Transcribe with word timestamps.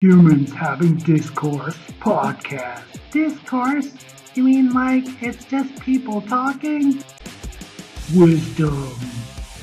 Humans 0.00 0.52
Having 0.52 0.98
Discourse 0.98 1.76
podcast. 1.98 2.84
Discourse? 3.10 3.92
You 4.36 4.44
mean 4.44 4.72
like 4.72 5.02
it's 5.20 5.44
just 5.46 5.80
people 5.80 6.20
talking? 6.20 7.02
Wisdom, 8.14 8.94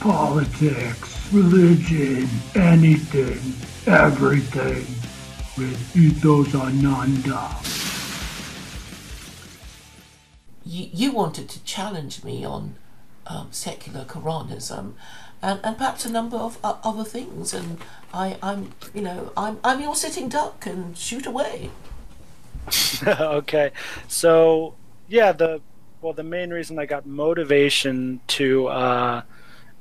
politics, 0.02 1.32
religion, 1.32 2.28
anything, 2.54 3.40
everything 3.88 4.86
with 5.58 5.96
Ethos 5.96 6.54
Ananda. 6.54 7.56
You, 10.66 10.90
you 10.92 11.12
wanted 11.14 11.48
to 11.48 11.64
challenge 11.64 12.26
me 12.26 12.44
on 12.44 12.76
um, 13.26 13.48
secular 13.52 14.04
Quranism 14.04 14.96
and, 15.46 15.60
and 15.64 15.78
perhaps 15.78 16.06
a 16.06 16.12
number 16.12 16.38
of 16.38 16.58
uh, 16.64 16.76
other 16.84 17.04
things. 17.04 17.54
And 17.54 17.78
I, 18.14 18.38
I'm, 18.42 18.74
you 18.94 19.02
know, 19.02 19.32
I'm, 19.38 19.60
I'm 19.64 19.80
your 19.80 19.96
sitting 19.96 20.28
duck 20.28 20.66
and 20.66 20.98
shoot 20.98 21.26
away. 21.26 21.70
okay, 23.08 23.72
so 24.08 24.74
yeah, 25.08 25.32
the 25.32 25.62
well, 26.02 26.14
the 26.14 26.24
main 26.24 26.50
reason 26.50 26.80
I 26.80 26.88
got 26.88 27.06
motivation 27.06 28.20
to, 28.28 28.68
uh, 28.68 29.22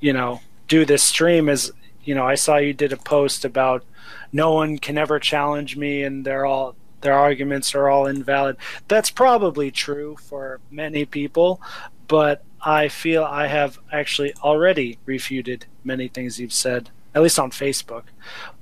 you 0.01 0.13
know, 0.13 0.41
do 0.69 0.85
this 0.85 1.03
stream 1.03 1.49
is, 1.49 1.73
you 2.05 2.15
know, 2.15 2.27
I 2.27 2.35
saw 2.35 2.57
you 2.57 2.75
did 2.75 2.93
a 2.93 2.97
post 2.99 3.45
about 3.45 3.85
no 4.33 4.53
one 4.53 4.79
can 4.79 4.99
ever 4.99 5.19
challenge 5.19 5.77
me, 5.77 6.03
and 6.03 6.27
they're 6.27 6.45
all 6.45 6.77
their 7.01 7.15
arguments 7.15 7.75
are 7.75 7.89
all 7.89 8.07
invalid. 8.07 8.59
That's 8.89 9.11
probably 9.11 9.71
true 9.71 10.17
for 10.29 10.61
many 10.71 11.05
people, 11.07 11.61
but 12.07 12.43
I 12.65 12.89
feel 12.89 13.25
I 13.25 13.47
have 13.49 13.79
actually 13.93 14.35
already 14.43 14.99
refuted 15.05 15.67
many 15.85 16.09
things 16.09 16.41
you've 16.41 16.53
said, 16.53 16.91
at 17.15 17.23
least 17.23 17.39
on 17.39 17.51
Facebook. 17.51 18.05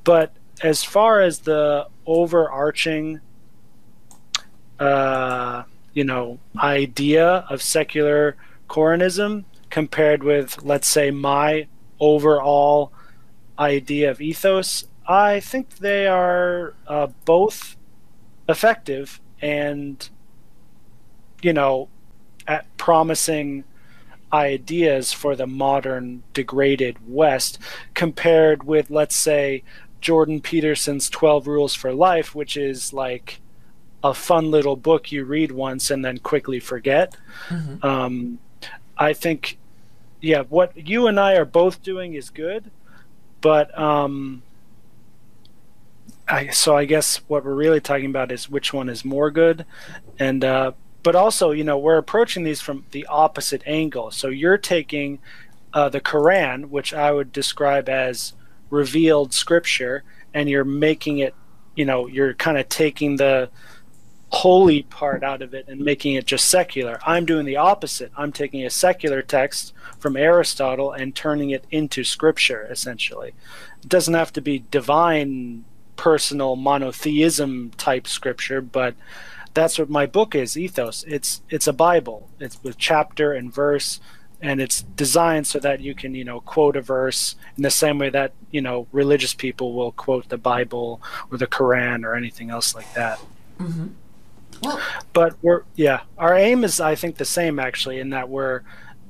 But 0.03 0.33
as 0.63 0.83
far 0.83 1.21
as 1.21 1.41
the 1.41 1.87
overarching, 2.05 3.21
uh, 4.79 5.63
you 5.93 6.05
know, 6.05 6.41
idea 6.59 7.47
of 7.49 7.63
secular 7.63 8.37
Quranism 8.69 9.45
compared 9.71 10.23
with, 10.23 10.63
let's 10.65 10.89
say, 10.89 11.11
my 11.11 11.69
overall 12.01 12.93
idea 13.59 14.11
of 14.11 14.21
ethos, 14.21 14.85
I 15.07 15.41
think 15.41 15.79
they 15.79 16.07
are 16.07 16.75
uh, 16.89 17.09
both 17.25 17.77
effective 18.49 19.21
and, 19.41 20.09
you 21.41 21.53
know, 21.53 21.89
at 22.47 22.77
promising 22.77 23.65
ideas 24.33 25.13
for 25.13 25.37
the 25.37 25.47
modern 25.47 26.23
degraded 26.33 26.97
West 27.07 27.59
compared 27.95 28.63
with, 28.65 28.91
let's 28.91 29.17
say, 29.17 29.63
Jordan 30.01 30.41
Peterson's 30.41 31.09
12 31.11 31.47
Rules 31.47 31.75
for 31.75 31.93
Life, 31.93 32.35
which 32.35 32.57
is 32.57 32.93
like 32.93 33.41
a 34.03 34.13
fun 34.13 34.51
little 34.51 34.77
book 34.77 35.13
you 35.13 35.25
read 35.25 35.53
once 35.53 35.91
and 35.91 36.05
then 36.05 36.19
quickly 36.19 36.59
forget. 36.61 37.17
Mm-hmm. 37.49 37.87
Um, 37.87 38.39
I 38.99 39.13
think, 39.13 39.59
yeah, 40.21 40.43
what 40.49 40.77
you 40.77 41.07
and 41.07 41.21
I 41.21 41.35
are 41.35 41.45
both 41.45 41.83
doing 41.83 42.15
is 42.15 42.31
good, 42.31 42.71
but 43.41 43.77
um, 43.79 44.43
I, 46.27 46.49
so 46.49 46.77
I 46.77 46.85
guess 46.85 47.17
what 47.29 47.45
we're 47.45 47.55
really 47.55 47.81
talking 47.81 48.07
about 48.07 48.33
is 48.33 48.49
which 48.49 48.73
one 48.73 48.89
is 48.89 49.05
more 49.05 49.31
good, 49.31 49.65
and 50.19 50.45
uh, 50.45 50.73
but 51.03 51.15
also, 51.15 51.51
you 51.51 51.65
know, 51.65 51.79
we're 51.79 51.99
approaching 51.99 52.45
these 52.45 52.61
from 52.61 52.85
the 52.93 53.07
opposite 53.07 53.63
angle. 53.67 54.11
So 54.11 54.29
you're 54.29 54.59
taking 54.59 55.19
uh, 55.73 55.89
the 55.89 56.01
Quran, 56.01 56.67
which 56.67 56.95
I 56.95 57.13
would 57.13 57.33
describe 57.33 57.89
as 57.89 58.35
revealed 58.71 59.33
scripture, 59.33 60.05
and 60.33 60.49
you're 60.49 60.65
making 60.65 61.19
it, 61.19 61.35
you 61.75 61.85
know, 61.85 62.07
you're 62.07 62.35
kind 62.35 62.59
of 62.59 62.69
taking 62.69 63.17
the 63.17 63.51
holy 64.29 64.83
part 64.85 65.23
out 65.23 65.43
of 65.43 65.53
it 65.53 65.69
and 65.69 65.81
making 65.81 66.15
it 66.15 66.25
just 66.25 66.49
secular. 66.49 66.99
I'm 67.07 67.27
doing 67.27 67.45
the 67.45 67.57
opposite. 67.57 68.11
I'm 68.17 68.33
taking 68.33 68.65
a 68.65 68.71
secular 68.71 69.21
text 69.21 69.75
from 69.99 70.17
Aristotle 70.17 70.93
and 70.93 71.15
turning 71.15 71.51
it 71.51 71.67
into 71.71 72.03
scripture, 72.03 72.67
essentially. 72.71 73.35
It 73.83 73.89
doesn't 73.89 74.15
have 74.15 74.33
to 74.35 74.41
be 74.41 74.65
divine, 74.71 75.65
personal 75.97 76.57
monotheism 76.57 77.73
type 77.77 78.07
scripture, 78.07 78.63
but 78.63 78.95
that's 79.55 79.79
what 79.79 79.91
my 79.91 80.07
book 80.07 80.35
is 80.35 80.57
ethos. 80.57 81.05
It's 81.07 81.43
it's 81.51 81.67
a 81.67 81.73
bible. 81.73 82.31
It's 82.41 82.63
with 82.63 82.79
chapter 82.79 83.33
and 83.33 83.53
verse 83.53 84.01
and 84.43 84.61
it's 84.61 84.83
designed 84.83 85.47
so 85.47 85.59
that 85.61 85.81
you 85.81 85.95
can 85.95 86.15
you 86.15 86.25
know 86.25 86.41
quote 86.41 86.77
a 86.77 86.83
verse 86.83 87.37
in 87.57 87.63
the 87.63 87.71
same 87.71 87.99
way 87.99 88.11
that 88.11 88.33
you 88.51 88.61
know 88.61 88.87
religious 88.91 89.33
people 89.33 89.73
will 89.73 89.93
quote 89.93 90.29
the 90.29 90.37
bible 90.37 91.01
or 91.31 91.39
the 91.39 91.47
quran 91.47 92.05
or 92.05 92.15
anything 92.15 92.51
else 92.51 92.75
like 92.75 92.93
that. 92.95 93.21
Mm-hmm. 93.59 93.89
well, 94.63 94.81
but 95.13 95.37
we're 95.41 95.63
yeah 95.77 96.01
our 96.19 96.35
aim 96.35 96.65
is 96.65 96.81
i 96.81 96.97
think 96.97 97.17
the 97.17 97.25
same 97.25 97.61
actually 97.61 98.01
in 98.01 98.11
that 98.11 98.29
we're 98.29 98.63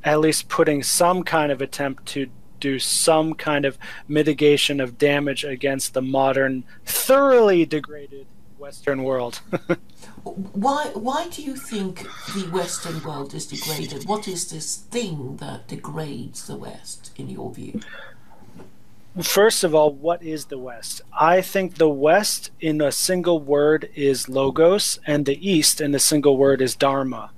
at 0.04 0.20
least 0.20 0.48
putting 0.48 0.82
some 0.82 1.22
kind 1.22 1.50
of 1.50 1.62
attempt 1.62 2.04
to 2.06 2.28
do 2.60 2.78
some 2.78 3.34
kind 3.34 3.64
of 3.64 3.78
mitigation 4.06 4.80
of 4.80 4.98
damage 4.98 5.44
against 5.44 5.94
the 5.94 6.02
modern 6.02 6.64
thoroughly 6.84 7.64
degraded 7.64 8.26
western 8.58 9.02
world 9.02 9.40
why 10.24 10.90
why 10.94 11.28
do 11.28 11.42
you 11.42 11.56
think 11.56 12.06
the 12.34 12.48
Western 12.52 13.02
world 13.02 13.34
is 13.34 13.46
degraded? 13.46 14.06
What 14.06 14.28
is 14.28 14.50
this 14.50 14.76
thing 14.76 15.36
that 15.36 15.68
degrades 15.68 16.46
the 16.46 16.56
West, 16.56 17.10
in 17.16 17.28
your 17.28 17.52
view? 17.52 17.80
First 19.20 19.62
of 19.62 19.74
all, 19.74 19.92
what 19.92 20.22
is 20.22 20.46
the 20.46 20.58
West? 20.58 21.02
I 21.12 21.42
think 21.42 21.74
the 21.74 21.88
West, 21.88 22.50
in 22.60 22.80
a 22.80 22.90
single 22.90 23.40
word, 23.40 23.90
is 23.94 24.28
logos, 24.28 25.00
and 25.06 25.26
the 25.26 25.50
East, 25.50 25.80
in 25.82 25.94
a 25.94 25.98
single 25.98 26.38
word, 26.38 26.62
is 26.62 26.74
dharma. 26.74 27.30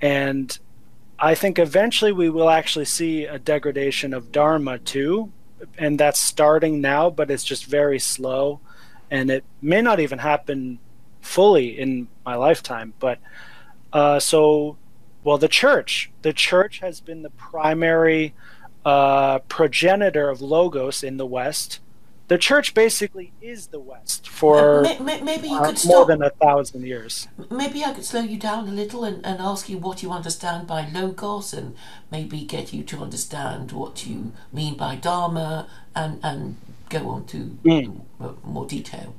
And 0.00 0.56
I 1.18 1.34
think 1.34 1.58
eventually 1.58 2.12
we 2.12 2.30
will 2.30 2.48
actually 2.48 2.84
see 2.84 3.24
a 3.24 3.38
degradation 3.38 4.14
of 4.14 4.30
dharma 4.30 4.78
too, 4.78 5.32
and 5.76 5.98
that's 5.98 6.20
starting 6.20 6.80
now, 6.80 7.10
but 7.10 7.30
it's 7.32 7.42
just 7.42 7.64
very 7.64 7.98
slow, 7.98 8.60
and 9.10 9.28
it 9.28 9.44
may 9.60 9.82
not 9.82 9.98
even 9.98 10.20
happen 10.20 10.78
fully 11.20 11.76
in 11.76 12.06
my 12.28 12.36
lifetime. 12.36 12.92
But 12.98 13.18
uh, 13.92 14.20
so, 14.20 14.76
well, 15.24 15.38
the 15.38 15.48
church, 15.48 16.10
the 16.22 16.34
church 16.34 16.80
has 16.80 17.00
been 17.00 17.22
the 17.22 17.30
primary 17.30 18.34
uh, 18.84 19.38
progenitor 19.56 20.28
of 20.28 20.42
logos 20.42 21.02
in 21.02 21.16
the 21.16 21.26
West. 21.26 21.80
The 22.28 22.36
church 22.36 22.74
basically 22.74 23.32
is 23.40 23.68
the 23.68 23.80
West 23.80 24.28
for 24.28 24.82
maybe 24.82 25.48
you 25.48 25.56
uh, 25.56 25.68
could 25.68 25.80
more 25.86 26.04
than 26.04 26.22
a 26.22 26.28
thousand 26.28 26.84
years. 26.84 27.26
Maybe 27.50 27.82
I 27.82 27.94
could 27.94 28.04
slow 28.04 28.20
you 28.20 28.36
down 28.36 28.68
a 28.68 28.74
little 28.82 29.02
and, 29.02 29.24
and 29.24 29.40
ask 29.40 29.70
you 29.70 29.78
what 29.78 30.02
you 30.02 30.10
understand 30.12 30.66
by 30.66 30.80
logos 30.98 31.54
and 31.54 31.74
maybe 32.10 32.38
get 32.44 32.74
you 32.74 32.82
to 32.90 32.96
understand 33.06 33.72
what 33.72 34.06
you 34.06 34.32
mean 34.52 34.76
by 34.76 34.96
dharma 34.96 35.66
and, 35.96 36.20
and 36.22 36.56
go 36.90 37.08
on 37.08 37.24
to 37.32 37.38
mm. 37.64 38.02
more 38.44 38.66
detail. 38.66 39.14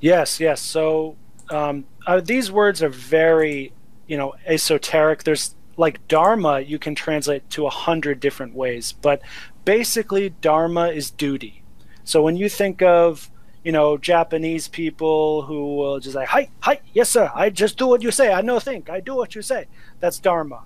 Yes, 0.00 0.40
yes. 0.40 0.62
So 0.62 1.16
um, 1.50 1.84
uh, 2.06 2.20
these 2.20 2.50
words 2.50 2.82
are 2.82 2.88
very, 2.88 3.72
you 4.06 4.16
know, 4.16 4.34
esoteric. 4.46 5.24
There's 5.24 5.54
like 5.76 6.06
dharma, 6.08 6.60
you 6.60 6.78
can 6.78 6.94
translate 6.94 7.48
to 7.50 7.66
a 7.66 7.70
hundred 7.70 8.20
different 8.20 8.54
ways, 8.54 8.92
but 8.92 9.20
basically, 9.64 10.30
dharma 10.40 10.88
is 10.88 11.10
duty. 11.10 11.62
So 12.04 12.22
when 12.22 12.36
you 12.36 12.48
think 12.48 12.82
of, 12.82 13.30
you 13.62 13.72
know, 13.72 13.98
Japanese 13.98 14.68
people 14.68 15.42
who 15.42 15.76
will 15.76 15.98
just 15.98 16.14
like, 16.14 16.28
hi, 16.28 16.48
hi, 16.60 16.80
yes, 16.94 17.10
sir, 17.10 17.30
I 17.34 17.50
just 17.50 17.76
do 17.76 17.88
what 17.88 18.02
you 18.02 18.10
say. 18.10 18.32
I 18.32 18.40
no 18.40 18.60
think, 18.60 18.88
I 18.88 19.00
do 19.00 19.16
what 19.16 19.34
you 19.34 19.42
say. 19.42 19.66
That's 20.00 20.18
dharma. 20.18 20.62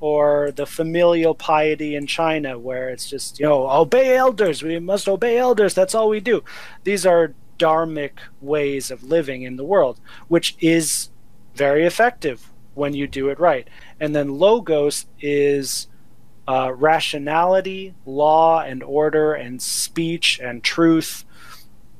Or 0.00 0.50
the 0.50 0.66
familial 0.66 1.34
piety 1.34 1.94
in 1.94 2.06
China, 2.06 2.58
where 2.58 2.90
it's 2.90 3.08
just, 3.08 3.40
you 3.40 3.46
know, 3.46 3.70
obey 3.70 4.16
elders. 4.16 4.62
We 4.62 4.78
must 4.78 5.08
obey 5.08 5.38
elders. 5.38 5.72
That's 5.72 5.94
all 5.94 6.10
we 6.10 6.20
do. 6.20 6.44
These 6.84 7.06
are 7.06 7.32
dharmic 7.58 8.12
ways 8.40 8.90
of 8.90 9.02
living 9.02 9.42
in 9.42 9.56
the 9.56 9.64
world, 9.64 9.98
which 10.28 10.56
is 10.60 11.10
very 11.54 11.84
effective 11.84 12.52
when 12.74 12.94
you 12.94 13.06
do 13.06 13.28
it 13.28 13.40
right. 13.40 13.68
And 13.98 14.14
then 14.14 14.38
logos 14.38 15.06
is 15.20 15.88
uh, 16.46 16.72
rationality, 16.74 17.94
law 18.04 18.60
and 18.60 18.82
order, 18.82 19.34
and 19.34 19.60
speech 19.60 20.38
and 20.42 20.62
truth. 20.62 21.24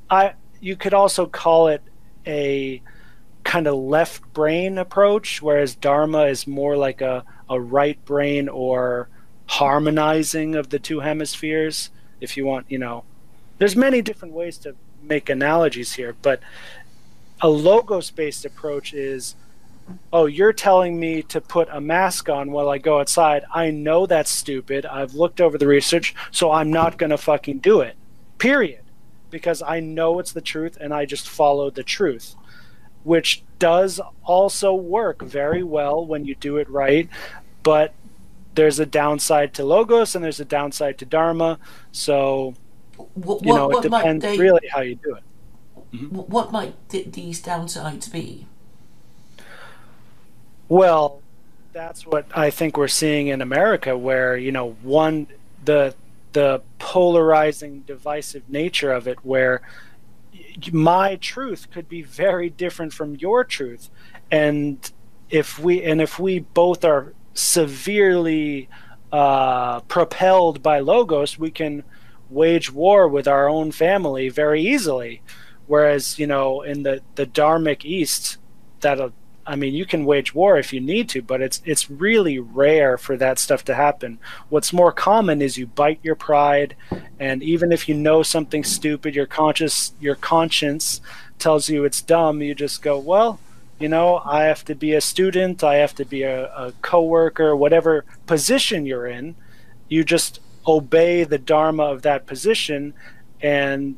I 0.09 0.33
you 0.59 0.75
could 0.75 0.93
also 0.93 1.25
call 1.25 1.67
it 1.67 1.81
a 2.25 2.81
kind 3.43 3.67
of 3.67 3.75
left 3.75 4.33
brain 4.33 4.77
approach, 4.77 5.41
whereas 5.41 5.75
dharma 5.75 6.25
is 6.25 6.47
more 6.47 6.75
like 6.75 7.01
a, 7.01 7.23
a 7.49 7.59
right 7.59 8.03
brain 8.05 8.49
or 8.49 9.09
harmonizing 9.45 10.55
of 10.55 10.69
the 10.69 10.79
two 10.79 10.99
hemispheres. 10.99 11.89
If 12.19 12.35
you 12.35 12.45
want, 12.45 12.65
you 12.69 12.77
know, 12.77 13.03
there's 13.57 13.75
many 13.75 14.01
different 14.01 14.33
ways 14.33 14.57
to 14.59 14.75
make 15.01 15.29
analogies 15.29 15.93
here, 15.93 16.15
but 16.21 16.39
a 17.41 17.49
logos 17.49 18.11
based 18.11 18.45
approach 18.45 18.93
is 18.93 19.35
oh, 20.11 20.25
you're 20.25 20.51
telling 20.51 20.99
me 20.99 21.21
to 21.23 21.39
put 21.39 21.69
a 21.71 21.79
mask 21.79 22.27
on 22.27 22.51
while 22.51 22.69
I 22.69 22.77
go 22.77 22.99
outside. 22.99 23.45
I 23.53 23.71
know 23.71 24.05
that's 24.05 24.29
stupid. 24.29 24.85
I've 24.85 25.13
looked 25.13 25.39
over 25.39 25.57
the 25.57 25.67
research, 25.67 26.13
so 26.31 26.51
I'm 26.51 26.71
not 26.71 26.97
going 26.97 27.11
to 27.11 27.17
fucking 27.17 27.59
do 27.59 27.79
it. 27.81 27.95
Period. 28.37 28.81
because 29.29 29.61
I 29.61 29.79
know 29.79 30.19
it's 30.19 30.31
the 30.31 30.41
truth 30.41 30.77
and 30.79 30.93
I 30.93 31.05
just 31.05 31.27
follow 31.27 31.69
the 31.69 31.83
truth, 31.83 32.35
which 33.03 33.43
does 33.59 33.99
also 34.23 34.73
work 34.73 35.21
very 35.21 35.63
well 35.63 36.05
when 36.05 36.25
you 36.25 36.35
do 36.35 36.57
it 36.57 36.69
right. 36.69 37.09
But 37.63 37.93
there's 38.55 38.79
a 38.79 38.85
downside 38.85 39.53
to 39.55 39.65
logos 39.65 40.15
and 40.15 40.23
there's 40.23 40.39
a 40.39 40.45
downside 40.45 40.97
to 40.99 41.05
dharma. 41.05 41.59
So, 41.91 42.55
What, 43.13 43.45
you 43.45 43.53
know, 43.53 43.67
what, 43.67 43.71
it 43.71 43.75
what 43.75 43.87
might 43.87 44.01
depends 44.03 44.21
they, 44.21 44.37
really 44.37 44.67
how 44.71 44.81
you 44.81 44.95
do 44.95 45.15
it. 45.15 45.23
wh- 45.91 46.29
What 46.29 46.51
might 46.51 46.75
th- 46.89 47.11
these 47.11 47.41
downsides 47.41 48.11
be? 48.11 48.47
Well, 50.69 51.21
that's 51.73 52.05
what 52.05 52.27
I 52.35 52.49
think 52.49 52.77
we're 52.77 52.87
seeing 52.87 53.27
in 53.27 53.41
America, 53.41 53.97
where 53.97 54.35
you 54.37 54.51
know 54.51 54.71
one 54.81 55.27
the 55.63 55.95
the 56.33 56.61
polarizing, 56.79 57.81
divisive 57.81 58.49
nature 58.49 58.91
of 58.91 59.07
it, 59.07 59.23
where 59.23 59.61
my 60.71 61.15
truth 61.17 61.69
could 61.71 61.87
be 61.87 62.01
very 62.01 62.49
different 62.49 62.93
from 62.93 63.15
your 63.15 63.43
truth, 63.43 63.89
and 64.31 64.91
if 65.29 65.59
we 65.59 65.83
and 65.83 66.01
if 66.01 66.19
we 66.19 66.39
both 66.39 66.83
are 66.85 67.13
severely 67.33 68.69
uh, 69.11 69.81
propelled 69.81 70.61
by 70.63 70.79
logos, 70.79 71.37
we 71.37 71.51
can 71.51 71.83
wage 72.29 72.71
war 72.71 73.07
with 73.07 73.27
our 73.27 73.47
own 73.47 73.71
family 73.71 74.29
very 74.29 74.61
easily. 74.61 75.21
Whereas 75.67 76.17
you 76.17 76.27
know 76.27 76.61
in 76.61 76.83
the 76.83 77.01
the 77.15 77.25
Dharmic 77.25 77.83
East, 77.83 78.37
that 78.81 79.11
I 79.47 79.55
mean, 79.55 79.73
you 79.73 79.85
can 79.85 80.03
wage 80.03 80.35
war 80.35 80.57
if 80.57 80.73
you 80.73 80.81
need 80.81 81.07
to, 81.09 81.21
but 81.21 81.41
it's 81.41 81.61
it's 81.63 81.89
really 81.89 82.37
rare 82.37 82.97
for 82.97 83.15
that 83.15 83.39
stuff 83.39 83.63
to 83.65 83.75
happen. 83.75 84.19
What's 84.49 84.73
more 84.73 84.91
common 84.91 85.41
is 85.41 85.57
you 85.57 85.67
bite 85.67 85.99
your 86.03 86.15
pride, 86.15 86.75
and 87.17 87.41
even 87.41 87.71
if 87.71 87.87
you 87.87 87.95
know 87.95 88.23
something 88.23 88.65
stupid, 88.65 89.15
your 89.15 89.25
conscious 89.25 89.93
your 90.01 90.15
conscience 90.15 90.99
tells 91.39 91.69
you 91.69 91.85
it's 91.85 92.01
dumb. 92.01 92.41
You 92.41 92.53
just 92.53 92.81
go, 92.81 92.99
well, 92.99 93.39
you 93.79 93.87
know, 93.87 94.21
I 94.25 94.43
have 94.43 94.65
to 94.65 94.75
be 94.75 94.93
a 94.93 95.01
student, 95.01 95.63
I 95.63 95.75
have 95.75 95.95
to 95.95 96.05
be 96.05 96.23
a, 96.23 96.53
a 96.53 96.73
coworker, 96.81 97.55
whatever 97.55 98.03
position 98.25 98.85
you're 98.85 99.07
in. 99.07 99.35
You 99.87 100.03
just 100.03 100.41
obey 100.67 101.23
the 101.23 101.37
dharma 101.37 101.83
of 101.83 102.01
that 102.01 102.25
position, 102.25 102.93
and 103.41 103.97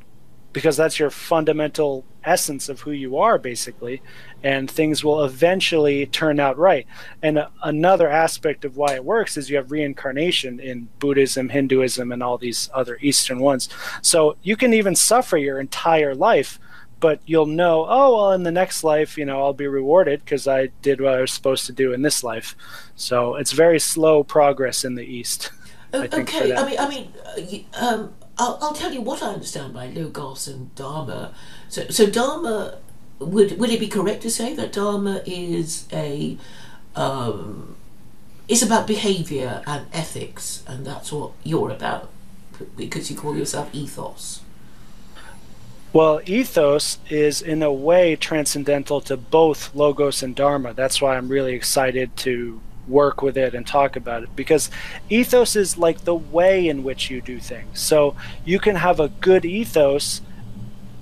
because 0.54 0.78
that's 0.78 1.00
your 1.00 1.10
fundamental 1.10 2.06
essence 2.24 2.70
of 2.70 2.82
who 2.82 2.92
you 2.92 3.18
are 3.18 3.38
basically 3.38 4.02
and 4.44 4.70
things 4.70 5.04
will 5.04 5.24
eventually 5.24 6.06
turn 6.06 6.40
out 6.40 6.58
right. 6.58 6.86
And 7.22 7.38
a- 7.38 7.52
another 7.64 8.10
aspect 8.10 8.66
of 8.66 8.78
why 8.78 8.96
it 8.96 9.06
works 9.06 9.38
is 9.38 9.50
you 9.50 9.58
have 9.58 9.72
reincarnation 9.72 10.60
in 10.60 10.90
buddhism 11.00 11.50
hinduism 11.50 12.12
and 12.12 12.24
all 12.24 12.38
these 12.38 12.70
other 12.74 12.98
eastern 13.02 13.40
ones. 13.40 13.70
So 14.02 14.38
you 14.42 14.56
can 14.56 14.74
even 14.74 14.96
suffer 14.96 15.38
your 15.38 15.60
entire 15.60 16.16
life 16.16 16.60
but 17.02 17.22
you'll 17.26 17.46
know 17.46 17.86
oh 17.88 18.16
well 18.16 18.32
in 18.34 18.44
the 18.44 18.52
next 18.52 18.84
life 18.84 19.18
you 19.18 19.24
know 19.24 19.42
i'll 19.42 19.54
be 19.54 19.68
rewarded 19.68 20.20
because 20.20 20.50
i 20.50 20.66
did 20.82 21.00
what 21.00 21.14
i 21.14 21.22
was 21.22 21.32
supposed 21.32 21.66
to 21.66 21.72
do 21.72 21.94
in 21.94 22.02
this 22.02 22.24
life. 22.24 22.56
So 22.96 23.36
it's 23.36 23.54
very 23.54 23.80
slow 23.80 24.24
progress 24.24 24.84
in 24.84 24.96
the 24.96 25.06
east 25.06 25.52
O- 25.94 26.04
I 26.04 26.08
think 26.08 26.30
for 26.30 26.38
okay, 26.38 26.50
that. 26.50 26.60
I 26.60 26.66
mean, 26.66 26.80
I 26.80 26.90
mean, 26.90 27.14
uh, 27.74 27.86
um, 27.86 28.14
I'll, 28.38 28.58
I'll 28.62 28.74
tell 28.74 28.94
you 28.94 29.02
what 29.02 29.22
I 29.22 29.34
understand 29.34 29.74
by 29.74 29.88
logos 29.88 30.48
and 30.48 30.74
dharma. 30.76 31.34
So, 31.68 31.88
so 31.90 32.06
dharma 32.06 32.78
would 33.20 33.60
would 33.60 33.70
it 33.70 33.80
be 33.80 33.88
correct 33.88 34.22
to 34.24 34.30
say 34.30 34.54
that 34.56 34.72
dharma 34.72 35.22
is 35.26 35.88
a 35.92 36.38
um, 36.96 37.76
is 38.48 38.64
about 38.64 38.88
behavior 38.88 39.62
and 39.68 39.88
ethics, 39.94 40.64
and 40.68 40.86
that's 40.86 41.12
what 41.12 41.32
you're 41.44 41.72
about 41.72 42.10
because 42.76 43.10
you 43.10 43.18
call 43.18 43.38
yourself 43.38 43.70
ethos. 43.74 44.42
Well, 45.92 46.22
ethos 46.26 47.00
is 47.10 47.42
in 47.42 47.64
a 47.64 47.74
way 47.74 48.16
transcendental 48.16 49.02
to 49.02 49.18
both 49.18 49.74
logos 49.74 50.22
and 50.22 50.36
dharma. 50.36 50.74
That's 50.74 51.02
why 51.02 51.18
I'm 51.18 51.30
really 51.30 51.54
excited 51.54 52.16
to 52.18 52.62
work 52.90 53.22
with 53.22 53.38
it 53.38 53.54
and 53.54 53.66
talk 53.66 53.96
about 53.96 54.24
it 54.24 54.36
because 54.36 54.70
ethos 55.10 55.56
is 55.56 55.78
like 55.78 56.04
the 56.04 56.16
way 56.16 56.68
in 56.68 56.84
which 56.84 57.10
you 57.10 57.22
do 57.22 57.40
things. 57.40 57.80
So 57.80 58.16
you 58.46 58.60
can 58.60 58.76
have 58.76 59.00
a 59.00 59.10
good 59.10 59.46
ethos 59.46 60.22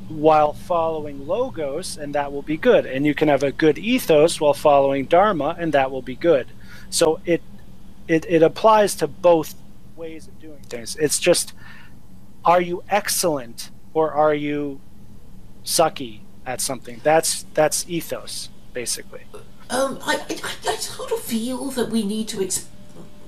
while 0.10 0.54
following 0.54 1.28
logos 1.28 1.98
and 1.98 2.16
that 2.16 2.32
will 2.32 2.42
be 2.42 2.58
good 2.58 2.86
and 2.86 3.06
you 3.06 3.14
can 3.14 3.28
have 3.28 3.44
a 3.44 3.52
good 3.52 3.78
ethos 3.78 4.40
while 4.40 4.54
following 4.54 5.06
dharma 5.06 5.56
and 5.60 5.74
that 5.74 5.92
will 5.92 6.02
be 6.02 6.16
good. 6.16 6.48
So 6.90 7.20
it 7.26 7.42
it, 8.08 8.26
it 8.30 8.42
applies 8.42 8.96
to 8.96 9.08
both 9.08 9.56
ways 9.98 10.28
of 10.28 10.40
doing 10.40 10.62
things. 10.62 10.96
It's 10.96 11.20
just 11.20 11.54
are 12.46 12.62
you 12.62 12.84
excellent 12.90 13.72
or 13.94 14.12
are 14.12 14.34
you 14.34 14.80
sucky 15.66 16.22
at 16.46 16.62
something? 16.62 17.02
That's 17.04 17.44
that's 17.54 17.90
ethos 17.90 18.50
basically. 18.74 19.24
Um, 19.70 20.00
I, 20.04 20.16
I, 20.30 20.72
I 20.72 20.76
sort 20.78 21.12
of 21.12 21.20
feel 21.20 21.66
that 21.72 21.90
we 21.90 22.04
need 22.04 22.28
to 22.30 22.42
ex- 22.42 22.68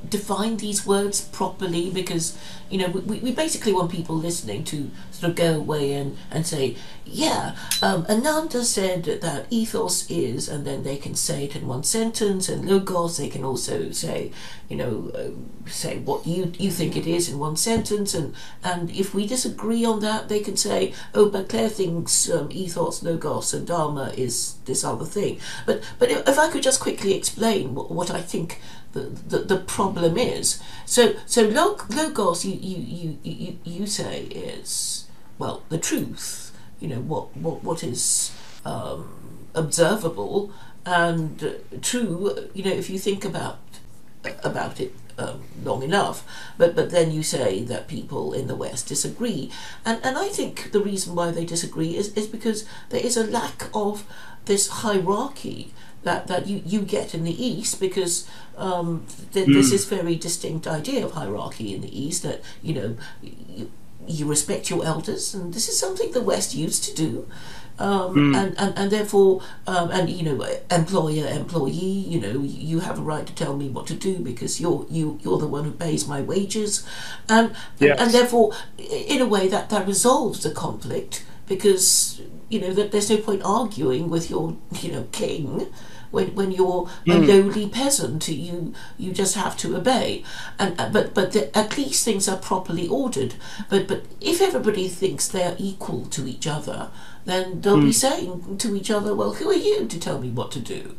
define 0.10 0.58
these 0.58 0.86
words 0.86 1.22
properly 1.22 1.90
because, 1.90 2.38
you 2.70 2.78
know, 2.78 2.88
we, 2.90 3.20
we 3.20 3.32
basically 3.32 3.74
want 3.74 3.92
people 3.92 4.16
listening 4.16 4.64
to 4.66 4.90
sort 5.12 5.32
of 5.32 5.36
go 5.36 5.56
away 5.56 5.94
and, 5.94 6.18
and 6.32 6.46
say, 6.46 6.76
yeah, 7.06 7.56
um, 7.82 8.06
Ananda 8.08 8.64
said 8.64 9.04
that 9.04 9.48
ethos 9.50 10.10
is, 10.10 10.48
and 10.48 10.66
then 10.66 10.84
they 10.84 10.98
can 10.98 11.16
say 11.16 11.46
it 11.46 11.56
in 11.56 11.68
one 11.68 11.84
sentence, 11.84 12.48
and 12.48 12.70
logos, 12.70 13.18
they 13.18 13.30
can 13.30 13.44
also 13.44 13.92
say, 13.92 14.32
you 14.70 14.78
know, 14.78 15.12
uh, 15.16 15.70
say 15.70 15.98
what 16.00 16.28
you, 16.28 16.54
you 16.60 16.70
think 16.70 16.96
it 16.96 17.08
is 17.08 17.28
in 17.28 17.40
one 17.40 17.56
sentence, 17.56 18.14
and, 18.14 18.36
and 18.64 18.92
if 18.92 19.14
we 19.14 19.26
disagree 19.26 19.84
on 19.84 20.00
that, 20.02 20.30
they 20.30 20.40
can 20.40 20.56
say, 20.56 20.94
oh, 21.16 21.30
but 21.30 21.50
Claire 21.50 21.70
thinks 21.70 22.30
um, 22.30 22.50
ethos, 22.52 23.02
logos, 23.02 23.54
and 23.54 23.66
dharma 23.66 24.14
is 24.16 24.56
this 24.66 24.84
other 24.84 25.06
thing. 25.06 25.40
But 25.66 25.82
but 25.98 26.12
if 26.12 26.38
I 26.38 26.50
could 26.52 26.64
just 26.64 26.80
quickly 26.80 27.16
explain 27.16 27.74
what, 27.74 27.90
what 27.92 28.12
I 28.12 28.22
think 28.22 28.62
the, 28.94 29.02
the, 29.02 29.40
the 29.40 29.58
problem 29.58 30.18
is. 30.18 30.62
So 30.86 31.16
so 31.26 31.44
log, 31.44 31.94
logos, 31.94 32.46
you, 32.46 32.54
you, 32.54 32.78
you, 32.78 33.18
you, 33.24 33.60
you 33.64 33.88
say 33.88 34.24
is 34.24 35.06
well 35.38 35.64
the 35.70 35.78
truth. 35.78 36.52
You 36.80 36.90
know 36.90 37.02
what 37.02 37.36
what 37.38 37.64
what 37.64 37.84
is 37.84 38.32
um, 38.66 39.48
observable 39.54 40.52
and 40.86 41.60
true. 41.82 42.50
You 42.54 42.64
know 42.64 42.72
if 42.72 42.90
you 42.90 43.00
think 43.00 43.26
about 43.26 43.60
about 44.44 44.80
it 44.80 44.94
um, 45.20 45.44
long 45.64 45.84
enough. 45.84 46.26
But 46.58 46.76
but 46.76 46.90
then 46.90 47.12
you 47.12 47.24
say 47.24 47.64
that 47.64 47.88
people 47.88 48.34
in 48.34 48.48
the 48.48 48.56
West 48.56 48.88
disagree, 48.88 49.52
and 49.86 50.00
and 50.04 50.18
I 50.18 50.30
think 50.30 50.72
the 50.72 50.80
reason 50.82 51.16
why 51.16 51.32
they 51.32 51.46
disagree 51.46 51.96
is 51.96 52.14
is 52.14 52.28
because 52.28 52.66
there 52.90 53.06
is 53.06 53.18
a 53.18 53.28
lack 53.28 53.70
of 53.74 54.06
this 54.46 54.68
hierarchy 54.68 55.74
that 56.04 56.28
that 56.28 56.48
you 56.48 56.62
you 56.66 56.82
get 56.82 57.14
in 57.14 57.24
the 57.24 57.46
East 57.46 57.80
because. 57.80 58.28
Um, 58.58 59.06
th- 59.34 59.48
There's 59.48 59.70
this 59.72 59.86
very 59.86 60.16
distinct 60.18 60.68
idea 60.68 61.06
of 61.06 61.14
hierarchy 61.14 61.74
in 61.74 61.80
the 61.82 61.88
East 62.06 62.24
that 62.24 62.42
you 62.62 62.74
know 62.74 62.98
you, 63.22 63.72
you 64.06 64.26
respect 64.30 64.70
your 64.70 64.84
elders, 64.84 65.34
and 65.34 65.54
this 65.54 65.70
is 65.70 65.80
something 65.80 66.12
the 66.12 66.20
West 66.22 66.54
used 66.54 66.84
to 66.84 66.94
do 66.94 67.26
um, 67.80 68.36
and, 68.36 68.58
and 68.60 68.78
and 68.78 68.92
therefore 68.92 69.42
um, 69.66 69.90
and 69.92 70.10
you 70.10 70.24
know 70.24 70.46
employer 70.70 71.26
employee 71.28 72.04
you 72.14 72.20
know 72.20 72.42
you 72.42 72.82
have 72.82 73.00
a 73.00 73.02
right 73.02 73.26
to 73.28 73.34
tell 73.34 73.56
me 73.56 73.70
what 73.70 73.88
to 73.88 73.94
do 73.94 74.20
because 74.20 74.60
you're 74.60 74.86
you 74.90 75.18
you're 75.24 75.38
the 75.40 75.48
one 75.48 75.64
who 75.64 75.72
pays 75.72 76.06
my 76.08 76.22
wages 76.22 76.86
and 77.30 77.56
Yes. 77.80 77.92
and, 77.92 78.00
and 78.02 78.12
therefore 78.12 78.52
in 78.78 79.22
a 79.22 79.26
way 79.26 79.48
that 79.48 79.70
that 79.70 79.88
resolves 79.88 80.44
the 80.44 80.52
conflict 80.52 81.24
because 81.48 82.22
you 82.50 82.60
know 82.60 82.74
that 82.74 82.92
there's 82.92 83.10
no 83.10 83.18
point 83.18 83.42
arguing 83.46 84.10
with 84.10 84.30
your 84.30 84.58
you 84.82 84.92
know 84.92 85.06
king 85.14 85.68
when, 86.12 86.36
when 86.36 86.52
you're 86.52 86.90
a 87.08 87.14
lowly 87.14 87.68
peasant, 87.70 88.28
you 88.28 88.74
you 88.98 89.12
just 89.12 89.36
have 89.36 89.56
to 89.58 89.76
obey, 89.76 90.24
and 90.58 90.80
uh, 90.80 90.90
but 90.90 91.14
but 91.14 91.32
the, 91.34 91.56
at 91.58 91.78
least 91.78 92.04
things 92.06 92.28
are 92.28 92.38
properly 92.38 92.88
ordered. 92.88 93.36
But 93.70 93.88
but 93.88 94.04
if 94.22 94.42
everybody 94.42 94.88
thinks 94.88 95.28
they're 95.28 95.56
equal 95.60 96.06
to 96.08 96.28
each 96.28 96.48
other, 96.48 96.90
then 97.26 97.62
they'll 97.62 97.82
be 97.82 97.92
saying 97.94 98.58
to 98.58 98.76
each 98.76 98.92
other, 98.92 99.14
"Well, 99.16 99.34
who 99.34 99.50
are 99.50 99.54
you 99.54 99.88
to 99.88 100.00
tell 100.00 100.20
me 100.20 100.30
what 100.30 100.52
to 100.52 100.60
do?" 100.60 100.96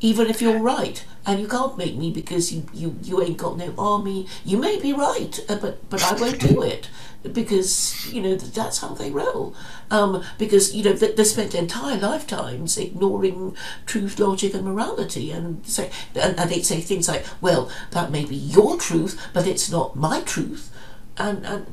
Even 0.00 0.28
if 0.28 0.40
you're 0.40 0.60
right, 0.60 1.04
and 1.26 1.40
you 1.40 1.48
can't 1.48 1.76
make 1.76 1.96
me 1.96 2.10
because 2.10 2.52
you, 2.52 2.66
you, 2.72 2.96
you 3.02 3.20
ain't 3.20 3.36
got 3.36 3.58
no 3.58 3.74
army. 3.76 4.26
You 4.44 4.56
may 4.56 4.80
be 4.80 4.92
right, 4.92 5.38
uh, 5.48 5.56
but 5.56 5.88
but 5.90 6.02
I 6.02 6.14
won't 6.14 6.40
do 6.40 6.62
it 6.62 6.88
because 7.32 8.10
you 8.12 8.22
know 8.22 8.36
that's 8.36 8.78
how 8.78 8.94
they 8.94 9.10
roll. 9.10 9.54
Um, 9.90 10.24
because 10.38 10.74
you 10.74 10.84
know 10.84 10.92
they, 10.92 11.12
they 11.12 11.24
spent 11.24 11.54
entire 11.54 11.98
lifetimes 11.98 12.78
ignoring 12.78 13.56
truth, 13.86 14.18
logic, 14.18 14.54
and 14.54 14.64
morality, 14.64 15.30
and 15.30 15.66
say 15.66 15.90
and, 16.14 16.38
and 16.38 16.50
they 16.50 16.62
say 16.62 16.80
things 16.80 17.08
like, 17.08 17.26
"Well, 17.40 17.70
that 17.90 18.10
may 18.10 18.24
be 18.24 18.36
your 18.36 18.78
truth, 18.78 19.20
but 19.32 19.46
it's 19.46 19.70
not 19.70 19.96
my 19.96 20.20
truth," 20.22 20.70
and 21.16 21.44
and 21.44 21.66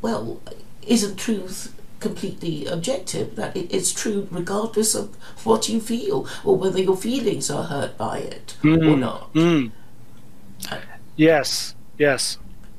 well, 0.00 0.40
isn't 0.86 1.16
truth 1.16 1.75
completely 2.00 2.66
objective? 2.66 3.36
That 3.36 3.56
it, 3.56 3.72
it's 3.72 3.92
true 3.92 4.28
regardless 4.30 4.94
of 4.94 5.14
what 5.44 5.68
you 5.68 5.80
feel 5.80 6.26
or 6.44 6.56
whether 6.56 6.80
your 6.80 6.96
feelings 6.96 7.50
are 7.50 7.64
hurt 7.64 7.96
by 7.96 8.18
it 8.18 8.56
or 8.62 8.68
mm, 8.68 8.98
not. 8.98 9.32
Mm. 9.34 9.72
Uh, 10.70 10.78
yes, 11.16 11.74
yes. 11.98 12.38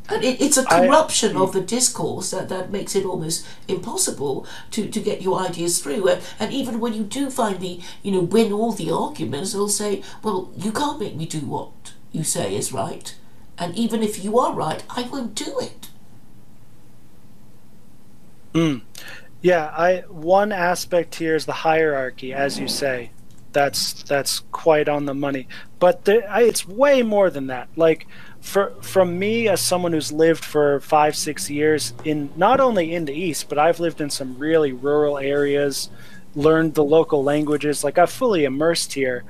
And 0.10 0.24
it, 0.24 0.40
it's 0.42 0.58
a 0.58 0.64
corruption 0.64 1.34
mm. 1.36 1.44
of 1.44 1.52
the 1.54 1.62
discourse 1.62 2.32
that, 2.32 2.48
that 2.50 2.72
makes 2.72 2.96
it 2.96 3.06
almost 3.06 3.46
impossible 3.68 4.48
to, 4.72 4.88
to 4.88 5.00
get 5.02 5.22
your 5.22 5.40
ideas 5.40 5.80
through. 5.80 6.08
And, 6.08 6.22
and 6.40 6.54
even 6.54 6.80
when 6.80 6.94
you 6.94 7.04
do 7.04 7.30
finally, 7.30 7.84
you 8.04 8.12
know, 8.14 8.22
win 8.22 8.54
all 8.54 8.72
the 8.72 8.90
arguments, 8.92 9.54
they'll 9.54 9.68
say, 9.68 10.02
well, 10.24 10.50
you 10.56 10.72
can't 10.72 11.00
make 11.00 11.16
me 11.16 11.26
do 11.26 11.42
what 11.42 11.72
you 12.12 12.24
say 12.24 12.56
is 12.56 12.72
right. 12.72 13.16
And 13.58 13.76
even 13.76 14.02
if 14.02 14.24
you 14.24 14.40
are 14.40 14.54
right, 14.54 14.84
I 14.90 15.04
won't 15.04 15.36
do 15.36 15.60
it. 15.60 15.90
Mm. 18.58 18.82
Yeah, 19.42 19.66
I 19.66 20.04
one 20.10 20.52
aspect 20.52 21.14
here 21.14 21.36
is 21.36 21.46
the 21.46 21.54
hierarchy, 21.54 22.34
as 22.34 22.60
you 22.60 22.68
say. 22.68 23.12
That's 23.52 24.02
that's 24.04 24.40
quite 24.52 24.90
on 24.90 25.06
the 25.06 25.14
money. 25.14 25.48
But 25.78 26.06
the, 26.06 26.28
I, 26.28 26.42
it's 26.42 26.68
way 26.68 27.04
more 27.04 27.30
than 27.30 27.48
that. 27.48 27.70
Like 27.76 28.08
for 28.42 28.74
from 28.82 29.20
me 29.20 29.48
as 29.48 29.62
someone 29.62 29.94
who's 29.94 30.12
lived 30.12 30.44
for 30.44 30.80
five 30.80 31.16
six 31.16 31.52
years 31.52 31.94
in 32.04 32.32
not 32.36 32.60
only 32.60 32.96
in 32.96 33.06
the 33.06 33.14
east, 33.14 33.48
but 33.48 33.60
I've 33.60 33.80
lived 33.80 34.02
in 34.02 34.10
some 34.10 34.40
really 34.40 34.72
rural 34.72 35.20
areas, 35.20 35.92
learned 36.34 36.74
the 36.74 36.84
local 36.84 37.24
languages. 37.24 37.84
Like 37.84 38.00
I've 38.00 38.12
fully 38.12 38.44
immersed 38.44 38.94
here, 38.94 39.24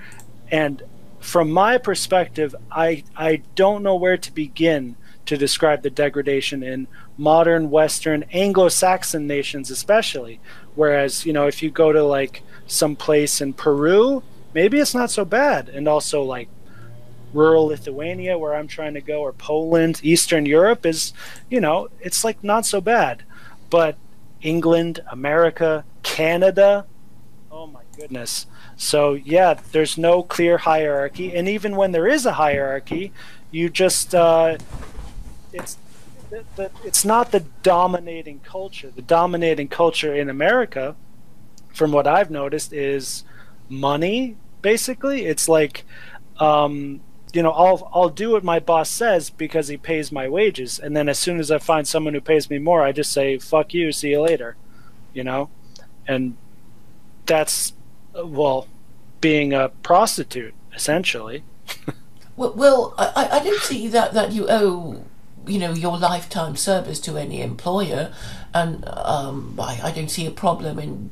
and 0.49 0.81
from 1.19 1.51
my 1.51 1.77
perspective, 1.77 2.55
I 2.71 3.03
I 3.13 3.41
don't 3.55 3.83
know 3.83 3.95
where 3.95 4.17
to 4.17 4.31
begin 4.31 4.95
to 5.25 5.37
describe 5.37 5.83
the 5.83 5.89
degradation 5.89 6.63
in 6.63 6.87
modern 7.17 7.69
Western 7.69 8.23
Anglo-Saxon 8.31 9.25
nations, 9.27 9.71
especially. 9.71 10.39
Whereas, 10.75 11.25
you 11.25 11.33
know, 11.33 11.47
if 11.47 11.63
you 11.63 11.71
go 11.71 11.91
to 11.91 12.03
like 12.03 12.43
some 12.67 12.95
place 12.95 13.41
in 13.41 13.53
Peru, 13.53 14.23
maybe 14.53 14.79
it's 14.79 14.93
not 14.93 15.09
so 15.09 15.25
bad, 15.25 15.69
and 15.69 15.87
also 15.87 16.23
like 16.23 16.49
rural 17.33 17.65
Lithuania, 17.67 18.37
where 18.37 18.55
I'm 18.55 18.67
trying 18.67 18.93
to 18.93 19.01
go, 19.01 19.21
or 19.21 19.33
Poland, 19.33 19.99
Eastern 20.03 20.45
Europe 20.45 20.85
is, 20.85 21.13
you 21.49 21.59
know, 21.59 21.89
it's 21.99 22.23
like 22.23 22.43
not 22.43 22.65
so 22.65 22.79
bad. 22.81 23.23
But 23.69 23.97
England, 24.41 25.01
America, 25.11 25.83
Canada, 26.03 26.85
oh 27.51 27.67
my 27.67 27.81
goodness. 27.95 28.45
So 28.75 29.13
yeah, 29.13 29.59
there's 29.71 29.97
no 29.97 30.21
clear 30.23 30.59
hierarchy, 30.59 31.35
and 31.35 31.49
even 31.49 31.75
when 31.75 31.91
there 31.91 32.07
is 32.07 32.25
a 32.25 32.33
hierarchy, 32.33 33.11
you 33.49 33.69
just 33.69 34.13
uh, 34.13 34.57
it's 35.51 35.77
the, 36.29 36.71
it's 36.83 37.05
not 37.05 37.31
the 37.31 37.41
dominating 37.63 38.39
culture. 38.39 38.91
The 38.95 39.01
dominating 39.01 39.67
culture 39.67 40.13
in 40.15 40.29
America, 40.29 40.95
from 41.73 41.91
what 41.91 42.07
I've 42.07 42.31
noticed, 42.31 42.73
is 42.73 43.23
money. 43.69 44.35
Basically, 44.61 45.25
it's 45.25 45.47
like, 45.47 45.85
um, 46.39 47.01
you 47.33 47.43
know, 47.43 47.51
I'll 47.51 47.89
I'll 47.93 48.09
do 48.09 48.31
what 48.31 48.43
my 48.43 48.59
boss 48.59 48.89
says 48.89 49.29
because 49.29 49.67
he 49.67 49.77
pays 49.77 50.11
my 50.11 50.27
wages, 50.27 50.79
and 50.79 50.95
then 50.95 51.07
as 51.09 51.19
soon 51.19 51.39
as 51.39 51.51
I 51.51 51.57
find 51.59 51.87
someone 51.87 52.13
who 52.13 52.21
pays 52.21 52.49
me 52.49 52.57
more, 52.57 52.81
I 52.83 52.91
just 52.91 53.11
say 53.11 53.37
"fuck 53.37 53.73
you, 53.73 53.91
see 53.91 54.09
you 54.09 54.21
later," 54.21 54.55
you 55.13 55.23
know, 55.23 55.49
and 56.07 56.35
that's 57.25 57.73
well, 58.23 58.67
being 59.21 59.53
a 59.53 59.69
prostitute 59.83 60.53
essentially. 60.73 61.43
Well, 62.35 62.53
well 62.55 62.93
I, 62.97 63.11
I- 63.15 63.39
I 63.39 63.43
don't 63.43 63.61
see 63.61 63.87
that, 63.89 64.13
that 64.13 64.31
you 64.31 64.45
owe, 64.49 65.03
you 65.47 65.59
know, 65.59 65.73
your 65.73 65.97
lifetime 65.97 66.55
service 66.55 66.99
to 67.01 67.17
any 67.17 67.41
employer, 67.41 68.13
and 68.53 68.87
um, 68.87 69.57
I, 69.59 69.79
I 69.83 69.91
don't 69.91 70.09
see 70.09 70.25
a 70.25 70.31
problem 70.31 70.79
in 70.79 71.11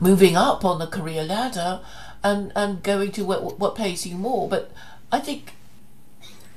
moving 0.00 0.36
up 0.36 0.64
on 0.64 0.78
the 0.78 0.86
career 0.86 1.22
ladder 1.22 1.80
and, 2.22 2.52
and 2.56 2.82
going 2.82 3.12
to 3.12 3.24
what, 3.24 3.58
what 3.58 3.74
pays 3.74 4.06
you 4.06 4.16
more. 4.16 4.48
But 4.48 4.72
I 5.12 5.20
think, 5.20 5.52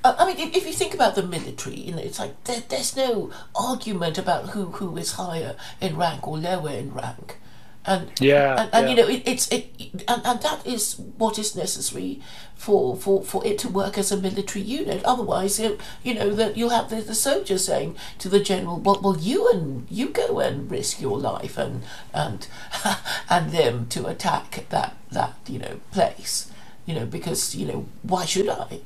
I 0.04 0.26
mean, 0.26 0.38
if, 0.38 0.56
if 0.56 0.68
you 0.68 0.74
think 0.74 0.94
about 0.94 1.16
the 1.16 1.24
military, 1.24 1.76
you 1.76 1.94
know, 1.94 2.02
it's 2.02 2.20
like 2.20 2.42
there, 2.46 2.64
there's 2.68 2.96
no 2.96 3.32
argument 3.56 4.18
about 4.18 4.50
who, 4.50 4.66
who 4.66 4.96
is 4.98 5.14
higher 5.14 5.56
in 5.82 5.96
rank 5.98 6.28
or 6.28 6.38
lower 6.38 6.72
in 6.72 6.94
rank. 6.94 7.38
And 7.86 8.12
Yeah, 8.20 8.62
and, 8.62 8.70
and 8.74 8.90
you 8.90 8.96
know 8.96 9.08
it, 9.08 9.24
it's 9.26 9.48
it 9.50 9.68
and, 10.08 10.22
and 10.26 10.42
that 10.42 10.66
is 10.66 10.98
what 11.18 11.38
is 11.38 11.56
necessary 11.56 12.22
for, 12.56 12.96
for, 12.96 13.22
for 13.22 13.46
it 13.46 13.58
to 13.60 13.68
work 13.68 13.98
as 13.98 14.10
a 14.10 14.16
military 14.16 14.64
unit. 14.64 15.04
Otherwise, 15.04 15.60
you, 15.60 15.78
you 16.02 16.14
know 16.14 16.34
that 16.34 16.56
you'll 16.56 16.70
have 16.70 16.90
the, 16.90 17.02
the 17.02 17.14
soldier 17.14 17.58
saying 17.58 17.98
to 18.20 18.30
the 18.30 18.40
general, 18.40 18.80
"Well, 18.80 19.02
well, 19.02 19.18
you 19.18 19.50
and 19.52 19.86
you 19.90 20.10
go 20.10 20.40
and 20.40 20.72
risk 20.72 21.02
your 21.02 21.18
life 21.20 21.58
and 21.58 21.84
and 22.14 22.48
and 23.30 23.52
them 23.52 23.88
to 23.88 24.08
attack 24.08 24.66
that 24.70 24.96
that 25.12 25.36
you 25.48 25.60
know 25.60 25.82
place, 25.92 26.50
you 26.86 26.96
know 26.96 27.06
because 27.06 27.54
you 27.54 27.66
know 27.66 27.86
why 28.02 28.24
should 28.24 28.48
I, 28.48 28.80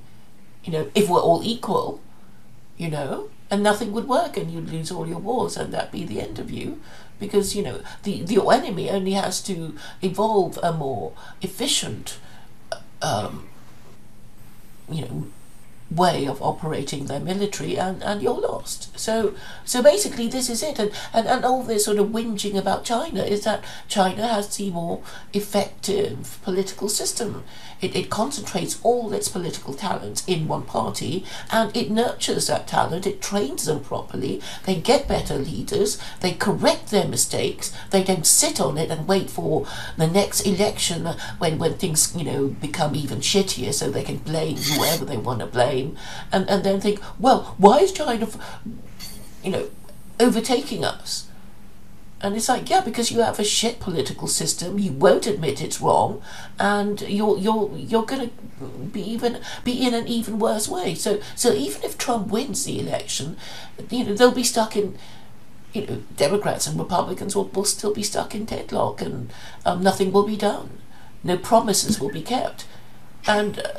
you 0.64 0.72
know 0.72 0.90
if 0.96 1.08
we're 1.08 1.22
all 1.22 1.44
equal, 1.44 2.02
you 2.78 2.90
know, 2.90 3.30
and 3.52 3.62
nothing 3.62 3.92
would 3.92 4.08
work, 4.08 4.38
and 4.38 4.50
you'd 4.50 4.72
lose 4.72 4.92
all 4.92 5.08
your 5.08 5.20
wars, 5.20 5.56
and 5.56 5.72
that'd 5.72 5.92
be 5.92 6.04
the 6.04 6.20
end 6.20 6.40
of 6.40 6.50
you, 6.50 6.82
because 7.20 7.56
you 7.56 7.64
know 7.64 7.82
the 8.04 8.24
the 8.24 8.42
enemy 8.50 8.90
only 8.90 9.14
has 9.14 9.42
to 9.44 9.76
evolve 10.02 10.60
a 10.64 10.72
more 10.72 11.14
efficient, 11.42 12.18
um, 13.02 13.48
you 14.90 15.02
know, 15.02 15.28
way 15.90 16.28
of 16.28 16.42
operating 16.42 17.06
their 17.06 17.20
military, 17.20 17.78
and 17.78 18.04
and 18.04 18.22
you're 18.22 18.40
lost. 18.40 18.98
So 19.00 19.34
so 19.66 19.82
basically, 19.82 20.28
this 20.28 20.50
is 20.50 20.64
it, 20.64 20.80
and 20.80 20.92
and 21.14 21.28
and 21.28 21.46
all 21.46 21.64
this 21.64 21.86
sort 21.86 22.00
of 22.00 22.08
whinging 22.08 22.58
about 22.58 22.86
China 22.86 23.24
is 23.24 23.44
that 23.44 23.64
China 23.88 24.28
has 24.28 24.56
the 24.58 24.70
more 24.72 25.02
effective 25.34 26.40
political 26.44 26.90
system. 26.90 27.44
It, 27.82 27.96
it 27.96 28.10
concentrates 28.10 28.80
all 28.84 29.14
its 29.14 29.30
political 29.30 29.74
talents 29.74 30.24
in 30.28 30.48
one 30.48 30.64
party 30.64 31.26
and 31.52 31.76
it 31.76 31.92
nurtures 31.92 32.48
that 32.48 32.68
talent, 32.68 33.06
it 33.06 33.22
trains 33.22 33.66
them 33.66 33.82
properly, 33.82 34.42
they 34.66 34.76
get 34.76 35.08
better 35.08 35.36
leaders, 35.36 35.98
they 36.22 36.34
correct 36.34 36.90
their 36.90 37.08
mistakes, 37.08 37.74
they 37.92 38.04
don't 38.04 38.26
sit 38.26 38.60
on 38.60 38.78
it 38.78 38.90
and 38.90 39.08
wait 39.08 39.30
for 39.30 39.66
the 39.98 40.08
next 40.08 40.42
election 40.42 41.06
when, 41.38 41.58
when 41.58 41.76
things, 41.76 42.16
you 42.16 42.24
know, 42.24 42.48
become 42.48 42.96
even 42.96 43.20
shittier 43.20 43.74
so 43.74 43.90
they 43.90 44.04
can 44.04 44.18
blame 44.18 44.58
whoever 44.58 45.06
they 45.06 45.18
want 45.18 45.40
to 45.40 45.46
blame 45.46 45.98
and, 46.32 46.50
and 46.50 46.64
then 46.64 46.82
think, 46.82 47.00
well, 47.20 47.56
why 47.58 47.80
is 47.80 47.92
China, 47.92 48.28
you 49.44 49.52
know, 49.52 49.70
overtaking 50.20 50.84
us? 50.84 51.28
And 52.20 52.36
it's 52.36 52.50
like, 52.50 52.70
yeah, 52.70 52.82
because 52.82 53.12
you 53.12 53.22
have 53.22 53.40
a 53.40 53.44
shit 53.44 53.80
political 53.80 54.28
system, 54.28 54.80
you 54.80 54.92
won't 54.92 55.28
admit 55.28 55.62
it's 55.62 55.80
wrong, 55.80 56.22
and 56.60 57.00
you're 57.02 57.38
you're 57.38 57.70
you're 57.78 58.06
gonna 58.06 58.32
be 58.92 59.02
even 59.02 59.40
be 59.64 59.86
in 59.86 59.94
an 59.94 60.08
even 60.08 60.40
worse 60.40 60.68
way. 60.68 60.96
So 60.96 61.20
so 61.36 61.54
even 61.54 61.84
if 61.84 61.98
Trump 61.98 62.30
wins 62.30 62.66
the 62.66 62.80
election, 62.80 63.38
you 63.92 64.04
know 64.04 64.14
they'll 64.16 64.32
be 64.32 64.44
stuck 64.44 64.76
in. 64.76 64.98
You 65.74 65.86
know, 65.86 66.02
Democrats 66.16 66.66
and 66.66 66.80
Republicans 66.80 67.36
will, 67.36 67.50
will 67.50 67.66
still 67.66 67.94
be 67.94 68.02
stuck 68.02 68.34
in 68.34 68.46
deadlock, 68.46 69.00
and 69.02 69.32
um, 69.64 69.84
nothing 69.84 70.12
will 70.12 70.26
be 70.26 70.38
done. 70.38 70.70
No 71.24 71.38
promises 71.38 72.00
will 72.00 72.10
be 72.10 72.22
kept, 72.24 72.66
and 73.28 73.60
uh, 73.60 73.74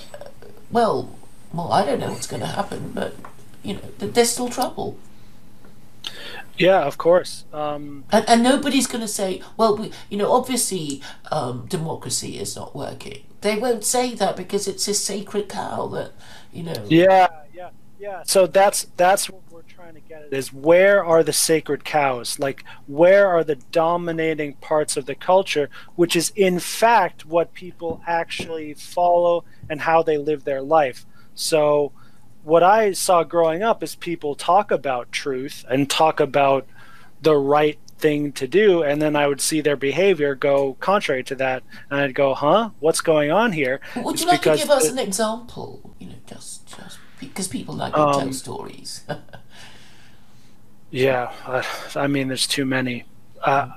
well, 0.71 1.19
well, 1.53 1.73
I 1.73 1.85
don't 1.85 1.99
know 1.99 2.11
what's 2.11 2.27
going 2.27 2.43
to 2.43 2.47
happen, 2.47 2.93
but 2.95 3.17
you 3.63 3.75
know, 3.75 3.81
th- 3.99 4.13
there's 4.13 4.31
still 4.31 4.49
trouble. 4.49 4.97
Yeah, 6.59 6.83
of 6.85 6.99
course. 6.99 7.45
Um, 7.53 8.05
And, 8.11 8.29
and 8.29 8.43
nobody's 8.43 8.87
going 8.87 9.03
to 9.03 9.09
say, 9.09 9.43
well, 9.57 9.77
we, 9.77 9.93
you 10.11 10.19
know, 10.19 10.33
obviously 10.33 11.03
um, 11.31 11.67
democracy 11.69 12.39
is 12.39 12.57
not 12.57 12.75
working. 12.75 13.25
They 13.41 13.57
won't 13.57 13.85
say 13.85 14.15
that 14.15 14.37
because 14.37 14.67
it's 14.67 14.89
a 14.89 14.95
sacred 14.95 15.49
cow 15.49 15.87
that, 15.89 16.13
you 16.53 16.65
know. 16.65 16.85
Yeah, 16.89 17.29
yeah, 17.55 17.71
yeah. 18.01 18.23
So 18.27 18.47
that's 18.49 18.89
that's 18.97 19.31
what 19.31 19.43
we're 19.51 19.63
trying 19.63 19.95
to 19.95 20.01
get 20.01 20.23
at 20.23 20.33
is 20.33 20.53
where 20.53 21.05
are 21.05 21.23
the 21.23 21.33
sacred 21.33 21.85
cows? 21.85 22.39
Like 22.41 22.65
where 22.87 23.29
are 23.29 23.45
the 23.45 23.57
dominating 23.71 24.55
parts 24.55 24.97
of 24.97 25.07
the 25.07 25.15
culture, 25.15 25.71
which 25.95 26.17
is 26.17 26.33
in 26.35 26.59
fact 26.59 27.27
what 27.27 27.55
people 27.55 28.03
actually 28.07 28.75
follow 28.75 29.45
and 29.71 29.81
how 29.83 30.03
they 30.03 30.19
live 30.19 30.43
their 30.43 30.63
life. 30.63 31.07
So 31.35 31.93
what 32.45 32.63
I 32.63 32.93
saw 32.93 33.25
growing 33.25 33.63
up 33.63 33.83
is 33.83 33.95
people 33.95 34.35
talk 34.35 34.71
about 34.71 35.13
truth 35.13 35.65
and 35.69 35.89
talk 35.91 36.21
about 36.21 36.67
the 37.21 37.37
right 37.37 37.79
thing 37.99 38.31
to 38.31 38.47
do 38.47 38.83
and 38.85 39.03
then 39.03 39.17
I 39.17 39.27
would 39.27 39.41
see 39.41 39.61
their 39.61 39.77
behavior 39.77 40.37
go 40.37 40.75
contrary 40.75 41.25
to 41.25 41.35
that 41.35 41.65
and 41.91 42.01
I'd 42.01 42.15
go, 42.15 42.33
"Huh? 42.35 42.71
What's 42.79 43.01
going 43.01 43.31
on 43.33 43.51
here?" 43.53 43.81
Would 43.97 44.15
It's 44.15 44.23
you 44.23 44.29
like 44.29 44.43
to 44.43 44.57
give 44.57 44.71
us 44.71 44.87
the- 44.87 44.93
an 44.93 44.99
example? 45.01 45.95
You 45.99 46.09
know, 46.11 46.15
just 46.27 46.69
just 46.77 46.99
because 47.19 47.49
people 47.49 47.75
like 47.75 47.93
to 47.93 47.99
tell 47.99 48.21
Um, 48.21 48.33
stories. 48.33 49.05
Yeah, 50.91 51.33
uh, 51.45 51.63
I 51.97 52.07
mean, 52.07 52.29
there's 52.29 52.47
too 52.47 52.65
many. 52.65 53.05
Uh, 53.43 53.69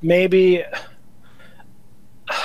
maybe 0.00 0.64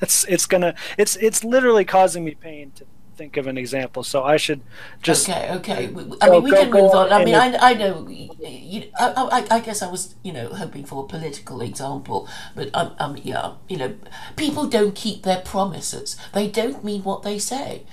it's 0.00 0.24
it's 0.24 0.46
gonna 0.46 0.74
it's 0.98 1.16
it's 1.16 1.44
literally 1.44 1.84
causing 1.84 2.24
me 2.24 2.34
pain 2.34 2.72
to 2.72 2.84
think 3.16 3.36
of 3.36 3.46
an 3.46 3.58
example. 3.58 4.02
So 4.02 4.22
I 4.22 4.36
should 4.36 4.60
just 5.02 5.28
okay, 5.28 5.50
okay. 5.52 5.86
I 6.20 6.26
Go- 6.26 6.40
mean, 6.40 6.42
we 6.42 6.50
can 6.50 6.70
go 6.70 6.82
move 6.82 6.94
on 6.94 7.12
on. 7.12 7.20
I 7.20 7.24
mean, 7.24 7.34
I, 7.34 7.56
I 7.70 7.74
know. 7.74 8.08
You, 8.08 8.90
I, 8.98 9.44
I, 9.50 9.56
I 9.56 9.60
guess 9.60 9.82
I 9.82 9.90
was, 9.90 10.14
you 10.22 10.32
know, 10.32 10.48
hoping 10.48 10.84
for 10.84 11.04
a 11.04 11.06
political 11.06 11.60
example, 11.60 12.28
but 12.54 12.70
um, 12.74 12.94
um, 12.98 13.16
yeah, 13.22 13.52
you 13.68 13.76
know, 13.76 13.94
people 14.36 14.66
don't 14.66 14.94
keep 14.94 15.22
their 15.22 15.40
promises. 15.40 16.16
They 16.32 16.48
don't 16.48 16.84
mean 16.84 17.02
what 17.04 17.22
they 17.22 17.38
say, 17.38 17.84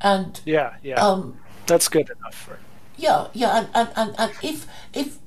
and 0.00 0.40
yeah 0.44 0.74
yeah 0.82 0.96
um, 0.96 1.38
That's 1.66 1.88
good 1.88 2.10
enough 2.10 2.34
for. 2.34 2.58
Yeah, 2.96 3.28
yeah, 3.34 3.58
and, 3.58 3.68
and, 3.74 3.88
and, 3.96 4.14
and 4.18 4.32
if 4.42 4.66
if 4.92 5.18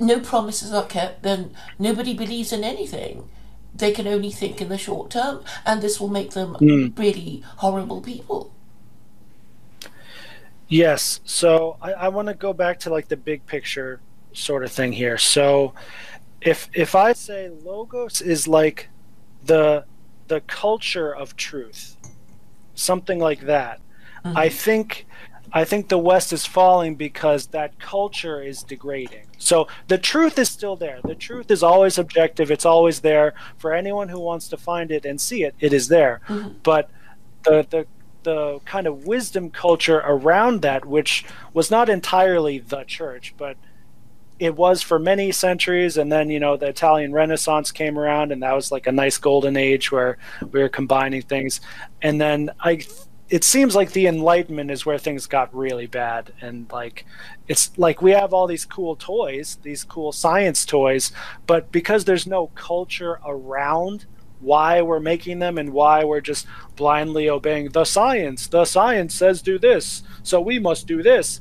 no 0.00 0.20
promises 0.20 0.72
are 0.72 0.86
kept, 0.86 1.22
then 1.22 1.54
nobody 1.78 2.14
believes 2.14 2.52
in 2.52 2.64
anything. 2.64 3.28
They 3.74 3.92
can 3.92 4.06
only 4.08 4.30
think 4.30 4.60
in 4.60 4.68
the 4.70 4.78
short 4.78 5.10
term, 5.10 5.44
and 5.66 5.82
this 5.82 6.00
will 6.00 6.08
make 6.08 6.30
them 6.32 6.56
really 6.96 7.42
horrible 7.58 8.00
people. 8.00 8.52
Yes. 10.68 11.20
So 11.24 11.76
I, 11.80 11.92
I 11.92 12.08
want 12.08 12.28
to 12.28 12.34
go 12.34 12.52
back 12.52 12.78
to 12.80 12.90
like 12.90 13.08
the 13.08 13.16
big 13.16 13.44
picture 13.46 14.00
sort 14.32 14.64
of 14.64 14.70
thing 14.70 14.92
here. 14.92 15.18
So 15.18 15.74
if 16.40 16.68
if 16.74 16.94
I 16.94 17.12
say 17.14 17.48
logos 17.48 18.20
is 18.20 18.46
like 18.46 18.88
the 19.44 19.84
the 20.28 20.40
culture 20.42 21.14
of 21.14 21.36
truth, 21.36 21.96
something 22.74 23.18
like 23.18 23.40
that, 23.42 23.80
I 24.24 24.48
mm-hmm. 24.48 24.56
think 24.56 25.06
I 25.52 25.64
think 25.64 25.88
the 25.88 25.98
West 25.98 26.32
is 26.32 26.44
falling 26.44 26.96
because 26.96 27.46
that 27.48 27.78
culture 27.78 28.42
is 28.42 28.62
degrading. 28.62 29.26
So 29.38 29.68
the 29.86 29.96
truth 29.96 30.38
is 30.38 30.50
still 30.50 30.76
there. 30.76 31.00
The 31.02 31.14
truth 31.14 31.50
is 31.50 31.62
always 31.62 31.96
objective. 31.96 32.50
It's 32.50 32.66
always 32.66 33.00
there 33.00 33.34
for 33.56 33.72
anyone 33.72 34.08
who 34.08 34.20
wants 34.20 34.48
to 34.48 34.56
find 34.56 34.90
it 34.90 35.06
and 35.06 35.18
see 35.20 35.44
it. 35.44 35.54
It 35.60 35.72
is 35.72 35.88
there. 35.88 36.20
Mm-hmm. 36.28 36.58
But 36.62 36.90
the 37.44 37.66
the 37.70 37.86
the 38.22 38.60
kind 38.64 38.86
of 38.86 39.06
wisdom 39.06 39.50
culture 39.50 40.02
around 40.04 40.62
that, 40.62 40.84
which 40.84 41.24
was 41.52 41.70
not 41.70 41.88
entirely 41.88 42.58
the 42.58 42.84
church, 42.84 43.34
but 43.36 43.56
it 44.38 44.54
was 44.54 44.82
for 44.82 44.98
many 44.98 45.32
centuries. 45.32 45.96
And 45.96 46.10
then 46.10 46.30
you 46.30 46.40
know 46.40 46.56
the 46.56 46.68
italian 46.68 47.12
renaissance 47.12 47.72
came 47.72 47.98
around 47.98 48.32
and 48.32 48.42
that 48.42 48.54
was 48.54 48.70
like 48.70 48.86
a 48.86 48.92
nice 48.92 49.18
golden 49.18 49.56
age 49.56 49.90
where 49.90 50.18
we 50.52 50.60
were 50.60 50.68
combining 50.68 51.22
things. 51.22 51.60
And 52.02 52.20
then 52.20 52.50
i 52.60 52.80
it 53.30 53.44
seems 53.44 53.76
like 53.76 53.92
the 53.92 54.06
enlightenment 54.06 54.70
is 54.70 54.86
where 54.86 54.96
things 54.96 55.26
got 55.26 55.54
really 55.54 55.86
bad. 55.86 56.32
And 56.40 56.70
like 56.72 57.04
it's 57.46 57.76
like 57.76 58.00
we 58.00 58.12
have 58.12 58.32
all 58.32 58.46
these 58.46 58.64
cool 58.64 58.96
toys 58.96 59.58
these 59.62 59.84
cool 59.84 60.12
science 60.12 60.64
toys 60.64 61.12
but 61.46 61.72
because 61.72 62.04
there's 62.04 62.26
no 62.26 62.48
culture 62.48 63.18
around 63.24 64.06
why 64.40 64.80
we're 64.82 65.00
making 65.00 65.38
them 65.38 65.58
and 65.58 65.72
why 65.72 66.04
we're 66.04 66.20
just 66.20 66.46
blindly 66.76 67.28
obeying 67.28 67.68
the 67.70 67.84
science 67.84 68.46
the 68.48 68.64
science 68.64 69.14
says 69.14 69.42
do 69.42 69.58
this 69.58 70.02
so 70.22 70.40
we 70.40 70.58
must 70.58 70.86
do 70.86 71.02
this 71.02 71.40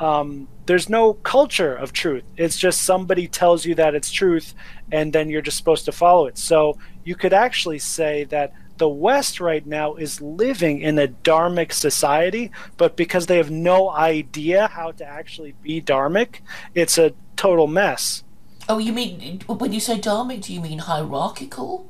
um, 0.00 0.48
there's 0.66 0.88
no 0.88 1.14
culture 1.14 1.74
of 1.74 1.92
truth. 1.92 2.24
It's 2.36 2.56
just 2.56 2.82
somebody 2.82 3.26
tells 3.26 3.64
you 3.64 3.74
that 3.76 3.94
it's 3.94 4.12
truth, 4.12 4.54
and 4.92 5.12
then 5.12 5.28
you're 5.28 5.42
just 5.42 5.56
supposed 5.56 5.86
to 5.86 5.92
follow 5.92 6.26
it. 6.26 6.38
So 6.38 6.78
you 7.04 7.14
could 7.14 7.32
actually 7.32 7.78
say 7.78 8.24
that 8.24 8.52
the 8.76 8.88
West 8.88 9.40
right 9.40 9.66
now 9.66 9.94
is 9.94 10.20
living 10.20 10.80
in 10.80 10.98
a 10.98 11.08
dharmic 11.08 11.72
society, 11.72 12.52
but 12.76 12.96
because 12.96 13.26
they 13.26 13.38
have 13.38 13.50
no 13.50 13.90
idea 13.90 14.68
how 14.68 14.92
to 14.92 15.04
actually 15.04 15.54
be 15.62 15.82
dharmic, 15.82 16.40
it's 16.74 16.96
a 16.96 17.12
total 17.36 17.66
mess. 17.66 18.22
Oh, 18.68 18.78
you 18.78 18.92
mean 18.92 19.40
when 19.46 19.72
you 19.72 19.80
say 19.80 19.98
dharmic, 19.98 20.44
do 20.44 20.52
you 20.52 20.60
mean 20.60 20.80
hierarchical? 20.80 21.87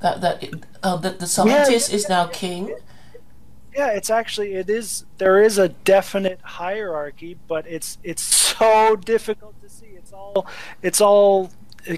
That 0.00 0.20
that 0.20 0.44
uh, 0.82 0.96
that 0.98 1.18
the 1.18 1.26
scientist 1.26 1.92
is 1.92 2.08
now 2.08 2.26
king. 2.26 2.74
Yeah, 3.74 3.90
it's 3.90 4.10
actually 4.10 4.54
it 4.54 4.70
is 4.70 5.04
there 5.18 5.42
is 5.42 5.58
a 5.58 5.68
definite 5.68 6.40
hierarchy, 6.42 7.36
but 7.48 7.66
it's 7.66 7.98
it's 8.02 8.22
so 8.22 8.96
difficult 8.96 9.60
to 9.62 9.68
see. 9.68 9.86
It's 9.86 10.12
all 10.12 10.46
it's 10.82 11.00
all 11.00 11.50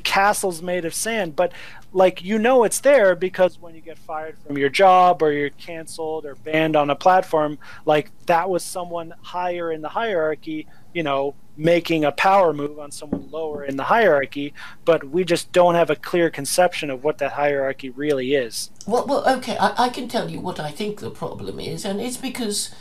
castles 0.04 0.62
made 0.62 0.84
of 0.84 0.94
sand, 0.94 1.36
but 1.36 1.52
like 1.92 2.22
you 2.22 2.38
know 2.38 2.64
it's 2.64 2.80
there 2.80 3.14
because 3.14 3.58
when 3.58 3.74
you 3.74 3.80
get 3.80 3.98
fired 3.98 4.38
from 4.38 4.56
your 4.56 4.68
job 4.68 5.22
or 5.22 5.32
you're 5.32 5.50
canceled 5.50 6.24
or 6.24 6.36
banned 6.36 6.76
on 6.76 6.90
a 6.90 6.94
platform, 6.94 7.58
like 7.84 8.10
that 8.26 8.48
was 8.48 8.62
someone 8.62 9.12
higher 9.22 9.72
in 9.72 9.82
the 9.82 9.88
hierarchy, 9.88 10.66
you 10.94 11.02
know, 11.02 11.34
making 11.60 12.04
a 12.06 12.10
power 12.10 12.54
move 12.54 12.78
on 12.78 12.90
someone 12.90 13.30
lower 13.30 13.62
in 13.62 13.76
the 13.76 13.84
hierarchy, 13.84 14.54
but 14.86 15.04
we 15.10 15.22
just 15.22 15.52
don't 15.52 15.74
have 15.74 15.90
a 15.90 15.96
clear 15.96 16.30
conception 16.30 16.88
of 16.88 17.04
what 17.04 17.18
that 17.18 17.32
hierarchy 17.32 17.90
really 17.90 18.34
is. 18.34 18.70
Well, 18.86 19.06
well, 19.06 19.28
okay. 19.36 19.58
I, 19.58 19.86
I 19.86 19.88
can 19.90 20.08
tell 20.08 20.30
you 20.30 20.40
what 20.40 20.58
I 20.58 20.70
think 20.70 21.00
the 21.00 21.10
problem 21.10 21.60
is, 21.60 21.84
and 21.84 22.00
it's 22.00 22.16
because 22.16 22.74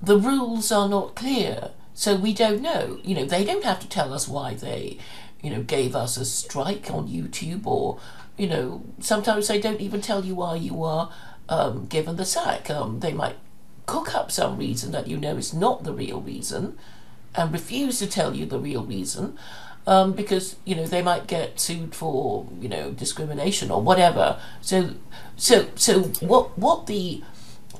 the 0.00 0.18
rules 0.18 0.72
are 0.72 0.88
not 0.88 1.14
clear, 1.14 1.72
so 1.92 2.16
we 2.16 2.32
don't 2.32 2.62
know. 2.62 2.98
You 3.04 3.16
know, 3.16 3.26
they 3.26 3.44
don't 3.44 3.64
have 3.64 3.80
to 3.80 3.88
tell 3.88 4.14
us 4.14 4.26
why 4.26 4.54
they, 4.54 4.98
you 5.42 5.50
know, 5.50 5.62
gave 5.62 5.94
us 5.94 6.16
a 6.16 6.24
strike 6.24 6.90
on 6.90 7.08
YouTube, 7.08 7.66
or 7.66 7.98
you 8.38 8.48
know, 8.48 8.82
sometimes 8.98 9.48
they 9.48 9.60
don't 9.60 9.82
even 9.82 10.00
tell 10.00 10.24
you 10.24 10.36
why 10.36 10.56
you 10.56 10.82
are 10.82 11.10
um, 11.50 11.84
given 11.86 12.16
the 12.16 12.24
sack. 12.24 12.70
Um, 12.70 13.00
they 13.00 13.12
might 13.12 13.36
cook 13.84 14.14
up 14.14 14.32
some 14.32 14.56
reason 14.56 14.90
that 14.92 15.06
you 15.06 15.18
know 15.18 15.36
is 15.36 15.52
not 15.52 15.84
the 15.84 15.92
real 15.92 16.22
reason, 16.22 16.78
and 17.36 17.52
refuse 17.52 17.98
to 17.98 18.06
tell 18.06 18.34
you 18.34 18.46
the 18.46 18.58
real 18.58 18.84
reason. 18.84 19.38
Um, 19.88 20.14
because 20.14 20.56
you 20.64 20.74
know 20.74 20.84
they 20.84 21.00
might 21.00 21.28
get 21.28 21.60
sued 21.60 21.94
for 21.94 22.48
you 22.60 22.68
know 22.68 22.90
discrimination 22.90 23.70
or 23.70 23.80
whatever. 23.80 24.40
So, 24.60 24.94
so, 25.36 25.68
so 25.76 26.02
what 26.20 26.58
what 26.58 26.88
the 26.88 27.22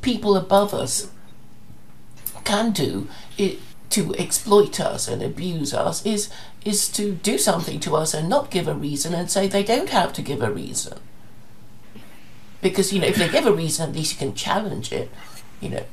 people 0.03 0.37
above 0.37 0.73
us 0.73 1.11
can 2.45 2.71
do 2.71 3.09
it, 3.37 3.59
to 3.91 4.15
exploit 4.15 4.79
us 4.79 5.09
and 5.09 5.21
abuse 5.23 5.75
us 5.75 6.05
is 6.07 6.31
is 6.65 6.89
to 6.91 7.13
do 7.13 7.39
something 7.39 7.81
to 7.81 7.97
us 7.97 8.15
and 8.15 8.29
not 8.29 8.51
give 8.51 8.69
a 8.69 8.75
reason 8.75 9.15
and 9.15 9.31
say 9.31 9.49
they 9.49 9.63
don't 9.63 9.91
have 9.91 10.13
to 10.13 10.23
give 10.23 10.43
a 10.43 10.51
reason. 10.51 10.99
Because 12.61 12.93
you 12.93 13.01
know 13.01 13.07
if 13.07 13.17
they 13.17 13.29
give 13.29 13.47
a 13.47 13.53
reason, 13.53 13.89
at 13.89 13.97
least 13.97 14.13
you 14.13 14.19
can 14.19 14.35
challenge 14.35 14.93
it. 14.93 15.11
You 15.61 15.71
know, 15.71 15.85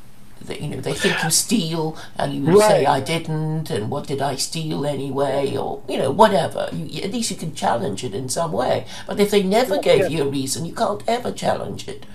that 0.47 0.61
you 0.61 0.69
know 0.69 0.81
they 0.81 0.93
think 0.93 1.23
you 1.23 1.29
steal 1.29 1.97
and 2.17 2.33
you 2.33 2.59
say 2.59 2.85
I 2.85 2.99
didn't 2.99 3.69
and 3.69 3.89
what 3.89 4.07
did 4.07 4.21
I 4.21 4.35
steal 4.35 4.85
anyway 4.85 5.55
or 5.55 5.83
you 5.87 5.97
know 5.97 6.11
whatever. 6.11 6.69
You, 6.73 7.01
at 7.01 7.11
least 7.11 7.31
you 7.31 7.37
can 7.37 7.53
challenge 7.55 8.03
it 8.03 8.13
in 8.13 8.29
some 8.29 8.51
way. 8.51 8.85
But 9.07 9.19
if 9.19 9.31
they 9.31 9.43
never 9.43 9.77
gave 9.77 10.01
yeah. 10.01 10.07
you 10.07 10.23
a 10.23 10.29
reason, 10.29 10.65
you 10.65 10.73
can't 10.73 11.03
ever 11.07 11.31
challenge 11.31 11.87
it. 11.87 12.05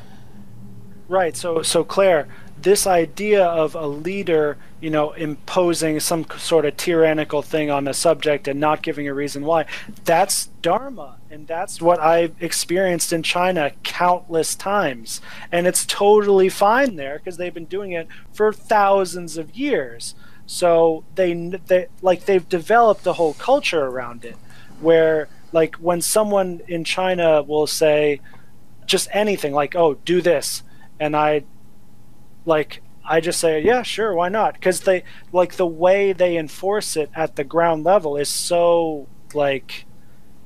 Right. 1.08 1.36
So, 1.36 1.62
so 1.62 1.84
Claire, 1.84 2.28
this 2.60 2.86
idea 2.86 3.44
of 3.44 3.74
a 3.74 3.86
leader, 3.86 4.58
you 4.80 4.90
know, 4.90 5.12
imposing 5.12 6.00
some 6.00 6.26
sort 6.36 6.64
of 6.64 6.76
tyrannical 6.76 7.42
thing 7.42 7.70
on 7.70 7.88
a 7.88 7.94
subject 7.94 8.46
and 8.46 8.60
not 8.60 8.82
giving 8.82 9.08
a 9.08 9.14
reason 9.14 9.44
why, 9.44 9.64
that's 10.04 10.46
dharma, 10.60 11.17
and 11.30 11.46
that's 11.46 11.80
what 11.80 12.00
I've 12.00 12.34
experienced 12.40 13.12
in 13.12 13.22
China 13.22 13.72
countless 13.82 14.54
times, 14.54 15.20
and 15.52 15.66
it's 15.66 15.84
totally 15.84 16.48
fine 16.48 16.96
there 16.96 17.18
because 17.18 17.36
they've 17.36 17.54
been 17.54 17.66
doing 17.66 17.92
it 17.92 18.08
for 18.32 18.52
thousands 18.52 19.36
of 19.36 19.54
years. 19.54 20.14
So 20.46 21.04
they, 21.14 21.34
they 21.66 21.88
like 22.00 22.24
they've 22.24 22.48
developed 22.48 23.06
a 23.06 23.14
whole 23.14 23.34
culture 23.34 23.84
around 23.84 24.24
it, 24.24 24.36
where 24.80 25.28
like 25.52 25.76
when 25.76 26.00
someone 26.00 26.62
in 26.66 26.84
China 26.84 27.42
will 27.42 27.66
say 27.66 28.20
just 28.86 29.08
anything 29.12 29.52
like, 29.52 29.76
"Oh, 29.76 29.94
do 29.94 30.22
this," 30.22 30.62
and 30.98 31.14
I 31.14 31.44
like 32.46 32.82
I 33.08 33.20
just 33.20 33.40
say, 33.40 33.62
yeah, 33.62 33.82
sure, 33.82 34.12
why 34.12 34.28
not? 34.28 34.54
Because 34.54 34.80
they 34.80 35.04
like 35.32 35.56
the 35.56 35.66
way 35.66 36.12
they 36.12 36.36
enforce 36.36 36.96
it 36.96 37.10
at 37.14 37.36
the 37.36 37.44
ground 37.44 37.84
level 37.84 38.16
is 38.16 38.28
so 38.28 39.06
like 39.32 39.86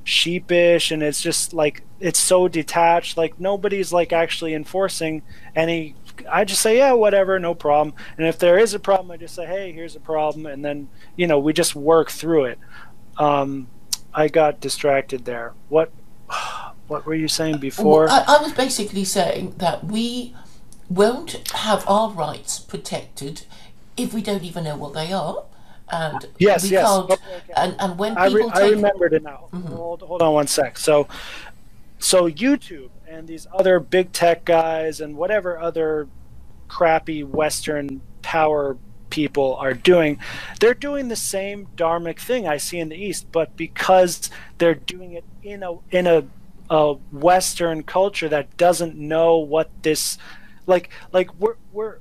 sheepish, 0.03 0.91
and 0.91 1.01
it's 1.01 1.21
just 1.21 1.53
like 1.53 1.83
it's 1.99 2.19
so 2.19 2.47
detached. 2.47 3.17
Like 3.17 3.39
nobody's 3.39 3.93
like 3.93 4.13
actually 4.13 4.53
enforcing 4.53 5.23
any. 5.55 5.95
I 6.29 6.45
just 6.45 6.61
say, 6.61 6.77
yeah, 6.77 6.93
whatever, 6.93 7.39
no 7.39 7.55
problem. 7.55 7.95
And 8.17 8.27
if 8.27 8.37
there 8.37 8.59
is 8.59 8.73
a 8.73 8.79
problem, 8.79 9.09
I 9.11 9.17
just 9.17 9.33
say, 9.33 9.45
hey, 9.45 9.71
here's 9.71 9.95
a 9.95 9.99
problem, 9.99 10.45
and 10.45 10.63
then 10.63 10.89
you 11.15 11.27
know 11.27 11.39
we 11.39 11.53
just 11.53 11.75
work 11.75 12.11
through 12.11 12.45
it. 12.45 12.59
Um, 13.17 13.67
I 14.13 14.27
got 14.27 14.59
distracted 14.59 15.25
there. 15.25 15.53
What 15.69 15.91
what 16.87 17.05
were 17.05 17.15
you 17.15 17.27
saying 17.27 17.57
before? 17.57 18.05
Well, 18.05 18.25
I, 18.27 18.37
I 18.37 18.41
was 18.41 18.53
basically 18.53 19.05
saying 19.05 19.55
that 19.57 19.85
we 19.85 20.35
won't 20.89 21.47
have 21.51 21.87
our 21.87 22.11
rights 22.11 22.59
protected 22.59 23.43
if 23.97 24.13
we 24.13 24.21
don't 24.21 24.43
even 24.43 24.65
know 24.65 24.75
what 24.75 24.93
they 24.93 25.11
are. 25.11 25.45
And 25.93 26.27
Yes, 26.39 26.69
yes. 26.69 26.85
can't. 26.87 27.09
Okay, 27.11 27.35
okay. 27.35 27.53
And, 27.55 27.75
and 27.79 27.97
when 27.99 28.17
I, 28.17 28.27
people 28.29 28.49
re- 28.49 28.53
I 28.55 28.69
remembered 28.69 29.13
it 29.13 29.23
now. 29.23 29.49
Mm-hmm. 29.51 29.73
Hold, 29.73 30.01
hold 30.01 30.21
on 30.21 30.33
one 30.33 30.47
sec. 30.47 30.77
So, 30.77 31.07
so 31.99 32.29
YouTube 32.29 32.89
and 33.07 33.27
these 33.27 33.47
other 33.53 33.79
big 33.79 34.11
tech 34.11 34.43
guys 34.45 34.99
and 34.99 35.15
whatever 35.15 35.59
other 35.59 36.07
crappy 36.67 37.23
Western 37.23 38.01
power 38.21 38.77
people 39.09 39.55
are 39.57 39.75
doing, 39.75 40.19
they're 40.59 40.73
doing 40.73 41.07
the 41.07 41.15
same 41.15 41.67
dharmic 41.75 42.19
thing 42.19 42.47
I 42.47 42.57
see 42.57 42.79
in 42.79 42.89
the 42.89 42.95
East, 42.95 43.31
but 43.31 43.55
because 43.55 44.29
they're 44.57 44.73
doing 44.73 45.13
it 45.13 45.23
in 45.43 45.61
a 45.61 45.73
in 45.91 46.07
a, 46.07 46.23
a 46.69 46.93
Western 47.11 47.83
culture 47.83 48.27
that 48.29 48.57
doesn't 48.57 48.95
know 48.95 49.37
what 49.37 49.69
this, 49.83 50.17
like 50.65 50.89
like 51.11 51.33
we're 51.39 51.57
we're 51.71 51.97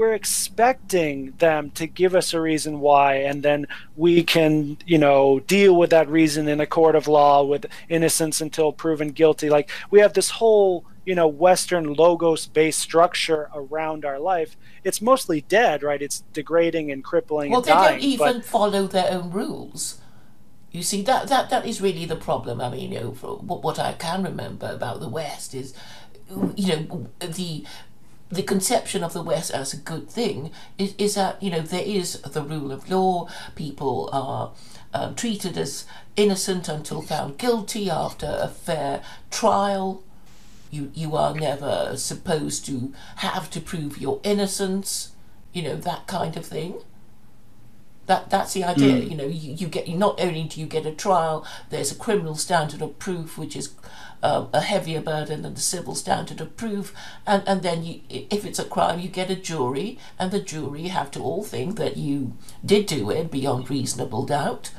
we're 0.00 0.14
expecting 0.14 1.32
them 1.32 1.70
to 1.72 1.86
give 1.86 2.14
us 2.14 2.32
a 2.32 2.40
reason 2.40 2.80
why 2.80 3.16
and 3.16 3.42
then 3.42 3.66
we 3.96 4.22
can 4.22 4.78
you 4.86 4.96
know 4.96 5.40
deal 5.40 5.76
with 5.76 5.90
that 5.90 6.08
reason 6.08 6.48
in 6.48 6.58
a 6.58 6.64
court 6.64 6.96
of 6.96 7.06
law 7.06 7.44
with 7.44 7.66
innocence 7.90 8.40
until 8.40 8.72
proven 8.72 9.08
guilty. 9.08 9.50
Like 9.50 9.70
we 9.90 10.00
have 10.00 10.14
this 10.14 10.30
whole 10.30 10.86
you 11.04 11.14
know 11.14 11.28
western 11.28 11.92
logos 11.92 12.46
based 12.46 12.78
structure 12.78 13.50
around 13.54 14.06
our 14.06 14.18
life. 14.18 14.56
It's 14.84 15.02
mostly 15.02 15.42
dead 15.42 15.82
right? 15.82 16.00
It's 16.00 16.24
degrading 16.32 16.90
and 16.90 17.04
crippling 17.04 17.50
well 17.50 17.60
and 17.60 17.66
they 17.66 17.72
dying, 17.72 18.00
don't 18.00 18.08
even 18.08 18.32
but- 18.38 18.44
follow 18.46 18.86
their 18.86 19.12
own 19.12 19.30
rules. 19.30 20.00
You 20.70 20.82
see 20.82 21.02
that 21.02 21.28
that 21.28 21.50
that 21.50 21.66
is 21.66 21.82
really 21.82 22.06
the 22.06 22.16
problem. 22.16 22.62
I 22.62 22.70
mean 22.70 22.90
you 22.90 23.00
know 23.00 23.10
what, 23.10 23.62
what 23.62 23.78
i 23.78 23.92
can 23.92 24.22
remember 24.22 24.70
about 24.72 25.00
the 25.00 25.10
west 25.10 25.54
is 25.54 25.74
you 26.56 26.68
know 26.68 27.10
the 27.18 27.66
the 28.30 28.42
conception 28.42 29.02
of 29.02 29.12
the 29.12 29.22
West 29.22 29.50
as 29.50 29.74
a 29.74 29.76
good 29.76 30.08
thing 30.08 30.52
is, 30.78 30.94
is 30.98 31.14
that 31.16 31.42
you 31.42 31.50
know 31.50 31.60
there 31.60 31.84
is 31.84 32.20
the 32.22 32.42
rule 32.42 32.70
of 32.70 32.88
law. 32.90 33.28
People 33.56 34.08
are 34.12 34.52
um, 34.94 35.14
treated 35.14 35.58
as 35.58 35.84
innocent 36.16 36.68
until 36.68 37.02
found 37.02 37.38
guilty 37.38 37.90
after 37.90 38.38
a 38.40 38.48
fair 38.48 39.02
trial. 39.30 40.02
You 40.70 40.92
you 40.94 41.16
are 41.16 41.34
never 41.34 41.96
supposed 41.96 42.64
to 42.66 42.92
have 43.16 43.50
to 43.50 43.60
prove 43.60 43.98
your 43.98 44.20
innocence. 44.22 45.10
You 45.52 45.62
know 45.62 45.76
that 45.76 46.06
kind 46.06 46.36
of 46.36 46.46
thing. 46.46 46.80
That 48.06 48.30
that's 48.30 48.54
the 48.54 48.62
idea. 48.62 48.98
You 48.98 49.16
know, 49.16 49.26
you, 49.26 49.54
you 49.54 49.66
get 49.66 49.88
not 49.88 50.20
only 50.20 50.44
do 50.44 50.60
you 50.60 50.66
get 50.66 50.86
a 50.86 50.92
trial, 50.92 51.44
there's 51.70 51.90
a 51.90 51.96
criminal 51.96 52.36
standard 52.36 52.80
of 52.80 52.98
proof 53.00 53.36
which 53.36 53.56
is 53.56 53.72
uh, 54.22 54.46
a 54.52 54.60
heavier 54.60 55.00
burden 55.00 55.42
than 55.42 55.54
the 55.54 55.60
civil 55.60 55.94
standard 55.94 56.40
of 56.40 56.56
proof, 56.56 56.94
and 57.26 57.42
and 57.46 57.62
then 57.62 57.84
you, 57.84 58.00
if 58.08 58.44
it's 58.44 58.58
a 58.58 58.64
crime, 58.64 59.00
you 59.00 59.08
get 59.08 59.30
a 59.30 59.36
jury, 59.36 59.98
and 60.18 60.30
the 60.30 60.40
jury 60.40 60.88
have 60.88 61.10
to 61.12 61.20
all 61.22 61.44
think 61.44 61.76
that 61.76 61.96
you 61.96 62.32
did 62.64 62.86
do 62.86 63.10
it 63.10 63.30
beyond 63.30 63.70
reasonable 63.70 64.24
doubt. 64.26 64.70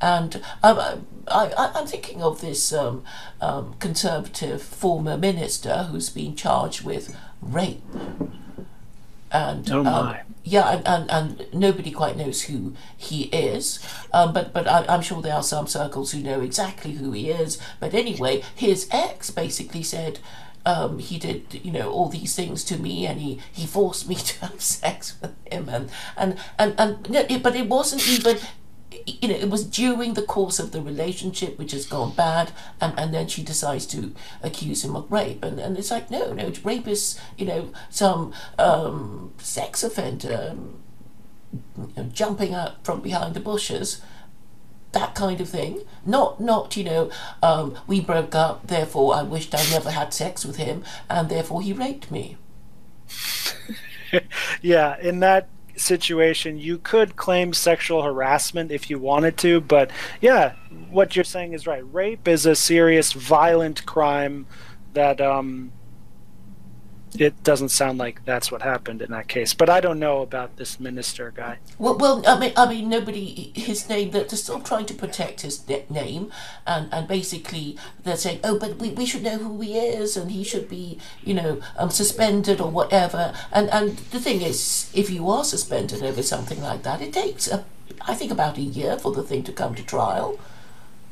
And 0.00 0.36
um, 0.62 0.78
I, 1.28 1.46
I, 1.56 1.72
I'm 1.74 1.86
thinking 1.86 2.22
of 2.22 2.40
this 2.42 2.72
um, 2.72 3.02
um, 3.40 3.74
conservative 3.78 4.60
former 4.62 5.16
minister 5.16 5.84
who's 5.90 6.10
been 6.10 6.36
charged 6.36 6.84
with 6.84 7.16
rape. 7.40 7.82
And 9.32 9.70
Oh, 9.70 9.78
um, 9.78 9.84
my. 9.84 10.20
Yeah, 10.46 10.76
and, 10.76 10.86
and, 10.86 11.10
and 11.10 11.46
nobody 11.52 11.90
quite 11.90 12.16
knows 12.16 12.42
who 12.42 12.74
he 12.96 13.24
is. 13.24 13.80
Um, 14.12 14.32
but 14.32 14.52
but 14.52 14.68
I, 14.68 14.86
I'm 14.88 15.02
sure 15.02 15.20
there 15.20 15.34
are 15.34 15.42
some 15.42 15.66
circles 15.66 16.12
who 16.12 16.20
know 16.22 16.40
exactly 16.40 16.92
who 16.92 17.10
he 17.10 17.30
is. 17.30 17.58
But 17.80 17.94
anyway, 17.94 18.44
his 18.54 18.88
ex 18.92 19.32
basically 19.32 19.82
said 19.82 20.20
um, 20.64 21.00
he 21.00 21.18
did 21.18 21.60
you 21.64 21.72
know 21.72 21.90
all 21.90 22.08
these 22.08 22.36
things 22.36 22.62
to 22.64 22.78
me, 22.78 23.06
and 23.06 23.20
he, 23.20 23.40
he 23.52 23.66
forced 23.66 24.08
me 24.08 24.14
to 24.28 24.46
have 24.46 24.62
sex 24.62 25.16
with 25.20 25.34
him, 25.50 25.68
and 25.68 25.90
and 26.16 26.38
and, 26.60 26.78
and 26.78 27.42
but 27.42 27.56
it 27.56 27.68
wasn't 27.68 28.08
even. 28.08 28.38
You 29.06 29.28
know, 29.28 29.34
it 29.34 29.50
was 29.50 29.64
during 29.64 30.14
the 30.14 30.22
course 30.22 30.58
of 30.58 30.72
the 30.72 30.80
relationship 30.80 31.58
which 31.58 31.72
has 31.72 31.86
gone 31.86 32.14
bad, 32.14 32.52
and, 32.80 32.98
and 32.98 33.12
then 33.12 33.28
she 33.28 33.42
decides 33.42 33.86
to 33.86 34.14
accuse 34.42 34.84
him 34.84 34.96
of 34.96 35.10
rape, 35.10 35.44
and, 35.44 35.58
and 35.58 35.76
it's 35.76 35.90
like 35.90 36.10
no, 36.10 36.32
no, 36.32 36.52
rape 36.64 36.88
is 36.88 37.18
you 37.36 37.46
know 37.46 37.70
some 37.90 38.32
um, 38.58 39.32
sex 39.38 39.82
offender 39.82 40.48
um, 40.52 40.78
you 41.76 41.92
know, 41.96 42.10
jumping 42.12 42.54
out 42.54 42.84
from 42.84 43.00
behind 43.00 43.34
the 43.34 43.40
bushes, 43.40 44.00
that 44.92 45.14
kind 45.14 45.40
of 45.40 45.48
thing. 45.48 45.82
Not, 46.04 46.40
not 46.40 46.76
you 46.76 46.84
know, 46.84 47.10
um, 47.42 47.76
we 47.86 48.00
broke 48.00 48.34
up, 48.34 48.66
therefore 48.66 49.14
I 49.14 49.22
wished 49.22 49.54
I 49.54 49.64
never 49.70 49.90
had 49.90 50.12
sex 50.12 50.44
with 50.44 50.56
him, 50.56 50.84
and 51.08 51.28
therefore 51.28 51.62
he 51.62 51.72
raped 51.72 52.10
me. 52.10 52.36
yeah, 54.62 54.98
in 55.00 55.20
that 55.20 55.48
situation, 55.76 56.58
you 56.58 56.78
could 56.78 57.16
claim 57.16 57.52
sexual 57.52 58.02
harassment 58.02 58.70
if 58.70 58.90
you 58.90 58.98
wanted 58.98 59.36
to, 59.38 59.60
but 59.60 59.90
yeah, 60.20 60.54
what 60.90 61.14
you're 61.14 61.24
saying 61.24 61.52
is 61.52 61.66
right. 61.66 61.84
Rape 61.92 62.26
is 62.26 62.46
a 62.46 62.56
serious, 62.56 63.12
violent 63.12 63.86
crime 63.86 64.46
that 64.94 65.20
um, 65.20 65.72
it 67.20 67.42
doesn't 67.44 67.70
sound 67.70 67.98
like 67.98 68.24
that's 68.24 68.50
what 68.50 68.62
happened 68.62 69.02
in 69.02 69.10
that 69.10 69.28
case. 69.28 69.54
But 69.54 69.68
I 69.68 69.80
don't 69.80 69.98
know 69.98 70.22
about 70.22 70.56
this 70.56 70.78
minister 70.80 71.32
guy. 71.34 71.58
Well, 71.78 71.96
well, 71.96 72.22
I 72.26 72.38
mean, 72.38 72.52
I 72.56 72.68
mean, 72.68 72.88
nobody. 72.88 73.52
His 73.54 73.88
name. 73.88 74.10
They're 74.10 74.28
still 74.28 74.60
trying 74.60 74.86
to 74.86 74.94
protect 74.94 75.42
his 75.42 75.66
name, 75.90 76.30
and 76.66 76.88
and 76.92 77.08
basically 77.08 77.76
they're 78.02 78.16
saying, 78.16 78.40
oh, 78.44 78.58
but 78.58 78.76
we, 78.76 78.90
we 78.90 79.06
should 79.06 79.22
know 79.22 79.38
who 79.38 79.60
he 79.60 79.78
is, 79.78 80.16
and 80.16 80.30
he 80.30 80.44
should 80.44 80.68
be, 80.68 80.98
you 81.24 81.34
know, 81.34 81.60
um, 81.76 81.90
suspended 81.90 82.60
or 82.60 82.70
whatever. 82.70 83.34
And 83.52 83.70
and 83.70 83.98
the 84.10 84.20
thing 84.20 84.42
is, 84.42 84.90
if 84.94 85.10
you 85.10 85.28
are 85.30 85.44
suspended 85.44 86.02
over 86.02 86.22
something 86.22 86.60
like 86.62 86.82
that, 86.82 87.00
it 87.00 87.12
takes, 87.12 87.48
a, 87.48 87.64
I 88.02 88.14
think, 88.14 88.30
about 88.30 88.58
a 88.58 88.62
year 88.62 88.98
for 88.98 89.12
the 89.12 89.22
thing 89.22 89.42
to 89.44 89.52
come 89.52 89.74
to 89.74 89.82
trial. 89.82 90.38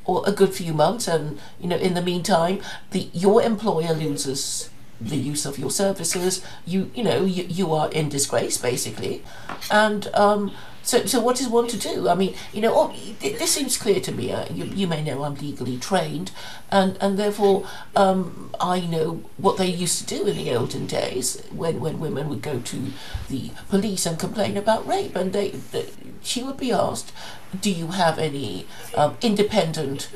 Or 0.06 0.22
a 0.26 0.32
good 0.32 0.52
few 0.52 0.74
months, 0.74 1.08
and 1.08 1.40
you 1.58 1.66
know, 1.66 1.78
in 1.78 1.94
the 1.94 2.02
meantime, 2.02 2.60
the 2.90 3.08
your 3.14 3.40
employer 3.40 3.94
loses 3.94 4.68
the 5.00 5.16
use 5.16 5.46
of 5.46 5.58
your 5.58 5.70
services. 5.70 6.42
You 6.66 6.90
you 6.94 7.04
know 7.04 7.24
you, 7.24 7.44
you 7.44 7.72
are 7.72 7.90
in 7.90 8.08
disgrace 8.08 8.58
basically, 8.58 9.22
and 9.70 10.08
um, 10.14 10.52
so 10.82 11.06
so 11.06 11.20
what 11.20 11.40
is 11.40 11.48
one 11.48 11.68
to 11.68 11.76
do? 11.76 12.08
I 12.08 12.14
mean 12.14 12.34
you 12.52 12.60
know 12.60 12.72
oh, 12.74 12.94
this 13.20 13.52
seems 13.52 13.76
clear 13.76 14.00
to 14.00 14.12
me. 14.12 14.32
Uh, 14.32 14.46
you 14.52 14.64
you 14.64 14.86
may 14.86 15.02
know 15.02 15.24
I'm 15.24 15.34
legally 15.34 15.78
trained, 15.78 16.30
and 16.70 16.96
and 17.00 17.18
therefore 17.18 17.66
um, 17.96 18.50
I 18.60 18.80
know 18.80 19.22
what 19.36 19.56
they 19.56 19.66
used 19.68 19.98
to 20.00 20.06
do 20.06 20.26
in 20.26 20.36
the 20.36 20.54
olden 20.54 20.86
days 20.86 21.42
when 21.50 21.80
when 21.80 22.00
women 22.00 22.28
would 22.28 22.42
go 22.42 22.60
to 22.60 22.92
the 23.28 23.50
police 23.68 24.06
and 24.06 24.18
complain 24.18 24.56
about 24.56 24.86
rape, 24.86 25.16
and 25.16 25.32
they, 25.32 25.50
they 25.50 25.86
she 26.22 26.42
would 26.42 26.56
be 26.56 26.72
asked, 26.72 27.12
do 27.60 27.70
you 27.70 27.88
have 27.88 28.18
any 28.18 28.66
um, 28.96 29.16
independent 29.20 30.08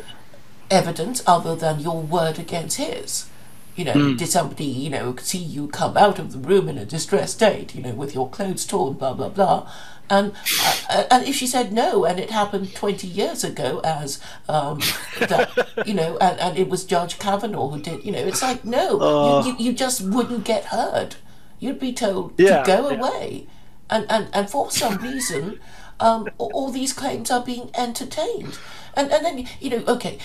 evidence 0.70 1.22
other 1.26 1.54
than 1.54 1.80
your 1.80 2.00
word 2.00 2.38
against 2.38 2.78
his? 2.78 3.26
You 3.78 3.84
know, 3.84 4.14
did 4.14 4.28
somebody, 4.28 4.64
you 4.64 4.90
know, 4.90 5.14
see 5.16 5.38
you 5.38 5.68
come 5.68 5.96
out 5.96 6.18
of 6.18 6.32
the 6.32 6.38
room 6.38 6.68
in 6.68 6.76
a 6.78 6.84
distressed 6.84 7.34
state, 7.34 7.74
you 7.74 7.82
know, 7.82 7.92
with 7.92 8.12
your 8.14 8.28
clothes 8.28 8.66
torn, 8.66 8.94
blah, 8.94 9.14
blah, 9.14 9.28
blah. 9.28 9.70
And 10.10 10.32
uh, 10.90 11.04
and 11.10 11.24
if 11.28 11.34
she 11.36 11.46
said 11.46 11.72
no, 11.72 12.04
and 12.04 12.18
it 12.18 12.30
happened 12.30 12.74
20 12.74 13.06
years 13.06 13.44
ago, 13.44 13.80
as, 13.84 14.20
um, 14.48 14.80
that, 15.20 15.84
you 15.86 15.94
know, 15.94 16.16
and, 16.18 16.40
and 16.40 16.58
it 16.58 16.68
was 16.68 16.84
Judge 16.84 17.18
Kavanaugh 17.18 17.68
who 17.68 17.80
did, 17.80 18.04
you 18.04 18.12
know, 18.12 18.18
it's 18.18 18.42
like, 18.42 18.64
no, 18.64 19.42
you, 19.44 19.52
you, 19.52 19.56
you 19.66 19.72
just 19.72 20.00
wouldn't 20.00 20.44
get 20.44 20.64
heard. 20.66 21.16
You'd 21.60 21.78
be 21.78 21.92
told 21.92 22.32
Yeah, 22.38 22.62
to 22.62 22.66
go 22.66 22.88
yeah. 22.90 22.96
away. 22.98 23.46
And, 23.90 24.06
and, 24.10 24.28
and 24.32 24.50
for 24.50 24.70
some 24.70 24.96
reason, 24.96 25.60
um, 26.00 26.28
all 26.38 26.70
these 26.70 26.92
claims 26.92 27.30
are 27.30 27.44
being 27.44 27.70
entertained. 27.76 28.58
And, 28.94 29.12
and 29.12 29.24
then, 29.24 29.46
you 29.60 29.70
know, 29.70 29.84
okay, 29.86 30.18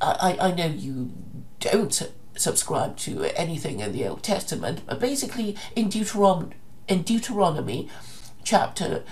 I, 0.00 0.36
I 0.40 0.50
know 0.52 0.66
you 0.66 1.12
don't 1.60 2.02
subscribe 2.36 2.96
to 2.98 3.24
anything 3.38 3.80
in 3.80 3.92
the 3.92 4.06
Old 4.06 4.22
Testament, 4.22 4.82
but 4.86 5.00
basically 5.00 5.56
in 5.76 5.88
Deuteronomy, 5.88 6.54
in 6.88 7.02
Deuteronomy 7.02 7.88
chapter 8.44 9.04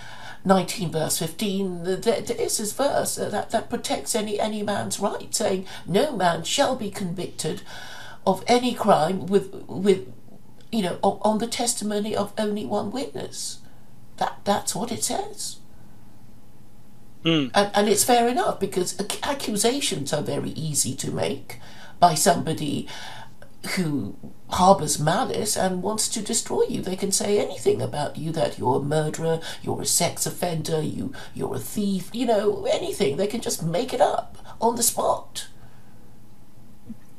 19 0.45 0.91
verse 0.91 1.19
15 1.19 1.85
there, 1.85 1.97
there 2.01 2.37
is 2.37 2.57
this 2.59 2.73
verse 2.73 3.17
that, 3.17 3.51
that 3.51 3.69
protects 3.69 4.15
any 4.15 4.41
any 4.41 4.63
man's 4.63 4.99
right 4.99 5.35
saying 5.35 5.67
no 5.87 6.17
man 6.17 6.43
shall 6.43 6.75
be 6.75 6.91
convicted 6.91 7.61
of 8.27 8.43
any 8.47 8.75
crime 8.75 9.27
with 9.27 9.53
with 9.67 10.13
you 10.73 10.83
know 10.83 10.99
on, 11.03 11.19
on 11.23 11.39
the 11.39 11.47
testimony 11.47 12.15
of 12.15 12.33
only 12.39 12.65
one 12.65 12.91
witness. 12.91 13.59
That 14.17 14.41
that's 14.45 14.75
what 14.75 14.93
it 14.93 15.03
says. 15.03 15.57
Hmm. 17.23 17.49
And, 17.55 17.71
and 17.75 17.89
it's 17.89 18.05
fair 18.05 18.29
enough 18.29 18.61
because 18.61 18.99
accusations 19.23 20.13
are 20.13 20.23
very 20.23 20.51
easy 20.51 20.95
to 20.97 21.11
make 21.11 21.61
by 22.01 22.15
somebody 22.15 22.89
who 23.77 24.17
harbors 24.49 24.99
malice 24.99 25.57
and 25.57 25.83
wants 25.83 26.09
to 26.09 26.23
destroy 26.23 26.63
you. 26.63 26.81
They 26.81 26.97
can 26.97 27.13
say 27.13 27.39
anything 27.39 27.81
about 27.83 28.17
you 28.17 28.33
that 28.33 28.59
you're 28.59 28.77
a 28.77 28.83
murderer, 28.83 29.41
you're 29.63 29.83
a 29.83 29.87
sex 29.87 30.27
offender, 30.27 30.81
you 30.81 31.13
you're 31.35 31.55
a 31.57 31.59
thief, 31.59 32.11
you 32.13 32.27
know, 32.27 32.65
anything. 32.65 33.17
They 33.17 33.27
can 33.27 33.41
just 33.41 33.63
make 33.63 33.93
it 33.93 34.01
up 34.01 34.39
on 34.61 34.77
the 34.77 34.83
spot. 34.83 35.49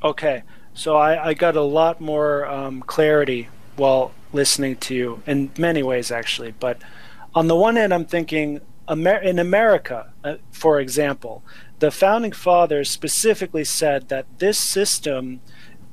Okay, 0.03 0.41
so 0.73 0.95
I, 0.95 1.29
I 1.29 1.33
got 1.35 1.55
a 1.55 1.61
lot 1.61 2.01
more 2.01 2.47
um, 2.47 2.81
clarity 2.81 3.49
while 3.75 4.11
listening 4.33 4.75
to 4.77 4.95
you 4.95 5.23
in 5.27 5.51
many 5.57 5.83
ways, 5.83 6.11
actually. 6.11 6.53
But 6.59 6.81
on 7.35 7.47
the 7.47 7.55
one 7.55 7.75
hand, 7.75 7.93
I'm 7.93 8.05
thinking 8.05 8.61
Amer- 8.89 9.21
in 9.21 9.37
America, 9.37 10.11
uh, 10.23 10.35
for 10.51 10.79
example, 10.79 11.43
the 11.81 11.91
founding 11.91 12.31
fathers 12.31 12.91
specifically 12.91 13.63
said 13.63 14.07
that 14.09 14.27
this 14.37 14.59
system 14.59 15.41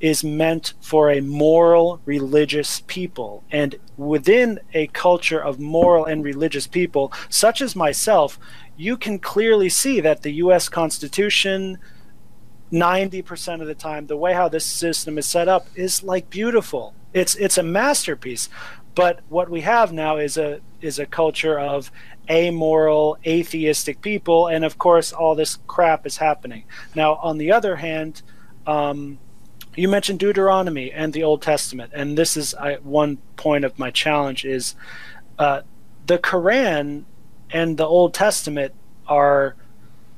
is 0.01 0.23
meant 0.23 0.75
for 0.83 1.11
a 1.11 1.21
moral, 1.21 2.01
religious 2.05 2.83
people. 2.87 3.43
And 3.51 3.75
within 3.97 4.61
a 4.75 4.89
culture 4.89 5.43
of 5.43 5.59
moral 5.59 6.05
and 6.05 6.23
religious 6.23 6.67
people, 6.67 7.11
such 7.31 7.63
as 7.63 7.75
myself, 7.75 8.39
you 8.77 8.99
can 8.99 9.19
clearly 9.19 9.71
see 9.71 10.01
that 10.03 10.23
the 10.23 10.33
US 10.45 10.69
Constitution 10.69 11.79
90% 12.71 13.63
of 13.63 13.67
the 13.67 13.75
time 13.75 14.09
the 14.09 14.17
way 14.17 14.35
how 14.35 14.47
this 14.47 14.67
system 14.67 15.17
is 15.17 15.25
set 15.25 15.49
up 15.49 15.69
is 15.75 16.03
like 16.03 16.29
beautiful 16.29 16.93
it's 17.15 17.35
it's 17.37 17.57
a 17.57 17.63
masterpiece 17.63 18.51
but 18.95 19.21
what 19.31 19.49
we 19.49 19.63
have 19.63 19.91
now 19.91 20.19
is 20.19 20.37
a 20.37 20.61
is 20.83 20.99
a 20.99 21.07
culture 21.07 21.59
of 21.59 21.91
amoral 22.31 23.19
atheistic 23.27 24.01
people 24.01 24.49
and 24.49 24.65
of 24.65 24.79
course 24.79 25.13
all 25.13 25.35
this 25.35 25.59
crap 25.67 26.07
is 26.07 26.19
happening. 26.19 26.65
Now 26.95 27.15
on 27.17 27.39
the 27.39 27.53
other 27.53 27.77
hand 27.77 28.23
um, 28.67 29.19
you 29.77 29.89
mentioned 29.89 30.19
deuteronomy 30.19 30.93
and 30.93 31.13
the 31.13 31.23
old 31.23 31.43
testament 31.43 31.93
and 31.95 32.19
this 32.19 32.37
is 32.37 32.55
I, 32.55 32.77
one 32.77 33.19
point 33.37 33.65
of 33.65 33.79
my 33.79 33.91
challenge 33.91 34.45
is 34.45 34.75
uh, 35.39 35.63
the 36.07 36.19
quran 36.19 37.05
and 37.51 37.77
the 37.77 37.87
old 37.87 38.13
testament 38.13 38.75
are 39.07 39.57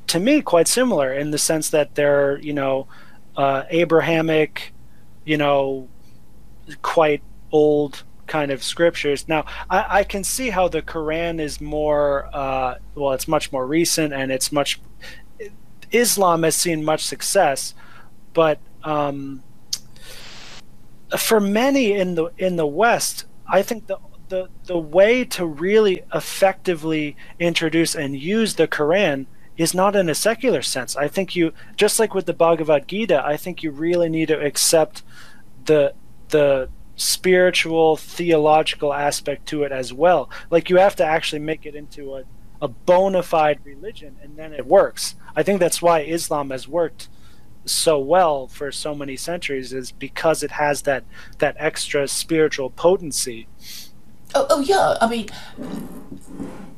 to 0.08 0.18
me 0.18 0.42
quite 0.42 0.66
similar 0.66 1.12
in 1.12 1.30
the 1.30 1.38
sense 1.38 1.70
that 1.70 1.94
they're 1.94 2.38
you 2.38 2.52
know 2.52 2.88
uh, 3.36 3.64
Abrahamic, 3.70 4.72
you 5.24 5.36
know, 5.36 5.88
quite 6.82 7.22
old 7.50 8.04
kind 8.30 8.50
of 8.50 8.62
scriptures. 8.62 9.28
Now 9.28 9.44
I, 9.68 10.00
I 10.00 10.04
can 10.04 10.24
see 10.24 10.50
how 10.50 10.68
the 10.68 10.80
Quran 10.80 11.40
is 11.40 11.60
more 11.60 12.30
uh, 12.32 12.76
well, 12.94 13.12
it's 13.12 13.28
much 13.28 13.52
more 13.52 13.66
recent 13.66 14.14
and 14.14 14.32
it's 14.32 14.50
much 14.50 14.80
Islam 15.90 16.44
has 16.44 16.54
seen 16.54 16.84
much 16.84 17.04
success, 17.04 17.74
but 18.32 18.58
um, 18.84 19.42
for 21.18 21.40
many 21.40 21.92
in 21.92 22.14
the 22.14 22.30
in 22.38 22.56
the 22.56 22.66
West, 22.66 23.26
I 23.46 23.62
think 23.62 23.88
the 23.88 23.98
the 24.28 24.48
the 24.64 24.78
way 24.78 25.24
to 25.24 25.44
really 25.44 26.02
effectively 26.14 27.16
introduce 27.38 27.94
and 27.94 28.16
use 28.16 28.54
the 28.54 28.68
Quran 28.68 29.26
is 29.56 29.74
not 29.74 29.96
in 29.96 30.08
a 30.08 30.14
secular 30.14 30.62
sense. 30.62 30.96
I 30.96 31.08
think 31.08 31.34
you 31.36 31.52
just 31.76 31.98
like 31.98 32.14
with 32.14 32.26
the 32.26 32.32
Bhagavad 32.32 32.86
Gita, 32.86 33.22
I 33.24 33.36
think 33.36 33.62
you 33.62 33.72
really 33.72 34.08
need 34.08 34.28
to 34.28 34.40
accept 34.40 35.02
the 35.64 35.94
the 36.28 36.68
spiritual 37.00 37.96
theological 37.96 38.92
aspect 38.92 39.46
to 39.48 39.62
it 39.62 39.72
as 39.72 39.90
well. 39.92 40.28
Like 40.50 40.68
you 40.68 40.76
have 40.76 40.96
to 40.96 41.04
actually 41.04 41.38
make 41.40 41.64
it 41.64 41.74
into 41.74 42.14
a 42.14 42.24
a 42.62 42.68
bona 42.68 43.22
fide 43.22 43.58
religion 43.64 44.16
and 44.22 44.36
then 44.36 44.52
it 44.52 44.66
works. 44.66 45.14
I 45.34 45.42
think 45.42 45.60
that's 45.60 45.80
why 45.80 46.00
Islam 46.00 46.50
has 46.50 46.68
worked 46.68 47.08
so 47.64 47.98
well 47.98 48.48
for 48.48 48.70
so 48.70 48.94
many 48.94 49.16
centuries 49.16 49.72
is 49.72 49.92
because 49.92 50.42
it 50.42 50.50
has 50.52 50.82
that 50.82 51.04
that 51.38 51.56
extra 51.58 52.06
spiritual 52.06 52.68
potency. 52.68 53.48
Oh, 54.34 54.46
oh 54.50 54.60
yeah. 54.60 54.96
I 55.00 55.08
mean, 55.08 55.28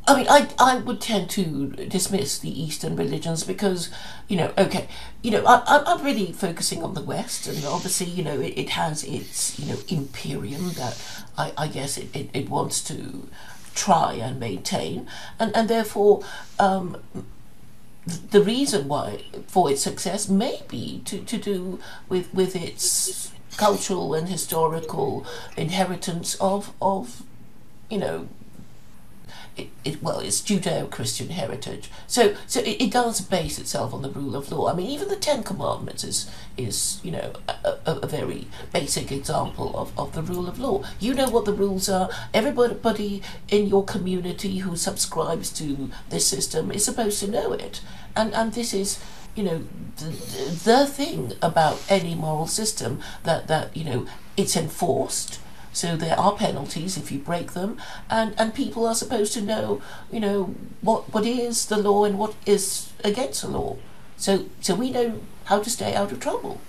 I 0.07 0.17
mean, 0.17 0.27
I, 0.29 0.49
I 0.59 0.77
would 0.79 1.01
tend 1.01 1.31
to 1.31 1.69
dismiss 1.69 2.39
the 2.39 2.51
Eastern 2.51 2.97
religions 2.97 3.45
because, 3.45 3.89
you 4.27 4.37
know, 4.37 4.53
okay, 4.59 4.89
you 5.23 5.31
know, 5.31 5.45
I, 5.47 5.85
I'm 5.87 6.05
really 6.05 6.33
focusing 6.33 6.83
on 6.83 6.95
the 6.95 7.03
West, 7.03 7.47
and 7.47 7.65
obviously, 7.65 8.09
you 8.09 8.25
know, 8.25 8.41
it, 8.41 8.59
it 8.59 8.71
has 8.71 9.05
its, 9.05 9.59
you 9.61 9.73
know, 9.73 9.79
imperium 9.89 10.71
that 10.71 11.01
I, 11.39 11.53
I 11.57 11.69
guess 11.69 11.99
it, 11.99 12.15
it, 12.17 12.31
it 12.35 12.49
wants 12.51 12.83
to 12.85 13.29
try 13.75 14.15
and 14.15 14.41
maintain, 14.41 15.07
and, 15.39 15.55
and 15.57 15.69
therefore, 15.69 16.25
um, 16.59 16.97
the 18.05 18.43
reason 18.43 18.89
why 18.89 19.23
for 19.47 19.71
its 19.71 19.83
success 19.83 20.29
may 20.29 20.63
be 20.67 21.01
to, 21.05 21.21
to 21.21 21.39
do 21.39 21.79
with, 22.09 22.35
with 22.35 22.57
its 22.57 23.31
cultural 23.57 24.15
and 24.15 24.29
historical 24.29 25.25
inheritance 25.57 26.35
of, 26.41 26.73
of, 26.83 27.23
you 27.89 27.99
know, 27.99 28.29
it, 29.57 29.69
it, 29.85 30.03
well, 30.03 30.21
it's 30.21 30.41
Judeo-Christian 30.41 31.29
heritage. 31.31 31.91
So, 32.07 32.35
so 32.47 32.61
it, 32.61 32.81
it, 32.81 32.91
does 32.91 33.21
base 33.21 33.59
itself 33.59 33.93
on 33.93 34.01
the 34.01 34.09
rule 34.09 34.35
of 34.35 34.51
law. 34.51 34.71
I 34.71 34.75
mean, 34.75 34.89
even 34.89 35.09
the 35.09 35.17
Ten 35.17 35.43
Commandments 35.43 36.05
is, 36.05 36.31
is 36.57 37.01
you 37.03 37.11
know, 37.11 37.33
a, 37.49 37.77
a, 37.85 37.93
a, 37.97 38.07
very 38.07 38.47
basic 38.73 39.13
example 39.13 39.77
of, 39.77 39.99
of 39.99 40.15
the 40.15 40.23
rule 40.23 40.49
of 40.49 40.59
law. 40.59 40.85
You 41.01 41.13
know 41.13 41.29
what 41.29 41.45
the 41.45 41.53
rules 41.53 41.89
are. 41.91 42.09
Everybody 42.33 43.23
in 43.49 43.67
your 43.67 43.85
community 43.85 44.59
who 44.59 44.75
subscribes 44.77 45.51
to 45.59 45.91
this 46.09 46.27
system 46.27 46.71
is 46.71 46.85
supposed 46.85 47.21
to 47.21 47.31
know 47.31 47.53
it. 47.53 47.83
And, 48.17 48.35
and 48.35 48.55
this 48.55 48.73
is, 48.73 49.03
you 49.35 49.43
know, 49.45 49.65
the, 49.97 50.11
the 50.65 50.87
thing 50.87 51.33
about 51.43 51.83
any 51.91 52.15
moral 52.15 52.47
system 52.47 53.01
that, 53.25 53.49
that, 53.49 53.77
you 53.77 53.85
know, 53.85 54.07
it's 54.37 54.57
enforced 54.57 55.41
so 55.73 55.97
there 55.97 56.19
are 56.19 56.37
penalties 56.37 56.97
if 56.97 57.11
you 57.11 57.19
break 57.19 57.53
them, 57.53 57.79
and, 58.11 58.35
and 58.39 58.55
people 58.55 58.87
are 58.87 58.95
supposed 58.95 59.33
to 59.35 59.41
know, 59.41 59.81
you 60.11 60.21
know, 60.21 60.55
what, 60.83 61.13
what 61.13 61.25
is 61.25 61.67
the 61.67 61.79
law 61.79 62.05
and 62.05 62.19
what 62.19 62.35
is 62.45 62.93
against 63.03 63.43
the 63.43 63.49
law. 63.49 63.77
So 64.17 64.47
so 64.61 64.75
we 64.75 64.91
know 64.91 65.21
how 65.47 65.61
to 65.61 65.71
stay 65.71 65.95
out 65.95 66.13
of 66.13 66.21
trouble. 66.21 66.61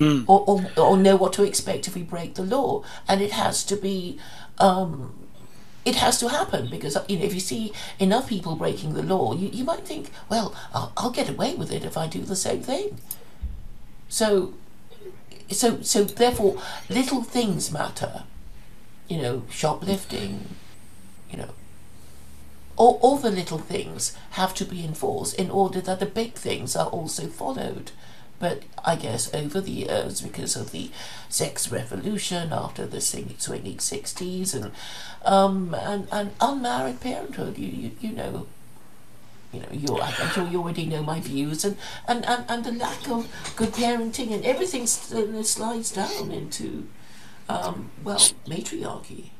Mm. 0.00 0.24
Or, 0.26 0.44
or, 0.46 0.66
or 0.76 0.96
know 0.96 1.16
what 1.16 1.32
to 1.34 1.44
expect 1.44 1.86
if 1.86 1.94
we 1.94 2.02
break 2.02 2.34
the 2.34 2.42
law. 2.42 2.82
And 3.06 3.20
it 3.20 3.30
has 3.32 3.62
to 3.64 3.76
be 3.76 4.18
um, 4.58 5.14
it 5.84 5.96
has 5.96 6.18
to 6.20 6.28
happen 6.28 6.68
because 6.70 6.96
you 7.08 7.18
know 7.18 7.24
if 7.24 7.34
you 7.34 7.40
see 7.40 7.72
enough 7.98 8.28
people 8.28 8.56
breaking 8.56 8.94
the 8.94 9.02
law, 9.02 9.34
you, 9.34 9.48
you 9.48 9.64
might 9.64 9.86
think, 9.86 10.10
well, 10.28 10.54
I'll, 10.72 10.92
I'll 10.96 11.10
get 11.10 11.28
away 11.28 11.54
with 11.54 11.70
it 11.70 11.84
if 11.84 11.96
I 11.96 12.06
do 12.06 12.22
the 12.22 12.36
same 12.36 12.62
thing. 12.62 12.98
So 14.08 14.54
so 15.54 15.80
so 15.82 16.04
therefore 16.04 16.60
little 16.88 17.22
things 17.22 17.70
matter. 17.72 18.24
You 19.08 19.22
know 19.22 19.42
shoplifting 19.50 20.56
you 21.30 21.38
know. 21.38 21.50
All, 22.76 22.98
all 23.02 23.18
the 23.18 23.30
little 23.30 23.58
things 23.58 24.16
have 24.30 24.52
to 24.54 24.64
be 24.64 24.84
enforced 24.84 25.38
in 25.38 25.50
order 25.50 25.80
that 25.80 26.00
the 26.00 26.06
big 26.06 26.34
things 26.34 26.74
are 26.74 26.88
also 26.88 27.28
followed. 27.28 27.92
But 28.40 28.64
I 28.84 28.96
guess 28.96 29.32
over 29.32 29.60
the 29.60 29.70
years, 29.70 30.20
because 30.20 30.56
of 30.56 30.72
the 30.72 30.90
sex 31.28 31.70
revolution 31.70 32.52
after 32.52 32.84
the 32.84 33.00
swinging 33.00 33.76
60s 33.78 34.54
and 34.54 34.72
um, 35.24 35.74
and, 35.74 36.08
and 36.10 36.32
unmarried 36.40 37.00
parenthood, 37.00 37.56
you, 37.56 37.68
you, 37.68 37.90
you 38.00 38.12
know, 38.12 38.46
you 39.54 39.60
know, 39.60 39.68
you 39.72 40.00
I'm 40.00 40.30
sure 40.30 40.46
you 40.48 40.60
already 40.60 40.86
know 40.86 41.02
my 41.02 41.20
views, 41.20 41.64
and, 41.64 41.76
and, 42.08 42.24
and, 42.26 42.44
and 42.48 42.64
the 42.64 42.72
lack 42.72 43.08
of 43.08 43.28
good 43.56 43.70
parenting 43.70 44.32
and 44.32 44.44
everything 44.44 44.86
slides 44.86 45.92
down 45.92 46.30
into, 46.30 46.88
um, 47.48 47.90
well, 48.02 48.20
matriarchy. 48.46 49.30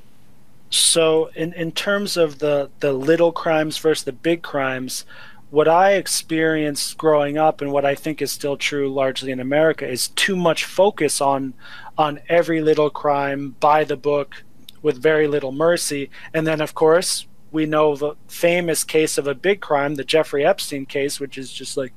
So, 0.70 1.30
in, 1.36 1.52
in 1.52 1.72
terms 1.72 2.16
of 2.16 2.38
the, 2.40 2.70
the 2.80 2.92
little 2.92 3.32
crimes 3.32 3.78
versus 3.78 4.04
the 4.04 4.12
big 4.12 4.42
crimes, 4.42 5.04
what 5.50 5.68
I 5.68 5.92
experienced 5.92 6.98
growing 6.98 7.38
up 7.38 7.60
and 7.60 7.70
what 7.70 7.84
I 7.84 7.94
think 7.94 8.20
is 8.20 8.32
still 8.32 8.56
true 8.56 8.92
largely 8.92 9.30
in 9.30 9.38
America 9.38 9.86
is 9.88 10.08
too 10.08 10.34
much 10.34 10.64
focus 10.64 11.20
on 11.20 11.54
on 11.96 12.18
every 12.28 12.60
little 12.60 12.90
crime 12.90 13.54
by 13.60 13.84
the 13.84 13.96
book 13.96 14.42
with 14.82 15.00
very 15.00 15.28
little 15.28 15.52
mercy. 15.52 16.10
And 16.34 16.44
then 16.44 16.60
of 16.60 16.74
course, 16.74 17.28
we 17.54 17.66
know 17.66 17.94
the 17.94 18.16
famous 18.26 18.82
case 18.82 19.16
of 19.16 19.28
a 19.28 19.34
big 19.34 19.60
crime, 19.60 19.94
the 19.94 20.02
Jeffrey 20.02 20.44
Epstein 20.44 20.86
case, 20.86 21.20
which 21.20 21.38
is 21.38 21.52
just 21.52 21.76
like, 21.76 21.92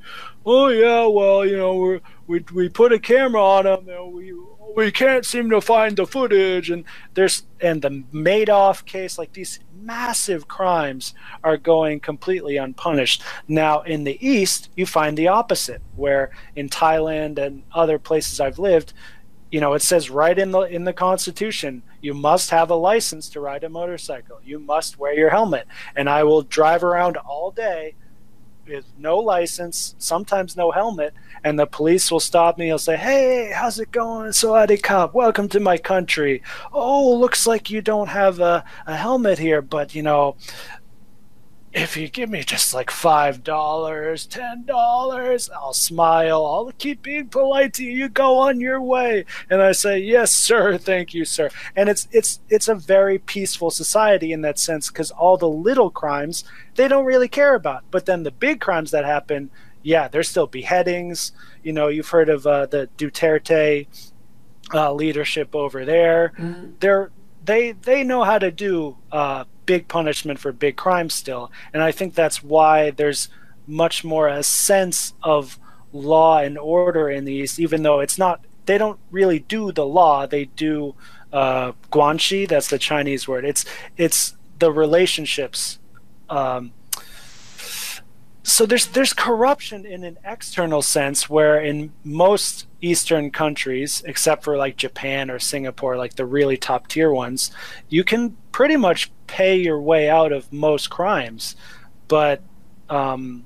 oh 0.46 0.68
yeah, 0.68 1.08
well, 1.08 1.44
you 1.44 1.58
know, 1.58 1.76
we 1.76 2.00
we 2.28 2.46
we 2.54 2.70
put 2.70 2.94
a 2.94 3.00
camera 3.00 3.44
on 3.44 3.66
him, 3.66 3.90
and 3.90 4.14
we 4.14 4.36
we 4.76 4.92
can't 4.92 5.26
seem 5.26 5.50
to 5.50 5.60
find 5.60 5.98
the 5.98 6.06
footage, 6.06 6.70
and 6.70 6.86
there's 7.16 7.44
and 7.60 7.82
the 7.82 8.04
Madoff 8.14 8.86
case, 8.86 9.18
like 9.18 9.34
these 9.34 9.60
massive 9.82 10.48
crimes 10.48 11.16
are 11.44 11.58
going 11.58 12.02
completely 12.02 12.58
unpunished. 12.58 13.24
Now 13.48 13.82
in 13.82 14.04
the 14.04 14.24
East, 14.26 14.70
you 14.76 14.86
find 14.86 15.18
the 15.18 15.28
opposite, 15.28 15.82
where 15.96 16.30
in 16.56 16.70
Thailand 16.70 17.40
and 17.40 17.64
other 17.74 17.98
places 17.98 18.40
I've 18.40 18.60
lived, 18.60 18.94
you 19.52 19.60
know, 19.60 19.74
it 19.74 19.82
says 19.82 20.12
right 20.12 20.38
in 20.38 20.52
the 20.52 20.62
in 20.62 20.84
the 20.84 20.94
Constitution, 20.94 21.82
you 22.02 22.14
must 22.14 22.50
have 22.52 22.70
a 22.70 22.76
license 22.76 23.30
to 23.30 23.40
ride 23.40 23.64
a 23.64 23.70
motorcycle. 23.70 24.40
You 24.44 24.60
must 24.60 25.00
wear 25.00 25.14
your 25.14 25.30
helmet. 25.30 25.68
And 25.96 26.10
I 26.10 26.24
will 26.24 26.44
drive 26.44 26.84
around 26.84 27.18
all 27.18 27.52
day 27.52 27.96
with 28.68 28.86
no 28.98 29.18
license, 29.18 29.96
sometimes 29.98 30.58
no 30.58 30.72
helmet, 30.72 31.14
and 31.44 31.58
the 31.58 31.66
police 31.66 32.12
will 32.12 32.20
stop 32.20 32.58
me. 32.58 32.66
He'll 32.66 32.78
say, 32.78 32.98
"Hey, 32.98 33.52
how's 33.54 33.80
it 33.80 33.92
going, 33.92 34.30
Sawadee 34.32 34.84
Cop? 34.84 35.14
Welcome 35.14 35.48
to 35.50 35.60
my 35.60 35.78
country. 35.78 36.44
Oh, 36.74 37.16
looks 37.16 37.48
like 37.48 37.70
you 37.70 37.82
don't 37.82 38.10
have 38.10 38.40
a, 38.40 38.66
a 38.86 38.96
helmet 38.96 39.40
here, 39.40 39.62
but 39.62 39.96
you 39.96 40.04
know, 40.04 40.36
if 41.74 41.98
you 41.98 42.08
give 42.08 42.30
me 42.30 42.44
just 42.44 42.74
like 42.74 42.90
five 42.90 43.44
dollars, 43.44 44.26
ten 44.26 44.66
dollars, 44.66 45.50
I'll 45.50 45.74
smile. 45.74 46.46
I'll 46.46 46.72
keep 46.78 47.04
being 47.04 47.28
polite 47.28 47.74
to 47.76 47.84
you. 47.84 47.92
You 47.92 48.10
go 48.10 48.38
on 48.38 48.60
your 48.60 48.82
way, 48.82 49.26
and 49.50 49.62
I 49.62 49.74
say, 49.74 50.00
"Yes, 50.00 50.32
sir. 50.32 50.78
Thank 50.78 51.14
you, 51.14 51.26
sir." 51.26 51.50
And 51.76 51.90
it's 51.90 52.08
it's 52.12 52.40
it's 52.50 52.68
a 52.68 52.76
very 52.76 53.20
peaceful 53.20 53.70
society 53.70 54.32
in 54.32 54.42
that 54.42 54.58
sense 54.58 54.88
because 54.88 55.12
all 55.12 55.38
the 55.38 55.50
little 55.50 55.90
crimes 55.90 56.44
they 56.76 56.88
don't 56.88 57.06
really 57.06 57.28
care 57.28 57.56
about, 57.56 57.84
but 57.92 58.06
then 58.06 58.24
the 58.24 58.32
big 58.32 58.62
crimes 58.62 58.92
that 58.92 59.04
happen, 59.04 59.50
yeah, 59.84 60.08
there's 60.08 60.30
still 60.30 60.48
beheadings. 60.48 61.32
You 61.64 61.74
know, 61.74 61.88
you've 61.90 62.10
heard 62.10 62.30
of 62.30 62.48
uh, 62.48 62.68
the 62.68 62.88
Duterte 62.98 63.88
uh, 64.74 64.94
leadership 64.94 65.56
over 65.56 65.86
there. 65.86 66.34
Mm-hmm. 66.38 66.72
They're 66.80 67.12
they 67.44 67.74
they 67.74 68.04
know 68.04 68.24
how 68.24 68.40
to 68.40 68.52
do 68.52 68.98
uh, 69.12 69.46
big 69.68 69.88
punishment 69.88 70.40
for 70.40 70.52
big 70.52 70.76
crimes 70.76 71.14
still, 71.14 71.52
and 71.72 71.84
I 71.84 71.92
think 71.92 72.16
that's 72.16 72.42
why 72.42 72.90
there's 72.90 73.30
much 73.68 74.04
more 74.04 74.28
a 74.28 74.42
sense 74.42 75.14
of 75.22 75.60
law 75.94 76.40
and 76.40 76.58
order 76.58 77.10
in 77.10 77.26
the 77.26 77.34
East, 77.34 77.60
even 77.60 77.84
though 77.84 78.00
it's 78.00 78.18
not. 78.18 78.42
They 78.66 78.78
don't 78.78 79.00
really 79.12 79.40
do 79.40 79.72
the 79.72 79.86
law. 79.86 80.26
They 80.26 80.46
do 80.46 80.96
uh, 81.32 81.74
guanxi. 81.92 82.48
That's 82.48 82.70
the 82.70 82.80
Chinese 82.80 83.28
word. 83.28 83.46
It's 83.46 83.64
it's 83.96 84.36
the 84.60 84.72
relationships. 84.72 85.80
Um, 86.30 86.72
so 88.48 88.66
there's 88.66 88.88
there's 88.88 89.12
corruption 89.12 89.86
in 89.86 90.06
an 90.06 90.18
external 90.24 90.82
sense 90.82 91.30
where 91.30 91.60
in 91.60 91.92
most 92.06 92.66
eastern 92.80 93.30
countries 93.30 94.02
except 94.06 94.46
for 94.46 94.56
like 94.56 94.78
Japan 94.78 95.30
or 95.30 95.38
Singapore 95.38 95.98
like 95.98 96.16
the 96.16 96.26
really 96.26 96.56
top 96.56 96.88
tier 96.88 97.12
ones 97.12 97.52
you 97.90 98.06
can 98.06 98.38
pretty 98.54 98.78
much 98.78 99.12
pay 99.28 99.58
your 99.58 99.82
way 99.82 100.10
out 100.10 100.32
of 100.32 100.52
most 100.54 100.90
crimes. 100.90 101.58
But 102.08 102.42
um, 102.90 103.46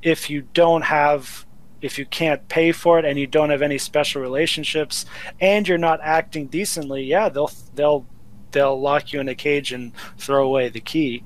if 0.00 0.30
you 0.30 0.48
don't 0.54 0.82
have 0.82 1.44
if 1.82 1.98
you 1.98 2.06
can't 2.06 2.48
pay 2.48 2.72
for 2.72 2.98
it 2.98 3.04
and 3.04 3.18
you 3.18 3.26
don't 3.26 3.50
have 3.50 3.60
any 3.60 3.76
special 3.76 4.22
relationships 4.22 5.04
and 5.38 5.68
you're 5.68 5.76
not 5.76 6.00
acting 6.02 6.46
decently 6.46 7.04
yeah 7.04 7.28
they'll 7.28 7.52
they'll 7.74 8.06
they'll 8.52 8.80
lock 8.80 9.12
you 9.12 9.20
in 9.20 9.28
a 9.28 9.34
cage 9.34 9.70
and 9.70 9.92
throw 10.16 10.46
away 10.46 10.70
the 10.70 10.80
key 10.80 11.22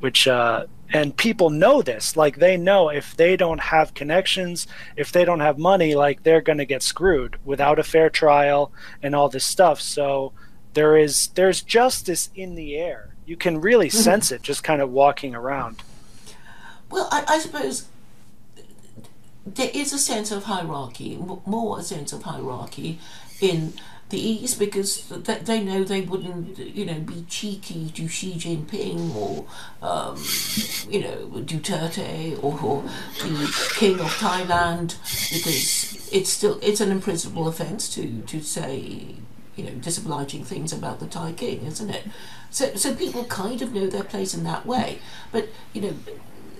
which 0.00 0.28
uh, 0.28 0.66
and 0.92 1.16
people 1.16 1.50
know 1.50 1.82
this. 1.82 2.16
Like 2.16 2.36
they 2.36 2.56
know 2.56 2.88
if 2.88 3.16
they 3.16 3.36
don't 3.36 3.60
have 3.60 3.94
connections 3.94 4.66
if 4.96 5.12
they 5.12 5.24
don't 5.24 5.40
have 5.40 5.58
money 5.58 5.94
like 5.94 6.22
they're 6.22 6.40
going 6.40 6.58
to 6.58 6.64
get 6.64 6.82
screwed 6.82 7.36
without 7.44 7.78
a 7.78 7.84
fair 7.84 8.10
trial 8.10 8.72
and 9.02 9.14
all 9.14 9.28
this 9.28 9.44
stuff. 9.44 9.80
So 9.80 10.32
there 10.74 10.96
is 10.96 11.28
there's 11.28 11.62
justice 11.62 12.30
in 12.34 12.54
the 12.54 12.76
air. 12.76 13.14
You 13.24 13.36
can 13.36 13.60
really 13.60 13.88
mm-hmm. 13.88 13.98
sense 13.98 14.30
it 14.30 14.42
just 14.42 14.62
kind 14.62 14.80
of 14.80 14.90
walking 14.90 15.34
around. 15.34 15.82
Well 16.90 17.08
I, 17.10 17.24
I 17.26 17.38
suppose 17.38 17.86
there 19.44 19.70
is 19.72 19.92
a 19.92 19.98
sense 19.98 20.32
of 20.32 20.44
hierarchy 20.44 21.16
more 21.46 21.78
a 21.78 21.82
sense 21.82 22.12
of 22.12 22.22
hierarchy 22.24 22.98
in 23.40 23.74
the 24.08 24.20
East 24.20 24.58
because 24.58 25.08
they 25.08 25.62
know 25.62 25.82
they 25.82 26.00
wouldn't, 26.00 26.58
you 26.58 26.86
know, 26.86 27.00
be 27.00 27.24
cheeky 27.28 27.90
to 27.90 28.06
Xi 28.06 28.34
Jinping 28.34 29.14
or, 29.16 29.46
um, 29.82 30.16
you 30.88 31.00
know, 31.00 31.42
Duterte 31.44 32.42
or, 32.42 32.58
or 32.60 32.82
the 33.20 33.68
King 33.74 33.98
of 33.98 34.06
Thailand 34.18 34.96
because 35.32 36.08
it's 36.12 36.30
still 36.30 36.58
it's 36.62 36.80
an 36.80 36.92
imprisonable 36.92 37.48
offence 37.48 37.92
to 37.96 38.22
to 38.22 38.40
say, 38.40 39.16
you 39.56 39.64
know, 39.64 39.72
disobliging 39.72 40.44
things 40.44 40.72
about 40.72 41.00
the 41.00 41.06
Thai 41.06 41.32
King, 41.32 41.66
isn't 41.66 41.90
it? 41.90 42.04
So 42.50 42.74
so 42.76 42.94
people 42.94 43.24
kind 43.24 43.60
of 43.60 43.74
know 43.74 43.88
their 43.88 44.04
place 44.04 44.34
in 44.34 44.44
that 44.44 44.66
way, 44.66 45.00
but 45.32 45.48
you 45.72 45.80
know 45.80 45.94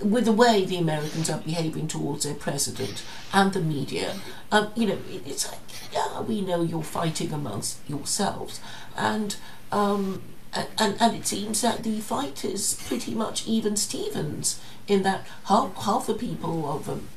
with 0.02 0.24
the 0.24 0.32
way 0.32 0.64
the 0.64 0.76
Americans 0.76 1.30
are 1.30 1.38
behaving 1.38 1.88
towards 1.88 2.24
their 2.24 2.34
president 2.34 3.02
and 3.32 3.52
the 3.52 3.60
media, 3.60 4.16
um, 4.52 4.70
you 4.74 4.86
know, 4.86 4.98
it's 5.10 5.50
like, 5.50 5.60
yeah, 5.92 6.20
we 6.20 6.40
know 6.40 6.62
you're 6.62 6.82
fighting 6.82 7.32
amongst 7.32 7.78
yourselves, 7.88 8.60
and 8.96 9.36
um, 9.72 10.22
and 10.52 10.96
and 11.00 11.16
it 11.16 11.26
seems 11.26 11.62
that 11.62 11.82
the 11.82 12.00
fight 12.00 12.44
is 12.44 12.80
pretty 12.86 13.14
much 13.14 13.46
even 13.46 13.76
Stevens 13.76 14.60
in 14.86 15.02
that 15.02 15.26
half 15.46 15.74
half 15.82 16.06
the 16.06 16.14
people 16.14 16.70
of 16.70 16.88
um, 16.88 17.08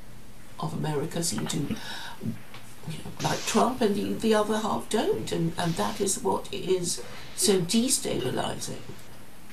of 0.59 0.73
America 0.73 1.23
seem 1.23 1.47
to. 1.47 1.57
You 2.87 2.97
know, 3.05 3.29
like 3.29 3.45
Trump 3.45 3.81
and 3.81 3.93
the, 3.93 4.13
the 4.13 4.33
other 4.33 4.57
half 4.57 4.89
don't 4.89 5.31
and, 5.31 5.53
and 5.59 5.73
that 5.73 6.01
is 6.01 6.23
what 6.23 6.51
is 6.51 7.03
so 7.35 7.61
destabilizing 7.61 8.81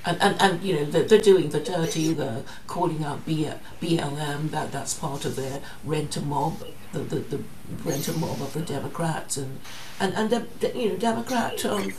and, 0.07 0.23
and, 0.23 0.41
and 0.41 0.63
you 0.63 0.77
know 0.77 0.85
they're, 0.85 1.03
they're 1.03 1.21
doing 1.21 1.51
the 1.51 1.61
dirty, 1.61 2.13
they're 2.15 2.45
calling 2.69 3.05
out 3.05 3.27
B, 3.27 3.51
BLM. 3.81 4.51
That 4.51 4.71
that's 4.71 4.95
part 4.95 5.25
of 5.25 5.35
their 5.35 5.61
rent 5.85 6.17
a 6.17 6.21
mob, 6.21 6.65
the, 6.93 7.01
the, 7.01 7.17
the 7.17 7.41
rent 7.85 8.07
a 8.09 8.13
mob 8.13 8.41
of 8.41 8.55
the 8.55 8.61
Democrats, 8.61 9.37
and 9.37 9.61
and 9.99 10.15
and 10.15 10.31
the, 10.31 10.73
you 10.79 10.91
know 10.91 10.97
Democrat 10.97 11.65
um, 11.65 11.93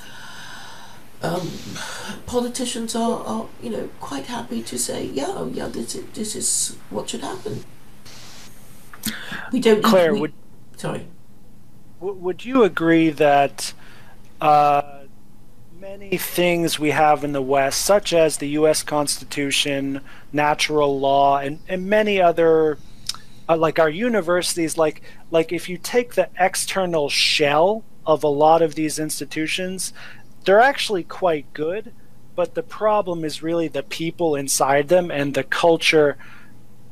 um, 1.22 1.52
politicians 2.26 2.96
are, 2.96 3.20
are 3.26 3.48
you 3.62 3.70
know 3.70 3.90
quite 4.00 4.28
happy 4.28 4.64
to 4.64 4.78
say 4.78 5.04
yeah 5.06 5.46
yeah 5.48 5.68
this 5.68 5.96
is, 5.96 6.06
this 6.14 6.36
is 6.36 6.78
what 6.90 7.10
should 7.10 7.22
happen. 7.22 7.66
We 9.52 9.60
don't. 9.60 9.84
Claire, 9.84 10.14
we, 10.14 10.22
would 10.22 10.34
sorry. 10.78 11.08
would 12.00 12.46
you 12.46 12.64
agree 12.64 13.10
that? 13.10 13.74
Uh, 14.40 14.97
many 15.80 16.18
things 16.18 16.80
we 16.80 16.90
have 16.90 17.24
in 17.24 17.34
the 17.34 17.42
West, 17.42 17.86
such 17.86 18.12
as 18.12 18.38
the 18.38 18.50
U.S. 18.50 18.82
Constitution, 18.82 20.02
natural 20.34 21.00
law, 21.00 21.38
and, 21.38 21.60
and 21.68 21.88
many 21.88 22.20
other, 22.20 22.80
uh, 23.48 23.56
like 23.56 23.78
our 23.78 23.90
universities, 23.90 24.78
like 24.78 25.04
like 25.30 25.52
if 25.52 25.70
you 25.70 25.78
take 25.78 26.16
the 26.16 26.30
external 26.40 27.10
shell 27.10 27.84
of 28.06 28.24
a 28.24 28.28
lot 28.28 28.62
of 28.62 28.76
these 28.76 28.98
institutions, 28.98 29.94
they're 30.46 30.62
actually 30.62 31.04
quite 31.04 31.52
good, 31.54 31.94
but 32.36 32.56
the 32.56 32.64
problem 32.64 33.24
is 33.24 33.44
really 33.44 33.68
the 33.68 33.84
people 33.84 34.36
inside 34.36 34.88
them 34.88 35.12
and 35.12 35.34
the 35.36 35.44
culture 35.44 36.18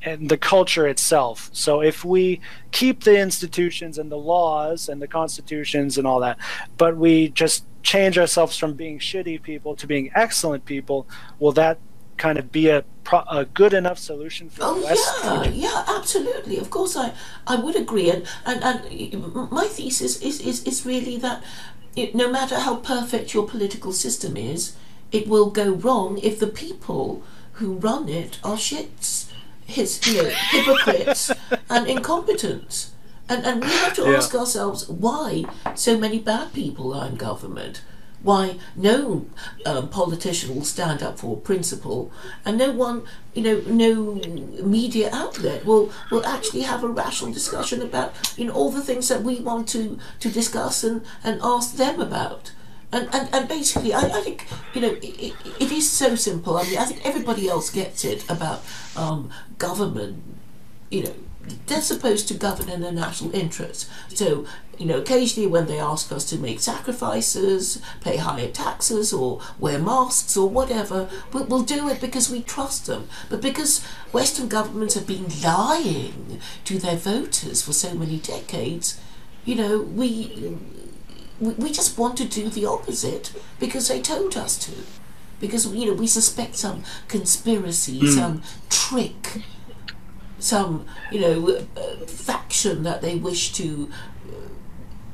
and 0.04 0.30
the 0.30 0.38
culture 0.38 0.88
itself. 0.88 1.50
So 1.54 1.82
if 1.82 2.06
we 2.06 2.40
keep 2.72 3.04
the 3.04 3.20
institutions 3.20 3.98
and 3.98 4.12
the 4.12 4.18
laws 4.18 4.88
and 4.88 5.02
the 5.02 5.08
constitutions 5.08 5.98
and 5.98 6.06
all 6.06 6.20
that, 6.20 6.38
but 6.78 6.96
we 6.96 7.30
just 7.30 7.66
change 7.86 8.18
ourselves 8.18 8.58
from 8.58 8.74
being 8.74 8.98
shitty 9.00 9.42
people 9.42 9.76
to 9.76 9.86
being 9.86 10.12
excellent 10.16 10.66
people, 10.66 11.08
will 11.40 11.52
that 11.54 11.78
kind 12.18 12.38
of 12.40 12.52
be 12.52 12.68
a, 12.68 12.84
pro- 13.04 13.24
a 13.30 13.46
good 13.46 13.74
enough 13.74 14.00
solution 14.00 14.50
for 14.50 14.64
oh, 14.64 14.80
the 14.80 14.86
West? 14.86 15.24
Yeah, 15.24 15.44
yeah, 15.70 15.86
absolutely. 15.88 16.58
Of 16.58 16.72
course, 16.72 16.98
I, 16.98 17.14
I 17.46 17.56
would 17.56 17.76
agree. 17.76 18.10
And, 18.10 18.28
and, 18.46 18.64
and 18.64 19.52
my 19.52 19.66
thesis 19.66 20.22
is, 20.22 20.42
is, 20.42 20.64
is 20.64 20.86
really 20.86 21.18
that 21.18 21.44
it, 21.96 22.16
no 22.16 22.30
matter 22.30 22.60
how 22.60 22.78
perfect 22.78 23.34
your 23.34 23.48
political 23.48 23.94
system 23.94 24.36
is, 24.36 24.76
it 25.12 25.28
will 25.28 25.52
go 25.52 25.72
wrong 25.72 26.18
if 26.24 26.40
the 26.40 26.48
people 26.48 27.24
who 27.54 27.76
run 27.76 28.10
it 28.10 28.40
are 28.44 28.58
shits, 28.58 29.32
his, 29.68 30.06
you 30.08 30.24
know, 30.24 30.30
hypocrites 30.50 31.32
and 31.70 31.88
incompetent. 31.88 32.90
And, 33.28 33.46
and 33.46 33.64
we 33.64 33.70
have 33.70 33.96
to 33.96 34.04
yeah. 34.04 34.18
ask 34.18 34.36
ourselves 34.36 34.88
why 34.88 35.46
so 35.74 35.98
many 35.98 36.20
bad 36.20 36.54
people 36.54 36.94
are 36.94 37.08
in 37.08 37.16
government. 37.16 37.82
Why 38.22 38.58
no 38.76 39.28
um, 39.68 39.90
politician 39.90 40.56
will 40.56 40.64
stand 40.64 41.04
up 41.04 41.20
for 41.20 41.38
principle, 41.38 42.12
and 42.44 42.58
no 42.58 42.72
one, 42.72 43.04
you 43.36 43.44
know, 43.44 43.62
no 43.68 44.16
media 44.64 45.12
outlet 45.14 45.64
will 45.64 45.92
will 46.10 46.26
actually 46.26 46.62
have 46.62 46.84
a 46.84 46.88
rational 46.88 47.32
discussion 47.32 47.84
about 47.84 48.34
you 48.36 48.46
know 48.46 48.54
all 48.54 48.72
the 48.72 48.82
things 48.82 49.10
that 49.10 49.22
we 49.22 49.42
want 49.42 49.70
to 49.70 50.00
to 50.22 50.32
discuss 50.32 50.84
and 50.84 51.06
and 51.24 51.40
ask 51.44 51.76
them 51.76 52.02
about. 52.02 52.52
And, 52.92 53.14
and, 53.14 53.30
and 53.34 53.48
basically, 53.48 53.94
I, 53.94 54.00
I 54.00 54.22
think, 54.22 54.48
you 54.74 54.80
know, 54.80 54.96
it, 55.02 55.34
it 55.60 55.72
is 55.72 55.92
so 55.92 56.16
simple. 56.16 56.58
I 56.58 56.64
mean, 56.64 56.78
I 56.78 56.86
think 56.86 57.06
everybody 57.06 57.50
else 57.50 57.70
gets 57.70 58.06
it 58.06 58.24
about 58.30 58.64
um, 58.96 59.30
government, 59.58 60.24
you 60.90 61.04
know, 61.04 61.16
they're 61.68 61.82
supposed 61.82 62.28
to 62.28 62.34
govern 62.34 62.70
in 62.70 62.82
the 62.82 62.92
national 62.92 63.34
interest. 63.36 63.90
So, 64.10 64.46
you 64.78 64.86
know, 64.86 65.00
occasionally 65.00 65.48
when 65.48 65.68
they 65.68 65.80
ask 65.80 66.12
us 66.12 66.28
to 66.30 66.38
make 66.38 66.60
sacrifices, 66.60 67.82
pay 68.02 68.18
higher 68.18 68.50
taxes, 68.50 69.14
or 69.14 69.42
wear 69.60 69.80
masks, 69.80 70.36
or 70.36 70.50
whatever, 70.50 71.10
we'll, 71.32 71.64
do 71.64 71.90
it 71.90 72.02
because 72.02 72.30
we 72.30 72.42
trust 72.42 72.86
them. 72.86 73.08
But 73.30 73.42
because 73.42 73.84
Western 74.12 74.48
governments 74.48 74.94
have 74.96 75.08
been 75.08 75.28
lying 75.44 76.40
to 76.66 76.78
their 76.78 76.98
voters 76.98 77.62
for 77.62 77.74
so 77.74 77.94
many 77.94 78.18
decades, 78.18 79.00
you 79.46 79.56
know, 79.56 79.82
we 79.82 80.58
we 81.40 81.70
just 81.72 81.98
want 81.98 82.18
to 82.18 82.26
do 82.26 82.50
the 82.50 82.66
opposite 82.66 83.34
because 83.60 83.88
they 83.88 84.02
told 84.02 84.38
us 84.38 84.58
to. 84.60 84.72
Because 85.40 85.68
you 85.68 85.88
know 85.88 85.94
we 85.94 86.08
suspect 86.08 86.56
some 86.56 86.84
conspiracy, 87.10 88.00
mm. 88.00 88.16
some 88.16 88.42
trick 88.70 89.44
some, 90.40 90.86
you 91.12 91.20
know, 91.20 91.66
uh, 91.78 92.06
faction 92.06 92.84
that 92.84 93.02
they 93.02 93.16
wish 93.16 93.54
to, 93.54 93.90
uh, 94.30 94.50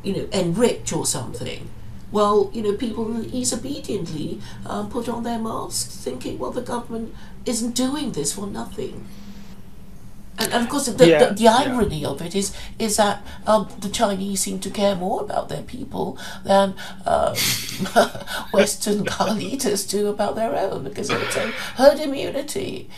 you 0.04 0.14
know, 0.14 0.28
enrich 0.32 0.94
or 0.94 1.06
something. 1.06 1.70
Well, 2.12 2.50
you 2.54 2.62
know, 2.62 2.74
people 2.74 3.06
disobediently 3.24 4.42
um, 4.66 4.90
put 4.90 5.08
on 5.08 5.24
their 5.24 5.40
masks, 5.40 5.96
thinking, 5.96 6.38
well, 6.38 6.52
the 6.52 6.62
government 6.62 7.16
isn't 7.46 7.74
doing 7.74 8.12
this 8.12 8.34
for 8.34 8.48
nothing. 8.48 9.08
And, 10.38 10.54
and 10.54 10.64
of 10.64 10.70
course, 10.70 10.88
the, 10.88 11.08
yeah, 11.08 11.26
the, 11.26 11.36
the 11.36 11.48
irony 11.48 12.00
yeah. 12.00 12.08
of 12.08 12.22
it 12.22 12.36
is 12.36 12.56
is 12.80 12.98
that 12.98 13.24
um, 13.46 13.70
the 13.80 13.90
Chinese 13.90 14.42
seem 14.42 14.60
to 14.60 14.70
care 14.70 14.96
more 14.96 15.22
about 15.22 15.50
their 15.50 15.62
people 15.62 16.18
than 16.44 16.74
um, 17.06 17.36
Western 18.54 19.04
leaders 19.36 19.86
do 19.86 20.08
about 20.08 20.36
their 20.36 20.56
own 20.56 20.84
because 20.84 21.10
it's 21.10 21.36
a 21.36 21.48
herd 21.78 22.00
immunity. 22.00 22.90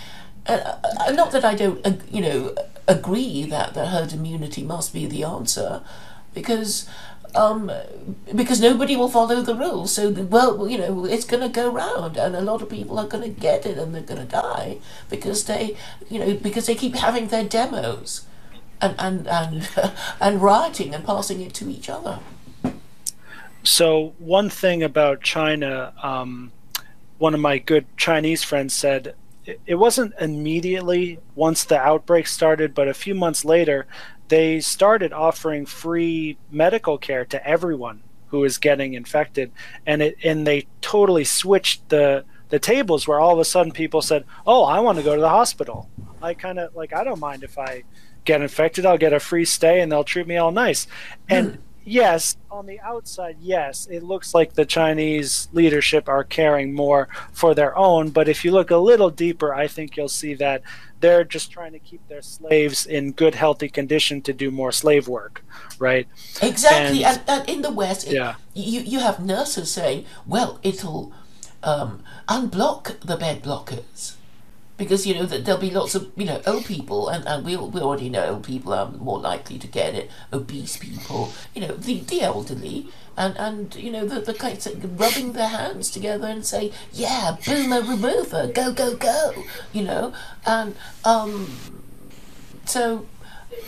Uh, 0.47 0.77
uh, 0.83 1.11
not 1.11 1.31
that 1.31 1.45
I 1.45 1.55
don't, 1.55 1.85
uh, 1.85 1.93
you 2.11 2.21
know, 2.21 2.55
agree 2.87 3.43
that 3.45 3.73
the 3.73 3.87
herd 3.87 4.11
immunity 4.11 4.63
must 4.63 4.93
be 4.93 5.05
the 5.05 5.23
answer, 5.23 5.81
because 6.33 6.89
um, 7.35 7.71
because 8.35 8.61
nobody 8.61 8.95
will 8.95 9.09
follow 9.09 9.41
the 9.41 9.55
rules. 9.55 9.93
So, 9.93 10.11
well, 10.11 10.67
you 10.67 10.77
know, 10.77 11.05
it's 11.05 11.25
going 11.25 11.41
to 11.41 11.49
go 11.49 11.71
round, 11.71 12.17
and 12.17 12.35
a 12.35 12.41
lot 12.41 12.61
of 12.61 12.69
people 12.69 12.99
are 12.99 13.07
going 13.07 13.23
to 13.23 13.41
get 13.41 13.65
it, 13.65 13.77
and 13.77 13.93
they're 13.93 14.01
going 14.01 14.21
to 14.21 14.31
die 14.31 14.77
because 15.09 15.45
they, 15.45 15.75
you 16.09 16.19
know, 16.19 16.33
because 16.35 16.67
they 16.67 16.75
keep 16.75 16.95
having 16.95 17.27
their 17.27 17.43
demos, 17.43 18.25
and 18.81 18.95
and 18.99 19.27
and, 19.27 19.69
and 20.21 20.41
rioting 20.41 20.93
and 20.93 21.05
passing 21.05 21.41
it 21.41 21.53
to 21.55 21.69
each 21.69 21.89
other. 21.89 22.19
So 23.63 24.13
one 24.19 24.49
thing 24.49 24.83
about 24.83 25.21
China, 25.21 25.93
um, 26.03 26.51
one 27.17 27.33
of 27.33 27.39
my 27.39 27.57
good 27.57 27.85
Chinese 27.95 28.43
friends 28.43 28.73
said 28.73 29.15
it, 29.45 29.75
wasn't 29.75 30.13
immediately 30.19 31.19
once 31.35 31.63
the 31.63 31.79
outbreak 31.79 32.27
started, 32.27 32.73
but 32.73 32.87
a 32.87 32.93
few 32.93 33.15
months 33.15 33.43
later, 33.43 33.87
they 34.29 34.59
started 34.59 35.11
offering 35.13 35.65
free 35.65 36.37
medical 36.51 36.97
care 36.97 37.25
to 37.25 37.47
everyone 37.47 38.03
who 38.27 38.43
is 38.43 38.57
getting 38.57 38.93
infected, 38.93 39.51
and 39.85 40.01
it 40.01 40.17
and 40.23 40.47
they 40.47 40.67
totally 40.81 41.23
switched 41.23 41.89
the 41.89 42.25
the 42.49 42.59
tables 42.59 43.07
where 43.07 43.19
all 43.19 43.33
of 43.33 43.39
a 43.39 43.45
sudden 43.45 43.71
people 43.71 44.01
said, 44.01 44.25
"Oh, 44.47 44.63
I 44.63 44.79
want 44.79 44.97
to 44.97 45.03
go 45.03 45.15
to 45.15 45.21
the 45.21 45.29
hospital." 45.29 45.89
I 46.21 46.33
kind 46.33 46.57
of 46.57 46.75
like 46.75 46.93
I 46.93 47.03
don't 47.03 47.19
mind 47.19 47.43
if 47.43 47.57
I 47.57 47.83
get 48.25 48.41
infected, 48.41 48.85
I'll 48.85 48.97
get 48.97 49.13
a 49.13 49.19
free 49.19 49.45
stay 49.45 49.81
and 49.81 49.91
they'll 49.91 50.03
treat 50.03 50.27
me 50.27 50.37
all 50.37 50.51
nice. 50.51 50.87
And. 51.29 51.59
yes, 51.83 52.37
on 52.49 52.65
the 52.65 52.79
outside, 52.79 53.37
yes, 53.39 53.87
it 53.89 54.03
looks 54.03 54.33
like 54.33 54.53
the 54.53 54.65
Chinese 54.65 55.47
leadership 55.53 56.07
are 56.07 56.23
caring 56.23 56.73
more 56.73 57.07
for 57.31 57.53
their 57.53 57.77
own, 57.77 58.09
but 58.09 58.27
if 58.27 58.43
you 58.45 58.51
look 58.51 58.71
a 58.71 58.77
little 58.77 59.09
deeper, 59.09 59.53
I 59.53 59.67
think 59.67 59.97
you'll 59.97 60.09
see 60.09 60.33
that 60.35 60.61
they're 60.99 61.25
just 61.25 61.51
trying 61.51 61.73
to 61.73 61.79
keep 61.79 62.07
their 62.07 62.21
slaves 62.21 62.85
in 62.85 63.11
good 63.11 63.35
healthy 63.35 63.67
condition 63.67 64.21
to 64.21 64.31
do 64.31 64.49
more 64.49 64.71
slave 64.71 65.07
work 65.07 65.43
right? 65.79 66.07
Exactly 66.41 67.03
and, 67.03 67.21
and, 67.27 67.41
and 67.41 67.49
in 67.49 67.61
the 67.61 67.71
west 67.71 68.07
it, 68.07 68.13
yeah. 68.13 68.35
you, 68.53 68.81
you 68.81 68.99
have 68.99 69.19
nurses 69.19 69.71
saying 69.71 70.05
well 70.25 70.59
it'll 70.63 71.11
um, 71.61 72.03
unblock 72.27 72.99
the 73.01 73.17
bed 73.17 73.43
blockers 73.43 74.15
because 74.77 75.05
you 75.05 75.13
know 75.13 75.25
that 75.25 75.45
there'll 75.45 75.61
be 75.61 75.69
lots 75.69 75.95
of 75.95 76.11
you 76.15 76.25
know 76.25 76.41
old 76.45 76.65
people 76.65 77.09
and, 77.09 77.25
and 77.27 77.45
we, 77.45 77.55
we 77.55 77.79
already 77.79 78.09
know 78.09 78.25
old 78.25 78.43
people 78.43 78.73
are 78.73 78.89
more 78.91 79.19
likely 79.19 79.57
to 79.59 79.67
get 79.67 79.93
it 79.93 80.09
obese 80.31 80.77
people 80.77 81.31
you 81.53 81.61
know 81.61 81.75
the, 81.75 81.99
the 82.01 82.21
elderly 82.21 82.87
and 83.15 83.37
and 83.37 83.75
you 83.75 83.91
know 83.91 84.05
the 84.05 84.19
the 84.19 84.33
kind 84.33 84.65
of 84.65 84.99
rubbing 84.99 85.33
their 85.33 85.47
hands 85.47 85.91
together 85.91 86.27
and 86.27 86.45
say 86.45 86.71
yeah 86.91 87.37
boomer 87.45 87.81
remover 87.81 88.47
go 88.47 88.73
go 88.73 88.95
go 88.95 89.43
you 89.71 89.83
know 89.83 90.13
and 90.45 90.75
um 91.05 91.47
so 92.65 93.05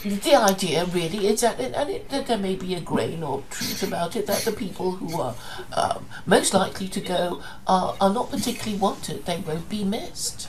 the 0.03 0.35
idea 0.35 0.85
really 0.85 1.27
is 1.27 1.41
that, 1.41 1.59
and 1.59 1.89
it, 1.89 2.09
that 2.09 2.27
there 2.27 2.37
may 2.37 2.55
be 2.55 2.75
a 2.75 2.81
grain 2.81 3.23
or 3.23 3.43
truth 3.49 3.83
about 3.83 4.15
it, 4.15 4.27
that 4.27 4.41
the 4.41 4.51
people 4.51 4.91
who 4.91 5.19
are 5.19 5.35
um, 5.73 6.05
most 6.25 6.53
likely 6.53 6.87
to 6.87 7.01
go 7.01 7.41
are, 7.67 7.95
are 7.99 8.13
not 8.13 8.29
particularly 8.29 8.77
wanted. 8.77 9.25
They 9.25 9.37
won't 9.37 9.69
be 9.69 9.83
missed. 9.83 10.47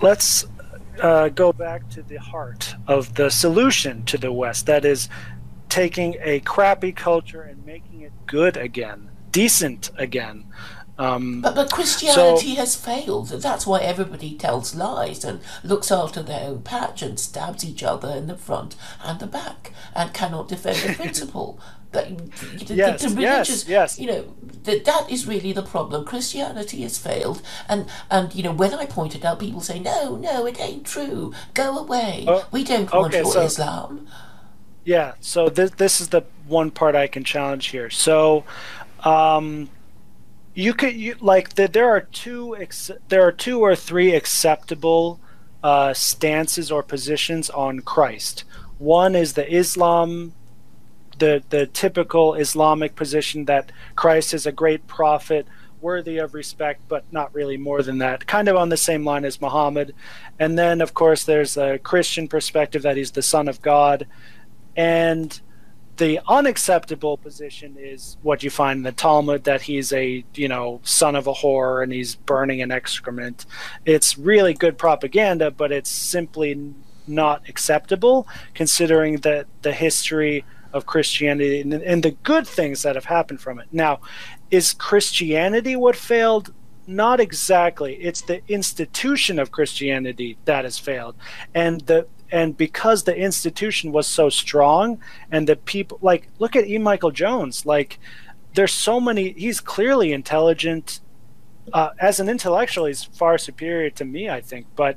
Let's 0.00 0.46
uh, 1.00 1.28
go 1.28 1.52
back 1.52 1.88
to 1.90 2.02
the 2.02 2.16
heart 2.16 2.74
of 2.86 3.14
the 3.14 3.30
solution 3.30 4.04
to 4.06 4.18
the 4.18 4.32
West. 4.32 4.66
That 4.66 4.84
is 4.84 5.08
taking 5.68 6.16
a 6.20 6.40
crappy 6.40 6.92
culture 6.92 7.42
and 7.42 7.64
making 7.64 8.00
it 8.02 8.12
good 8.26 8.56
again, 8.56 9.10
decent 9.32 9.90
again. 9.96 10.44
Um, 10.98 11.42
but, 11.42 11.54
but 11.54 11.70
Christianity 11.70 12.54
so, 12.54 12.60
has 12.60 12.74
failed. 12.74 13.28
That's 13.28 13.66
why 13.66 13.80
everybody 13.80 14.36
tells 14.36 14.74
lies 14.74 15.24
and 15.24 15.40
looks 15.62 15.92
after 15.92 16.22
their 16.22 16.48
own 16.48 16.62
patch 16.62 17.02
and 17.02 17.20
stabs 17.20 17.64
each 17.64 17.84
other 17.84 18.08
in 18.08 18.26
the 18.26 18.36
front 18.36 18.74
and 19.04 19.20
the 19.20 19.28
back 19.28 19.72
and 19.94 20.12
cannot 20.12 20.48
defend 20.48 20.76
the 20.78 20.94
principle. 21.02 21.60
That 21.92 22.18
the, 22.66 22.74
yes, 22.74 23.02
the, 23.02 23.08
the 23.08 23.14
religious, 23.14 23.66
yes, 23.66 23.68
yes. 23.68 23.98
you 23.98 24.06
know, 24.06 24.34
that 24.64 24.84
that 24.84 25.10
is 25.10 25.26
really 25.26 25.52
the 25.52 25.62
problem. 25.62 26.04
Christianity 26.04 26.82
has 26.82 26.98
failed, 26.98 27.40
and 27.68 27.86
and 28.10 28.34
you 28.34 28.42
know, 28.42 28.52
when 28.52 28.74
I 28.74 28.84
point 28.84 29.14
it 29.14 29.24
out, 29.24 29.40
people 29.40 29.60
say, 29.60 29.78
"No, 29.78 30.16
no, 30.16 30.46
it 30.46 30.60
ain't 30.60 30.84
true. 30.84 31.32
Go 31.54 31.78
away. 31.78 32.26
Uh, 32.28 32.42
we 32.50 32.64
don't 32.64 32.92
want 32.92 33.14
okay, 33.14 33.22
your 33.22 33.32
so, 33.32 33.42
Islam." 33.42 34.06
Yeah. 34.84 35.14
So 35.20 35.48
this 35.48 35.70
this 35.72 36.00
is 36.00 36.08
the 36.08 36.22
one 36.46 36.70
part 36.70 36.94
I 36.94 37.06
can 37.06 37.24
challenge 37.24 37.68
here. 37.68 37.88
So, 37.88 38.44
um, 39.04 39.70
you 40.54 40.74
could 40.74 40.94
you, 40.94 41.16
like 41.20 41.54
the, 41.54 41.68
there 41.68 41.88
are 41.88 42.00
two 42.00 42.56
ex- 42.56 42.90
there 43.08 43.22
are 43.26 43.32
two 43.32 43.60
or 43.60 43.74
three 43.74 44.14
acceptable 44.14 45.20
uh, 45.62 45.94
stances 45.94 46.70
or 46.70 46.82
positions 46.82 47.48
on 47.50 47.80
Christ. 47.80 48.44
One 48.78 49.14
is 49.14 49.32
the 49.32 49.50
Islam 49.50 50.34
the 51.18 51.42
the 51.50 51.66
typical 51.66 52.34
Islamic 52.34 52.94
position 52.96 53.44
that 53.46 53.72
Christ 53.96 54.34
is 54.34 54.46
a 54.46 54.52
great 54.52 54.86
prophet, 54.86 55.46
worthy 55.80 56.18
of 56.18 56.34
respect, 56.34 56.80
but 56.88 57.04
not 57.12 57.34
really 57.34 57.56
more 57.56 57.82
than 57.82 57.98
that. 57.98 58.26
Kind 58.26 58.48
of 58.48 58.56
on 58.56 58.68
the 58.68 58.76
same 58.76 59.04
line 59.04 59.24
as 59.24 59.40
Muhammad. 59.40 59.94
And 60.38 60.58
then, 60.58 60.80
of 60.80 60.94
course, 60.94 61.24
there's 61.24 61.56
a 61.56 61.78
Christian 61.78 62.28
perspective 62.28 62.82
that 62.82 62.96
he's 62.96 63.12
the 63.12 63.22
Son 63.22 63.48
of 63.48 63.62
God, 63.62 64.06
and 64.76 65.40
the 65.98 66.20
unacceptable 66.28 67.16
position 67.16 67.76
is 67.76 68.16
what 68.22 68.44
you 68.44 68.50
find 68.50 68.78
in 68.78 68.82
the 68.84 68.92
Talmud 68.92 69.44
that 69.44 69.62
he's 69.62 69.92
a 69.92 70.24
you 70.34 70.48
know 70.48 70.80
son 70.84 71.16
of 71.16 71.26
a 71.26 71.32
whore 71.32 71.82
and 71.82 71.92
he's 71.92 72.14
burning 72.14 72.62
an 72.62 72.70
excrement. 72.70 73.44
It's 73.84 74.16
really 74.16 74.54
good 74.54 74.78
propaganda, 74.78 75.50
but 75.50 75.72
it's 75.72 75.90
simply 75.90 76.72
not 77.08 77.48
acceptable 77.48 78.28
considering 78.54 79.16
that 79.18 79.46
the 79.62 79.72
history 79.72 80.44
of 80.72 80.86
Christianity 80.86 81.60
and, 81.60 81.72
and 81.72 82.02
the 82.02 82.10
good 82.10 82.46
things 82.46 82.82
that 82.82 82.94
have 82.94 83.06
happened 83.06 83.40
from 83.40 83.58
it. 83.58 83.68
Now, 83.72 84.00
is 84.50 84.74
Christianity 84.74 85.76
what 85.76 85.96
failed? 85.96 86.52
Not 86.86 87.20
exactly. 87.20 87.94
It's 87.96 88.22
the 88.22 88.40
institution 88.48 89.38
of 89.38 89.52
Christianity 89.52 90.38
that 90.46 90.64
has 90.64 90.78
failed, 90.78 91.16
and 91.54 91.82
the 91.82 92.06
and 92.30 92.56
because 92.56 93.04
the 93.04 93.16
institution 93.16 93.92
was 93.92 94.06
so 94.06 94.30
strong, 94.30 94.98
and 95.30 95.46
the 95.46 95.56
people 95.56 95.98
like 96.00 96.28
look 96.38 96.56
at 96.56 96.66
E. 96.66 96.78
Michael 96.78 97.10
Jones. 97.10 97.66
Like, 97.66 97.98
there's 98.54 98.72
so 98.72 99.00
many. 99.00 99.32
He's 99.32 99.60
clearly 99.60 100.12
intelligent. 100.12 101.00
Uh, 101.70 101.90
as 101.98 102.18
an 102.18 102.30
intellectual, 102.30 102.86
he's 102.86 103.04
far 103.04 103.36
superior 103.36 103.90
to 103.90 104.04
me, 104.06 104.30
I 104.30 104.40
think. 104.40 104.66
But 104.74 104.96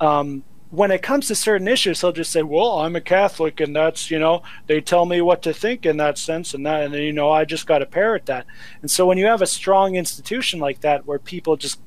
um, 0.00 0.42
when 0.70 0.92
it 0.92 1.02
comes 1.02 1.26
to 1.26 1.34
certain 1.34 1.66
issues, 1.66 2.00
he'll 2.00 2.12
just 2.12 2.30
say, 2.30 2.42
"Well, 2.42 2.78
I'm 2.80 2.94
a 2.94 3.00
Catholic, 3.00 3.60
and 3.60 3.74
that's 3.74 4.10
you 4.10 4.18
know 4.18 4.42
they 4.66 4.80
tell 4.80 5.04
me 5.04 5.20
what 5.20 5.42
to 5.42 5.52
think 5.52 5.84
in 5.84 5.96
that 5.96 6.16
sense, 6.16 6.54
and 6.54 6.64
that, 6.64 6.84
and 6.84 6.94
you 6.94 7.12
know 7.12 7.30
I 7.30 7.44
just 7.44 7.66
got 7.66 7.78
to 7.78 7.86
parrot 7.86 8.26
that." 8.26 8.46
And 8.80 8.90
so 8.90 9.06
when 9.06 9.18
you 9.18 9.26
have 9.26 9.42
a 9.42 9.46
strong 9.46 9.96
institution 9.96 10.60
like 10.60 10.80
that, 10.80 11.06
where 11.06 11.18
people 11.18 11.56
just 11.56 11.80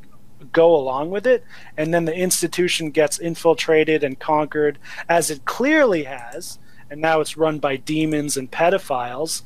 go 0.52 0.76
along 0.76 1.12
with 1.12 1.26
it, 1.26 1.46
and 1.78 1.94
then 1.94 2.04
the 2.06 2.16
institution 2.16 2.92
gets 2.92 3.20
infiltrated 3.20 4.04
and 4.04 4.20
conquered, 4.20 4.78
as 5.08 5.32
it 5.32 5.46
clearly 5.46 6.04
has, 6.04 6.60
and 6.90 7.00
now 7.00 7.22
it's 7.22 7.38
run 7.38 7.60
by 7.60 7.78
demons 7.78 8.36
and 8.36 8.52
pedophiles, 8.52 9.44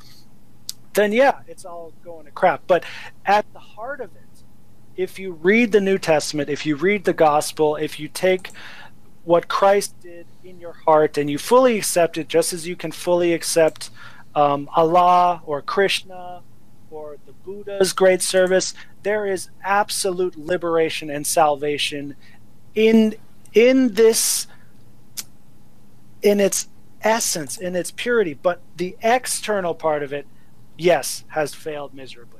then 0.94 1.12
yeah, 1.12 1.40
it's 1.46 1.64
all 1.64 1.92
going 2.04 2.24
to 2.24 2.32
crap. 2.32 2.62
But 2.66 2.84
at 3.24 3.46
the 3.52 3.60
heart 3.60 4.00
of 4.00 4.10
it, 4.16 4.22
if 4.96 5.16
you 5.16 5.30
read 5.30 5.70
the 5.70 5.80
New 5.80 5.96
Testament, 5.96 6.50
if 6.50 6.66
you 6.66 6.74
read 6.74 7.04
the 7.04 7.12
Gospel, 7.12 7.76
if 7.76 8.00
you 8.00 8.08
take 8.08 8.50
what 9.28 9.46
Christ 9.46 9.94
did 10.00 10.26
in 10.42 10.58
your 10.58 10.72
heart 10.72 11.18
and 11.18 11.28
you 11.28 11.36
fully 11.36 11.76
accept 11.76 12.16
it, 12.16 12.28
just 12.28 12.54
as 12.54 12.66
you 12.66 12.74
can 12.74 12.90
fully 12.90 13.34
accept 13.34 13.90
um, 14.34 14.70
Allah 14.74 15.42
or 15.44 15.60
Krishna 15.60 16.40
or 16.90 17.18
the 17.26 17.32
Buddha's 17.32 17.92
great 17.92 18.22
service, 18.22 18.72
there 19.02 19.26
is 19.26 19.50
absolute 19.62 20.38
liberation 20.38 21.10
and 21.10 21.26
salvation 21.26 22.16
in 22.74 23.16
in 23.52 23.92
this 23.92 24.46
in 26.22 26.40
its 26.40 26.70
essence, 27.02 27.58
in 27.58 27.76
its 27.76 27.90
purity. 27.90 28.32
But 28.32 28.62
the 28.78 28.96
external 29.02 29.74
part 29.74 30.02
of 30.02 30.10
it, 30.10 30.26
yes, 30.78 31.24
has 31.28 31.52
failed 31.52 31.92
miserably. 31.92 32.37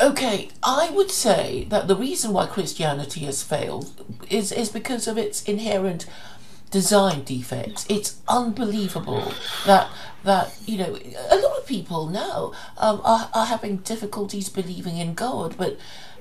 Okay, 0.00 0.48
I 0.62 0.90
would 0.90 1.10
say 1.10 1.66
that 1.68 1.88
the 1.88 1.96
reason 1.96 2.32
why 2.32 2.46
Christianity 2.46 3.20
has 3.26 3.42
failed 3.42 3.92
is 4.30 4.50
is 4.50 4.70
because 4.70 5.06
of 5.06 5.18
its 5.18 5.42
inherent 5.44 6.06
design 6.70 7.22
defects. 7.22 7.84
It's 7.88 8.20
unbelievable 8.26 9.32
that 9.66 9.88
that 10.24 10.56
you 10.66 10.78
know 10.78 10.98
a 11.30 11.36
lot 11.36 11.58
of 11.58 11.66
people 11.66 12.06
now 12.06 12.52
um, 12.78 13.00
are 13.04 13.28
are 13.34 13.46
having 13.46 13.76
difficulties 13.78 14.48
believing 14.48 14.96
in 14.96 15.12
God, 15.14 15.56
but 15.58 15.76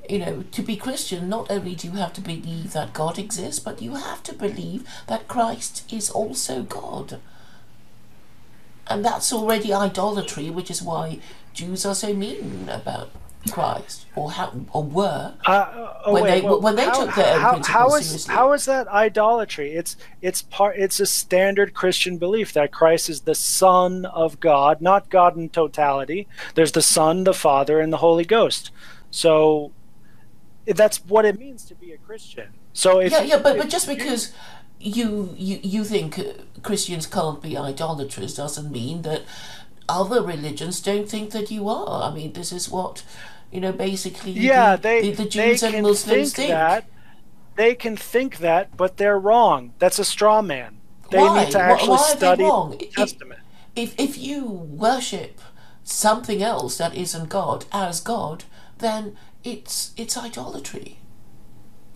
you 0.09 0.19
know 0.19 0.43
to 0.51 0.61
be 0.61 0.75
Christian, 0.75 1.29
not 1.29 1.49
only 1.49 1.73
do 1.75 1.87
you 1.87 1.93
have 1.93 2.13
to 2.13 2.21
believe 2.21 2.73
that 2.73 2.93
God 2.93 3.17
exists, 3.17 3.59
but 3.59 3.81
you 3.81 3.95
have 3.95 4.23
to 4.23 4.33
believe 4.33 4.85
that 5.07 5.29
Christ 5.29 5.91
is 5.91 6.09
also 6.09 6.63
God. 6.63 7.19
And 8.87 9.05
that's 9.05 9.31
already 9.31 9.73
idolatry, 9.73 10.49
which 10.49 10.69
is 10.69 10.83
why 10.83 11.19
Jews 11.53 11.85
are 11.85 11.95
so 11.95 12.13
mean 12.13 12.67
about 12.69 13.09
Christ 13.51 14.05
or 14.15 14.31
how 14.31 14.53
or 14.71 14.83
were 14.83 15.33
uh, 15.45 15.93
oh, 16.05 16.13
when 16.13 16.23
wait, 16.23 16.29
they 16.29 16.41
well, 16.41 16.61
when 16.61 16.75
they 16.75 16.85
how, 16.85 17.05
took 17.05 17.15
their 17.15 17.39
how, 17.39 17.61
how 17.63 17.95
is, 17.95 18.05
seriously. 18.05 18.33
How 18.33 18.53
is 18.53 18.65
that 18.65 18.87
idolatry? 18.87 19.73
It's 19.73 19.97
it's 20.21 20.41
part 20.41 20.77
it's 20.77 20.99
a 20.99 21.05
standard 21.05 21.73
Christian 21.73 22.17
belief 22.17 22.53
that 22.53 22.71
Christ 22.71 23.09
is 23.09 23.21
the 23.21 23.35
Son 23.35 24.05
of 24.05 24.39
God, 24.39 24.81
not 24.81 25.09
God 25.09 25.35
in 25.35 25.49
totality. 25.49 26.27
There's 26.55 26.71
the 26.71 26.81
Son, 26.81 27.25
the 27.25 27.33
Father, 27.33 27.79
and 27.81 27.91
the 27.91 27.97
Holy 27.97 28.25
Ghost. 28.25 28.71
So 29.11 29.71
that's 30.65 31.03
what 31.05 31.25
it 31.25 31.37
means 31.37 31.65
to 31.65 31.75
be 31.75 31.91
a 31.91 31.97
Christian. 31.97 32.49
So 32.71 32.99
if 32.99 33.11
Yeah, 33.11 33.23
yeah, 33.23 33.39
but, 33.39 33.57
but 33.57 33.69
just 33.69 33.87
because 33.87 34.31
you, 34.79 35.33
you 35.37 35.59
you 35.61 35.83
think 35.83 36.17
uh, 36.17 36.23
Christians 36.61 37.07
can't 37.07 37.41
be 37.41 37.57
idolaters 37.57 38.35
doesn't 38.35 38.71
mean 38.71 39.01
that 39.03 39.23
other 39.87 40.21
religions 40.21 40.81
don't 40.81 41.09
think 41.09 41.31
that 41.31 41.51
you 41.51 41.67
are. 41.69 42.09
I 42.09 42.13
mean, 42.13 42.33
this 42.33 42.51
is 42.51 42.69
what 42.69 43.03
you 43.53 43.61
know. 43.61 43.71
Basically, 43.71 44.31
yeah, 44.31 44.75
the, 44.75 44.81
they 44.81 45.01
the, 45.01 45.11
the 45.11 45.23
they 45.23 45.29
Jews 45.29 45.63
and 45.63 45.73
can 45.75 45.83
Muslims 45.83 46.33
think 46.33 46.49
that 46.49 46.85
they 47.55 47.75
can 47.75 47.95
think 47.95 48.37
that, 48.39 48.75
but 48.75 48.97
they're 48.97 49.19
wrong. 49.19 49.73
That's 49.79 49.99
a 49.99 50.05
straw 50.05 50.41
man. 50.41 50.79
They 51.11 51.19
Why? 51.19 51.43
need 51.45 51.51
to 51.51 51.57
Why- 51.59 51.63
actually 51.71 51.89
why 51.89 51.95
are 51.97 52.11
they 52.13 52.17
study 52.17 52.43
wrong? 52.43 52.71
the 52.71 52.83
If- 52.85 52.95
Testament. 52.95 53.39
If 53.75 53.95
if 53.99 54.17
you 54.17 54.45
worship 54.45 55.39
something 55.83 56.41
else 56.43 56.77
that 56.77 56.93
isn't 56.95 57.29
God 57.29 57.65
as 57.71 57.99
God, 57.99 58.43
then 58.79 59.15
it's 59.43 59.91
it's 59.97 60.15
idolatry, 60.17 60.99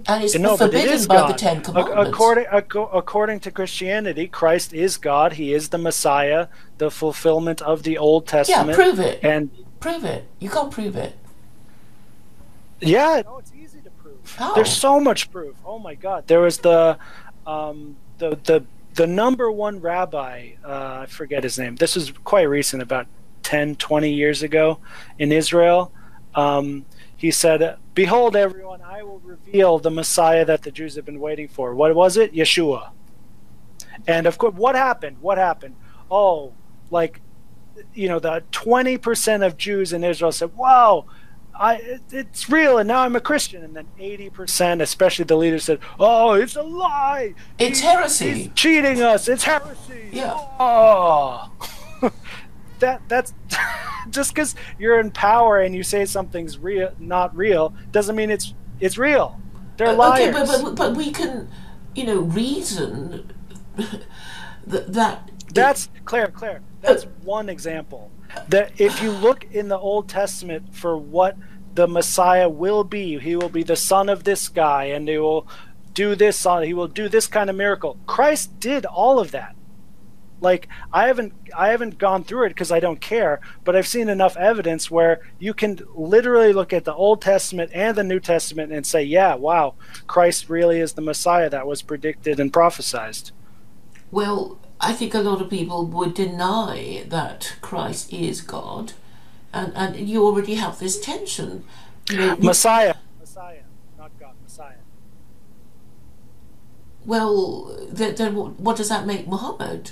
and 0.07 0.23
it's 0.23 0.35
No, 0.37 0.57
forbidden 0.57 0.93
is 0.93 1.07
by 1.07 1.15
God. 1.15 1.29
the 1.29 1.37
Ten 1.37 1.61
Commandments. 1.61 2.09
According, 2.09 2.45
ac- 2.51 2.87
according 2.93 3.39
to 3.41 3.51
Christianity, 3.51 4.27
Christ 4.27 4.73
is 4.73 4.97
God. 4.97 5.33
He 5.33 5.53
is 5.53 5.69
the 5.69 5.77
Messiah, 5.77 6.47
the 6.77 6.89
fulfillment 6.91 7.61
of 7.61 7.83
the 7.83 7.97
Old 7.97 8.27
Testament. 8.27 8.69
yeah, 8.69 8.75
prove 8.83 8.99
it. 8.99 9.23
And 9.23 9.51
Prove 9.79 10.03
it. 10.03 10.25
You 10.39 10.49
can't 10.49 10.71
prove 10.71 10.95
it. 10.95 11.13
Yeah, 12.79 13.21
no, 13.25 13.37
it's 13.37 13.53
easy 13.53 13.81
to 13.81 13.89
prove. 13.91 14.35
How? 14.35 14.53
There's 14.53 14.75
so 14.75 14.99
much 14.99 15.31
proof. 15.31 15.55
Oh 15.65 15.79
my 15.79 15.95
God! 15.95 16.27
There 16.27 16.41
was 16.41 16.59
the, 16.59 16.97
um, 17.45 17.97
the 18.17 18.37
the 18.43 18.65
the 18.93 19.07
number 19.07 19.51
one 19.51 19.79
rabbi. 19.79 20.51
Uh, 20.63 20.99
I 21.01 21.05
forget 21.07 21.43
his 21.43 21.57
name. 21.57 21.75
This 21.75 21.95
was 21.95 22.11
quite 22.23 22.43
recent, 22.43 22.81
about 22.81 23.07
10, 23.43 23.75
20 23.75 24.11
years 24.11 24.43
ago, 24.43 24.79
in 25.19 25.31
Israel. 25.31 25.91
Um, 26.35 26.85
he 27.15 27.31
said, 27.31 27.77
"Behold, 27.93 28.35
everyone, 28.35 28.81
I 28.81 29.03
will 29.03 29.19
reveal 29.19 29.79
the 29.79 29.91
Messiah 29.91 30.45
that 30.45 30.63
the 30.63 30.71
Jews 30.71 30.95
have 30.95 31.05
been 31.05 31.19
waiting 31.19 31.47
for." 31.47 31.73
What 31.73 31.95
was 31.95 32.17
it? 32.17 32.33
Yeshua. 32.33 32.91
And 34.07 34.27
of 34.27 34.37
course, 34.37 34.53
what 34.53 34.75
happened? 34.75 35.17
What 35.19 35.37
happened? 35.37 35.75
Oh, 36.11 36.53
like, 36.91 37.21
you 37.93 38.07
know, 38.07 38.19
the 38.19 38.43
twenty 38.51 38.97
percent 38.97 39.41
of 39.43 39.57
Jews 39.57 39.93
in 39.93 40.03
Israel 40.03 40.31
said, 40.31 40.55
"Wow." 40.55 41.05
I, 41.59 41.99
it's 42.11 42.49
real, 42.49 42.77
and 42.77 42.87
now 42.87 42.99
I'm 43.01 43.15
a 43.15 43.21
Christian. 43.21 43.63
And 43.63 43.75
then 43.75 43.87
80%, 43.99 44.81
especially 44.81 45.25
the 45.25 45.35
leaders, 45.35 45.63
said, 45.65 45.79
"Oh, 45.99 46.33
it's 46.33 46.55
a 46.55 46.61
lie. 46.63 47.33
It's 47.57 47.79
He- 47.79 47.85
heresy." 47.87 48.31
He's 48.33 48.49
cheating 48.53 49.01
us. 49.01 49.27
It's 49.27 49.43
heresy." 49.43 50.09
Yeah. 50.11 50.33
Oh, 50.59 51.51
that 52.79 53.01
that's 53.07 53.33
just 54.09 54.33
because 54.33 54.55
you're 54.77 54.99
in 54.99 55.11
power 55.11 55.59
and 55.59 55.75
you 55.75 55.83
say 55.83 56.05
something's 56.05 56.57
real, 56.57 56.91
not 56.99 57.35
real, 57.35 57.73
doesn't 57.91 58.15
mean 58.15 58.29
it's 58.29 58.53
it's 58.79 58.97
real. 58.97 59.39
They're 59.77 59.93
liars. 59.93 60.35
Okay, 60.35 60.45
but, 60.45 60.63
but 60.63 60.75
but 60.75 60.95
we 60.97 61.11
can, 61.11 61.49
you 61.95 62.05
know, 62.05 62.21
reason 62.21 63.31
that 64.67 64.93
that 64.93 65.31
That's 65.53 65.89
Claire, 66.05 66.29
Claire. 66.29 66.61
That's 66.81 67.03
one 67.23 67.49
example. 67.49 68.11
That 68.49 68.79
if 68.79 69.01
you 69.01 69.11
look 69.11 69.45
in 69.51 69.67
the 69.67 69.77
Old 69.77 70.09
Testament 70.09 70.75
for 70.75 70.97
what 70.97 71.37
the 71.73 71.87
Messiah 71.87 72.49
will 72.49 72.83
be, 72.83 73.19
he 73.19 73.35
will 73.35 73.49
be 73.49 73.63
the 73.63 73.75
son 73.75 74.09
of 74.09 74.23
this 74.23 74.49
guy, 74.49 74.85
and 74.85 75.07
he 75.07 75.17
will 75.17 75.47
do 75.93 76.15
this 76.15 76.45
on. 76.45 76.63
He 76.63 76.73
will 76.73 76.87
do 76.87 77.09
this 77.09 77.27
kind 77.27 77.49
of 77.49 77.55
miracle. 77.55 77.97
Christ 78.05 78.59
did 78.59 78.85
all 78.85 79.19
of 79.19 79.31
that. 79.31 79.55
Like 80.39 80.67
I 80.93 81.07
haven't, 81.07 81.33
I 81.55 81.69
haven't 81.69 81.97
gone 81.97 82.23
through 82.23 82.45
it 82.45 82.49
because 82.49 82.71
I 82.71 82.79
don't 82.79 83.01
care. 83.01 83.39
But 83.63 83.75
I've 83.75 83.87
seen 83.87 84.07
enough 84.07 84.37
evidence 84.37 84.91
where 84.91 85.21
you 85.39 85.53
can 85.53 85.79
literally 85.95 86.53
look 86.53 86.73
at 86.73 86.85
the 86.85 86.93
Old 86.93 87.21
Testament 87.21 87.71
and 87.73 87.97
the 87.97 88.03
New 88.03 88.19
Testament 88.19 88.71
and 88.71 88.85
say, 88.85 89.03
"Yeah, 89.03 89.33
wow, 89.35 89.73
Christ 90.05 90.49
really 90.49 90.79
is 90.79 90.93
the 90.93 91.01
Messiah 91.01 91.49
that 91.49 91.65
was 91.65 91.81
predicted 91.81 92.39
and 92.39 92.53
prophesied." 92.53 93.31
Well, 94.11 94.59
I 94.79 94.93
think 94.93 95.13
a 95.13 95.19
lot 95.19 95.41
of 95.41 95.49
people 95.49 95.85
would 95.87 96.13
deny 96.13 97.03
that 97.07 97.55
Christ 97.61 98.13
is 98.13 98.41
God, 98.41 98.93
and 99.53 99.71
and 99.75 100.07
you 100.09 100.23
already 100.25 100.55
have 100.55 100.79
this 100.79 100.99
tension. 100.99 101.63
You 102.09 102.17
know, 102.17 102.35
Messiah, 102.37 102.95
Messiah, 103.19 103.63
not 103.97 104.11
God, 104.19 104.33
Messiah. 104.43 104.75
well, 107.05 107.75
then, 107.89 108.15
then 108.15 108.35
what, 108.35 108.59
what 108.59 108.77
does 108.77 108.89
that 108.89 109.05
make 109.05 109.27
Muhammad? 109.27 109.91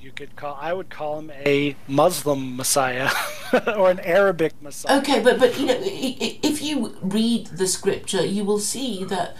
You 0.00 0.12
could 0.12 0.36
call. 0.36 0.58
I 0.60 0.72
would 0.74 0.90
call 0.90 1.18
him 1.18 1.30
a 1.30 1.76
Muslim 1.88 2.56
Messiah 2.56 3.10
or 3.76 3.90
an 3.90 4.00
Arabic 4.00 4.52
Messiah. 4.62 4.98
Okay, 5.00 5.20
but 5.22 5.38
but 5.40 5.58
you 5.58 5.66
know, 5.66 5.74
i- 5.74 6.16
i- 6.20 6.38
if 6.42 6.60
you 6.62 6.94
read 7.00 7.46
the 7.48 7.66
scripture, 7.66 8.24
you 8.24 8.44
will 8.44 8.58
see 8.58 9.02
that 9.04 9.34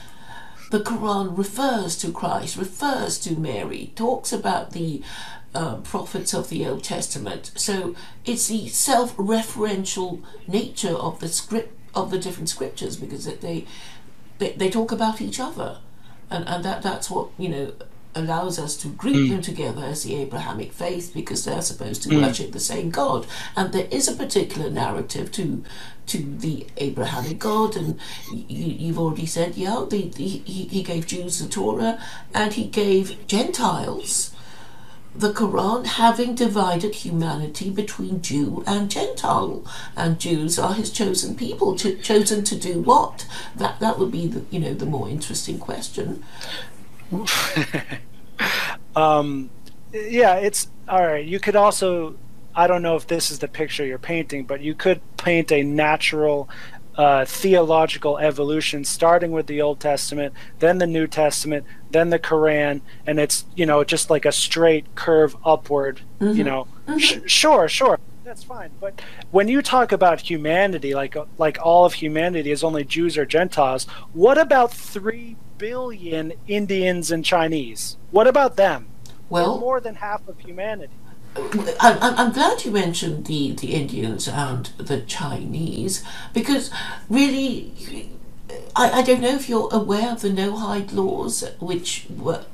the 0.74 0.80
Quran 0.80 1.38
refers 1.38 1.96
to 1.98 2.10
Christ, 2.10 2.56
refers 2.56 3.16
to 3.20 3.38
Mary, 3.38 3.92
talks 3.94 4.32
about 4.32 4.72
the 4.72 5.02
uh, 5.54 5.76
prophets 5.76 6.34
of 6.34 6.48
the 6.48 6.66
Old 6.66 6.82
Testament. 6.82 7.52
So 7.54 7.94
it's 8.24 8.48
the 8.48 8.66
self-referential 8.66 10.20
nature 10.48 10.96
of 10.96 11.20
the 11.20 11.28
script 11.28 11.78
of 11.94 12.10
the 12.10 12.18
different 12.18 12.48
scriptures 12.48 12.96
because 12.96 13.24
they 13.24 13.66
they, 14.38 14.50
they 14.54 14.68
talk 14.68 14.90
about 14.90 15.20
each 15.20 15.38
other, 15.38 15.78
and 16.28 16.44
and 16.48 16.64
that 16.64 16.82
that's 16.82 17.08
what 17.08 17.28
you 17.38 17.48
know 17.48 17.72
allows 18.14 18.58
us 18.58 18.76
to 18.76 18.88
group 18.88 19.16
mm. 19.16 19.30
them 19.30 19.42
together 19.42 19.84
as 19.84 20.02
the 20.02 20.14
Abrahamic 20.16 20.72
faith 20.72 21.12
because 21.14 21.44
they're 21.44 21.62
supposed 21.62 22.02
to 22.02 22.08
mm. 22.08 22.22
worship 22.22 22.52
the 22.52 22.60
same 22.60 22.90
God, 22.90 23.26
and 23.56 23.72
there 23.72 23.88
is 23.90 24.08
a 24.08 24.16
particular 24.16 24.70
narrative 24.70 25.32
to 25.32 25.64
to 26.06 26.18
the 26.18 26.66
Abrahamic 26.76 27.38
God, 27.38 27.76
and 27.76 27.98
you, 28.30 28.66
you've 28.66 28.98
already 28.98 29.24
said, 29.24 29.56
yeah, 29.56 29.86
the, 29.88 30.08
the, 30.08 30.22
he, 30.22 30.64
he 30.64 30.82
gave 30.82 31.06
Jews 31.06 31.38
the 31.38 31.48
Torah, 31.48 31.98
and 32.34 32.52
he 32.52 32.64
gave 32.64 33.26
Gentiles 33.26 34.34
the 35.16 35.32
Quran 35.32 35.86
having 35.86 36.34
divided 36.34 36.96
humanity 36.96 37.70
between 37.70 38.20
Jew 38.20 38.64
and 38.66 38.90
Gentile, 38.90 39.64
and 39.96 40.18
Jews 40.18 40.58
are 40.58 40.74
his 40.74 40.90
chosen 40.90 41.36
people, 41.36 41.76
cho- 41.76 41.96
chosen 41.96 42.42
to 42.44 42.56
do 42.56 42.80
what? 42.80 43.26
That 43.54 43.78
that 43.78 43.98
would 43.98 44.10
be 44.10 44.26
the 44.26 44.44
you 44.50 44.58
know 44.58 44.74
the 44.74 44.86
more 44.86 45.08
interesting 45.08 45.58
question. 45.58 46.24
Um, 48.96 49.50
yeah, 49.92 50.36
it's 50.36 50.68
all 50.88 51.04
right. 51.04 51.24
You 51.24 51.40
could 51.40 51.56
also. 51.56 52.16
I 52.54 52.68
don't 52.68 52.82
know 52.82 52.94
if 52.94 53.08
this 53.08 53.32
is 53.32 53.40
the 53.40 53.48
picture 53.48 53.84
you're 53.84 53.98
painting, 53.98 54.44
but 54.44 54.60
you 54.60 54.74
could 54.74 55.00
paint 55.16 55.50
a 55.50 55.64
natural 55.64 56.48
uh, 56.96 57.24
theological 57.24 58.18
evolution, 58.18 58.84
starting 58.84 59.32
with 59.32 59.48
the 59.48 59.60
Old 59.60 59.80
Testament, 59.80 60.32
then 60.60 60.78
the 60.78 60.86
New 60.86 61.08
Testament, 61.08 61.66
then 61.90 62.10
the 62.10 62.18
Quran, 62.18 62.80
and 63.06 63.18
it's 63.18 63.44
you 63.56 63.66
know 63.66 63.82
just 63.82 64.10
like 64.10 64.24
a 64.24 64.32
straight 64.32 64.94
curve 64.94 65.36
upward. 65.44 66.00
You 66.20 66.44
know, 66.44 66.68
Sh- 66.98 67.18
sure, 67.26 67.68
sure, 67.68 67.98
that's 68.24 68.44
fine. 68.44 68.70
But 68.80 69.02
when 69.32 69.48
you 69.48 69.60
talk 69.60 69.90
about 69.90 70.20
humanity, 70.20 70.94
like 70.94 71.16
like 71.38 71.58
all 71.60 71.84
of 71.84 71.94
humanity 71.94 72.50
is 72.52 72.62
only 72.62 72.84
Jews 72.84 73.18
or 73.18 73.26
Gentiles, 73.26 73.84
what 74.12 74.38
about 74.38 74.72
three 74.72 75.36
billion 75.58 76.32
Indians 76.46 77.10
and 77.10 77.24
Chinese? 77.24 77.96
What 78.10 78.26
about 78.26 78.56
them? 78.56 78.86
Well, 79.28 79.58
More 79.58 79.80
than 79.80 79.96
half 79.96 80.26
of 80.28 80.38
humanity. 80.40 80.92
I'm, 81.36 81.98
I'm 82.00 82.14
I'm 82.18 82.32
glad 82.32 82.64
you 82.64 82.70
mentioned 82.70 83.26
the, 83.26 83.52
the 83.52 83.74
Indians 83.74 84.28
and 84.28 84.66
the 84.78 85.00
Chinese 85.00 86.04
because 86.32 86.70
really, 87.08 87.72
I, 88.76 89.00
I 89.00 89.02
don't 89.02 89.20
know 89.20 89.34
if 89.34 89.48
you're 89.48 89.68
aware 89.72 90.12
of 90.12 90.20
the 90.20 90.28
Noahide 90.28 90.92
laws 90.92 91.44
which 91.58 92.06
were 92.08 92.44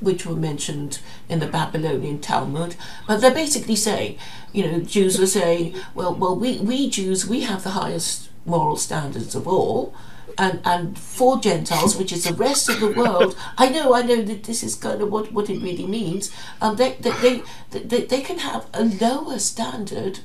which 0.00 0.24
were 0.24 0.36
mentioned 0.36 1.00
in 1.28 1.40
the 1.40 1.46
Babylonian 1.46 2.20
Talmud, 2.20 2.74
but 3.06 3.20
they're 3.20 3.34
basically 3.34 3.76
saying, 3.76 4.16
you 4.50 4.66
know, 4.66 4.80
Jews 4.80 5.18
were 5.18 5.26
saying, 5.26 5.74
well, 5.94 6.14
well, 6.14 6.34
we, 6.34 6.58
we 6.58 6.88
Jews 6.88 7.26
we 7.26 7.42
have 7.42 7.64
the 7.64 7.70
highest 7.70 8.30
moral 8.46 8.76
standards 8.76 9.34
of 9.34 9.46
all. 9.46 9.94
And, 10.38 10.60
and 10.64 10.98
for 10.98 11.38
Gentiles, 11.38 11.96
which 11.96 12.12
is 12.12 12.24
the 12.24 12.34
rest 12.34 12.68
of 12.68 12.80
the 12.80 12.92
world, 12.96 13.36
I 13.58 13.68
know, 13.68 13.94
I 13.94 14.02
know 14.02 14.22
that 14.22 14.44
this 14.44 14.62
is 14.62 14.74
kind 14.74 15.00
of 15.00 15.10
what, 15.10 15.32
what 15.32 15.50
it 15.50 15.60
really 15.62 15.86
means. 15.86 16.30
Um, 16.60 16.76
they, 16.76 16.92
they, 17.00 17.42
they, 17.70 17.78
they, 17.78 18.04
they 18.04 18.20
can 18.20 18.38
have 18.38 18.66
a 18.72 18.84
lower 18.84 19.38
standard 19.38 20.20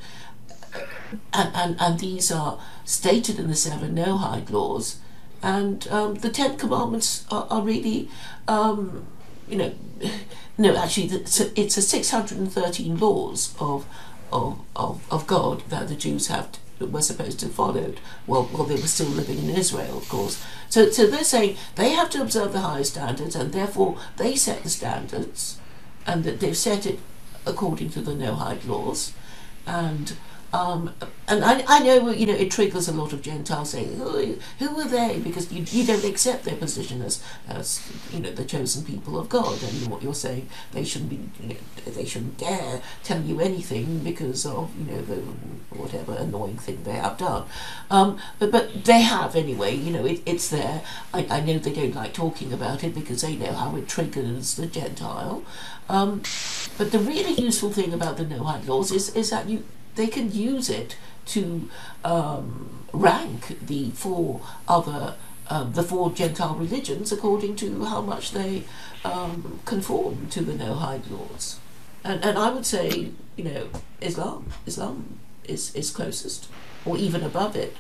and, 1.34 1.56
and, 1.56 1.76
and 1.80 2.00
these 2.00 2.32
are 2.32 2.60
stated 2.84 3.40
in 3.40 3.48
the 3.48 3.56
seven 3.56 3.96
Noahide 3.96 4.50
laws 4.50 4.98
and 5.42 5.88
um, 5.90 6.16
the 6.16 6.30
ten 6.30 6.58
commandments 6.58 7.26
are, 7.30 7.48
are 7.50 7.62
really 7.62 8.10
um, 8.48 9.06
you 9.48 9.58
know 9.58 9.74
no 10.58 10.76
actually 10.76 11.08
it's 11.08 11.40
a, 11.40 11.60
it's 11.60 11.78
a 11.78 11.82
613 11.82 12.98
laws 12.98 13.56
of, 13.60 13.86
of, 14.32 14.60
of, 14.76 15.06
of 15.12 15.28
god 15.28 15.62
that 15.70 15.88
the 15.88 15.96
jews 15.96 16.28
have 16.28 16.52
to, 16.52 16.60
were 16.80 17.02
supposed 17.02 17.40
to 17.40 17.48
follow. 17.48 17.94
While, 18.26 18.44
while 18.44 18.66
they 18.66 18.76
were 18.76 18.88
still 18.88 19.08
living 19.08 19.40
in 19.40 19.50
israel 19.50 19.98
of 19.98 20.10
course. 20.10 20.44
So, 20.70 20.90
so 20.90 21.08
they're 21.08 21.24
saying 21.24 21.58
they 21.76 21.90
have 21.90 22.10
to 22.12 22.22
observe 22.22 22.54
the 22.54 22.62
highest 22.62 22.94
standards 22.94 23.36
and 23.36 23.52
therefore 23.52 23.98
they 24.18 24.36
set 24.36 24.64
the 24.64 24.70
standards 24.70 25.60
and 26.06 26.24
that 26.24 26.40
they've 26.40 26.58
set 26.58 26.86
it 26.86 27.00
according 27.46 27.90
to 27.92 28.02
the 28.02 28.14
Noahide 28.14 28.68
laws. 28.68 29.14
And 29.68 30.14
Um, 30.56 30.94
and 31.28 31.44
I, 31.44 31.66
I 31.68 31.80
know 31.80 32.12
you 32.12 32.28
know 32.28 32.34
it 32.34 32.50
triggers 32.50 32.88
a 32.88 32.94
lot 32.94 33.12
of 33.12 33.22
Gentiles 33.22 33.72
saying, 33.72 33.98
who, 33.98 34.80
are 34.80 34.88
they? 34.88 35.20
Because 35.20 35.52
you, 35.52 35.66
you 35.68 35.86
don't 35.86 36.06
accept 36.06 36.46
their 36.46 36.56
position 36.56 37.02
as, 37.02 37.22
as 37.50 37.82
you 38.14 38.22
know 38.22 38.32
the 38.32 38.46
chosen 38.46 38.86
people 38.86 39.20
of 39.20 39.28
God, 39.28 39.62
and 39.62 39.88
what 39.88 40.02
you're 40.02 40.14
saying 40.14 40.48
they 40.72 40.86
shouldn't 40.86 41.10
be 41.10 41.20
you 41.42 41.50
know, 41.50 41.56
they 41.92 42.06
shouldn't 42.06 42.38
dare 42.38 42.82
tell 43.04 43.22
you 43.22 43.42
anything 43.42 44.00
because 44.00 44.46
of 44.46 44.72
you 44.80 44.86
know 44.86 45.02
the 45.02 45.16
whatever 45.76 46.14
annoying 46.14 46.58
thing 46.58 46.82
they 46.86 46.94
have 46.94 47.18
done. 47.18 47.44
Um, 47.92 48.18
but 48.40 48.52
but 48.52 48.86
they 48.86 49.02
have 49.02 49.36
anyway. 49.36 49.76
You 49.76 49.92
know 49.92 50.06
it, 50.06 50.22
it's 50.26 50.48
there. 50.48 50.84
I, 51.14 51.28
I 51.30 51.42
know 51.42 51.58
they 51.58 51.74
don't 51.74 51.96
like 51.96 52.14
talking 52.14 52.54
about 52.54 52.82
it 52.82 52.96
because 52.96 53.24
they 53.24 53.36
know 53.36 53.52
how 53.52 53.76
it 53.76 53.90
triggers 53.90 54.56
the 54.56 54.68
Gentile. 54.68 55.44
Um, 55.90 56.22
but 56.78 56.94
the 56.94 57.00
really 57.00 57.34
useful 57.34 57.72
thing 57.72 57.94
about 57.94 58.16
the 58.16 58.24
Noahide 58.24 58.68
laws 58.68 58.94
is 58.94 59.14
is 59.16 59.32
that 59.32 59.50
you 59.50 59.66
they 59.96 60.08
can 60.08 60.32
use 60.32 60.70
it 60.70 60.98
to 61.28 61.70
um, 62.04 62.70
rank 62.94 63.58
the 63.66 63.90
four 63.92 64.42
other 64.68 65.16
um, 65.48 65.74
the 65.74 65.84
four 65.84 66.12
Gentile 66.12 66.56
religions 66.56 67.12
according 67.12 67.56
to 67.58 67.86
how 67.86 68.02
much 68.02 68.32
they 68.32 68.64
um, 69.04 69.60
conform 69.66 70.28
to 70.32 70.42
the 70.42 70.54
Noahide 70.54 71.10
laws. 71.12 71.60
And, 72.04 72.24
and 72.24 72.38
I 72.38 72.50
would 72.50 72.66
say, 72.66 73.12
you 73.36 73.44
know, 73.44 73.68
Islam, 74.02 74.52
Islam 74.66 75.20
is, 75.44 75.74
is 75.76 75.92
closest, 75.92 76.48
or 76.86 76.98
even 76.98 77.24
above 77.24 77.56
it. 77.56 77.78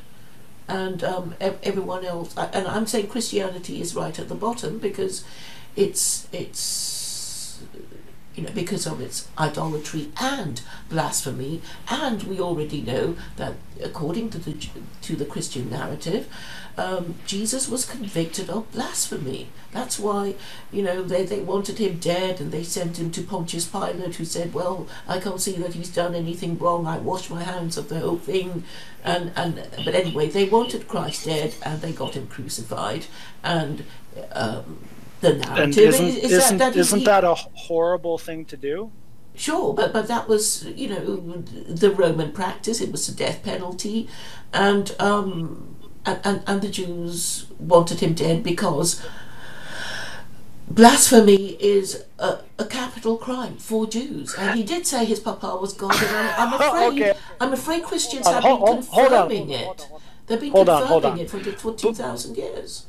And 0.68 1.04
um, 1.04 1.36
everyone 1.40 2.06
else, 2.06 2.36
and 2.38 2.68
I'm 2.68 2.88
saying 2.88 3.08
Christianity 3.08 3.82
is 3.82 3.96
right 3.96 4.18
at 4.18 4.30
the 4.30 4.36
bottom 4.36 4.80
because 4.80 5.24
it's 5.76 6.28
it's 6.32 6.95
you 8.36 8.44
know, 8.44 8.52
because 8.54 8.86
of 8.86 9.02
its 9.02 9.28
idolatry 9.38 10.12
and 10.20 10.62
blasphemy. 10.90 11.62
And 11.90 12.24
we 12.24 12.40
already 12.40 12.82
know 12.82 13.16
that, 13.38 13.54
according 13.82 14.30
to 14.32 14.40
the 14.40 14.68
to 15.02 15.16
the 15.16 15.26
Christian 15.26 15.70
narrative, 15.70 16.28
um, 16.78 17.16
Jesus 17.26 17.70
was 17.70 17.86
convicted 17.86 18.50
of 18.50 18.72
blasphemy. 18.72 19.48
That's 19.72 19.98
why, 19.98 20.36
you 20.72 20.84
know, 20.84 21.04
they, 21.04 21.26
they 21.26 21.40
wanted 21.40 21.78
him 21.78 22.00
dead 22.00 22.42
and 22.42 22.52
they 22.52 22.64
sent 22.64 22.98
him 22.98 23.12
to 23.12 23.22
Pontius 23.22 23.66
Pilate, 23.66 24.16
who 24.16 24.26
said, 24.26 24.54
Well, 24.54 24.88
I 25.08 25.20
can't 25.20 25.42
see 25.42 25.54
that 25.54 25.74
he's 25.74 25.90
done 25.90 26.16
anything 26.16 26.58
wrong. 26.58 26.86
I 26.86 26.98
wash 26.98 27.30
my 27.30 27.44
hands 27.44 27.78
of 27.78 27.90
the 27.90 28.00
whole 28.00 28.18
thing. 28.18 28.64
And, 29.04 29.32
and 29.36 29.56
But 29.84 29.96
anyway, 29.96 30.30
they 30.30 30.46
wanted 30.46 30.88
Christ 30.88 31.26
dead 31.26 31.56
and 31.64 31.82
they 31.82 31.92
got 31.92 32.16
him 32.16 32.28
crucified. 32.28 33.06
And 33.44 33.86
um, 34.32 34.80
the 35.22 35.34
narrative. 35.36 35.58
And 35.58 35.78
isn't, 35.78 36.06
is, 36.06 36.18
is 36.18 36.32
isn't, 36.32 36.58
that, 36.58 36.74
that 36.74 36.80
isn't 36.80 37.00
he, 37.00 37.06
that 37.06 37.24
a 37.24 37.36
horrible 37.36 38.18
thing 38.18 38.46
to 38.46 38.58
do? 38.58 38.92
Sure, 39.36 39.74
but 39.74 39.92
but 39.92 40.08
that 40.08 40.30
was 40.30 40.66
you 40.66 40.88
know 40.88 41.44
the 41.68 41.92
Roman 41.92 42.32
practice. 42.32 42.80
It 42.80 42.92
was 42.92 43.08
the 43.08 43.14
death 43.14 43.44
penalty, 43.44 44.08
and 44.54 44.96
um 45.00 45.76
and, 46.06 46.20
and, 46.24 46.44
and 46.48 46.62
the 46.62 46.70
Jews 46.70 47.48
wanted 47.60 48.00
him 48.00 48.14
dead 48.14 48.44
because 48.44 49.06
blasphemy 50.70 51.58
is 51.60 52.06
a, 52.20 52.40
a, 52.60 52.66
capital 52.66 53.18
crime 53.18 53.58
for 53.58 53.88
Jews, 53.88 54.36
and 54.36 54.58
he 54.58 54.64
did 54.64 54.88
say 54.88 55.04
his 55.04 55.20
papa 55.20 55.58
was 55.60 55.74
God. 55.74 55.96
And 55.96 56.16
I'm, 56.16 56.54
I'm 56.54 56.62
afraid 56.62 57.04
okay. 57.04 57.20
I'm 57.42 57.54
afraid 57.54 57.84
Christians 57.84 58.28
have 58.28 58.44
been 58.44 58.66
confirming 58.66 59.50
it. 59.50 59.88
They've 60.28 60.40
been 60.40 60.54
confirming 60.54 61.18
it 61.18 61.30
for, 61.30 61.40
for 61.40 61.74
two 61.74 61.94
thousand 61.94 62.38
years 62.38 62.86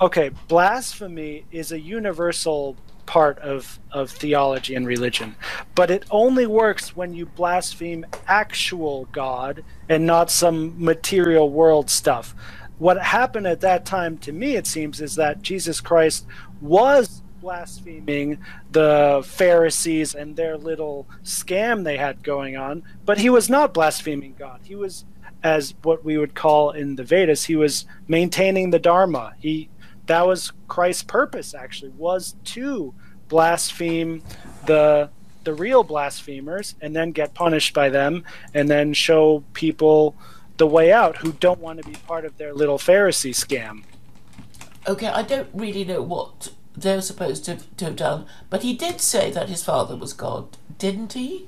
okay, 0.00 0.30
blasphemy 0.48 1.44
is 1.50 1.72
a 1.72 1.80
universal 1.80 2.76
part 3.06 3.38
of, 3.38 3.78
of 3.90 4.10
theology 4.10 4.74
and 4.74 4.86
religion, 4.86 5.34
but 5.74 5.90
it 5.90 6.04
only 6.10 6.46
works 6.46 6.94
when 6.94 7.14
you 7.14 7.24
blaspheme 7.24 8.04
actual 8.26 9.06
God 9.12 9.64
and 9.88 10.06
not 10.06 10.30
some 10.30 10.74
material 10.82 11.50
world 11.50 11.88
stuff. 11.88 12.34
What 12.78 12.98
happened 13.02 13.46
at 13.46 13.62
that 13.62 13.86
time, 13.86 14.18
to 14.18 14.32
me, 14.32 14.56
it 14.56 14.66
seems, 14.66 15.00
is 15.00 15.16
that 15.16 15.42
Jesus 15.42 15.80
Christ 15.80 16.26
was 16.60 17.22
blaspheming 17.40 18.38
the 18.72 19.22
Pharisees 19.24 20.14
and 20.14 20.36
their 20.36 20.56
little 20.56 21.08
scam 21.24 21.84
they 21.84 21.96
had 21.96 22.22
going 22.22 22.56
on, 22.56 22.82
but 23.04 23.18
he 23.18 23.30
was 23.30 23.48
not 23.48 23.72
blaspheming 23.72 24.34
God. 24.38 24.60
He 24.64 24.74
was, 24.74 25.06
as 25.42 25.74
what 25.82 26.04
we 26.04 26.18
would 26.18 26.34
call 26.34 26.72
in 26.72 26.96
the 26.96 27.04
Vedas, 27.04 27.44
he 27.44 27.56
was 27.56 27.86
maintaining 28.06 28.70
the 28.70 28.78
Dharma. 28.78 29.34
He 29.38 29.70
that 30.08 30.26
was 30.26 30.52
Christ's 30.66 31.04
purpose 31.04 31.54
actually 31.54 31.92
was 31.92 32.34
to 32.44 32.94
blaspheme 33.28 34.22
the 34.66 35.10
the 35.44 35.54
real 35.54 35.82
blasphemers 35.82 36.74
and 36.80 36.94
then 36.94 37.12
get 37.12 37.32
punished 37.32 37.72
by 37.72 37.88
them 37.88 38.24
and 38.52 38.68
then 38.68 38.92
show 38.92 39.42
people 39.54 40.14
the 40.58 40.66
way 40.66 40.92
out 40.92 41.18
who 41.18 41.32
don't 41.32 41.60
want 41.60 41.80
to 41.80 41.88
be 41.88 41.96
part 42.06 42.24
of 42.24 42.36
their 42.36 42.52
little 42.52 42.76
Pharisee 42.76 43.30
scam. 43.30 43.84
Okay, 44.86 45.06
I 45.06 45.22
don't 45.22 45.48
really 45.54 45.84
know 45.84 46.02
what 46.02 46.50
they're 46.76 47.00
supposed 47.00 47.44
to, 47.46 47.58
to 47.76 47.84
have 47.86 47.96
done, 47.96 48.26
but 48.50 48.62
he 48.62 48.74
did 48.74 49.00
say 49.00 49.30
that 49.30 49.48
his 49.48 49.64
father 49.64 49.96
was 49.96 50.12
God, 50.12 50.56
didn't 50.78 51.14
he? 51.14 51.46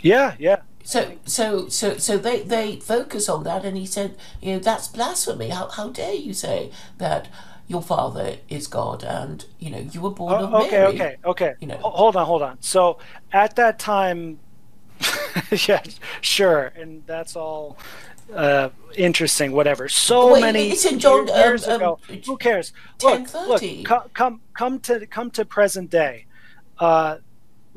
Yeah, 0.00 0.34
yeah. 0.38 0.60
So, 0.88 1.18
so, 1.26 1.68
so, 1.68 1.98
so 1.98 2.16
they, 2.16 2.40
they 2.40 2.76
focus 2.76 3.28
on 3.28 3.44
that, 3.44 3.62
and 3.62 3.76
he 3.76 3.84
said, 3.84 4.16
you 4.40 4.54
know, 4.54 4.58
that's 4.58 4.88
blasphemy. 4.88 5.50
How, 5.50 5.68
how 5.68 5.90
dare 5.90 6.14
you 6.14 6.32
say 6.32 6.70
that 6.96 7.28
your 7.66 7.82
father 7.82 8.38
is 8.48 8.66
God, 8.66 9.04
and 9.04 9.44
you 9.58 9.70
know, 9.70 9.80
you 9.80 10.00
were 10.00 10.12
born 10.12 10.40
oh, 10.40 10.46
of 10.46 10.54
okay, 10.54 10.70
Mary. 10.70 10.86
Okay, 10.86 11.04
okay, 11.04 11.16
okay. 11.26 11.54
You 11.60 11.66
know, 11.66 11.76
hold 11.76 12.16
on, 12.16 12.24
hold 12.24 12.40
on. 12.40 12.56
So 12.62 13.00
at 13.34 13.54
that 13.56 13.78
time, 13.78 14.38
yeah, 15.68 15.82
sure, 16.22 16.72
and 16.74 17.02
that's 17.04 17.36
all 17.36 17.76
uh, 18.34 18.70
interesting, 18.96 19.52
whatever. 19.52 19.90
So 19.90 20.32
Wait, 20.32 20.40
many 20.40 20.70
it's 20.70 20.86
in 20.86 20.98
John, 20.98 21.26
years 21.26 21.68
um, 21.68 21.76
ago. 21.76 21.98
Um, 22.08 22.20
Who 22.24 22.38
cares? 22.38 22.72
Look, 23.02 23.30
look, 23.34 23.62
come, 23.84 24.04
come, 24.14 24.40
come 24.54 24.80
to 24.80 25.06
come 25.06 25.30
to 25.32 25.44
present 25.44 25.90
day. 25.90 26.24
Uh, 26.78 27.18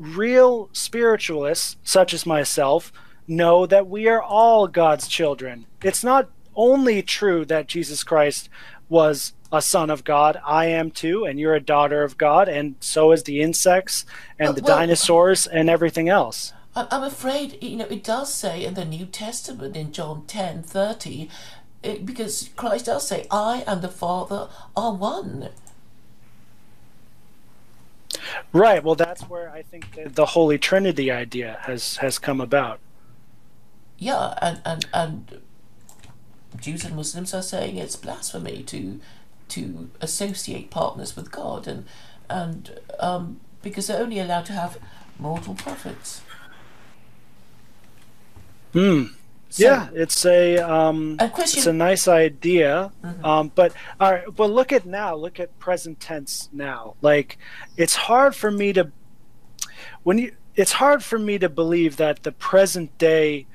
real 0.02 0.68
spiritualists, 0.72 1.76
such 1.84 2.12
as 2.12 2.26
myself, 2.26 2.92
know 3.26 3.66
that 3.66 3.86
we 3.86 4.08
are 4.08 4.22
all 4.22 4.66
God's 4.66 5.06
children. 5.06 5.66
It's 5.82 6.04
not 6.04 6.28
only 6.54 7.02
true 7.02 7.44
that 7.46 7.68
Jesus 7.68 8.02
Christ 8.04 8.48
was 8.88 9.32
a 9.52 9.62
son 9.62 9.90
of 9.90 10.04
God. 10.04 10.40
I 10.44 10.66
am 10.66 10.90
too, 10.90 11.24
and 11.24 11.38
you're 11.38 11.54
a 11.54 11.60
daughter 11.60 12.02
of 12.02 12.18
God, 12.18 12.48
and 12.48 12.74
so 12.80 13.12
is 13.12 13.22
the 13.22 13.40
insects 13.40 14.04
and 14.38 14.48
well, 14.48 14.54
the 14.54 14.62
well, 14.62 14.78
dinosaurs 14.78 15.46
and 15.46 15.70
everything 15.70 16.08
else. 16.08 16.52
I'm 16.74 17.02
afraid, 17.02 17.62
you 17.62 17.76
know, 17.76 17.84
it 17.84 18.02
does 18.02 18.32
say 18.32 18.64
in 18.64 18.74
the 18.74 18.86
New 18.86 19.04
Testament 19.04 19.76
in 19.76 19.92
John 19.92 20.24
10 20.26 20.62
30, 20.62 21.28
it, 21.82 22.06
because 22.06 22.48
Christ 22.56 22.86
does 22.86 23.06
say, 23.06 23.26
I 23.30 23.62
and 23.66 23.82
the 23.82 23.88
Father 23.88 24.48
are 24.74 24.94
one. 24.94 25.50
Right. 28.52 28.82
Well, 28.82 28.94
that's 28.94 29.22
where 29.22 29.50
I 29.50 29.62
think 29.62 29.94
the, 29.94 30.08
the 30.08 30.26
Holy 30.26 30.58
Trinity 30.58 31.10
idea 31.10 31.58
has 31.62 31.96
has 31.98 32.18
come 32.18 32.40
about. 32.40 32.80
Yeah, 33.98 34.34
and 34.42 34.60
and 34.64 34.86
and 34.92 35.40
Jews 36.60 36.84
and 36.84 36.96
Muslims 36.96 37.32
are 37.34 37.42
saying 37.42 37.76
it's 37.76 37.96
blasphemy 37.96 38.62
to 38.64 39.00
to 39.48 39.90
associate 40.00 40.70
partners 40.70 41.16
with 41.16 41.30
God, 41.30 41.66
and 41.66 41.86
and 42.28 42.78
um, 42.98 43.40
because 43.62 43.86
they're 43.86 44.02
only 44.02 44.18
allowed 44.18 44.46
to 44.46 44.52
have 44.52 44.78
mortal 45.18 45.54
prophets. 45.54 46.22
Hmm. 48.72 49.04
So, 49.52 49.64
yeah, 49.64 49.90
it's 49.92 50.24
a 50.24 50.56
um, 50.56 51.18
Christian, 51.18 51.58
it's 51.58 51.66
a 51.66 51.74
nice 51.74 52.08
idea, 52.08 52.90
mm-hmm. 53.04 53.22
um, 53.22 53.52
but 53.54 53.74
all 54.00 54.10
right. 54.10 54.24
But 54.34 54.50
look 54.50 54.72
at 54.72 54.86
now. 54.86 55.14
Look 55.14 55.38
at 55.38 55.58
present 55.58 56.00
tense 56.00 56.48
now. 56.54 56.94
Like, 57.02 57.36
it's 57.76 57.94
hard 57.94 58.34
for 58.34 58.50
me 58.50 58.72
to 58.72 58.90
when 60.04 60.16
you. 60.16 60.32
It's 60.56 60.72
hard 60.72 61.04
for 61.04 61.18
me 61.18 61.38
to 61.38 61.50
believe 61.50 61.98
that 61.98 62.22
the 62.22 62.32
present 62.32 62.96
day 62.96 63.46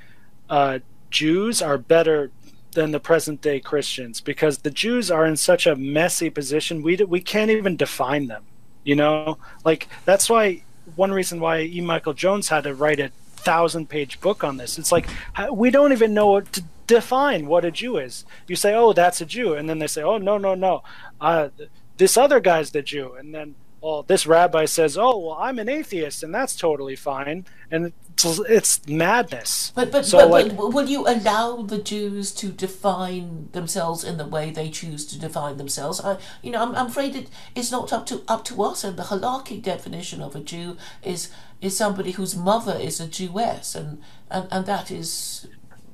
uh, 0.48 0.78
Jews 1.10 1.60
are 1.60 1.78
better 1.78 2.30
than 2.74 2.92
the 2.92 3.00
present 3.00 3.40
day 3.40 3.58
Christians 3.58 4.20
because 4.20 4.58
the 4.58 4.70
Jews 4.70 5.10
are 5.10 5.26
in 5.26 5.36
such 5.36 5.66
a 5.66 5.74
messy 5.74 6.30
position. 6.30 6.80
We 6.80 6.94
we 6.94 7.20
can't 7.20 7.50
even 7.50 7.76
define 7.76 8.28
them. 8.28 8.44
You 8.84 8.94
know, 8.94 9.38
like 9.64 9.88
that's 10.04 10.30
why 10.30 10.62
one 10.94 11.10
reason 11.10 11.40
why 11.40 11.62
E. 11.62 11.80
Michael 11.80 12.14
Jones 12.14 12.50
had 12.50 12.62
to 12.62 12.74
write 12.74 13.00
a 13.00 13.10
thousand 13.38 13.88
page 13.88 14.20
book 14.20 14.44
on 14.44 14.56
this. 14.56 14.78
It's 14.78 14.92
like 14.92 15.08
we 15.52 15.70
don't 15.70 15.92
even 15.92 16.14
know 16.14 16.40
to 16.40 16.62
define 16.86 17.46
what 17.46 17.64
a 17.64 17.70
Jew 17.70 17.98
is. 17.98 18.24
You 18.46 18.56
say, 18.56 18.74
"Oh, 18.74 18.92
that's 18.92 19.20
a 19.20 19.26
Jew," 19.26 19.54
and 19.54 19.68
then 19.68 19.78
they 19.78 19.86
say, 19.86 20.02
"Oh, 20.02 20.18
no, 20.18 20.38
no, 20.38 20.54
no, 20.54 20.82
uh, 21.20 21.48
this 21.96 22.16
other 22.16 22.40
guy's 22.40 22.70
the 22.70 22.82
Jew," 22.82 23.14
and 23.14 23.34
then 23.34 23.54
well, 23.80 24.02
this 24.02 24.26
rabbi 24.26 24.64
says, 24.64 24.96
"Oh, 24.98 25.18
well, 25.18 25.36
I'm 25.38 25.58
an 25.58 25.68
atheist, 25.68 26.22
and 26.22 26.34
that's 26.34 26.56
totally 26.56 26.96
fine," 26.96 27.46
and 27.70 27.92
it's, 28.12 28.38
it's 28.48 28.86
madness. 28.88 29.72
But 29.74 29.92
but, 29.92 30.04
So, 30.04 30.18
but, 30.18 30.30
like- 30.30 30.56
but 30.56 30.72
will 30.72 30.88
you 30.88 31.06
allow 31.06 31.62
the 31.62 31.78
Jews 31.78 32.32
to 32.34 32.48
define 32.48 33.48
themselves 33.52 34.02
in 34.02 34.16
the 34.16 34.26
way 34.26 34.50
they 34.50 34.70
choose 34.70 35.06
to 35.06 35.18
define 35.18 35.56
themselves? 35.58 36.00
I, 36.00 36.18
you 36.42 36.50
know, 36.50 36.62
I'm, 36.62 36.74
I'm 36.74 36.86
afraid 36.86 37.14
it, 37.14 37.28
it's 37.54 37.70
not 37.70 37.92
up 37.92 38.06
to 38.06 38.22
up 38.26 38.44
to 38.46 38.62
us. 38.62 38.82
And 38.84 38.96
the 38.96 39.04
halakhic 39.04 39.62
definition 39.62 40.20
of 40.22 40.34
a 40.34 40.40
Jew 40.40 40.76
is 41.02 41.30
is 41.60 41.76
somebody 41.76 42.12
whose 42.12 42.34
mother 42.36 42.76
is 42.80 43.00
a 43.00 43.06
Jewess, 43.06 43.74
and 43.74 44.02
and, 44.30 44.48
and 44.50 44.66
that 44.66 44.90
is 44.90 45.46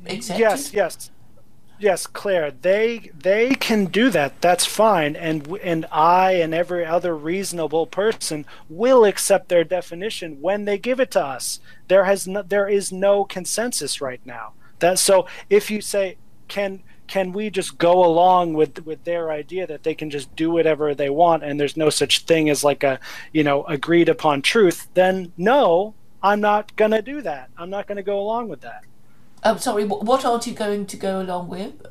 accepted. 0.07 0.41
Yes, 0.41 0.73
yes, 0.73 1.11
yes, 1.85 2.07
Claire. 2.07 2.51
They 2.51 3.11
they 3.17 3.55
can 3.55 3.85
do 3.85 4.11
that. 4.11 4.41
That's 4.41 4.65
fine, 4.65 5.15
and 5.15 5.47
and 5.63 5.87
I 5.93 6.33
and 6.33 6.55
every 6.55 6.85
other 6.85 7.15
reasonable 7.15 7.87
person 7.87 8.47
will 8.69 9.05
accept 9.05 9.49
their 9.49 9.65
definition 9.65 10.41
when 10.41 10.65
they 10.65 10.79
give 10.79 10.99
it 10.99 11.11
to 11.13 11.23
us. 11.23 11.61
There 11.89 12.05
has 12.05 12.27
no, 12.27 12.43
there 12.43 12.69
is 12.69 12.91
no 12.91 13.25
consensus 13.25 14.01
right 14.01 14.21
now. 14.25 14.55
That 14.79 14.99
so 14.99 15.27
if 15.51 15.71
you 15.71 15.81
say 15.81 16.17
can 16.49 16.83
can 17.07 17.33
we 17.33 17.51
just 17.51 17.77
go 17.77 18.03
along 18.03 18.55
with 18.55 18.85
with 18.87 19.05
their 19.05 19.31
idea 19.31 19.67
that 19.67 19.83
they 19.83 19.95
can 19.95 20.09
just 20.09 20.35
do 20.35 20.51
whatever 20.51 20.95
they 20.95 21.11
want 21.11 21.45
and 21.45 21.61
there's 21.61 21.77
no 21.77 21.91
such 21.91 22.21
thing 22.21 22.49
as 22.49 22.65
like 22.65 22.83
a 22.83 22.99
you 23.33 23.45
know 23.45 23.65
agreed 23.65 24.09
upon 24.09 24.41
truth 24.41 24.89
then 24.95 25.31
no 25.37 25.95
i'm 26.23 26.41
not 26.41 26.75
going 26.77 26.91
to 26.91 27.03
do 27.03 27.21
that 27.21 27.51
i'm 27.59 27.69
not 27.69 27.87
going 27.87 27.97
to 27.97 28.03
go 28.03 28.19
along 28.19 28.49
with 28.49 28.63
that 28.63 28.85
I'm 29.45 29.59
sorry. 29.59 29.85
What, 29.85 30.05
what 30.05 30.25
aren't 30.25 30.47
you 30.47 30.55
going 30.55 30.87
to 30.87 30.97
go 30.97 31.21
along 31.21 31.49
with? 31.49 31.87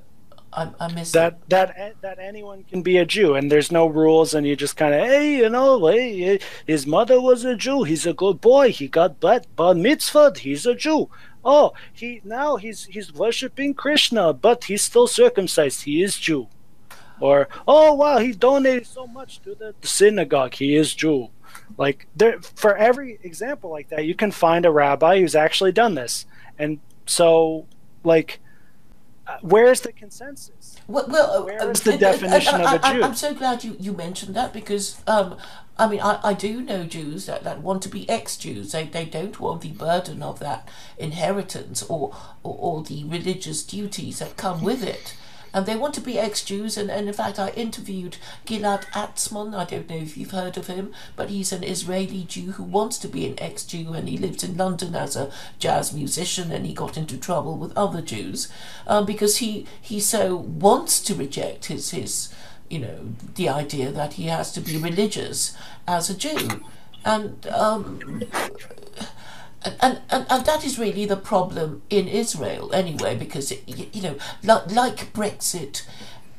I, 0.55 0.69
I 0.79 0.93
missed 0.93 1.13
that 1.13 1.49
that 1.49 1.95
that 2.01 2.19
anyone 2.19 2.63
can 2.63 2.81
be 2.81 2.97
a 2.97 3.05
Jew 3.05 3.33
and 3.33 3.51
there's 3.51 3.71
no 3.71 3.87
rules 3.87 4.33
and 4.33 4.45
you 4.45 4.55
just 4.55 4.77
kind 4.77 4.93
of 4.93 5.01
hey 5.01 5.37
you 5.37 5.49
know 5.49 5.85
hey 5.87 6.39
his 6.67 6.85
mother 6.85 7.19
was 7.19 7.43
a 7.43 7.55
Jew 7.55 7.83
he's 7.83 8.05
a 8.05 8.13
good 8.13 8.39
boy 8.39 8.71
he 8.71 8.87
got 8.87 9.19
bat 9.19 9.47
bar 9.55 9.73
mitzvah 9.73 10.33
he's 10.37 10.65
a 10.65 10.75
Jew 10.75 11.09
oh 11.43 11.73
he 11.91 12.21
now 12.23 12.57
he's 12.57 12.85
he's 12.85 13.11
worshiping 13.13 13.73
Krishna 13.73 14.31
but 14.33 14.65
he's 14.65 14.83
still 14.83 15.07
circumcised 15.07 15.83
he 15.83 16.03
is 16.03 16.17
Jew 16.17 16.47
or 17.19 17.47
oh 17.67 17.93
wow 17.95 18.19
he 18.19 18.31
donated 18.31 18.85
so 18.85 19.07
much 19.07 19.41
to 19.41 19.55
the 19.55 19.73
synagogue 19.81 20.53
he 20.53 20.75
is 20.75 20.93
Jew 20.93 21.29
like 21.77 22.07
there 22.15 22.39
for 22.41 22.75
every 22.77 23.19
example 23.23 23.71
like 23.71 23.89
that 23.89 24.05
you 24.05 24.13
can 24.13 24.31
find 24.31 24.65
a 24.65 24.71
rabbi 24.71 25.19
who's 25.19 25.35
actually 25.35 25.71
done 25.71 25.95
this 25.95 26.25
and 26.59 26.79
so 27.05 27.65
like 28.03 28.39
uh, 29.25 29.37
where's 29.41 29.81
the 29.81 29.93
consensus 29.93 30.75
Well, 30.87 31.05
well 31.07 31.45
Where 31.45 31.61
uh, 31.61 31.73
the 31.73 31.93
uh, 31.93 31.97
definition 31.97 32.55
uh, 32.55 32.57
of 32.57 32.83
a 32.83 32.85
I- 32.85 32.89
I- 32.89 32.93
Jew? 32.93 33.03
I'm 33.03 33.15
so 33.15 33.33
glad 33.33 33.63
you, 33.63 33.77
you 33.79 33.93
mentioned 33.93 34.35
that 34.35 34.51
because, 34.51 35.01
um, 35.07 35.37
I 35.77 35.87
mean, 35.87 36.01
I, 36.01 36.19
I 36.21 36.33
do 36.33 36.59
know 36.61 36.83
Jews 36.83 37.25
that, 37.27 37.43
that 37.45 37.61
want 37.61 37.81
to 37.83 37.89
be 37.89 38.07
ex-Jews. 38.09 38.73
They, 38.73 38.83
they 38.83 39.05
don't 39.05 39.39
want 39.39 39.61
the 39.61 39.69
burden 39.71 40.21
of 40.21 40.39
that 40.39 40.67
inheritance 40.97 41.83
or, 41.83 42.13
or, 42.43 42.57
or 42.59 42.83
the 42.83 43.05
religious 43.05 43.63
duties 43.63 44.19
that 44.19 44.35
come 44.35 44.61
with 44.61 44.83
it. 44.83 45.15
And 45.53 45.65
they 45.65 45.75
want 45.75 45.93
to 45.95 46.01
be 46.01 46.17
ex-Jews, 46.17 46.77
and, 46.77 46.89
and 46.89 47.07
in 47.07 47.13
fact, 47.13 47.37
I 47.39 47.49
interviewed 47.49 48.17
Gilad 48.45 48.85
Atzmon. 48.91 49.53
I 49.55 49.65
don't 49.65 49.89
know 49.89 49.97
if 49.97 50.17
you've 50.17 50.31
heard 50.31 50.57
of 50.57 50.67
him, 50.67 50.91
but 51.15 51.29
he's 51.29 51.51
an 51.51 51.63
Israeli 51.63 52.23
Jew 52.23 52.53
who 52.53 52.63
wants 52.63 52.97
to 52.99 53.07
be 53.07 53.27
an 53.27 53.35
ex-Jew, 53.37 53.93
and 53.93 54.09
he 54.09 54.17
lives 54.17 54.43
in 54.43 54.57
London 54.57 54.95
as 54.95 55.15
a 55.15 55.31
jazz 55.59 55.93
musician, 55.93 56.51
and 56.51 56.65
he 56.65 56.73
got 56.73 56.97
into 56.97 57.17
trouble 57.17 57.55
with 57.57 57.77
other 57.77 58.01
Jews 58.01 58.51
um, 58.87 59.05
because 59.05 59.37
he 59.37 59.65
he 59.79 59.99
so 59.99 60.35
wants 60.35 60.99
to 61.01 61.13
reject 61.13 61.65
his 61.65 61.91
his 61.91 62.33
you 62.69 62.79
know 62.79 63.13
the 63.35 63.49
idea 63.49 63.91
that 63.91 64.13
he 64.13 64.25
has 64.25 64.51
to 64.53 64.61
be 64.61 64.77
religious 64.77 65.55
as 65.87 66.09
a 66.09 66.17
Jew, 66.17 66.61
and 67.05 67.45
um, 67.47 68.23
and, 69.65 70.01
and, 70.09 70.25
and, 70.29 70.45
that 70.45 70.65
is 70.65 70.77
really 70.77 71.05
the 71.05 71.15
problem 71.15 71.81
in 71.89 72.07
Israel 72.07 72.73
anyway, 72.73 73.15
because 73.15 73.51
it, 73.51 73.63
you 73.67 74.01
know, 74.01 74.17
like, 74.43 74.71
like 74.71 75.13
Brexit 75.13 75.83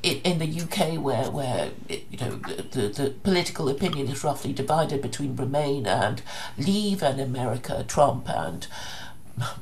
in, 0.03 0.19
in 0.19 0.39
the 0.39 0.61
UK, 0.61 1.03
where 1.03 1.31
where 1.31 1.71
you 1.89 2.19
know 2.21 2.37
the, 2.73 2.89
the, 2.89 3.15
political 3.23 3.69
opinion 3.69 4.09
is 4.09 4.23
roughly 4.23 4.53
divided 4.53 5.01
between 5.01 5.35
Remain 5.35 5.87
and 5.87 6.23
Leave, 6.59 7.03
and 7.03 7.21
America, 7.21 7.85
Trump 7.89 8.29
and 8.29 8.67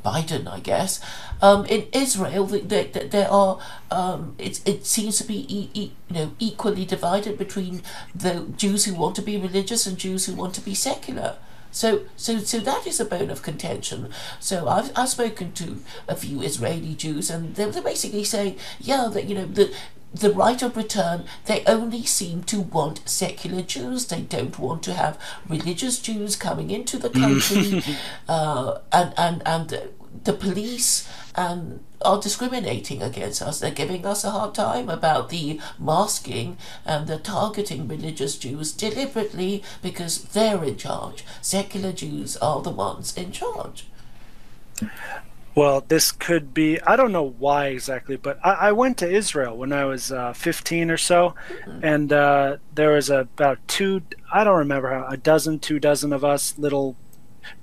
Biden, 0.05 0.47
I 0.51 0.61
guess. 0.61 1.01
Um, 1.41 1.65
in 1.67 1.87
Israel, 1.93 2.47
the, 2.47 2.61
the, 2.61 2.83
the, 2.93 3.09
there 3.09 3.31
are 3.31 3.59
um, 3.91 4.35
it, 4.39 4.61
it 4.67 4.85
seems 4.85 5.19
to 5.19 5.25
be 5.25 5.47
e- 5.49 5.71
e- 5.75 5.93
you 6.09 6.15
know 6.15 6.33
equally 6.41 6.85
divided 6.85 7.39
between 7.39 7.83
the 8.15 8.47
Jews 8.57 8.85
who 8.85 8.95
want 8.95 9.15
to 9.17 9.23
be 9.23 9.37
religious 9.39 9.87
and 9.87 9.97
Jews 9.97 10.27
who 10.27 10.35
want 10.35 10.55
to 10.55 10.61
be 10.61 10.75
secular. 10.75 11.37
So, 11.73 12.03
so, 12.17 12.39
so 12.39 12.61
that 12.61 12.87
is 12.87 13.01
a 13.01 13.05
bone 13.05 13.31
of 13.31 13.43
contention. 13.43 14.11
So 14.39 14.69
I've, 14.69 14.93
I've 14.95 15.09
spoken 15.09 15.53
to 15.55 15.79
a 16.07 16.15
few 16.15 16.43
Israeli 16.43 16.95
Jews, 16.95 17.31
and 17.31 17.55
they're, 17.57 17.71
they're 17.71 17.83
basically 17.83 18.25
saying, 18.25 18.59
yeah, 18.81 19.09
that 19.13 19.25
you 19.25 19.35
know 19.35 19.47
the 19.47 19.75
the 20.15 20.31
right 20.31 20.61
of 20.63 20.77
return. 20.77 21.25
They 21.47 21.65
only 21.67 22.05
seem 22.05 22.43
to 22.45 22.61
want 22.61 23.01
secular 23.09 23.63
Jews. 23.63 24.07
They 24.07 24.21
don't 24.21 24.59
want 24.59 24.83
to 24.85 24.93
have 24.93 25.19
religious 25.49 25.99
Jews 25.99 26.37
coming 26.37 26.71
into 26.71 26.99
the 26.99 27.11
country, 27.11 27.83
uh, 28.29 28.79
and 28.93 29.15
and 29.17 29.43
and 29.47 29.89
the 30.25 30.33
police 30.35 31.09
and 31.35 31.83
are 32.05 32.21
discriminating 32.21 33.03
against 33.03 33.43
us. 33.43 33.61
They're 33.61 33.71
giving 33.71 34.05
us 34.07 34.25
a 34.25 34.31
hard 34.31 34.55
time 34.55 34.89
about 34.89 35.31
the 35.31 35.61
masking 35.79 36.57
and 36.85 37.07
the 37.07 37.19
targeting 37.19 37.89
religious 37.89 38.37
Jews 38.39 38.73
deliberately 38.73 39.63
because 39.83 40.23
they're 40.25 40.65
in 40.65 40.77
charge. 40.77 41.25
Secular 41.41 41.93
Jews 41.93 42.37
are 42.39 42.63
the 42.63 42.71
ones 42.71 43.17
in 43.17 43.33
charge. 43.33 43.87
Well, 45.55 45.85
this 45.87 46.13
could 46.13 46.55
be, 46.55 46.81
I 46.81 46.97
don't 46.97 47.13
know 47.13 47.35
why 47.39 47.67
exactly, 47.67 48.17
but 48.17 48.39
I, 48.43 48.53
I 48.53 48.73
went 48.73 48.97
to 48.99 49.11
Israel 49.11 49.57
when 49.57 49.71
I 49.71 49.85
was 49.85 50.11
uh, 50.11 50.33
15 50.33 50.91
or 50.91 50.97
so, 50.97 51.35
and 51.83 52.11
uh, 52.11 52.57
there 52.75 52.93
was 52.93 53.11
about 53.11 53.59
two, 53.69 54.01
I 54.33 54.45
don't 54.45 54.57
remember 54.57 54.89
how, 54.89 55.07
a 55.09 55.19
dozen, 55.19 55.59
two 55.59 55.79
dozen 55.79 56.15
of 56.15 56.25
us 56.25 56.57
little 56.57 56.97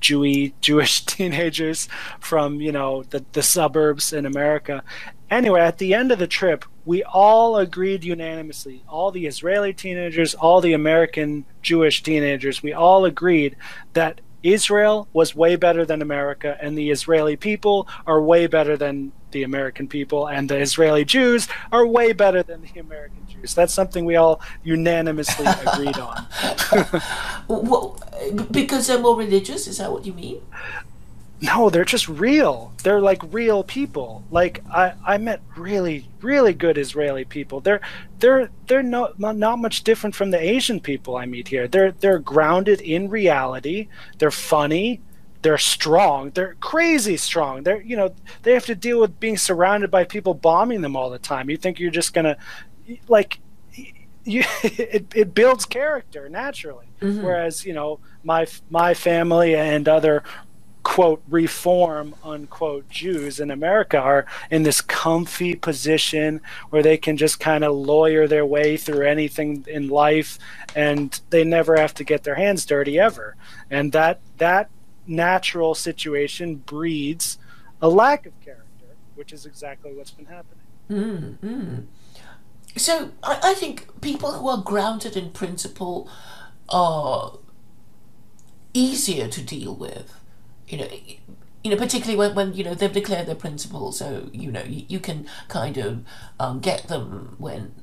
Jewy, 0.02 0.54
Jewish 0.62 1.02
teenagers 1.06 1.88
from, 2.20 2.62
you 2.62 2.72
know, 2.72 3.04
the, 3.04 3.24
the 3.34 3.44
suburbs 3.44 4.14
in 4.14 4.26
America. 4.26 4.84
Anyway, 5.30 5.62
at 5.62 5.78
the 5.78 5.94
end 5.94 6.12
of 6.12 6.20
the 6.20 6.28
trip, 6.28 6.66
we 6.86 7.04
all 7.04 7.58
agreed 7.58 8.04
unanimously, 8.04 8.84
all 8.88 9.12
the 9.12 9.28
Israeli 9.28 9.74
teenagers, 9.74 10.34
all 10.34 10.60
the 10.60 10.74
American 10.74 11.46
Jewish 11.62 12.02
teenagers, 12.02 12.64
we 12.64 12.74
all 12.74 13.06
agreed 13.06 13.56
that 13.94 14.22
Israel 14.44 15.08
was 15.14 15.36
way 15.36 15.56
better 15.56 15.86
than 15.86 16.02
America, 16.02 16.58
and 16.62 16.78
the 16.78 16.90
Israeli 16.90 17.36
people 17.36 17.88
are 18.08 18.22
way 18.22 18.48
better 18.48 18.78
than 18.78 19.12
the 19.32 19.44
American 19.44 19.88
people, 19.88 20.28
and 20.28 20.50
the 20.50 20.58
Israeli 20.58 21.06
Jews 21.06 21.48
are 21.72 21.86
way 21.86 22.14
better 22.14 22.42
than 22.42 22.62
the 22.62 22.80
American 22.80 23.28
Jews. 23.28 23.54
That's 23.54 23.74
something 23.74 24.06
we 24.06 24.16
all 24.16 24.42
unanimously 24.64 25.46
agreed 25.66 25.98
on. 25.98 26.26
Well, 27.48 28.00
because 28.52 28.88
they're 28.88 29.00
more 29.00 29.18
religious, 29.18 29.68
is 29.68 29.78
that 29.78 29.92
what 29.92 30.06
you 30.06 30.14
mean? 30.14 30.42
No, 31.42 31.70
they're 31.70 31.86
just 31.86 32.10
real. 32.10 32.74
They're 32.84 33.00
like 33.00 33.22
real 33.32 33.64
people. 33.64 34.24
Like 34.30 34.62
I, 34.70 34.94
I 35.06 35.18
met 35.18 35.42
really, 35.56 36.10
really 36.22 36.54
good 36.54 36.78
Israeli 36.78 37.24
people. 37.24 37.62
They're 37.62 37.80
they're 38.20 38.50
they're 38.68 38.84
no, 38.84 39.14
not 39.18 39.38
not 39.38 39.60
much 39.60 39.84
different 39.84 40.16
from 40.16 40.32
the 40.32 40.40
Asian 40.40 40.82
people 40.82 41.16
I 41.16 41.26
meet 41.26 41.48
here. 41.48 41.68
They're 41.68 41.94
they're 41.94 42.20
grounded 42.20 42.82
in 42.82 43.10
reality. 43.10 43.88
They're 44.18 44.32
funny. 44.32 45.02
They're 45.42 45.58
strong. 45.58 46.32
They're 46.32 46.56
crazy 46.56 47.16
strong. 47.16 47.64
They're 47.64 47.82
you 47.82 47.96
know 47.96 48.14
they 48.44 48.54
have 48.54 48.66
to 48.66 48.76
deal 48.76 49.00
with 49.00 49.20
being 49.22 49.38
surrounded 49.38 49.90
by 49.90 50.04
people 50.04 50.34
bombing 50.34 50.82
them 50.82 50.98
all 50.98 51.10
the 51.10 51.20
time. 51.20 51.50
You 51.50 51.56
think 51.56 51.80
you're 51.80 51.92
just 51.92 52.14
gonna 52.14 52.36
like 53.08 53.40
you 54.26 54.44
it, 54.64 55.14
it 55.16 55.34
builds 55.34 55.66
character 55.66 56.28
naturally. 56.28 56.88
Mm-hmm. 57.00 57.24
Whereas 57.24 57.66
you 57.66 57.72
know 57.72 58.00
my 58.26 58.46
my 58.70 58.94
family 58.94 59.56
and 59.56 59.88
other 59.88 60.24
quote 60.90 61.22
reform 61.30 62.16
unquote 62.24 62.90
Jews 62.90 63.40
in 63.40 63.52
America 63.52 64.00
are 64.00 64.26
in 64.50 64.64
this 64.64 64.82
comfy 64.82 65.54
position 65.54 66.42
where 66.72 66.82
they 66.82 66.98
can 66.98 67.16
just 67.16 67.40
kind 67.40 67.64
of 67.64 67.76
lawyer 67.76 68.28
their 68.28 68.44
way 68.44 68.76
through 68.76 69.06
anything 69.06 69.64
in 69.68 69.88
life 69.88 70.40
and 70.76 71.22
they 71.30 71.44
never 71.44 71.78
have 71.78 71.94
to 71.94 72.04
get 72.04 72.24
their 72.24 72.34
hands 72.34 72.66
dirty 72.66 73.00
ever 73.00 73.36
and 73.70 73.92
that 73.92 74.20
that 74.40 74.72
natural 75.06 75.76
situation 75.76 76.56
breeds 76.56 77.38
a 77.84 77.88
lack 77.88 78.26
of 78.26 78.34
character 78.42 78.96
which 79.14 79.32
is 79.32 79.46
exactly 79.46 79.94
what's 79.94 80.10
been 80.10 80.26
happening 80.26 80.66
mm-hmm. 80.90 81.76
So 82.76 83.12
I, 83.22 83.40
I 83.44 83.54
think 83.54 84.02
people 84.02 84.32
who 84.32 84.48
are 84.50 84.62
grounded 84.62 85.16
in 85.16 85.32
principle 85.32 86.10
are 86.70 87.38
easier 88.74 89.28
to 89.28 89.42
deal 89.42 89.76
with. 89.76 90.19
You 90.70 90.78
know, 90.78 90.88
you 91.64 91.72
know, 91.72 91.78
particularly 91.78 92.18
when, 92.18 92.36
when 92.36 92.54
you 92.54 92.64
know 92.64 92.76
they've 92.76 92.94
declared 92.94 93.28
their 93.28 93.36
principles, 93.36 93.98
so 93.98 94.30
you 94.32 94.52
know 94.52 94.64
you, 94.64 94.86
you 94.88 95.00
can 95.00 95.28
kind 95.48 95.78
of 95.78 96.06
um, 96.40 96.60
get 96.60 96.88
them 96.88 97.36
when 97.38 97.74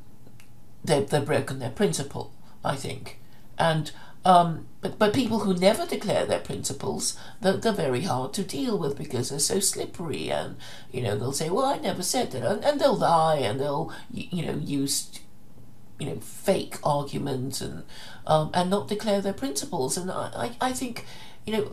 they've 0.85 1.09
they've 1.09 1.25
broken 1.25 1.59
their 1.59 1.71
principle. 1.71 2.33
I 2.65 2.77
think, 2.77 3.19
and 3.59 3.93
Um, 4.27 4.67
but, 4.81 4.99
but 4.99 5.15
people 5.15 5.39
who 5.41 5.55
never 5.55 5.87
declare 5.87 6.27
their 6.27 6.41
principles, 6.41 7.17
they're, 7.41 7.61
they're 7.61 7.85
very 7.87 8.03
hard 8.03 8.33
to 8.35 8.43
deal 8.43 8.77
with 8.77 8.99
because 8.99 9.29
they're 9.29 9.39
so 9.55 9.61
slippery. 9.61 10.33
And, 10.33 10.57
you 10.91 11.01
know, 11.01 11.17
they'll 11.17 11.33
say, 11.33 11.49
well, 11.49 11.65
I 11.65 11.79
never 11.79 12.03
said 12.03 12.33
that. 12.33 12.43
And, 12.43 12.65
and 12.65 12.81
they'll 12.81 12.99
lie 12.99 13.39
and 13.49 13.61
they'll, 13.61 13.93
you 14.11 14.45
know, 14.45 14.59
use, 14.59 15.21
you 16.01 16.07
know, 16.09 16.19
fake 16.21 16.77
arguments 16.83 17.61
and, 17.61 17.85
um, 18.27 18.51
and 18.53 18.69
not 18.69 18.89
declare 18.89 19.21
their 19.21 19.33
principles. 19.45 19.97
And 19.97 20.11
I, 20.11 20.31
I, 20.35 20.71
I 20.71 20.73
think, 20.73 21.05
you 21.47 21.53
know, 21.55 21.71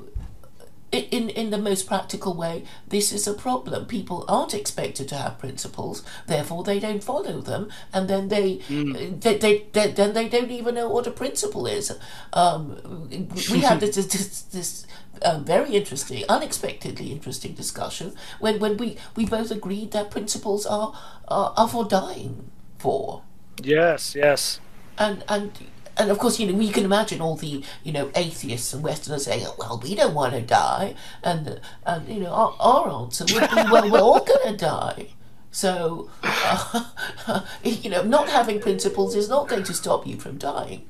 in 0.94 1.30
in 1.30 1.50
the 1.50 1.58
most 1.58 1.88
practical 1.88 2.34
way, 2.34 2.64
this 2.88 3.12
is 3.12 3.28
a 3.28 3.34
problem. 3.34 3.86
People 3.86 4.26
aren't 4.28 4.54
expected 4.54 5.08
to 5.10 5.16
have 5.16 5.40
principles, 5.40 6.04
therefore 6.28 6.64
they 6.64 6.80
don't 6.80 7.04
follow 7.04 7.42
them, 7.42 7.70
and 7.92 8.08
then 8.08 8.28
they, 8.28 8.58
mm. 8.70 9.22
they, 9.22 9.38
they, 9.38 9.66
they, 9.74 9.92
then 9.92 10.14
they 10.14 10.30
don't 10.30 10.52
even 10.52 10.76
know 10.76 10.90
what 10.90 11.08
a 11.08 11.12
principle 11.12 11.66
is. 11.66 11.92
Um, 12.34 13.10
we 13.52 13.60
had 13.60 13.80
this 13.82 13.96
this, 13.96 14.42
this 14.44 14.86
um, 15.24 15.46
very 15.46 15.72
interesting, 15.76 16.24
unexpectedly 16.30 17.12
interesting 17.12 17.54
discussion 17.54 18.14
when 18.40 18.60
when 18.60 18.78
we 18.78 18.98
we 19.16 19.26
both 19.26 19.52
agreed 19.52 19.92
that 19.92 20.12
principles 20.12 20.66
are 20.66 20.94
are, 21.28 21.54
are 21.58 21.68
for 21.68 21.86
dying 21.86 22.50
for. 22.78 23.24
Yes, 23.62 24.16
yes. 24.16 24.60
And 24.98 25.24
and 25.28 25.52
and 25.98 26.10
of 26.10 26.18
course, 26.18 26.40
you 26.40 26.52
know, 26.52 26.60
you 26.60 26.72
can 26.72 26.86
imagine 26.86 27.22
all 27.22 27.36
the, 27.36 27.64
you 27.84 27.92
know, 27.92 28.12
atheists 28.16 28.74
and 28.74 28.84
Westerners 28.84 29.26
saying, 29.26 29.46
well, 29.58 29.80
we 29.84 29.96
don't 29.96 30.14
want 30.14 30.34
to 30.34 30.42
die. 30.42 30.96
And, 31.24 31.60
and 31.86 32.08
you 32.08 32.22
know, 32.22 32.32
our, 32.32 32.56
our 32.60 33.04
answer 33.04 33.26
would 33.26 33.50
be, 33.50 33.72
well, 33.72 33.90
we're 33.90 34.00
all 34.00 34.24
going 34.24 34.54
to 34.54 34.58
die. 34.58 35.08
So, 35.52 36.10
uh, 36.24 37.42
you 37.64 37.90
know, 37.90 38.04
not 38.04 38.30
having 38.30 38.60
principles 38.60 39.16
is 39.16 39.30
not 39.30 39.48
going 39.48 39.64
to 39.64 39.74
stop 39.74 40.08
you 40.08 40.18
from 40.18 40.38
dying. 40.38 40.86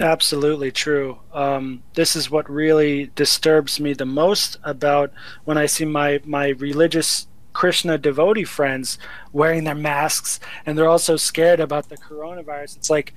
Absolutely 0.00 0.72
true. 0.72 1.18
Um, 1.32 1.82
this 1.94 2.16
is 2.16 2.30
what 2.30 2.48
really 2.48 3.10
disturbs 3.14 3.78
me 3.78 3.92
the 3.92 4.06
most 4.06 4.56
about 4.62 5.12
when 5.44 5.58
I 5.58 5.66
see 5.66 5.84
my, 5.84 6.20
my 6.24 6.48
religious 6.48 7.26
Krishna 7.58 7.98
devotee 7.98 8.44
friends 8.44 8.98
wearing 9.32 9.64
their 9.64 9.74
masks 9.74 10.38
and 10.64 10.78
they're 10.78 10.88
also 10.88 11.16
scared 11.16 11.58
about 11.58 11.88
the 11.88 11.96
coronavirus. 11.96 12.76
It's 12.76 12.88
like 12.88 13.14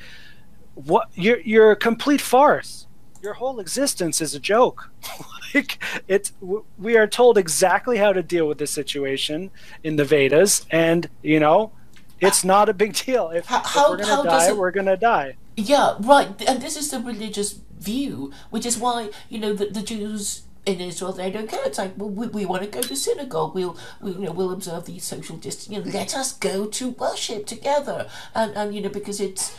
what 0.74 1.10
you're 1.14 1.42
you're 1.42 1.70
a 1.70 1.76
complete 1.76 2.22
farce. 2.22 2.88
Your 3.22 3.36
whole 3.36 3.60
existence 3.60 4.20
is 4.20 4.34
a 4.34 4.40
joke. 4.40 4.90
like 5.54 5.78
it's 6.08 6.34
we 6.80 6.98
are 6.98 7.06
told 7.06 7.38
exactly 7.38 7.98
how 7.98 8.14
to 8.14 8.24
deal 8.24 8.48
with 8.48 8.58
this 8.58 8.72
situation 8.72 9.52
in 9.84 9.98
the 9.98 10.06
Vedas 10.06 10.66
and 10.72 11.08
you 11.22 11.40
know 11.40 11.72
it's 12.20 12.44
not 12.44 12.68
a 12.68 12.74
big 12.74 12.96
deal. 12.96 13.30
If, 13.30 13.46
how, 13.46 13.62
if 13.62 13.76
we're 13.76 13.98
gonna 13.98 14.24
die, 14.24 14.50
it, 14.50 14.58
we're 14.58 14.72
gonna 14.72 14.98
die. 14.98 15.38
Yeah, 15.56 15.98
right. 16.00 16.30
And 16.48 16.64
this 16.64 16.76
is 16.76 16.90
the 16.90 17.00
religious 17.00 17.60
view, 17.78 18.32
which 18.50 18.66
is 18.66 18.76
why 18.76 19.12
you 19.30 19.38
know 19.38 19.54
the, 19.54 19.68
the 19.68 19.84
Jews 19.84 20.48
in 20.66 20.80
Israel, 20.80 21.12
they 21.12 21.32
don't 21.32 21.50
care. 21.50 21.62
It's 21.66 21.80
like, 21.80 21.94
well, 21.98 22.10
we, 22.10 22.28
we 22.28 22.46
want 22.46 22.64
to 22.64 22.70
go 22.70 22.82
to 22.82 22.96
synagogue. 22.96 23.56
We'll, 23.56 23.78
we, 24.00 24.12
you 24.12 24.20
know, 24.20 24.32
we'll 24.32 24.52
observe 24.52 24.86
the 24.86 25.00
social 25.00 25.38
distance. 25.38 25.70
You 25.70 25.84
know, 25.84 25.92
let 25.92 26.16
us 26.16 26.34
go 26.34 26.68
to 26.68 26.90
worship 26.92 27.48
together. 27.48 28.08
And, 28.36 28.56
and 28.56 28.76
you 28.76 28.82
know, 28.82 28.90
because 28.90 29.20
it's, 29.20 29.56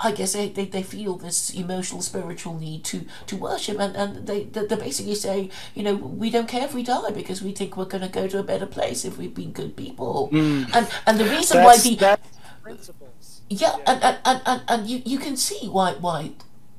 I 0.00 0.12
guess 0.12 0.32
they, 0.32 0.48
they, 0.48 0.64
they 0.64 0.82
feel 0.82 1.16
this 1.16 1.50
emotional, 1.50 2.00
spiritual 2.00 2.58
need 2.58 2.84
to, 2.84 3.04
to 3.26 3.36
worship. 3.36 3.78
And, 3.78 3.96
and 3.96 4.26
they, 4.26 4.44
they 4.44 4.76
basically 4.76 5.14
say, 5.14 5.50
you 5.74 5.82
know, 5.82 5.94
we 5.94 6.30
don't 6.30 6.48
care 6.48 6.64
if 6.64 6.74
we 6.74 6.82
die 6.82 7.10
because 7.10 7.42
we 7.42 7.52
think 7.52 7.76
we're 7.76 7.84
going 7.84 8.02
to 8.02 8.08
go 8.08 8.26
to 8.28 8.38
a 8.38 8.42
better 8.42 8.66
place 8.66 9.04
if 9.04 9.18
we've 9.18 9.34
been 9.34 9.52
good 9.52 9.76
people. 9.76 10.30
Mm. 10.32 10.74
And, 10.74 10.88
and 11.06 11.20
the 11.20 11.24
reason 11.24 11.58
that's, 11.58 11.84
why 11.84 11.96
the... 11.96 12.18
principles. 12.62 13.42
Yeah, 13.50 13.76
yeah. 13.76 13.84
And, 13.86 14.02
and, 14.02 14.18
and, 14.24 14.42
and, 14.46 14.62
and 14.68 14.86
you, 14.88 15.02
you 15.04 15.18
can 15.18 15.36
see 15.36 15.68
why, 15.68 15.92
why 15.94 16.32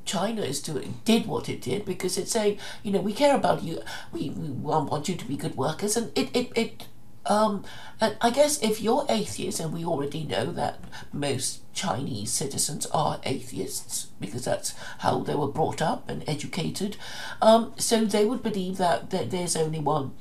China 0.10 0.42
is 0.42 0.60
doing 0.62 0.90
did 1.06 1.28
what 1.28 1.50
it 1.50 1.62
did 1.62 1.86
because 1.86 2.18
it's 2.18 2.32
saying, 2.32 2.58
you 2.84 2.92
know, 2.92 3.00
we 3.10 3.14
care 3.14 3.36
about 3.36 3.64
you, 3.64 3.80
we, 4.12 4.32
we 4.32 4.50
want 4.50 5.08
you 5.08 5.16
to 5.16 5.26
be 5.26 5.38
good 5.38 5.56
workers, 5.56 5.96
and 5.98 6.12
it 6.18 6.36
it 6.36 6.52
it. 6.56 6.88
Um, 7.26 7.64
and 8.02 8.18
I 8.22 8.32
guess 8.32 8.60
if 8.64 8.82
you're 8.82 9.06
atheist, 9.08 9.60
and 9.60 9.72
we 9.72 9.86
already 9.86 10.24
know 10.24 10.46
that 10.54 10.80
most 11.14 11.62
Chinese 11.74 12.32
citizens 12.32 12.88
are 12.88 13.20
atheists 13.24 14.08
because 14.20 14.46
that's 14.46 14.74
how 15.00 15.20
they 15.20 15.36
were 15.36 15.54
brought 15.60 15.82
up 15.92 16.10
and 16.10 16.24
educated, 16.28 16.98
um, 17.40 17.74
so 17.78 18.04
they 18.04 18.26
would 18.26 18.42
believe 18.42 18.78
that, 18.78 19.12
that 19.12 19.30
there's 19.30 19.56
only 19.56 19.80
one 19.80 20.12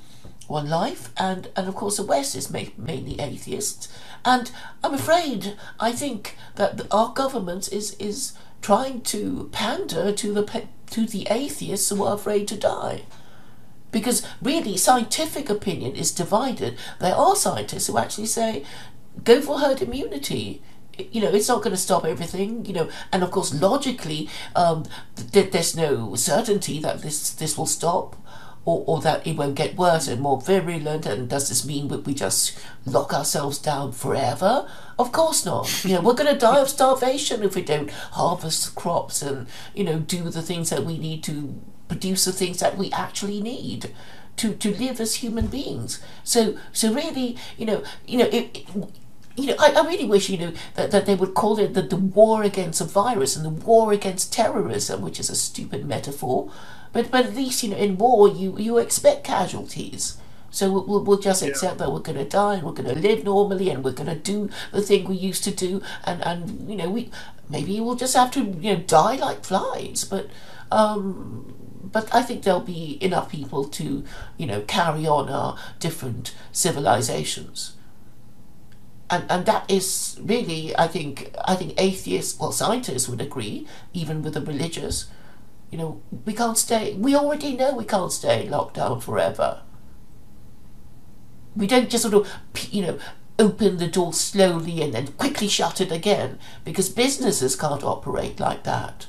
one 0.48 0.68
life, 0.68 1.12
and, 1.16 1.48
and 1.56 1.68
of 1.68 1.74
course 1.74 1.96
the 1.98 2.02
West 2.14 2.34
is 2.34 2.50
ma- 2.50 2.74
mainly 2.90 3.20
atheists, 3.20 3.88
and 4.24 4.50
I'm 4.82 4.94
afraid 4.94 5.56
I 5.78 5.92
think 5.92 6.36
that 6.56 6.80
our 6.90 7.10
government 7.12 7.72
is 7.72 7.94
is 7.98 8.32
trying 8.60 9.00
to 9.02 9.48
pander 9.52 10.12
to 10.12 10.32
the 10.32 10.64
to 10.90 11.06
the 11.06 11.26
atheists 11.30 11.88
who 11.90 12.02
are 12.02 12.14
afraid 12.14 12.48
to 12.48 12.56
die. 12.56 13.02
Because 13.90 14.26
really, 14.42 14.76
scientific 14.76 15.48
opinion 15.48 15.96
is 15.96 16.12
divided. 16.12 16.76
There 17.00 17.14
are 17.14 17.36
scientists 17.36 17.86
who 17.86 17.96
actually 17.96 18.26
say, 18.26 18.64
go 19.24 19.40
for 19.40 19.60
herd 19.60 19.80
immunity. 19.80 20.62
You 20.98 21.22
know, 21.22 21.30
it's 21.30 21.48
not 21.48 21.62
going 21.62 21.74
to 21.74 21.80
stop 21.80 22.04
everything. 22.04 22.66
You 22.66 22.74
know, 22.74 22.90
and 23.12 23.22
of 23.22 23.30
course, 23.30 23.54
logically, 23.54 24.28
um, 24.54 24.84
th- 25.32 25.52
there's 25.52 25.76
no 25.76 26.14
certainty 26.16 26.80
that 26.80 27.00
this 27.02 27.30
this 27.30 27.56
will 27.56 27.66
stop 27.66 28.16
or, 28.68 28.84
or 28.86 29.00
that 29.00 29.26
it 29.26 29.34
won't 29.34 29.54
get 29.54 29.78
worse 29.78 30.08
and 30.08 30.20
more 30.20 30.38
virulent? 30.38 31.06
And 31.06 31.26
does 31.26 31.48
this 31.48 31.64
mean 31.64 31.88
that 31.88 32.04
we 32.04 32.12
just 32.12 32.58
lock 32.84 33.14
ourselves 33.14 33.56
down 33.58 33.92
forever? 33.92 34.68
Of 34.98 35.10
course 35.10 35.46
not. 35.46 35.84
You 35.88 35.94
know, 35.94 36.02
we're 36.02 36.12
going 36.12 36.32
to 36.32 36.38
die 36.38 36.60
of 36.60 36.68
starvation 36.68 37.42
if 37.42 37.54
we 37.54 37.62
don't 37.62 37.90
harvest 37.90 38.74
crops 38.74 39.22
and, 39.22 39.46
you 39.74 39.84
know, 39.84 39.98
do 39.98 40.28
the 40.28 40.42
things 40.42 40.68
that 40.68 40.84
we 40.84 40.98
need 40.98 41.24
to 41.24 41.58
produce 41.88 42.26
the 42.26 42.32
things 42.32 42.60
that 42.60 42.76
we 42.76 42.92
actually 42.92 43.40
need 43.40 43.94
to, 44.36 44.54
to 44.54 44.74
live 44.74 45.00
as 45.00 45.14
human 45.16 45.46
beings. 45.46 46.02
So, 46.22 46.58
so 46.72 46.92
really, 46.92 47.38
you 47.56 47.64
know, 47.64 47.82
you 48.06 48.18
know, 48.18 48.26
it, 48.26 48.50
it 48.54 48.66
you 49.36 49.46
know, 49.46 49.56
I, 49.58 49.70
I 49.70 49.86
really 49.86 50.04
wish, 50.04 50.28
you 50.28 50.36
know, 50.36 50.52
that, 50.74 50.90
that 50.90 51.06
they 51.06 51.14
would 51.14 51.32
call 51.32 51.58
it 51.58 51.72
the, 51.72 51.80
the 51.80 51.96
war 51.96 52.42
against 52.42 52.82
a 52.82 52.84
virus 52.84 53.34
and 53.34 53.46
the 53.46 53.64
war 53.64 53.94
against 53.94 54.30
terrorism, 54.30 55.00
which 55.00 55.18
is 55.18 55.30
a 55.30 55.36
stupid 55.36 55.86
metaphor. 55.86 56.50
But 56.98 57.12
but 57.12 57.26
at 57.26 57.36
least 57.36 57.62
you 57.62 57.70
know 57.70 57.76
in 57.76 57.96
war 57.96 58.26
you 58.28 58.58
you 58.58 58.78
expect 58.78 59.22
casualties. 59.22 60.16
So 60.50 60.72
we'll, 60.72 61.04
we'll 61.04 61.20
just 61.20 61.44
accept 61.44 61.74
yeah. 61.74 61.86
that 61.86 61.92
we're 61.92 62.00
going 62.00 62.18
to 62.18 62.24
die 62.24 62.54
and 62.54 62.64
we're 62.64 62.72
going 62.72 62.92
to 62.92 62.98
live 62.98 63.22
normally 63.22 63.70
and 63.70 63.84
we're 63.84 63.92
going 63.92 64.08
to 64.08 64.16
do 64.16 64.50
the 64.72 64.82
thing 64.82 65.04
we 65.04 65.14
used 65.14 65.44
to 65.44 65.52
do 65.52 65.80
and 66.02 66.26
and 66.26 66.68
you 66.68 66.74
know 66.74 66.90
we 66.90 67.12
maybe 67.48 67.78
we'll 67.78 67.94
just 67.94 68.16
have 68.16 68.32
to 68.32 68.40
you 68.40 68.74
know 68.74 68.80
die 68.80 69.14
like 69.14 69.44
flies. 69.44 70.02
But 70.02 70.28
um, 70.72 71.54
but 71.84 72.12
I 72.12 72.22
think 72.22 72.42
there'll 72.42 72.72
be 72.78 72.98
enough 73.00 73.30
people 73.30 73.62
to 73.78 74.02
you 74.36 74.46
know 74.46 74.62
carry 74.62 75.06
on 75.06 75.28
our 75.28 75.56
different 75.78 76.34
civilizations. 76.50 77.74
And, 79.10 79.24
and 79.30 79.46
that 79.46 79.70
is 79.70 80.18
really, 80.20 80.76
I 80.76 80.86
think, 80.86 81.34
I 81.46 81.54
think 81.54 81.72
atheists, 81.78 82.38
well, 82.38 82.52
scientists 82.52 83.08
would 83.08 83.22
agree, 83.22 83.66
even 83.94 84.20
with 84.20 84.34
the 84.34 84.42
religious, 84.42 85.06
you 85.70 85.78
know, 85.78 86.00
we 86.24 86.32
can't 86.32 86.58
stay. 86.58 86.94
We 86.94 87.14
already 87.14 87.54
know 87.54 87.74
we 87.74 87.84
can't 87.84 88.12
stay 88.12 88.48
locked 88.48 88.74
down 88.74 89.00
forever. 89.00 89.62
We 91.54 91.66
don't 91.66 91.90
just 91.90 92.02
sort 92.02 92.14
of, 92.14 92.28
you 92.70 92.82
know, 92.82 92.98
open 93.38 93.76
the 93.76 93.86
door 93.86 94.12
slowly 94.12 94.82
and 94.82 94.94
then 94.94 95.08
quickly 95.12 95.48
shut 95.48 95.80
it 95.80 95.92
again 95.92 96.38
because 96.64 96.88
businesses 96.88 97.54
can't 97.54 97.84
operate 97.84 98.40
like 98.40 98.64
that 98.64 99.06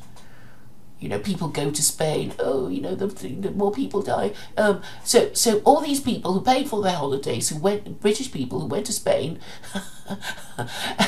you 1.00 1.08
know, 1.08 1.20
people 1.20 1.48
go 1.48 1.72
to 1.72 1.82
Spain. 1.82 2.34
Oh, 2.40 2.68
you 2.68 2.82
know, 2.82 2.94
the, 2.96 3.08
the 3.08 3.52
more 3.52 3.72
people 3.72 4.02
die. 4.02 4.34
Um, 4.58 4.82
so, 5.04 5.32
so 5.34 5.60
all 5.60 5.82
these 5.82 6.02
people 6.02 6.34
who 6.34 6.42
paid 6.42 6.68
for 6.68 6.82
their 6.82 6.96
holidays, 6.96 7.50
who 7.50 7.58
went, 7.58 8.02
British 8.02 8.32
people 8.32 8.60
who 8.60 8.68
went 8.68 8.86
to 8.88 8.94
Spain, 8.94 9.40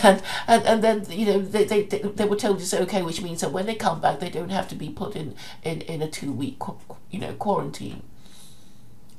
and, 0.04 0.22
and 0.48 0.66
and 0.66 0.84
then 0.84 1.06
you 1.10 1.26
know 1.26 1.40
they, 1.40 1.66
they 1.66 1.84
they 1.84 2.26
were 2.26 2.36
told 2.36 2.62
it's 2.62 2.74
okay, 2.74 3.02
which 3.02 3.22
means 3.22 3.42
that 3.42 3.52
when 3.52 3.66
they 3.66 3.76
come 3.76 4.00
back, 4.00 4.20
they 4.20 4.30
don't 4.30 4.50
have 4.50 4.68
to 4.70 4.76
be 4.76 4.90
put 4.90 5.16
in 5.16 5.36
in, 5.64 5.82
in 5.82 6.02
a 6.02 6.08
two 6.08 6.32
week 6.32 6.58
you 7.10 7.20
know 7.20 7.34
quarantine. 7.34 8.04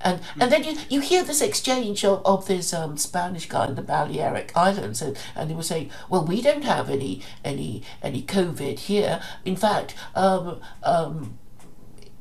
And 0.05 0.21
and 0.41 0.51
then 0.51 0.65
you, 0.65 0.77
you 0.89 1.01
hear 1.01 1.23
this 1.25 1.41
exchange 1.41 2.05
of, 2.05 2.25
of 2.25 2.47
this 2.47 2.73
um, 2.73 2.97
Spanish 2.97 3.49
guy 3.49 3.67
in 3.67 3.75
the 3.75 3.83
Balearic 3.83 4.53
Islands, 4.57 5.03
and, 5.03 5.17
and 5.35 5.51
they 5.51 5.55
were 5.55 5.63
saying, 5.63 5.91
well, 6.09 6.25
we 6.25 6.43
don't 6.43 6.65
have 6.65 6.91
any 6.91 7.23
any 7.45 7.83
any 8.03 8.23
COVID 8.23 8.79
here. 8.81 9.23
In 9.45 9.57
fact, 9.57 9.95
um, 10.15 10.61
um, 10.83 11.39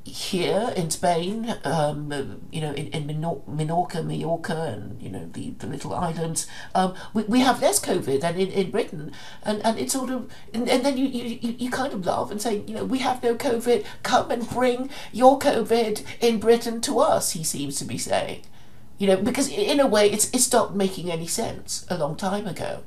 here 0.04 0.74
in 0.76 0.89
Spain, 0.89 1.56
um, 1.64 2.41
you 2.52 2.62
know, 2.62 2.72
in, 2.74 2.88
in 2.88 3.08
Minorca, 3.08 4.04
Mallorca, 4.04 4.74
and 4.74 5.02
you 5.02 5.10
know 5.10 5.30
the, 5.32 5.52
the 5.52 5.68
little 5.68 5.93
islands, 5.93 6.47
um, 6.74 6.95
we, 7.14 7.24
we 7.24 7.39
have 7.41 7.62
less 7.62 7.80
COVID 7.80 8.22
than 8.22 8.39
in, 8.39 8.49
in 8.49 8.72
Britain, 8.72 9.12
and, 9.43 9.64
and 9.66 9.78
it's 9.78 9.93
sort 9.93 10.10
of, 10.10 10.32
and, 10.54 10.68
and 10.68 10.84
then 10.84 10.97
you, 10.97 11.06
you, 11.06 11.56
you 11.58 11.70
kind 11.70 11.93
of 11.93 12.06
laugh 12.06 12.32
and 12.32 12.41
say, 12.41 12.64
you 12.66 12.74
know, 12.74 12.84
we 12.84 12.99
have 12.99 13.22
no 13.22 13.36
COVID. 13.36 13.86
Come 14.04 14.32
and 14.32 14.49
bring 14.49 14.89
your 15.12 15.38
COVID 15.38 16.04
in 16.20 16.39
Britain 16.39 16.82
to 16.82 16.99
us. 16.99 17.32
He 17.32 17.43
seems 17.43 17.78
to 17.78 17.86
be 17.86 17.97
saying, 17.97 18.41
you 18.97 19.08
know, 19.08 19.18
because 19.18 19.49
in 19.49 19.80
a 19.80 19.88
way, 19.88 20.10
it's 20.10 20.30
it 20.32 20.39
stopped 20.39 20.74
making 20.74 21.12
any 21.12 21.28
sense 21.28 21.86
a 21.89 21.97
long 21.97 22.16
time 22.16 22.47
ago 22.47 22.84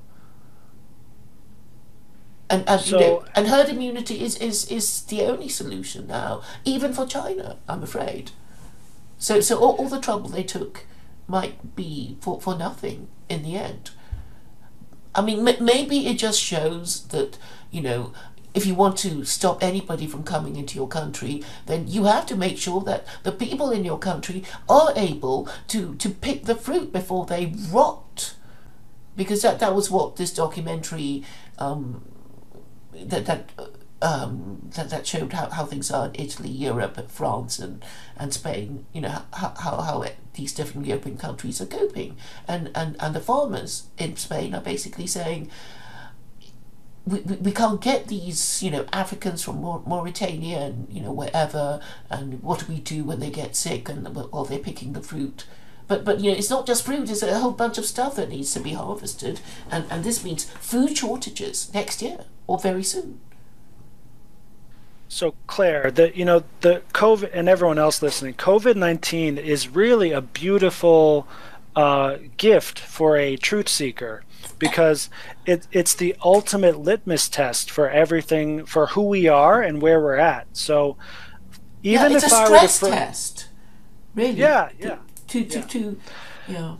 And 2.55 2.69
and 2.69 2.81
So- 2.81 2.99
you 3.01 3.07
know, 3.07 3.25
and 3.35 3.49
herd 3.49 3.69
immunity 3.69 4.17
is, 4.27 4.37
is 4.37 4.65
is 4.71 5.03
the 5.03 5.23
only 5.31 5.49
solution 5.49 6.07
now, 6.07 6.43
even 6.65 6.93
for 6.93 7.07
China. 7.07 7.57
I'm 7.69 7.83
afraid. 7.83 8.31
So 9.19 9.41
so 9.41 9.57
all, 9.59 9.75
all 9.79 9.89
the 9.89 10.01
trouble 10.01 10.29
they 10.29 10.45
took 10.45 10.87
might 11.27 11.75
be 11.77 12.17
for, 12.21 12.41
for 12.41 12.55
nothing 12.57 13.09
in 13.29 13.43
the 13.43 13.57
end. 13.57 13.91
I 15.15 15.23
mean, 15.23 15.47
m- 15.49 15.65
maybe 15.65 16.07
it 16.07 16.19
just 16.19 16.41
shows 16.41 17.07
that, 17.09 17.39
you 17.71 17.81
know, 17.81 18.13
if 18.53 18.67
you 18.67 18.75
want 18.75 18.97
to 18.99 19.25
stop 19.25 19.63
anybody 19.63 20.07
from 20.07 20.23
coming 20.23 20.57
into 20.57 20.75
your 20.77 20.89
country, 20.89 21.43
then 21.67 21.89
you 21.89 22.05
have 22.05 22.27
to 22.27 22.37
make 22.37 22.59
sure 22.59 22.81
that 22.83 23.05
the 23.23 23.33
people 23.33 23.71
in 23.71 23.85
your 23.85 23.99
country 23.99 24.45
are 24.69 24.93
able 24.97 25.49
to, 25.69 25.95
to 25.97 26.09
pick 26.11 26.45
the 26.45 26.55
fruit 26.55 26.93
before 26.93 27.25
they 27.27 27.53
rot. 27.73 28.35
Because 29.17 29.43
that, 29.43 29.59
that 29.61 29.75
was 29.75 29.91
what 29.91 30.17
this 30.17 30.33
documentary 30.35 31.23
um, 31.59 32.05
that 33.07 33.27
that 33.27 33.51
um, 34.05 34.71
that, 34.75 34.91
that 34.91 35.07
showed 35.07 35.33
how, 35.33 35.49
how 35.49 35.65
things 35.65 35.91
are 35.91 36.07
in 36.07 36.13
Italy, 36.15 36.51
Europe, 36.51 37.11
France, 37.11 37.59
and, 37.59 37.83
and 38.19 38.35
Spain. 38.35 38.85
You 38.93 39.01
know 39.03 39.23
how, 39.33 39.55
how, 39.59 39.81
how 39.81 40.05
these 40.35 40.53
different 40.53 40.87
European 40.87 41.17
countries 41.17 41.61
are 41.61 41.67
coping, 41.67 42.17
and, 42.47 42.71
and, 42.75 42.97
and 43.01 43.15
the 43.15 43.21
farmers 43.21 43.87
in 43.99 44.17
Spain 44.17 44.55
are 44.55 44.61
basically 44.61 45.07
saying. 45.07 45.51
We, 47.07 47.21
we, 47.21 47.37
we 47.37 47.53
can't 47.53 47.83
get 47.83 48.09
these 48.09 48.63
you 48.63 48.71
know 48.71 48.87
Africans 48.91 49.43
from 49.43 49.61
Mauritania 49.61 50.61
and 50.61 50.87
you 50.91 51.03
know 51.03 51.13
wherever 51.13 51.79
and 52.09 52.43
what 52.43 52.61
do 52.61 52.73
we 52.73 52.81
do 52.81 53.05
when 53.05 53.21
they 53.21 53.29
get 53.29 53.57
sick 53.57 53.91
and 53.91 54.09
while 54.15 54.47
they're 54.47 54.59
picking 54.59 54.95
the 54.95 55.03
fruit 55.03 55.45
but 55.87 56.05
but 56.05 56.21
you 56.21 56.31
know 56.31 56.37
it's 56.37 56.51
not 56.51 56.67
just 56.67 56.85
fruit 56.85 57.11
it's 57.11 57.23
a 57.23 57.39
whole 57.39 57.53
bunch 57.53 57.79
of 57.79 57.85
stuff 57.85 58.17
that 58.17 58.31
needs 58.31 58.53
to 58.55 58.61
be 58.61 58.73
harvested. 58.73 59.41
And 59.71 59.85
and 59.91 60.05
this 60.05 60.25
means 60.25 60.45
food 60.45 60.97
shortages 60.97 61.73
next 61.75 62.03
year 62.03 62.25
or 62.47 62.59
very 62.59 62.85
soon. 62.85 63.21
So 65.09 65.35
Claire, 65.47 65.91
the 65.91 66.17
you 66.17 66.25
know 66.25 66.45
the 66.61 66.83
COVID 66.93 67.31
and 67.33 67.49
everyone 67.49 67.79
else 67.79 68.03
listening, 68.03 68.35
COVID 68.35 68.77
nineteen 68.77 69.39
is 69.39 69.69
really 69.69 70.13
a 70.13 70.21
beautiful 70.21 71.27
uh, 71.77 72.17
gift 72.37 72.79
for 72.79 73.17
a 73.17 73.37
truth 73.37 73.69
seeker. 73.69 74.25
Because 74.59 75.09
it, 75.47 75.67
it's 75.73 75.95
the 75.95 76.15
ultimate 76.23 76.79
litmus 76.79 77.29
test 77.29 77.71
for 77.71 77.89
everything 77.89 78.67
for 78.67 78.89
who 78.89 79.03
we 79.03 79.27
are 79.27 79.63
and 79.63 79.81
where 79.81 80.01
we're 80.01 80.17
at. 80.17 80.47
So 80.53 80.97
even 81.83 82.13
yeah, 82.13 82.19
if 82.19 82.33
I 82.33 82.49
were 82.49 82.59
to 82.61 82.69
fr- 82.69 82.87
test 82.87 83.49
really. 84.15 84.33
Yeah, 84.33 84.69
yeah, 84.79 84.99
to 85.35 85.45
to, 85.45 85.59
yeah. 85.59 85.67
to 85.67 86.01
yeah 86.49 86.77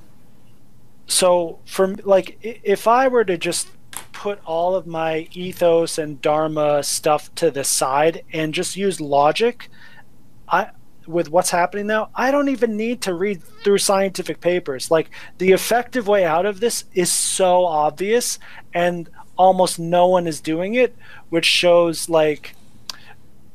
so 1.07 1.59
from 1.65 1.97
like 2.05 2.39
if 2.43 2.87
i 2.87 3.09
were 3.09 3.25
to 3.25 3.37
just 3.37 3.69
put 4.13 4.41
all 4.45 4.75
of 4.75 4.87
my 4.87 5.29
ethos 5.33 5.99
and 5.99 6.21
dharma 6.23 6.83
stuff 6.83 7.35
to 7.35 7.51
the 7.51 7.65
side 7.65 8.23
and 8.33 8.55
just 8.55 8.77
use 8.77 9.01
logic 9.01 9.69
i 10.49 10.71
with 11.07 11.29
what's 11.29 11.51
happening 11.51 11.87
now 11.87 12.09
i 12.15 12.31
don't 12.31 12.49
even 12.49 12.77
need 12.77 13.03
to 13.03 13.13
read 13.13 13.43
through 13.43 13.77
scientific 13.77 14.41
papers 14.41 14.91
like 14.91 15.11
the 15.39 15.53
effective 15.53 16.09
way 16.09 16.25
out 16.25 16.47
of 16.47 16.61
this 16.61 16.85
is 16.95 17.13
so 17.13 17.67
obvious 17.67 18.39
and 18.73 19.11
almost 19.37 19.79
no 19.79 20.07
one 20.07 20.27
is 20.27 20.41
doing 20.41 20.75
it 20.75 20.97
which 21.29 21.45
shows 21.45 22.09
like 22.09 22.55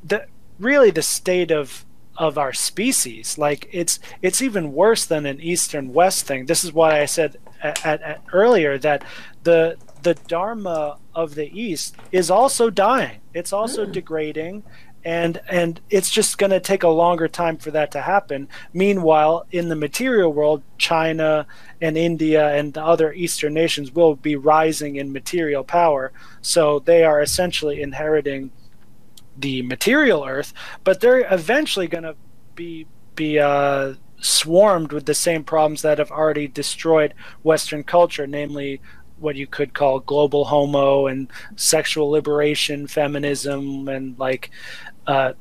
the 0.04 0.26
really 0.60 0.91
the 0.91 1.02
state 1.02 1.50
of 1.52 1.86
of 2.20 2.38
our 2.38 2.54
species. 2.54 3.38
Like 3.38 3.68
it's 3.72 3.98
it's 4.22 4.42
even 4.42 4.74
worse 4.74 5.06
than 5.06 5.26
an 5.26 5.40
east 5.40 5.74
and 5.74 5.94
west 5.94 6.26
thing. 6.26 6.46
This 6.46 6.64
is 6.64 6.74
why 6.74 7.02
i 7.02 7.06
said 7.06 7.38
at, 7.64 7.84
at, 7.86 8.02
at 8.02 8.22
earlier 8.34 8.78
that 8.78 9.04
the 9.44 9.78
the 10.04 10.14
dharma 10.14 10.98
of 11.16 11.36
the 11.36 11.50
east 11.60 11.96
is 12.12 12.30
also 12.30 12.70
dying. 12.70 13.22
It's 13.34 13.54
also 13.54 13.86
hmm. 13.86 13.94
degrading 13.94 14.64
and 15.06 15.40
and 15.50 15.80
it's 15.90 16.12
just 16.12 16.38
going 16.38 16.50
to 16.50 16.60
take 16.60 16.84
a 16.84 16.90
longer 16.90 17.30
time 17.30 17.56
for 17.56 17.72
that 17.72 17.92
to 17.92 18.02
happen. 18.02 18.50
Meanwhile 18.74 19.48
in 19.50 19.70
the 19.70 19.76
material 19.76 20.34
world 20.34 20.62
china 20.78 21.48
and 21.80 21.98
india 21.98 22.54
and 22.54 22.74
the 22.74 22.84
other 22.84 23.14
eastern 23.14 23.54
nations 23.54 23.94
will 23.94 24.16
be 24.16 24.36
rising 24.36 24.98
in 24.98 25.14
material 25.14 25.64
power. 25.64 26.12
So 26.42 26.80
they 26.80 27.06
are 27.06 27.22
essentially 27.22 27.82
inheriting 27.82 28.52
the 29.40 29.62
material 29.64 30.26
Earth, 30.26 30.54
but 30.84 31.00
they're 31.00 31.28
eventually 31.34 31.88
going 31.88 32.04
to 32.04 32.16
be 32.56 32.88
be 33.16 33.40
uh, 33.40 33.96
swarmed 34.22 34.92
with 34.92 35.06
the 35.06 35.14
same 35.14 35.44
problems 35.44 35.82
that 35.82 35.98
have 35.98 36.12
already 36.12 36.48
destroyed 36.48 37.14
Western 37.44 37.84
culture, 37.84 38.28
namely 38.28 38.82
what 39.18 39.36
you 39.36 39.48
could 39.48 39.74
call 39.74 40.00
global 40.00 40.46
homo 40.46 41.08
and 41.08 41.30
sexual 41.56 42.10
liberation, 42.10 42.88
feminism, 42.88 43.88
and 43.90 44.18
like, 44.18 44.50
uh, 45.08 45.34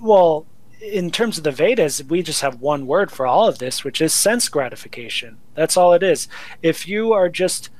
well, 0.00 0.46
in 0.80 1.10
terms 1.10 1.38
of 1.38 1.44
the 1.44 1.50
Vedas, 1.50 2.04
we 2.04 2.22
just 2.22 2.42
have 2.42 2.60
one 2.60 2.86
word 2.86 3.10
for 3.10 3.26
all 3.26 3.48
of 3.48 3.58
this, 3.58 3.82
which 3.82 4.00
is 4.00 4.12
sense 4.12 4.48
gratification. 4.48 5.38
That's 5.54 5.76
all 5.76 5.92
it 5.92 6.04
is. 6.04 6.28
If 6.62 6.86
you 6.86 7.12
are 7.12 7.28
just 7.28 7.70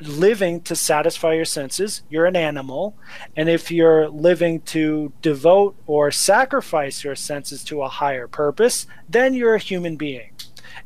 living 0.00 0.60
to 0.62 0.74
satisfy 0.74 1.34
your 1.34 1.44
senses, 1.44 2.02
you're 2.08 2.26
an 2.26 2.36
animal. 2.36 2.96
And 3.36 3.48
if 3.48 3.70
you're 3.70 4.08
living 4.08 4.60
to 4.62 5.12
devote 5.22 5.76
or 5.86 6.10
sacrifice 6.10 7.04
your 7.04 7.16
senses 7.16 7.62
to 7.64 7.82
a 7.82 7.88
higher 7.88 8.26
purpose, 8.26 8.86
then 9.08 9.34
you're 9.34 9.54
a 9.54 9.60
human 9.60 9.96
being. 9.96 10.30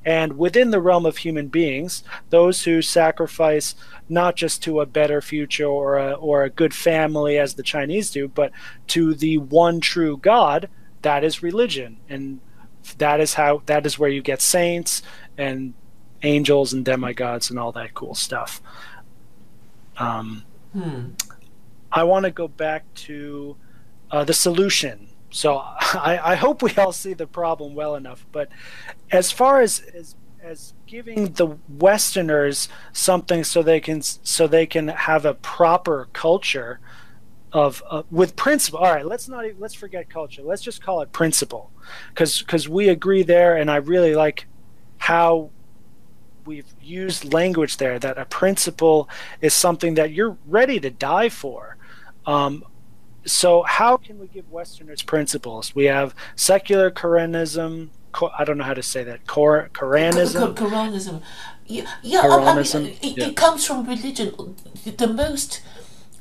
And 0.04 0.38
within 0.38 0.70
the 0.70 0.80
realm 0.80 1.06
of 1.06 1.18
human 1.18 1.48
beings, 1.48 2.04
those 2.30 2.64
who 2.64 2.82
sacrifice 2.82 3.74
not 4.08 4.36
just 4.36 4.62
to 4.64 4.80
a 4.80 4.86
better 4.86 5.22
future 5.22 5.66
or 5.66 5.98
a, 5.98 6.12
or 6.12 6.42
a 6.42 6.50
good 6.50 6.74
family, 6.74 7.38
as 7.38 7.54
the 7.54 7.62
Chinese 7.62 8.10
do, 8.10 8.28
but 8.28 8.52
to 8.88 9.14
the 9.14 9.38
one 9.38 9.80
true 9.80 10.16
God, 10.18 10.68
that 11.02 11.24
is 11.24 11.42
religion. 11.42 11.98
And 12.08 12.40
that 12.98 13.20
is 13.20 13.34
how 13.34 13.62
that 13.66 13.86
is 13.86 13.98
where 13.98 14.10
you 14.10 14.20
get 14.20 14.42
saints 14.42 15.02
and 15.38 15.72
angels 16.22 16.72
and 16.72 16.84
demigods 16.84 17.50
and 17.50 17.58
all 17.58 17.72
that 17.72 17.94
cool 17.94 18.14
stuff. 18.14 18.60
Um, 19.98 20.44
hmm. 20.72 21.10
I 21.92 22.02
want 22.04 22.24
to 22.24 22.30
go 22.30 22.48
back 22.48 22.92
to 22.94 23.56
uh, 24.10 24.24
the 24.24 24.34
solution. 24.34 25.08
So 25.30 25.58
I, 25.58 26.20
I 26.22 26.34
hope 26.34 26.62
we 26.62 26.74
all 26.76 26.92
see 26.92 27.14
the 27.14 27.26
problem 27.26 27.74
well 27.74 27.94
enough. 27.94 28.26
But 28.32 28.48
as 29.10 29.30
far 29.30 29.60
as, 29.60 29.80
as 29.80 30.16
as 30.44 30.74
giving 30.86 31.32
the 31.32 31.56
Westerners 31.68 32.68
something 32.92 33.42
so 33.44 33.62
they 33.62 33.80
can 33.80 34.02
so 34.02 34.46
they 34.46 34.66
can 34.66 34.88
have 34.88 35.24
a 35.24 35.34
proper 35.34 36.08
culture 36.12 36.80
of 37.52 37.82
uh, 37.88 38.02
with 38.10 38.36
principle. 38.36 38.80
All 38.80 38.92
right, 38.92 39.06
let's 39.06 39.28
not 39.28 39.44
let's 39.58 39.74
forget 39.74 40.10
culture. 40.10 40.42
Let's 40.42 40.62
just 40.62 40.82
call 40.82 41.00
it 41.00 41.12
principle, 41.12 41.70
because 42.10 42.40
because 42.42 42.68
we 42.68 42.88
agree 42.88 43.22
there, 43.22 43.56
and 43.56 43.70
I 43.70 43.76
really 43.76 44.14
like 44.14 44.46
how 44.98 45.50
we've 46.46 46.72
used 46.82 47.32
language 47.32 47.76
there 47.78 47.98
that 47.98 48.18
a 48.18 48.24
principle 48.24 49.08
is 49.40 49.54
something 49.54 49.94
that 49.94 50.12
you're 50.12 50.36
ready 50.46 50.78
to 50.80 50.90
die 50.90 51.28
for. 51.28 51.76
Um, 52.26 52.64
so 53.24 53.62
how 53.62 53.96
can 53.96 54.18
we 54.18 54.26
give 54.26 54.50
Westerners 54.50 55.02
principles? 55.02 55.74
We 55.74 55.84
have 55.84 56.14
secular 56.36 56.90
Quranism. 56.90 57.88
I 58.38 58.44
don't 58.44 58.58
know 58.58 58.64
how 58.64 58.74
to 58.74 58.82
say 58.82 59.02
that. 59.04 59.26
Cor- 59.26 59.70
Quranism. 59.72 60.54
Qu- 60.56 60.66
Quranism. 60.66 61.22
Yeah, 61.66 61.90
yeah 62.02 62.20
I- 62.20 62.26
I 62.50 62.54
mean, 62.54 62.86
it, 63.02 63.16
yeah. 63.18 63.26
it 63.28 63.36
comes 63.36 63.66
from 63.66 63.86
religion. 63.86 64.56
The 64.84 65.06
most, 65.08 65.62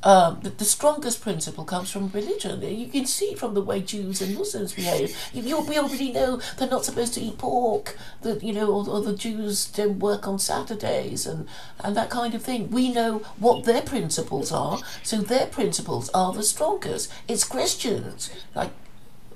um, 0.04 0.40
the, 0.44 0.50
the 0.50 0.66
strongest 0.66 1.22
principle 1.22 1.64
comes 1.64 1.90
from 1.92 2.10
religion. 2.10 2.62
You 2.62 2.88
can 2.88 3.06
see 3.06 3.36
from 3.36 3.54
the 3.54 3.62
way 3.62 3.82
Jews 3.82 4.22
and 4.22 4.36
Muslims 4.36 4.74
behave. 4.74 5.16
You, 5.34 5.44
you 5.44 5.62
we 5.62 5.78
already 5.78 6.12
know 6.12 6.42
they're 6.58 6.70
not 6.70 6.86
supposed 6.86 7.14
to 7.16 7.22
eat 7.22 7.38
pork. 7.38 7.98
That 8.22 8.44
you 8.44 8.54
know, 8.54 8.72
or, 8.72 8.90
or 8.90 9.02
the 9.02 9.16
Jews 9.16 9.66
don't 9.68 10.00
work 10.00 10.28
on 10.28 10.40
Saturdays 10.40 11.26
and 11.26 11.48
and 11.84 11.96
that 11.96 12.10
kind 12.10 12.36
of 12.36 12.44
thing. 12.44 12.70
We 12.70 12.92
know 12.92 13.20
what 13.40 13.64
their 13.64 13.82
principles 13.82 14.52
are, 14.52 14.80
so 15.04 15.18
their 15.18 15.48
principles 15.48 16.10
are 16.14 16.34
the 16.34 16.44
strongest. 16.44 17.12
It's 17.28 17.46
Christians 17.46 18.30
like 18.56 18.72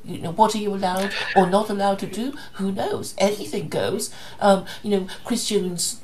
you 0.08 0.20
know, 0.20 0.32
what 0.32 0.56
are 0.56 0.60
you 0.60 0.74
allowed 0.74 1.12
or 1.36 1.50
not 1.50 1.70
allowed 1.70 2.00
to 2.00 2.08
do? 2.08 2.34
Who 2.54 2.72
knows? 2.72 3.14
Anything 3.18 3.68
goes. 3.68 4.14
Um, 4.40 4.66
you 4.84 4.92
know, 4.92 5.08
Christians. 5.26 6.02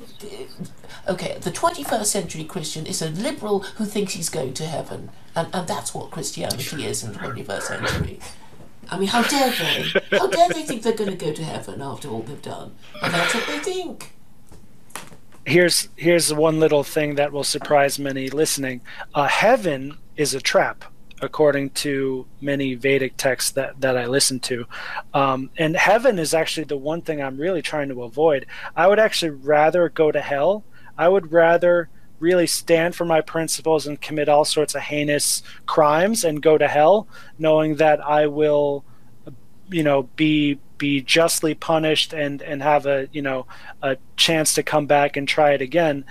Okay, 1.08 1.36
the 1.40 1.50
21st 1.50 2.06
century 2.06 2.44
Christian 2.44 2.86
is 2.86 3.02
a 3.02 3.10
liberal 3.10 3.60
who 3.60 3.84
thinks 3.84 4.14
he's 4.14 4.30
going 4.30 4.54
to 4.54 4.66
heaven, 4.66 5.10
and, 5.34 5.48
and 5.52 5.68
that's 5.68 5.94
what 5.94 6.10
Christianity 6.10 6.86
is 6.86 7.02
in 7.04 7.12
the 7.12 7.18
21st 7.18 7.62
century. 7.62 8.20
I 8.90 8.98
mean, 8.98 9.08
how 9.08 9.22
dare 9.22 9.50
they? 9.50 10.16
How 10.16 10.26
dare 10.26 10.48
they 10.48 10.62
think 10.62 10.82
they're 10.82 10.92
going 10.92 11.10
to 11.10 11.16
go 11.16 11.32
to 11.32 11.44
heaven 11.44 11.80
after 11.80 12.08
all 12.08 12.22
they've 12.22 12.40
done? 12.40 12.74
And 13.02 13.12
that's 13.12 13.34
what 13.34 13.46
they 13.46 13.58
think. 13.58 14.12
Here's 15.46 15.88
here's 15.96 16.32
one 16.32 16.58
little 16.58 16.84
thing 16.84 17.16
that 17.16 17.32
will 17.32 17.44
surprise 17.44 17.98
many 17.98 18.30
listening. 18.30 18.80
Uh, 19.14 19.28
heaven 19.28 19.98
is 20.16 20.34
a 20.34 20.40
trap, 20.40 20.84
according 21.20 21.70
to 21.70 22.26
many 22.40 22.74
Vedic 22.74 23.16
texts 23.16 23.52
that, 23.52 23.80
that 23.80 23.96
I 23.96 24.06
listen 24.06 24.40
to. 24.40 24.66
Um, 25.12 25.50
and 25.56 25.76
heaven 25.76 26.18
is 26.18 26.34
actually 26.34 26.64
the 26.64 26.76
one 26.76 27.02
thing 27.02 27.22
I'm 27.22 27.38
really 27.38 27.62
trying 27.62 27.88
to 27.88 28.02
avoid. 28.02 28.46
I 28.76 28.86
would 28.86 28.98
actually 28.98 29.30
rather 29.30 29.88
go 29.88 30.10
to 30.10 30.20
hell. 30.20 30.64
I 30.98 31.08
would 31.08 31.32
rather 31.32 31.88
really 32.18 32.46
stand 32.46 32.94
for 32.94 33.04
my 33.04 33.20
principles 33.20 33.86
and 33.86 34.00
commit 34.00 34.28
all 34.28 34.44
sorts 34.44 34.74
of 34.74 34.82
heinous 34.82 35.42
crimes 35.66 36.24
and 36.24 36.42
go 36.42 36.56
to 36.56 36.68
hell, 36.68 37.06
knowing 37.38 37.76
that 37.76 38.04
I 38.04 38.26
will, 38.26 38.84
you 39.70 39.82
know, 39.82 40.04
be 40.16 40.58
be 40.76 41.00
justly 41.00 41.54
punished 41.54 42.12
and 42.12 42.42
and 42.42 42.62
have 42.62 42.86
a 42.86 43.08
you 43.12 43.22
know 43.22 43.46
a 43.82 43.96
chance 44.16 44.54
to 44.54 44.62
come 44.62 44.86
back 44.86 45.16
and 45.16 45.28
try 45.28 45.52
it 45.52 45.62
again. 45.62 46.04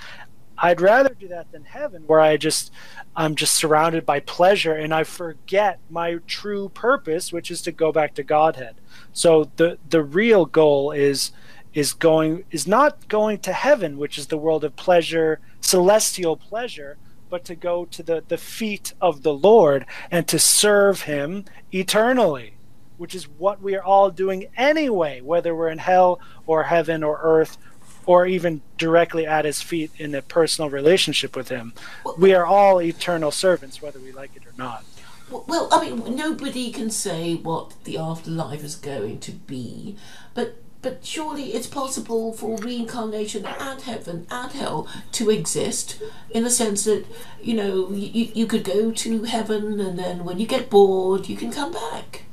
I'd 0.57 0.81
rather 0.81 1.13
do 1.13 1.27
that 1.29 1.51
than 1.51 1.65
heaven, 1.65 2.03
where 2.07 2.21
I 2.21 2.37
just 2.37 2.71
I'm 3.15 3.35
just 3.35 3.53
surrounded 3.53 4.05
by 4.05 4.19
pleasure 4.19 4.73
and 4.73 4.93
I 4.93 5.03
forget 5.03 5.79
my 5.89 6.19
true 6.27 6.69
purpose, 6.69 7.31
which 7.31 7.51
is 7.51 7.61
to 7.63 7.71
go 7.71 7.91
back 7.91 8.15
to 8.15 8.23
Godhead. 8.23 8.75
So 9.11 9.51
the 9.55 9.77
the 9.89 10.03
real 10.03 10.45
goal 10.45 10.91
is 10.91 11.31
is 11.73 11.93
going 11.93 12.43
is 12.51 12.67
not 12.67 13.07
going 13.07 13.39
to 13.39 13.53
heaven, 13.53 13.97
which 13.97 14.17
is 14.17 14.27
the 14.27 14.37
world 14.37 14.63
of 14.63 14.75
pleasure, 14.75 15.39
celestial 15.61 16.37
pleasure, 16.37 16.97
but 17.29 17.45
to 17.45 17.55
go 17.55 17.85
to 17.85 18.03
the, 18.03 18.23
the 18.27 18.37
feet 18.37 18.93
of 19.01 19.23
the 19.23 19.33
Lord 19.33 19.85
and 20.11 20.27
to 20.27 20.37
serve 20.37 21.03
him 21.03 21.45
eternally, 21.71 22.53
which 22.97 23.15
is 23.15 23.27
what 23.27 23.61
we 23.61 23.75
are 23.75 23.83
all 23.83 24.11
doing 24.11 24.47
anyway, 24.55 25.21
whether 25.21 25.55
we're 25.55 25.69
in 25.69 25.79
hell 25.79 26.19
or 26.45 26.63
heaven 26.63 27.03
or 27.03 27.19
earth 27.21 27.57
or 28.05 28.25
even 28.25 28.61
directly 28.77 29.25
at 29.25 29.45
his 29.45 29.61
feet 29.61 29.91
in 29.97 30.15
a 30.15 30.21
personal 30.21 30.69
relationship 30.69 31.35
with 31.35 31.49
him. 31.49 31.73
We 32.17 32.33
are 32.33 32.45
all 32.45 32.81
eternal 32.81 33.31
servants, 33.31 33.81
whether 33.81 33.99
we 33.99 34.11
like 34.11 34.35
it 34.35 34.45
or 34.45 34.53
not. 34.57 34.83
Well, 35.29 35.67
I 35.71 35.89
mean, 35.89 36.15
nobody 36.15 36.71
can 36.71 36.89
say 36.89 37.35
what 37.35 37.73
the 37.85 37.97
afterlife 37.97 38.63
is 38.63 38.75
going 38.75 39.19
to 39.21 39.31
be, 39.31 39.95
but 40.33 40.57
but 40.83 41.05
surely 41.05 41.53
it's 41.53 41.65
possible 41.65 42.33
for 42.33 42.57
reincarnation 42.57 43.45
and 43.45 43.81
heaven 43.81 44.27
and 44.29 44.51
hell 44.51 44.85
to 45.13 45.31
exist 45.31 45.99
in 46.29 46.43
the 46.43 46.49
sense 46.49 46.83
that 46.83 47.05
you 47.41 47.55
know 47.55 47.89
you, 47.91 48.29
you 48.35 48.45
could 48.45 48.65
go 48.65 48.91
to 48.91 49.23
heaven 49.23 49.79
and 49.79 49.97
then 49.97 50.25
when 50.25 50.39
you 50.39 50.45
get 50.45 50.69
bored 50.69 51.29
you 51.29 51.37
can 51.37 51.51
come 51.51 51.71
back 51.71 52.23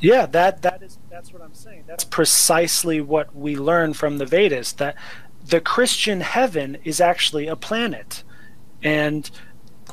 yeah 0.00 0.26
that 0.26 0.62
that 0.62 0.82
is 0.82 0.98
that's 1.10 1.32
what 1.32 1.42
i'm 1.42 1.54
saying. 1.54 1.84
That's 1.86 2.04
precisely 2.04 3.00
what 3.00 3.34
we 3.34 3.56
learn 3.56 3.94
from 3.94 4.18
the 4.18 4.26
vedas 4.26 4.74
that 4.74 4.96
the 5.44 5.60
christian 5.60 6.20
heaven 6.20 6.76
is 6.84 7.00
actually 7.00 7.46
a 7.46 7.56
planet. 7.56 8.22
And 8.82 9.30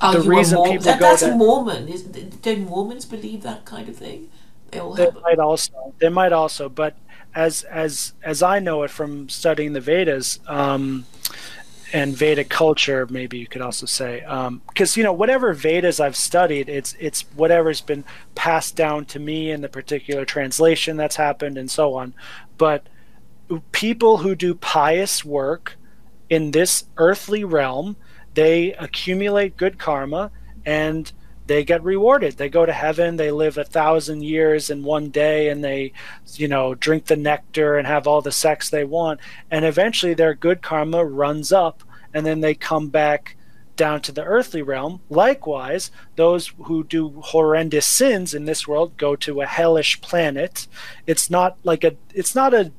Are 0.01 0.13
the 0.13 0.21
reason 0.21 0.57
Mor- 0.57 0.67
people 0.67 0.83
that, 0.83 0.99
go 0.99 1.05
that's 1.05 1.21
there 1.21 1.35
mormon. 1.35 1.87
Is, 1.87 2.03
don't 2.03 2.67
mormons 2.67 3.05
believe 3.05 3.43
that 3.43 3.65
kind 3.65 3.87
of 3.87 3.95
thing? 3.95 4.29
They 4.71 4.79
all 4.79 4.93
they 4.93 5.05
have 5.05 5.21
might 5.21 5.39
also 5.39 5.93
they 5.99 6.09
might 6.09 6.33
also 6.33 6.69
but 6.69 6.97
as 7.35 7.63
as 7.63 8.13
as 8.23 8.43
i 8.43 8.59
know 8.59 8.83
it 8.83 8.91
from 8.91 9.29
studying 9.29 9.73
the 9.73 9.81
vedas 9.81 10.39
um 10.47 11.05
and 11.93 12.17
Vedic 12.17 12.49
culture, 12.49 13.05
maybe 13.11 13.37
you 13.37 13.45
could 13.45 13.61
also 13.61 13.85
say, 13.85 14.21
um, 14.23 14.63
because 14.67 14.97
you 14.97 15.03
know 15.03 15.13
whatever 15.13 15.53
Vedas 15.53 15.99
I've 15.99 16.15
studied, 16.15 16.67
it's 16.67 16.95
it's 16.99 17.21
whatever's 17.35 17.81
been 17.81 18.03
passed 18.33 18.75
down 18.75 19.05
to 19.05 19.19
me 19.19 19.51
in 19.51 19.61
the 19.61 19.69
particular 19.69 20.25
translation 20.25 20.97
that's 20.97 21.15
happened 21.15 21.57
and 21.57 21.69
so 21.69 21.93
on. 21.93 22.15
But 22.57 22.87
people 23.71 24.17
who 24.17 24.33
do 24.33 24.55
pious 24.55 25.23
work 25.23 25.77
in 26.29 26.49
this 26.49 26.85
earthly 26.97 27.43
realm, 27.43 27.95
they 28.33 28.73
accumulate 28.73 29.55
good 29.55 29.77
karma 29.77 30.31
and 30.65 31.11
they 31.47 31.63
get 31.63 31.83
rewarded. 31.83 32.37
They 32.37 32.49
go 32.49 32.65
to 32.65 32.73
heaven, 32.73 33.17
they 33.17 33.31
live 33.31 33.57
a 33.57 33.63
thousand 33.63 34.23
years 34.23 34.69
in 34.69 34.83
one 34.83 35.09
day, 35.09 35.49
and 35.49 35.63
they, 35.63 35.93
you 36.35 36.47
know, 36.47 36.75
drink 36.75 37.05
the 37.05 37.15
nectar 37.15 37.77
and 37.77 37.87
have 37.87 38.07
all 38.07 38.21
the 38.21 38.31
sex 38.31 38.69
they 38.69 38.83
want. 38.83 39.19
And 39.51 39.65
eventually 39.65 40.13
their 40.13 40.33
good 40.33 40.61
karma 40.61 41.03
runs 41.03 41.51
up, 41.51 41.83
and 42.13 42.25
then 42.25 42.41
they 42.41 42.55
come 42.55 42.89
back 42.89 43.35
down 43.75 44.01
to 44.01 44.11
the 44.11 44.23
earthly 44.23 44.61
realm. 44.61 45.01
Likewise, 45.09 45.91
those 46.15 46.53
who 46.63 46.83
do 46.83 47.21
horrendous 47.21 47.85
sins 47.85 48.33
in 48.33 48.45
this 48.45 48.67
world 48.67 48.97
go 48.97 49.15
to 49.15 49.41
a 49.41 49.47
hellish 49.47 49.99
planet. 50.01 50.67
It's 51.07 51.29
not 51.29 51.57
like 51.63 51.83
a, 51.83 51.95
it's 52.13 52.35
not 52.35 52.53
a, 52.53 52.71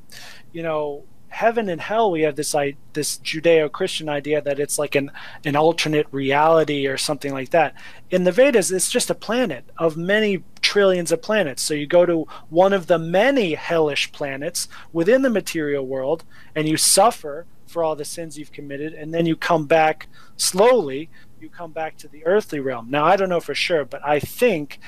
you 0.53 0.63
know, 0.63 1.03
heaven 1.35 1.67
and 1.67 1.81
hell 1.81 2.09
we 2.09 2.21
have 2.21 2.37
this 2.37 2.55
I, 2.55 2.75
this 2.93 3.17
judeo-christian 3.17 4.07
idea 4.07 4.41
that 4.41 4.57
it's 4.57 4.79
like 4.79 4.95
an 4.95 5.11
an 5.43 5.57
alternate 5.57 6.07
reality 6.09 6.87
or 6.87 6.97
something 6.97 7.33
like 7.33 7.49
that. 7.49 7.75
In 8.09 8.23
the 8.23 8.31
vedas 8.31 8.71
it's 8.71 8.89
just 8.89 9.09
a 9.09 9.15
planet 9.15 9.65
of 9.77 9.97
many 9.97 10.45
trillions 10.61 11.11
of 11.11 11.21
planets. 11.21 11.61
So 11.61 11.73
you 11.73 11.87
go 11.87 12.05
to 12.05 12.25
one 12.49 12.71
of 12.71 12.87
the 12.87 12.97
many 12.97 13.55
hellish 13.55 14.13
planets 14.13 14.69
within 14.93 15.23
the 15.23 15.29
material 15.29 15.85
world 15.85 16.23
and 16.55 16.69
you 16.69 16.77
suffer 16.77 17.45
for 17.67 17.83
all 17.83 17.97
the 17.97 18.05
sins 18.05 18.37
you've 18.37 18.53
committed 18.53 18.93
and 18.93 19.13
then 19.13 19.25
you 19.25 19.35
come 19.35 19.65
back 19.65 20.07
slowly 20.37 21.09
you 21.41 21.49
come 21.49 21.73
back 21.73 21.97
to 21.97 22.07
the 22.07 22.25
earthly 22.25 22.61
realm. 22.61 22.89
Now 22.89 23.03
i 23.03 23.17
don't 23.17 23.29
know 23.29 23.41
for 23.41 23.55
sure 23.55 23.83
but 23.83 24.01
i 24.05 24.19
think 24.21 24.79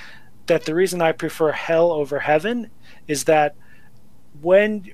that 0.45 0.63
the 0.63 0.73
reason 0.73 1.01
i 1.01 1.11
prefer 1.11 1.51
hell 1.51 1.91
over 1.91 2.19
heaven 2.19 2.69
is 3.05 3.25
that 3.25 3.53
when 4.41 4.85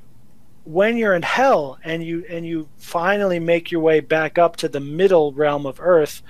when 0.65 0.97
you're 0.97 1.13
in 1.13 1.21
hell 1.23 1.77
and 1.83 2.03
you 2.03 2.23
and 2.29 2.45
you 2.45 2.69
finally 2.77 3.39
make 3.39 3.71
your 3.71 3.81
way 3.81 3.99
back 3.99 4.37
up 4.37 4.55
to 4.55 4.67
the 4.69 4.79
middle 4.79 5.31
realm 5.33 5.65
of 5.65 5.79
earth 5.81 6.21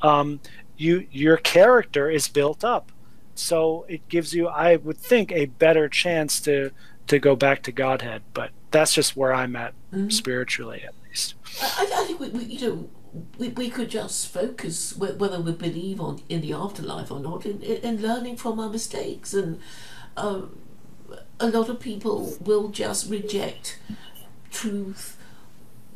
um, 0.00 0.40
you 0.76 1.06
your 1.10 1.36
character 1.36 2.10
is 2.10 2.28
built 2.28 2.64
up 2.64 2.90
so 3.34 3.84
it 3.88 4.06
gives 4.08 4.32
you 4.34 4.48
i 4.48 4.76
would 4.76 4.98
think 4.98 5.30
a 5.32 5.46
better 5.46 5.88
chance 5.88 6.40
to 6.40 6.70
to 7.06 7.18
go 7.18 7.36
back 7.36 7.62
to 7.62 7.72
godhead 7.72 8.22
but 8.34 8.50
that's 8.70 8.94
just 8.94 9.16
where 9.16 9.32
i'm 9.34 9.56
at 9.56 9.74
Mm-hmm. 9.92 10.08
spiritually 10.08 10.82
at 10.86 10.94
least 11.06 11.34
I, 11.60 11.86
I 11.94 12.04
think 12.06 12.18
we, 12.18 12.28
we, 12.30 12.44
you 12.44 12.66
know, 12.66 12.88
we, 13.36 13.48
we 13.48 13.68
could 13.68 13.90
just 13.90 14.28
focus 14.32 14.96
whether 14.96 15.38
we 15.38 15.52
believe 15.52 16.00
on 16.00 16.22
in 16.30 16.40
the 16.40 16.54
afterlife 16.54 17.10
or 17.10 17.20
not, 17.20 17.44
in, 17.44 17.60
in, 17.60 17.76
in 17.82 18.00
learning 18.02 18.38
from 18.38 18.58
our 18.58 18.70
mistakes. 18.70 19.34
And 19.34 19.60
um, 20.16 20.58
a 21.42 21.48
lot 21.48 21.68
of 21.68 21.80
people 21.80 22.36
will 22.40 22.68
just 22.68 23.10
reject 23.10 23.78
truth, 24.52 25.16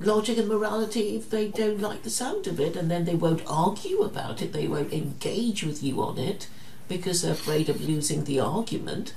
logic, 0.00 0.38
and 0.38 0.48
morality 0.48 1.14
if 1.14 1.30
they 1.30 1.48
don't 1.48 1.80
like 1.80 2.02
the 2.02 2.10
sound 2.10 2.48
of 2.48 2.58
it, 2.58 2.74
and 2.74 2.90
then 2.90 3.04
they 3.04 3.14
won't 3.14 3.42
argue 3.46 4.02
about 4.02 4.42
it. 4.42 4.52
They 4.52 4.66
won't 4.66 4.92
engage 4.92 5.62
with 5.62 5.84
you 5.84 6.02
on 6.02 6.18
it 6.18 6.48
because 6.88 7.22
they're 7.22 7.32
afraid 7.32 7.68
of 7.68 7.80
losing 7.80 8.24
the 8.24 8.40
argument. 8.40 9.14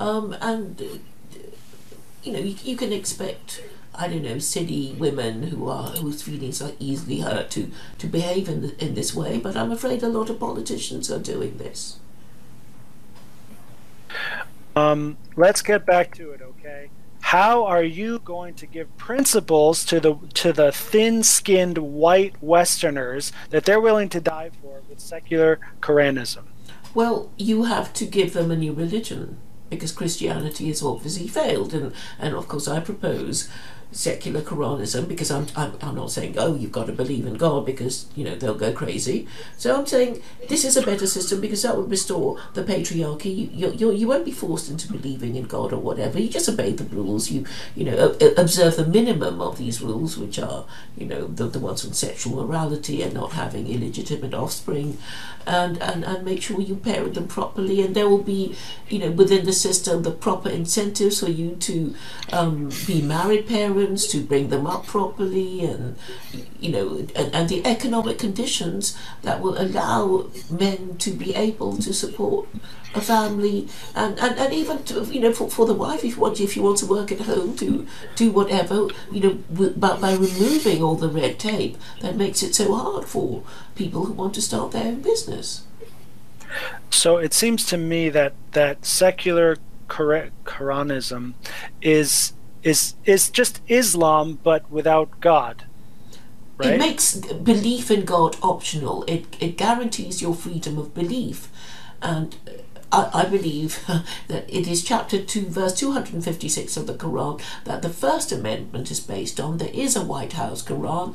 Um, 0.00 0.34
and 0.40 0.80
uh, 0.80 1.38
you 2.22 2.32
know, 2.32 2.38
you, 2.40 2.56
you 2.64 2.76
can 2.76 2.92
expect. 2.92 3.62
I 3.98 4.08
don't 4.08 4.24
know, 4.24 4.38
silly 4.38 4.94
women 4.98 5.44
who 5.44 5.68
are 5.70 5.88
whose 5.88 6.22
feelings 6.22 6.60
are 6.60 6.72
easily 6.78 7.20
hurt 7.20 7.50
to 7.52 7.70
to 7.98 8.06
behave 8.06 8.48
in 8.48 8.60
the, 8.62 8.84
in 8.84 8.94
this 8.94 9.14
way. 9.14 9.38
But 9.38 9.56
I'm 9.56 9.72
afraid 9.72 10.02
a 10.02 10.08
lot 10.08 10.30
of 10.30 10.40
politicians 10.40 11.10
are 11.10 11.18
doing 11.18 11.58
this. 11.58 11.98
Um, 14.76 15.16
let's 15.36 15.62
get 15.62 15.84
back 15.84 16.14
to 16.14 16.30
it 16.30 16.40
okay 16.42 16.90
how 17.26 17.64
are 17.64 17.82
you 17.82 18.20
going 18.20 18.54
to 18.54 18.66
give 18.66 18.96
principles 18.96 19.84
to 19.86 19.98
the 19.98 20.14
to 20.34 20.52
the 20.52 20.70
thin-skinned 20.70 21.76
white 21.76 22.40
westerners 22.40 23.32
that 23.50 23.64
they're 23.64 23.80
willing 23.80 24.08
to 24.10 24.20
die 24.20 24.50
for 24.62 24.82
with 24.88 25.00
secular 25.00 25.58
Quranism? 25.80 26.44
Well, 26.94 27.32
you 27.36 27.64
have 27.64 27.92
to 27.94 28.06
give 28.06 28.32
them 28.32 28.52
a 28.52 28.56
new 28.56 28.72
religion 28.72 29.38
because 29.68 29.90
Christianity 29.90 30.68
has 30.68 30.84
obviously 30.84 31.26
failed, 31.26 31.74
and 31.74 31.92
and 32.20 32.36
of 32.36 32.46
course 32.46 32.68
I 32.68 32.78
propose 32.78 33.48
secular 33.96 34.42
Quranism 34.42 35.08
because 35.08 35.30
I'm, 35.30 35.46
I'm 35.56 35.72
I'm 35.80 35.94
not 35.94 36.10
saying 36.10 36.34
oh 36.38 36.54
you've 36.54 36.72
got 36.72 36.86
to 36.86 36.92
believe 36.92 37.26
in 37.26 37.34
God 37.34 37.64
because 37.64 38.06
you 38.14 38.24
know 38.24 38.34
they'll 38.34 38.54
go 38.54 38.72
crazy. 38.72 39.26
So 39.56 39.74
I'm 39.74 39.86
saying 39.86 40.22
this 40.48 40.64
is 40.64 40.76
a 40.76 40.82
better 40.82 41.06
system 41.06 41.40
because 41.40 41.62
that 41.62 41.76
would 41.76 41.90
restore 41.90 42.38
the 42.54 42.62
patriarchy. 42.62 43.34
You 43.34 43.48
you 43.52 43.72
you, 43.72 43.92
you 43.92 44.08
won't 44.08 44.24
be 44.24 44.32
forced 44.32 44.70
into 44.70 44.92
believing 44.92 45.34
in 45.34 45.44
God 45.44 45.72
or 45.72 45.78
whatever. 45.78 46.20
You 46.20 46.28
just 46.28 46.48
obey 46.48 46.72
the 46.72 46.84
rules. 46.84 47.30
You 47.30 47.46
you 47.74 47.84
know 47.84 48.16
observe 48.36 48.76
the 48.76 48.86
minimum 48.86 49.40
of 49.40 49.56
these 49.56 49.80
rules, 49.80 50.18
which 50.18 50.38
are 50.38 50.66
you 50.96 51.06
know 51.06 51.26
the 51.26 51.46
the 51.46 51.58
ones 51.58 51.84
on 51.86 51.94
sexual 51.94 52.44
morality 52.44 53.02
and 53.02 53.14
not 53.14 53.32
having 53.32 53.66
illegitimate 53.66 54.34
offspring, 54.34 54.98
and 55.46 55.80
and 55.82 56.04
and 56.04 56.24
make 56.24 56.42
sure 56.42 56.60
you 56.60 56.76
parent 56.76 57.14
them 57.14 57.28
properly. 57.28 57.82
And 57.82 57.94
there 57.94 58.08
will 58.08 58.22
be 58.22 58.56
you 58.88 58.98
know 58.98 59.10
within 59.10 59.46
the 59.46 59.52
system 59.52 60.02
the 60.02 60.10
proper 60.10 60.48
incentives 60.48 61.20
for 61.20 61.30
you 61.30 61.56
to 61.56 61.94
um, 62.32 62.70
be 62.86 63.02
married 63.02 63.46
parents 63.46 64.06
to 64.08 64.20
bring 64.20 64.48
them 64.48 64.66
up 64.66 64.86
properly 64.86 65.64
and 65.64 65.96
you 66.60 66.70
know 66.70 66.96
and, 67.14 67.34
and 67.34 67.48
the 67.48 67.64
economic 67.66 68.18
conditions 68.18 68.96
that 69.22 69.40
will 69.40 69.60
allow 69.60 70.28
men 70.50 70.96
to 70.98 71.10
be 71.10 71.34
able 71.34 71.76
to 71.78 71.92
support 71.92 72.48
a 72.94 73.00
family 73.00 73.68
and, 73.94 74.18
and, 74.18 74.38
and 74.38 74.52
even 74.54 74.82
to, 74.84 75.04
you 75.04 75.20
know 75.20 75.32
for, 75.32 75.50
for 75.50 75.66
the 75.66 75.74
wife 75.74 76.02
if 76.02 76.16
you 76.16 76.20
want 76.20 76.40
if 76.40 76.56
you 76.56 76.62
want 76.62 76.78
to 76.78 76.86
work 76.86 77.12
at 77.12 77.20
home 77.20 77.54
to 77.56 77.86
do 78.14 78.30
whatever 78.30 78.88
you 79.12 79.20
know 79.20 79.70
but 79.76 80.00
by 80.00 80.12
removing 80.12 80.82
all 80.82 80.94
the 80.94 81.08
red 81.08 81.38
tape 81.38 81.76
that 82.00 82.16
makes 82.16 82.42
it 82.42 82.54
so 82.54 82.74
hard 82.74 83.04
for 83.04 83.42
people 83.76 84.06
who 84.06 84.12
want 84.12 84.34
to 84.34 84.42
start 84.42 84.72
their 84.72 84.86
own 84.86 85.00
business 85.02 85.62
So 86.90 87.18
it 87.18 87.32
seems 87.34 87.64
to 87.66 87.76
me 87.76 88.08
that 88.10 88.32
that 88.52 88.84
secular 88.84 89.56
Qur- 89.88 90.30
Quranism 90.44 91.34
is 91.82 92.32
is 92.62 92.94
is 93.04 93.30
just 93.30 93.60
Islam 93.68 94.38
but 94.42 94.68
without 94.70 95.20
God. 95.20 95.64
right? 96.58 96.74
It 96.74 96.78
makes 96.78 97.16
belief 97.16 97.90
in 97.90 98.04
God 98.04 98.36
optional. 98.42 99.04
It 99.06 99.36
it 99.40 99.56
guarantees 99.56 100.22
your 100.22 100.34
freedom 100.34 100.78
of 100.78 100.94
belief, 100.94 101.50
and 102.02 102.36
I, 102.92 103.24
believe 103.26 103.84
that 104.28 104.48
it 104.48 104.66
is 104.66 104.82
chapter 104.82 105.20
2, 105.22 105.48
verse 105.48 105.74
256 105.74 106.76
of 106.76 106.86
the 106.86 106.94
Quran 106.94 107.40
that 107.64 107.82
the 107.82 107.88
First 107.88 108.32
Amendment 108.32 108.90
is 108.90 109.00
based 109.00 109.40
on. 109.40 109.58
There 109.58 109.70
is 109.72 109.96
a 109.96 110.04
White 110.04 110.34
House 110.34 110.62
Quran. 110.62 111.14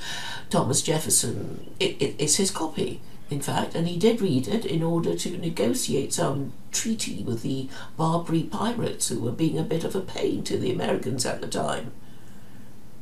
Thomas 0.50 0.82
Jefferson, 0.82 1.72
it, 1.80 2.02
it, 2.02 2.16
it's 2.20 2.36
his 2.36 2.52
copy, 2.52 3.02
in 3.30 3.42
fact, 3.42 3.74
and 3.74 3.88
he 3.88 3.98
did 3.98 4.22
read 4.22 4.48
it 4.48 4.66
in 4.66 4.84
order 4.84 5.16
to 5.16 5.38
negotiate 5.38 6.14
some 6.14 6.54
treaty 6.72 7.24
with 7.24 7.42
the 7.42 7.70
Barbary 7.98 8.44
pirates 8.44 9.08
who 9.08 9.20
were 9.20 9.32
being 9.32 9.58
a 9.58 9.64
bit 9.64 9.84
of 9.84 9.96
a 9.96 10.02
pain 10.02 10.44
to 10.44 10.58
the 10.58 10.72
Americans 10.72 11.26
at 11.26 11.42
the 11.42 11.48
time. 11.48 11.94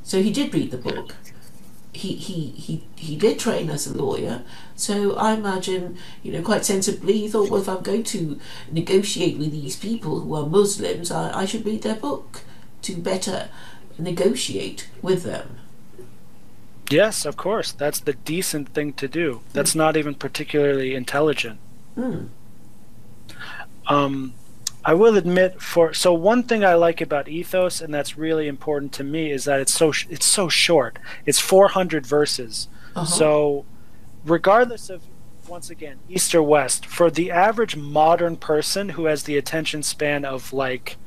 So 0.03 0.21
he 0.21 0.31
did 0.31 0.53
read 0.53 0.71
the 0.71 0.77
book 0.77 1.15
he, 1.91 2.15
he, 2.15 2.47
he, 2.51 2.83
he 2.95 3.15
did 3.15 3.39
train 3.39 3.69
as 3.69 3.87
a 3.87 3.97
lawyer, 3.97 4.43
so 4.75 5.15
I 5.15 5.33
imagine, 5.33 5.97
you 6.23 6.31
know, 6.31 6.41
quite 6.41 6.65
sensibly, 6.65 7.17
he 7.17 7.27
thought, 7.27 7.49
well, 7.49 7.61
if 7.61 7.67
I'm 7.67 7.81
going 7.81 8.03
to 8.03 8.39
negotiate 8.71 9.37
with 9.37 9.51
these 9.51 9.75
people 9.75 10.21
who 10.21 10.35
are 10.35 10.45
Muslims, 10.45 11.11
I, 11.11 11.41
I 11.41 11.45
should 11.45 11.65
read 11.65 11.81
their 11.81 11.95
book 11.95 12.41
to 12.83 12.95
better 12.95 13.49
negotiate 13.97 14.87
with 15.01 15.23
them. 15.23 15.57
Yes, 16.89 17.25
of 17.25 17.37
course. 17.37 17.71
That's 17.71 17.99
the 17.99 18.13
decent 18.13 18.69
thing 18.69 18.93
to 18.93 19.07
do. 19.07 19.41
That's 19.53 19.75
not 19.75 19.95
even 19.95 20.15
particularly 20.15 20.95
intelligent. 20.95 21.59
Mm. 21.95 22.29
Um, 23.87 24.33
I 24.89 24.95
will 24.95 25.17
admit 25.17 25.61
for 25.61 25.93
so 25.93 26.15
one 26.15 26.41
thing 26.41 26.65
I 26.65 26.73
like 26.73 26.99
about 26.99 27.27
Ethos 27.27 27.79
and 27.79 27.93
that's 27.93 28.17
really 28.17 28.47
important 28.47 28.91
to 28.93 29.03
me 29.03 29.29
is 29.29 29.43
that 29.43 29.59
it's 29.59 29.71
so 29.71 29.91
sh- 29.91 30.07
it's 30.09 30.25
so 30.25 30.49
short. 30.49 30.97
It's 31.27 31.37
400 31.37 32.07
verses. 32.07 32.67
Uh-huh. 32.95 33.05
So 33.05 33.65
regardless 34.25 34.89
of 34.89 35.03
once 35.47 35.69
again 35.69 35.99
east 36.09 36.33
or 36.33 36.41
west 36.41 36.87
for 36.87 37.11
the 37.11 37.29
average 37.29 37.75
modern 37.75 38.35
person 38.35 38.89
who 38.89 39.05
has 39.05 39.25
the 39.25 39.37
attention 39.37 39.83
span 39.83 40.25
of 40.25 40.53
like 40.53 40.97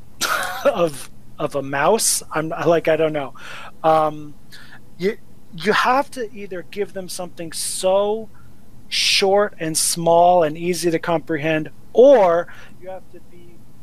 of 0.64 1.10
of 1.38 1.54
a 1.54 1.62
mouse, 1.62 2.22
I'm 2.32 2.48
like 2.48 2.88
I 2.88 2.96
don't 2.96 3.12
know. 3.12 3.34
Um, 3.84 4.32
you 4.96 5.18
you 5.54 5.74
have 5.74 6.10
to 6.12 6.34
either 6.34 6.62
give 6.70 6.94
them 6.94 7.10
something 7.10 7.52
so 7.52 8.30
short 8.88 9.54
and 9.60 9.76
small 9.76 10.42
and 10.42 10.56
easy 10.56 10.90
to 10.90 10.98
comprehend 10.98 11.70
or 11.96 12.46
you 12.80 12.90
have 12.90 13.10
to 13.10 13.20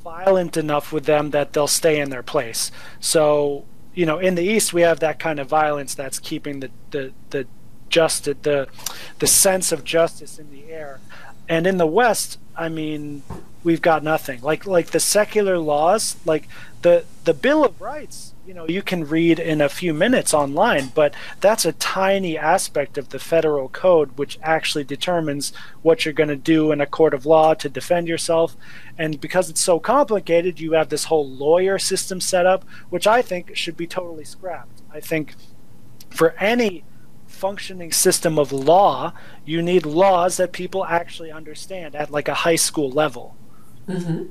violent 0.03 0.57
enough 0.57 0.91
with 0.91 1.05
them 1.05 1.31
that 1.31 1.53
they'll 1.53 1.67
stay 1.67 1.99
in 1.99 2.09
their 2.09 2.23
place. 2.23 2.71
So, 2.99 3.65
you 3.93 4.05
know, 4.05 4.19
in 4.19 4.35
the 4.35 4.43
East, 4.43 4.73
we 4.73 4.81
have 4.81 4.99
that 4.99 5.19
kind 5.19 5.39
of 5.39 5.47
violence 5.47 5.95
that's 5.95 6.19
keeping 6.19 6.59
the 6.59 6.71
the 6.91 7.13
the 7.29 7.47
just 7.89 8.25
the 8.25 8.67
the 9.19 9.27
sense 9.27 9.71
of 9.71 9.83
justice 9.83 10.39
in 10.39 10.51
the 10.51 10.71
air. 10.71 10.99
And 11.47 11.67
in 11.67 11.77
the 11.77 11.87
West, 11.87 12.39
I 12.55 12.69
mean, 12.69 13.23
we've 13.63 13.81
got 13.81 14.03
nothing. 14.03 14.41
Like 14.41 14.65
like 14.65 14.87
the 14.87 14.99
secular 14.99 15.57
laws, 15.57 16.17
like 16.25 16.47
the 16.81 17.05
the 17.23 17.33
Bill 17.33 17.63
of 17.63 17.79
Rights 17.79 18.32
you 18.45 18.53
know 18.53 18.67
you 18.67 18.81
can 18.81 19.07
read 19.07 19.39
in 19.39 19.61
a 19.61 19.69
few 19.69 19.93
minutes 19.93 20.33
online 20.33 20.91
but 20.93 21.13
that's 21.39 21.65
a 21.65 21.71
tiny 21.73 22.37
aspect 22.37 22.97
of 22.97 23.09
the 23.09 23.19
federal 23.19 23.69
code 23.69 24.17
which 24.17 24.37
actually 24.41 24.83
determines 24.83 25.53
what 25.81 26.03
you're 26.03 26.13
going 26.13 26.29
to 26.29 26.35
do 26.35 26.71
in 26.71 26.81
a 26.81 26.85
court 26.85 27.13
of 27.13 27.25
law 27.25 27.53
to 27.53 27.69
defend 27.69 28.07
yourself. 28.07 28.55
And 28.97 29.19
because 29.19 29.49
it's 29.49 29.61
so 29.61 29.79
complicated 29.79 30.59
you 30.59 30.73
have 30.73 30.89
this 30.89 31.05
whole 31.05 31.27
lawyer 31.27 31.79
system 31.79 32.19
set 32.19 32.45
up 32.45 32.65
which 32.89 33.07
i 33.07 33.21
think 33.21 33.55
should 33.55 33.77
be 33.77 33.87
totally 33.87 34.25
scrapped. 34.25 34.81
I 34.91 34.99
think 34.99 35.35
for 36.09 36.31
any 36.39 36.83
functioning 37.27 37.91
system 37.91 38.37
of 38.37 38.51
law 38.51 39.13
you 39.45 39.61
need 39.61 39.85
laws 39.85 40.37
that 40.37 40.51
people 40.51 40.85
actually 40.85 41.31
understand 41.31 41.95
at 41.95 42.11
like 42.11 42.27
a 42.27 42.33
high 42.33 42.57
school 42.57 42.89
level. 42.89 43.35
Mm-hmm. 43.87 44.25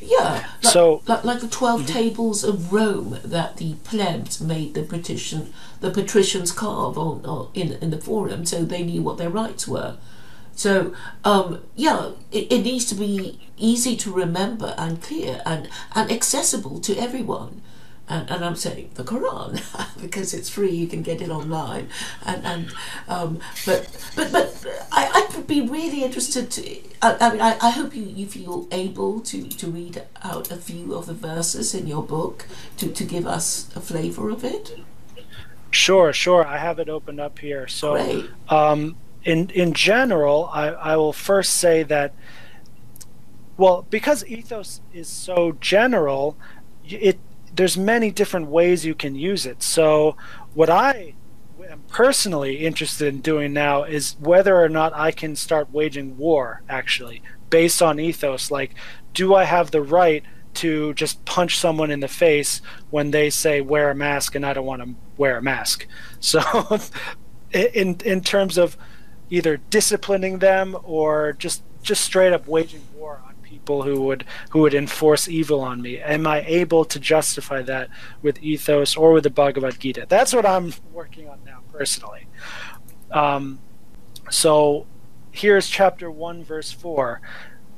Yeah, 0.00 0.46
like, 0.62 0.72
so 0.72 1.02
like, 1.06 1.24
like 1.24 1.40
the 1.40 1.48
12 1.48 1.82
mm-hmm. 1.82 1.92
tables 1.92 2.44
of 2.44 2.72
Rome 2.72 3.18
that 3.24 3.56
the 3.56 3.74
plebs 3.84 4.40
made 4.40 4.74
the 4.74 4.82
patrician 4.82 5.52
the 5.80 5.90
patricians 5.90 6.52
carve 6.52 6.98
on, 6.98 7.24
on 7.24 7.48
in 7.54 7.72
in 7.74 7.90
the 7.90 8.00
forum, 8.00 8.44
so 8.44 8.64
they 8.64 8.82
knew 8.82 9.02
what 9.02 9.18
their 9.18 9.30
rights 9.30 9.66
were. 9.66 9.96
So 10.54 10.94
um, 11.24 11.62
yeah, 11.74 12.12
it, 12.30 12.52
it 12.52 12.62
needs 12.62 12.84
to 12.86 12.94
be 12.94 13.40
easy 13.56 13.96
to 13.96 14.12
remember 14.12 14.74
and 14.76 15.02
clear 15.02 15.40
and 15.46 15.68
and 15.94 16.10
accessible 16.10 16.80
to 16.80 16.96
everyone 16.96 17.62
and, 18.08 18.30
and 18.30 18.44
I'm 18.44 18.56
saying 18.56 18.90
the 18.94 19.04
Quran 19.04 19.60
because 20.00 20.32
it's 20.34 20.48
free. 20.48 20.70
You 20.70 20.86
can 20.86 21.02
get 21.02 21.20
it 21.20 21.30
online, 21.30 21.88
and 22.24 22.44
and 22.44 22.72
um, 23.08 23.40
but 23.64 23.88
but 24.14 24.32
but 24.32 24.66
I 24.92 25.10
I 25.14 25.36
would 25.36 25.46
be 25.46 25.60
really 25.60 26.04
interested 26.04 26.50
to. 26.52 26.76
I, 27.02 27.16
I 27.20 27.32
mean, 27.32 27.40
I, 27.40 27.56
I 27.60 27.70
hope 27.70 27.94
you, 27.94 28.02
you 28.02 28.26
feel 28.26 28.68
able 28.70 29.20
to, 29.20 29.48
to 29.48 29.66
read 29.66 30.02
out 30.22 30.50
a 30.50 30.56
few 30.56 30.94
of 30.94 31.06
the 31.06 31.14
verses 31.14 31.74
in 31.74 31.86
your 31.86 32.02
book 32.02 32.46
to, 32.78 32.90
to 32.90 33.04
give 33.04 33.26
us 33.26 33.68
a 33.76 33.80
flavor 33.80 34.30
of 34.30 34.44
it. 34.44 34.78
Sure, 35.70 36.12
sure. 36.12 36.46
I 36.46 36.58
have 36.58 36.78
it 36.78 36.88
opened 36.88 37.20
up 37.20 37.38
here. 37.38 37.68
So, 37.68 38.24
um, 38.48 38.96
in 39.24 39.50
in 39.50 39.74
general, 39.74 40.48
I, 40.52 40.68
I 40.68 40.96
will 40.96 41.12
first 41.12 41.54
say 41.54 41.82
that. 41.84 42.14
Well, 43.58 43.86
because 43.88 44.24
ethos 44.26 44.82
is 44.92 45.08
so 45.08 45.56
general, 45.60 46.36
it 46.84 47.18
there's 47.56 47.76
many 47.76 48.10
different 48.10 48.48
ways 48.48 48.84
you 48.84 48.94
can 48.94 49.14
use 49.14 49.46
it. 49.46 49.62
So 49.62 50.16
what 50.54 50.70
I 50.70 51.14
am 51.68 51.82
personally 51.88 52.64
interested 52.64 53.08
in 53.08 53.20
doing 53.20 53.52
now 53.52 53.84
is 53.84 54.16
whether 54.20 54.62
or 54.62 54.68
not 54.68 54.94
I 54.94 55.10
can 55.10 55.34
start 55.36 55.72
waging 55.72 56.16
war 56.16 56.62
actually 56.68 57.22
based 57.48 57.80
on 57.80 58.00
ethos 58.00 58.50
like 58.50 58.74
do 59.14 59.34
I 59.34 59.44
have 59.44 59.70
the 59.70 59.82
right 59.82 60.24
to 60.54 60.94
just 60.94 61.24
punch 61.24 61.58
someone 61.58 61.90
in 61.90 62.00
the 62.00 62.08
face 62.08 62.60
when 62.90 63.10
they 63.10 63.30
say 63.30 63.60
wear 63.60 63.90
a 63.90 63.94
mask 63.94 64.34
and 64.34 64.44
I 64.44 64.52
don't 64.52 64.66
want 64.66 64.82
to 64.82 64.94
wear 65.16 65.38
a 65.38 65.42
mask. 65.42 65.86
So 66.18 66.40
in 67.52 67.98
in 68.04 68.20
terms 68.22 68.58
of 68.58 68.76
either 69.30 69.58
disciplining 69.70 70.38
them 70.38 70.76
or 70.82 71.34
just 71.34 71.62
just 71.82 72.02
straight 72.04 72.32
up 72.32 72.48
waging 72.48 72.82
war 72.94 73.20
people 73.66 73.82
who 73.82 74.00
would 74.02 74.24
who 74.50 74.60
would 74.60 74.74
enforce 74.74 75.28
evil 75.28 75.60
on 75.60 75.82
me? 75.82 75.98
Am 75.98 76.26
I 76.26 76.42
able 76.46 76.84
to 76.84 77.00
justify 77.00 77.62
that 77.62 77.88
with 78.22 78.40
ethos 78.42 78.96
or 78.96 79.12
with 79.12 79.24
the 79.24 79.30
Bhagavad 79.30 79.80
Gita? 79.80 80.06
That's 80.08 80.32
what 80.32 80.46
I'm 80.46 80.72
working 80.92 81.28
on 81.28 81.40
now 81.44 81.62
personally. 81.72 82.28
Um, 83.10 83.58
so 84.30 84.86
here's 85.32 85.68
chapter 85.68 86.10
1 86.10 86.44
verse 86.44 86.72
4 86.72 87.20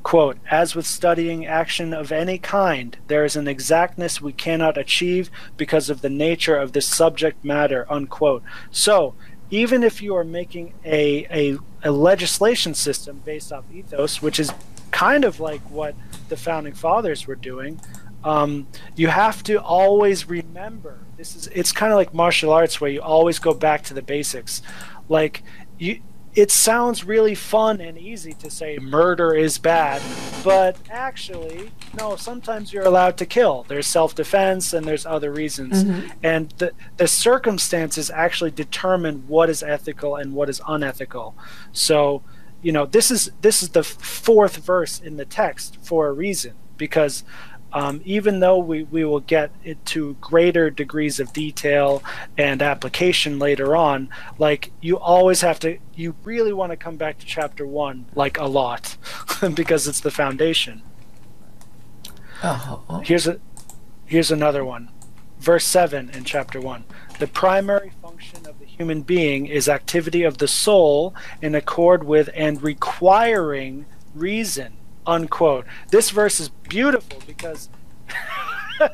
quote 0.05 0.39
as 0.49 0.77
with 0.77 0.87
studying 0.87 1.45
action 1.45 1.93
of 1.93 2.13
any 2.13 2.39
kind 2.39 2.97
there 3.09 3.25
is 3.25 3.35
an 3.35 3.49
exactness 3.49 4.21
we 4.23 4.33
cannot 4.33 4.79
achieve 4.79 5.29
because 5.57 5.91
of 5.91 6.01
the 6.01 6.09
nature 6.09 6.57
of 6.57 6.73
this 6.73 6.87
subject 6.87 7.45
matter 7.45 7.85
unquote 7.91 8.45
so 8.71 9.13
even 9.51 9.83
if 9.83 10.01
you 10.01 10.15
are 10.15 10.25
making 10.25 10.73
a, 10.85 11.27
a, 11.31 11.59
a 11.83 11.91
legislation 11.91 12.73
system 12.75 13.21
based 13.25 13.53
off 13.53 13.65
ethos 13.73 14.23
which 14.23 14.39
is 14.39 14.53
kind 14.91 15.25
of 15.25 15.41
like 15.41 15.61
what 15.71 15.95
the 16.29 16.37
founding 16.37 16.75
fathers 16.75 17.27
were 17.27 17.35
doing. 17.35 17.81
Um, 18.25 18.67
you 18.97 19.09
have 19.09 19.43
to 19.45 19.63
always 19.63 20.29
remember 20.29 20.99
this 21.17 21.37
is 21.37 21.47
it's 21.49 21.73
kind 21.73 21.93
of 21.93 21.97
like 21.97 22.13
martial 22.13 22.53
arts 22.53 22.81
where 22.81 22.91
you 22.91 23.01
always 23.01 23.39
go 23.39 23.55
back 23.55 23.85
to 23.85 23.95
the 23.95 24.03
basics. 24.03 24.63
Like 25.09 25.43
you 25.79 26.01
it 26.39 26.53
sounds 26.53 27.05
really 27.05 27.35
fun 27.35 27.81
and 27.81 27.99
easy 27.99 28.33
to 28.33 28.49
say 28.49 28.79
murder 28.79 29.35
is 29.35 29.59
bad, 29.59 30.01
but 30.45 30.77
actually, 30.89 31.73
no, 31.99 32.15
sometimes 32.15 32.73
you're 32.73 32.85
allowed 32.85 33.17
to 33.17 33.27
kill. 33.27 33.65
There's 33.67 33.89
self 33.89 34.15
defense 34.15 34.73
and 34.73 34.87
there's 34.87 35.05
other 35.05 35.33
reasons. 35.33 35.83
Mm-hmm. 35.83 36.11
And 36.23 36.51
the, 36.59 36.73
the 36.97 37.09
circumstances 37.09 38.09
actually 38.09 38.53
determine 38.53 39.25
what 39.27 39.51
is 39.51 39.65
ethical 39.65 40.15
and 40.15 40.33
what 40.33 40.49
is 40.49 40.61
unethical. 40.69 41.35
So, 41.73 42.23
you 42.63 42.73
know 42.73 42.87
this 42.87 43.11
is 43.11 43.31
this 43.41 43.63
is 43.63 43.71
the 43.71 43.83
fourth 43.83 44.57
verse 44.57 45.01
in 45.01 45.17
the 45.17 45.25
text 45.25 45.79
for 45.83 46.09
a 46.09 46.13
reason 46.13 46.55
because 46.77 47.25
um, 47.71 48.01
even 48.07 48.41
though 48.41 48.57
we, 48.57 48.85
we 48.85 49.05
will 49.05 49.21
get 49.21 49.51
into 49.63 50.15
greater 50.23 50.71
degrees 50.71 51.21
of 51.21 51.35
detail 51.35 52.03
and 52.39 52.63
application 52.63 53.39
later 53.39 53.77
on 53.77 54.09
like 54.39 54.73
you 54.81 54.99
always 54.99 55.43
have 55.43 55.61
to 55.61 55.79
you 55.95 56.15
really 56.25 56.53
want 56.53 56.73
to 56.73 56.77
come 56.77 56.97
back 56.97 57.19
to 57.19 57.27
chapter 57.27 57.67
one 57.67 58.07
like 58.15 58.39
a 58.39 58.47
lot 58.47 58.97
because 59.55 59.87
it's 59.87 60.01
the 60.01 60.11
foundation. 60.11 60.83
Uh-huh. 62.41 63.01
here's 63.01 63.27
a 63.27 63.41
here's 64.07 64.31
another 64.31 64.65
one. 64.65 64.91
Verse 65.39 65.65
7 65.65 66.11
in 66.11 66.25
chapter 66.25 66.61
1 66.61 66.85
the 67.19 67.27
primary 67.27 67.91
function 67.91 67.99
of 68.03 68.08
the 68.08 68.08
human 68.79 69.03
being 69.03 69.47
is 69.47 69.69
activity 69.69 70.23
of 70.23 70.39
the 70.39 70.49
soul 70.49 71.15
in 71.43 71.55
accord 71.55 72.05
with 72.05 72.31
and 72.35 72.63
requiring 72.63 73.85
reason 74.15 74.73
unquote 75.07 75.67
this 75.91 76.11
verse 76.11 76.41
is 76.41 76.49
beautiful 76.49 77.21
because 77.27 77.69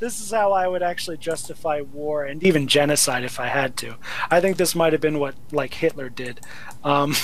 this 0.00 0.20
is 0.20 0.30
how 0.30 0.52
I 0.52 0.66
would 0.66 0.82
actually 0.82 1.16
justify 1.16 1.80
war 1.80 2.24
and 2.24 2.42
even 2.42 2.66
genocide 2.66 3.24
if 3.24 3.38
I 3.38 3.46
had 3.46 3.76
to. 3.78 3.96
I 4.30 4.40
think 4.40 4.56
this 4.56 4.74
might 4.74 4.92
have 4.92 5.00
been 5.00 5.18
what 5.18 5.34
like 5.52 5.74
Hitler 5.74 6.08
did. 6.08 6.40
Um, 6.84 7.14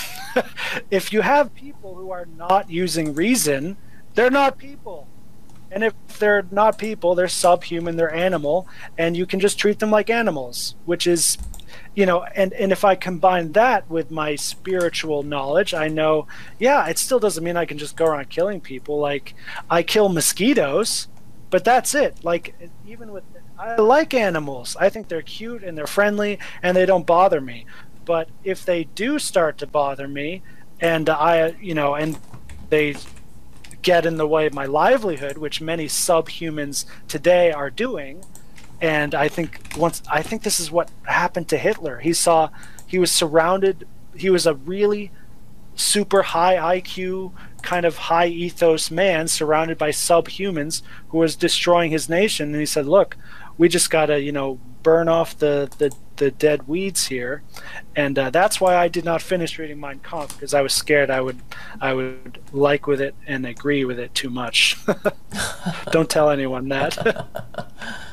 if 0.91 1.13
you 1.13 1.23
have 1.23 1.55
people 1.55 1.95
who 1.95 2.11
are 2.11 2.27
not 2.37 2.71
using 2.71 3.15
reason, 3.15 3.77
they're 4.15 4.31
not 4.31 4.59
people. 4.59 5.09
And 5.71 5.83
if 5.83 5.95
they're 6.19 6.47
not 6.51 6.79
people, 6.79 7.15
they're 7.15 7.27
subhuman, 7.27 7.97
they're 7.97 8.15
animal, 8.15 8.69
and 8.97 9.17
you 9.17 9.27
can 9.27 9.41
just 9.41 9.59
treat 9.59 9.81
them 9.81 9.91
like 9.91 10.09
animals, 10.09 10.77
which 10.85 11.07
is 11.07 11.37
you 11.95 12.07
know 12.07 12.25
and 12.35 12.53
and 12.55 12.73
if 12.73 12.85
i 12.85 12.95
combine 12.95 13.53
that 13.53 13.89
with 13.91 14.11
my 14.11 14.35
spiritual 14.35 15.23
knowledge 15.23 15.75
i 15.75 15.89
know 15.89 16.27
yeah 16.59 16.87
it 16.87 16.99
still 16.99 17.19
doesn't 17.19 17.45
mean 17.45 17.57
i 17.57 17.65
can 17.65 17.79
just 17.79 17.97
go 17.97 18.07
around 18.07 18.29
killing 18.29 18.61
people. 18.61 18.99
Like 18.99 19.35
i 19.71 19.83
kill 19.83 20.09
mosquitoes 20.09 21.09
but 21.51 21.65
that's 21.65 21.95
it. 21.95 22.25
Like 22.25 22.55
even 22.87 23.13
with 23.13 23.23
i 23.59 23.77
like 23.77 24.13
animals. 24.13 24.77
I 24.81 24.89
think 24.89 25.07
they're 25.07 25.23
cute 25.23 25.63
and 25.63 25.79
they're 25.79 25.87
friendly 25.87 26.41
and 26.63 26.77
they 26.77 26.85
don't 26.85 27.07
bother 27.07 27.41
me. 27.41 27.67
But 28.05 28.29
if 28.43 28.65
they 28.65 28.85
do 28.85 29.21
start 29.21 29.59
to 29.59 29.67
bother 29.67 30.09
me 30.09 30.43
and 30.81 31.09
i 31.09 31.55
you 31.61 31.75
know 31.75 31.95
and 31.95 32.19
they 32.71 32.97
get 33.83 34.07
in 34.07 34.17
the 34.17 34.27
way 34.27 34.47
of 34.47 34.55
my 34.55 34.65
livelihood 34.65 35.39
which 35.39 35.61
many 35.61 35.87
subhumans 35.87 36.85
today 37.07 37.53
are 37.53 37.71
doing 37.71 38.25
and 38.85 39.15
I 39.15 39.29
think 39.29 39.61
once 39.79 40.03
I 40.11 40.21
think 40.21 40.43
this 40.43 40.61
is 40.61 40.71
what 40.71 40.91
happened 41.05 41.49
to 41.49 41.57
Hitler. 41.57 42.01
He 42.01 42.13
saw 42.13 42.51
he 42.87 42.99
was 42.99 43.11
surrounded. 43.11 43.89
He 44.15 44.29
was 44.29 44.47
a 44.47 44.55
really 44.55 45.11
super 45.75 46.21
high 46.23 46.79
IQ, 46.79 47.33
kind 47.63 47.87
of 47.87 47.97
high 47.97 48.27
ethos 48.27 48.91
man 48.91 49.27
surrounded 49.27 49.79
by 49.79 49.89
subhumans 49.89 50.83
who 51.09 51.17
was 51.17 51.35
destroying 51.35 51.93
his 51.93 52.11
nation. 52.11 52.51
And 52.51 52.61
he 52.61 52.67
said, 52.67 52.85
"Look, 52.85 53.17
we 53.57 53.71
just 53.71 53.89
gotta 53.89 54.21
you 54.21 54.33
know 54.33 54.61
burn 54.83 55.09
off 55.09 55.39
the 55.39 55.73
the, 55.79 55.91
the 56.17 56.31
dead 56.31 56.69
weeds 56.69 57.07
here." 57.07 57.43
And 57.97 58.19
uh, 58.19 58.29
that's 58.29 58.61
why 58.61 58.77
I 58.77 58.89
did 58.89 59.07
not 59.07 59.23
finish 59.23 59.59
reading 59.59 59.81
Mein 59.81 60.01
Kampf 60.01 60.35
because 60.35 60.53
I 60.53 60.61
was 60.61 60.75
scared 60.75 61.09
I 61.09 61.23
would 61.23 61.41
I 61.81 61.95
would 61.95 62.39
like 62.53 62.87
with 62.87 63.01
it 63.01 63.15
and 63.27 63.47
agree 63.47 63.87
with 63.87 63.99
it 63.99 64.15
too 64.15 64.29
much. 64.29 64.77
Don't 65.91 66.11
tell 66.11 66.29
anyone 66.29 66.69
that. 66.69 67.27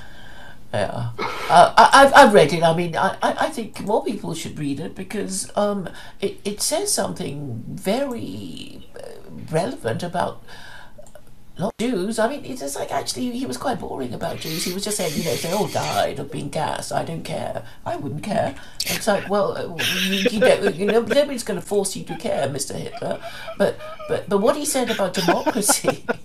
Yeah, 0.74 1.10
uh, 1.50 1.74
I, 1.78 2.04
have 2.04 2.14
I've 2.14 2.34
read 2.34 2.54
it. 2.54 2.64
I 2.64 2.74
mean, 2.74 2.96
I, 2.96 3.18
I 3.22 3.50
think 3.50 3.82
more 3.82 4.06
people 4.06 4.34
should 4.34 4.58
read 4.58 4.80
it 4.80 4.96
because 4.96 5.52
um, 5.58 5.90
it, 6.22 6.40
it 6.46 6.62
says 6.62 6.94
something 6.94 7.62
very 7.68 8.88
uh, 8.96 9.10
relevant 9.52 10.02
about 10.02 10.42
not 11.60 11.78
Jews. 11.78 12.20
I 12.20 12.30
mean, 12.30 12.46
it's 12.46 12.62
just 12.62 12.78
like 12.78 12.90
actually 12.90 13.32
he 13.32 13.46
was 13.46 13.58
quite 13.58 13.82
boring 13.82 14.14
about 14.14 14.38
Jews. 14.38 14.64
He 14.64 14.74
was 14.74 14.86
just 14.86 14.96
saying, 14.96 15.12
you 15.18 15.26
know, 15.26 15.32
if 15.32 15.42
they 15.42 15.52
all 15.52 15.68
died 15.68 16.20
of 16.20 16.32
being 16.32 16.48
gassed, 16.48 16.94
I 16.94 17.04
don't 17.04 17.24
care. 17.24 17.66
I 17.86 17.98
wouldn't 17.98 18.24
care. 18.24 18.56
It's 18.86 19.08
like, 19.08 19.30
well, 19.30 19.58
uh, 19.58 19.76
you, 20.06 20.20
you 20.32 20.40
know, 20.40 20.64
you 20.70 20.86
know, 20.86 21.02
nobody's 21.02 21.44
going 21.44 21.60
to 21.60 21.66
force 21.66 21.98
you 21.98 22.06
to 22.06 22.16
care, 22.16 22.48
Mr. 22.48 22.76
Hitler. 22.76 23.22
But 23.58 23.78
but 24.08 24.30
but 24.30 24.38
what 24.38 24.56
he 24.56 24.66
said 24.66 24.90
about 24.90 25.14
democracy. 25.14 26.06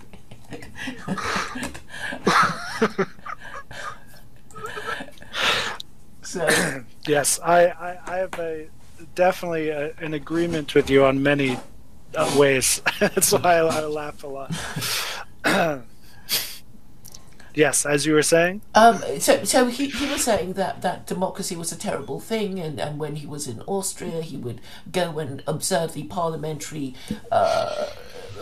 So 6.37 6.83
yes, 7.07 7.39
I, 7.43 7.67
I, 7.67 7.99
I 8.05 8.15
have 8.17 8.33
a 8.39 8.67
definitely 9.15 9.69
a, 9.69 9.93
an 9.99 10.13
agreement 10.13 10.75
with 10.75 10.89
you 10.89 11.03
on 11.03 11.23
many 11.23 11.57
uh, 12.15 12.35
ways. 12.37 12.81
That's 12.99 13.31
why 13.31 13.55
I, 13.55 13.65
I, 13.65 13.81
laugh 13.85 14.23
a 14.23 14.27
lot. 14.27 14.51
yes, 17.55 17.85
as 17.85 18.05
you 18.05 18.13
were 18.13 18.21
saying. 18.21 18.61
Um, 18.75 19.01
so 19.19 19.43
so 19.45 19.65
he, 19.65 19.89
he 19.89 20.05
was 20.11 20.23
saying 20.23 20.53
that, 20.53 20.83
that 20.83 21.07
democracy 21.07 21.55
was 21.55 21.71
a 21.71 21.77
terrible 21.77 22.19
thing, 22.19 22.59
and, 22.59 22.79
and 22.79 22.99
when 22.99 23.15
he 23.15 23.25
was 23.25 23.47
in 23.47 23.61
Austria, 23.61 24.21
he 24.21 24.37
would 24.37 24.61
go 24.91 25.17
and 25.17 25.41
observe 25.47 25.93
the 25.93 26.03
parliamentary 26.03 26.93
uh, 27.31 27.87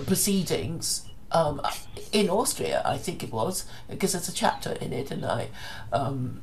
proceedings 0.05 1.07
um, 1.31 1.61
in 2.11 2.29
Austria, 2.29 2.81
I 2.85 2.97
think 2.97 3.23
it 3.23 3.31
was, 3.31 3.65
because 3.89 4.13
there's 4.13 4.29
a 4.29 4.33
chapter 4.33 4.73
in 4.73 4.91
it, 4.91 5.11
and 5.11 5.25
I. 5.25 5.49
Um, 5.93 6.41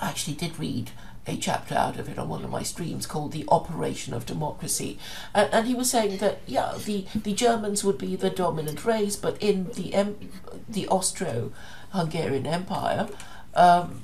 I 0.00 0.08
actually 0.08 0.34
did 0.34 0.58
read 0.58 0.90
a 1.26 1.36
chapter 1.36 1.74
out 1.74 1.98
of 1.98 2.08
it 2.08 2.18
on 2.18 2.28
one 2.28 2.44
of 2.44 2.50
my 2.50 2.62
streams 2.62 3.06
called 3.06 3.32
The 3.32 3.44
Operation 3.48 4.12
of 4.12 4.26
Democracy. 4.26 4.98
And, 5.34 5.52
and 5.52 5.66
he 5.66 5.74
was 5.74 5.90
saying 5.90 6.18
that, 6.18 6.40
yeah, 6.46 6.74
the, 6.84 7.06
the 7.14 7.32
Germans 7.32 7.82
would 7.82 7.98
be 7.98 8.14
the 8.16 8.30
dominant 8.30 8.84
race, 8.84 9.16
but 9.16 9.42
in 9.42 9.70
the, 9.72 9.94
em- 9.94 10.30
the 10.68 10.86
Austro 10.88 11.52
Hungarian 11.90 12.46
Empire, 12.46 13.08
um, 13.54 14.02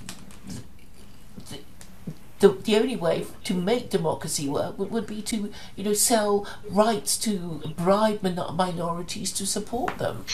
the, 2.38 2.48
the, 2.48 2.76
only 2.76 2.96
way 2.96 3.26
to 3.44 3.52
make 3.52 3.90
democracy 3.90 4.48
work 4.48 4.78
would, 4.78 4.90
would 4.90 5.06
be 5.06 5.20
to, 5.20 5.52
you 5.76 5.84
know, 5.84 5.92
sell 5.92 6.46
rights 6.70 7.18
to 7.18 7.62
bribe 7.76 8.22
min- 8.22 8.40
minorities 8.54 9.30
to 9.32 9.44
support 9.44 9.98
them. 9.98 10.24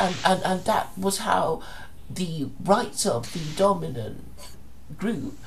And, 0.00 0.16
and, 0.24 0.42
and 0.42 0.64
that 0.64 0.96
was 0.96 1.18
how 1.18 1.60
the 2.08 2.48
rights 2.64 3.04
of 3.04 3.30
the 3.34 3.40
dominant 3.56 4.24
group, 4.98 5.38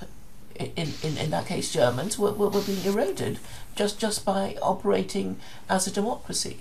in, 0.55 0.93
in, 1.03 1.17
in 1.17 1.29
that 1.31 1.45
case 1.45 1.71
Germans, 1.71 2.17
were, 2.17 2.31
were, 2.31 2.49
were 2.49 2.61
being 2.61 2.83
eroded 2.83 3.39
just, 3.75 3.99
just 3.99 4.25
by 4.25 4.57
operating 4.61 5.37
as 5.69 5.87
a 5.87 5.91
democracy. 5.91 6.57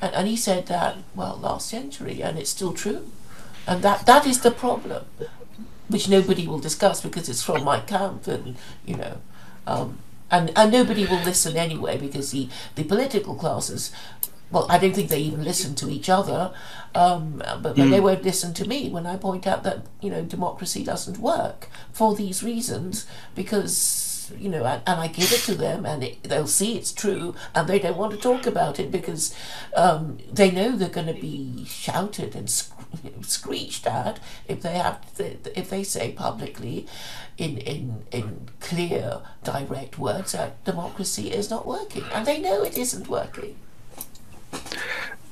And, 0.00 0.14
and 0.14 0.28
he 0.28 0.36
said 0.36 0.66
that, 0.66 0.96
well, 1.14 1.36
last 1.36 1.68
century, 1.68 2.22
and 2.22 2.38
it's 2.38 2.50
still 2.50 2.72
true. 2.72 3.10
And 3.66 3.82
that, 3.82 4.06
that 4.06 4.26
is 4.26 4.40
the 4.40 4.50
problem, 4.50 5.04
which 5.88 6.08
nobody 6.08 6.46
will 6.46 6.60
discuss 6.60 7.00
because 7.00 7.28
it's 7.28 7.42
from 7.42 7.64
Mein 7.64 7.82
Kampf 7.86 8.28
and, 8.28 8.56
you 8.84 8.96
know, 8.96 9.18
um, 9.66 9.98
and, 10.30 10.52
and 10.56 10.72
nobody 10.72 11.06
will 11.06 11.22
listen 11.22 11.56
anyway 11.56 11.96
because 11.98 12.30
the, 12.32 12.48
the 12.74 12.84
political 12.84 13.34
classes 13.34 13.92
well, 14.50 14.66
I 14.70 14.78
don't 14.78 14.94
think 14.94 15.08
they 15.08 15.20
even 15.20 15.42
listen 15.42 15.74
to 15.76 15.90
each 15.90 16.08
other, 16.08 16.52
um, 16.94 17.42
but, 17.62 17.76
mm. 17.76 17.90
they 17.90 18.00
won't 18.00 18.22
listen 18.24 18.54
to 18.54 18.66
me 18.66 18.88
when 18.88 19.06
I 19.06 19.16
point 19.16 19.46
out 19.46 19.64
that 19.64 19.86
you 20.00 20.10
know 20.10 20.22
democracy 20.22 20.84
doesn't 20.84 21.18
work 21.18 21.68
for 21.92 22.14
these 22.14 22.42
reasons 22.42 23.06
because 23.34 24.06
you 24.38 24.48
know, 24.48 24.64
and, 24.64 24.82
and 24.86 25.00
I 25.00 25.08
give 25.08 25.32
it 25.32 25.40
to 25.40 25.54
them, 25.54 25.86
and 25.86 26.02
it, 26.02 26.22
they'll 26.24 26.46
see 26.46 26.76
it's 26.76 26.92
true, 26.92 27.34
and 27.54 27.68
they 27.68 27.78
don't 27.78 27.96
want 27.96 28.12
to 28.12 28.18
talk 28.18 28.46
about 28.46 28.80
it 28.80 28.90
because 28.90 29.34
um, 29.76 30.18
they 30.32 30.50
know 30.50 30.76
they're 30.76 30.88
going 30.88 31.06
to 31.12 31.20
be 31.20 31.64
shouted 31.64 32.34
and 32.34 32.48
sc- 32.50 32.72
screeched 33.22 33.86
at 33.86 34.18
if 34.48 34.62
they 34.62 34.74
have 34.74 35.14
to, 35.16 35.36
if 35.58 35.70
they 35.70 35.82
say 35.82 36.12
publicly 36.12 36.86
in, 37.36 37.58
in 37.58 38.04
in 38.10 38.48
clear 38.60 39.20
direct 39.44 39.98
words 39.98 40.32
that 40.32 40.62
democracy 40.64 41.30
is 41.30 41.50
not 41.50 41.66
working, 41.66 42.04
and 42.12 42.26
they 42.26 42.40
know 42.40 42.62
it 42.62 42.78
isn't 42.78 43.08
working. 43.08 43.56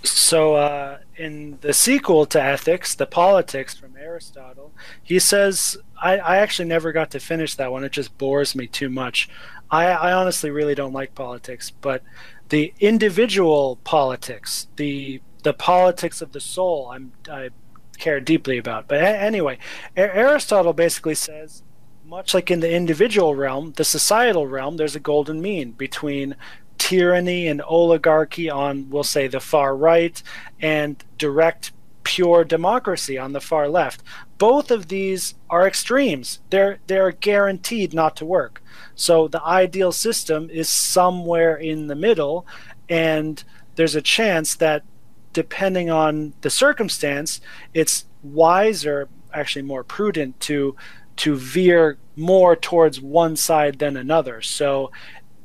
So, 0.03 0.55
uh, 0.55 0.99
in 1.17 1.59
the 1.61 1.73
sequel 1.73 2.27
to 2.27 2.43
Ethics, 2.43 2.95
the 2.95 3.07
Politics 3.07 3.75
from 3.75 3.97
Aristotle, 3.97 4.73
he 5.03 5.19
says, 5.19 5.79
I, 6.01 6.19
I 6.19 6.37
actually 6.39 6.69
never 6.69 6.93
got 6.93 7.11
to 7.13 7.21
finish 7.21 7.55
that 7.55 7.73
one. 7.73 7.85
It 7.85 7.93
just 7.93 8.17
bores 8.19 8.55
me 8.55 8.67
too 8.67 8.91
much. 8.91 9.29
I, 9.71 9.87
I 9.87 10.13
honestly 10.13 10.51
really 10.51 10.75
don't 10.75 10.93
like 10.93 11.15
politics, 11.15 11.71
but 11.71 12.03
the 12.51 12.75
individual 12.81 13.77
politics, 13.85 14.69
the 14.77 15.21
the 15.43 15.53
politics 15.53 16.23
of 16.23 16.33
the 16.33 16.41
soul, 16.41 16.91
I'm, 16.91 17.13
I 17.31 17.51
care 17.99 18.19
deeply 18.19 18.57
about. 18.59 18.89
But 18.89 19.03
anyway, 19.03 19.59
Aristotle 19.95 20.73
basically 20.73 21.15
says, 21.15 21.63
much 22.05 22.33
like 22.33 22.51
in 22.51 22.61
the 22.61 22.73
individual 22.73 23.35
realm, 23.35 23.73
the 23.77 23.85
societal 23.85 24.47
realm, 24.47 24.77
there's 24.77 24.97
a 24.97 25.01
golden 25.01 25.41
mean 25.43 25.73
between 25.73 26.35
tyranny 26.79 27.49
and 27.49 27.63
oligarchy 27.63 28.51
on, 28.51 28.91
we'll 28.91 29.05
say, 29.05 29.29
the 29.29 29.41
far 29.41 29.77
right, 29.77 30.23
and 30.61 31.03
direct 31.19 31.73
pure 32.03 32.45
democracy 32.45 33.19
on 33.19 33.33
the 33.33 33.41
far 33.41 33.69
left. 33.69 34.03
Both 34.39 34.71
of 34.71 34.89
these 34.89 35.35
are 35.49 35.67
extremes. 35.67 36.41
They're 36.51 36.79
they're 36.87 37.13
guaranteed 37.13 37.95
not 37.95 38.17
to 38.17 38.27
work. 38.27 38.63
So 38.95 39.27
the 39.27 39.43
ideal 39.43 39.91
system 39.91 40.51
is 40.51 40.69
somewhere 40.69 41.57
in 41.57 41.87
the 41.87 41.95
middle, 41.95 42.47
and 42.89 43.43
there's 43.75 43.95
a 43.95 44.03
chance 44.03 44.55
that 44.57 44.85
depending 45.33 45.91
on 45.91 46.35
the 46.43 46.51
circumstance, 46.51 47.41
it's 47.73 48.05
wiser, 48.23 49.09
actually 49.33 49.63
more 49.63 49.83
prudent 49.83 50.39
to 50.41 50.77
to 51.17 51.37
veer 51.37 51.97
more 52.17 52.57
towards 52.57 53.01
one 53.01 53.37
side 53.37 53.79
than 53.79 53.97
another. 53.97 54.43
So 54.43 54.91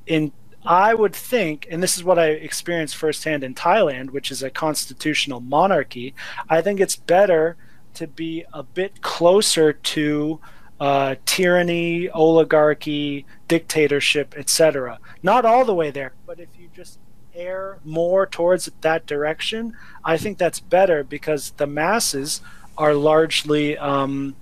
in 0.06 0.32
I 0.66 0.94
would 0.94 1.16
think, 1.16 1.68
and 1.72 1.82
this 1.82 1.98
is 1.98 2.04
what 2.04 2.20
I 2.20 2.28
experienced 2.28 2.96
firsthand 2.96 3.44
in 3.44 3.56
Thailand, 3.56 4.12
which 4.12 4.32
is 4.32 4.44
a 4.44 4.50
constitutional 4.50 5.40
monarchy, 5.40 6.14
I 6.50 6.62
think 6.62 6.80
it's 6.80 6.96
better 6.96 7.56
to 7.96 8.08
be 8.08 8.46
a 8.54 8.64
bit 8.64 9.02
closer 9.02 9.74
to 9.74 10.40
uh, 10.80 11.16
tyranny, 11.26 12.10
oligarchy, 12.10 13.26
dictatorship, 13.48 14.34
etc. 14.38 15.00
Not 15.22 15.46
all 15.46 15.66
the 15.66 15.76
way 15.76 15.92
there, 15.92 16.14
but 16.26 16.40
if 16.40 16.50
you 16.58 16.70
just 16.74 17.00
err 17.36 17.80
more 17.84 18.26
towards 18.26 18.70
that 18.82 19.06
direction, 19.06 19.76
I 20.04 20.18
think 20.18 20.38
that's 20.38 20.60
better 20.60 21.04
because 21.04 21.52
the 21.52 21.68
masses 21.68 22.42
are 22.78 22.94
largely 22.94 23.78
um, 23.78 24.36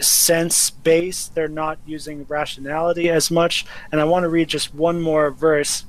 sense 0.00 0.70
based. 0.70 1.34
They're 1.34 1.48
not 1.48 1.78
using 1.86 2.24
rationality 2.24 3.08
as 3.10 3.30
much. 3.30 3.64
And 3.92 4.00
I 4.00 4.04
want 4.04 4.24
to 4.24 4.28
read 4.28 4.48
just 4.48 4.74
one 4.74 5.00
more 5.00 5.30
verse 5.30 5.84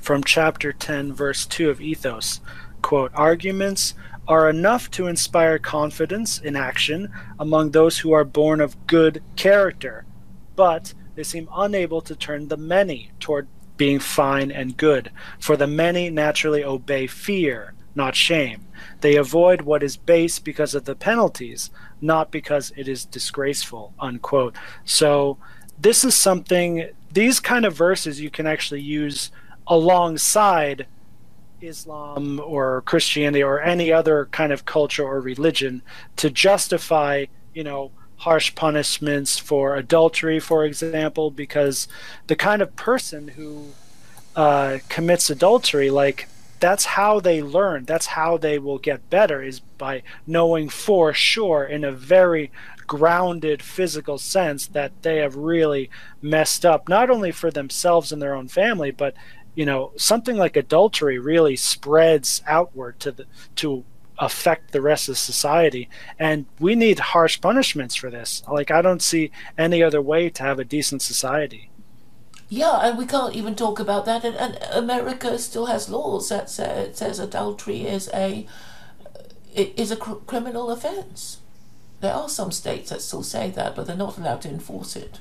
from 0.00 0.24
chapter 0.24 0.72
10, 0.72 1.12
verse 1.12 1.46
2 1.46 1.70
of 1.70 1.80
Ethos. 1.80 2.40
Quote, 2.82 3.12
arguments 3.14 3.94
are 4.26 4.48
enough 4.48 4.90
to 4.90 5.06
inspire 5.06 5.58
confidence 5.58 6.38
in 6.38 6.54
action 6.54 7.10
among 7.38 7.70
those 7.70 7.98
who 7.98 8.12
are 8.12 8.24
born 8.24 8.60
of 8.60 8.86
good 8.86 9.22
character, 9.36 10.04
but 10.54 10.92
they 11.14 11.22
seem 11.22 11.48
unable 11.54 12.00
to 12.02 12.14
turn 12.14 12.48
the 12.48 12.56
many 12.56 13.10
toward 13.18 13.48
being 13.76 13.98
fine 13.98 14.50
and 14.50 14.76
good, 14.76 15.10
for 15.40 15.56
the 15.56 15.66
many 15.66 16.10
naturally 16.10 16.62
obey 16.62 17.06
fear, 17.06 17.74
not 17.94 18.14
shame. 18.14 18.66
They 19.00 19.16
avoid 19.16 19.62
what 19.62 19.82
is 19.82 19.96
base 19.96 20.38
because 20.38 20.74
of 20.74 20.84
the 20.84 20.94
penalties, 20.94 21.70
not 22.00 22.30
because 22.30 22.72
it 22.76 22.88
is 22.88 23.04
disgraceful. 23.04 23.92
Unquote. 23.98 24.54
So 24.84 25.38
this 25.78 26.04
is 26.04 26.14
something. 26.14 26.90
These 27.12 27.40
kind 27.40 27.64
of 27.64 27.74
verses 27.74 28.20
you 28.20 28.30
can 28.30 28.46
actually 28.46 28.82
use 28.82 29.30
alongside 29.66 30.86
Islam 31.60 32.40
or 32.44 32.82
Christianity 32.82 33.42
or 33.42 33.60
any 33.60 33.92
other 33.92 34.26
kind 34.26 34.52
of 34.52 34.64
culture 34.64 35.04
or 35.04 35.20
religion 35.20 35.82
to 36.16 36.30
justify, 36.30 37.26
you 37.54 37.64
know, 37.64 37.90
harsh 38.16 38.54
punishments 38.54 39.38
for 39.38 39.76
adultery, 39.76 40.40
for 40.40 40.64
example, 40.64 41.30
because 41.30 41.88
the 42.26 42.36
kind 42.36 42.62
of 42.62 42.74
person 42.76 43.28
who 43.28 43.66
uh, 44.34 44.78
commits 44.88 45.30
adultery, 45.30 45.90
like 45.90 46.28
that's 46.60 46.84
how 46.84 47.20
they 47.20 47.42
learn. 47.42 47.84
That's 47.84 48.06
how 48.06 48.36
they 48.36 48.58
will 48.58 48.78
get 48.78 49.10
better 49.10 49.42
is 49.42 49.60
by 49.60 50.02
knowing 50.26 50.68
for 50.68 51.12
sure 51.12 51.64
in 51.64 51.84
a 51.84 51.92
very 51.92 52.50
grounded 52.86 53.62
physical 53.62 54.18
sense 54.18 54.66
that 54.66 54.92
they 55.02 55.18
have 55.18 55.36
really 55.36 55.90
messed 56.22 56.64
up, 56.64 56.88
not 56.88 57.10
only 57.10 57.30
for 57.30 57.50
themselves 57.50 58.12
and 58.12 58.20
their 58.20 58.34
own 58.34 58.48
family, 58.48 58.90
but 58.90 59.14
you 59.54 59.66
know 59.66 59.92
something 59.96 60.36
like 60.36 60.56
adultery 60.56 61.18
really 61.18 61.56
spreads 61.56 62.42
outward 62.46 63.00
to 63.00 63.10
the 63.10 63.26
to 63.56 63.84
affect 64.18 64.72
the 64.72 64.80
rest 64.80 65.08
of 65.08 65.18
society. 65.18 65.88
And 66.18 66.46
we 66.58 66.74
need 66.74 66.98
harsh 66.98 67.40
punishments 67.40 67.94
for 67.94 68.10
this. 68.10 68.42
Like 68.48 68.70
i 68.70 68.82
don't 68.82 69.02
see 69.02 69.30
any 69.56 69.82
other 69.82 70.02
way 70.02 70.30
to 70.30 70.42
have 70.42 70.58
a 70.58 70.64
decent 70.64 71.02
society 71.02 71.67
yeah 72.48 72.80
and 72.82 72.98
we 72.98 73.06
can't 73.06 73.34
even 73.34 73.54
talk 73.54 73.78
about 73.78 74.04
that 74.04 74.24
and, 74.24 74.36
and 74.36 74.58
america 74.72 75.38
still 75.38 75.66
has 75.66 75.88
laws 75.88 76.28
that 76.28 76.48
say, 76.48 76.90
says 76.92 77.18
adultery 77.18 77.86
is 77.86 78.10
a 78.14 78.46
is 79.54 79.90
a 79.90 79.96
cr- 79.96 80.14
criminal 80.26 80.70
offense 80.70 81.38
there 82.00 82.14
are 82.14 82.28
some 82.28 82.52
states 82.52 82.90
that 82.90 83.02
still 83.02 83.22
say 83.22 83.50
that 83.50 83.74
but 83.74 83.86
they're 83.86 83.96
not 83.96 84.16
allowed 84.18 84.40
to 84.40 84.48
enforce 84.48 84.96
it 84.96 85.18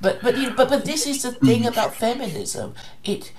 but 0.00 0.22
but 0.22 0.38
you, 0.38 0.50
but 0.50 0.68
but 0.68 0.84
this 0.84 1.06
is 1.06 1.22
the 1.22 1.32
thing 1.32 1.66
about 1.66 1.94
feminism. 1.94 2.74
It 3.04 3.32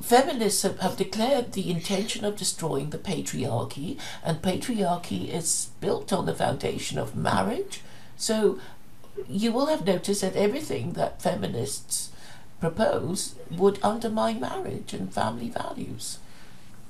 feminists 0.00 0.62
have, 0.62 0.80
have 0.80 0.96
declared 0.96 1.52
the 1.52 1.70
intention 1.70 2.24
of 2.24 2.36
destroying 2.36 2.90
the 2.90 2.98
patriarchy, 2.98 3.98
and 4.24 4.40
patriarchy 4.40 5.28
is 5.28 5.70
built 5.80 6.12
on 6.12 6.26
the 6.26 6.34
foundation 6.34 6.98
of 6.98 7.14
marriage. 7.14 7.82
So 8.16 8.58
you 9.28 9.52
will 9.52 9.66
have 9.66 9.86
noticed 9.86 10.22
that 10.22 10.36
everything 10.36 10.92
that 10.94 11.22
feminists 11.22 12.10
propose 12.60 13.34
would 13.50 13.78
undermine 13.82 14.40
marriage 14.40 14.92
and 14.92 15.12
family 15.12 15.48
values. 15.48 16.18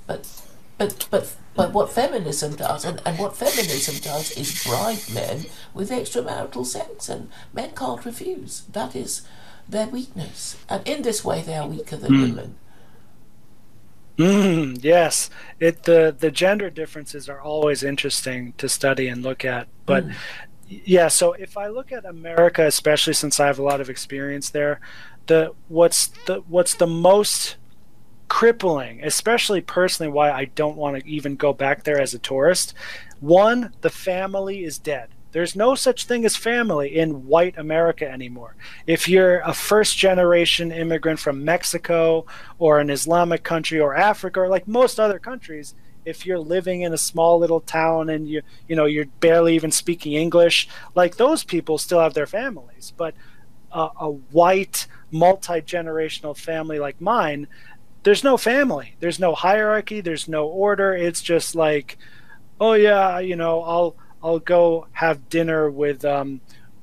But 0.07 0.43
but 0.79 1.07
but 1.11 1.37
but 1.55 1.73
what 1.73 1.93
feminism 1.93 2.57
does, 2.57 2.85
and, 2.85 3.03
and 3.05 3.19
what 3.19 3.37
feminism 3.37 3.97
does, 4.03 4.31
is 4.33 4.65
bribe 4.65 5.13
men 5.13 5.47
with 5.75 5.91
extramarital 5.91 6.65
sex, 6.67 7.09
and 7.09 7.31
men 7.53 7.71
can't 7.77 8.05
refuse. 8.05 8.63
That 8.73 8.97
is 8.97 9.23
their 9.69 9.87
weakness, 9.87 10.57
and 10.69 10.87
in 10.89 11.03
this 11.03 11.25
way, 11.25 11.43
they 11.43 11.55
are 11.55 11.69
weaker 11.69 11.97
than 11.97 12.13
mm. 12.13 12.23
women. 12.23 12.55
Mm, 14.19 14.83
yes, 14.83 15.31
it 15.61 15.85
the 15.85 16.15
the 16.19 16.31
gender 16.31 16.71
differences 16.71 17.29
are 17.29 17.41
always 17.41 17.83
interesting 17.83 18.55
to 18.59 18.69
study 18.69 19.09
and 19.09 19.23
look 19.23 19.45
at, 19.45 19.69
but. 19.87 20.07
Mm. 20.07 20.15
Yeah, 20.71 21.09
so 21.09 21.33
if 21.33 21.57
I 21.57 21.67
look 21.67 21.91
at 21.91 22.05
America, 22.05 22.65
especially 22.65 23.15
since 23.15 23.41
I 23.41 23.47
have 23.47 23.59
a 23.59 23.63
lot 23.63 23.81
of 23.81 23.91
experience 23.91 24.51
there, 24.51 24.79
the 25.27 25.53
what's 25.67 26.07
the 26.27 26.45
what's 26.47 26.75
the 26.75 26.87
most 26.87 27.57
crippling, 28.29 29.03
especially 29.03 29.61
personally, 29.61 30.13
why 30.13 30.31
I 30.31 30.45
don't 30.45 30.77
want 30.77 30.97
to 31.03 31.11
even 31.11 31.35
go 31.35 31.53
back 31.53 31.83
there 31.83 32.01
as 32.01 32.15
a 32.15 32.21
tourist. 32.21 32.73
One, 33.19 33.75
the 33.81 33.91
family 33.91 34.63
is 34.63 34.79
dead. 34.79 35.09
There's 35.33 35.57
no 35.57 35.75
such 35.75 36.07
thing 36.07 36.25
as 36.25 36.37
family 36.37 36.97
in 36.97 37.27
white 37.27 37.59
America 37.59 38.09
anymore. 38.09 38.55
If 38.87 39.09
you're 39.09 39.41
a 39.41 39.53
first 39.53 39.99
generation 39.99 40.71
immigrant 40.71 41.19
from 41.19 41.45
Mexico 41.45 42.27
or 42.61 42.79
an 42.79 42.91
Islamic 42.91 43.43
country 43.43 43.81
or 43.81 43.97
Africa 43.97 44.41
or 44.41 44.49
like 44.49 44.69
most 44.69 45.01
other 45.01 45.19
countries, 45.19 45.75
if 46.05 46.27
you're 46.27 46.39
living 46.39 46.83
in 46.83 46.93
a 46.93 46.99
small 46.99 47.39
little 47.39 47.61
town 47.61 48.11
and 48.11 48.29
you 48.29 48.43
you 48.69 48.77
know 48.77 48.87
you're 48.87 49.07
barely 49.21 49.55
even 49.55 49.71
speaking 49.71 50.15
English, 50.15 50.69
like 50.95 51.17
those 51.17 51.45
people 51.45 51.79
still 51.79 52.01
have 52.01 52.15
their 52.15 52.27
families. 52.27 52.93
But 52.97 53.15
uh, 53.73 53.91
a 54.01 54.11
white 54.11 54.87
multi-generational 55.13 56.37
family 56.37 56.79
like 56.79 57.01
mine 57.01 57.47
there's 58.03 58.25
no 58.25 58.39
family. 58.39 58.97
There's 59.01 59.19
no 59.19 59.35
hierarchy. 59.35 60.01
There's 60.01 60.27
no 60.27 60.47
order. 60.47 60.95
It's 60.95 61.21
just 61.21 61.55
like 61.55 61.99
oh 62.61 62.75
yeah 62.75 63.19
you 63.19 63.35
know 63.35 63.63
i'll 63.63 63.97
i'll 64.23 64.39
go 64.39 64.87
have 64.93 65.29
dinner 65.29 65.71
with 65.71 66.05
um 66.05 66.41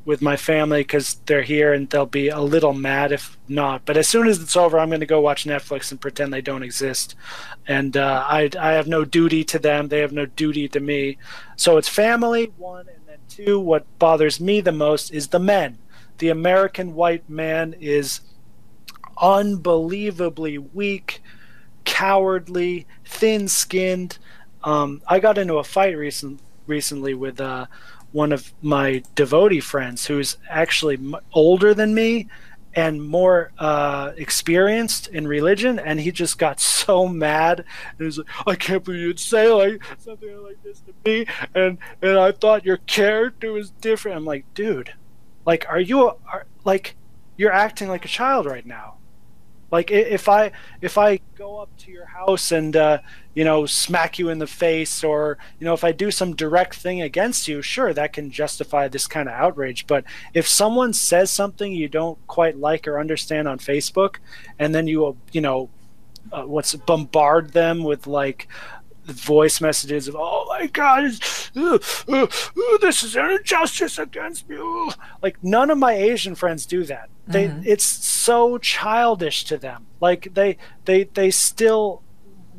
with 0.08 0.22
my 0.22 0.38
family 0.38 0.80
because 0.80 1.16
they're 1.26 1.42
here 1.42 1.74
and 1.74 1.90
they'll 1.90 2.06
be 2.06 2.30
a 2.30 2.40
little 2.40 2.72
mad 2.72 3.12
if 3.12 3.38
not. 3.50 3.84
But 3.84 3.98
as 3.98 4.08
soon 4.08 4.26
as 4.26 4.42
it's 4.42 4.56
over 4.56 4.80
i'm 4.80 4.88
going 4.88 5.02
to 5.02 5.06
go 5.06 5.20
watch 5.20 5.44
netflix 5.44 5.92
and 5.92 6.00
pretend 6.00 6.32
they 6.32 6.42
don't 6.42 6.64
exist. 6.64 7.14
And 7.68 7.98
uh, 7.98 8.24
I, 8.26 8.50
I 8.58 8.72
have 8.72 8.88
no 8.88 9.04
duty 9.04 9.44
to 9.44 9.60
them. 9.60 9.90
They 9.90 10.00
have 10.00 10.14
no 10.14 10.26
duty 10.26 10.70
to 10.70 10.80
me. 10.80 11.18
So 11.58 11.76
it's 11.76 11.90
family 11.90 12.54
one 12.58 12.88
and 12.88 13.06
then 13.06 13.18
two. 13.28 13.60
What 13.60 13.86
bothers 14.00 14.40
me 14.40 14.62
the 14.62 14.72
most 14.72 15.12
is 15.12 15.28
the 15.28 15.40
men. 15.40 15.78
The 16.20 16.30
american 16.30 16.96
white 16.96 17.30
man 17.30 17.76
is 17.78 18.22
unbelievably 19.18 20.58
weak, 20.58 21.22
cowardly, 21.84 22.88
thin 23.04 23.50
skinned. 23.50 24.20
Um, 24.64 25.02
I 25.06 25.20
got 25.20 25.38
into 25.38 25.56
a 25.56 25.66
fight 25.66 25.98
recent, 25.98 26.40
recently 26.66 27.14
with 27.14 27.42
uh, 27.42 27.66
one 28.12 28.32
of 28.32 28.54
my 28.62 29.04
devotee 29.16 29.60
friends 29.60 30.06
who's 30.06 30.38
actually 30.50 30.98
older 31.34 31.74
than 31.74 31.94
me 31.94 32.28
and 32.74 33.02
more 33.04 33.52
uh, 33.58 34.12
experienced 34.18 35.08
in 35.08 35.28
religion, 35.28 35.80
and 35.80 36.00
he 36.00 36.12
just 36.12 36.38
got 36.38 36.60
so 36.78 37.08
mad. 37.08 37.66
He 37.98 38.04
was 38.04 38.20
like, 38.20 38.28
"I 38.46 38.56
can't 38.56 38.84
believe 38.84 39.02
you'd 39.02 39.20
say 39.20 39.50
like 39.50 39.82
something 39.98 40.44
like 40.44 40.62
this 40.64 40.82
to 40.82 40.94
me," 41.04 41.26
and 41.56 41.78
and 42.02 42.18
I 42.18 42.32
thought 42.32 42.66
your 42.66 42.78
character 42.78 43.52
was 43.52 43.72
different. 43.72 44.18
I'm 44.18 44.26
like, 44.26 44.46
dude, 44.54 44.94
like, 45.46 45.66
are 45.68 45.80
you 45.80 46.08
are, 46.08 46.46
like 46.66 46.96
you're 47.36 47.52
acting 47.52 47.88
like 47.88 48.06
a 48.06 48.10
child 48.10 48.46
right 48.46 48.66
now? 48.66 48.98
Like 49.72 49.92
if 49.92 50.30
I 50.30 50.52
if 50.82 50.98
I 50.98 51.20
go 51.36 51.60
up 51.60 51.76
to 51.80 51.92
your 51.92 52.06
house 52.06 52.52
and 52.52 52.76
uh, 52.76 53.00
you 53.38 53.44
know 53.44 53.68
smack 53.68 54.18
you 54.18 54.30
in 54.30 54.40
the 54.40 54.48
face, 54.48 55.04
or 55.04 55.38
you 55.60 55.66
know 55.66 55.76
if 55.76 55.84
I 55.84 55.92
do 55.92 56.10
some 56.10 56.36
direct 56.36 56.74
thing 56.74 57.04
against 57.04 57.48
you, 57.48 57.62
sure 57.62 57.94
that 57.94 58.12
can 58.12 58.32
justify 58.32 58.88
this 58.88 59.06
kind 59.06 59.30
of 59.30 59.36
outrage. 59.36 59.86
But 59.86 60.06
if 60.34 60.48
someone 60.48 60.92
says 60.92 61.30
something 61.30 61.72
you 61.72 61.88
don't 61.88 62.18
quite 62.26 62.58
like 62.58 62.88
or 62.88 63.00
understand 63.00 63.48
on 63.48 63.60
Facebook, 63.60 64.16
and 64.58 64.74
then 64.74 64.88
you 64.88 65.18
you 65.32 65.42
know 65.42 65.70
uh, 66.32 66.46
what's 66.46 66.74
bombard 66.74 67.54
them 67.54 67.84
with 67.84 68.08
like 68.08 68.48
voice 69.04 69.62
messages 69.62 70.08
of 70.08 70.16
"Oh 70.18 70.48
my 70.50 70.66
God, 70.66 71.12
uh, 71.56 71.78
uh, 72.08 72.24
uh, 72.24 72.78
this 72.82 73.04
is 73.04 73.16
an 73.16 73.30
injustice 73.30 74.00
against 74.00 74.50
me." 74.50 74.58
Like 75.22 75.44
none 75.44 75.70
of 75.70 75.78
my 75.78 75.94
Asian 75.94 76.34
friends 76.34 76.66
do 76.66 76.86
that. 76.86 77.08
They 77.28 77.50
mm-hmm. 77.50 77.62
it's 77.68 77.86
so 77.86 78.58
childish 78.58 79.44
to 79.44 79.58
them. 79.60 79.86
Like 80.02 80.34
they 80.34 80.58
they 80.86 81.04
they 81.04 81.30
still, 81.30 82.02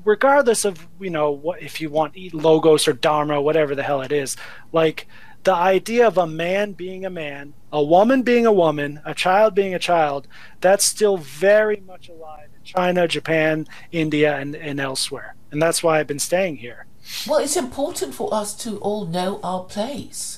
regardless 0.08 0.64
of 0.64 0.88
you 0.98 1.10
know 1.10 1.30
what 1.30 1.62
if 1.62 1.80
you 1.80 1.90
want 1.90 2.16
logos 2.32 2.88
or 2.88 2.92
dharma, 2.92 3.40
whatever 3.40 3.74
the 3.74 3.82
hell 3.82 4.00
it 4.00 4.12
is, 4.12 4.36
like 4.72 5.06
the 5.44 5.54
idea 5.54 6.06
of 6.06 6.18
a 6.18 6.26
man 6.26 6.72
being 6.72 7.04
a 7.04 7.10
man, 7.10 7.54
a 7.72 7.82
woman 7.82 8.22
being 8.22 8.46
a 8.46 8.52
woman, 8.52 9.00
a 9.04 9.14
child 9.14 9.54
being 9.54 9.74
a 9.74 9.78
child, 9.78 10.26
that's 10.60 10.84
still 10.84 11.16
very 11.16 11.80
much 11.86 12.08
alive 12.08 12.48
in 12.56 12.64
China, 12.64 13.06
Japan, 13.06 13.66
India, 13.92 14.36
and, 14.36 14.56
and 14.56 14.80
elsewhere 14.80 15.34
and 15.50 15.62
that's 15.62 15.82
why 15.82 15.98
I've 15.98 16.06
been 16.06 16.18
staying 16.18 16.56
here. 16.56 16.86
Well, 17.26 17.38
it's 17.38 17.56
important 17.56 18.14
for 18.14 18.32
us 18.32 18.54
to 18.64 18.76
all 18.78 19.06
know 19.06 19.40
our 19.42 19.64
place. 19.64 20.37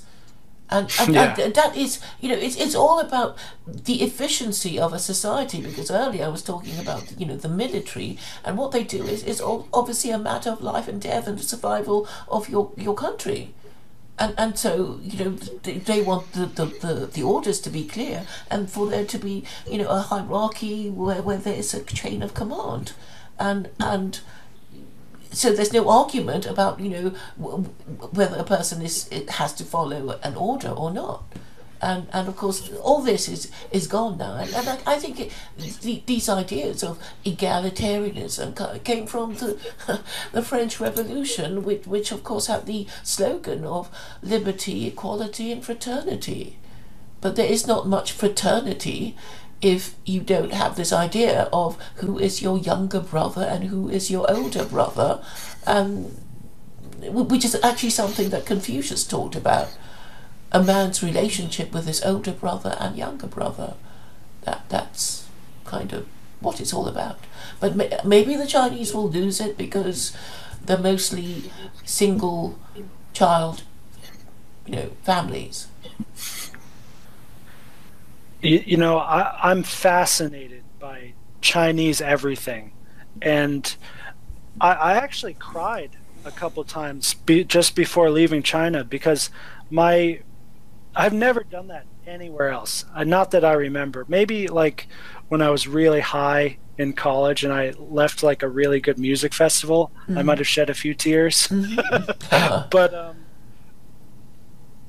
And, 0.70 0.88
and, 1.00 1.14
Yeah. 1.14 1.36
and 1.40 1.54
that 1.54 1.76
is, 1.76 1.98
you 2.20 2.28
know, 2.28 2.36
it's, 2.36 2.56
it's 2.56 2.74
all 2.76 3.00
about 3.00 3.36
the 3.66 4.02
efficiency 4.02 4.78
of 4.78 4.92
a 4.92 4.98
society 4.98 5.60
because 5.60 5.90
earlier 5.90 6.24
I 6.24 6.28
was 6.28 6.42
talking 6.42 6.78
about, 6.78 7.18
you 7.18 7.26
know, 7.26 7.36
the 7.36 7.48
military 7.48 8.18
and 8.44 8.56
what 8.56 8.70
they 8.70 8.84
do 8.84 9.02
is, 9.04 9.24
is 9.24 9.40
ob- 9.40 9.66
obviously 9.72 10.10
a 10.10 10.18
matter 10.18 10.50
of 10.50 10.62
life 10.62 10.86
and 10.86 11.00
death 11.00 11.26
and 11.26 11.38
the 11.38 11.42
survival 11.42 12.06
of 12.28 12.48
your, 12.48 12.70
your 12.76 12.94
country. 12.94 13.52
And, 14.18 14.34
and 14.38 14.58
so, 14.58 15.00
you 15.02 15.24
know, 15.24 15.30
they, 15.30 15.78
they 15.78 16.02
want 16.02 16.32
the, 16.34 16.46
the, 16.46 16.66
the, 16.66 17.06
the 17.06 17.22
orders 17.22 17.58
to 17.62 17.70
be 17.70 17.84
clear 17.84 18.26
and 18.50 18.70
for 18.70 18.86
there 18.86 19.06
to 19.06 19.18
be, 19.18 19.44
you 19.68 19.78
know, 19.78 19.88
a 19.88 20.00
hierarchy 20.02 20.88
where, 20.90 21.22
where 21.22 21.38
there's 21.38 21.74
a 21.74 21.82
chain 21.82 22.22
of 22.22 22.34
command. 22.34 22.92
And, 23.38 23.70
and, 23.80 24.20
so 25.32 25.52
there's 25.52 25.72
no 25.72 25.88
argument 25.88 26.46
about 26.46 26.80
you 26.80 26.88
know 26.90 27.08
whether 28.12 28.36
a 28.36 28.44
person 28.44 28.82
is 28.82 29.08
has 29.28 29.52
to 29.54 29.64
follow 29.64 30.18
an 30.22 30.36
order 30.36 30.70
or 30.70 30.90
not. 30.90 31.24
And 31.82 32.08
and 32.12 32.28
of 32.28 32.36
course 32.36 32.70
all 32.82 33.00
this 33.00 33.28
is 33.28 33.50
is 33.70 33.86
gone 33.86 34.18
now. 34.18 34.36
And, 34.36 34.52
and 34.52 34.68
I, 34.68 34.78
I 34.86 34.98
think 34.98 35.20
it, 35.20 35.32
the, 35.80 36.02
these 36.04 36.28
ideas 36.28 36.82
of 36.82 36.98
egalitarianism 37.24 38.84
came 38.84 39.06
from 39.06 39.36
the 39.36 39.58
the 40.32 40.42
French 40.42 40.80
Revolution 40.80 41.64
which 41.64 41.86
which 41.86 42.12
of 42.12 42.22
course 42.22 42.48
had 42.48 42.66
the 42.66 42.86
slogan 43.02 43.64
of 43.64 43.88
liberty 44.22 44.86
equality 44.86 45.52
and 45.52 45.64
fraternity. 45.64 46.58
But 47.20 47.36
there 47.36 47.50
is 47.50 47.66
not 47.66 47.86
much 47.86 48.12
fraternity 48.12 49.16
if 49.62 49.94
you 50.04 50.20
don't 50.20 50.52
have 50.52 50.76
this 50.76 50.92
idea 50.92 51.48
of 51.52 51.76
who 51.96 52.18
is 52.18 52.40
your 52.40 52.58
younger 52.58 53.00
brother 53.00 53.42
and 53.42 53.64
who 53.64 53.88
is 53.88 54.10
your 54.10 54.30
older 54.30 54.64
brother, 54.64 55.22
um, 55.66 56.06
which 57.02 57.44
is 57.44 57.54
actually 57.62 57.90
something 57.90 58.30
that 58.30 58.46
Confucius 58.46 59.04
talked 59.04 59.36
about. 59.36 59.68
A 60.52 60.62
man's 60.62 61.02
relationship 61.02 61.72
with 61.72 61.86
his 61.86 62.02
older 62.02 62.32
brother 62.32 62.76
and 62.80 62.96
younger 62.96 63.28
brother. 63.28 63.74
That 64.42 64.68
that's 64.68 65.28
kind 65.64 65.92
of 65.92 66.06
what 66.40 66.60
it's 66.60 66.72
all 66.72 66.88
about. 66.88 67.20
But 67.60 67.76
ma- 67.76 67.84
maybe 68.04 68.34
the 68.36 68.46
Chinese 68.46 68.92
will 68.92 69.08
lose 69.08 69.40
it 69.40 69.56
because 69.56 70.16
they're 70.64 70.78
mostly 70.78 71.52
single 71.84 72.58
child, 73.12 73.62
you 74.66 74.76
know, 74.76 74.90
families. 75.02 75.68
You, 78.42 78.62
you 78.66 78.76
know 78.76 78.98
I, 78.98 79.38
i'm 79.42 79.62
fascinated 79.62 80.64
by 80.78 81.14
chinese 81.40 82.00
everything. 82.00 82.72
And 83.22 83.74
i, 84.60 84.72
I 84.72 84.92
actually 84.94 85.34
cried 85.34 85.96
a 86.24 86.30
couple 86.30 86.64
times 86.64 87.14
be, 87.14 87.44
just 87.44 87.74
before 87.74 88.10
leaving 88.10 88.42
china 88.42 88.84
because 88.84 89.30
my 89.70 90.20
i've 90.94 91.12
never 91.14 91.42
done 91.44 91.68
that 91.68 91.86
anywhere 92.06 92.48
else. 92.48 92.84
Uh, 92.94 93.04
not 93.04 93.30
that 93.30 93.44
i 93.44 93.52
remember. 93.52 94.04
Maybe 94.08 94.48
like 94.48 94.88
when 95.28 95.42
i 95.42 95.50
was 95.50 95.68
really 95.68 96.00
high 96.00 96.58
in 96.78 96.92
college 96.94 97.44
and 97.44 97.52
i 97.52 97.74
left 97.78 98.22
like 98.22 98.42
a 98.42 98.48
really 98.48 98.80
good 98.80 98.98
music 98.98 99.34
festival 99.34 99.92
i 100.16 100.22
might 100.22 100.38
have 100.38 100.48
shed 100.48 100.70
a 100.70 100.74
few 100.74 100.94
tears. 100.94 101.48
But 102.70 102.94
um 102.94 103.16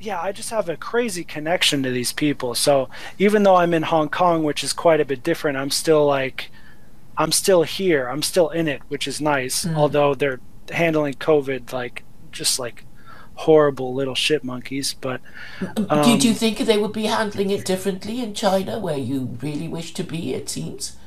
yeah, 0.02 0.22
I 0.22 0.32
just 0.32 0.49
have 0.49 0.69
a 0.69 0.78
crazy 0.78 1.23
connection 1.23 1.84
to 1.84 1.91
these 1.91 2.11
people. 2.11 2.56
So 2.56 2.90
even 3.18 3.44
though 3.44 3.56
I'm 3.56 3.73
in 3.73 3.84
Hong 3.84 4.10
Kong, 4.10 4.44
which 4.44 4.64
is 4.64 4.73
quite 4.73 4.99
a 4.99 5.06
bit 5.06 5.23
different, 5.23 5.57
I'm 5.57 5.72
still 5.72 6.06
like, 6.06 6.52
I'm 7.18 7.32
still 7.32 7.64
here. 7.64 8.07
I'm 8.07 8.22
still 8.22 8.49
in 8.49 8.68
it, 8.68 8.82
which 8.88 9.07
is 9.07 9.22
nice. 9.22 9.65
Although 9.68 10.15
they're 10.15 10.40
handling 10.72 11.15
COVID 11.15 11.72
like 11.73 12.03
just 12.32 12.60
like 12.60 12.86
horrible 13.36 13.94
little 13.94 14.15
shit 14.15 14.44
monkeys. 14.44 14.94
But 14.94 15.22
um, 15.90 16.03
do, 16.03 16.18
do 16.18 16.28
you 16.28 16.34
think 16.34 16.57
they 16.60 16.78
would 16.78 16.94
be 16.94 17.06
handling 17.06 17.49
it 17.49 17.65
differently 17.65 18.22
in 18.22 18.34
China, 18.34 18.80
where 18.80 18.98
you 18.98 19.38
really 19.41 19.68
wish 19.68 19.94
to 19.95 20.03
be? 20.03 20.34
It 20.34 20.49
seems. 20.49 20.98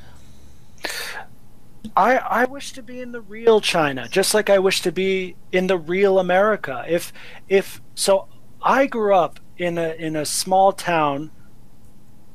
I 1.95 2.17
I 2.17 2.45
wish 2.45 2.73
to 2.73 2.83
be 2.83 2.99
in 2.99 3.11
the 3.11 3.21
real 3.21 3.61
China, 3.61 4.07
just 4.07 4.33
like 4.33 4.49
I 4.49 4.59
wish 4.59 4.81
to 4.81 4.91
be 4.91 5.35
in 5.51 5.67
the 5.67 5.77
real 5.77 6.19
America. 6.19 6.83
If 6.87 7.13
if 7.47 7.81
so, 7.93 8.27
I 8.65 8.87
grew 8.87 9.13
up 9.13 9.39
in 9.57 9.77
a 9.77 9.93
in 9.93 10.15
a 10.15 10.25
small 10.25 10.73
town, 10.73 11.29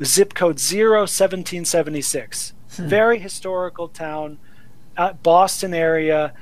zip 0.02 0.32
code 0.32 0.60
zero 0.60 1.04
seventeen 1.04 1.64
seventy 1.64 2.00
six. 2.00 2.54
Very 2.68 3.18
historical 3.18 3.88
town, 3.88 4.38
uh, 4.96 5.12
Boston 5.12 5.74
area, 5.74 6.32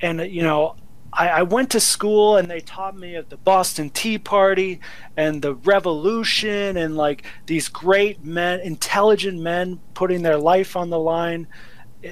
and 0.00 0.20
you 0.20 0.42
know. 0.42 0.76
I, 1.10 1.28
I 1.28 1.42
went 1.42 1.70
to 1.70 1.80
school 1.80 2.36
and 2.36 2.50
they 2.50 2.60
taught 2.60 2.94
me 2.94 3.14
of 3.14 3.30
the 3.30 3.38
Boston 3.38 3.88
Tea 3.88 4.18
Party 4.18 4.78
and 5.16 5.40
the 5.40 5.54
Revolution 5.54 6.76
and 6.76 6.98
like 6.98 7.24
these 7.46 7.70
great 7.70 8.22
men, 8.22 8.60
intelligent 8.60 9.40
men 9.40 9.80
putting 9.94 10.20
their 10.20 10.36
life 10.36 10.76
on 10.76 10.90
the 10.90 10.98
line 10.98 11.46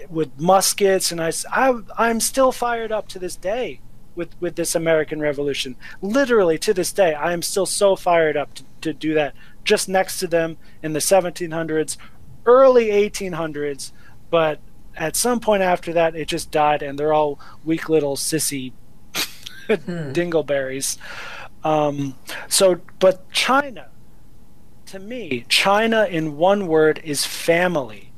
with 0.08 0.40
muskets 0.40 1.12
and 1.12 1.20
I, 1.20 1.30
I 1.52 1.80
i'm 1.96 2.18
still 2.18 2.50
fired 2.50 2.90
up 2.90 3.06
to 3.08 3.20
this 3.20 3.36
day 3.36 3.80
with 4.16 4.34
with 4.40 4.56
this 4.56 4.74
american 4.74 5.20
revolution. 5.20 5.76
Literally 6.00 6.58
to 6.58 6.74
this 6.74 6.92
day 6.92 7.14
i 7.14 7.32
am 7.32 7.42
still 7.42 7.66
so 7.66 7.94
fired 7.96 8.36
up 8.36 8.54
to, 8.54 8.64
to 8.80 8.92
do 8.92 9.14
that. 9.14 9.34
Just 9.64 9.88
next 9.88 10.18
to 10.20 10.26
them 10.26 10.56
in 10.82 10.92
the 10.92 11.00
1700s 11.00 11.96
early 12.44 12.86
1800s 12.86 13.92
but 14.30 14.60
at 14.96 15.14
some 15.16 15.40
point 15.40 15.62
after 15.62 15.92
that 15.92 16.16
it 16.16 16.28
just 16.28 16.50
died 16.50 16.82
and 16.82 16.98
they're 16.98 17.12
all 17.12 17.38
weak 17.64 17.88
little 17.88 18.16
sissy 18.16 18.72
dingleberries. 19.68 20.96
Um, 21.64 22.14
so 22.48 22.80
but 22.98 23.30
china 23.32 23.88
to 24.86 24.98
me 25.00 25.44
china 25.48 26.06
in 26.08 26.36
one 26.36 26.66
word 26.66 27.00
is 27.04 27.24
family. 27.24 28.12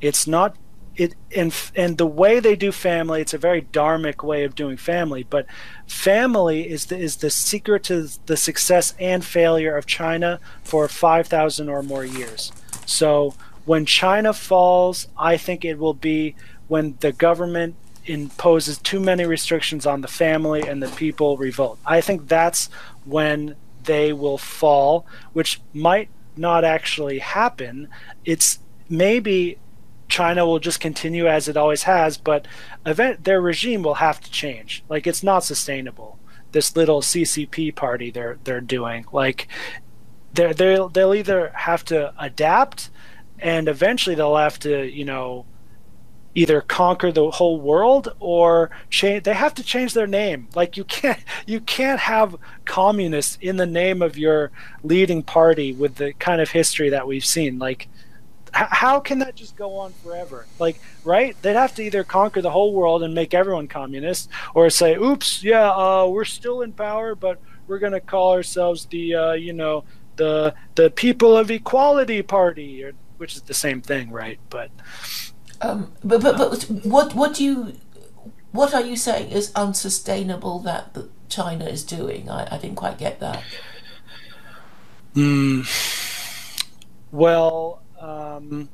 It's 0.00 0.26
not 0.26 0.56
it 0.96 1.14
and 1.34 1.54
and 1.74 1.98
the 1.98 2.06
way 2.06 2.40
they 2.40 2.54
do 2.54 2.70
family 2.70 3.20
it's 3.20 3.34
a 3.34 3.38
very 3.38 3.62
dharmic 3.62 4.22
way 4.22 4.44
of 4.44 4.54
doing 4.54 4.76
family 4.76 5.24
but 5.24 5.46
family 5.86 6.68
is 6.70 6.86
the 6.86 6.96
is 6.96 7.16
the 7.16 7.30
secret 7.30 7.82
to 7.82 8.08
the 8.26 8.36
success 8.36 8.94
and 8.98 9.24
failure 9.24 9.76
of 9.76 9.86
china 9.86 10.38
for 10.62 10.88
5000 10.88 11.68
or 11.68 11.82
more 11.82 12.04
years. 12.04 12.52
So 12.86 13.34
when 13.64 13.86
china 13.86 14.32
falls 14.32 15.08
i 15.18 15.36
think 15.36 15.64
it 15.64 15.78
will 15.78 15.94
be 15.94 16.34
when 16.68 16.96
the 17.00 17.12
government 17.12 17.74
imposes 18.06 18.78
too 18.78 19.00
many 19.00 19.24
restrictions 19.24 19.86
on 19.86 20.00
the 20.00 20.08
family 20.08 20.62
and 20.62 20.82
the 20.82 20.88
people 20.88 21.36
revolt. 21.36 21.78
I 21.86 22.00
think 22.00 22.28
that's 22.28 22.68
when 23.04 23.56
they 23.84 24.12
will 24.12 24.38
fall 24.38 25.06
which 25.32 25.60
might 25.72 26.08
not 26.36 26.64
actually 26.64 27.18
happen. 27.18 27.88
It's 28.24 28.58
maybe 28.88 29.58
China 30.14 30.46
will 30.46 30.60
just 30.60 30.78
continue 30.78 31.26
as 31.26 31.48
it 31.48 31.56
always 31.56 31.82
has, 31.82 32.16
but 32.16 32.46
event 32.86 33.24
their 33.24 33.40
regime 33.40 33.82
will 33.82 33.94
have 33.94 34.20
to 34.20 34.30
change. 34.30 34.84
Like 34.88 35.08
it's 35.08 35.24
not 35.24 35.42
sustainable. 35.42 36.20
This 36.52 36.76
little 36.76 37.00
CCP 37.00 37.74
party 37.74 38.12
they're 38.12 38.38
they're 38.44 38.60
doing, 38.60 39.06
like 39.10 39.48
they 40.32 40.52
they 40.52 40.78
they'll 40.92 41.14
either 41.16 41.48
have 41.56 41.84
to 41.86 42.14
adapt, 42.16 42.90
and 43.40 43.68
eventually 43.68 44.14
they'll 44.14 44.36
have 44.36 44.60
to 44.60 44.88
you 44.88 45.04
know 45.04 45.46
either 46.36 46.60
conquer 46.60 47.10
the 47.10 47.32
whole 47.32 47.60
world 47.60 48.14
or 48.20 48.70
change 48.90 49.24
they 49.24 49.34
have 49.34 49.54
to 49.54 49.64
change 49.64 49.94
their 49.94 50.06
name 50.06 50.48
like 50.54 50.76
you 50.76 50.84
can't 50.84 51.20
you 51.46 51.60
can't 51.60 52.00
have 52.00 52.36
communists 52.64 53.36
in 53.40 53.56
the 53.56 53.66
name 53.66 54.00
of 54.00 54.16
your 54.16 54.52
leading 54.84 55.22
party 55.24 55.72
with 55.72 55.96
the 55.96 56.12
kind 56.14 56.40
of 56.40 56.50
history 56.50 56.88
that 56.88 57.06
we've 57.06 57.24
seen 57.24 57.58
like 57.58 57.88
how 58.54 59.00
can 59.00 59.18
that 59.18 59.34
just 59.34 59.56
go 59.56 59.76
on 59.76 59.92
forever? 59.92 60.46
Like, 60.58 60.80
right? 61.04 61.36
They'd 61.42 61.56
have 61.56 61.74
to 61.76 61.82
either 61.82 62.04
conquer 62.04 62.40
the 62.40 62.50
whole 62.50 62.72
world 62.72 63.02
and 63.02 63.14
make 63.14 63.34
everyone 63.34 63.66
communist, 63.68 64.30
or 64.54 64.70
say, 64.70 64.94
"Oops, 64.94 65.42
yeah, 65.42 65.70
uh, 65.70 66.06
we're 66.08 66.24
still 66.24 66.62
in 66.62 66.72
power, 66.72 67.14
but 67.14 67.40
we're 67.66 67.78
gonna 67.78 68.00
call 68.00 68.32
ourselves 68.32 68.86
the, 68.86 69.14
uh, 69.14 69.32
you 69.32 69.52
know, 69.52 69.84
the 70.16 70.54
the 70.76 70.90
People 70.90 71.36
of 71.36 71.50
Equality 71.50 72.22
Party," 72.22 72.84
or, 72.84 72.92
which 73.18 73.34
is 73.34 73.42
the 73.42 73.54
same 73.54 73.80
thing, 73.82 74.10
right? 74.10 74.38
But 74.50 74.70
Um, 75.60 75.92
but, 76.04 76.22
but 76.22 76.36
but 76.36 76.62
what 76.84 77.14
what 77.14 77.34
do 77.34 77.44
you 77.44 77.72
what 78.52 78.72
are 78.72 78.82
you 78.82 78.96
saying 78.96 79.30
is 79.32 79.50
unsustainable 79.56 80.60
that 80.60 80.96
China 81.28 81.64
is 81.64 81.82
doing? 81.82 82.30
I, 82.30 82.54
I 82.54 82.58
didn't 82.58 82.76
quite 82.76 82.98
get 82.98 83.18
that. 83.20 83.42
well, 87.12 87.83
um, 88.04 88.68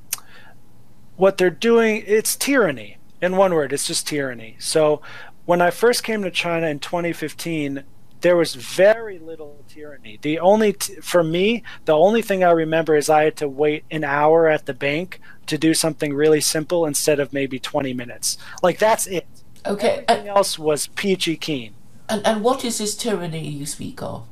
what 1.16 1.38
they're 1.38 1.50
doing, 1.50 2.02
it's 2.06 2.34
tyranny. 2.36 2.96
In 3.22 3.36
one 3.36 3.54
word, 3.54 3.72
it's 3.72 3.86
just 3.86 4.06
tyranny. 4.08 4.56
So 4.58 5.02
when 5.44 5.60
I 5.60 5.70
first 5.70 6.02
came 6.02 6.22
to 6.22 6.30
China 6.30 6.66
in 6.68 6.78
2015, 6.78 7.84
there 8.22 8.36
was 8.36 8.54
very 8.54 9.18
little 9.18 9.64
tyranny. 9.68 10.18
The 10.20 10.38
only, 10.40 10.72
t- 10.74 10.94
for 10.96 11.22
me, 11.22 11.62
the 11.84 11.92
only 11.96 12.22
thing 12.22 12.42
I 12.44 12.50
remember 12.50 12.94
is 12.96 13.08
I 13.08 13.24
had 13.24 13.36
to 13.36 13.48
wait 13.48 13.84
an 13.90 14.04
hour 14.04 14.48
at 14.48 14.66
the 14.66 14.74
bank 14.74 15.20
to 15.46 15.56
do 15.58 15.74
something 15.74 16.14
really 16.14 16.40
simple 16.40 16.84
instead 16.86 17.20
of 17.20 17.32
maybe 17.32 17.58
20 17.58 17.92
minutes. 17.94 18.36
Like 18.62 18.78
that's 18.78 19.06
it. 19.06 19.26
Okay, 19.66 20.04
Everything 20.08 20.28
and, 20.28 20.28
else 20.28 20.58
was 20.58 20.86
peachy 20.88 21.36
keen. 21.36 21.74
and 22.08 22.26
and 22.26 22.42
what 22.42 22.64
is 22.64 22.78
this 22.78 22.96
tyranny 22.96 23.46
you 23.46 23.66
speak 23.66 24.02
of? 24.02 24.26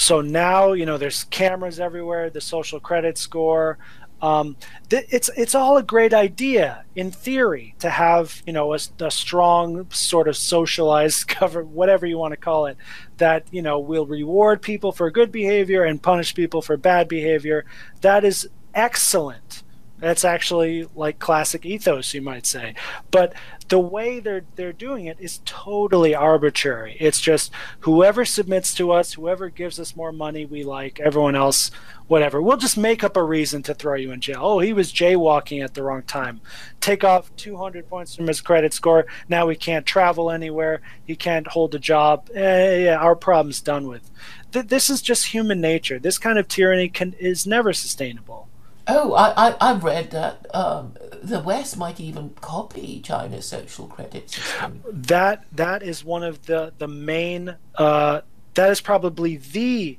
so 0.00 0.20
now 0.20 0.72
you 0.72 0.86
know 0.86 0.96
there's 0.96 1.24
cameras 1.24 1.80
everywhere 1.80 2.30
the 2.30 2.40
social 2.40 2.78
credit 2.78 3.18
score 3.18 3.78
um, 4.20 4.56
th- 4.88 5.06
it's 5.10 5.30
it's 5.36 5.54
all 5.54 5.76
a 5.76 5.82
great 5.82 6.12
idea 6.12 6.84
in 6.96 7.10
theory 7.10 7.74
to 7.78 7.90
have 7.90 8.42
you 8.46 8.52
know 8.52 8.74
a, 8.74 8.78
a 9.00 9.10
strong 9.10 9.88
sort 9.90 10.28
of 10.28 10.36
socialized 10.36 11.28
cover 11.28 11.62
whatever 11.62 12.06
you 12.06 12.18
want 12.18 12.32
to 12.32 12.36
call 12.36 12.66
it 12.66 12.76
that 13.18 13.46
you 13.50 13.62
know 13.62 13.78
will 13.78 14.06
reward 14.06 14.60
people 14.62 14.92
for 14.92 15.10
good 15.10 15.30
behavior 15.30 15.84
and 15.84 16.02
punish 16.02 16.34
people 16.34 16.62
for 16.62 16.76
bad 16.76 17.08
behavior. 17.08 17.64
That 18.00 18.24
is 18.24 18.48
excellent 18.74 19.62
that's 19.98 20.24
actually 20.24 20.86
like 20.94 21.18
classic 21.18 21.66
ethos, 21.66 22.14
you 22.14 22.22
might 22.22 22.46
say. 22.46 22.74
But 23.10 23.34
the 23.68 23.78
way 23.78 24.20
they're 24.20 24.44
they're 24.56 24.72
doing 24.72 25.06
it 25.06 25.18
is 25.20 25.40
totally 25.44 26.14
arbitrary. 26.14 26.96
It's 27.00 27.20
just 27.20 27.52
whoever 27.80 28.24
submits 28.24 28.74
to 28.74 28.92
us, 28.92 29.12
whoever 29.12 29.48
gives 29.48 29.78
us 29.78 29.96
more 29.96 30.12
money, 30.12 30.46
we 30.46 30.64
like. 30.64 31.00
Everyone 31.00 31.34
else, 31.34 31.70
whatever. 32.06 32.40
We'll 32.40 32.56
just 32.56 32.78
make 32.78 33.04
up 33.04 33.16
a 33.16 33.22
reason 33.22 33.62
to 33.64 33.74
throw 33.74 33.94
you 33.96 34.12
in 34.12 34.20
jail. 34.20 34.40
Oh, 34.40 34.58
he 34.60 34.72
was 34.72 34.92
jaywalking 34.92 35.62
at 35.62 35.74
the 35.74 35.82
wrong 35.82 36.02
time. 36.02 36.40
Take 36.80 37.04
off 37.04 37.34
200 37.36 37.88
points 37.88 38.14
from 38.14 38.26
his 38.26 38.40
credit 38.40 38.72
score. 38.72 39.06
Now 39.28 39.48
he 39.48 39.56
can't 39.56 39.84
travel 39.84 40.30
anywhere. 40.30 40.80
He 41.04 41.16
can't 41.16 41.48
hold 41.48 41.74
a 41.74 41.78
job. 41.78 42.30
Eh, 42.34 42.84
yeah, 42.84 42.96
our 42.96 43.16
problem's 43.16 43.60
done 43.60 43.86
with. 43.86 44.10
Th- 44.52 44.66
this 44.66 44.88
is 44.88 45.02
just 45.02 45.26
human 45.26 45.60
nature. 45.60 45.98
This 45.98 46.18
kind 46.18 46.38
of 46.38 46.48
tyranny 46.48 46.88
can 46.88 47.14
is 47.18 47.46
never 47.46 47.72
sustainable. 47.72 48.47
Oh, 48.88 49.12
I, 49.12 49.48
I, 49.48 49.56
I've 49.60 49.84
read 49.84 50.10
that 50.12 50.46
um, 50.54 50.94
the 51.22 51.40
West 51.40 51.76
might 51.76 52.00
even 52.00 52.30
copy 52.40 53.00
China's 53.00 53.46
social 53.46 53.86
credit 53.86 54.30
system. 54.30 54.82
That 54.90 55.44
that 55.52 55.82
is 55.82 56.04
one 56.04 56.22
of 56.22 56.46
the 56.46 56.72
the 56.78 56.88
main. 56.88 57.56
Uh, 57.76 58.22
that 58.54 58.70
is 58.70 58.80
probably 58.80 59.36
the 59.36 59.98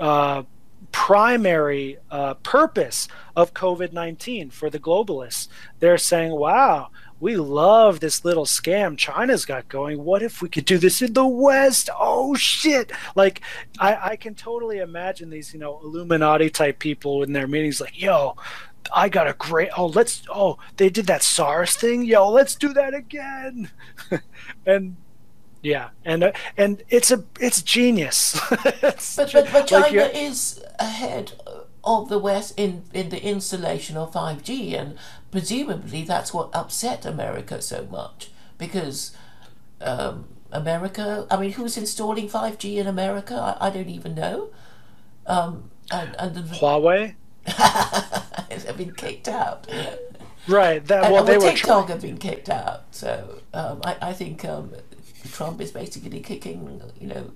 uh, 0.00 0.44
primary 0.90 1.98
uh, 2.10 2.34
purpose 2.34 3.08
of 3.36 3.52
COVID 3.52 3.92
nineteen 3.92 4.48
for 4.48 4.70
the 4.70 4.78
globalists. 4.78 5.48
They're 5.80 5.98
saying, 5.98 6.32
"Wow, 6.32 6.88
we 7.20 7.36
love 7.36 8.00
this 8.00 8.24
little 8.24 8.46
scam 8.46 8.96
China's 8.96 9.44
got 9.44 9.68
going. 9.68 10.02
What 10.02 10.22
if 10.22 10.40
we 10.40 10.48
could 10.48 10.64
do 10.64 10.78
this 10.78 11.02
in 11.02 11.12
the 11.12 11.26
West? 11.26 11.90
Oh 11.98 12.34
shit! 12.34 12.90
Like 13.14 13.42
I, 13.78 14.10
I 14.12 14.16
can 14.16 14.34
totally 14.34 14.78
imagine 14.78 15.30
these, 15.30 15.52
you 15.52 15.60
know, 15.60 15.80
Illuminati 15.84 16.50
type 16.50 16.78
people 16.78 17.22
in 17.22 17.32
their 17.32 17.46
meetings, 17.46 17.80
like, 17.80 18.00
yo, 18.00 18.36
I 18.94 19.08
got 19.08 19.28
a 19.28 19.34
great. 19.34 19.70
Oh, 19.76 19.86
let's. 19.86 20.22
Oh, 20.28 20.58
they 20.76 20.88
did 20.88 21.06
that 21.06 21.22
SARS 21.22 21.76
thing. 21.76 22.04
Yo, 22.04 22.28
let's 22.30 22.54
do 22.54 22.72
that 22.72 22.94
again. 22.94 23.70
and 24.66 24.96
yeah, 25.62 25.90
and 26.04 26.24
uh, 26.24 26.32
and 26.56 26.82
it's 26.88 27.10
a 27.10 27.24
it's 27.38 27.62
genius. 27.62 28.40
it's 28.82 29.16
but, 29.16 29.32
but 29.32 29.52
but 29.52 29.66
China 29.66 30.02
like 30.02 30.14
is 30.14 30.62
ahead 30.78 31.32
of 31.84 32.08
the 32.08 32.18
West 32.18 32.54
in 32.58 32.84
in 32.92 33.10
the 33.10 33.22
installation 33.22 33.96
of 33.96 34.12
five 34.12 34.42
G, 34.42 34.74
and 34.74 34.96
presumably 35.30 36.02
that's 36.04 36.34
what 36.34 36.50
upset 36.52 37.06
America 37.06 37.62
so 37.62 37.86
much 37.90 38.30
because 38.58 39.16
um, 39.80 40.28
America. 40.52 41.26
I 41.30 41.36
mean, 41.40 41.52
who's 41.52 41.76
installing 41.76 42.28
five 42.28 42.58
G 42.58 42.78
in 42.78 42.86
America? 42.86 43.34
I, 43.34 43.68
I, 43.68 43.70
don't 43.70 43.88
even 43.88 44.14
know. 44.14 44.50
Um, 45.26 45.70
and, 45.90 46.14
and 46.18 46.34
the, 46.34 46.40
Huawei. 46.42 47.14
have 47.46 48.76
been 48.76 48.94
kicked 48.94 49.28
out. 49.28 49.66
Right. 50.46 50.84
That 50.86 51.10
well, 51.10 51.20
and, 51.20 51.28
they 51.28 51.38
well, 51.38 51.46
were 51.46 51.52
TikTok 51.52 51.88
have 51.88 52.02
been 52.02 52.18
kicked 52.18 52.48
out. 52.48 52.84
So 52.90 53.40
um, 53.54 53.80
I, 53.84 53.96
I 54.02 54.12
think 54.12 54.44
um, 54.44 54.72
Trump 55.30 55.60
is 55.60 55.70
basically 55.70 56.20
kicking, 56.20 56.82
you 57.00 57.08
know, 57.08 57.32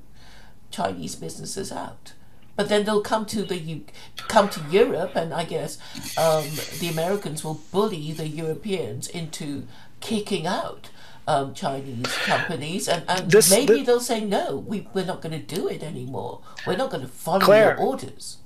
Chinese 0.71 1.15
businesses 1.15 1.73
out. 1.73 2.13
But 2.57 2.69
then 2.69 2.85
they'll 2.85 3.03
come 3.03 3.27
to 3.27 3.43
the 3.43 3.83
come 4.17 4.49
to 4.51 4.61
Europe, 4.71 5.17
and 5.17 5.35
I 5.35 5.45
guess 5.45 5.79
um, 6.17 6.45
the 6.79 6.89
Americans 6.89 7.43
will 7.43 7.61
bully 7.73 8.13
the 8.13 8.29
Europeans 8.29 9.09
into 9.09 9.67
kicking 10.01 10.47
out 10.47 10.91
um, 11.27 11.55
Chinese 11.55 12.07
companies, 12.19 12.89
and, 12.89 13.05
and 13.09 13.31
this, 13.31 13.51
maybe 13.51 13.83
they'll 13.83 14.01
say 14.01 14.25
no, 14.25 14.57
we, 14.57 14.87
we're 14.93 15.07
not 15.07 15.23
going 15.23 15.33
to 15.33 15.55
do 15.55 15.69
it 15.69 15.83
anymore. 15.83 16.41
We're 16.67 16.77
not 16.77 16.91
going 16.91 17.03
to 17.03 17.09
follow 17.09 17.41
Claire, 17.41 17.77
your 17.77 17.79
orders. 17.79 18.39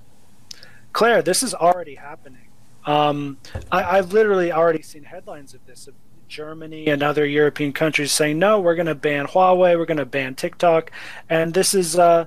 Claire, 0.92 1.22
this 1.22 1.42
is 1.42 1.54
already 1.54 1.96
happening. 1.96 2.46
Um, 2.86 3.38
I, 3.70 3.96
have 3.96 4.12
literally 4.12 4.52
already 4.52 4.82
seen 4.82 5.04
headlines 5.04 5.54
of 5.54 5.66
this. 5.66 5.86
Of 5.86 5.94
Germany 6.28 6.88
and 6.88 7.02
other 7.02 7.24
European 7.24 7.72
countries 7.72 8.12
saying, 8.12 8.38
no, 8.38 8.60
we're 8.60 8.74
going 8.74 8.86
to 8.86 8.94
ban 8.94 9.26
Huawei, 9.26 9.78
we're 9.78 9.86
going 9.86 9.96
to 9.96 10.04
ban 10.04 10.34
TikTok. 10.34 10.90
And 11.28 11.54
this 11.54 11.74
is. 11.74 11.98
Uh, 11.98 12.26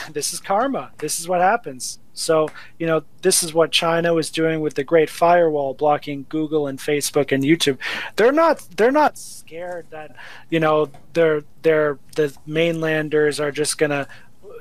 this 0.12 0.32
is 0.32 0.40
karma. 0.40 0.92
This 0.98 1.20
is 1.20 1.28
what 1.28 1.40
happens. 1.40 1.98
So, 2.14 2.48
you 2.78 2.86
know, 2.86 3.04
this 3.22 3.42
is 3.42 3.54
what 3.54 3.72
China 3.72 4.12
was 4.12 4.30
doing 4.30 4.60
with 4.60 4.74
the 4.74 4.84
Great 4.84 5.08
Firewall 5.08 5.74
blocking 5.74 6.26
Google 6.28 6.66
and 6.66 6.78
Facebook 6.78 7.32
and 7.32 7.42
YouTube. 7.42 7.78
They're 8.16 8.32
not 8.32 8.66
they're 8.76 8.92
not 8.92 9.16
scared 9.16 9.86
that, 9.90 10.14
you 10.50 10.60
know, 10.60 10.90
they're 11.14 11.42
they're 11.62 11.98
the 12.16 12.36
mainlanders 12.46 13.40
are 13.40 13.50
just 13.50 13.78
to 13.90 14.06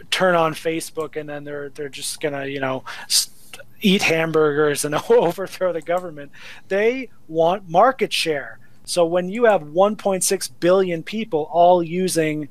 turn 0.09 0.35
on 0.35 0.53
Facebook 0.53 1.15
and 1.15 1.27
then 1.27 1.43
they're 1.43 1.69
they're 1.69 1.89
just 1.89 2.21
to, 2.33 2.49
you 2.49 2.61
know, 2.61 2.83
eat 3.81 4.03
hamburgers 4.03 4.85
and 4.85 4.95
overthrow 5.09 5.73
the 5.73 5.81
government. 5.81 6.31
They 6.69 7.09
want 7.27 7.69
market 7.69 8.13
share. 8.13 8.59
So 8.83 9.05
when 9.05 9.29
you 9.29 9.45
have 9.45 9.61
1.6 9.61 10.51
billion 10.59 11.03
people 11.03 11.47
all 11.51 11.83
using 11.83 12.49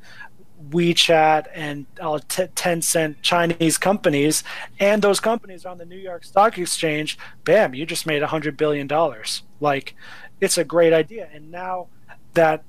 WeChat 0.71 1.47
and 1.55 1.87
uh, 2.01 2.19
t- 2.29 2.45
Tencent 2.55 3.17
Chinese 3.23 3.79
companies, 3.79 4.45
and 4.79 5.03
those 5.03 5.21
companies 5.21 5.67
are 5.67 5.73
on 5.73 5.79
the 5.79 5.85
New 5.85 5.99
York 5.99 6.25
Stock 6.25 6.57
Exchange, 6.59 7.19
bam, 7.45 7.75
you 7.75 7.85
just 7.87 8.07
made 8.07 8.23
a 8.23 8.29
hundred 8.29 8.57
billion 8.57 8.87
dollars. 8.87 9.43
Like, 9.61 9.95
it's 10.41 10.59
a 10.59 10.65
great 10.65 10.93
idea. 10.93 11.29
And 11.35 11.51
now 11.51 11.89
that 12.35 12.63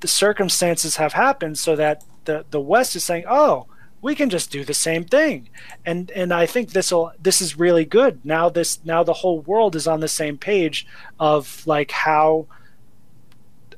the 0.00 0.08
circumstances 0.08 0.96
have 0.96 1.12
happened, 1.12 1.58
so 1.58 1.76
that 1.76 2.04
the 2.24 2.44
the 2.50 2.60
West 2.60 2.96
is 2.96 3.04
saying, 3.04 3.24
oh, 3.28 3.66
we 4.02 4.14
can 4.14 4.28
just 4.30 4.50
do 4.50 4.64
the 4.64 4.74
same 4.74 5.04
thing, 5.04 5.48
and 5.86 6.10
and 6.10 6.32
I 6.32 6.46
think 6.46 6.72
this 6.72 6.92
will 6.92 7.12
this 7.22 7.40
is 7.40 7.58
really 7.58 7.84
good. 7.84 8.20
Now 8.24 8.50
this 8.50 8.84
now 8.84 9.02
the 9.04 9.14
whole 9.14 9.40
world 9.40 9.76
is 9.76 9.86
on 9.86 10.00
the 10.00 10.08
same 10.08 10.36
page 10.38 10.86
of 11.18 11.66
like 11.66 11.90
how. 11.90 12.46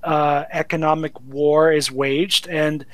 Uh, 0.02 0.44
economic 0.52 1.12
war 1.22 1.72
is 1.72 1.90
waged, 1.90 2.46
and 2.48 2.86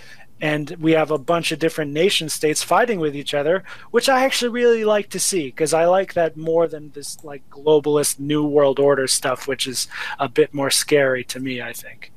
and 0.43 0.71
we 0.81 0.91
have 0.93 1.13
a 1.13 1.19
bunch 1.19 1.53
of 1.53 1.61
different 1.61 1.93
nation 1.93 2.29
states 2.29 2.65
fighting 2.65 2.99
with 2.99 3.15
each 3.15 3.33
other, 3.33 3.63
which 3.93 4.09
I 4.09 4.25
actually 4.25 4.51
really 4.51 4.85
like 4.85 5.09
to 5.11 5.21
see 5.21 5.47
because 5.47 5.73
I 5.73 5.85
like 5.85 6.15
that 6.15 6.37
more 6.37 6.67
than 6.67 6.91
this 6.91 7.23
like 7.23 7.49
globalist 7.49 8.19
new 8.19 8.45
world 8.45 8.81
order 8.81 9.07
stuff, 9.07 9.47
which 9.47 9.69
is 9.69 9.87
a 10.19 10.29
bit 10.29 10.53
more 10.53 10.69
scary 10.69 11.23
to 11.25 11.39
me. 11.39 11.63
I 11.63 11.73
think. 11.73 12.13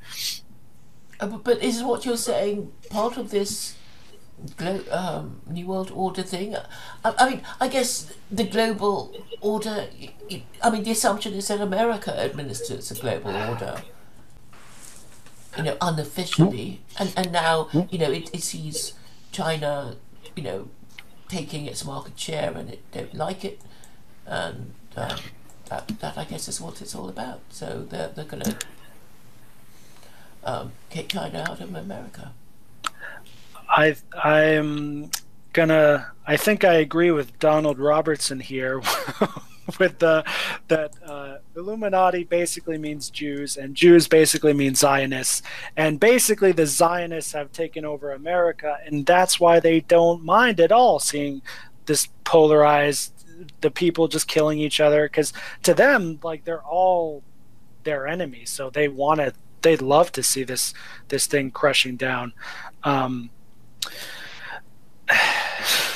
Uh, 1.19 1.27
but, 1.27 1.61
is 1.63 1.83
what 1.83 2.03
you're 2.03 2.17
saying 2.17 2.71
part 2.89 3.15
of 3.17 3.29
this 3.29 3.75
um, 4.91 5.41
new 5.47 5.67
world 5.67 5.91
order 5.93 6.23
thing? 6.23 6.55
I, 7.05 7.13
I, 7.19 7.29
mean, 7.29 7.41
I 7.61 7.67
guess 7.67 8.11
the 8.31 8.43
global 8.43 9.15
order. 9.39 9.87
I 10.63 10.69
mean, 10.71 10.83
the 10.83 10.91
assumption 10.91 11.35
is 11.35 11.47
that 11.49 11.61
America 11.61 12.19
administers 12.19 12.89
the 12.89 12.95
global 12.95 13.35
order 13.35 13.83
you 15.57 15.63
know, 15.63 15.77
unofficially, 15.81 16.81
and 16.99 17.13
and 17.15 17.31
now 17.31 17.69
you 17.89 17.97
know 17.97 18.11
it, 18.11 18.29
it 18.33 18.41
sees 18.41 18.93
China, 19.31 19.95
you 20.35 20.43
know, 20.43 20.67
taking 21.27 21.65
its 21.65 21.85
market 21.85 22.19
share, 22.19 22.51
and 22.55 22.69
it 22.69 22.91
don't 22.91 23.13
like 23.13 23.43
it, 23.45 23.61
and 24.25 24.73
um, 24.95 25.17
that 25.69 25.87
that 25.99 26.17
I 26.17 26.25
guess 26.25 26.47
is 26.47 26.61
what 26.61 26.81
it's 26.81 26.95
all 26.95 27.09
about. 27.09 27.41
So 27.49 27.85
they're 27.89 28.09
they're 28.09 28.25
gonna 28.25 28.57
um, 30.43 30.71
kick 30.89 31.09
China 31.09 31.45
out 31.49 31.61
of 31.61 31.73
America. 31.73 32.31
I 33.69 33.95
I'm 34.21 35.11
gonna. 35.53 36.11
I 36.27 36.37
think 36.37 36.63
I 36.63 36.75
agree 36.75 37.11
with 37.11 37.37
Donald 37.39 37.79
Robertson 37.79 38.39
here. 38.39 38.81
with 39.79 39.99
the 39.99 40.23
that 40.67 40.93
uh, 41.03 41.37
Illuminati 41.55 42.23
basically 42.23 42.77
means 42.77 43.09
Jews, 43.09 43.57
and 43.57 43.75
Jews 43.75 44.07
basically 44.07 44.53
mean 44.53 44.75
Zionists, 44.75 45.41
and 45.75 45.99
basically 45.99 46.51
the 46.51 46.65
Zionists 46.65 47.33
have 47.33 47.51
taken 47.51 47.85
over 47.85 48.11
America, 48.11 48.77
and 48.85 49.05
that's 49.05 49.39
why 49.39 49.59
they 49.59 49.79
don't 49.81 50.23
mind 50.23 50.59
at 50.59 50.71
all 50.71 50.99
seeing 50.99 51.41
this 51.85 52.07
polarized, 52.23 53.13
the 53.61 53.71
people 53.71 54.07
just 54.07 54.27
killing 54.27 54.59
each 54.59 54.79
other, 54.79 55.05
because 55.05 55.33
to 55.63 55.73
them, 55.73 56.19
like 56.23 56.45
they're 56.45 56.63
all 56.63 57.23
their 57.83 58.07
enemies, 58.07 58.49
so 58.49 58.69
they 58.69 58.87
want 58.87 59.19
to, 59.19 59.33
they'd 59.61 59.81
love 59.81 60.11
to 60.11 60.23
see 60.23 60.43
this 60.43 60.73
this 61.07 61.27
thing 61.27 61.51
crushing 61.51 61.95
down. 61.95 62.33
Um, 62.83 63.29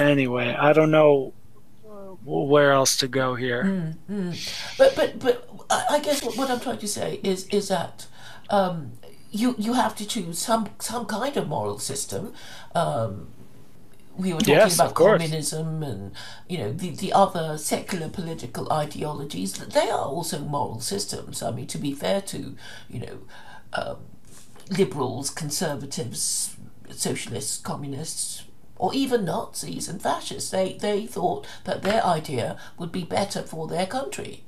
anyway, 0.00 0.54
I 0.58 0.72
don't 0.72 0.90
know 0.90 1.34
where 2.24 2.72
else 2.72 2.96
to 2.98 3.08
go 3.08 3.34
here. 3.34 3.64
Mm, 3.64 3.94
mm. 4.10 4.76
But 4.78 4.94
but 4.96 5.18
but 5.18 5.48
I 5.70 6.00
guess 6.00 6.22
what, 6.22 6.36
what, 6.36 6.50
I'm 6.50 6.60
trying 6.60 6.78
to 6.78 6.88
say 6.88 7.20
is 7.22 7.46
is 7.48 7.68
that 7.68 8.06
um, 8.50 8.92
you 9.30 9.54
you 9.58 9.74
have 9.74 9.94
to 9.96 10.06
choose 10.06 10.38
some 10.38 10.68
some 10.78 11.06
kind 11.06 11.36
of 11.36 11.48
moral 11.48 11.78
system. 11.78 12.34
Um, 12.74 13.28
we 14.16 14.34
were 14.34 14.40
talking 14.40 14.54
Yes, 14.54 14.74
about 14.74 14.94
communism 14.94 15.82
and 15.82 16.12
you 16.48 16.58
know 16.58 16.72
the, 16.72 16.90
the 16.90 17.12
other 17.12 17.56
secular 17.56 18.08
political 18.08 18.70
ideologies. 18.70 19.54
They 19.54 19.88
are 19.88 20.04
also 20.04 20.40
moral 20.40 20.80
systems. 20.80 21.42
I 21.42 21.50
mean, 21.52 21.66
to 21.68 21.78
be 21.78 21.92
fair 21.92 22.20
to 22.22 22.56
you 22.88 23.00
know 23.00 23.18
um, 23.72 23.96
liberals, 24.70 25.30
conservatives, 25.30 26.56
socialists, 26.90 27.58
communists, 27.58 28.44
or 28.80 28.94
even 28.94 29.24
Nazis 29.26 29.88
and 29.88 30.02
fascists, 30.02 30.50
they 30.50 30.74
they 30.74 31.06
thought 31.06 31.46
that 31.64 31.82
their 31.82 32.04
idea 32.04 32.58
would 32.78 32.92
be 32.92 33.04
better 33.04 33.42
for 33.42 33.68
their 33.68 33.86
country, 33.86 34.44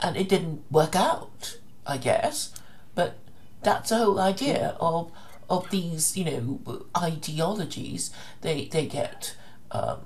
and 0.00 0.16
it 0.16 0.28
didn't 0.28 0.62
work 0.70 0.96
out. 0.96 1.58
I 1.86 1.96
guess, 1.96 2.52
but 2.94 3.16
that's 3.62 3.90
the 3.90 3.96
whole 3.98 4.20
idea 4.20 4.76
of 4.80 5.10
of 5.50 5.70
these 5.70 6.16
you 6.16 6.24
know 6.24 6.82
ideologies 6.96 8.10
they 8.42 8.66
they 8.66 8.86
get 8.86 9.34
um, 9.70 10.00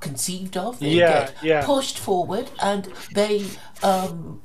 conceived 0.00 0.56
of 0.56 0.80
they 0.80 0.96
Yeah, 0.96 1.30
get 1.30 1.36
yeah. 1.42 1.64
pushed 1.64 1.98
forward 1.98 2.50
and 2.60 2.88
they 3.12 3.46
um, 3.82 4.42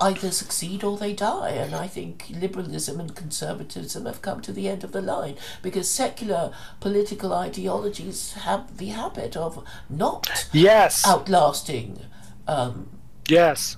either 0.00 0.30
succeed 0.30 0.82
or 0.84 0.96
they 0.96 1.12
die 1.12 1.50
and 1.50 1.74
I 1.74 1.86
think 1.86 2.26
liberalism 2.30 3.00
and 3.00 3.14
conservatism 3.14 4.06
have 4.06 4.22
come 4.22 4.40
to 4.42 4.52
the 4.52 4.68
end 4.68 4.84
of 4.84 4.92
the 4.92 5.02
line 5.02 5.36
because 5.62 5.90
secular 5.90 6.52
political 6.80 7.32
ideologies 7.32 8.32
have 8.34 8.76
the 8.78 8.86
habit 8.88 9.36
of 9.36 9.64
not 9.88 10.48
Yes. 10.52 11.06
outlasting 11.06 12.00
um, 12.46 12.88
Yes. 13.28 13.76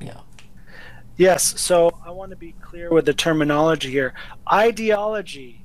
yeah 0.00 0.20
Yes, 1.16 1.58
so 1.58 1.90
I 2.04 2.10
want 2.10 2.30
to 2.30 2.36
be 2.36 2.52
clear 2.60 2.90
with 2.90 3.06
the 3.06 3.14
terminology 3.14 3.90
here. 3.90 4.12
Ideology, 4.52 5.64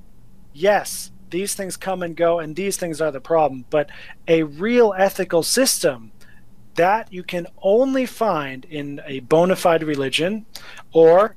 yes, 0.54 1.12
these 1.30 1.56
things 1.56 1.76
come 1.76 2.02
and 2.04 2.16
go, 2.16 2.40
and 2.40 2.56
these 2.56 2.78
things 2.78 3.02
are 3.02 3.12
the 3.12 3.20
problem. 3.20 3.66
But 3.70 3.90
a 4.30 4.44
real 4.44 4.94
ethical 4.98 5.44
system, 5.44 6.14
that 6.82 7.14
you 7.14 7.22
can 7.22 7.46
only 7.62 8.08
find 8.08 8.66
in 8.66 9.00
a 9.06 9.20
bona 9.20 9.56
fide 9.56 9.84
religion 9.84 10.48
or 10.92 11.36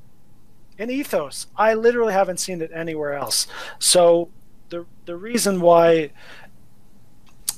an 0.79 0.91
ethos. 0.91 1.49
I 1.55 1.75
literally 1.75 2.15
haven't 2.15 2.41
seen 2.41 2.63
it 2.63 2.71
anywhere 2.75 3.13
else. 3.13 3.47
So 3.79 4.31
the 4.71 4.87
the 5.05 5.17
reason 5.17 5.61
why 5.61 6.13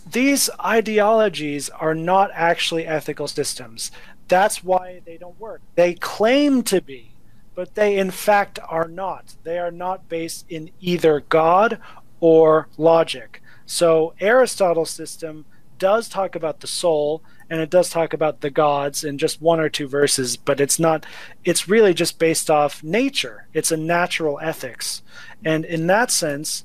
these 0.05 0.51
ideologies 0.59 1.71
are 1.71 1.95
not 1.95 2.33
actually 2.35 2.89
ethical 2.89 3.29
systems. 3.29 3.93
That's 4.27 4.65
why 4.65 5.01
they 5.07 5.17
don't 5.17 5.39
work. 5.39 5.61
They 5.77 5.95
claim 5.95 6.65
to 6.65 6.81
be, 6.81 7.13
but 7.55 7.77
they 7.77 7.97
in 7.99 8.11
fact 8.11 8.59
are 8.69 8.89
not. 8.89 9.37
They 9.45 9.61
are 9.61 9.71
not 9.71 10.09
based 10.09 10.45
in 10.49 10.73
either 10.81 11.21
God 11.21 11.79
or 12.19 12.67
logic. 12.77 13.41
So 13.65 14.13
Aristotle's 14.21 14.91
system 14.91 15.45
does 15.79 16.09
talk 16.09 16.35
about 16.35 16.59
the 16.59 16.67
soul 16.67 17.23
and 17.49 17.61
it 17.61 17.71
does 17.71 17.91
talk 17.91 18.13
about 18.13 18.41
the 18.41 18.51
gods 18.51 19.05
in 19.05 19.19
just 19.19 19.41
one 19.41 19.61
or 19.61 19.69
two 19.69 19.87
verses, 19.87 20.37
but 20.37 20.61
it's 20.61 20.79
not 20.79 21.07
it's 21.45 21.69
really 21.69 21.95
just 21.95 22.19
based 22.19 22.51
off 22.51 22.83
nature. 22.83 23.47
It's 23.53 23.71
a 23.71 23.77
natural 23.77 24.39
ethics. 24.43 25.03
And 25.45 25.65
in 25.65 25.87
that 25.87 26.11
sense, 26.11 26.65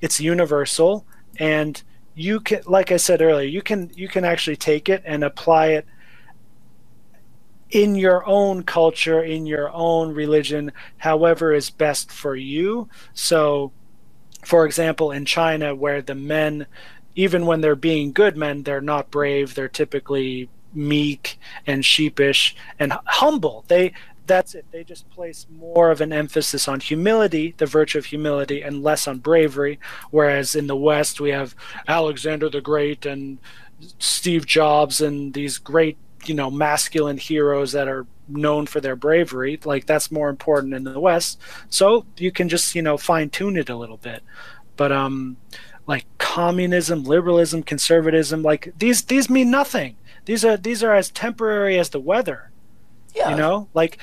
it's 0.00 0.20
universal 0.20 1.06
and 1.38 1.82
you 2.14 2.40
can 2.40 2.60
like 2.66 2.90
i 2.90 2.96
said 2.96 3.22
earlier 3.22 3.46
you 3.46 3.62
can 3.62 3.90
you 3.94 4.08
can 4.08 4.24
actually 4.24 4.56
take 4.56 4.88
it 4.88 5.02
and 5.04 5.22
apply 5.22 5.68
it 5.68 5.86
in 7.70 7.94
your 7.94 8.26
own 8.26 8.62
culture 8.62 9.22
in 9.22 9.46
your 9.46 9.70
own 9.72 10.12
religion 10.12 10.72
however 10.98 11.52
is 11.52 11.70
best 11.70 12.10
for 12.10 12.34
you 12.34 12.88
so 13.14 13.70
for 14.44 14.66
example 14.66 15.12
in 15.12 15.24
china 15.24 15.74
where 15.74 16.02
the 16.02 16.14
men 16.14 16.66
even 17.20 17.44
when 17.44 17.60
they're 17.60 17.76
being 17.76 18.12
good 18.12 18.34
men 18.36 18.62
they're 18.62 18.80
not 18.80 19.10
brave. 19.10 19.54
They're 19.54 19.68
typically 19.68 20.48
meek 20.72 21.38
and 21.66 21.84
sheepish 21.84 22.56
and 22.78 22.94
humble. 23.04 23.64
They 23.68 23.92
that's 24.26 24.54
it. 24.54 24.64
They 24.70 24.84
just 24.84 25.10
place 25.10 25.46
more 25.50 25.90
of 25.90 26.00
an 26.00 26.12
emphasis 26.12 26.68
on 26.68 26.80
humility 26.80 27.54
the 27.58 27.66
virtue 27.66 27.98
of 27.98 28.06
humility 28.06 28.62
and 28.62 28.82
less 28.82 29.06
on 29.06 29.18
bravery. 29.18 29.78
Whereas 30.10 30.54
in 30.54 30.66
the 30.66 30.76
west 30.76 31.20
we 31.20 31.30
have 31.30 31.54
alexander 31.88 32.48
the 32.48 32.62
great 32.62 33.04
and 33.04 33.38
steve 33.98 34.46
jobs 34.46 35.00
and 35.00 35.34
these 35.34 35.56
great 35.58 35.96
you 36.26 36.34
know 36.34 36.50
masculine 36.50 37.16
heroes 37.18 37.72
that 37.72 37.88
are 37.88 38.06
known 38.28 38.64
for 38.66 38.80
their 38.80 38.96
bravery. 38.96 39.60
Like 39.62 39.84
that's 39.84 40.10
more 40.10 40.30
important 40.30 40.72
in 40.72 40.84
the 40.84 41.00
west. 41.00 41.38
So 41.68 42.06
you 42.16 42.32
can 42.32 42.48
just 42.48 42.74
you 42.74 42.82
know 42.82 42.96
fine 42.96 43.28
tune 43.28 43.58
it 43.58 43.68
a 43.68 43.76
little 43.76 43.98
bit. 43.98 44.22
But 44.76 44.90
um 44.92 45.36
like 45.90 46.06
communism 46.18 47.02
liberalism 47.02 47.64
conservatism 47.64 48.44
like 48.44 48.72
these 48.78 49.02
these 49.02 49.28
mean 49.28 49.50
nothing. 49.50 49.96
These 50.24 50.44
are 50.44 50.56
these 50.56 50.84
are 50.84 50.94
as 50.94 51.10
temporary 51.10 51.76
as 51.80 51.88
the 51.90 51.98
weather. 51.98 52.52
Yeah. 53.12 53.30
You 53.30 53.36
know 53.36 53.68
like 53.74 53.98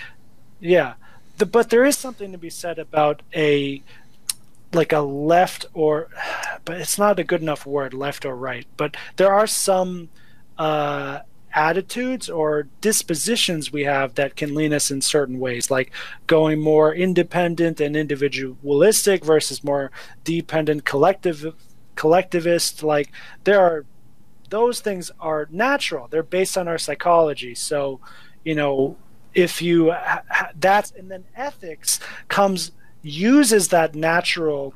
yeah. 0.60 0.96
The, 1.38 1.46
but 1.46 1.70
there 1.70 1.86
is 1.86 1.98
something 1.98 2.34
to 2.34 2.38
be 2.38 2.50
said 2.50 2.78
about 2.78 3.22
a 3.34 3.82
like 4.74 4.92
a 4.92 5.00
left 5.00 5.66
or 5.74 6.10
but 6.66 6.82
it's 6.82 7.00
not 7.00 7.20
a 7.20 7.24
good 7.24 7.42
enough 7.42 7.66
word 7.66 7.94
left 7.94 8.26
or 8.26 8.36
right 8.36 8.68
but 8.76 8.98
there 9.16 9.34
are 9.34 9.48
some 9.48 10.10
uh 10.58 11.20
attitudes 11.54 12.30
or 12.30 12.68
dispositions 12.82 13.72
we 13.72 13.86
have 13.86 14.16
that 14.16 14.36
can 14.36 14.54
lean 14.54 14.74
us 14.74 14.92
in 14.92 15.02
certain 15.02 15.40
ways 15.40 15.72
like 15.72 15.92
going 16.28 16.60
more 16.60 16.94
independent 16.94 17.80
and 17.80 17.96
individualistic 17.96 19.24
versus 19.24 19.64
more 19.64 19.90
dependent 20.26 20.84
collective 20.84 21.56
collectivist 21.98 22.84
like 22.84 23.12
there 23.44 23.60
are 23.60 23.86
those 24.50 24.80
things 24.80 25.12
are 25.20 25.50
natural. 25.52 26.08
They're 26.08 26.24
based 26.24 26.58
on 26.58 26.70
our 26.70 26.78
psychology. 26.78 27.56
So 27.56 28.00
you 28.46 28.56
know 28.56 28.96
if 29.34 29.62
you 29.62 29.92
ha- 29.92 30.24
ha- 30.30 30.52
that's 30.58 30.92
and 30.92 31.12
then 31.12 31.26
ethics 31.36 32.00
comes 32.30 32.72
uses 33.02 33.68
that 33.70 33.96
natural 33.96 34.74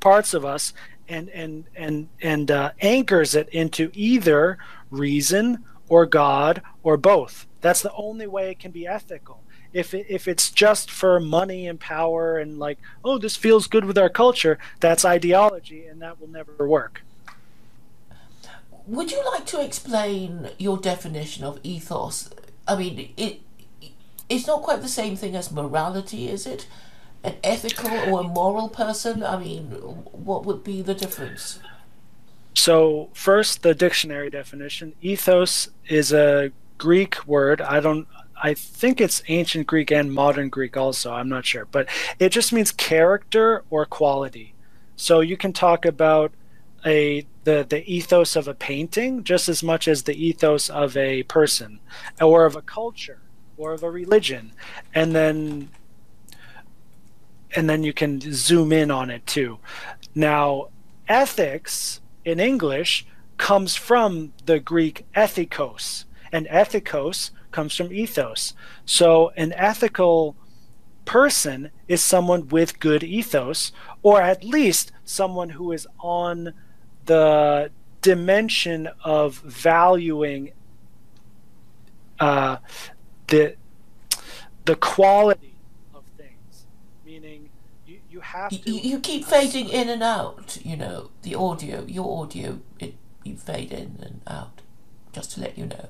parts 0.00 0.34
of 0.34 0.44
us 0.44 0.72
and 1.08 1.28
and 1.30 1.64
and 1.74 2.08
and 2.22 2.50
uh, 2.50 2.70
anchors 2.80 3.34
it 3.34 3.48
into 3.48 3.90
either 3.94 4.58
reason 4.90 5.64
or 5.88 6.06
god 6.06 6.62
or 6.82 6.96
both. 6.96 7.46
That's 7.60 7.82
the 7.82 7.92
only 7.94 8.26
way 8.26 8.50
it 8.50 8.58
can 8.58 8.70
be 8.70 8.86
ethical 8.86 9.43
if 9.74 9.92
if 9.92 10.26
it's 10.26 10.50
just 10.50 10.90
for 10.90 11.20
money 11.20 11.66
and 11.66 11.78
power 11.80 12.38
and 12.38 12.58
like 12.58 12.78
oh 13.04 13.18
this 13.18 13.36
feels 13.36 13.66
good 13.66 13.84
with 13.84 13.98
our 13.98 14.08
culture 14.08 14.58
that's 14.80 15.04
ideology 15.04 15.86
and 15.86 16.00
that 16.00 16.20
will 16.20 16.28
never 16.28 16.66
work 16.66 17.02
Would 18.86 19.10
you 19.10 19.22
like 19.32 19.46
to 19.46 19.64
explain 19.64 20.50
your 20.58 20.76
definition 20.76 21.42
of 21.44 21.58
ethos? 21.62 22.28
I 22.68 22.76
mean, 22.76 23.14
it 23.16 23.40
it's 24.28 24.46
not 24.46 24.62
quite 24.62 24.82
the 24.82 24.88
same 24.88 25.16
thing 25.16 25.34
as 25.36 25.50
morality, 25.50 26.28
is 26.28 26.46
it? 26.46 26.66
An 27.22 27.34
ethical 27.42 27.90
or 27.90 28.20
a 28.20 28.24
moral 28.24 28.68
person? 28.68 29.22
I 29.22 29.38
mean, 29.38 29.70
what 29.70 30.44
would 30.44 30.62
be 30.64 30.82
the 30.82 30.94
difference? 30.94 31.60
So, 32.54 33.08
first, 33.14 33.62
the 33.62 33.74
dictionary 33.74 34.30
definition. 34.30 34.94
Ethos 35.00 35.70
is 35.88 36.12
a 36.12 36.52
Greek 36.78 37.26
word. 37.26 37.60
I 37.60 37.80
don't. 37.80 38.06
I 38.44 38.52
think 38.52 39.00
it's 39.00 39.22
ancient 39.28 39.66
Greek 39.66 39.90
and 39.90 40.12
modern 40.12 40.50
Greek 40.50 40.76
also. 40.76 41.10
I'm 41.10 41.30
not 41.30 41.46
sure, 41.46 41.64
but 41.64 41.88
it 42.18 42.28
just 42.28 42.52
means 42.52 42.72
character 42.72 43.64
or 43.70 43.86
quality. 43.86 44.52
So 44.96 45.20
you 45.20 45.38
can 45.38 45.54
talk 45.54 45.86
about 45.86 46.30
a 46.84 47.26
the 47.44 47.64
the 47.66 47.82
ethos 47.90 48.36
of 48.36 48.46
a 48.46 48.52
painting 48.52 49.24
just 49.24 49.48
as 49.48 49.62
much 49.62 49.88
as 49.88 50.02
the 50.02 50.14
ethos 50.14 50.68
of 50.68 50.94
a 50.94 51.22
person 51.22 51.80
or 52.20 52.44
of 52.44 52.54
a 52.54 52.60
culture 52.60 53.22
or 53.56 53.72
of 53.72 53.82
a 53.82 53.90
religion, 53.90 54.52
and 54.94 55.14
then 55.14 55.70
and 57.56 57.70
then 57.70 57.82
you 57.82 57.94
can 57.94 58.20
zoom 58.20 58.72
in 58.72 58.90
on 58.90 59.08
it 59.08 59.26
too. 59.26 59.58
Now, 60.14 60.68
ethics 61.08 62.02
in 62.26 62.38
English 62.38 63.06
comes 63.38 63.74
from 63.74 64.34
the 64.44 64.60
Greek 64.60 65.06
ethikos, 65.16 66.04
and 66.30 66.46
ethikos 66.48 67.30
comes 67.54 67.74
from 67.76 67.88
ethos. 67.92 68.52
So, 68.84 69.30
an 69.36 69.50
ethical 69.70 70.36
person 71.04 71.70
is 71.88 72.00
someone 72.02 72.48
with 72.48 72.80
good 72.80 73.02
ethos, 73.04 73.72
or 74.02 74.20
at 74.20 74.42
least 74.56 74.92
someone 75.04 75.50
who 75.56 75.72
is 75.72 75.86
on 76.00 76.52
the 77.06 77.70
dimension 78.02 78.88
of 79.04 79.28
valuing 79.70 80.52
uh, 82.20 82.56
the 83.28 83.56
the 84.64 84.76
quality 84.76 85.54
of 85.94 86.04
things. 86.16 86.66
Meaning, 87.04 87.50
you, 87.86 87.98
you 88.10 88.20
have 88.20 88.52
You, 88.52 88.58
to. 88.58 88.70
you 88.70 88.98
keep 89.00 89.24
fading 89.24 89.68
in 89.68 89.88
and 89.88 90.02
out. 90.02 90.58
You 90.64 90.76
know, 90.76 91.10
the 91.22 91.34
audio, 91.34 91.84
your 91.86 92.22
audio, 92.22 92.60
it 92.78 92.94
you 93.24 93.36
fade 93.36 93.72
in 93.72 93.90
and 94.06 94.20
out. 94.26 94.60
Just 95.12 95.32
to 95.32 95.40
let 95.40 95.56
you 95.58 95.66
know. 95.66 95.88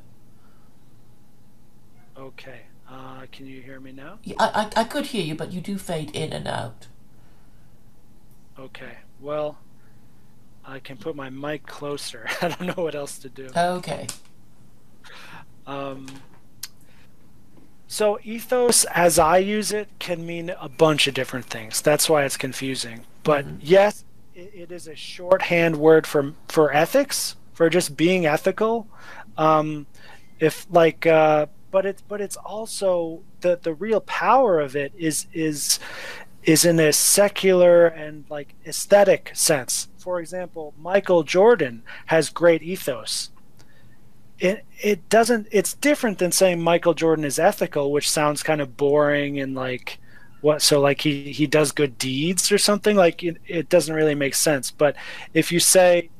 Okay. 2.18 2.60
Uh, 2.88 3.26
can 3.32 3.46
you 3.46 3.62
hear 3.62 3.80
me 3.80 3.92
now? 3.92 4.18
Yeah, 4.22 4.36
I, 4.38 4.70
I 4.76 4.80
I 4.80 4.84
could 4.84 5.06
hear 5.06 5.24
you, 5.24 5.34
but 5.34 5.52
you 5.52 5.60
do 5.60 5.78
fade 5.78 6.10
in 6.14 6.32
and 6.32 6.46
out. 6.46 6.86
Okay. 8.58 8.98
Well, 9.20 9.58
I 10.64 10.78
can 10.78 10.96
put 10.96 11.16
my 11.16 11.30
mic 11.30 11.66
closer. 11.66 12.28
I 12.42 12.48
don't 12.48 12.76
know 12.76 12.82
what 12.82 12.94
else 12.94 13.18
to 13.18 13.28
do. 13.28 13.48
Okay. 13.56 14.06
Um, 15.66 16.06
so 17.86 18.18
ethos, 18.22 18.84
as 18.86 19.18
I 19.18 19.38
use 19.38 19.72
it, 19.72 19.88
can 19.98 20.26
mean 20.26 20.54
a 20.60 20.68
bunch 20.68 21.06
of 21.06 21.14
different 21.14 21.46
things. 21.46 21.80
That's 21.80 22.08
why 22.08 22.24
it's 22.24 22.36
confusing. 22.36 23.04
But 23.22 23.46
yes, 23.60 24.04
it, 24.34 24.52
it 24.54 24.72
is 24.72 24.86
a 24.88 24.94
shorthand 24.94 25.76
word 25.76 26.06
for 26.06 26.32
for 26.48 26.72
ethics, 26.72 27.36
for 27.52 27.70
just 27.70 27.96
being 27.96 28.26
ethical. 28.26 28.86
Um, 29.36 29.86
if 30.38 30.66
like, 30.70 31.06
uh, 31.06 31.46
but 31.74 31.84
it's 31.84 32.02
but 32.02 32.20
it's 32.20 32.36
also 32.36 33.20
the 33.40 33.58
the 33.60 33.74
real 33.74 34.00
power 34.00 34.60
of 34.60 34.76
it 34.76 34.92
is 34.96 35.26
is 35.32 35.80
is 36.44 36.64
in 36.64 36.78
a 36.78 36.92
secular 36.92 37.86
and 37.86 38.24
like 38.30 38.54
aesthetic 38.64 39.32
sense. 39.34 39.88
For 39.98 40.20
example, 40.20 40.72
Michael 40.78 41.24
Jordan 41.24 41.82
has 42.06 42.30
great 42.30 42.62
ethos 42.62 43.30
it 44.38 44.64
it 44.80 45.08
doesn't 45.08 45.48
it's 45.50 45.74
different 45.74 46.18
than 46.18 46.30
saying 46.32 46.60
Michael 46.60 46.94
Jordan 46.94 47.24
is 47.24 47.38
ethical, 47.38 47.90
which 47.90 48.10
sounds 48.10 48.42
kind 48.42 48.60
of 48.60 48.76
boring 48.76 49.40
and 49.40 49.54
like 49.54 49.98
what 50.42 50.60
so 50.60 50.80
like 50.80 51.00
he 51.00 51.32
he 51.32 51.46
does 51.46 51.72
good 51.72 51.96
deeds 51.98 52.52
or 52.52 52.58
something 52.58 52.96
like 52.96 53.24
it, 53.24 53.38
it 53.46 53.68
doesn't 53.68 53.94
really 53.94 54.14
make 54.14 54.34
sense. 54.34 54.70
But 54.70 54.96
if 55.32 55.50
you 55.50 55.60
say 55.60 56.10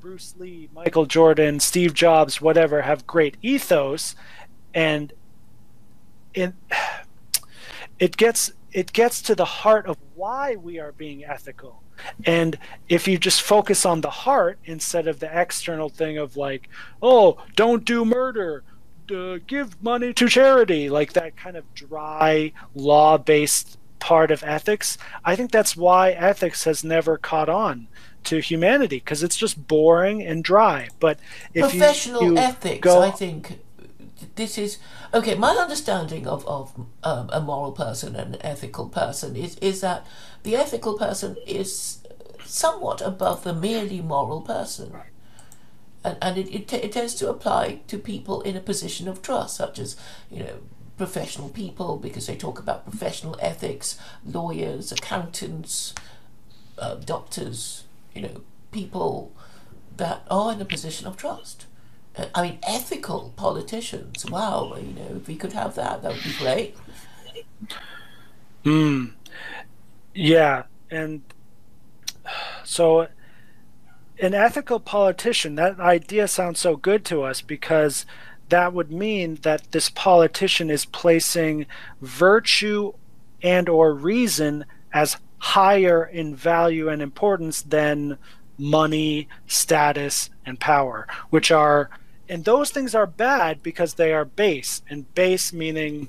Bruce 0.00 0.34
Lee, 0.36 0.68
Michael 0.74 1.06
Jordan, 1.06 1.60
Steve 1.60 1.94
Jobs, 1.94 2.40
whatever 2.40 2.82
have 2.82 3.06
great 3.06 3.36
ethos 3.40 4.16
and 4.74 5.12
it 6.34 6.54
it 7.98 8.16
gets 8.16 8.52
it 8.72 8.92
gets 8.92 9.20
to 9.22 9.34
the 9.34 9.44
heart 9.44 9.86
of 9.86 9.96
why 10.14 10.56
we 10.56 10.78
are 10.78 10.92
being 10.92 11.24
ethical 11.24 11.82
and 12.24 12.58
if 12.88 13.06
you 13.06 13.18
just 13.18 13.42
focus 13.42 13.84
on 13.86 14.00
the 14.00 14.10
heart 14.10 14.58
instead 14.64 15.06
of 15.06 15.20
the 15.20 15.40
external 15.40 15.88
thing 15.88 16.18
of 16.18 16.36
like, 16.36 16.68
oh, 17.02 17.38
don't 17.56 17.84
do 17.84 18.04
murder, 18.04 18.64
uh, 19.14 19.38
give 19.46 19.82
money 19.82 20.12
to 20.14 20.28
charity, 20.28 20.88
like 20.88 21.12
that 21.12 21.36
kind 21.36 21.56
of 21.56 21.72
dry, 21.74 22.52
law 22.74 23.18
based 23.18 23.78
part 23.98 24.30
of 24.30 24.42
ethics, 24.42 24.98
I 25.24 25.36
think 25.36 25.50
that's 25.50 25.76
why 25.76 26.10
ethics 26.10 26.64
has 26.64 26.82
never 26.82 27.16
caught 27.18 27.48
on 27.48 27.88
to 28.24 28.40
humanity 28.40 28.96
because 28.96 29.22
it's 29.22 29.36
just 29.36 29.66
boring 29.68 30.22
and 30.22 30.42
dry. 30.42 30.88
But 31.00 31.18
if 31.54 31.70
professional 31.70 32.22
you, 32.22 32.32
you 32.32 32.38
ethics, 32.38 32.80
go, 32.80 33.02
I 33.02 33.10
think 33.10 33.58
this 34.34 34.58
is 34.58 34.78
okay. 35.12 35.34
My 35.34 35.50
understanding 35.50 36.26
of 36.26 36.46
of 36.46 36.72
um, 37.02 37.30
a 37.32 37.40
moral 37.40 37.72
person 37.72 38.16
and 38.16 38.34
an 38.34 38.42
ethical 38.42 38.88
person 38.88 39.36
is 39.36 39.56
is 39.56 39.80
that 39.80 40.06
the 40.42 40.56
ethical 40.56 40.98
person 40.98 41.36
is 41.46 41.98
somewhat 42.44 43.00
above 43.00 43.44
the 43.44 43.54
merely 43.54 44.00
moral 44.00 44.40
person. 44.40 44.92
And, 46.04 46.16
and 46.20 46.36
it, 46.36 46.52
it, 46.52 46.72
it 46.72 46.92
tends 46.92 47.14
to 47.16 47.30
apply 47.30 47.80
to 47.86 47.96
people 47.96 48.42
in 48.42 48.56
a 48.56 48.60
position 48.60 49.08
of 49.08 49.22
trust, 49.22 49.56
such 49.56 49.78
as, 49.78 49.96
you 50.30 50.40
know, 50.40 50.58
professional 50.98 51.48
people, 51.48 51.96
because 51.96 52.26
they 52.26 52.36
talk 52.36 52.58
about 52.58 52.84
professional 52.84 53.36
ethics, 53.40 53.98
lawyers, 54.26 54.90
accountants, 54.92 55.94
uh, 56.78 56.96
doctors, 56.96 57.84
you 58.14 58.22
know, 58.22 58.42
people 58.72 59.32
that 59.96 60.26
are 60.30 60.52
in 60.52 60.60
a 60.60 60.64
position 60.64 61.06
of 61.06 61.16
trust. 61.16 61.66
I 62.34 62.42
mean, 62.42 62.58
ethical 62.62 63.32
politicians. 63.36 64.28
Wow, 64.28 64.76
you 64.76 64.92
know, 64.92 65.16
if 65.16 65.28
we 65.28 65.36
could 65.36 65.52
have 65.52 65.74
that, 65.76 66.02
that 66.02 66.12
would 66.12 66.22
be 66.22 66.34
great. 66.38 66.76
Hmm. 68.64 69.06
Yeah, 70.14 70.64
and 70.90 71.22
so 72.64 73.08
an 74.18 74.34
ethical 74.34 74.78
politician, 74.78 75.54
that 75.56 75.80
idea 75.80 76.28
sounds 76.28 76.60
so 76.60 76.76
good 76.76 77.04
to 77.06 77.22
us 77.22 77.40
because 77.40 78.06
that 78.50 78.72
would 78.72 78.92
mean 78.92 79.36
that 79.42 79.72
this 79.72 79.88
politician 79.88 80.70
is 80.70 80.84
placing 80.84 81.66
virtue 82.00 82.92
and 83.42 83.68
or 83.68 83.94
reason 83.94 84.64
as 84.92 85.16
higher 85.38 86.04
in 86.04 86.36
value 86.36 86.88
and 86.88 87.02
importance 87.02 87.62
than 87.62 88.18
money, 88.58 89.28
status, 89.46 90.30
and 90.46 90.60
power, 90.60 91.08
which 91.30 91.50
are 91.50 91.90
and 92.32 92.46
those 92.46 92.70
things 92.70 92.94
are 92.94 93.06
bad 93.06 93.62
because 93.62 93.94
they 93.94 94.14
are 94.14 94.24
base, 94.24 94.80
and 94.88 95.14
base 95.14 95.52
meaning 95.52 96.08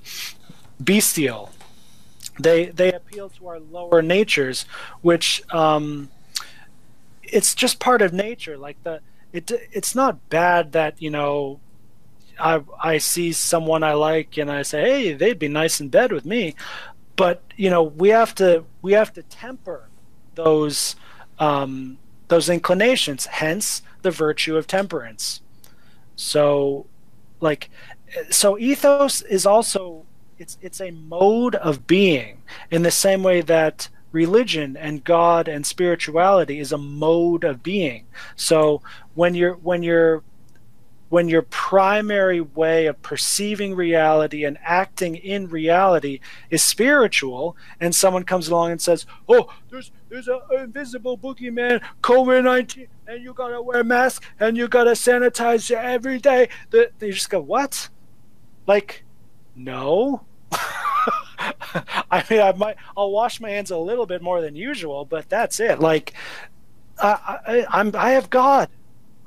bestial. 0.82 1.52
They 2.40 2.68
they 2.68 2.94
appeal 2.94 3.28
to 3.32 3.48
our 3.50 3.60
lower 3.60 4.02
natures, 4.02 4.66
which 5.02 5.44
um, 5.54 6.10
it's 7.24 7.54
just 7.54 7.78
part 7.82 8.02
of 8.02 8.14
nature. 8.14 8.58
Like 8.58 8.82
the 8.84 9.02
it 9.34 9.52
it's 9.74 9.96
not 9.96 10.30
bad 10.30 10.72
that 10.72 11.02
you 11.02 11.10
know 11.10 11.60
I 12.40 12.62
I 12.82 13.00
see 13.00 13.34
someone 13.34 13.84
I 13.84 13.92
like 13.92 14.38
and 14.38 14.50
I 14.50 14.62
say 14.62 14.82
hey 14.82 15.14
they'd 15.14 15.38
be 15.38 15.50
nice 15.50 15.82
in 15.82 15.90
bed 15.90 16.14
with 16.14 16.26
me, 16.26 16.56
but 17.18 17.44
you 17.58 17.70
know 17.70 17.84
we 17.84 18.10
have 18.10 18.34
to 18.36 18.64
we 18.82 18.94
have 18.94 19.12
to 19.14 19.24
temper 19.24 19.90
those 20.36 20.96
um, 21.38 21.98
those 22.30 22.48
inclinations. 22.48 23.26
Hence 23.26 23.82
the 24.04 24.12
virtue 24.12 24.56
of 24.56 24.68
temperance. 24.68 25.42
So 26.16 26.86
like 27.40 27.70
so 28.30 28.58
ethos 28.58 29.22
is 29.22 29.46
also 29.46 30.06
it's 30.38 30.58
it's 30.62 30.82
a 30.82 30.92
mode 30.92 31.56
of 31.56 31.88
being 31.88 32.42
in 32.72 32.84
the 32.84 32.92
same 32.92 33.24
way 33.24 33.42
that 33.42 33.90
religion 34.12 34.78
and 34.78 35.04
God 35.04 35.48
and 35.48 35.66
spirituality 35.66 36.60
is 36.60 36.72
a 36.72 36.78
mode 36.78 37.44
of 37.44 37.64
being. 37.64 38.06
So 38.36 38.82
when 39.16 39.36
you're 39.36 39.56
when 39.56 39.84
you're 39.84 40.24
when 41.14 41.30
your 41.30 41.44
primary 41.44 42.42
way 42.42 42.88
of 42.88 43.00
perceiving 43.04 43.76
reality 43.76 44.44
and 44.46 44.58
acting 44.64 45.14
in 45.16 45.48
reality 45.48 46.20
is 46.50 46.64
spiritual, 46.64 47.56
and 47.80 47.94
someone 47.94 48.24
comes 48.24 48.48
along 48.48 48.72
and 48.72 48.82
says, 48.82 49.06
"Oh, 49.30 49.54
there's 49.70 49.92
there's 50.10 50.28
an 50.28 50.40
invisible 50.58 51.16
boogeyman, 51.16 51.84
COVID 52.02 52.46
nineteen, 52.46 52.88
and 53.06 53.24
you 53.24 53.32
gotta 53.32 53.62
wear 53.62 53.82
a 53.82 53.84
mask 53.84 54.24
and 54.40 54.58
you 54.58 54.68
gotta 54.68 54.94
sanitize 54.94 55.70
every 55.70 56.18
day," 56.18 56.50
they 56.72 57.12
just 57.12 57.30
go, 57.30 57.40
"What?" 57.40 57.90
Like, 58.66 59.04
no. 59.56 60.24
I 62.10 62.24
mean, 62.28 62.42
I 62.42 62.54
might 62.54 62.78
I'll 62.98 63.12
wash 63.12 63.40
my 63.40 63.52
hands 63.52 63.70
a 63.70 63.78
little 63.78 64.08
bit 64.08 64.24
more 64.24 64.42
than 64.42 64.56
usual, 64.56 65.06
but 65.06 65.30
that's 65.30 65.60
it. 65.60 65.80
Like, 65.80 66.14
I, 67.00 67.38
I 67.46 67.66
I'm 67.70 67.96
I 67.96 68.10
have 68.14 68.32
God, 68.32 68.68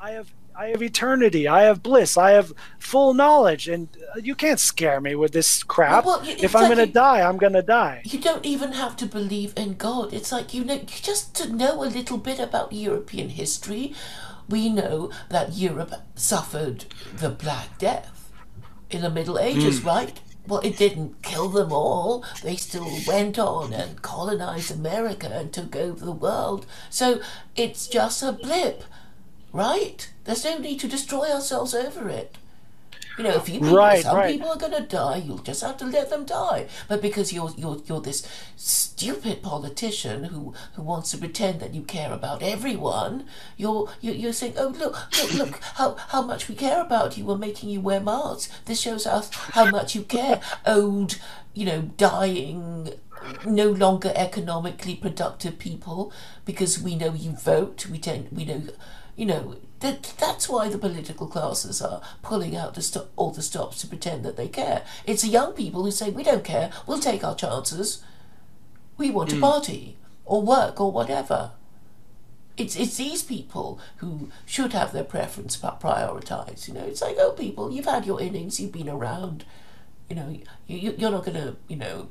I 0.01 0.11
have 0.11 0.35
I 0.59 0.69
have 0.69 0.83
eternity, 0.83 1.47
I 1.47 1.65
have 1.65 1.83
bliss, 1.83 2.17
I 2.17 2.31
have 2.31 2.53
full 2.79 3.13
knowledge, 3.13 3.69
and 3.69 3.89
you 4.23 4.35
can't 4.35 4.59
scare 4.61 5.01
me 5.01 5.15
with 5.15 5.33
this 5.33 5.63
crap. 5.63 6.05
Well, 6.05 6.21
well, 6.23 6.35
if 6.39 6.57
I'm 6.57 6.69
gonna 6.69 6.87
die, 6.87 7.21
I'm 7.21 7.37
gonna 7.37 7.63
die. 7.63 8.03
You 8.05 8.19
don't 8.19 8.45
even 8.47 8.73
have 8.73 8.97
to 8.97 9.07
believe 9.07 9.53
in 9.57 9.75
God. 9.75 10.15
It's 10.15 10.33
like 10.33 10.55
you 10.55 10.65
know, 10.65 10.79
just 10.79 11.35
to 11.37 11.53
know 11.53 11.83
a 11.83 11.89
little 11.99 12.19
bit 12.19 12.39
about 12.39 12.73
European 12.73 13.29
history. 13.31 13.95
We 14.49 14.69
know 14.71 15.11
that 15.29 15.55
Europe 15.55 15.93
suffered 16.15 16.85
the 17.15 17.29
Black 17.31 17.79
Death 17.79 18.31
in 18.91 19.03
the 19.03 19.11
Middle 19.11 19.39
Ages, 19.39 19.81
Mm. 19.81 19.87
right? 19.87 20.21
Well, 20.47 20.61
it 20.61 20.77
didn't 20.79 21.23
kill 21.23 21.49
them 21.49 21.73
all. 21.73 22.25
They 22.45 22.55
still 22.55 22.89
went 23.07 23.37
on 23.39 23.73
and 23.73 24.01
colonized 24.01 24.71
America 24.71 25.27
and 25.29 25.53
took 25.53 25.75
over 25.75 26.05
the 26.05 26.13
world. 26.13 26.65
So 26.89 27.21
it's 27.57 27.89
just 27.89 28.23
a 28.23 28.31
blip, 28.31 28.85
right? 29.53 30.09
There's 30.27 30.45
no 30.45 30.59
need 30.59 30.81
to 30.81 30.89
destroy 30.89 31.31
ourselves 31.31 31.75
over 31.75 32.09
it. 32.09 32.37
You 33.17 33.25
know, 33.25 33.31
if 33.31 33.49
you 33.49 33.61
people, 33.61 33.75
Right, 33.75 34.03
some 34.03 34.15
right. 34.17 34.31
people 34.31 34.51
are 34.51 34.59
going 34.59 34.73
to 34.73 34.83
die, 34.83 35.17
you'll 35.17 35.39
just 35.39 35.63
have 35.63 35.79
to 35.79 35.87
let 35.87 36.11
them 36.11 36.27
die. 36.27 36.67
But 36.87 37.01
because 37.01 37.33
you're 37.33 37.51
you're 37.57 37.81
you're 37.87 38.03
this 38.03 38.29
stupid 38.57 39.43
politician 39.43 40.25
who 40.25 40.53
who 40.75 40.83
wants 40.83 41.13
to 41.13 41.19
pretend 41.19 41.61
that 41.61 41.73
you 41.73 41.81
care 41.83 42.13
about 42.13 42.43
everyone, 42.43 43.25
you're 43.57 43.89
you're, 44.03 44.15
you're 44.15 44.35
saying, 44.35 44.55
oh 44.59 44.69
look 44.69 44.99
look 45.19 45.33
look 45.35 45.61
how 45.77 45.95
how 46.09 46.21
much 46.21 46.47
we 46.49 46.55
care 46.55 46.83
about 46.83 47.17
you. 47.17 47.25
We're 47.25 47.39
making 47.39 47.71
you 47.71 47.81
wear 47.81 48.01
masks. 48.01 48.53
This 48.67 48.81
shows 48.81 49.07
us 49.07 49.31
how 49.33 49.71
much 49.71 49.95
you 49.95 50.03
care. 50.03 50.43
Old, 50.67 51.19
you 51.55 51.65
know, 51.65 51.83
dying. 51.97 52.91
No 53.47 53.71
longer 53.71 54.13
economically 54.15 54.95
productive 54.95 55.59
people, 55.59 56.13
because 56.45 56.81
we 56.81 56.95
know 56.95 57.13
you 57.15 57.33
vote. 57.33 57.87
We 57.91 57.99
tend, 57.99 58.29
we 58.31 58.45
know, 58.45 58.63
you 59.17 59.27
know, 59.27 59.57
that 59.81 60.15
that's 60.19 60.49
why 60.49 60.69
the 60.69 60.79
political 60.79 61.27
classes 61.27 61.83
are 61.83 62.01
pulling 62.23 62.57
out 62.57 62.75
the 62.75 63.07
all 63.17 63.31
the 63.31 63.43
stops 63.43 63.81
to 63.81 63.87
pretend 63.87 64.25
that 64.25 64.37
they 64.37 64.49
care. 64.49 64.85
It's 65.05 65.23
the 65.23 65.29
young 65.29 65.53
people 65.53 65.85
who 65.85 65.91
say 65.91 66.11
we 66.11 66.23
don't 66.23 66.45
care. 66.45 66.71
We'll 66.87 66.99
take 66.99 67.25
our 67.25 67.35
chances. 67.35 68.03
We 68.97 69.11
want 69.11 69.31
to 69.31 69.37
mm. 69.37 69.41
party 69.41 69.97
or 70.25 70.43
work 70.43 70.81
or 70.81 70.91
whatever. 70.91 71.53
It's 72.57 72.77
it's 72.77 72.97
these 72.97 73.23
people 73.23 73.79
who 73.99 74.31
should 74.47 74.73
have 74.73 74.93
their 74.93 75.05
preference 75.05 75.57
prioritized. 75.57 76.69
You 76.69 76.75
know, 76.75 76.85
it's 76.85 77.03
like 77.03 77.17
oh, 77.19 77.33
people, 77.33 77.71
you've 77.71 77.85
had 77.85 78.07
your 78.07 78.21
innings, 78.21 78.59
you've 78.59 78.73
been 78.73 78.89
around. 78.89 79.45
You 80.09 80.17
know, 80.17 80.29
you, 80.67 80.79
you 80.79 80.95
you're 80.97 81.11
not 81.11 81.25
gonna 81.25 81.57
you 81.69 81.77
know 81.77 82.09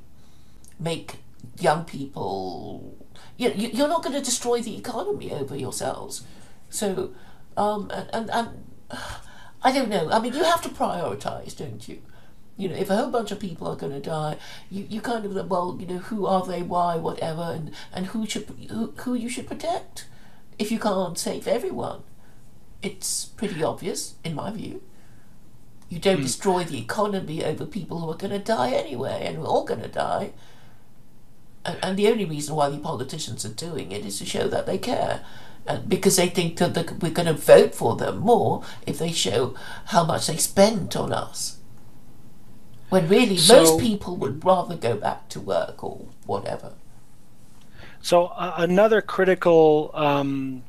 make 0.80 1.16
young 1.60 1.86
people 1.86 2.96
you, 3.38 3.52
you- 3.56 3.72
you're 3.74 3.88
not 3.88 4.04
going 4.04 4.16
to 4.16 4.22
destroy 4.22 4.62
the 4.62 4.78
economy 4.78 5.32
over 5.32 5.56
yourselves. 5.56 6.24
So, 6.70 7.12
um, 7.58 7.90
and, 7.92 8.10
and, 8.14 8.30
and 8.32 8.50
I 9.64 9.72
don't 9.72 9.90
know. 9.90 10.10
I 10.12 10.20
mean, 10.20 10.34
you 10.34 10.44
have 10.44 10.62
to 10.62 10.70
prioritize, 10.70 11.58
don't 11.58 11.88
you? 11.88 12.02
You 12.58 12.70
know, 12.70 12.76
if 12.76 12.90
a 12.90 12.96
whole 12.96 13.10
bunch 13.10 13.32
of 13.32 13.40
people 13.40 13.68
are 13.68 13.76
going 13.76 13.92
to 13.92 14.00
die, 14.00 14.38
you, 14.70 14.86
you 14.90 15.02
kind 15.02 15.26
of 15.26 15.50
well, 15.50 15.76
you 15.80 15.88
know, 15.88 15.98
who 15.98 16.26
are 16.26 16.46
they, 16.46 16.62
why, 16.62 16.96
whatever, 16.96 17.42
and, 17.42 17.72
and 17.92 18.08
who 18.08 18.26
should 18.26 18.48
who, 18.70 18.94
who 18.98 19.14
you 19.14 19.28
should 19.28 19.48
protect. 19.48 20.08
If 20.58 20.72
you 20.72 20.80
can't 20.80 21.18
save 21.18 21.48
everyone, 21.48 22.04
it's 22.82 23.26
pretty 23.26 23.62
obvious, 23.62 24.16
in 24.24 24.36
my 24.36 24.52
view. 24.52 24.82
You 25.90 26.00
don't 26.00 26.22
destroy 26.22 26.64
the 26.64 26.80
economy 26.80 27.44
over 27.44 27.66
people 27.66 28.00
who 28.00 28.12
are 28.12 28.18
going 28.18 28.32
to 28.32 28.40
die 28.40 28.72
anyway, 28.72 29.24
and 29.26 29.40
we're 29.40 29.48
all 29.48 29.66
going 29.66 29.82
to 29.82 29.88
die. 29.88 30.32
And, 31.66 31.78
and 31.84 31.98
the 31.98 32.08
only 32.08 32.26
reason 32.26 32.56
why 32.56 32.70
the 32.70 32.78
politicians 32.78 33.46
are 33.46 33.50
doing 33.50 33.92
it 33.92 34.06
is 34.06 34.20
to 34.20 34.26
show 34.26 34.48
that 34.48 34.66
they 34.66 34.78
care. 34.78 35.26
And 35.68 35.90
because 35.90 36.18
they 36.18 36.30
think 36.30 36.58
that 36.58 36.74
the- 36.74 36.94
we're 37.02 37.12
going 37.12 37.28
to 37.28 37.34
vote 37.34 37.74
for 37.74 37.96
them 37.96 38.20
more 38.20 38.64
if 38.86 39.00
they 39.00 39.12
show 39.12 39.56
how 39.86 40.04
much 40.06 40.28
they 40.28 40.38
spent 40.38 40.96
on 40.96 41.12
us. 41.12 41.58
When 42.90 43.08
really, 43.10 43.38
So- 43.38 43.56
most 43.56 43.80
people 43.80 44.16
would 44.18 44.46
rather 44.46 44.76
go 44.76 44.96
back 44.96 45.28
to 45.30 45.40
work 45.40 45.84
or 45.84 46.02
whatever. 46.26 46.74
So 48.02 48.28
uh, 48.28 48.54
another 48.58 49.02
critical 49.02 49.90
um, 49.96 50.64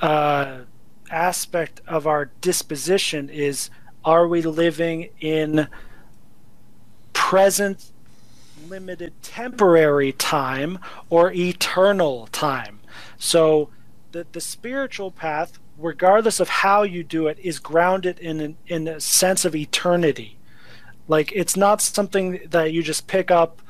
uh, 0.00 0.58
aspect 1.10 1.80
of 1.88 2.06
our 2.06 2.26
disposition 2.40 3.28
is: 3.28 3.70
Are 4.04 4.28
we 4.28 4.42
living 4.42 5.08
in 5.18 5.66
present, 7.12 7.90
limited, 8.68 9.20
temporary 9.22 10.12
time, 10.12 10.78
or 11.10 11.32
eternal 11.32 12.28
time? 12.28 12.78
So 13.18 13.70
the 14.16 14.26
the 14.32 14.40
spiritual 14.40 15.10
path, 15.10 15.58
regardless 15.76 16.40
of 16.40 16.48
how 16.48 16.82
you 16.82 17.04
do 17.04 17.26
it, 17.26 17.38
is 17.38 17.58
grounded 17.58 18.18
in 18.18 18.56
in 18.66 18.88
a 18.88 18.98
sense 18.98 19.44
of 19.44 19.54
eternity. 19.54 20.38
Like 21.06 21.32
it's 21.32 21.56
not 21.56 21.82
something 21.82 22.40
that 22.48 22.72
you 22.72 22.82
just 22.82 23.06
pick 23.06 23.30
up 23.30 23.60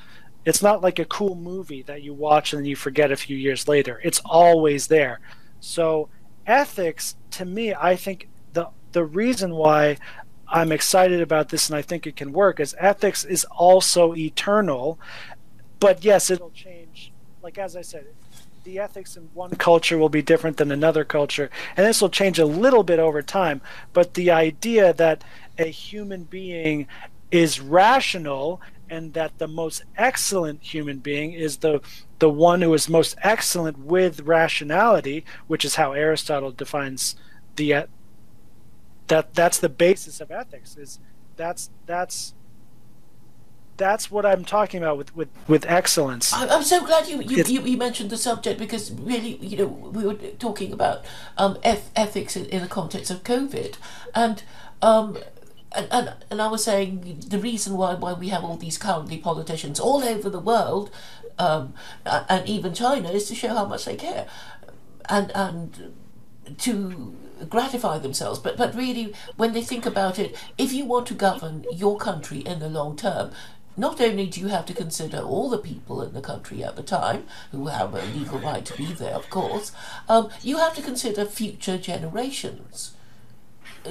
it's 0.44 0.62
not 0.62 0.80
like 0.80 1.00
a 1.00 1.04
cool 1.04 1.34
movie 1.34 1.82
that 1.82 2.02
you 2.02 2.14
watch 2.14 2.52
and 2.52 2.60
then 2.60 2.66
you 2.66 2.76
forget 2.76 3.10
a 3.10 3.16
few 3.16 3.36
years 3.36 3.66
later. 3.66 4.00
It's 4.04 4.20
always 4.24 4.86
there. 4.86 5.18
So 5.58 6.08
ethics 6.46 7.16
to 7.32 7.44
me, 7.44 7.74
I 7.74 7.96
think 7.96 8.28
the 8.52 8.68
the 8.92 9.04
reason 9.04 9.56
why 9.56 9.98
I'm 10.46 10.70
excited 10.70 11.20
about 11.20 11.48
this 11.48 11.68
and 11.68 11.76
I 11.76 11.82
think 11.82 12.06
it 12.06 12.14
can 12.14 12.32
work 12.32 12.60
is 12.60 12.76
ethics 12.78 13.24
is 13.24 13.44
also 13.46 14.14
eternal. 14.14 15.00
But 15.80 16.04
yes, 16.04 16.30
it'll 16.30 16.50
change. 16.50 17.12
Like 17.42 17.58
as 17.58 17.74
I 17.74 17.82
said, 17.82 18.06
the 18.66 18.78
ethics 18.80 19.16
in 19.16 19.30
one 19.32 19.52
culture 19.52 19.96
will 19.96 20.08
be 20.08 20.20
different 20.20 20.56
than 20.56 20.72
another 20.72 21.04
culture, 21.04 21.48
and 21.76 21.86
this 21.86 22.02
will 22.02 22.10
change 22.10 22.38
a 22.38 22.44
little 22.44 22.82
bit 22.82 22.98
over 22.98 23.22
time. 23.22 23.62
But 23.92 24.14
the 24.14 24.30
idea 24.30 24.92
that 24.92 25.22
a 25.56 25.66
human 25.66 26.24
being 26.24 26.88
is 27.30 27.60
rational 27.60 28.60
and 28.90 29.14
that 29.14 29.38
the 29.38 29.48
most 29.48 29.84
excellent 29.96 30.62
human 30.62 30.98
being 30.98 31.32
is 31.32 31.58
the 31.58 31.80
the 32.18 32.30
one 32.30 32.62
who 32.62 32.72
is 32.74 32.88
most 32.88 33.16
excellent 33.22 33.78
with 33.78 34.20
rationality, 34.20 35.24
which 35.46 35.64
is 35.64 35.76
how 35.76 35.92
Aristotle 35.92 36.50
defines 36.50 37.14
the 37.54 37.86
that 39.06 39.32
that's 39.32 39.58
the 39.58 39.68
basis 39.68 40.20
of 40.20 40.30
ethics 40.32 40.76
is 40.76 40.98
that's 41.36 41.70
that's 41.86 42.34
that's 43.76 44.10
what 44.10 44.24
I'm 44.26 44.44
talking 44.44 44.82
about 44.82 44.96
with 44.98 45.14
with 45.16 45.28
with 45.48 45.64
excellence. 45.66 46.32
I- 46.32 46.48
I'm 46.48 46.62
so 46.62 46.84
glad 46.84 47.08
you 47.08 47.20
you, 47.22 47.44
you, 47.44 47.60
you 47.62 47.76
mentioned 47.76 48.10
the 48.10 48.16
subject 48.16 48.58
because 48.58 48.92
really, 48.92 49.36
you 49.36 49.56
know, 49.58 49.66
we 49.66 50.04
were 50.04 50.14
talking 50.14 50.72
about 50.72 51.04
um, 51.36 51.58
eth- 51.64 51.90
ethics 51.96 52.36
in, 52.36 52.46
in 52.46 52.62
the 52.62 52.68
context 52.68 53.10
of 53.10 53.22
COVID, 53.22 53.76
and 54.14 54.42
um, 54.82 55.18
and, 55.72 55.88
and 55.90 56.14
and 56.30 56.42
I 56.42 56.48
was 56.48 56.64
saying 56.64 57.24
the 57.28 57.38
reason 57.38 57.76
why 57.76 57.94
why 57.94 58.12
we 58.12 58.28
have 58.28 58.44
all 58.44 58.56
these 58.56 58.78
cowardly 58.78 59.18
politicians 59.18 59.78
all 59.80 60.02
over 60.04 60.30
the 60.30 60.40
world, 60.40 60.90
um, 61.38 61.74
and 62.04 62.46
even 62.48 62.74
China 62.74 63.10
is 63.10 63.26
to 63.28 63.34
show 63.34 63.48
how 63.54 63.66
much 63.66 63.84
they 63.84 63.96
care, 63.96 64.26
and 65.08 65.30
and 65.34 65.92
to 66.58 67.14
gratify 67.50 67.98
themselves. 67.98 68.38
But 68.38 68.56
but 68.56 68.74
really, 68.74 69.12
when 69.36 69.52
they 69.52 69.62
think 69.62 69.84
about 69.86 70.18
it, 70.18 70.34
if 70.56 70.72
you 70.72 70.84
want 70.84 71.06
to 71.08 71.14
govern 71.14 71.64
your 71.72 71.98
country 71.98 72.38
in 72.38 72.60
the 72.60 72.68
long 72.68 72.96
term, 72.96 73.30
not 73.76 74.00
only 74.00 74.26
do 74.26 74.40
you 74.40 74.48
have 74.48 74.66
to 74.66 74.74
consider 74.74 75.18
all 75.18 75.50
the 75.50 75.58
people 75.58 76.02
in 76.02 76.14
the 76.14 76.20
country 76.20 76.64
at 76.64 76.76
the 76.76 76.82
time 76.82 77.24
who 77.52 77.66
have 77.66 77.94
a 77.94 78.04
legal 78.04 78.38
right 78.38 78.64
to 78.64 78.76
be 78.76 78.86
there, 78.86 79.14
of 79.14 79.28
course, 79.30 79.72
um, 80.08 80.30
you 80.42 80.58
have 80.58 80.74
to 80.76 80.82
consider 80.82 81.24
future 81.24 81.78
generations. 81.78 82.92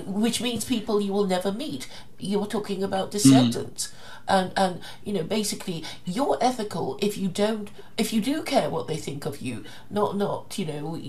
Which 0.06 0.42
means 0.42 0.66
people 0.66 1.00
you 1.00 1.14
will 1.14 1.26
never 1.26 1.54
meet. 1.54 1.88
You're 2.20 2.48
talking 2.48 2.84
about 2.84 3.12
descendants, 3.12 3.94
and 4.28 4.52
and 4.58 4.82
you 5.06 5.14
know 5.14 5.24
basically 5.24 5.86
you're 6.04 6.38
ethical 6.42 7.00
if 7.02 7.18
you 7.18 7.30
don't 7.30 7.70
if 7.98 8.12
you 8.12 8.20
do 8.20 8.44
care 8.44 8.70
what 8.70 8.90
they 8.90 8.98
think 8.98 9.26
of 9.26 9.42
you. 9.42 9.64
Not 9.90 10.18
not 10.18 10.60
you 10.60 10.66
know 10.66 11.00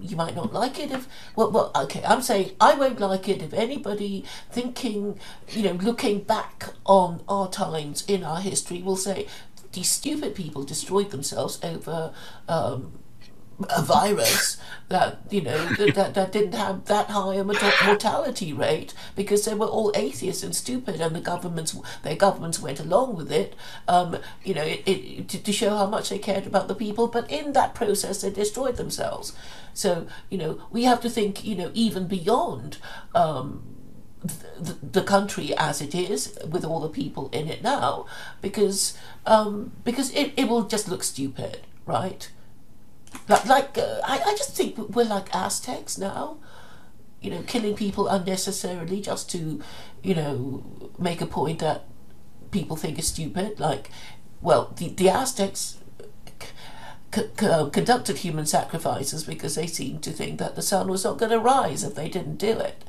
you 0.00 0.16
might 0.16 0.34
not 0.34 0.52
like 0.52 0.78
it 0.78 0.90
if 0.90 1.08
well 1.36 1.50
well 1.50 1.70
okay 1.74 2.02
i'm 2.04 2.22
saying 2.22 2.50
i 2.60 2.74
won't 2.74 3.00
like 3.00 3.28
it 3.28 3.42
if 3.42 3.52
anybody 3.52 4.24
thinking 4.50 5.18
you 5.50 5.62
know 5.62 5.72
looking 5.72 6.20
back 6.20 6.70
on 6.84 7.22
our 7.28 7.48
times 7.48 8.04
in 8.06 8.24
our 8.24 8.40
history 8.40 8.82
will 8.82 8.96
say 8.96 9.26
these 9.72 9.88
stupid 9.88 10.34
people 10.34 10.62
destroyed 10.64 11.10
themselves 11.10 11.58
over 11.62 12.12
um, 12.48 12.97
a 13.70 13.82
virus 13.82 14.56
that 14.88 15.18
you 15.30 15.42
know 15.42 15.66
that, 15.74 16.14
that, 16.14 16.32
didn't 16.32 16.54
have 16.54 16.84
that 16.84 17.10
high 17.10 17.34
a 17.34 17.44
morta- 17.44 17.72
mortality 17.84 18.52
rate 18.52 18.94
because 19.16 19.44
they 19.44 19.54
were 19.54 19.66
all 19.66 19.92
atheists 19.96 20.42
and 20.42 20.54
stupid 20.54 21.00
and 21.00 21.14
the 21.14 21.20
governments 21.20 21.76
their 22.02 22.14
governments 22.14 22.60
went 22.60 22.78
along 22.78 23.16
with 23.16 23.32
it 23.32 23.54
um, 23.88 24.16
you 24.44 24.54
know 24.54 24.62
it, 24.62 24.82
it, 24.86 25.28
to, 25.28 25.42
to 25.42 25.52
show 25.52 25.76
how 25.76 25.86
much 25.86 26.08
they 26.08 26.18
cared 26.18 26.46
about 26.46 26.68
the 26.68 26.74
people. 26.74 27.08
But 27.08 27.30
in 27.30 27.52
that 27.52 27.74
process 27.74 28.22
they 28.22 28.30
destroyed 28.30 28.76
themselves. 28.76 29.32
So 29.74 30.06
you 30.30 30.38
know 30.38 30.60
we 30.70 30.84
have 30.84 31.00
to 31.02 31.10
think 31.10 31.44
you 31.44 31.56
know 31.56 31.70
even 31.74 32.06
beyond 32.06 32.78
um, 33.14 33.62
the, 34.58 34.76
the 34.82 35.02
country 35.02 35.54
as 35.56 35.82
it 35.82 35.94
is 35.94 36.38
with 36.48 36.64
all 36.64 36.80
the 36.80 36.88
people 36.88 37.28
in 37.32 37.48
it 37.48 37.62
now 37.62 38.06
because 38.40 38.96
um, 39.26 39.72
because 39.84 40.12
it, 40.14 40.32
it 40.36 40.48
will 40.48 40.62
just 40.62 40.88
look 40.88 41.02
stupid 41.02 41.60
right 41.86 42.30
like, 43.28 43.46
like 43.46 43.78
uh, 43.78 44.00
I, 44.04 44.20
I 44.24 44.34
just 44.36 44.56
think 44.56 44.78
we're 44.78 45.04
like 45.04 45.34
Aztecs 45.34 45.98
now. 45.98 46.38
You 47.20 47.30
know, 47.32 47.42
killing 47.46 47.74
people 47.74 48.06
unnecessarily 48.06 49.00
just 49.00 49.28
to, 49.32 49.60
you 50.04 50.14
know, 50.14 50.90
make 50.98 51.20
a 51.20 51.26
point 51.26 51.58
that 51.58 51.84
people 52.52 52.76
think 52.76 52.98
is 52.98 53.08
stupid. 53.08 53.58
Like, 53.58 53.90
well, 54.40 54.72
the, 54.76 54.90
the 54.90 55.08
Aztecs 55.08 55.78
c- 57.12 57.22
c- 57.38 57.70
conducted 57.72 58.18
human 58.18 58.46
sacrifices 58.46 59.24
because 59.24 59.56
they 59.56 59.66
seemed 59.66 60.02
to 60.04 60.12
think 60.12 60.38
that 60.38 60.54
the 60.54 60.62
sun 60.62 60.88
was 60.88 61.04
not 61.04 61.18
going 61.18 61.32
to 61.32 61.40
rise 61.40 61.82
if 61.82 61.94
they 61.96 62.08
didn't 62.08 62.36
do 62.36 62.58
it. 62.58 62.84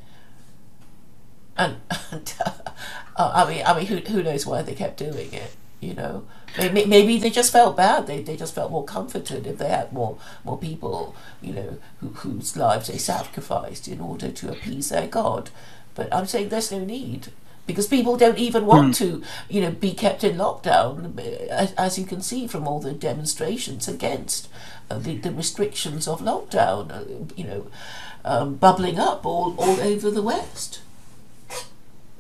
And, 1.58 1.78
and 2.12 2.34
uh, 3.16 3.32
I 3.36 3.50
mean, 3.50 3.64
I 3.66 3.78
mean, 3.78 3.88
who, 3.88 3.98
who 3.98 4.24
knows 4.24 4.46
why 4.46 4.62
they 4.62 4.76
kept 4.76 4.98
doing 4.98 5.34
it? 5.34 5.56
You 5.80 5.94
know, 5.94 6.26
maybe, 6.58 6.86
maybe 6.86 7.18
they 7.18 7.30
just 7.30 7.52
felt 7.52 7.78
bad. 7.78 8.08
They, 8.08 8.22
they 8.22 8.36
just 8.36 8.56
felt 8.56 8.72
more 8.72 8.84
comforted 8.84 9.46
if 9.48 9.58
they 9.58 9.70
had 9.70 9.94
more 9.94 10.18
more 10.44 10.58
people, 10.58 11.16
you 11.42 11.54
know, 11.54 11.78
who, 12.00 12.08
whose 12.10 12.58
lives 12.58 12.88
they 12.88 12.98
sacrificed 12.98 13.88
in 13.88 14.02
order 14.02 14.30
to 14.32 14.52
appease 14.52 14.90
their 14.90 15.08
god. 15.08 15.50
But 15.96 16.14
I'm 16.14 16.26
saying 16.26 16.50
there's 16.50 16.72
no 16.72 16.84
need 16.84 17.28
because 17.70 17.86
people 17.86 18.18
don't 18.18 18.40
even 18.40 18.66
want 18.66 18.96
to, 18.96 19.22
you 19.48 19.62
know, 19.62 19.70
be 19.70 19.94
kept 19.94 20.24
in 20.24 20.38
lockdown, 20.38 21.20
as, 21.50 21.72
as 21.74 22.00
you 22.00 22.06
can 22.06 22.20
see 22.20 22.48
from 22.48 22.68
all 22.68 22.80
the 22.80 22.94
demonstrations 22.94 23.88
against 23.88 24.48
uh, 24.90 24.98
the, 24.98 25.18
the 25.18 25.32
restrictions 25.32 26.08
of 26.08 26.20
lockdown, 26.20 26.92
uh, 26.92 27.26
you 27.36 27.44
know, 27.44 27.68
um, 28.26 28.56
bubbling 28.56 28.98
up 28.98 29.24
all, 29.24 29.56
all 29.60 29.80
over 29.82 30.10
the 30.10 30.24
West. 30.24 30.82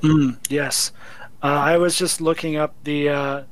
Mm, 0.03 0.37
yes, 0.49 0.91
uh, 1.41 1.47
I 1.47 1.77
was 1.77 1.97
just 1.97 2.21
looking 2.21 2.55
up 2.55 2.75
the 2.83 3.09
uh, 3.09 3.43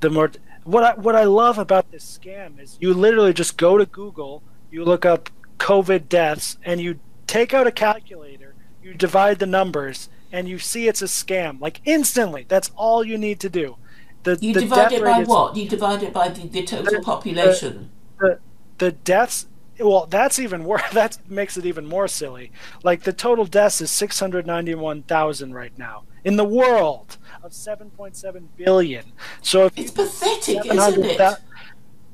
the 0.00 0.10
more 0.10 0.30
what 0.64 0.82
I, 0.84 0.94
what 0.94 1.16
I 1.16 1.24
love 1.24 1.58
about 1.58 1.90
this 1.90 2.18
scam 2.22 2.60
is 2.60 2.76
you 2.80 2.92
literally 2.92 3.32
just 3.32 3.56
go 3.56 3.78
to 3.78 3.86
Google, 3.86 4.42
you 4.70 4.84
look 4.84 5.04
up 5.04 5.30
COVID 5.58 6.08
deaths, 6.08 6.58
and 6.64 6.80
you 6.80 7.00
take 7.26 7.54
out 7.54 7.66
a 7.66 7.72
calculator, 7.72 8.54
you 8.82 8.94
divide 8.94 9.38
the 9.38 9.46
numbers, 9.46 10.08
and 10.32 10.48
you 10.48 10.58
see 10.58 10.86
it's 10.88 11.02
a 11.02 11.06
scam 11.06 11.60
like 11.60 11.80
instantly. 11.84 12.44
That's 12.48 12.70
all 12.76 13.04
you 13.04 13.16
need 13.18 13.40
to 13.40 13.48
do. 13.48 13.76
The 14.22 14.38
You 14.40 14.52
the 14.52 14.60
divide 14.60 14.92
it 14.92 15.02
by 15.02 15.20
is- 15.22 15.28
what? 15.28 15.56
You 15.56 15.68
divide 15.68 16.02
it 16.02 16.12
by 16.12 16.28
the, 16.28 16.46
the 16.46 16.62
total 16.62 16.92
The- 16.98 17.00
population. 17.00 17.90
the 18.18 18.38
the 18.78 18.92
deaths 18.92 19.46
well 19.78 20.06
that's 20.06 20.38
even 20.38 20.64
worse 20.64 20.82
that 20.92 21.18
makes 21.28 21.56
it 21.56 21.64
even 21.66 21.86
more 21.86 22.06
silly 22.08 22.50
like 22.82 23.02
the 23.04 23.12
total 23.14 23.44
deaths 23.46 23.80
is 23.80 23.90
691000 23.90 25.54
right 25.54 25.76
now 25.78 26.04
in 26.24 26.36
the 26.36 26.44
world 26.44 27.16
of 27.42 27.52
7.7 27.52 28.42
billion 28.56 29.04
so 29.42 29.66
if 29.66 29.76
It's 29.78 29.90
pathetic, 29.90 30.64
isn't 30.66 31.04
it? 31.04 31.18
that- 31.18 31.40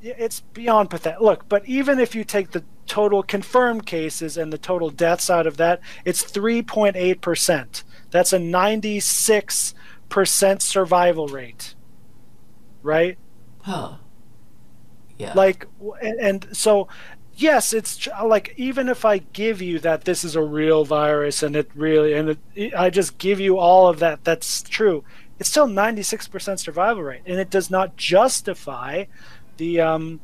it's 0.01 0.41
beyond 0.41 0.89
pathetic. 0.89 1.19
Look, 1.21 1.47
but 1.49 1.65
even 1.67 1.99
if 1.99 2.15
you 2.15 2.23
take 2.23 2.51
the 2.51 2.63
total 2.85 3.23
confirmed 3.23 3.85
cases 3.85 4.37
and 4.37 4.53
the 4.53 4.57
total 4.57 4.89
deaths 4.89 5.29
out 5.29 5.45
of 5.47 5.57
that, 5.57 5.81
it's 6.05 6.23
3.8%. 6.23 7.83
That's 8.11 8.31
a 8.31 8.39
96% 8.39 10.61
survival 10.61 11.27
rate. 11.27 11.75
Right? 12.83 13.17
Huh. 13.63 13.95
Yeah. 15.17 15.33
Like, 15.33 15.67
and, 16.01 16.19
and 16.19 16.47
so, 16.55 16.87
yes, 17.37 17.71
it's 17.73 18.07
like 18.25 18.53
even 18.57 18.89
if 18.89 19.05
I 19.05 19.19
give 19.19 19.61
you 19.61 19.79
that 19.79 20.03
this 20.05 20.23
is 20.23 20.35
a 20.35 20.41
real 20.41 20.83
virus 20.83 21.43
and 21.43 21.55
it 21.55 21.69
really, 21.75 22.13
and 22.13 22.37
it, 22.55 22.73
I 22.75 22.89
just 22.89 23.17
give 23.17 23.39
you 23.39 23.57
all 23.57 23.87
of 23.87 23.99
that, 23.99 24.23
that's 24.23 24.63
true. 24.63 25.03
It's 25.39 25.49
still 25.49 25.67
96% 25.67 26.59
survival 26.59 27.03
rate, 27.03 27.21
and 27.25 27.39
it 27.39 27.49
does 27.49 27.69
not 27.69 27.95
justify 27.95 29.05
the 29.57 29.79
um, 29.79 30.19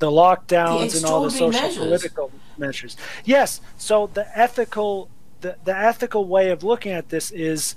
the 0.00 0.10
lockdowns 0.10 0.92
The 0.92 0.96
and 0.98 1.06
all 1.06 1.22
the 1.24 1.30
social 1.30 1.62
measures. 1.62 1.78
political 1.78 2.30
measures. 2.58 2.96
Yes, 3.24 3.60
so 3.78 4.10
the 4.12 4.26
ethical 4.38 5.08
the, 5.40 5.56
the 5.64 5.76
ethical 5.76 6.26
way 6.26 6.50
of 6.50 6.62
looking 6.62 6.92
at 6.92 7.08
this 7.08 7.30
is 7.30 7.74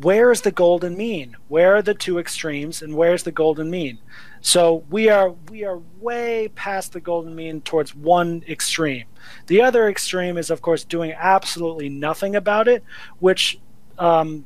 where 0.00 0.30
is 0.30 0.40
the 0.40 0.50
golden 0.50 0.96
mean? 0.96 1.36
Where 1.48 1.76
are 1.76 1.82
the 1.82 1.92
two 1.94 2.18
extremes 2.18 2.80
and 2.80 2.96
where's 2.96 3.24
the 3.24 3.32
golden 3.32 3.70
mean? 3.70 3.98
So 4.42 4.84
we 4.90 5.08
are 5.08 5.30
we 5.50 5.64
are 5.64 5.80
way 6.00 6.48
past 6.48 6.92
the 6.92 7.00
golden 7.00 7.34
mean 7.34 7.60
towards 7.60 7.94
one 7.94 8.42
extreme. 8.48 9.06
The 9.46 9.62
other 9.62 9.88
extreme 9.88 10.36
is 10.36 10.50
of 10.50 10.60
course 10.60 10.82
doing 10.82 11.12
absolutely 11.12 11.88
nothing 11.88 12.34
about 12.34 12.66
it, 12.66 12.82
which 13.20 13.60
um, 13.98 14.44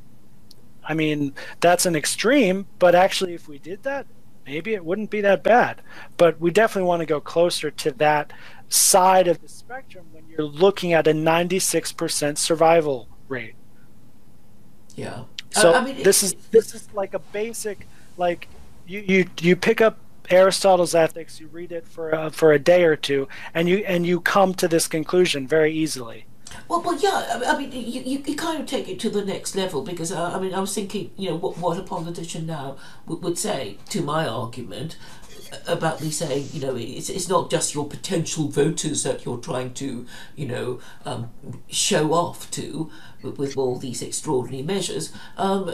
I 0.87 0.93
mean 0.93 1.33
that's 1.59 1.87
an 1.87 1.95
extreme, 1.95 2.67
but 2.77 2.93
actually 2.93 3.33
if 3.33 3.47
we 3.47 3.57
did 3.57 3.81
that, 3.83 4.05
maybe 4.45 4.75
it 4.75 4.85
wouldn't 4.85 5.09
be 5.09 5.21
that 5.21 5.43
bad. 5.43 5.81
But 6.15 6.39
we 6.39 6.51
definitely 6.51 6.87
want 6.87 6.99
to 6.99 7.07
go 7.07 7.19
closer 7.19 7.71
to 7.71 7.91
that 7.93 8.31
side 8.69 9.27
of 9.27 9.41
the 9.41 9.49
spectrum 9.49 10.05
when 10.11 10.27
you're 10.29 10.43
looking 10.43 10.93
at 10.93 11.07
a 11.07 11.11
96% 11.11 12.37
survival 12.37 13.07
rate. 13.27 13.55
yeah. 14.95 15.23
So 15.49 15.73
I, 15.73 15.83
mean, 15.83 16.03
this 16.03 16.21
is 16.21 16.35
this 16.51 16.75
is 16.75 16.87
like 16.93 17.15
a 17.15 17.19
basic 17.19 17.87
like 18.17 18.47
you 18.87 19.03
you 19.05 19.25
you 19.41 19.55
pick 19.55 19.81
up 19.81 19.97
Aristotle's 20.29 20.95
Ethics, 20.95 21.39
you 21.39 21.47
read 21.47 21.71
it 21.71 21.87
for 21.87 22.09
a, 22.09 22.29
for 22.29 22.51
a 22.51 22.59
day 22.59 22.83
or 22.83 22.95
two, 22.95 23.27
and 23.53 23.69
you 23.69 23.77
and 23.79 24.05
you 24.05 24.19
come 24.19 24.53
to 24.55 24.67
this 24.67 24.87
conclusion 24.87 25.47
very 25.47 25.73
easily. 25.73 26.25
Well, 26.69 26.81
well, 26.81 26.97
yeah. 26.97 27.41
I 27.45 27.57
mean, 27.57 27.71
you, 27.71 28.01
you, 28.01 28.23
you 28.25 28.35
kind 28.35 28.59
of 28.61 28.65
take 28.67 28.87
it 28.87 28.99
to 29.01 29.09
the 29.09 29.23
next 29.23 29.55
level 29.55 29.83
because 29.83 30.11
uh, 30.11 30.31
I 30.33 30.39
mean, 30.39 30.53
I 30.53 30.59
was 30.59 30.73
thinking, 30.73 31.11
you 31.17 31.29
know, 31.29 31.35
what 31.35 31.57
what 31.57 31.77
a 31.77 31.83
politician 31.83 32.45
now 32.45 32.77
would, 33.05 33.21
would 33.21 33.37
say 33.37 33.77
to 33.89 34.01
my 34.01 34.27
argument 34.27 34.97
about 35.67 36.01
me 36.01 36.09
saying, 36.09 36.47
you 36.51 36.61
know, 36.61 36.75
it's 36.75 37.09
it's 37.09 37.29
not 37.29 37.49
just 37.49 37.73
your 37.73 37.87
potential 37.87 38.47
voters 38.47 39.03
that 39.03 39.25
you're 39.25 39.37
trying 39.37 39.73
to, 39.75 40.05
you 40.35 40.45
know, 40.45 40.79
um, 41.05 41.31
show 41.67 42.13
off 42.13 42.49
to 42.51 42.89
with, 43.31 43.57
all 43.57 43.77
these 43.77 44.01
extraordinary 44.01 44.63
measures. 44.63 45.11
Um, 45.37 45.69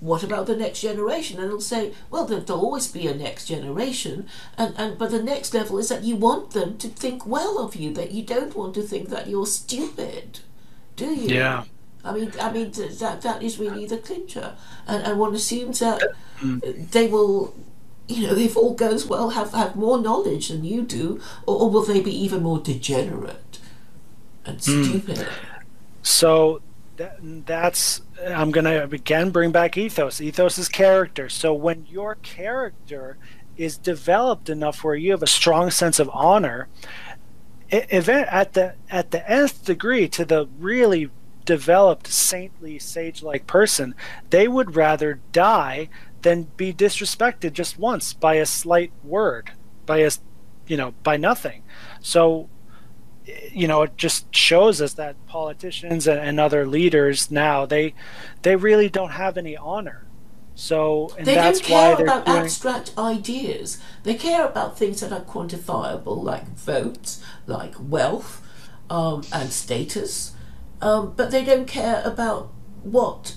what 0.00 0.22
about 0.22 0.46
the 0.46 0.56
next 0.56 0.80
generation? 0.80 1.38
And 1.38 1.46
it'll 1.46 1.60
say, 1.60 1.92
well, 2.10 2.24
there, 2.24 2.40
there'll 2.40 2.62
always 2.62 2.88
be 2.88 3.06
a 3.06 3.14
next 3.14 3.46
generation, 3.46 4.26
and, 4.56 4.74
and 4.76 4.98
but 4.98 5.10
the 5.10 5.22
next 5.22 5.54
level 5.54 5.78
is 5.78 5.88
that 5.88 6.04
you 6.04 6.16
want 6.16 6.52
them 6.52 6.78
to 6.78 6.88
think 6.88 7.26
well 7.26 7.58
of 7.58 7.74
you, 7.76 7.92
that 7.94 8.12
you 8.12 8.22
don't 8.22 8.54
want 8.54 8.74
to 8.74 8.82
think 8.82 9.08
that 9.08 9.28
you're 9.28 9.46
stupid, 9.46 10.40
do 10.96 11.06
you? 11.06 11.28
Yeah. 11.28 11.64
I 12.04 12.12
mean, 12.12 12.32
I 12.40 12.50
mean 12.52 12.70
th- 12.70 12.98
that 12.98 13.22
that 13.22 13.42
is 13.42 13.58
really 13.58 13.86
the 13.86 13.98
clincher, 13.98 14.56
and, 14.86 15.02
and 15.02 15.18
one 15.18 15.34
assumes 15.34 15.80
that 15.80 16.02
they 16.42 17.06
will, 17.06 17.54
you 18.08 18.26
know, 18.26 18.34
if 18.34 18.56
all 18.56 18.74
goes 18.74 19.06
well, 19.06 19.30
have 19.30 19.52
have 19.52 19.76
more 19.76 20.00
knowledge 20.00 20.48
than 20.48 20.64
you 20.64 20.82
do, 20.82 21.20
or, 21.46 21.60
or 21.60 21.70
will 21.70 21.82
they 21.82 22.00
be 22.00 22.24
even 22.24 22.42
more 22.42 22.58
degenerate 22.58 23.58
and 24.46 24.62
stupid? 24.62 25.26
So 26.02 26.62
that, 27.00 27.46
that's 27.46 28.02
I'm 28.26 28.50
gonna 28.50 28.84
again 28.84 29.30
bring 29.30 29.52
back 29.52 29.78
ethos. 29.78 30.20
Ethos 30.20 30.58
is 30.58 30.68
character. 30.68 31.30
So 31.30 31.54
when 31.54 31.86
your 31.88 32.16
character 32.16 33.16
is 33.56 33.78
developed 33.78 34.50
enough 34.50 34.84
where 34.84 34.94
you 34.94 35.12
have 35.12 35.22
a 35.22 35.26
strong 35.26 35.70
sense 35.70 35.98
of 35.98 36.10
honor, 36.12 36.68
event 37.70 38.28
at 38.30 38.52
the 38.52 38.74
at 38.90 39.12
the 39.12 39.30
nth 39.30 39.64
degree 39.64 40.08
to 40.08 40.26
the 40.26 40.46
really 40.58 41.08
developed 41.46 42.06
saintly 42.06 42.78
sage-like 42.78 43.46
person, 43.46 43.94
they 44.28 44.46
would 44.46 44.76
rather 44.76 45.20
die 45.32 45.88
than 46.20 46.48
be 46.58 46.70
disrespected 46.70 47.54
just 47.54 47.78
once 47.78 48.12
by 48.12 48.34
a 48.34 48.44
slight 48.44 48.92
word, 49.02 49.52
by 49.86 49.98
a 49.98 50.10
you 50.66 50.76
know 50.76 50.92
by 51.02 51.16
nothing. 51.16 51.62
So 52.02 52.50
you 53.52 53.66
know 53.66 53.82
it 53.82 53.96
just 53.96 54.34
shows 54.34 54.80
us 54.80 54.94
that 54.94 55.14
politicians 55.26 56.06
and, 56.06 56.40
other 56.40 56.66
leaders 56.66 57.30
now 57.30 57.66
they 57.66 57.94
they 58.42 58.56
really 58.56 58.88
don't 58.88 59.10
have 59.10 59.36
any 59.36 59.56
honor 59.56 60.06
so 60.60 61.14
and 61.16 61.26
They 61.26 61.36
don't 61.36 61.62
care 61.62 61.94
about 61.94 62.26
doing 62.26 62.38
abstract 62.38 62.92
ideas. 62.98 63.80
They 64.02 64.12
care 64.12 64.44
about 64.44 64.76
things 64.76 65.00
that 65.00 65.10
are 65.10 65.22
quantifiable, 65.22 66.22
like 66.22 66.46
votes, 66.48 67.24
like 67.46 67.74
wealth, 67.80 68.46
um, 68.90 69.22
and 69.32 69.50
status. 69.50 70.32
Um, 70.82 71.14
but 71.16 71.30
they 71.30 71.44
don't 71.46 71.66
care 71.66 72.02
about 72.04 72.52
what 72.82 73.36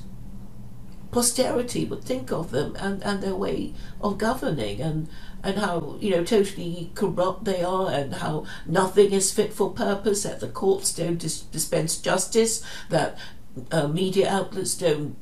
posterity 1.11 1.86
would 1.86 2.03
think 2.03 2.30
of 2.32 2.52
them 2.52 2.76
and, 2.78 3.02
and 3.03 3.24
their 3.24 3.36
way 3.36 3.74
of 4.02 4.18
governing 4.18 4.82
and 4.82 5.07
and 5.44 5.57
how 5.57 5.98
you 5.99 6.10
know 6.10 6.24
totally 6.24 6.90
corrupt 6.95 7.44
they 7.44 7.61
are 7.61 7.91
and 7.91 8.15
how 8.15 8.45
nothing 8.65 9.11
is 9.11 9.34
fit 9.34 9.53
for 9.53 9.72
purpose 9.72 10.24
that 10.24 10.40
the 10.40 10.48
courts 10.48 10.94
don't 10.94 11.18
dis- 11.18 11.41
dispense 11.41 11.98
justice 11.98 12.64
that 12.90 13.18
uh, 13.72 13.88
media 13.88 14.30
outlets 14.30 14.76
don't 14.76 15.15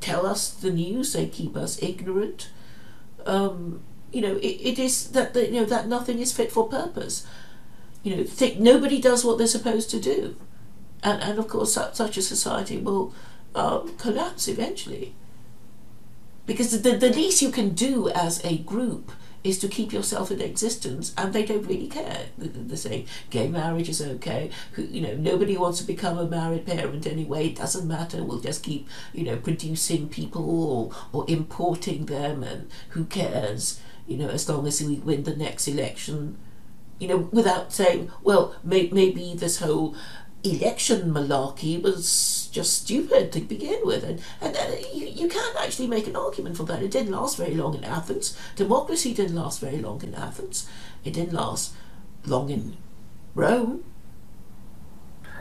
tell 0.00 0.26
us 0.26 0.50
the 0.50 0.70
news 0.70 1.12
they 1.12 1.26
keep 1.26 1.56
us 1.56 1.80
ignorant. 1.82 2.50
Um, 3.26 3.82
you 4.12 4.22
know 4.22 4.36
it, 4.36 4.46
it 4.46 4.78
is 4.78 5.10
that 5.12 5.34
the, 5.34 5.46
you 5.46 5.60
know 5.60 5.66
that 5.66 5.86
nothing 5.86 6.18
is 6.18 6.32
fit 6.32 6.50
for 6.50 6.68
purpose. 6.68 7.26
You 8.02 8.16
know 8.16 8.24
think 8.24 8.58
nobody 8.58 9.00
does 9.00 9.24
what 9.24 9.38
they're 9.38 9.46
supposed 9.46 9.90
to 9.90 10.00
do. 10.00 10.36
And 11.02 11.22
and 11.22 11.38
of 11.38 11.48
course 11.48 11.74
such, 11.74 11.94
such 11.94 12.16
a 12.16 12.22
society 12.22 12.78
will 12.78 13.14
um, 13.54 13.94
collapse 13.98 14.48
eventually. 14.48 15.14
Because 16.46 16.82
the, 16.82 16.96
the 16.96 17.10
least 17.10 17.42
you 17.42 17.50
can 17.50 17.70
do 17.70 18.08
as 18.08 18.44
a 18.44 18.58
group 18.58 19.12
is 19.42 19.58
to 19.58 19.68
keep 19.68 19.92
yourself 19.92 20.30
in 20.30 20.40
existence 20.40 21.14
and 21.16 21.32
they 21.32 21.44
don't 21.44 21.66
really 21.66 21.86
care. 21.86 22.26
They, 22.36 22.76
say 22.76 23.06
gay 23.30 23.48
marriage 23.48 23.88
is 23.88 24.02
okay. 24.02 24.50
You 24.76 25.00
know 25.00 25.14
nobody 25.14 25.56
wants 25.56 25.78
to 25.80 25.86
become 25.86 26.18
a 26.18 26.26
married 26.26 26.66
parent 26.66 27.06
anyway. 27.06 27.48
It 27.48 27.56
doesn't 27.56 27.88
matter. 27.88 28.22
We'll 28.22 28.40
just 28.40 28.62
keep 28.62 28.88
you 29.12 29.24
know 29.24 29.36
producing 29.36 30.08
people 30.08 30.92
or, 31.12 31.18
or 31.18 31.24
importing 31.28 32.06
them 32.06 32.42
and 32.42 32.70
who 32.90 33.04
cares 33.04 33.80
you 34.06 34.16
know 34.16 34.28
as 34.28 34.48
long 34.48 34.66
as 34.66 34.82
we 34.82 34.96
win 34.96 35.24
the 35.24 35.36
next 35.36 35.68
election. 35.68 36.36
You 36.98 37.08
know 37.08 37.16
without 37.32 37.72
saying 37.72 38.10
well 38.22 38.54
may, 38.62 38.90
maybe 38.92 39.34
this 39.34 39.60
whole 39.60 39.94
election 40.44 41.12
malarkey 41.12 41.80
was 41.80 42.48
just 42.52 42.82
stupid 42.82 43.32
to 43.32 43.40
begin 43.40 43.80
with. 43.84 44.04
And, 44.04 44.20
and 44.40 44.56
uh, 44.56 44.76
you, 44.92 45.06
you 45.06 45.28
can't 45.28 45.56
actually 45.60 45.88
make 45.88 46.06
an 46.06 46.16
argument 46.16 46.56
for 46.56 46.64
that. 46.64 46.82
It 46.82 46.90
didn't 46.90 47.12
last 47.12 47.36
very 47.36 47.54
long 47.54 47.74
in 47.74 47.84
athens. 47.84 48.36
Democracy 48.56 49.14
didn't 49.14 49.36
last 49.36 49.60
very 49.60 49.78
long 49.78 50.02
in 50.02 50.14
athens. 50.14 50.68
It 51.04 51.14
didn't 51.14 51.32
last 51.32 51.72
long 52.26 52.50
in 52.50 52.76
rome. 53.34 53.84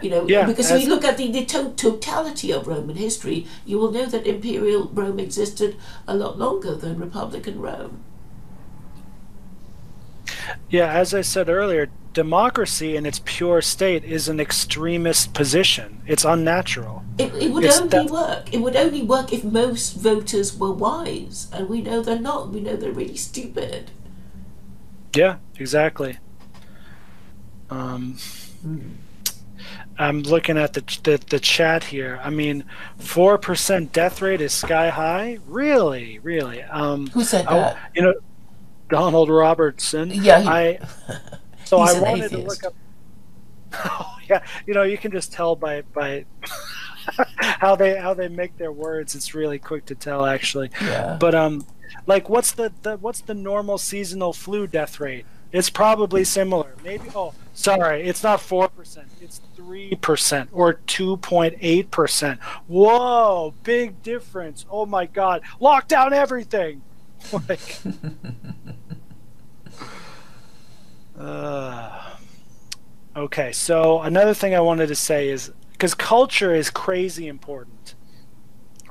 You 0.02 0.10
know 0.10 0.28
Yeah, 0.28 0.46
because 0.46 0.72
if 0.72 0.82
you 0.82 0.88
look 0.88 1.04
at 1.04 1.18
the, 1.18 1.30
the 1.30 1.44
to- 1.46 1.74
totality 1.76 2.54
of 2.54 2.68
roman 2.68 2.96
history 2.96 3.46
you 3.66 3.78
will 3.78 3.92
know 3.92 4.06
that 4.06 4.26
imperial 4.26 4.88
rome 4.94 5.20
existed 5.20 5.76
a 6.08 6.16
lot 6.16 6.40
longer 6.40 6.74
than 6.74 6.98
republican 6.98 7.60
rome. 7.60 8.02
Yeah 10.70 10.90
as 10.94 11.14
i 11.14 11.20
said 11.20 11.50
earlier 11.50 11.90
democracy 12.24 12.96
in 12.98 13.06
its 13.06 13.20
pure 13.24 13.62
state 13.62 14.04
is 14.04 14.28
an 14.28 14.40
extremist 14.48 15.34
position 15.34 16.02
it's 16.14 16.26
unnatural 16.26 16.96
It, 17.18 17.34
it 17.44 17.50
would 17.54 17.64
It's 17.64 17.80
only 17.80 17.90
that- 17.90 18.10
work. 18.12 18.44
It 18.56 18.60
would 18.64 18.76
only 18.76 19.04
work 19.04 19.28
if 19.38 19.44
most 19.44 19.88
voters 20.08 20.50
were 20.60 20.72
wise, 20.88 21.48
and 21.54 21.64
we 21.72 21.78
know 21.88 21.98
they're 22.06 22.20
not. 22.32 22.42
We 22.54 22.60
know 22.66 22.76
they're 22.78 22.98
really 23.04 23.18
stupid. 23.30 23.82
Yeah, 25.22 25.36
exactly. 25.58 26.14
Um, 27.70 28.18
I'm 29.98 30.22
looking 30.24 30.58
at 30.58 30.72
the, 30.74 30.82
the 31.04 31.16
the 31.34 31.40
chat 31.40 31.82
here. 31.96 32.20
I 32.24 32.30
mean, 32.30 32.64
four 32.98 33.38
percent 33.38 33.92
death 33.92 34.22
rate 34.22 34.42
is 34.42 34.54
sky 34.54 34.90
high. 34.90 35.40
Really, 35.46 36.20
really. 36.20 36.62
Um, 36.64 37.08
Who 37.08 37.24
said 37.24 37.46
I- 37.48 37.54
that? 37.60 37.78
you 37.96 38.02
know, 38.04 38.14
Donald 38.90 39.30
Robertson. 39.30 40.10
Yeah, 40.12 40.40
he- 40.42 40.48
I. 40.48 40.80
So 41.70 41.80
He's 41.82 41.94
I 41.94 41.98
an 41.98 42.02
wanted 42.02 42.32
to 42.32 42.38
look 42.40 42.64
up. 42.64 42.74
Oh 43.72 44.16
yeah, 44.28 44.44
you 44.66 44.74
know 44.74 44.82
you 44.82 44.98
can 44.98 45.12
just 45.12 45.32
tell 45.32 45.56
by 45.56 45.84
by 45.84 46.26
how 47.38 47.76
they 47.76 47.96
how 47.96 48.16
they 48.16 48.28
make 48.28 48.58
their 48.58 48.72
words. 48.72 49.14
It's 49.14 49.36
really 49.36 49.60
quick 49.60 49.86
to 49.86 49.94
tell 49.94 50.26
actually. 50.26 50.72
Yeah. 50.82 51.18
But 51.20 51.36
um, 51.36 51.68
like 52.08 52.28
what's 52.28 52.54
the, 52.54 52.74
the 52.82 52.98
what's 52.98 53.22
the 53.22 53.36
normal 53.36 53.78
seasonal 53.78 54.34
flu 54.34 54.66
death 54.66 55.00
rate? 55.00 55.28
It's 55.52 55.70
probably 55.70 56.24
similar. 56.24 56.74
Maybe. 56.84 57.08
Oh, 57.14 57.36
sorry. 57.54 58.02
It's 58.02 58.24
not 58.24 58.42
four 58.42 58.70
percent. 58.70 59.08
It's 59.22 59.40
three 59.56 59.94
percent 59.94 60.50
or 60.52 60.74
two 60.74 61.18
point 61.18 61.54
eight 61.62 61.92
percent. 61.92 62.40
Whoa, 62.66 63.54
big 63.62 64.02
difference. 64.02 64.66
Oh 64.72 64.88
my 64.88 65.06
God! 65.06 65.44
Lock 65.60 65.88
down 65.88 66.14
everything. 66.14 66.82
Like. 67.48 67.78
Uh, 71.20 72.16
okay. 73.16 73.52
So 73.52 74.02
another 74.02 74.34
thing 74.34 74.56
I 74.56 74.62
wanted 74.62 74.88
to 74.88 74.96
say 74.96 75.30
is 75.30 75.52
because 75.72 75.94
culture 75.94 76.54
is 76.54 76.70
crazy 76.70 77.28
important. 77.28 77.96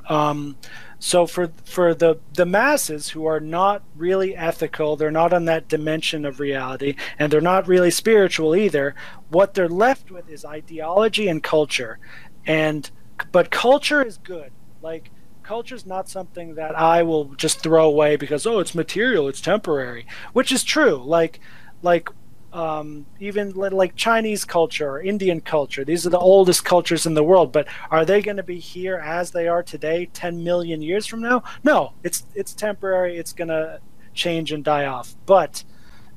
Um, 0.09 0.57
so 0.99 1.27
for 1.27 1.53
for 1.65 1.95
the 1.95 2.19
the 2.35 2.47
masses 2.47 3.11
who 3.11 3.25
are 3.27 3.41
not 3.41 3.83
really 3.95 4.37
ethical, 4.37 4.97
they're 4.97 5.11
not 5.11 5.33
on 5.33 5.45
that 5.45 5.69
dimension 5.69 6.25
of 6.25 6.41
reality, 6.41 6.97
and 7.19 7.33
they're 7.33 7.41
not 7.41 7.69
really 7.69 7.91
spiritual 7.91 8.57
either. 8.57 8.95
What 9.29 9.55
they're 9.55 9.69
left 9.69 10.11
with 10.11 10.29
is 10.29 10.45
ideology 10.45 11.29
and 11.29 11.43
culture, 11.43 11.99
and 12.47 12.91
but 13.31 13.51
culture 13.51 14.05
is 14.05 14.19
good. 14.19 14.51
Like 14.83 15.11
culture 15.43 15.75
is 15.75 15.87
not 15.87 16.09
something 16.09 16.57
that 16.57 16.77
I 16.77 17.03
will 17.03 17.27
just 17.37 17.61
throw 17.61 17.87
away 17.87 18.17
because 18.17 18.47
oh 18.47 18.59
it's 18.59 18.75
material, 18.75 19.29
it's 19.29 19.41
temporary, 19.41 20.07
which 20.33 20.51
is 20.51 20.65
true. 20.65 20.97
Like 20.97 21.39
like 21.83 22.09
um, 22.53 23.05
even 23.21 23.53
like 23.53 23.95
Chinese 23.95 24.45
culture 24.45 24.89
or 24.89 25.01
Indian 25.01 25.41
culture. 25.41 25.85
These 25.85 26.07
are 26.07 26.11
the 26.11 26.19
oldest 26.19 26.65
cultures 26.65 27.07
in 27.07 27.15
the 27.15 27.23
world, 27.23 27.53
but 27.53 27.67
are 27.91 28.05
they 28.05 28.23
going 28.23 28.39
to 28.39 28.43
be 28.43 28.59
here 28.59 28.97
as 28.97 29.31
they 29.31 29.49
are 29.49 29.63
today, 29.63 30.09
10 30.13 30.43
million 30.43 30.81
years 30.81 31.07
from 31.07 31.21
now? 31.21 31.43
No, 31.63 31.93
it's 32.03 32.25
it's 32.35 32.55
temporary. 32.55 33.17
It's 33.19 33.33
going 33.33 33.49
to 33.49 33.81
change 34.15 34.53
and 34.53 34.65
die 34.65 34.87
off. 34.87 35.15
But 35.27 35.65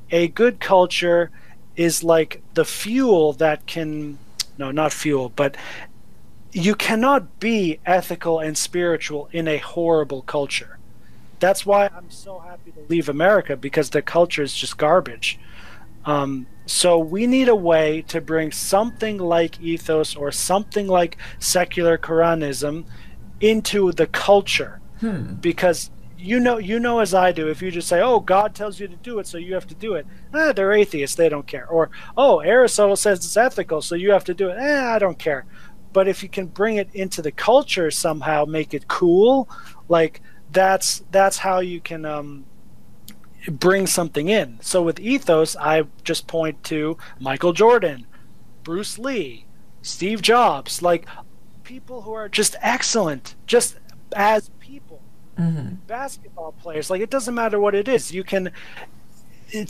a 0.10 0.30
good 0.30 0.60
culture 0.60 1.32
is 1.76 2.04
like 2.04 2.42
the 2.54 2.66
fuel 2.66 3.34
that 3.34 3.66
can 3.66 4.18
no, 4.58 4.72
not 4.72 4.94
fuel, 4.94 5.30
but 5.30 5.58
you 6.52 6.76
cannot 6.76 7.40
be 7.40 7.80
ethical 7.86 8.40
and 8.40 8.58
spiritual 8.58 9.30
in 9.32 9.48
a 9.48 9.58
horrible 9.58 10.22
culture. 10.22 10.78
That's 11.40 11.66
why 11.66 11.88
I'm 11.88 12.12
so 12.12 12.40
happy 12.40 12.72
to 12.72 12.82
leave 12.88 13.10
America 13.10 13.58
because 13.58 13.90
the 13.90 14.02
culture 14.02 14.44
is 14.44 14.54
just 14.54 14.78
garbage 14.78 15.40
um, 16.06 16.48
so 16.66 16.98
we 16.98 17.28
need 17.28 17.50
a 17.50 17.56
way 17.56 18.02
to 18.04 18.22
bring 18.22 18.52
something 18.52 19.18
like 19.18 19.62
ethos 19.62 20.16
or 20.16 20.32
something 20.32 20.88
like 20.88 21.18
secular 21.40 21.98
Quranism 21.98 22.86
into 23.40 23.92
the 23.92 24.08
culture, 24.08 24.80
hmm. 25.00 25.36
because 25.36 25.92
you 26.18 26.40
know 26.40 26.58
you 26.58 26.80
know 26.80 27.00
as 27.00 27.14
I 27.14 27.32
do. 27.32 27.50
If 27.50 27.62
you 27.62 27.72
just 27.72 27.88
say, 27.88 28.02
"Oh, 28.02 28.20
God 28.20 28.56
tells 28.56 28.80
you 28.80 28.88
to 28.88 28.96
do 28.96 29.20
it, 29.20 29.28
so 29.28 29.38
you 29.38 29.54
have 29.54 29.68
to 29.68 29.76
do 29.76 29.96
it," 29.96 30.06
eh, 30.34 30.54
they're 30.54 30.74
atheists; 30.74 31.16
they 31.16 31.30
don't 31.30 31.48
care. 31.48 31.68
Or, 31.68 31.90
"Oh, 32.16 32.40
Aristotle 32.40 32.96
says 32.96 33.20
it's 33.20 33.38
ethical, 33.38 33.82
so 33.82 33.96
you 33.96 34.12
have 34.12 34.24
to 34.26 34.34
do 34.34 34.50
it." 34.50 34.58
Eh, 34.58 34.86
I 34.86 35.00
don't 35.00 35.20
care. 35.20 35.46
But 35.94 36.08
if 36.08 36.24
you 36.24 36.30
can 36.30 36.48
bring 36.48 36.78
it 36.78 36.90
into 36.94 37.22
the 37.22 37.32
culture 37.32 37.92
somehow, 37.92 38.46
make 38.46 38.74
it 38.74 38.88
cool, 38.88 39.50
like 39.90 40.22
that's 40.52 41.04
that's 41.12 41.40
how 41.40 41.60
you 41.60 41.82
can 41.82 42.06
um, 42.06 42.46
bring 43.48 43.88
something 43.88 44.30
in. 44.30 44.60
So 44.62 44.82
with 44.82 45.00
ethos, 45.00 45.56
I 45.56 45.84
just 46.04 46.28
point 46.28 46.64
to 46.66 46.98
Michael 47.20 47.54
Jordan, 47.54 48.06
Bruce 48.64 49.00
Lee, 49.00 49.46
Steve 49.82 50.22
Jobs, 50.22 50.82
like 50.82 51.06
people 51.64 52.02
who 52.02 52.14
are 52.14 52.30
just 52.30 52.56
excellent, 52.62 53.36
just 53.46 53.78
as 54.16 54.50
people. 54.60 55.02
Mm-hmm. 55.40 55.76
Basketball 55.88 56.52
players, 56.52 56.90
like 56.90 57.02
it 57.02 57.10
doesn't 57.10 57.34
matter 57.34 57.60
what 57.60 57.74
it 57.74 57.88
is. 57.88 58.12
You 58.12 58.24
can 58.24 58.52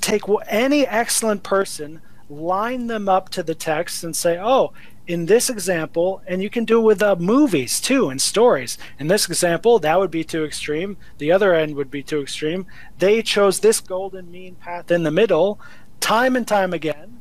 take 0.01 0.23
any 0.47 0.85
excellent 0.87 1.43
person, 1.43 2.01
line 2.29 2.87
them 2.87 3.07
up 3.07 3.29
to 3.29 3.43
the 3.43 3.55
text, 3.55 4.03
and 4.03 4.15
say, 4.15 4.39
"Oh, 4.39 4.73
in 5.11 5.25
this 5.25 5.49
example, 5.49 6.21
and 6.25 6.41
you 6.41 6.49
can 6.49 6.63
do 6.63 6.79
it 6.79 6.83
with 6.83 7.03
uh, 7.03 7.17
movies 7.17 7.81
too 7.81 8.09
and 8.09 8.21
stories. 8.21 8.77
In 8.97 9.07
this 9.07 9.27
example, 9.27 9.77
that 9.79 9.99
would 9.99 10.09
be 10.09 10.23
too 10.23 10.45
extreme. 10.45 10.95
The 11.17 11.31
other 11.33 11.53
end 11.53 11.75
would 11.75 11.91
be 11.91 12.01
too 12.01 12.21
extreme. 12.21 12.65
They 12.97 13.21
chose 13.21 13.59
this 13.59 13.81
golden 13.81 14.31
mean 14.31 14.55
path 14.55 14.89
in 14.89 15.03
the 15.03 15.11
middle, 15.11 15.59
time 15.99 16.37
and 16.37 16.47
time 16.47 16.73
again, 16.73 17.19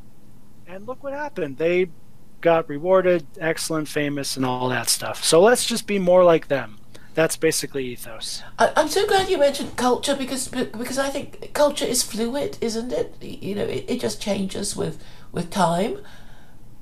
and 0.68 0.86
look 0.86 1.02
what 1.02 1.12
happened. 1.12 1.58
They 1.58 1.88
got 2.40 2.68
rewarded, 2.68 3.26
excellent, 3.40 3.88
famous, 3.88 4.36
and 4.36 4.46
all 4.46 4.68
that 4.68 4.88
stuff. 4.88 5.24
So 5.24 5.40
let's 5.40 5.66
just 5.66 5.86
be 5.88 5.98
more 5.98 6.22
like 6.22 6.46
them. 6.46 6.78
That's 7.14 7.36
basically 7.36 7.86
ethos. 7.86 8.44
I, 8.56 8.72
am 8.76 8.88
so 8.88 9.04
glad 9.04 9.28
you 9.28 9.36
mentioned 9.36 9.76
culture 9.76 10.14
because 10.14 10.46
because 10.46 10.96
I 10.96 11.08
think 11.08 11.52
culture 11.54 11.84
is 11.84 12.04
fluid, 12.04 12.56
isn't 12.60 12.92
it? 12.92 13.16
You 13.20 13.56
know, 13.56 13.64
it, 13.64 13.84
it 13.88 14.00
just 14.00 14.22
changes 14.22 14.76
with 14.76 15.02
with 15.32 15.50
time 15.50 15.98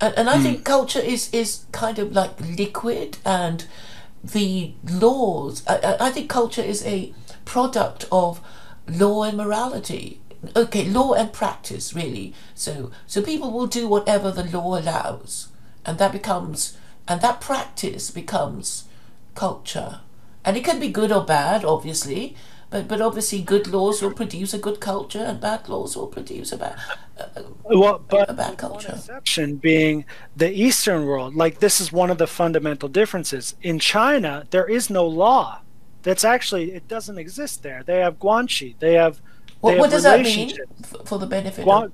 and, 0.00 0.14
and 0.16 0.30
I 0.30 0.36
mm. 0.36 0.42
think 0.42 0.64
culture 0.64 1.00
is 1.00 1.32
is 1.32 1.64
kind 1.72 1.98
of 1.98 2.12
like 2.12 2.38
liquid, 2.40 3.18
and 3.24 3.64
the 4.22 4.72
laws. 4.84 5.62
I, 5.66 5.96
I 6.00 6.10
think 6.10 6.30
culture 6.30 6.62
is 6.62 6.84
a 6.84 7.12
product 7.44 8.06
of 8.12 8.40
law 8.88 9.24
and 9.24 9.36
morality. 9.36 10.20
Okay, 10.54 10.84
law 10.84 11.14
and 11.14 11.32
practice 11.32 11.94
really. 11.94 12.32
So 12.54 12.90
so 13.06 13.22
people 13.22 13.50
will 13.50 13.66
do 13.66 13.88
whatever 13.88 14.30
the 14.30 14.44
law 14.44 14.78
allows, 14.78 15.48
and 15.84 15.98
that 15.98 16.12
becomes 16.12 16.76
and 17.08 17.20
that 17.20 17.40
practice 17.40 18.10
becomes 18.10 18.84
culture, 19.34 20.00
and 20.44 20.56
it 20.56 20.64
can 20.64 20.78
be 20.78 20.88
good 20.88 21.10
or 21.10 21.24
bad, 21.24 21.64
obviously. 21.64 22.36
But 22.70 22.86
but 22.86 23.00
obviously, 23.00 23.40
good 23.40 23.66
laws 23.66 24.02
will 24.02 24.12
produce 24.12 24.52
a 24.52 24.58
good 24.58 24.78
culture, 24.78 25.20
and 25.20 25.40
bad 25.40 25.68
laws 25.68 25.96
will 25.96 26.06
produce 26.06 26.52
a 26.52 26.58
bad 26.58 26.78
uh, 27.18 27.42
well, 27.64 28.04
but 28.06 28.28
a 28.28 28.34
bad 28.34 28.58
culture. 28.58 28.92
Exception 28.94 29.56
being 29.56 30.04
the 30.36 30.50
Eastern 30.50 31.06
world. 31.06 31.34
Like 31.34 31.60
this 31.60 31.80
is 31.80 31.90
one 31.92 32.10
of 32.10 32.18
the 32.18 32.26
fundamental 32.26 32.88
differences. 32.88 33.54
In 33.62 33.78
China, 33.78 34.46
there 34.50 34.66
is 34.66 34.90
no 34.90 35.06
law. 35.06 35.60
That's 36.02 36.24
actually 36.24 36.72
it 36.72 36.86
doesn't 36.88 37.16
exist 37.16 37.62
there. 37.62 37.82
They 37.82 38.00
have 38.00 38.18
guanxi. 38.18 38.74
They 38.78 38.94
have. 38.94 39.22
What, 39.60 39.72
they 39.72 39.78
what 39.78 39.90
have 39.90 39.92
does 39.92 40.02
that 40.02 40.20
mean 40.20 40.54
for 41.06 41.18
the 41.18 41.26
benefit? 41.26 41.64
Guan- 41.64 41.86
of... 41.86 41.92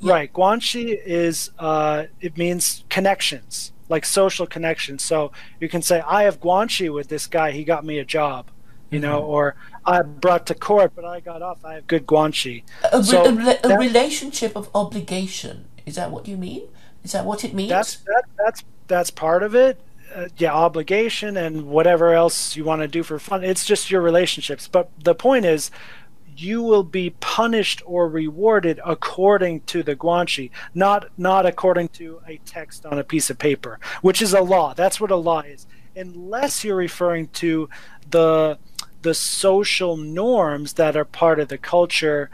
yeah. 0.00 0.12
Right, 0.12 0.32
guanxi 0.32 1.00
is 1.02 1.50
uh, 1.58 2.04
it 2.20 2.36
means 2.36 2.84
connections, 2.90 3.72
like 3.88 4.04
social 4.04 4.46
connections. 4.46 5.02
So 5.02 5.32
you 5.60 5.68
can 5.70 5.80
say, 5.80 6.02
"I 6.06 6.24
have 6.24 6.40
guanxi 6.40 6.92
with 6.92 7.08
this 7.08 7.26
guy. 7.26 7.52
He 7.52 7.64
got 7.64 7.86
me 7.86 7.98
a 7.98 8.04
job." 8.04 8.50
you 8.90 8.98
know, 8.98 9.20
mm-hmm. 9.20 9.30
or 9.30 9.56
I 9.88 10.02
brought 10.02 10.46
to 10.46 10.54
court, 10.54 10.92
but 10.94 11.04
I 11.04 11.20
got 11.20 11.42
off. 11.42 11.64
I 11.64 11.74
have 11.74 11.86
good 11.86 12.06
guanxi. 12.06 12.62
A, 12.92 13.02
so 13.02 13.24
a, 13.24 13.58
a 13.64 13.78
relationship 13.78 14.54
of 14.54 14.68
obligation. 14.74 15.64
Is 15.86 15.94
that 15.96 16.10
what 16.10 16.28
you 16.28 16.36
mean? 16.36 16.68
Is 17.02 17.12
that 17.12 17.24
what 17.24 17.44
it 17.44 17.54
means? 17.54 17.70
That's 17.70 17.96
that, 17.96 18.24
that's 18.36 18.64
that's 18.86 19.10
part 19.10 19.42
of 19.42 19.54
it. 19.54 19.80
Uh, 20.14 20.28
yeah, 20.36 20.52
obligation 20.52 21.36
and 21.36 21.66
whatever 21.66 22.12
else 22.12 22.56
you 22.56 22.64
want 22.64 22.82
to 22.82 22.88
do 22.88 23.02
for 23.02 23.18
fun. 23.18 23.44
It's 23.44 23.64
just 23.64 23.90
your 23.90 24.00
relationships. 24.00 24.66
But 24.66 24.90
the 25.02 25.14
point 25.14 25.44
is, 25.44 25.70
you 26.36 26.62
will 26.62 26.82
be 26.82 27.10
punished 27.10 27.82
or 27.84 28.08
rewarded 28.08 28.80
according 28.84 29.60
to 29.62 29.82
the 29.82 29.96
guanxi, 29.96 30.50
not 30.74 31.08
not 31.16 31.46
according 31.46 31.88
to 31.88 32.20
a 32.26 32.38
text 32.44 32.86
on 32.86 32.98
a 32.98 33.04
piece 33.04 33.30
of 33.30 33.38
paper, 33.38 33.78
which 34.02 34.22
is 34.22 34.32
a 34.32 34.42
law. 34.42 34.74
That's 34.74 35.00
what 35.00 35.10
a 35.10 35.16
law 35.16 35.40
is. 35.40 35.66
Unless 35.96 36.62
you're 36.62 36.76
referring 36.76 37.28
to 37.28 37.68
the 38.10 38.58
the 39.02 39.14
social 39.14 39.96
norms 39.96 40.74
that 40.74 40.96
are 40.96 41.04
part 41.04 41.40
of 41.40 41.48
the 41.48 41.58
culture. 41.58 42.30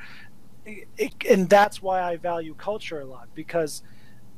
And 1.28 1.48
that's 1.48 1.82
why 1.82 2.02
I 2.02 2.16
value 2.16 2.54
culture 2.54 3.00
a 3.00 3.04
lot 3.04 3.28
because 3.34 3.82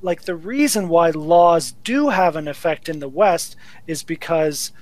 like 0.02 0.22
the 0.22 0.36
reason 0.36 0.88
why 0.88 1.10
laws 1.10 1.72
do 1.84 2.10
have 2.10 2.36
an 2.36 2.48
effect 2.48 2.88
in 2.88 2.98
the 2.98 3.08
west 3.08 3.56
is 3.86 4.02
because 4.02 4.72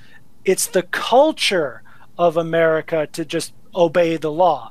it's 0.44 0.66
the 0.66 0.82
culture 0.82 1.82
of 2.18 2.36
America 2.36 3.08
to 3.12 3.24
just 3.24 3.52
obey 3.74 4.16
the 4.16 4.32
law. 4.32 4.70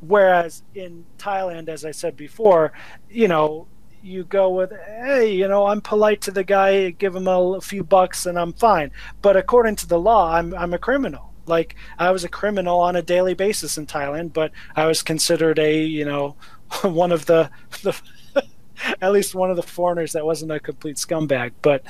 Whereas 0.00 0.62
in 0.74 1.04
Thailand 1.18 1.68
as 1.68 1.84
I 1.84 1.90
said 1.90 2.16
before 2.16 2.72
you 3.10 3.28
know 3.28 3.66
you 4.02 4.24
go 4.24 4.50
with 4.50 4.70
hey 4.70 5.32
you 5.32 5.48
know 5.48 5.66
I'm 5.66 5.80
polite 5.80 6.20
to 6.22 6.30
the 6.30 6.44
guy 6.44 6.90
give 6.90 7.16
him 7.16 7.26
a, 7.26 7.40
a 7.54 7.60
few 7.60 7.82
bucks 7.82 8.26
and 8.26 8.38
I'm 8.38 8.52
fine. 8.52 8.90
But 9.22 9.36
according 9.36 9.76
to 9.76 9.88
the 9.88 9.98
law 9.98 10.32
I'm 10.34 10.54
I'm 10.54 10.74
a 10.74 10.78
criminal 10.78 11.27
like 11.48 11.74
I 11.98 12.10
was 12.10 12.24
a 12.24 12.28
criminal 12.28 12.80
on 12.80 12.96
a 12.96 13.02
daily 13.02 13.34
basis 13.34 13.78
in 13.78 13.86
Thailand, 13.86 14.32
but 14.32 14.52
I 14.76 14.86
was 14.86 15.02
considered 15.02 15.58
a 15.58 15.82
you 15.82 16.04
know 16.04 16.36
one 16.82 17.12
of 17.12 17.26
the 17.26 17.50
the 17.82 18.00
at 19.00 19.12
least 19.12 19.34
one 19.34 19.50
of 19.50 19.56
the 19.56 19.62
foreigners 19.62 20.12
that 20.12 20.24
wasn't 20.24 20.52
a 20.52 20.60
complete 20.60 20.96
scumbag. 20.96 21.52
But 21.62 21.82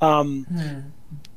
um, 0.00 0.44
hmm. 0.44 0.80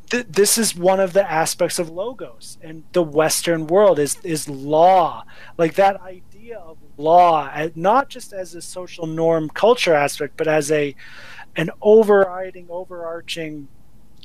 th- 0.10 0.28
this 0.30 0.58
is 0.58 0.76
one 0.76 1.00
of 1.00 1.14
the 1.14 1.30
aspects 1.30 1.80
of 1.80 1.90
logos, 1.90 2.58
and 2.62 2.84
the 2.94 3.04
Western 3.04 3.68
world 3.68 4.00
is 4.00 4.18
is 4.24 4.50
law. 4.50 5.26
Like 5.58 5.76
that 5.76 6.02
idea 6.02 6.58
of 6.58 6.78
law, 6.98 7.52
not 7.76 8.10
just 8.10 8.34
as 8.34 8.56
a 8.56 8.62
social 8.62 9.06
norm 9.06 9.50
culture 9.50 9.94
aspect, 9.94 10.36
but 10.38 10.48
as 10.48 10.72
a 10.72 10.96
an 11.56 11.72
overriding, 11.82 12.68
overarching, 12.70 13.68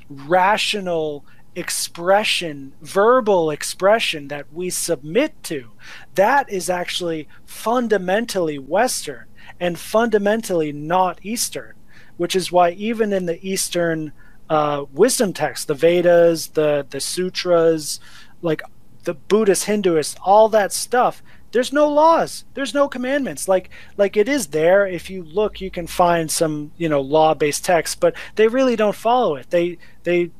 rational 0.08 1.24
expression, 1.54 2.72
verbal 2.80 3.50
expression 3.50 4.28
that 4.28 4.52
we 4.52 4.70
submit 4.70 5.42
to, 5.44 5.70
that 6.14 6.50
is 6.50 6.70
actually 6.70 7.28
fundamentally 7.44 8.58
Western 8.58 9.26
and 9.60 9.78
fundamentally 9.78 10.72
not 10.72 11.18
Eastern, 11.22 11.74
which 12.16 12.34
is 12.34 12.52
why 12.52 12.70
even 12.70 13.12
in 13.12 13.26
the 13.26 13.44
Eastern 13.46 14.12
uh, 14.48 14.84
wisdom 14.92 15.32
texts, 15.32 15.66
the 15.66 15.74
Vedas, 15.74 16.48
the 16.48 16.86
the 16.88 17.00
sutras, 17.00 18.00
like 18.40 18.62
the 19.04 19.14
Buddhist, 19.14 19.66
Hinduist, 19.66 20.18
all 20.22 20.48
that 20.50 20.72
stuff, 20.72 21.22
there's 21.52 21.72
no 21.72 21.88
laws 21.88 22.44
there's 22.54 22.74
no 22.74 22.88
commandments. 22.88 23.46
Like 23.46 23.70
like 23.96 24.16
it 24.16 24.28
is 24.28 24.48
there. 24.48 24.86
If 24.86 25.10
you 25.10 25.22
look 25.22 25.60
you 25.60 25.70
can 25.70 25.86
find 25.86 26.30
some 26.30 26.72
you 26.76 26.88
know 26.88 27.00
law 27.00 27.34
based 27.34 27.64
text 27.64 28.00
but 28.00 28.14
they 28.36 28.48
really 28.48 28.76
don't 28.76 28.96
follow 28.96 29.36
it. 29.36 29.50
They 29.50 29.78
they 30.02 30.30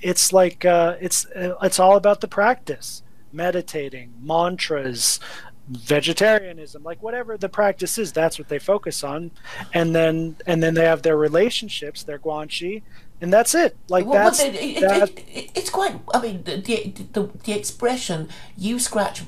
it's 0.00 0.32
like 0.32 0.64
uh, 0.64 0.96
it's 1.00 1.26
uh, 1.26 1.54
it's 1.62 1.80
all 1.80 1.96
about 1.96 2.20
the 2.20 2.28
practice. 2.28 3.02
Meditating 3.32 4.14
mantras 4.22 5.20
vegetarianism 5.68 6.84
like 6.84 7.02
whatever 7.02 7.36
the 7.36 7.48
practice 7.48 7.98
is 7.98 8.12
that's 8.12 8.38
what 8.38 8.48
they 8.48 8.58
focus 8.58 9.02
on. 9.02 9.30
And 9.74 9.94
then 9.94 10.36
and 10.46 10.62
then 10.62 10.74
they 10.74 10.84
have 10.84 11.02
their 11.02 11.16
relationships 11.16 12.04
their 12.04 12.18
guanxi 12.18 12.82
and 13.20 13.32
that's 13.32 13.54
it. 13.54 13.76
Like 13.88 14.06
well, 14.06 14.24
that's 14.24 14.40
it, 14.40 14.54
it, 14.54 14.80
that... 14.80 15.10
it, 15.18 15.50
it's 15.54 15.70
quite 15.70 15.98
i 16.14 16.20
mean 16.20 16.42
the, 16.44 16.56
the 16.56 16.92
the 17.12 17.30
the 17.44 17.52
expression 17.52 18.28
you 18.56 18.78
scratch 18.78 19.22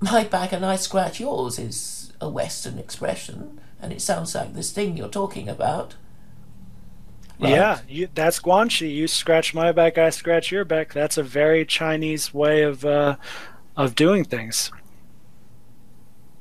my 0.00 0.24
back 0.24 0.52
and 0.52 0.64
i 0.64 0.76
scratch 0.76 1.20
yours 1.20 1.58
is 1.58 2.12
a 2.20 2.28
western 2.28 2.78
expression 2.78 3.60
and 3.80 3.92
it 3.92 4.00
sounds 4.00 4.34
like 4.34 4.54
this 4.54 4.72
thing 4.72 4.96
you're 4.96 5.08
talking 5.08 5.48
about 5.48 5.94
Right. 7.40 7.52
Yeah, 7.52 7.80
you, 7.88 8.08
that's 8.14 8.38
Guanxi. 8.38 8.94
You 8.94 9.08
scratch 9.08 9.54
my 9.54 9.72
back, 9.72 9.96
I 9.96 10.10
scratch 10.10 10.52
your 10.52 10.66
back. 10.66 10.92
That's 10.92 11.16
a 11.16 11.22
very 11.22 11.64
Chinese 11.64 12.34
way 12.34 12.62
of 12.62 12.84
uh, 12.84 13.16
of 13.76 13.94
doing 13.94 14.24
things. 14.24 14.70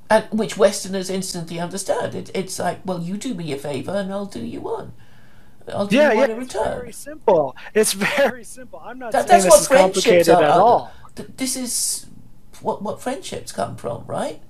And 0.10 0.26
which 0.32 0.58
Westerners 0.58 1.10
instantly 1.10 1.58
understand. 1.58 2.16
It, 2.16 2.32
it's 2.34 2.60
like, 2.60 2.80
well, 2.84 3.00
you 3.00 3.16
do 3.16 3.34
me 3.34 3.54
a 3.54 3.58
favor, 3.58 3.92
and 3.92 4.12
I'll 4.12 4.26
do 4.26 4.44
you 4.44 4.60
one. 4.60 4.92
I'll 5.74 5.88
do 5.88 5.96
yeah, 5.96 6.12
you 6.12 6.18
one 6.18 6.32
in 6.32 6.38
return. 6.38 6.66
It's 6.66 6.76
very 6.76 6.92
simple. 6.92 7.56
It's 7.74 7.94
very 8.18 8.44
simple. 8.44 8.82
I'm 8.84 9.00
not 9.00 9.14
that, 9.14 9.30
saying 9.30 9.44
this 9.44 9.62
is 9.62 9.68
complicated 9.70 10.34
are, 10.34 10.44
at 10.44 10.50
all. 10.50 10.92
This 11.16 11.56
is 11.56 12.08
what 12.62 12.82
what 12.82 13.02
friendships 13.02 13.54
come 13.54 13.78
from, 13.78 14.04
right? 14.06 14.42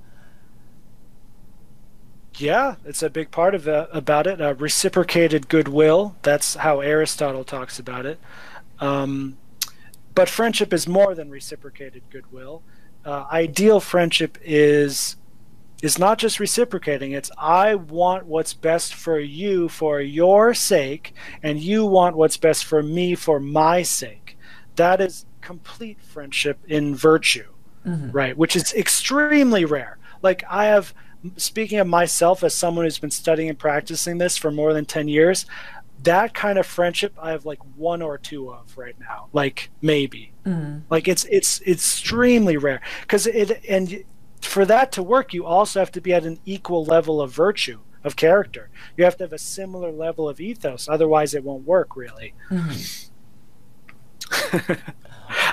Yeah, 2.40 2.76
it's 2.86 3.04
a 3.04 3.10
big 3.10 3.32
part 3.32 3.54
of 3.54 3.64
that, 3.66 3.90
about 3.92 4.28
it. 4.28 4.42
Uh, 4.42 4.56
reciprocated 4.56 5.50
goodwill. 5.50 6.16
That's 6.22 6.56
how 6.56 6.80
Aristotle 6.80 7.44
talks 7.44 7.80
about 7.80 8.06
it. 8.06 8.20
Um, 8.80 9.38
but 10.16 10.30
friendship 10.30 10.74
is 10.74 10.88
more 10.88 11.14
than 11.16 11.30
reciprocated 11.30 12.04
goodwill. 12.10 12.64
Uh, 13.06 13.26
ideal 13.32 13.80
friendship 13.80 14.38
is 14.44 15.16
is 15.82 15.98
not 15.98 16.18
just 16.18 16.42
reciprocating. 16.42 17.14
It's 17.14 17.32
I 17.38 17.76
want 17.76 18.26
what's 18.26 18.54
best 18.54 18.94
for 18.94 19.18
you 19.18 19.70
for 19.70 20.02
your 20.02 20.54
sake, 20.54 21.14
and 21.42 21.60
you 21.60 21.86
want 21.86 22.18
what's 22.18 22.36
best 22.36 22.66
for 22.66 22.84
me 22.84 23.16
for 23.16 23.40
my 23.40 23.82
sake. 23.82 24.38
That 24.76 25.00
is 25.00 25.26
complete 25.42 26.02
friendship 26.02 26.60
in 26.68 26.96
virtue, 26.96 27.48
mm-hmm. 27.86 28.12
right? 28.12 28.38
Which 28.38 28.56
is 28.56 28.74
extremely 28.74 29.64
rare. 29.64 29.98
Like 30.22 30.44
I 30.50 30.66
have 30.66 30.94
speaking 31.36 31.80
of 31.80 31.88
myself 31.88 32.44
as 32.44 32.54
someone 32.54 32.86
who's 32.86 33.00
been 33.00 33.12
studying 33.12 33.50
and 33.50 33.60
practicing 33.60 34.18
this 34.18 34.38
for 34.38 34.52
more 34.52 34.74
than 34.74 34.86
10 34.86 35.08
years 35.08 35.46
that 36.04 36.34
kind 36.34 36.58
of 36.58 36.66
friendship 36.66 37.14
i 37.22 37.32
have 37.32 37.46
like 37.46 37.60
one 37.76 38.02
or 38.02 38.18
two 38.18 38.52
of 38.52 38.78
right 38.78 38.96
now 39.00 39.28
like 39.34 39.70
maybe. 39.82 40.32
Mm. 40.46 40.84
like 40.90 41.08
it's 41.08 41.26
it's 41.26 41.62
extremely 41.62 42.58
rare 42.58 42.82
because 43.02 43.28
it 43.28 43.64
and 43.68 44.04
for 44.42 44.66
that 44.66 44.92
to 44.94 45.04
work 45.04 45.34
you 45.34 45.46
also 45.46 45.80
have 45.80 45.92
to 45.92 46.02
be 46.02 46.14
at 46.14 46.26
an 46.26 46.40
equal 46.46 46.86
level 46.86 47.22
of 47.22 47.32
virtue 47.32 47.80
of 48.02 48.16
character. 48.16 48.70
You 48.96 49.04
have 49.04 49.18
to 49.18 49.26
have 49.26 49.34
a 49.34 49.38
similar 49.38 49.92
level 49.92 50.30
of 50.30 50.40
ethos 50.40 50.88
otherwise 50.90 51.34
it 51.34 51.44
won't 51.44 51.66
work 51.66 51.96
really. 51.96 52.34
Mm-hmm. 52.50 53.04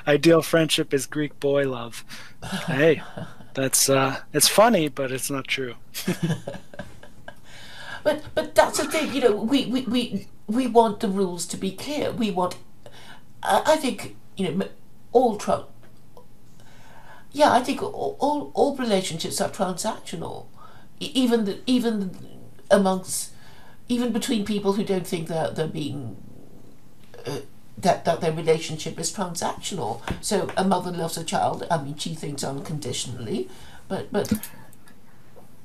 ideal 0.07 0.43
friendship 0.43 0.95
is 0.95 1.07
greek 1.07 1.39
boy 1.41 1.69
love. 1.69 2.05
Hey 2.67 3.03
that's 3.57 3.89
uh, 3.89 4.19
it's 4.35 4.49
funny, 4.49 4.89
but 4.89 5.11
it's 5.11 5.31
not 5.31 5.49
true. 5.49 5.77
but 8.05 8.23
but 8.35 8.55
that's 8.55 8.77
the 8.77 8.85
thing, 8.85 9.15
you 9.15 9.23
know. 9.23 9.35
We, 9.35 9.65
we, 9.65 9.81
we, 9.83 10.29
we 10.47 10.67
want 10.67 11.01
the 11.01 11.09
rules 11.09 11.47
to 11.47 11.57
be 11.57 11.73
clear. 11.73 12.13
We 12.13 12.31
want. 12.31 12.59
I, 13.43 13.77
think 13.77 14.15
you 14.37 14.53
know 14.53 14.69
all 15.13 15.39
Trump. 15.39 15.69
Yeah, 17.33 17.51
I 17.51 17.63
think 17.63 17.83
all, 17.83 18.19
all, 18.21 18.51
all 18.53 18.77
relationships 18.77 19.41
are 19.41 19.49
transactional, 19.49 20.49
even 21.01 21.47
the, 21.47 21.61
even 21.67 22.39
amongst 22.71 23.33
even 23.89 24.13
between 24.13 24.45
people 24.45 24.75
who 24.75 24.85
don't 24.85 25.07
think 25.07 25.29
that 25.29 25.57
they're 25.57 25.67
being 25.67 26.17
uh, 27.25 27.39
that, 27.79 28.05
that 28.05 28.21
their 28.21 28.33
relationship 28.33 28.99
is 28.99 29.13
transactional. 29.13 30.01
So 30.21 30.51
a 30.57 30.65
mother 30.65 30.91
loves 30.91 31.17
a 31.17 31.25
child, 31.25 31.67
I 31.71 31.83
mean, 31.83 31.97
she 31.97 32.15
thinks 32.15 32.43
unconditionally, 32.43 33.49
but, 33.89 34.13
but 34.13 34.33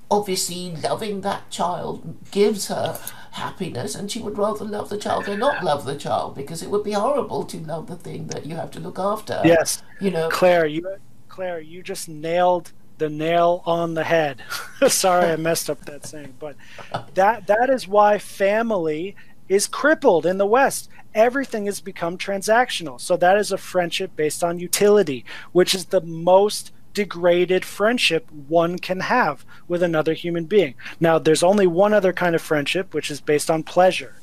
obviously 0.10 0.76
loving 0.76 1.22
that 1.22 1.50
child 1.50 2.18
gives 2.32 2.68
her 2.68 3.00
happiness 3.32 3.96
and 3.96 4.12
she 4.12 4.20
would 4.20 4.38
rather 4.38 4.66
love 4.66 4.90
the 4.90 4.98
child 4.98 5.26
than 5.26 5.40
not 5.40 5.64
love 5.64 5.86
the 5.86 5.96
child 5.96 6.36
because 6.36 6.62
it 6.62 6.70
would 6.70 6.84
be 6.84 6.92
horrible 6.92 7.46
to 7.46 7.58
love 7.58 7.88
the 7.88 7.96
thing 7.96 8.28
that 8.28 8.46
you 8.46 8.56
have 8.56 8.70
to 8.70 8.80
look 8.80 9.00
after. 9.00 9.42
Yes. 9.46 9.82
You 10.02 10.12
know 10.12 10.30
Claire, 10.30 10.66
you 10.66 10.98
Claire, 11.30 11.62
you 11.62 11.82
just 11.82 12.10
nailed 12.10 12.74
the 12.98 13.10
nail 13.10 13.64
on 13.66 13.94
the 13.94 14.04
head. 14.04 14.44
Sorry 14.88 15.32
I 15.32 15.38
messed 15.38 15.70
up 15.70 15.86
that 15.86 16.06
saying, 16.06 16.36
but 16.40 16.58
that 17.14 17.48
that 17.48 17.70
is 17.70 17.88
why 17.88 18.20
family 18.20 19.16
is 19.52 19.68
crippled 19.68 20.26
in 20.26 20.38
the 20.38 20.46
West 20.46 20.90
everything 21.14 21.66
has 21.66 21.82
become 21.82 22.18
transactional. 22.18 23.00
So 23.00 23.18
that 23.18 23.38
is 23.38 23.52
a 23.52 23.58
friendship 23.58 24.16
based 24.16 24.44
on 24.44 24.60
utility, 24.60 25.26
which 25.52 25.74
is 25.74 25.86
the 25.86 26.02
most 26.02 26.72
degraded 26.94 27.64
friendship 27.64 28.30
one 28.32 28.78
can 28.78 29.02
have 29.02 29.46
with 29.68 29.82
another 29.82 30.14
human 30.14 30.46
being. 30.46 30.76
Now, 31.00 31.20
there's 31.20 31.44
only 31.44 31.68
one 31.68 31.94
other 31.94 32.14
kind 32.14 32.36
of 32.36 32.42
friendship, 32.42 32.94
which 32.94 33.10
is 33.10 33.22
based 33.22 33.50
on 33.50 33.64
pleasure. 33.64 34.16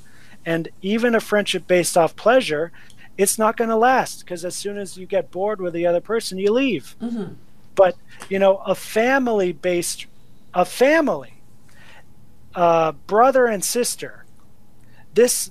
And 0.45 0.69
even 0.83 1.15
a 1.15 1.21
friendship 1.21 1.67
based 1.67 1.97
off 1.97 2.17
pleasure, 2.17 2.73
it's 3.17 3.39
not 3.39 3.57
going 3.57 3.71
to 3.71 3.77
last 3.77 4.21
because 4.21 4.45
as 4.45 4.55
soon 4.55 4.79
as 4.79 4.97
you 4.97 5.07
get 5.07 5.31
bored 5.31 5.61
with 5.61 5.75
the 5.75 5.87
other 5.87 6.01
person, 6.01 6.39
you 6.39 6.53
leave. 6.53 6.95
Mm-hmm. 7.01 7.35
But, 7.75 7.97
you 8.29 8.39
know, 8.39 8.59
a 8.59 8.75
family 8.75 9.53
based, 9.53 10.07
a 10.55 10.65
family, 10.65 11.35
uh, 12.55 12.93
brother 12.93 13.47
and 13.47 13.65
sister, 13.65 14.25
this 15.19 15.51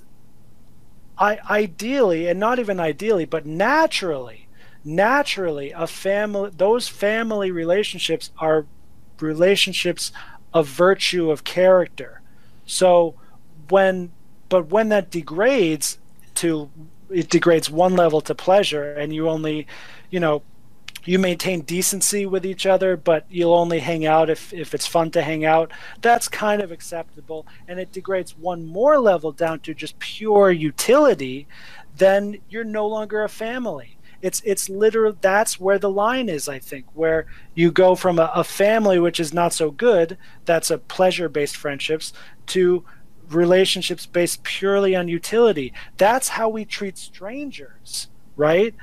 I, 1.18 1.38
ideally, 1.50 2.26
and 2.26 2.40
not 2.40 2.58
even 2.58 2.80
ideally, 2.80 3.26
but 3.26 3.44
naturally, 3.44 4.48
naturally, 4.82 5.72
a 5.72 5.86
family, 5.86 6.50
those 6.56 6.88
family 6.88 7.50
relationships 7.50 8.30
are 8.38 8.64
relationships 9.20 10.10
of 10.54 10.66
virtue 10.66 11.30
of 11.30 11.44
character. 11.44 12.22
So 12.64 13.14
when, 13.68 14.10
but 14.48 14.68
when 14.68 14.88
that 14.88 15.10
degrades 15.10 15.98
to, 16.36 16.70
it 17.10 17.28
degrades 17.28 17.68
one 17.68 17.94
level 17.94 18.22
to 18.22 18.34
pleasure, 18.34 18.94
and 18.94 19.12
you 19.12 19.28
only, 19.28 19.66
you 20.08 20.18
know, 20.18 20.42
you 21.08 21.18
maintain 21.18 21.62
decency 21.62 22.26
with 22.26 22.44
each 22.44 22.66
other, 22.66 22.94
but 22.94 23.24
you'll 23.30 23.54
only 23.54 23.78
hang 23.78 24.04
out 24.04 24.28
if, 24.28 24.52
if 24.52 24.74
it's 24.74 24.86
fun 24.86 25.10
to 25.10 25.22
hang 25.22 25.42
out. 25.42 25.72
That's 26.02 26.28
kind 26.28 26.60
of 26.60 26.70
acceptable. 26.70 27.46
And 27.66 27.80
it 27.80 27.92
degrades 27.92 28.36
one 28.36 28.66
more 28.66 28.98
level 28.98 29.32
down 29.32 29.60
to 29.60 29.72
just 29.72 29.98
pure 29.98 30.50
utility, 30.50 31.48
then 31.96 32.36
you're 32.50 32.62
no 32.62 32.86
longer 32.86 33.24
a 33.24 33.28
family. 33.30 33.96
It's 34.20 34.42
it's 34.44 34.68
literally 34.68 35.16
that's 35.22 35.58
where 35.58 35.78
the 35.78 35.88
line 35.88 36.28
is, 36.28 36.46
I 36.46 36.58
think, 36.58 36.84
where 36.92 37.26
you 37.54 37.70
go 37.70 37.94
from 37.94 38.18
a, 38.18 38.30
a 38.34 38.44
family 38.44 38.98
which 38.98 39.18
is 39.18 39.32
not 39.32 39.54
so 39.54 39.70
good, 39.70 40.18
that's 40.44 40.70
a 40.70 40.76
pleasure 40.76 41.30
based 41.30 41.56
friendships, 41.56 42.12
to 42.48 42.84
relationships 43.30 44.04
based 44.04 44.42
purely 44.42 44.94
on 44.94 45.08
utility. 45.08 45.72
That's 45.96 46.28
how 46.30 46.50
we 46.50 46.66
treat 46.66 46.98
strangers, 46.98 48.08
right? 48.36 48.74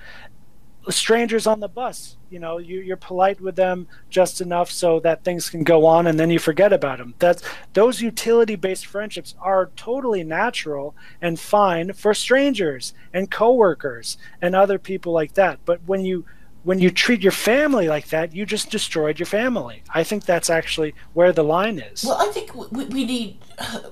strangers 0.90 1.48
on 1.48 1.60
the 1.60 1.68
bus 1.68 2.15
you 2.30 2.40
know 2.40 2.58
you, 2.58 2.80
you're 2.80 2.98
polite 2.98 3.40
with 3.42 3.56
them 3.56 3.88
just 4.10 4.42
enough 4.42 4.72
so 4.72 5.00
that 5.00 5.24
things 5.24 5.50
can 5.50 5.64
go 5.64 5.86
on 5.86 6.08
and 6.08 6.20
then 6.20 6.30
you 6.30 6.40
forget 6.40 6.74
about 6.74 6.98
them 6.98 7.14
that's 7.20 7.44
those 7.74 8.02
utility 8.02 8.56
based 8.56 8.86
friendships 8.86 9.36
are 9.40 9.72
totally 9.76 10.24
natural 10.24 10.96
and 11.22 11.40
fine 11.40 11.94
for 11.94 12.14
strangers 12.14 12.94
and 13.14 13.32
coworkers 13.32 14.18
and 14.42 14.56
other 14.56 14.80
people 14.80 15.14
like 15.14 15.34
that. 15.34 15.60
But 15.66 15.82
when 15.86 16.06
you 16.06 16.26
when 16.64 16.80
you 16.80 16.90
treat 16.90 17.22
your 17.22 17.32
family 17.32 17.88
like 17.88 18.08
that 18.10 18.36
you 18.36 18.46
just 18.46 18.72
destroyed 18.72 19.20
your 19.20 19.28
family. 19.28 19.84
I 19.94 20.04
think 20.04 20.26
that's 20.26 20.50
actually 20.50 20.96
where 21.14 21.32
the 21.32 21.44
line 21.44 21.80
is. 21.80 22.04
Well 22.04 22.18
i 22.20 22.32
think 22.32 22.56
we, 22.56 22.86
we 22.86 23.06
need 23.06 23.38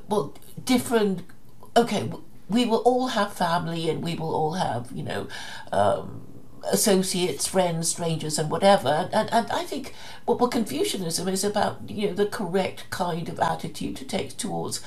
well 0.10 0.34
different 0.66 1.24
okay 1.78 2.10
we 2.50 2.66
will 2.66 2.80
all 2.80 3.08
have 3.08 3.34
family 3.34 3.90
and 3.90 4.04
we 4.04 4.16
will 4.16 4.34
all 4.34 4.54
have, 4.54 4.92
you 4.94 5.04
know, 5.04 5.28
um, 5.72 6.22
associates, 6.72 7.48
friends, 7.48 7.90
strangers, 7.90 8.40
and 8.40 8.50
whatever. 8.50 9.10
And, 9.12 9.32
and 9.32 9.52
I 9.52 9.64
think 9.64 9.94
what, 10.26 10.52
Confucianism 10.52 11.28
is 11.28 11.44
about, 11.44 11.90
you 11.90 12.08
know, 12.08 12.14
the 12.14 12.26
correct 12.26 12.90
kind 12.90 13.30
of 13.30 13.40
attitude 13.40 13.96
to 13.98 14.06
take 14.06 14.38
towards 14.38 14.82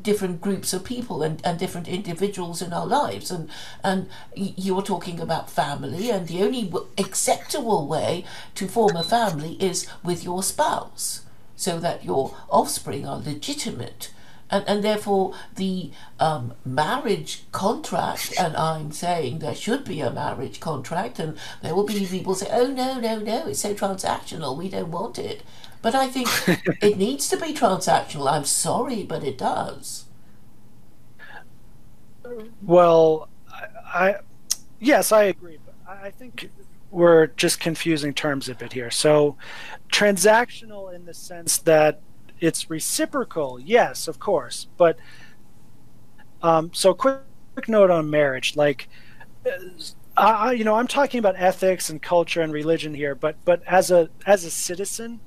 different 0.00 0.40
groups 0.40 0.72
of 0.72 0.84
people 0.84 1.22
and, 1.22 1.40
and 1.44 1.58
different 1.58 1.86
individuals 1.86 2.62
in 2.62 2.72
our 2.72 2.86
lives 2.86 3.30
and 3.30 3.50
and 3.84 4.08
you're 4.34 4.80
talking 4.80 5.20
about 5.20 5.50
family 5.50 6.08
and 6.08 6.28
the 6.28 6.42
only 6.42 6.72
acceptable 6.96 7.86
way 7.86 8.24
to 8.54 8.66
form 8.66 8.96
a 8.96 9.02
family 9.02 9.52
is 9.60 9.86
with 10.02 10.24
your 10.24 10.42
spouse 10.42 11.26
so 11.56 11.78
that 11.78 12.04
your 12.04 12.34
offspring 12.48 13.06
are 13.06 13.18
legitimate 13.18 14.10
and, 14.52 14.68
and 14.68 14.84
therefore 14.84 15.34
the 15.56 15.90
um, 16.20 16.52
marriage 16.64 17.44
contract, 17.50 18.34
and 18.38 18.54
I'm 18.54 18.92
saying 18.92 19.38
there 19.38 19.54
should 19.54 19.84
be 19.84 20.00
a 20.00 20.10
marriage 20.10 20.60
contract, 20.60 21.18
and 21.18 21.38
there 21.62 21.74
will 21.74 21.86
be 21.86 22.06
people 22.06 22.34
say, 22.34 22.48
oh 22.52 22.66
no, 22.66 23.00
no, 23.00 23.18
no, 23.18 23.46
it's 23.46 23.60
so 23.60 23.74
transactional, 23.74 24.56
we 24.56 24.68
don't 24.68 24.90
want 24.90 25.18
it. 25.18 25.42
But 25.80 25.94
I 25.94 26.08
think 26.08 26.28
it 26.82 26.98
needs 26.98 27.28
to 27.30 27.36
be 27.36 27.54
transactional. 27.54 28.30
I'm 28.30 28.44
sorry, 28.44 29.02
but 29.02 29.24
it 29.24 29.38
does. 29.38 30.04
Well, 32.60 33.28
I, 33.50 33.66
I 33.94 34.14
yes, 34.78 35.10
I 35.12 35.24
agree, 35.24 35.58
but 35.64 35.74
I 35.88 36.10
think 36.10 36.50
we're 36.90 37.28
just 37.28 37.58
confusing 37.58 38.12
terms 38.12 38.48
a 38.48 38.54
bit 38.54 38.74
here. 38.74 38.90
So, 38.90 39.36
transactional 39.90 40.94
in 40.94 41.06
the 41.06 41.14
sense 41.14 41.58
that 41.58 42.00
it's 42.42 42.68
reciprocal, 42.68 43.58
yes, 43.60 44.08
of 44.08 44.18
course. 44.18 44.66
But 44.76 44.98
um, 46.42 46.70
so 46.74 46.92
quick, 46.92 47.20
quick 47.54 47.68
note 47.68 47.90
on 47.90 48.10
marriage, 48.10 48.56
like. 48.56 48.88
I, 50.14 50.52
you 50.52 50.62
know, 50.62 50.74
I'm 50.74 50.88
talking 50.88 51.18
about 51.20 51.36
ethics 51.38 51.88
and 51.88 52.00
culture 52.00 52.42
and 52.42 52.52
religion 52.52 52.92
here, 52.92 53.14
but 53.14 53.36
but 53.46 53.62
as 53.66 53.90
a 53.90 54.10
as 54.26 54.44
a 54.44 54.50
citizen 54.50 55.20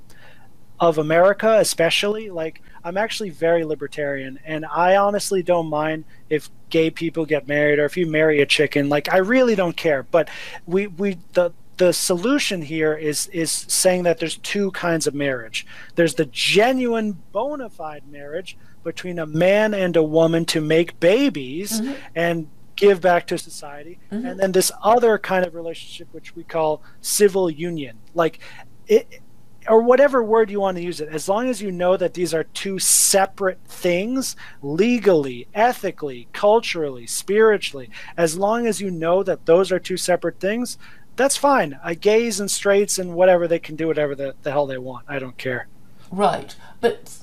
of 0.79 0.97
America, 0.97 1.57
especially, 1.59 2.29
like 2.29 2.61
I'm 2.83 2.97
actually 2.97 3.31
very 3.31 3.63
libertarian, 3.63 4.39
and 4.45 4.65
I 4.65 4.97
honestly 4.97 5.41
don't 5.41 5.67
mind 5.67 6.05
if 6.29 6.49
gay 6.69 6.91
people 6.91 7.25
get 7.25 7.47
married 7.47 7.79
or 7.79 7.85
if 7.85 7.97
you 7.97 8.05
marry 8.05 8.41
a 8.41 8.45
chicken. 8.45 8.89
Like 8.89 9.11
I 9.11 9.17
really 9.17 9.55
don't 9.55 9.75
care. 9.75 10.03
But 10.03 10.29
we 10.65 10.87
we 10.87 11.17
the 11.33 11.51
the 11.77 11.93
solution 11.93 12.61
here 12.61 12.93
is 12.93 13.27
is 13.27 13.52
saying 13.52 14.03
that 14.03 14.19
there's 14.19 14.38
two 14.38 14.72
kinds 14.72 15.07
of 15.07 15.14
marriage. 15.14 15.65
There's 15.95 16.15
the 16.15 16.26
genuine 16.26 17.22
bona 17.31 17.69
fide 17.69 18.03
marriage 18.10 18.57
between 18.84 19.19
a 19.19 19.26
man 19.26 19.73
and 19.73 19.95
a 19.95 20.03
woman 20.03 20.45
to 20.45 20.61
make 20.61 20.99
babies 20.99 21.81
mm-hmm. 21.81 21.93
and 22.15 22.47
give 22.76 22.99
back 23.02 23.26
to 23.26 23.38
society 23.38 23.97
mm-hmm. 24.11 24.26
and 24.26 24.39
then 24.39 24.52
this 24.52 24.69
other 24.84 25.18
kind 25.18 25.45
of 25.45 25.56
relationship 25.56 26.10
which 26.11 26.35
we 26.35 26.43
call 26.43 26.84
civil 26.99 27.49
union 27.49 27.97
like 28.14 28.38
it 28.85 29.22
or 29.68 29.81
whatever 29.81 30.23
word 30.23 30.52
you 30.52 30.60
want 30.60 30.77
to 30.77 30.84
use 30.84 31.02
it, 31.02 31.10
as 31.10 31.27
long 31.27 31.49
as 31.49 31.61
you 31.61 31.72
know 31.72 31.97
that 31.97 32.14
these 32.14 32.34
are 32.34 32.43
two 32.43 32.77
separate 32.80 33.60
things, 33.65 34.35
legally, 34.61 35.47
ethically, 35.53 36.27
culturally, 36.34 37.07
spiritually, 37.07 37.89
as 38.15 38.38
long 38.38 38.68
as 38.68 38.80
you 38.80 38.91
know 38.91 39.23
that 39.23 39.45
those 39.45 39.72
are 39.72 39.80
two 39.80 39.97
separate 39.97 40.39
things, 40.39 40.77
that's 41.15 41.37
fine. 41.37 41.79
I 41.83 41.93
gays 41.93 42.39
and 42.39 42.49
straights 42.49 42.97
and 42.99 43.13
whatever 43.13 43.47
they 43.47 43.59
can 43.59 43.75
do 43.75 43.87
whatever 43.87 44.15
the, 44.15 44.35
the 44.43 44.51
hell 44.51 44.67
they 44.67 44.77
want. 44.77 45.05
I 45.07 45.19
don't 45.19 45.37
care. 45.37 45.67
Right. 46.11 46.55
But 46.81 47.17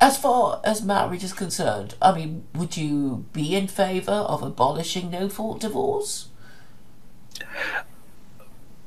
as 0.00 0.16
far 0.16 0.60
as 0.64 0.82
marriage 0.82 1.22
is 1.22 1.32
concerned, 1.32 1.94
I 2.00 2.12
mean, 2.14 2.46
would 2.54 2.76
you 2.76 3.26
be 3.32 3.54
in 3.54 3.68
favor 3.68 4.12
of 4.12 4.42
abolishing 4.42 5.10
no 5.10 5.28
fault 5.28 5.60
divorce? 5.60 6.28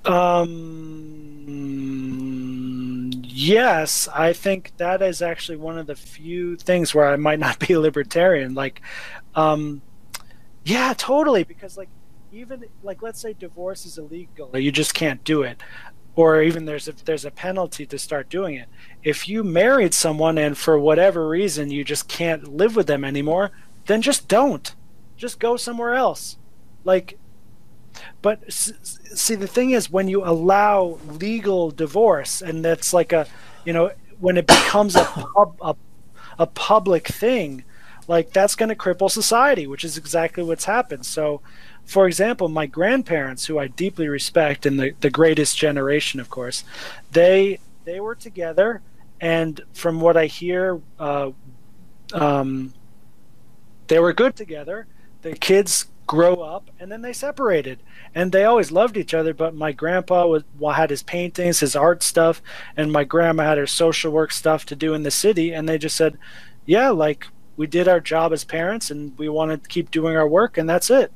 Um 0.06 0.84
yes, 3.24 4.10
I 4.14 4.34
think 4.34 4.74
that 4.78 5.02
is 5.02 5.22
actually 5.22 5.58
one 5.58 5.78
of 5.78 5.88
the 5.88 5.96
few 5.96 6.58
things 6.58 6.94
where 6.94 7.08
I 7.08 7.16
might 7.16 7.40
not 7.40 7.60
be 7.60 7.74
a 7.74 7.80
libertarian. 7.88 8.54
Like 8.54 8.82
um 9.36 9.82
yeah, 10.66 10.94
totally 10.98 11.44
because 11.44 11.78
like 11.78 11.90
even 12.34 12.66
like 12.82 13.02
let's 13.02 13.22
say 13.22 13.34
divorce 13.34 13.86
is 13.86 13.98
illegal 13.98 14.50
you 14.58 14.72
just 14.72 14.94
can't 14.94 15.24
do 15.24 15.44
it 15.44 15.62
or 16.16 16.42
even 16.42 16.66
there's 16.66 16.88
a 16.88 16.94
there's 17.06 17.26
a 17.26 17.32
penalty 17.32 17.86
to 17.86 17.98
start 17.98 18.30
doing 18.30 18.56
it. 18.56 18.68
If 19.04 19.28
you 19.28 19.44
married 19.44 19.94
someone 19.94 20.38
and 20.38 20.58
for 20.58 20.78
whatever 20.78 21.28
reason 21.28 21.72
you 21.72 21.84
just 21.84 22.08
can't 22.08 22.56
live 22.56 22.76
with 22.76 22.88
them 22.88 23.04
anymore 23.04 23.52
then 23.86 24.02
just 24.02 24.28
don't. 24.28 24.76
Just 25.18 25.40
go 25.40 25.58
somewhere 25.58 25.96
else. 25.96 26.38
Like 26.84 27.18
but 28.22 28.52
see 28.52 29.36
the 29.36 29.48
thing 29.48 29.72
is 29.72 29.90
when 29.90 30.08
you 30.08 30.24
allow 30.24 31.00
legal 31.08 31.72
divorce 31.72 32.42
and 32.42 32.64
that's 32.64 32.94
like 32.94 33.12
a 33.12 33.28
you 33.66 33.74
know 33.74 33.92
when 34.20 34.38
it 34.38 34.48
becomes 34.48 34.96
a 34.96 35.04
pub, 35.04 35.56
a, 35.62 35.76
a 36.40 36.48
public 36.48 37.08
thing 37.08 37.64
like 38.08 38.32
that's 38.34 38.56
going 38.56 38.70
to 38.70 38.76
cripple 38.76 39.10
society 39.10 39.68
which 39.68 39.84
is 39.84 39.98
exactly 39.98 40.44
what's 40.44 40.66
happened. 40.66 41.06
So 41.06 41.42
for 41.86 42.08
example, 42.08 42.50
my 42.50 42.66
grandparents, 42.66 43.46
who 43.46 43.60
I 43.60 43.68
deeply 43.68 44.08
respect, 44.08 44.66
and 44.66 44.80
the, 44.80 44.94
the 45.02 45.10
greatest 45.10 45.58
generation, 45.58 46.20
of 46.20 46.30
course, 46.30 46.64
they 47.12 47.60
they 47.86 48.00
were 48.00 48.16
together, 48.16 48.82
and 49.20 49.60
from 49.74 50.00
what 50.00 50.16
I 50.16 50.28
hear, 50.28 50.82
uh, 51.00 51.32
um, 52.14 52.74
they 53.88 54.00
were 54.00 54.14
good 54.14 54.36
together. 54.36 54.88
The 55.22 55.34
kids 55.34 55.88
grow 56.08 56.36
up, 56.36 56.70
and 56.80 56.92
then 56.92 57.02
they 57.02 57.14
separated, 57.14 57.80
and 58.16 58.32
they 58.32 58.46
always 58.46 58.72
loved 58.72 58.98
each 58.98 59.14
other. 59.14 59.34
But 59.34 59.54
my 59.54 59.72
grandpa 59.72 60.26
was 60.26 60.44
had 60.74 60.90
his 60.90 61.04
paintings, 61.04 61.60
his 61.60 61.76
art 61.76 62.02
stuff, 62.02 62.42
and 62.78 62.92
my 62.92 63.04
grandma 63.04 63.44
had 63.44 63.58
her 63.58 63.68
social 63.68 64.12
work 64.12 64.32
stuff 64.32 64.66
to 64.68 64.76
do 64.76 64.94
in 64.94 65.04
the 65.04 65.12
city, 65.12 65.54
and 65.54 65.68
they 65.68 65.78
just 65.78 65.98
said, 65.98 66.18
"Yeah, 66.66 66.90
like 66.90 67.28
we 67.56 67.68
did 67.68 67.88
our 67.88 68.00
job 68.00 68.34
as 68.34 68.44
parents 68.44 68.90
and 68.92 69.18
we 69.18 69.30
want 69.30 69.52
to 69.52 69.70
keep 69.70 69.92
doing 69.92 70.16
our 70.16 70.28
work 70.28 70.58
and 70.58 70.70
that's 70.70 70.90
it. 70.90 71.12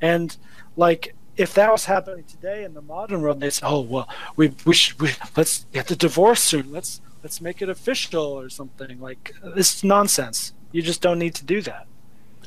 And 0.00 0.36
like 0.76 1.14
if 1.36 1.54
that 1.54 1.70
was 1.70 1.86
happening 1.86 2.24
today 2.24 2.64
in 2.64 2.74
the 2.74 2.82
modern 2.82 3.22
world 3.22 3.40
they 3.40 3.50
say 3.50 3.66
oh 3.66 3.80
well 3.80 4.08
we 4.36 4.52
we 4.64 4.74
should 4.74 5.00
we, 5.00 5.10
let's 5.36 5.66
get 5.72 5.86
the 5.86 5.96
divorce 5.96 6.42
soon. 6.42 6.72
Let's 6.72 7.00
let's 7.22 7.40
make 7.40 7.62
it 7.62 7.68
official 7.68 8.24
or 8.24 8.48
something. 8.48 9.00
Like 9.00 9.34
this 9.54 9.76
is 9.76 9.84
nonsense. 9.84 10.52
You 10.72 10.82
just 10.82 11.02
don't 11.02 11.18
need 11.18 11.34
to 11.36 11.44
do 11.44 11.60
that. 11.62 11.86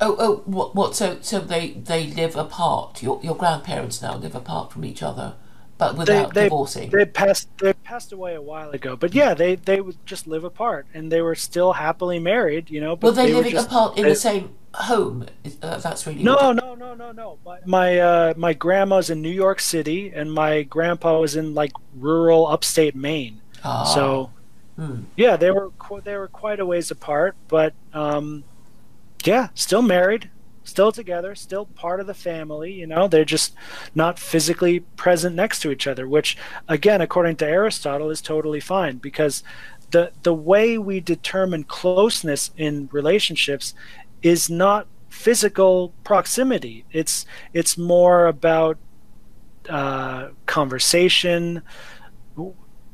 Oh 0.00 0.16
oh 0.18 0.36
what 0.46 0.74
what 0.74 0.96
so 0.96 1.18
so 1.20 1.40
they 1.40 1.70
they 1.70 2.06
live 2.08 2.36
apart. 2.36 3.02
Your 3.02 3.20
your 3.22 3.36
grandparents 3.36 4.02
now 4.02 4.16
live 4.16 4.34
apart 4.34 4.72
from 4.72 4.84
each 4.84 5.02
other 5.02 5.34
but 5.78 5.96
without 5.96 6.32
they, 6.32 6.40
they, 6.40 6.44
divorcing. 6.44 6.90
They 6.90 7.04
passed. 7.04 7.48
They 7.58 7.72
passed 7.72 8.12
away 8.12 8.34
a 8.34 8.40
while 8.40 8.70
ago, 8.70 8.96
but 8.96 9.14
yeah, 9.14 9.34
they 9.34 9.56
they 9.56 9.80
would 9.80 10.04
just 10.06 10.26
live 10.26 10.44
apart, 10.44 10.86
and 10.94 11.12
they 11.12 11.20
were 11.20 11.34
still 11.34 11.74
happily 11.74 12.18
married. 12.18 12.70
You 12.70 12.80
know, 12.80 12.96
but 12.96 13.08
were 13.08 13.12
they, 13.12 13.26
they 13.26 13.34
living 13.34 13.52
just, 13.52 13.68
apart 13.68 13.98
in 13.98 14.04
the 14.04 14.14
same 14.14 14.54
home? 14.74 15.26
Uh, 15.62 15.76
that's 15.78 16.06
really 16.06 16.22
no, 16.22 16.52
no, 16.52 16.74
no, 16.74 16.94
no, 16.94 17.12
no. 17.12 17.38
My 17.44 17.58
my, 17.66 17.98
uh, 17.98 18.34
my 18.36 18.54
grandma's 18.54 19.10
in 19.10 19.20
New 19.20 19.28
York 19.30 19.60
City, 19.60 20.12
and 20.14 20.32
my 20.32 20.62
grandpa 20.62 21.20
was 21.20 21.36
in 21.36 21.54
like 21.54 21.72
rural 21.94 22.46
upstate 22.46 22.96
Maine. 22.96 23.42
Ah. 23.62 23.84
So, 23.84 24.30
hmm. 24.76 25.02
yeah, 25.16 25.36
they 25.36 25.50
were 25.50 25.72
they 26.04 26.16
were 26.16 26.28
quite 26.28 26.58
a 26.58 26.64
ways 26.64 26.90
apart, 26.90 27.36
but 27.48 27.74
um, 27.92 28.44
yeah, 29.24 29.48
still 29.54 29.82
married 29.82 30.30
still 30.66 30.92
together, 30.92 31.34
still 31.34 31.66
part 31.66 32.00
of 32.00 32.06
the 32.06 32.14
family, 32.14 32.72
you 32.72 32.86
know, 32.86 33.08
they're 33.08 33.24
just 33.24 33.54
not 33.94 34.18
physically 34.18 34.80
present 34.80 35.34
next 35.34 35.60
to 35.60 35.70
each 35.70 35.86
other, 35.86 36.08
which 36.08 36.36
again, 36.68 37.00
according 37.00 37.36
to 37.36 37.46
Aristotle 37.46 38.10
is 38.10 38.20
totally 38.20 38.60
fine 38.60 38.98
because 38.98 39.42
the 39.92 40.12
the 40.22 40.34
way 40.34 40.76
we 40.76 41.00
determine 41.00 41.64
closeness 41.64 42.50
in 42.56 42.88
relationships 42.92 43.74
is 44.22 44.50
not 44.50 44.86
physical 45.08 45.94
proximity. 46.04 46.84
It's 46.92 47.24
it's 47.54 47.78
more 47.78 48.26
about 48.26 48.78
uh, 49.68 50.30
conversation, 50.46 51.62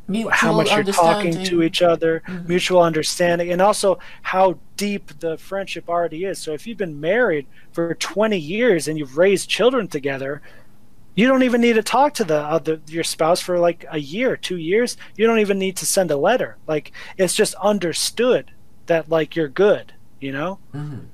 mutual 0.09 0.31
how 0.33 0.53
much 0.53 0.73
you're 0.73 0.85
talking 0.85 1.45
to 1.45 1.63
each 1.63 1.83
other, 1.83 2.23
mm-hmm. 2.27 2.49
mutual 2.49 2.83
understanding, 2.83 3.53
and 3.53 3.61
also 3.61 3.99
how 4.23 4.59
deep 4.77 5.19
the 5.21 5.39
friendship 5.39 5.89
already 5.89 6.25
is. 6.25 6.39
So 6.39 6.53
if 6.53 6.67
you've 6.67 6.79
been 6.79 7.01
married 7.01 7.47
for 7.73 7.95
20 7.95 8.37
years 8.37 8.89
and 8.89 8.99
you've 8.99 9.17
raised 9.17 9.49
children 9.49 9.89
together, 9.89 10.43
you 11.15 11.27
don't 11.27 11.43
even 11.43 11.61
need 11.61 11.75
to 11.75 11.83
talk 11.83 12.15
to 12.15 12.25
the 12.25 12.39
other 12.39 12.81
your 12.87 13.05
spouse 13.05 13.41
for 13.41 13.59
like 13.59 13.85
a 13.91 13.99
year, 13.99 14.37
two 14.37 14.57
years. 14.57 14.97
You 15.17 15.27
don't 15.27 15.41
even 15.41 15.59
need 15.59 15.77
to 15.77 15.87
send 15.87 16.11
a 16.11 16.17
letter. 16.17 16.57
Like 16.67 16.93
it's 17.19 17.35
just 17.35 17.55
understood 17.57 18.51
that 18.87 19.09
like 19.09 19.37
you're 19.37 19.49
good, 19.49 19.93
you 20.21 20.33
know. 20.33 20.59
Mm-hmm. 20.75 21.07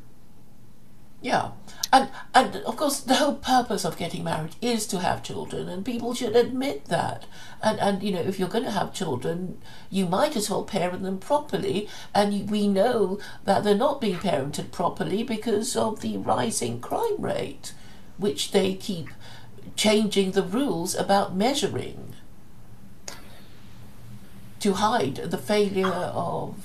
Yeah, 1.20 1.50
and 1.92 2.08
and 2.34 2.56
of 2.56 2.76
course 2.76 3.00
the 3.00 3.14
whole 3.14 3.34
purpose 3.34 3.84
of 3.84 3.96
getting 3.96 4.24
married 4.24 4.56
is 4.60 4.86
to 4.86 5.00
have 5.00 5.22
children 5.22 5.68
and 5.68 5.84
people 5.84 6.14
should 6.14 6.36
admit 6.36 6.86
that. 6.86 7.24
And 7.62 7.78
and 7.80 8.02
you 8.02 8.12
know 8.12 8.20
if 8.20 8.38
you're 8.38 8.48
going 8.48 8.64
to 8.64 8.70
have 8.70 8.92
children 8.92 9.58
you 9.90 10.06
might 10.06 10.36
as 10.36 10.50
well 10.50 10.64
parent 10.64 11.02
them 11.02 11.18
properly. 11.18 11.88
And 12.14 12.50
we 12.50 12.68
know 12.68 13.18
that 13.44 13.64
they're 13.64 13.74
not 13.74 14.00
being 14.00 14.16
parented 14.16 14.70
properly 14.70 15.22
because 15.22 15.76
of 15.76 16.00
the 16.00 16.16
rising 16.18 16.80
crime 16.80 17.16
rate 17.18 17.72
which 18.18 18.50
they 18.50 18.74
keep 18.74 19.08
changing 19.76 20.32
the 20.32 20.42
rules 20.42 20.94
about 20.94 21.36
measuring 21.36 22.14
to 24.60 24.72
hide 24.74 25.16
the 25.16 25.38
failure 25.38 25.86
of 25.86 26.56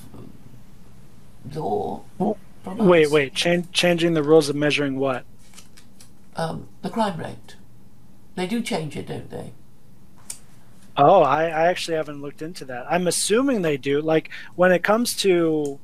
law 1.54 2.02
Wait, 2.66 3.10
wait. 3.10 3.34
Chan- 3.34 3.68
changing 3.72 4.14
the 4.14 4.22
rules 4.22 4.48
of 4.48 4.56
measuring 4.56 4.98
what? 4.98 5.24
um, 6.36 6.68
the 6.82 6.90
crime 6.90 7.18
rate. 7.18 7.56
They 8.34 8.46
do 8.46 8.60
change 8.60 8.96
it, 8.96 9.06
don't 9.06 9.30
they? 9.30 9.52
Oh, 10.96 11.22
I, 11.22 11.44
I 11.44 11.66
actually 11.68 11.96
haven't 11.96 12.22
looked 12.22 12.42
into 12.42 12.64
that. 12.66 12.86
I'm 12.90 13.06
assuming 13.06 13.62
they 13.62 13.76
do. 13.76 14.00
Like 14.00 14.30
when 14.54 14.72
it 14.72 14.82
comes 14.82 15.14
to 15.18 15.78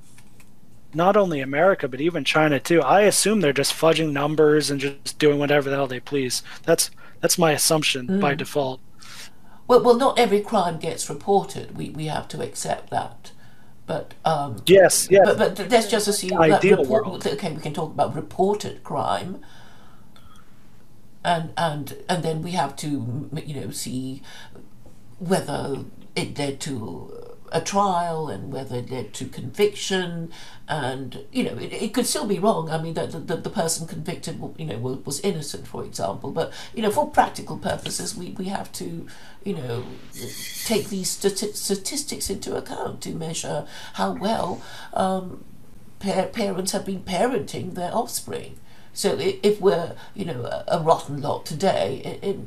not 0.94 1.16
only 1.16 1.40
America 1.40 1.89
but 1.89 2.01
even 2.01 2.24
China 2.24 2.59
too. 2.59 2.82
I 2.82 3.02
assume 3.02 3.40
they're 3.40 3.52
just 3.52 3.74
fudging 3.74 4.12
numbers 4.12 4.70
and 4.70 4.81
just 4.81 5.19
doing 5.19 5.39
whatever 5.39 5.70
the 5.70 5.77
hell 5.77 5.86
they 5.86 6.01
please. 6.01 6.43
That's 6.65 6.90
that's 7.20 7.39
my 7.39 7.52
assumption 7.52 8.19
by 8.20 8.35
default. 8.35 8.81
Well, 9.69 9.82
well, 9.85 9.94
not 9.94 10.19
every 10.19 10.40
crime 10.40 10.78
gets 10.78 11.09
reported. 11.09 11.77
We 11.77 11.90
we 11.90 12.07
have 12.07 12.27
to 12.28 12.43
accept 12.43 12.90
that. 12.90 13.32
But 13.91 14.15
um, 14.25 14.62
Yes, 14.67 15.09
yes. 15.11 15.27
but 15.27 15.57
but 15.57 15.69
let's 15.69 15.89
just 15.89 16.07
assume 16.07 16.39
that 16.39 16.62
report, 16.62 17.27
okay, 17.27 17.51
we 17.51 17.61
can 17.61 17.75
talk 17.75 17.91
about 17.91 18.15
reported 18.15 18.85
crime. 18.85 19.43
And 21.25 21.51
and 21.57 21.97
and 22.09 22.23
then 22.23 22.41
we 22.41 22.53
have 22.53 22.77
to 22.77 23.29
you 23.45 23.55
know 23.61 23.73
see 23.73 24.23
whether 25.19 25.79
it 26.15 26.39
led 26.39 26.61
to 26.61 27.20
a 27.52 27.60
trial 27.60 28.28
and 28.28 28.52
whether 28.52 28.77
it 28.77 28.90
led 28.90 29.12
to 29.14 29.27
conviction 29.27 30.31
and 30.68 31.24
you 31.32 31.43
know 31.43 31.56
it, 31.56 31.72
it 31.72 31.94
could 31.94 32.06
still 32.06 32.27
be 32.27 32.39
wrong. 32.39 32.70
I 32.70 32.81
mean 32.81 32.94
that 32.94 33.12
the, 33.12 33.18
the, 33.18 33.36
the 33.36 33.51
person 33.51 33.86
convicted 33.86 34.40
you 34.56 34.66
know 34.66 34.78
was, 34.78 35.20
innocent 35.20 35.66
for 35.66 35.85
example. 35.85 36.31
But 36.31 36.52
you 36.74 36.82
know 36.82 36.90
for 36.90 37.10
practical 37.10 37.56
purposes 37.59 38.16
we, 38.16 38.31
we 38.31 38.47
have 38.47 38.72
to 38.74 39.06
you 39.44 39.55
know 39.55 39.85
take 40.64 40.89
these 40.89 41.16
stati- 41.16 41.55
statistics 41.55 42.31
into 42.31 42.56
account 42.56 43.01
to 43.02 43.10
measure 43.10 43.66
how 43.94 44.12
well 44.12 44.62
um, 44.94 45.44
pa- 45.98 46.27
parents 46.27 46.72
have 46.72 46.85
been 46.85 47.02
parenting 47.02 47.74
their 47.74 47.94
offspring. 47.94 48.56
So 48.93 49.16
if 49.20 49.60
we're, 49.60 49.94
you 50.14 50.24
know, 50.24 50.43
a, 50.43 50.64
a 50.66 50.82
rotten 50.82 51.22
lot 51.22 51.47
today, 51.47 52.02
it, 52.05 52.28
it, 52.28 52.39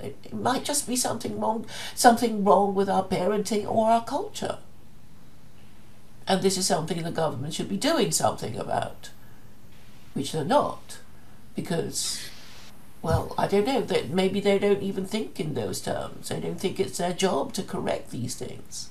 it, 0.00 0.16
it 0.24 0.34
might 0.34 0.64
just 0.64 0.86
be 0.86 0.96
something 0.96 1.38
wrong, 1.38 1.66
something 1.94 2.44
wrong 2.44 2.74
with 2.74 2.88
our 2.88 3.04
parenting 3.04 3.66
or 3.68 3.90
our 3.90 4.04
culture. 4.04 4.58
And 6.26 6.42
this 6.42 6.58
is 6.58 6.66
something 6.66 7.02
the 7.02 7.10
government 7.10 7.54
should 7.54 7.68
be 7.68 7.78
doing 7.78 8.10
something 8.10 8.56
about, 8.56 9.10
which 10.12 10.32
they're 10.32 10.44
not, 10.44 10.98
because, 11.56 12.28
well, 13.00 13.34
I 13.38 13.46
don't 13.46 13.66
know. 13.66 13.80
That 13.80 14.10
maybe 14.10 14.40
they 14.40 14.58
don't 14.58 14.82
even 14.82 15.06
think 15.06 15.40
in 15.40 15.54
those 15.54 15.80
terms. 15.80 16.28
They 16.28 16.40
don't 16.40 16.60
think 16.60 16.78
it's 16.78 16.98
their 16.98 17.14
job 17.14 17.54
to 17.54 17.62
correct 17.62 18.10
these 18.10 18.34
things. 18.34 18.90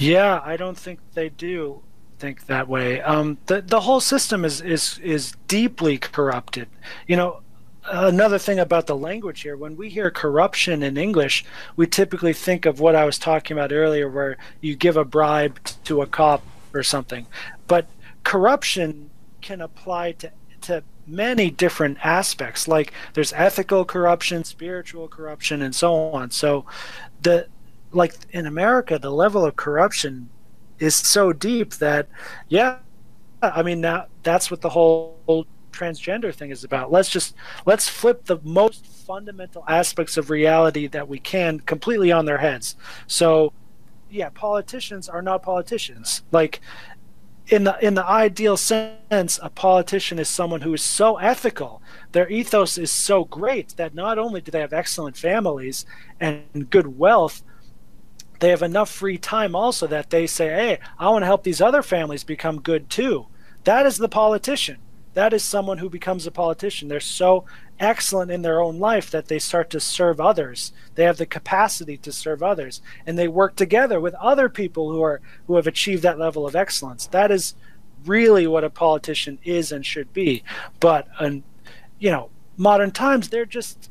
Yeah, 0.00 0.40
I 0.42 0.56
don't 0.56 0.78
think 0.78 1.00
they 1.12 1.28
do 1.28 1.82
think 2.18 2.46
that 2.46 2.66
way. 2.68 3.02
Um, 3.02 3.38
the 3.46 3.60
the 3.60 3.80
whole 3.80 4.00
system 4.00 4.44
is 4.44 4.60
is 4.60 4.98
is 5.00 5.34
deeply 5.46 5.98
corrupted. 5.98 6.68
You 7.06 7.16
know, 7.16 7.40
another 7.86 8.38
thing 8.38 8.58
about 8.58 8.86
the 8.86 8.96
language 8.96 9.42
here, 9.42 9.56
when 9.56 9.76
we 9.76 9.88
hear 9.88 10.10
corruption 10.10 10.82
in 10.82 10.96
English, 10.96 11.44
we 11.76 11.86
typically 11.86 12.32
think 12.32 12.66
of 12.66 12.80
what 12.80 12.94
I 12.94 13.04
was 13.04 13.18
talking 13.18 13.56
about 13.56 13.72
earlier, 13.72 14.08
where 14.08 14.36
you 14.60 14.76
give 14.76 14.96
a 14.96 15.04
bribe 15.04 15.58
to 15.84 16.02
a 16.02 16.06
cop 16.06 16.42
or 16.72 16.82
something. 16.82 17.26
But 17.66 17.86
corruption 18.22 19.10
can 19.40 19.60
apply 19.60 20.12
to 20.12 20.30
to 20.62 20.82
many 21.06 21.50
different 21.50 21.98
aspects. 22.04 22.66
Like 22.66 22.92
there's 23.12 23.32
ethical 23.34 23.84
corruption, 23.84 24.44
spiritual 24.44 25.08
corruption, 25.08 25.62
and 25.62 25.74
so 25.74 25.94
on. 25.94 26.30
So 26.30 26.64
the 27.22 27.48
like 27.92 28.14
in 28.30 28.46
America, 28.46 28.98
the 28.98 29.10
level 29.10 29.44
of 29.44 29.56
corruption 29.56 30.28
is 30.78 30.96
so 30.96 31.32
deep 31.32 31.74
that, 31.74 32.08
yeah, 32.48 32.78
I 33.42 33.62
mean 33.62 33.80
now 33.80 34.06
that's 34.22 34.50
what 34.50 34.62
the 34.62 34.70
whole 34.70 35.46
transgender 35.74 36.34
thing 36.34 36.50
is 36.50 36.64
about. 36.64 36.92
Let's 36.92 37.10
just 37.10 37.34
let's 37.66 37.88
flip 37.88 38.24
the 38.24 38.38
most 38.42 38.86
fundamental 38.86 39.64
aspects 39.68 40.16
of 40.16 40.30
reality 40.30 40.86
that 40.88 41.08
we 41.08 41.18
can 41.18 41.60
completely 41.60 42.12
on 42.12 42.24
their 42.24 42.38
heads. 42.38 42.76
So, 43.06 43.52
yeah, 44.10 44.30
politicians 44.30 45.08
are 45.08 45.22
not 45.22 45.42
politicians. 45.42 46.22
Like 46.30 46.60
in 47.48 47.64
the 47.64 47.76
in 47.84 47.94
the 47.94 48.06
ideal 48.06 48.56
sense, 48.56 49.38
a 49.42 49.50
politician 49.50 50.18
is 50.18 50.28
someone 50.28 50.62
who 50.62 50.72
is 50.72 50.82
so 50.82 51.18
ethical. 51.18 51.82
Their 52.12 52.28
ethos 52.30 52.78
is 52.78 52.90
so 52.90 53.24
great 53.24 53.76
that 53.76 53.94
not 53.94 54.18
only 54.18 54.40
do 54.40 54.50
they 54.50 54.60
have 54.60 54.72
excellent 54.72 55.16
families 55.16 55.84
and 56.20 56.70
good 56.70 56.98
wealth, 56.98 57.42
they 58.40 58.48
have 58.48 58.62
enough 58.62 58.90
free 58.90 59.18
time 59.18 59.54
also 59.54 59.86
that 59.86 60.10
they 60.10 60.26
say, 60.26 60.48
"Hey, 60.48 60.78
I 60.98 61.10
want 61.10 61.22
to 61.22 61.26
help 61.26 61.44
these 61.44 61.60
other 61.60 61.82
families 61.82 62.24
become 62.24 62.60
good 62.60 62.88
too." 62.88 63.26
That 63.64 63.86
is 63.86 63.98
the 63.98 64.08
politician. 64.08 64.78
That 65.14 65.32
is 65.32 65.42
someone 65.42 65.78
who 65.78 65.88
becomes 65.88 66.26
a 66.26 66.30
politician. 66.30 66.88
They're 66.88 67.00
so 67.00 67.44
excellent 67.80 68.30
in 68.30 68.42
their 68.42 68.60
own 68.60 68.78
life 68.78 69.10
that 69.10 69.28
they 69.28 69.38
start 69.38 69.70
to 69.70 69.80
serve 69.80 70.20
others. 70.20 70.72
They 70.94 71.04
have 71.04 71.16
the 71.16 71.26
capacity 71.26 71.96
to 71.98 72.12
serve 72.12 72.42
others, 72.42 72.82
and 73.06 73.18
they 73.18 73.28
work 73.28 73.56
together 73.56 74.00
with 74.00 74.14
other 74.14 74.48
people 74.48 74.90
who 74.90 75.02
are 75.02 75.20
who 75.46 75.56
have 75.56 75.66
achieved 75.66 76.02
that 76.02 76.18
level 76.18 76.46
of 76.46 76.56
excellence. 76.56 77.06
That 77.06 77.30
is 77.30 77.54
really 78.04 78.46
what 78.46 78.64
a 78.64 78.70
politician 78.70 79.38
is 79.44 79.72
and 79.72 79.84
should 79.84 80.12
be. 80.12 80.42
But, 80.78 81.08
um, 81.18 81.42
you 81.98 82.10
know, 82.10 82.28
modern 82.56 82.90
times 82.90 83.28
they're 83.28 83.46
just 83.46 83.90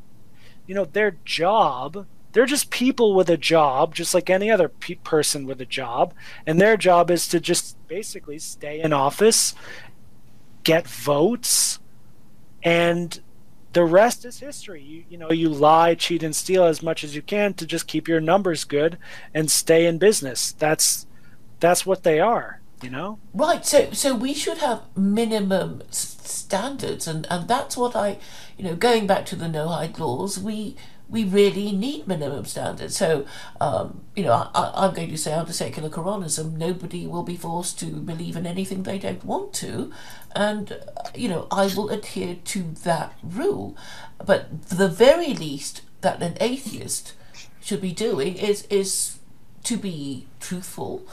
you 0.66 0.74
know 0.74 0.84
their 0.84 1.16
job 1.24 2.06
they're 2.32 2.46
just 2.46 2.70
people 2.70 3.14
with 3.14 3.28
a 3.28 3.36
job 3.36 3.94
just 3.94 4.14
like 4.14 4.30
any 4.30 4.50
other 4.50 4.68
pe- 4.68 4.94
person 4.96 5.46
with 5.46 5.60
a 5.60 5.66
job 5.66 6.14
and 6.46 6.60
their 6.60 6.76
job 6.76 7.10
is 7.10 7.28
to 7.28 7.38
just 7.38 7.76
basically 7.86 8.38
stay 8.38 8.80
in 8.80 8.92
office 8.92 9.54
get 10.64 10.88
votes 10.88 11.78
and 12.62 13.20
the 13.72 13.84
rest 13.84 14.24
is 14.24 14.38
history. 14.38 14.82
You, 14.82 15.04
you 15.08 15.18
know 15.18 15.30
you 15.30 15.48
lie 15.48 15.94
cheat 15.94 16.22
and 16.22 16.34
steal 16.34 16.64
as 16.64 16.82
much 16.82 17.04
as 17.04 17.14
you 17.14 17.22
can 17.22 17.54
to 17.54 17.66
just 17.66 17.86
keep 17.86 18.08
your 18.08 18.20
numbers 18.20 18.64
good 18.64 18.98
and 19.32 19.50
stay 19.50 19.86
in 19.86 19.98
business. 19.98 20.52
That's 20.52 21.06
that's 21.60 21.86
what 21.86 22.02
they 22.02 22.20
are 22.20 22.60
you 22.84 22.90
know? 22.90 23.18
Right, 23.32 23.64
so 23.64 23.90
so 23.92 24.14
we 24.14 24.34
should 24.34 24.58
have 24.58 24.82
minimum 24.94 25.82
standards, 25.90 27.06
and, 27.08 27.26
and 27.30 27.48
that's 27.48 27.76
what 27.76 27.96
I, 27.96 28.18
you 28.58 28.64
know, 28.64 28.76
going 28.76 29.06
back 29.06 29.24
to 29.26 29.36
the 29.36 29.46
Noahide 29.46 29.98
laws, 29.98 30.38
we 30.38 30.76
we 31.14 31.22
really 31.22 31.70
need 31.70 32.08
minimum 32.08 32.44
standards. 32.44 32.96
So, 32.96 33.24
um, 33.60 34.00
you 34.16 34.24
know, 34.24 34.50
I, 34.52 34.72
I'm 34.74 34.92
going 34.92 35.10
to 35.10 35.16
say 35.16 35.32
under 35.32 35.52
secular 35.52 35.88
Quranism, 35.88 36.56
nobody 36.58 37.06
will 37.06 37.22
be 37.22 37.36
forced 37.36 37.78
to 37.78 37.86
believe 37.86 38.34
in 38.36 38.48
anything 38.48 38.82
they 38.82 38.98
don't 38.98 39.24
want 39.24 39.52
to, 39.54 39.92
and 40.34 40.72
uh, 40.72 41.08
you 41.14 41.28
know, 41.28 41.46
I 41.52 41.66
will 41.66 41.88
adhere 41.88 42.38
to 42.44 42.62
that 42.82 43.16
rule. 43.22 43.76
But 44.26 44.68
the 44.70 44.88
very 44.88 45.32
least 45.34 45.82
that 46.00 46.20
an 46.20 46.36
atheist 46.40 47.12
should 47.60 47.80
be 47.80 47.92
doing 47.92 48.36
is 48.36 48.62
is 48.62 49.18
to 49.62 49.76
be 49.76 50.26
truthful 50.40 51.06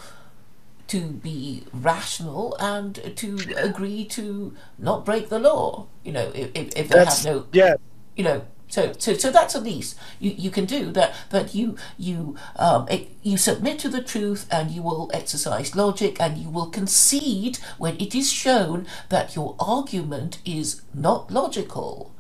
to 0.87 0.99
be 1.07 1.63
rational 1.71 2.57
and 2.59 3.15
to 3.15 3.39
agree 3.55 4.03
to 4.03 4.53
not 4.77 5.05
break 5.05 5.29
the 5.29 5.39
law. 5.39 5.87
You 6.03 6.11
know, 6.11 6.31
if, 6.35 6.51
if, 6.53 6.67
if 6.75 6.89
they 6.89 6.97
that's 6.97 7.23
have 7.23 7.33
no, 7.33 7.45
yeah 7.53 7.75
you 8.15 8.23
know, 8.23 8.45
so 8.71 8.93
so 8.97 9.13
so 9.13 9.31
that's 9.31 9.55
at 9.55 9.63
least 9.63 9.97
you, 10.19 10.31
you 10.31 10.49
can 10.49 10.65
do 10.65 10.91
that. 10.93 11.13
That 11.29 11.53
you 11.53 11.75
you 11.97 12.35
um 12.55 12.87
eh, 12.89 13.05
you 13.21 13.37
submit 13.37 13.79
to 13.79 13.89
the 13.89 14.01
truth 14.01 14.47
and 14.49 14.71
you 14.71 14.81
will 14.81 15.11
exercise 15.13 15.75
logic 15.75 16.19
and 16.19 16.37
you 16.37 16.49
will 16.49 16.67
concede 16.67 17.57
when 17.77 17.95
it 17.99 18.15
is 18.15 18.31
shown 18.31 18.87
that 19.09 19.35
your 19.35 19.55
argument 19.59 20.39
is 20.45 20.81
not 20.93 21.31
logical. 21.31 22.13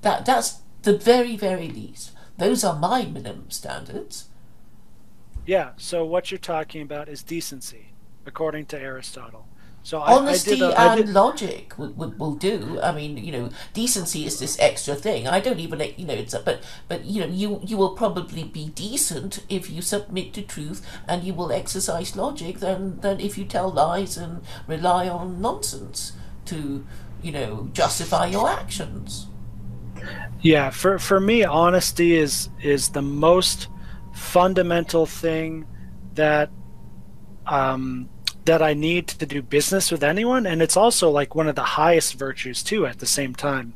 That 0.00 0.24
that's 0.24 0.60
the 0.82 0.96
very 0.96 1.36
very 1.36 1.68
least. 1.68 2.12
Those 2.38 2.64
are 2.64 2.78
my 2.78 3.04
minimum 3.04 3.50
standards. 3.50 4.28
yeah 5.46 5.70
so 5.76 6.04
what 6.04 6.30
you're 6.30 6.38
talking 6.38 6.82
about 6.82 7.08
is 7.08 7.22
decency 7.22 7.92
according 8.26 8.64
to 8.66 8.78
aristotle 8.80 9.46
so 9.82 10.00
I, 10.00 10.12
I 10.12 10.16
honesty 10.16 10.50
did 10.50 10.62
a, 10.62 10.78
I 10.78 10.96
and 10.96 11.12
logic 11.12 11.76
will, 11.76 11.92
will, 11.92 12.14
will 12.18 12.34
do 12.34 12.78
i 12.82 12.92
mean 12.92 13.16
you 13.16 13.32
know 13.32 13.50
decency 13.74 14.24
is 14.24 14.38
this 14.38 14.58
extra 14.60 14.94
thing 14.94 15.26
i 15.26 15.40
don't 15.40 15.58
even 15.58 15.80
you 15.96 16.06
know 16.06 16.14
it's 16.14 16.34
a, 16.34 16.40
but 16.40 16.62
but 16.88 17.04
you 17.04 17.20
know 17.20 17.26
you 17.26 17.60
you 17.64 17.76
will 17.76 17.94
probably 17.94 18.44
be 18.44 18.68
decent 18.68 19.44
if 19.48 19.70
you 19.70 19.82
submit 19.82 20.32
to 20.34 20.42
truth 20.42 20.86
and 21.08 21.24
you 21.24 21.34
will 21.34 21.52
exercise 21.52 22.16
logic 22.16 22.60
than 22.60 23.00
than 23.00 23.18
if 23.20 23.36
you 23.36 23.44
tell 23.44 23.70
lies 23.70 24.16
and 24.16 24.42
rely 24.68 25.08
on 25.08 25.40
nonsense 25.40 26.12
to 26.44 26.84
you 27.22 27.32
know, 27.32 27.68
justify 27.72 28.26
your 28.26 28.48
actions. 28.48 29.28
Yeah, 30.40 30.70
for 30.70 30.98
for 30.98 31.20
me, 31.20 31.44
honesty 31.44 32.16
is 32.16 32.48
is 32.60 32.88
the 32.88 33.02
most 33.02 33.68
fundamental 34.12 35.06
thing 35.06 35.66
that 36.14 36.50
um, 37.46 38.08
that 38.44 38.62
I 38.62 38.74
need 38.74 39.08
to 39.08 39.26
do 39.26 39.42
business 39.42 39.90
with 39.90 40.02
anyone, 40.02 40.46
and 40.46 40.62
it's 40.62 40.76
also 40.76 41.10
like 41.10 41.34
one 41.34 41.48
of 41.48 41.54
the 41.54 41.62
highest 41.62 42.14
virtues 42.14 42.62
too. 42.62 42.86
At 42.86 42.98
the 42.98 43.06
same 43.06 43.34
time, 43.34 43.74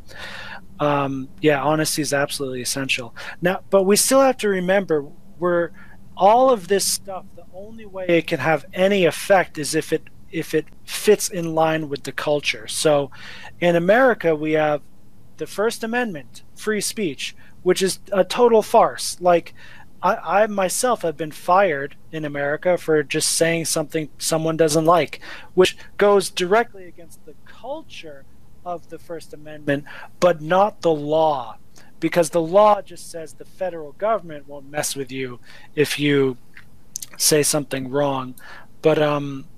um, 0.80 1.28
yeah, 1.40 1.62
honesty 1.62 2.02
is 2.02 2.12
absolutely 2.12 2.62
essential. 2.62 3.14
Now, 3.40 3.60
but 3.70 3.84
we 3.84 3.96
still 3.96 4.20
have 4.20 4.36
to 4.38 4.48
remember 4.48 5.06
we're 5.38 5.70
all 6.16 6.50
of 6.50 6.68
this 6.68 6.84
stuff. 6.84 7.24
The 7.36 7.44
only 7.54 7.86
way 7.86 8.06
it 8.08 8.26
can 8.26 8.40
have 8.40 8.64
any 8.72 9.04
effect 9.04 9.58
is 9.58 9.74
if 9.74 9.92
it 9.92 10.04
if 10.32 10.54
it 10.54 10.66
fits 10.84 11.28
in 11.28 11.54
line 11.54 11.88
with 11.88 12.02
the 12.02 12.12
culture. 12.12 12.66
So, 12.66 13.10
in 13.60 13.76
America, 13.76 14.34
we 14.34 14.52
have 14.52 14.82
the 15.36 15.46
First 15.46 15.84
Amendment, 15.84 16.42
free 16.56 16.80
speech, 16.80 17.36
which 17.62 17.80
is 17.80 18.00
a 18.12 18.24
total 18.24 18.62
farce. 18.62 19.16
Like, 19.20 19.54
I, 20.06 20.42
I, 20.42 20.46
myself 20.46 21.02
have 21.02 21.16
been 21.16 21.32
fired 21.32 21.96
in 22.12 22.24
America 22.24 22.78
for 22.78 23.02
just 23.02 23.32
saying 23.32 23.64
something 23.64 24.08
someone 24.18 24.56
doesn't 24.56 24.84
like, 24.84 25.20
which 25.54 25.76
goes 25.98 26.30
directly 26.30 26.86
against 26.86 27.26
the 27.26 27.34
culture 27.44 28.24
of 28.64 28.88
the 28.88 29.00
First 29.00 29.34
Amendment, 29.34 29.84
but 30.20 30.40
not 30.40 30.82
the 30.82 30.92
law. 30.92 31.58
Because 31.98 32.30
the 32.30 32.40
law 32.40 32.82
just 32.82 33.10
says 33.10 33.32
the 33.32 33.44
federal 33.44 33.92
government 33.92 34.46
won't 34.46 34.70
mess 34.70 34.94
with 34.94 35.10
you 35.10 35.40
if 35.74 35.98
you 35.98 36.36
say 37.16 37.42
something 37.42 37.90
wrong. 37.90 38.36
But 38.82 39.02
um, 39.02 39.48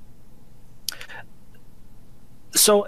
so 2.58 2.86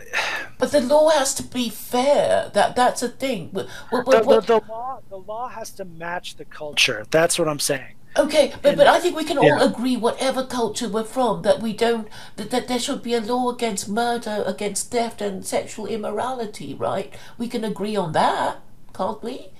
but 0.58 0.72
the 0.72 0.80
law 0.80 1.08
has 1.10 1.34
to 1.34 1.42
be 1.42 1.70
fair. 1.70 2.50
That 2.52 2.76
that's 2.76 3.02
a 3.02 3.08
thing. 3.08 3.50
The, 3.52 3.66
the, 3.90 4.42
the, 4.46 4.62
law 4.68 5.00
the 5.08 5.16
law 5.16 5.48
has 5.48 5.70
to 5.72 5.84
match 5.84 6.36
the 6.36 6.44
culture. 6.44 7.06
That's 7.10 7.38
what 7.38 7.48
i'm 7.48 7.58
saying. 7.58 7.94
Okay 8.16 8.52
but, 8.60 8.70
and, 8.70 8.76
but 8.76 8.86
i 8.88 8.98
think 8.98 9.16
we 9.16 9.24
can 9.24 9.38
all 9.38 9.44
yeah. 9.44 9.64
agree 9.64 9.96
whatever 9.96 10.44
culture 10.44 10.88
we're 10.88 11.04
from 11.04 11.42
that 11.42 11.60
we 11.60 11.72
don't 11.72 12.08
that, 12.36 12.50
that 12.50 12.66
there 12.66 12.80
should 12.80 13.04
be 13.04 13.14
a 13.14 13.20
law 13.20 13.50
against 13.50 13.88
murder 13.88 14.42
against 14.46 14.90
theft 14.90 15.20
and 15.22 15.46
sexual 15.46 15.86
immorality 15.86 16.74
right? 16.74 17.14
We 17.38 17.46
can 17.46 17.64
agree 17.64 17.94
on 17.94 18.12
that 18.12 18.60
can't 18.92 19.22
we 19.22 19.50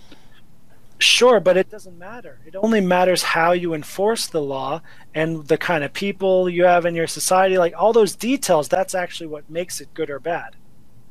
Sure, 1.01 1.41
but 1.41 1.57
it 1.57 1.71
doesn't 1.71 1.99
matter. 1.99 2.41
It 2.45 2.55
only 2.57 2.83
matters 2.83 3.23
how 3.23 3.53
you 3.53 3.73
enforce 3.73 4.27
the 4.27 4.43
law 4.43 4.83
and 5.15 5.49
the 5.49 5.57
kind 5.57 5.83
of 5.83 5.95
people 5.95 6.49
you 6.49 6.65
have 6.65 6.85
in 6.85 6.95
your 6.95 7.07
society. 7.07 7.57
Like 7.57 7.73
all 7.75 7.95
those 7.95 8.15
details, 8.15 8.69
that's 8.69 8.95
actually 8.95 9.29
what 9.29 9.49
makes 9.49 9.81
it 9.81 9.95
good 9.95 10.11
or 10.11 10.21
bad. 10.21 10.57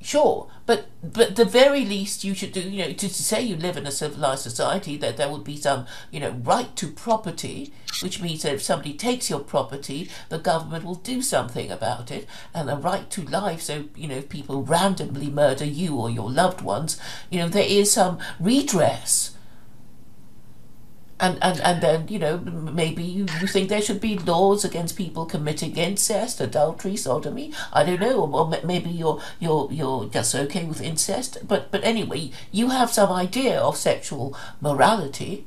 Sure, 0.02 0.48
but 0.66 0.86
but 1.04 1.36
the 1.36 1.44
very 1.44 1.84
least 1.84 2.24
you 2.24 2.34
should 2.34 2.54
do, 2.54 2.62
you 2.62 2.86
know, 2.86 2.94
to, 2.94 3.10
to 3.10 3.10
say 3.10 3.42
you 3.42 3.58
live 3.58 3.76
in 3.76 3.86
a 3.86 3.92
civilized 3.92 4.44
society, 4.44 4.96
that 4.96 5.18
there 5.18 5.30
would 5.30 5.44
be 5.44 5.58
some, 5.58 5.88
you 6.10 6.22
know, 6.22 6.32
right 6.32 6.74
to 6.78 6.88
property, 6.88 7.74
which 8.02 8.22
means 8.22 8.44
that 8.44 8.54
if 8.54 8.62
somebody 8.62 8.94
takes 8.94 9.30
your 9.30 9.42
property, 9.42 10.10
the 10.30 10.38
government 10.38 10.86
will 10.86 10.96
do 10.96 11.22
something 11.22 11.70
about 11.70 12.12
it, 12.12 12.28
and 12.54 12.70
a 12.70 12.76
right 12.76 13.10
to 13.10 13.24
life. 13.24 13.62
So 13.62 13.86
you 13.96 14.08
know, 14.08 14.18
if 14.18 14.30
people 14.30 14.64
randomly 14.64 15.30
murder 15.30 15.66
you 15.66 15.96
or 15.98 16.10
your 16.10 16.32
loved 16.32 16.62
ones, 16.62 16.98
you 17.30 17.40
know, 17.40 17.50
there 17.50 17.68
is 17.68 17.92
some 17.92 18.20
redress 18.40 19.32
and, 21.20 21.38
and, 21.42 21.60
and 21.62 21.82
then, 21.82 22.08
you 22.08 22.18
know, 22.18 22.38
maybe 22.38 23.04
you, 23.04 23.26
you 23.42 23.48
think 23.48 23.70
there 23.70 23.82
should 23.82 24.00
be 24.00 24.18
laws 24.18 24.64
against 24.64 24.96
people 24.96 25.26
committing 25.26 25.76
incest, 25.76 26.40
adultery, 26.40 26.96
sodomy. 26.96 27.54
I 27.74 27.84
don't 27.84 28.00
know, 28.00 28.26
or 28.26 28.50
maybe 28.64 28.90
you're 28.90 29.22
you're 29.40 29.68
you're 29.72 30.06
just 30.06 30.34
okay 30.34 30.64
with 30.64 30.82
incest. 30.82 31.40
But 31.46 31.72
but 31.72 31.84
anyway, 31.84 32.32
you 32.52 32.70
have 32.70 32.90
some 32.90 33.12
idea 33.12 33.60
of 33.60 33.76
sexual 33.76 34.38
morality. 34.62 35.46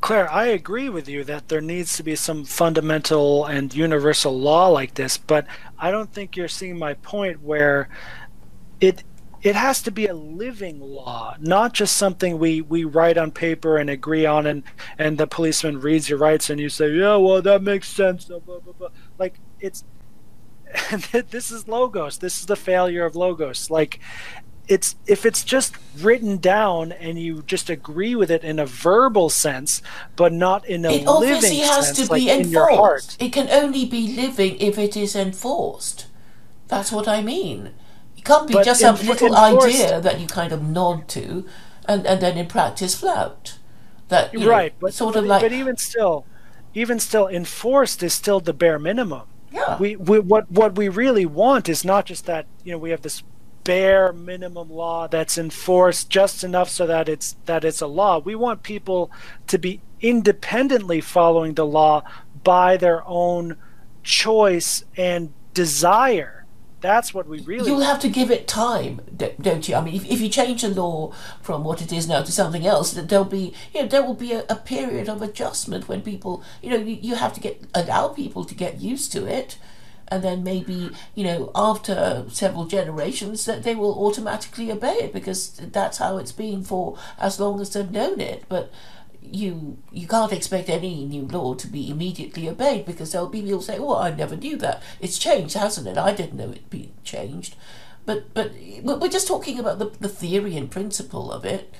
Claire, 0.00 0.30
I 0.30 0.46
agree 0.46 0.88
with 0.88 1.08
you 1.08 1.24
that 1.24 1.48
there 1.48 1.60
needs 1.60 1.96
to 1.96 2.02
be 2.02 2.14
some 2.14 2.44
fundamental 2.44 3.46
and 3.46 3.74
universal 3.74 4.38
law 4.38 4.68
like 4.68 4.94
this, 4.94 5.16
but 5.16 5.46
I 5.78 5.90
don't 5.90 6.12
think 6.12 6.36
you're 6.36 6.48
seeing 6.48 6.78
my 6.78 6.94
point 6.94 7.42
where 7.42 7.88
it 8.80 9.02
it 9.42 9.54
has 9.54 9.82
to 9.82 9.90
be 9.90 10.06
a 10.06 10.14
living 10.14 10.80
law, 10.80 11.36
not 11.38 11.72
just 11.72 11.96
something 11.96 12.38
we, 12.38 12.60
we 12.60 12.84
write 12.84 13.16
on 13.16 13.30
paper 13.30 13.76
and 13.76 13.88
agree 13.88 14.26
on, 14.26 14.46
and, 14.46 14.62
and 14.98 15.18
the 15.18 15.26
policeman 15.26 15.80
reads 15.80 16.08
your 16.08 16.18
rights 16.18 16.50
and 16.50 16.60
you 16.60 16.68
say, 16.68 16.90
yeah, 16.90 17.16
well, 17.16 17.40
that 17.42 17.62
makes 17.62 17.88
sense. 17.88 18.24
Blah, 18.24 18.40
blah, 18.40 18.58
blah. 18.58 18.88
Like, 19.18 19.38
it's 19.60 19.84
this 21.30 21.50
is 21.50 21.68
logos. 21.68 22.18
This 22.18 22.40
is 22.40 22.46
the 22.46 22.56
failure 22.56 23.04
of 23.04 23.16
logos. 23.16 23.70
Like, 23.70 24.00
it's 24.66 24.96
if 25.06 25.24
it's 25.24 25.42
just 25.42 25.74
written 25.96 26.36
down 26.36 26.92
and 26.92 27.18
you 27.18 27.42
just 27.42 27.70
agree 27.70 28.14
with 28.14 28.30
it 28.30 28.44
in 28.44 28.58
a 28.58 28.66
verbal 28.66 29.30
sense, 29.30 29.80
but 30.14 30.32
not 30.32 30.66
in 30.66 30.84
a 30.84 30.90
it 30.90 31.06
living 31.06 31.08
obviously 31.08 31.58
has 31.60 31.86
sense, 31.86 32.06
to 32.06 32.12
like 32.12 32.20
be 32.20 32.30
in 32.30 32.50
your 32.50 32.68
heart. 32.68 32.72
enforced. 32.72 33.22
It 33.22 33.32
can 33.32 33.48
only 33.50 33.86
be 33.86 34.14
living 34.14 34.58
if 34.60 34.78
it 34.78 34.96
is 34.96 35.16
enforced. 35.16 36.06
That's 36.68 36.92
what 36.92 37.08
I 37.08 37.22
mean. 37.22 37.70
It 38.18 38.24
can't 38.24 38.48
be 38.48 38.54
but 38.54 38.64
just 38.64 38.80
some 38.80 38.96
little 38.96 39.36
idea 39.36 40.00
that 40.00 40.20
you 40.20 40.26
kind 40.26 40.52
of 40.52 40.62
nod 40.62 41.08
to, 41.08 41.46
and, 41.86 42.04
and 42.04 42.20
then 42.20 42.36
in 42.36 42.46
practice 42.46 42.98
flout. 42.98 43.58
That 44.08 44.34
right, 44.34 44.72
know, 44.72 44.78
but 44.80 44.94
sort 44.94 45.16
of 45.16 45.24
but, 45.24 45.28
like, 45.28 45.42
but 45.42 45.52
even 45.52 45.76
still, 45.76 46.24
even 46.74 46.98
still, 46.98 47.28
enforced 47.28 48.02
is 48.02 48.14
still 48.14 48.40
the 48.40 48.52
bare 48.52 48.78
minimum. 48.78 49.28
Yeah. 49.52 49.78
We, 49.78 49.96
we 49.96 50.18
what 50.18 50.50
what 50.50 50.76
we 50.76 50.88
really 50.88 51.26
want 51.26 51.68
is 51.68 51.84
not 51.84 52.06
just 52.06 52.26
that 52.26 52.46
you 52.64 52.72
know 52.72 52.78
we 52.78 52.90
have 52.90 53.02
this 53.02 53.22
bare 53.64 54.12
minimum 54.12 54.70
law 54.70 55.06
that's 55.06 55.36
enforced 55.38 56.10
just 56.10 56.42
enough 56.42 56.70
so 56.70 56.86
that 56.86 57.08
it's 57.08 57.36
that 57.44 57.64
it's 57.64 57.80
a 57.80 57.86
law. 57.86 58.18
We 58.18 58.34
want 58.34 58.62
people 58.62 59.12
to 59.46 59.58
be 59.58 59.80
independently 60.00 61.00
following 61.00 61.54
the 61.54 61.66
law 61.66 62.02
by 62.42 62.76
their 62.78 63.06
own 63.06 63.56
choice 64.02 64.84
and 64.96 65.32
desire 65.54 66.37
that's 66.80 67.12
what 67.12 67.26
we 67.26 67.40
really. 67.40 67.68
You'll 67.68 67.80
have 67.80 68.00
to 68.00 68.08
give 68.08 68.30
it 68.30 68.46
time, 68.46 69.00
don't 69.40 69.68
you? 69.68 69.74
I 69.74 69.80
mean, 69.80 69.94
if, 69.94 70.04
if 70.04 70.20
you 70.20 70.28
change 70.28 70.62
the 70.62 70.68
law 70.68 71.12
from 71.42 71.64
what 71.64 71.82
it 71.82 71.92
is 71.92 72.08
now 72.08 72.22
to 72.22 72.32
something 72.32 72.66
else, 72.66 72.92
that 72.92 73.08
there'll 73.08 73.24
be 73.24 73.54
you 73.74 73.82
know 73.82 73.88
there 73.88 74.02
will 74.02 74.14
be 74.14 74.32
a, 74.32 74.44
a 74.48 74.56
period 74.56 75.08
of 75.08 75.22
adjustment 75.22 75.88
when 75.88 76.02
people 76.02 76.42
you 76.62 76.70
know 76.70 76.76
you, 76.76 76.98
you 77.00 77.14
have 77.16 77.34
to 77.34 77.40
get 77.40 77.62
allow 77.74 78.08
people 78.08 78.44
to 78.44 78.54
get 78.54 78.80
used 78.80 79.10
to 79.12 79.26
it, 79.26 79.58
and 80.08 80.22
then 80.22 80.44
maybe 80.44 80.90
you 81.14 81.24
know 81.24 81.50
after 81.54 82.24
several 82.28 82.66
generations 82.66 83.44
that 83.44 83.64
they 83.64 83.74
will 83.74 84.06
automatically 84.06 84.70
obey 84.70 84.94
it 84.94 85.12
because 85.12 85.50
that's 85.50 85.98
how 85.98 86.16
it's 86.16 86.32
been 86.32 86.62
for 86.62 86.96
as 87.18 87.40
long 87.40 87.60
as 87.60 87.72
they've 87.72 87.90
known 87.90 88.20
it. 88.20 88.44
But 88.48 88.70
you 89.32 89.78
you 89.92 90.06
can't 90.06 90.32
expect 90.32 90.68
any 90.68 91.04
new 91.04 91.22
law 91.22 91.54
to 91.54 91.66
be 91.66 91.90
immediately 91.90 92.48
obeyed 92.48 92.86
because 92.86 93.12
there'll 93.12 93.28
be 93.28 93.42
people 93.42 93.62
say, 93.62 93.78
"Oh, 93.78 93.96
I 93.96 94.10
never 94.14 94.36
knew 94.36 94.56
that. 94.58 94.82
It's 95.00 95.18
changed, 95.18 95.54
hasn't 95.54 95.86
it? 95.86 95.98
I 95.98 96.12
didn't 96.12 96.38
know 96.38 96.50
it'd 96.50 96.70
be 96.70 96.92
changed." 97.04 97.56
But 98.04 98.32
but 98.34 98.52
we're 98.82 99.08
just 99.08 99.28
talking 99.28 99.58
about 99.58 99.78
the 99.78 99.90
the 100.00 100.08
theory 100.08 100.56
and 100.56 100.70
principle 100.70 101.32
of 101.32 101.44
it. 101.44 101.72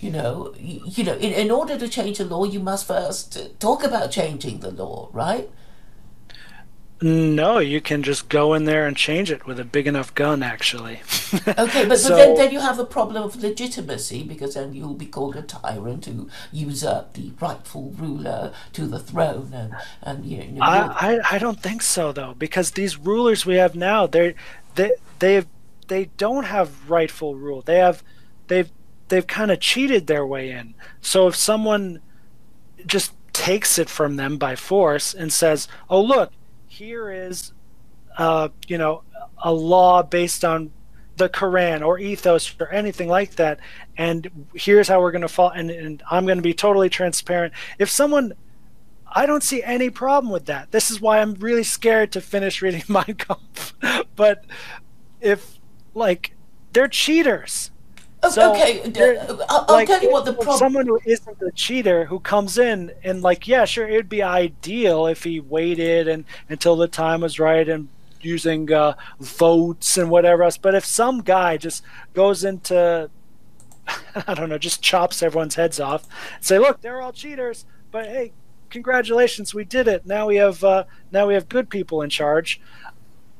You 0.00 0.10
know, 0.10 0.52
you, 0.58 0.82
you 0.84 1.04
know, 1.04 1.14
in, 1.14 1.32
in 1.32 1.50
order 1.50 1.78
to 1.78 1.88
change 1.88 2.18
a 2.18 2.24
law, 2.24 2.44
you 2.44 2.58
must 2.58 2.86
first 2.88 3.60
talk 3.60 3.84
about 3.84 4.10
changing 4.10 4.58
the 4.58 4.72
law, 4.72 5.08
right? 5.12 5.48
No, 7.02 7.58
you 7.58 7.80
can 7.80 8.04
just 8.04 8.28
go 8.28 8.54
in 8.54 8.64
there 8.64 8.86
and 8.86 8.96
change 8.96 9.30
it 9.30 9.44
with 9.44 9.58
a 9.58 9.64
big 9.64 9.88
enough 9.88 10.14
gun, 10.14 10.40
actually. 10.42 11.00
okay, 11.48 11.84
but, 11.86 11.96
so, 11.98 12.10
but 12.10 12.16
then, 12.16 12.34
then 12.36 12.52
you 12.52 12.60
have 12.60 12.76
the 12.76 12.86
problem 12.86 13.24
of 13.24 13.42
legitimacy 13.42 14.22
because 14.22 14.54
then 14.54 14.72
you'll 14.72 14.94
be 14.94 15.06
called 15.06 15.34
a 15.34 15.42
tyrant 15.42 16.06
who 16.06 16.28
usurped 16.52 17.14
the 17.14 17.32
rightful 17.40 17.92
ruler 17.96 18.52
to 18.74 18.86
the 18.86 19.00
throne, 19.00 19.50
and 19.52 19.74
and 20.02 20.24
you 20.24 20.46
know. 20.52 20.62
I, 20.62 21.14
I, 21.14 21.20
I 21.32 21.38
don't 21.38 21.60
think 21.60 21.82
so 21.82 22.12
though, 22.12 22.34
because 22.38 22.72
these 22.72 22.96
rulers 22.96 23.44
we 23.44 23.56
have 23.56 23.74
now, 23.74 24.06
they 24.06 24.36
they 24.76 24.92
they 25.18 25.44
they 25.88 26.04
don't 26.16 26.44
have 26.44 26.88
rightful 26.88 27.34
rule. 27.34 27.62
They 27.62 27.78
have 27.78 28.04
they've 28.46 28.70
they've 29.08 29.26
kind 29.26 29.50
of 29.50 29.58
cheated 29.58 30.06
their 30.06 30.24
way 30.24 30.50
in. 30.50 30.74
So 31.00 31.26
if 31.26 31.34
someone 31.34 32.00
just 32.86 33.12
takes 33.32 33.76
it 33.78 33.88
from 33.88 34.16
them 34.16 34.38
by 34.38 34.54
force 34.54 35.12
and 35.12 35.32
says, 35.32 35.66
"Oh 35.90 36.00
look." 36.00 36.32
Here 36.82 37.10
is, 37.10 37.52
uh, 38.18 38.48
you 38.66 38.76
know, 38.76 39.02
a 39.42 39.52
law 39.52 40.02
based 40.02 40.44
on 40.44 40.72
the 41.16 41.28
Quran 41.28 41.86
or 41.86 41.98
ethos 41.98 42.54
or 42.58 42.68
anything 42.68 43.08
like 43.08 43.36
that, 43.36 43.60
and 43.96 44.46
here's 44.54 44.88
how 44.88 45.00
we're 45.00 45.12
going 45.12 45.22
to 45.22 45.28
fall, 45.28 45.50
and, 45.50 45.70
and 45.70 46.02
I'm 46.10 46.26
going 46.26 46.38
to 46.38 46.42
be 46.42 46.54
totally 46.54 46.88
transparent. 46.88 47.52
If 47.78 47.88
someone 47.88 48.32
I 49.14 49.26
don't 49.26 49.42
see 49.42 49.62
any 49.62 49.90
problem 49.90 50.32
with 50.32 50.46
that. 50.46 50.72
This 50.72 50.90
is 50.90 50.98
why 50.98 51.20
I'm 51.20 51.34
really 51.34 51.64
scared 51.64 52.12
to 52.12 52.22
finish 52.22 52.62
reading 52.62 52.82
Mein 52.88 53.14
Kampf. 53.18 53.74
but 54.16 54.46
if 55.20 55.58
like 55.92 56.32
they're 56.72 56.88
cheaters, 56.88 57.71
so 58.30 58.52
okay, 58.52 58.82
I'll, 59.48 59.64
I'll 59.68 59.86
tell 59.86 60.02
you 60.02 60.10
what 60.10 60.24
the 60.24 60.32
problem. 60.32 60.54
Is. 60.54 60.58
Someone 60.58 60.86
who 60.86 61.00
isn't 61.04 61.42
a 61.42 61.50
cheater 61.52 62.04
who 62.04 62.20
comes 62.20 62.58
in 62.58 62.92
and 63.02 63.22
like, 63.22 63.48
yeah, 63.48 63.64
sure, 63.64 63.88
it'd 63.88 64.08
be 64.08 64.22
ideal 64.22 65.06
if 65.06 65.24
he 65.24 65.40
waited 65.40 66.08
and 66.08 66.24
until 66.48 66.76
the 66.76 66.88
time 66.88 67.22
was 67.22 67.40
right 67.40 67.68
and 67.68 67.88
using 68.20 68.72
uh, 68.72 68.94
votes 69.18 69.96
and 69.96 70.10
whatever 70.10 70.44
else. 70.44 70.56
But 70.56 70.74
if 70.74 70.84
some 70.84 71.20
guy 71.20 71.56
just 71.56 71.82
goes 72.14 72.44
into, 72.44 73.10
I 74.26 74.34
don't 74.34 74.48
know, 74.48 74.58
just 74.58 74.82
chops 74.82 75.22
everyone's 75.22 75.56
heads 75.56 75.80
off, 75.80 76.06
say, 76.40 76.58
look, 76.58 76.80
they're 76.80 77.00
all 77.00 77.12
cheaters, 77.12 77.66
but 77.90 78.06
hey, 78.06 78.32
congratulations, 78.70 79.54
we 79.54 79.64
did 79.64 79.88
it. 79.88 80.06
Now 80.06 80.26
we 80.26 80.36
have 80.36 80.62
uh, 80.62 80.84
now 81.10 81.26
we 81.26 81.34
have 81.34 81.48
good 81.48 81.70
people 81.70 82.02
in 82.02 82.10
charge. 82.10 82.60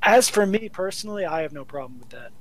As 0.03 0.29
for 0.29 0.45
me 0.45 0.69
personally, 0.69 1.25
I 1.25 1.43
have 1.43 1.53
no 1.53 1.65
problem 1.65 2.01
with 2.01 2.11
that. 2.11 2.33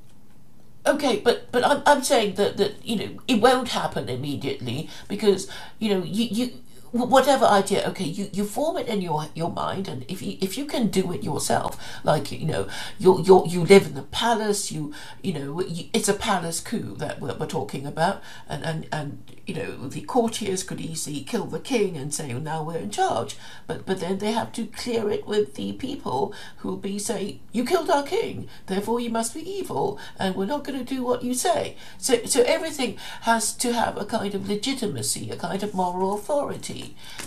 Okay, 0.85 1.19
but 1.23 1.51
but 1.51 1.63
I'm, 1.63 1.83
I'm 1.85 2.03
saying 2.03 2.35
that, 2.35 2.57
that 2.57 2.83
you 2.83 2.95
know 2.95 3.09
it 3.27 3.35
won't 3.39 3.69
happen 3.69 4.09
immediately 4.09 4.89
because 5.07 5.47
you 5.77 5.89
know 5.89 6.03
you, 6.03 6.25
you 6.25 6.53
whatever 6.91 7.45
idea 7.45 7.87
okay 7.87 8.03
you, 8.03 8.29
you 8.33 8.43
form 8.43 8.77
it 8.77 8.87
in 8.87 9.01
your 9.01 9.27
your 9.33 9.49
mind 9.49 9.87
and 9.87 10.03
if 10.09 10.21
you 10.21 10.37
if 10.41 10.57
you 10.57 10.65
can 10.65 10.87
do 10.87 11.13
it 11.13 11.23
yourself 11.23 11.77
like 12.03 12.31
you 12.31 12.45
know 12.45 12.67
you 12.99 13.23
you 13.23 13.43
you 13.47 13.63
live 13.63 13.85
in 13.85 13.93
the 13.93 14.01
palace 14.03 14.71
you 14.71 14.93
you 15.21 15.33
know 15.33 15.61
you, 15.61 15.85
it's 15.93 16.09
a 16.09 16.13
palace 16.13 16.59
coup 16.59 16.95
that 16.97 17.19
we're, 17.21 17.33
we're 17.35 17.45
talking 17.45 17.85
about 17.85 18.21
and 18.49 18.63
and 18.65 18.87
and 18.91 19.23
you 19.47 19.55
know 19.55 19.87
the 19.87 20.01
courtiers 20.01 20.63
could 20.63 20.79
easily 20.79 21.21
kill 21.21 21.45
the 21.45 21.59
king 21.59 21.97
and 21.97 22.13
say 22.13 22.33
well, 22.33 22.41
now 22.41 22.63
we're 22.63 22.77
in 22.77 22.91
charge. 22.91 23.35
But 23.67 23.85
but 23.85 23.99
then 23.99 24.17
they 24.19 24.31
have 24.31 24.51
to 24.53 24.65
clear 24.65 25.09
it 25.09 25.25
with 25.25 25.55
the 25.55 25.73
people 25.73 26.33
who 26.57 26.69
will 26.69 26.77
be 26.77 26.99
say 26.99 27.39
you 27.51 27.65
killed 27.65 27.89
our 27.89 28.03
king 28.03 28.47
therefore 28.67 28.99
you 28.99 29.09
must 29.09 29.33
be 29.33 29.49
evil 29.49 29.99
and 30.17 30.35
we're 30.35 30.45
not 30.45 30.63
going 30.63 30.79
to 30.79 30.95
do 30.95 31.03
what 31.03 31.23
you 31.23 31.33
say. 31.33 31.75
So 31.97 32.25
so 32.25 32.43
everything 32.43 32.97
has 33.21 33.53
to 33.53 33.73
have 33.73 33.97
a 33.97 34.05
kind 34.05 34.33
of 34.35 34.47
legitimacy 34.47 35.29
a 35.31 35.35
kind 35.35 35.63
of 35.63 35.73
moral 35.73 36.15
authority 36.15 36.80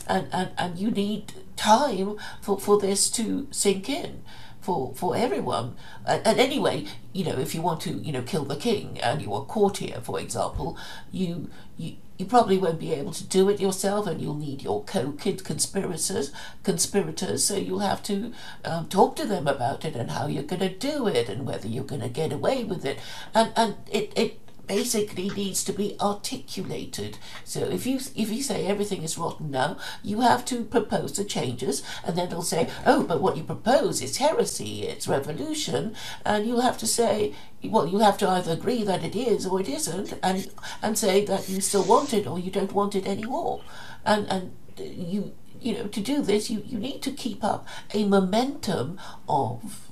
and, 0.06 0.28
and, 0.32 0.50
and 0.58 0.78
you 0.78 0.90
need 0.90 1.32
time 1.56 2.16
for, 2.40 2.58
for 2.58 2.78
this 2.78 3.10
to 3.10 3.46
sink 3.50 3.88
in 3.88 4.22
for, 4.64 4.94
for 4.94 5.14
everyone. 5.14 5.76
And, 6.06 6.26
and, 6.26 6.40
anyway, 6.40 6.86
you 7.12 7.24
know, 7.24 7.38
if 7.38 7.54
you 7.54 7.60
want 7.60 7.82
to, 7.82 7.90
you 7.90 8.12
know, 8.12 8.22
kill 8.22 8.44
the 8.44 8.56
king 8.56 8.98
and 9.00 9.20
you're 9.20 9.42
a 9.42 9.44
courtier, 9.44 10.00
for 10.02 10.18
example, 10.18 10.78
you, 11.12 11.50
you, 11.76 11.96
you 12.16 12.24
probably 12.24 12.56
won't 12.56 12.80
be 12.80 12.94
able 12.94 13.12
to 13.12 13.24
do 13.24 13.48
it 13.50 13.60
yourself 13.60 14.06
and 14.06 14.20
you'll 14.20 14.36
need 14.36 14.62
your 14.62 14.84
co-kid 14.84 15.44
conspirators 15.44 16.30
conspirators 16.62 17.44
so 17.44 17.56
you'll 17.56 17.80
have 17.80 18.02
to 18.04 18.32
um, 18.64 18.88
talk 18.88 19.16
to 19.16 19.26
them 19.26 19.48
about 19.48 19.84
it 19.84 19.96
and 19.96 20.12
how 20.12 20.28
you're 20.28 20.44
going 20.44 20.60
to 20.60 20.68
do 20.68 21.08
it 21.08 21.28
and 21.28 21.44
whether 21.44 21.66
you're 21.66 21.82
going 21.82 22.00
to 22.00 22.08
get 22.08 22.32
away 22.32 22.62
with 22.62 22.84
it 22.84 22.98
and 23.34 23.52
and 23.56 23.74
it, 23.90 24.12
it 24.16 24.38
basically 24.66 25.28
needs 25.30 25.64
to 25.64 25.72
be 25.72 25.96
articulated. 26.00 27.18
So 27.44 27.60
if 27.60 27.86
you 27.86 27.96
if 28.14 28.30
you 28.30 28.42
say 28.42 28.66
everything 28.66 29.02
is 29.02 29.18
rotten 29.18 29.50
now, 29.50 29.76
you 30.02 30.20
have 30.20 30.44
to 30.46 30.64
propose 30.64 31.12
the 31.16 31.24
changes, 31.24 31.82
and 32.04 32.16
then 32.16 32.28
they'll 32.28 32.42
say, 32.42 32.68
oh, 32.86 33.04
but 33.04 33.20
what 33.20 33.36
you 33.36 33.42
propose 33.42 34.02
is 34.02 34.18
heresy, 34.18 34.82
it's 34.82 35.08
revolution, 35.08 35.94
and 36.24 36.46
you'll 36.46 36.60
have 36.60 36.78
to 36.78 36.86
say, 36.86 37.34
well, 37.62 37.86
you 37.86 37.98
have 37.98 38.18
to 38.18 38.28
either 38.28 38.52
agree 38.52 38.82
that 38.84 39.04
it 39.04 39.16
is 39.16 39.46
or 39.46 39.60
it 39.60 39.68
isn't, 39.68 40.14
and 40.22 40.50
and 40.82 40.98
say 40.98 41.24
that 41.24 41.48
you 41.48 41.60
still 41.60 41.84
want 41.84 42.12
it 42.12 42.26
or 42.26 42.38
you 42.38 42.50
don't 42.50 42.72
want 42.72 42.94
it 42.94 43.06
anymore, 43.06 43.62
and 44.04 44.26
and 44.28 44.52
you 44.78 45.32
you 45.60 45.72
know 45.72 45.86
to 45.86 46.00
do 46.00 46.20
this 46.20 46.50
you 46.50 46.62
you 46.66 46.78
need 46.78 47.00
to 47.00 47.10
keep 47.10 47.42
up 47.42 47.66
a 47.94 48.04
momentum 48.04 48.98
of 49.28 49.83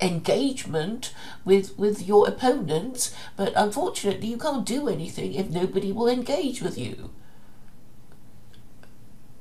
engagement 0.00 1.14
with 1.44 1.78
with 1.78 2.06
your 2.06 2.28
opponents 2.28 3.14
but 3.36 3.52
unfortunately 3.56 4.28
you 4.28 4.36
can't 4.36 4.66
do 4.66 4.88
anything 4.88 5.32
if 5.34 5.48
nobody 5.48 5.92
will 5.92 6.08
engage 6.08 6.60
with 6.60 6.76
you. 6.76 7.10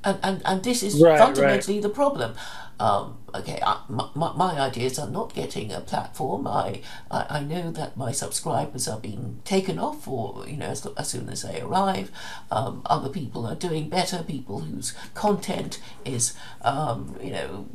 And 0.04 0.20
and, 0.24 0.42
and 0.46 0.64
this 0.64 0.84
is 0.84 1.02
right, 1.02 1.18
fundamentally 1.18 1.76
right. 1.76 1.84
the 1.84 1.90
problem. 1.90 2.36
Um, 2.78 3.20
okay 3.34 3.60
I, 3.66 3.80
my, 3.90 4.10
my 4.34 4.60
ideas 4.60 5.00
are 5.00 5.10
not 5.10 5.34
getting 5.34 5.72
a 5.72 5.80
platform. 5.80 6.46
I, 6.46 6.82
I, 7.10 7.26
I 7.30 7.40
know 7.40 7.72
that 7.72 7.96
my 7.98 8.12
subscribers 8.12 8.88
are 8.88 9.00
being 9.00 9.42
taken 9.46 9.80
off 9.80 10.08
or 10.08 10.46
you 10.48 10.58
know 10.58 10.68
as, 10.68 10.86
as 10.98 11.10
soon 11.10 11.28
as 11.30 11.42
they 11.42 11.60
arrive. 11.60 12.12
Um, 12.50 12.82
other 12.86 13.10
people 13.10 13.46
are 13.46 13.56
doing 13.56 13.90
better. 13.90 14.24
People 14.24 14.60
whose 14.60 14.94
content 15.14 15.82
is 16.06 16.34
um, 16.62 17.18
you 17.22 17.32
know 17.32 17.68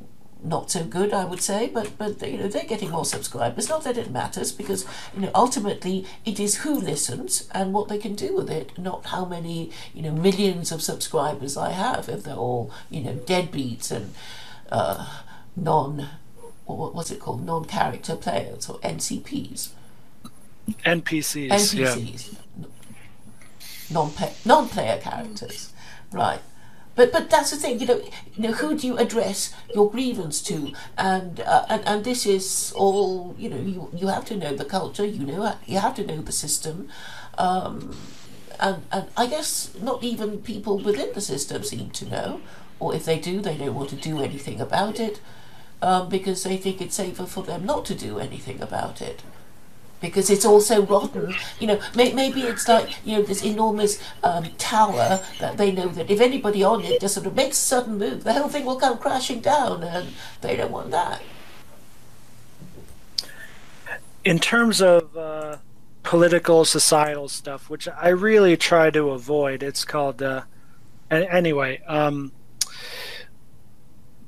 not 0.42 0.70
so 0.70 0.84
good, 0.84 1.12
I 1.12 1.24
would 1.24 1.40
say, 1.40 1.68
but 1.68 1.96
but 1.98 2.20
you 2.26 2.38
know 2.38 2.48
they're 2.48 2.64
getting 2.64 2.90
more 2.90 3.04
subscribers. 3.04 3.68
Not 3.68 3.84
that 3.84 3.98
it 3.98 4.10
matters, 4.10 4.52
because 4.52 4.86
you 5.14 5.22
know 5.22 5.30
ultimately 5.34 6.06
it 6.24 6.40
is 6.40 6.58
who 6.58 6.80
listens 6.80 7.48
and 7.52 7.72
what 7.72 7.88
they 7.88 7.98
can 7.98 8.14
do 8.14 8.34
with 8.34 8.50
it, 8.50 8.76
not 8.78 9.06
how 9.06 9.24
many 9.24 9.70
you 9.94 10.02
know 10.02 10.12
millions 10.12 10.72
of 10.72 10.82
subscribers 10.82 11.56
I 11.56 11.70
have. 11.70 12.08
If 12.08 12.24
they're 12.24 12.34
all 12.34 12.70
you 12.90 13.02
know 13.02 13.14
deadbeats 13.14 13.90
and 13.90 14.14
uh, 14.70 15.22
non, 15.56 16.08
what 16.64 16.94
what's 16.94 17.10
it 17.10 17.20
called, 17.20 17.44
non-character 17.44 18.16
players 18.16 18.68
or 18.68 18.78
NCPs. 18.80 19.70
NPCs. 20.84 21.48
NPCs. 21.48 22.32
Yeah. 22.32 22.66
Non 23.90 24.12
non-player 24.44 24.98
characters, 24.98 25.72
right? 26.12 26.40
But 26.94 27.12
but 27.12 27.30
that's 27.30 27.50
the 27.50 27.56
thing, 27.56 27.80
you 27.80 27.86
know. 27.86 28.00
You 28.36 28.42
know, 28.42 28.52
who 28.52 28.76
do 28.76 28.86
you 28.86 28.96
address 28.98 29.52
your 29.74 29.90
grievance 29.90 30.42
to? 30.42 30.72
And 30.98 31.40
uh, 31.40 31.64
and 31.68 31.82
and 31.86 32.04
this 32.04 32.26
is 32.26 32.72
all. 32.76 33.34
You 33.38 33.50
know, 33.50 33.56
you 33.56 33.90
you 33.94 34.08
have 34.08 34.24
to 34.26 34.36
know 34.36 34.54
the 34.54 34.64
culture. 34.64 35.04
You 35.04 35.24
know, 35.26 35.54
you 35.66 35.78
have 35.78 35.94
to 35.96 36.06
know 36.06 36.20
the 36.20 36.32
system. 36.32 36.88
Um, 37.38 37.96
and 38.58 38.82
and 38.92 39.06
I 39.16 39.26
guess 39.26 39.70
not 39.80 40.02
even 40.02 40.38
people 40.38 40.78
within 40.78 41.10
the 41.14 41.20
system 41.20 41.62
seem 41.62 41.90
to 41.90 42.06
know, 42.08 42.40
or 42.78 42.94
if 42.94 43.04
they 43.04 43.18
do, 43.18 43.40
they 43.40 43.56
don't 43.56 43.74
want 43.74 43.90
to 43.90 43.96
do 43.96 44.20
anything 44.20 44.60
about 44.60 45.00
it, 45.00 45.20
um, 45.82 46.08
because 46.08 46.42
they 46.42 46.56
think 46.56 46.80
it's 46.80 46.96
safer 46.96 47.26
for 47.26 47.42
them 47.42 47.64
not 47.64 47.84
to 47.86 47.94
do 47.94 48.18
anything 48.18 48.60
about 48.60 49.00
it 49.00 49.22
because 50.00 50.30
it's 50.30 50.44
all 50.44 50.60
so 50.60 50.82
rotten. 50.82 51.34
You 51.58 51.68
know, 51.68 51.80
may, 51.94 52.12
maybe 52.12 52.42
it's 52.42 52.66
like 52.68 53.04
you 53.04 53.16
know 53.16 53.22
this 53.22 53.44
enormous 53.44 54.02
um, 54.22 54.44
tower 54.58 55.20
that 55.38 55.56
they 55.56 55.72
know 55.72 55.88
that 55.88 56.10
if 56.10 56.20
anybody 56.20 56.62
on 56.62 56.82
it 56.82 57.00
just 57.00 57.14
sort 57.14 57.26
of 57.26 57.34
makes 57.34 57.56
a 57.56 57.60
sudden 57.60 57.98
move, 57.98 58.24
the 58.24 58.32
whole 58.32 58.48
thing 58.48 58.64
will 58.64 58.76
come 58.76 58.98
crashing 58.98 59.40
down, 59.40 59.82
and 59.82 60.08
they 60.40 60.56
don't 60.56 60.72
want 60.72 60.90
that. 60.90 61.22
In 64.24 64.38
terms 64.38 64.82
of 64.82 65.16
uh, 65.16 65.56
political, 66.02 66.64
societal 66.64 67.28
stuff, 67.28 67.70
which 67.70 67.88
I 67.88 68.08
really 68.08 68.56
try 68.56 68.90
to 68.90 69.10
avoid, 69.10 69.62
it's 69.62 69.84
called. 69.84 70.22
Uh, 70.22 70.42
anyway, 71.10 71.82
um, 71.86 72.32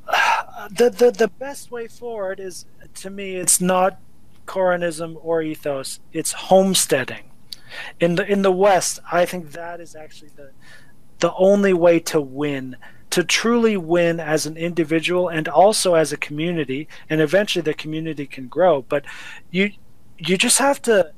the 0.71 0.91
the 0.91 1.11
the 1.11 1.29
best 1.29 1.71
way 1.71 1.89
forward 1.89 2.41
is 2.41 2.67
to 2.97 3.11
me. 3.11 3.37
It's 3.37 3.61
not 3.61 3.99
Quranism 4.47 5.17
or 5.23 5.43
ethos. 5.43 6.01
It's 6.13 6.33
homesteading. 6.33 7.31
In 8.01 8.17
the 8.17 8.31
in 8.31 8.43
the 8.43 8.53
West, 8.53 8.99
I 9.11 9.25
think 9.25 9.53
that 9.53 9.81
is 9.81 9.95
actually 9.95 10.31
the 10.37 10.51
the 11.21 11.33
only 11.35 11.73
way 11.73 12.01
to 12.01 12.21
win, 12.21 12.77
to 13.11 13.23
truly 13.23 13.77
win 13.77 14.19
as 14.19 14.45
an 14.45 14.57
individual 14.57 15.29
and 15.29 15.49
also 15.49 15.95
as 15.95 16.13
a 16.13 16.17
community, 16.17 16.89
and 17.09 17.21
eventually 17.21 17.63
the 17.63 17.75
community 17.75 18.27
can 18.27 18.49
grow. 18.49 18.83
But 18.83 19.05
you 19.51 19.73
you 20.19 20.37
just 20.37 20.59
have 20.59 20.83
to 20.83 21.13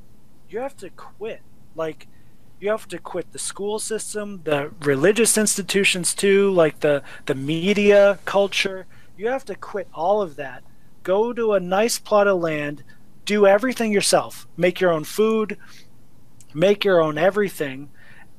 you 0.49 0.61
have 0.61 0.77
to 0.79 0.91
quit. 0.91 1.43
Like 1.75 2.07
you 2.61 2.71
have 2.71 2.89
to 2.89 2.99
quit 2.99 3.33
the 3.33 3.39
school 3.39 3.79
system, 3.79 4.43
the 4.45 4.73
religious 4.81 5.37
institutions 5.37 6.15
too, 6.15 6.51
like 6.51 6.81
the 6.81 7.03
the 7.27 7.35
media 7.35 8.19
culture. 8.25 8.87
You 9.17 9.29
have 9.29 9.45
to 9.47 9.55
quit 9.55 9.89
all 9.93 10.23
of 10.23 10.37
that. 10.37 10.63
Go 11.03 11.33
to 11.33 11.53
a 11.53 11.61
nice 11.61 11.99
plot 11.99 12.27
of 12.27 12.41
land, 12.41 12.83
do 13.25 13.47
everything 13.47 13.93
yourself. 13.93 14.47
Make 14.57 14.81
your 14.81 14.93
own 14.93 15.05
food, 15.05 15.57
make 16.53 16.85
your 16.85 17.01
own 17.01 17.19
everything, 17.19 17.91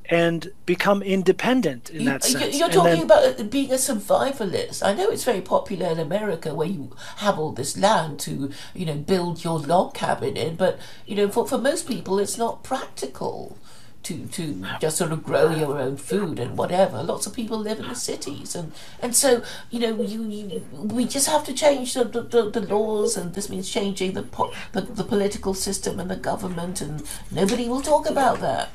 and 0.09 0.51
become 0.65 1.01
independent 1.01 1.89
in 1.89 2.05
that 2.05 2.23
sense. 2.23 2.57
You're 2.57 2.69
talking 2.69 3.07
then, 3.07 3.35
about 3.35 3.49
being 3.49 3.71
a 3.71 3.75
survivalist. 3.75 4.85
I 4.85 4.93
know 4.93 5.09
it's 5.09 5.23
very 5.23 5.41
popular 5.41 5.87
in 5.87 5.99
America 5.99 6.53
where 6.53 6.67
you 6.67 6.95
have 7.17 7.39
all 7.39 7.51
this 7.51 7.77
land 7.77 8.19
to, 8.21 8.51
you 8.73 8.85
know, 8.85 8.95
build 8.95 9.43
your 9.43 9.59
log 9.59 9.93
cabin 9.93 10.37
in, 10.37 10.55
but 10.55 10.79
you 11.05 11.15
know, 11.15 11.29
for, 11.29 11.47
for 11.47 11.57
most 11.57 11.87
people 11.87 12.19
it's 12.19 12.37
not 12.37 12.63
practical 12.63 13.57
to, 14.05 14.25
to 14.27 14.65
just 14.79 14.97
sort 14.97 15.11
of 15.11 15.23
grow 15.23 15.49
your 15.49 15.79
own 15.79 15.97
food 15.97 16.39
and 16.39 16.57
whatever. 16.57 17.03
Lots 17.03 17.25
of 17.27 17.33
people 17.33 17.57
live 17.57 17.79
in 17.79 17.87
the 17.87 17.95
cities, 17.95 18.55
and, 18.55 18.71
and 19.01 19.15
so 19.15 19.43
you 19.69 19.79
know 19.79 20.01
you, 20.01 20.23
you 20.23 20.65
we 20.73 21.05
just 21.05 21.27
have 21.27 21.43
to 21.45 21.53
change 21.53 21.93
the, 21.93 22.03
the, 22.03 22.49
the 22.49 22.61
laws, 22.61 23.17
and 23.17 23.33
this 23.33 23.49
means 23.49 23.69
changing 23.69 24.13
the, 24.13 24.23
po- 24.23 24.53
the 24.71 24.81
the 24.81 25.03
political 25.03 25.53
system 25.53 25.99
and 25.99 26.09
the 26.09 26.15
government, 26.15 26.81
and 26.81 27.03
nobody 27.31 27.67
will 27.67 27.81
talk 27.81 28.09
about 28.09 28.39
that. 28.39 28.69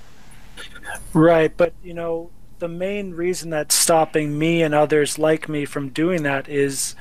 Right, 1.12 1.56
but 1.56 1.72
you 1.82 1.94
know 1.94 2.30
the 2.58 2.68
main 2.68 3.14
reason 3.14 3.50
that's 3.50 3.74
stopping 3.74 4.38
me 4.38 4.62
and 4.62 4.74
others 4.74 5.18
like 5.18 5.48
me 5.48 5.64
from 5.64 5.88
doing 5.88 6.22
that 6.22 6.48
is 6.48 6.94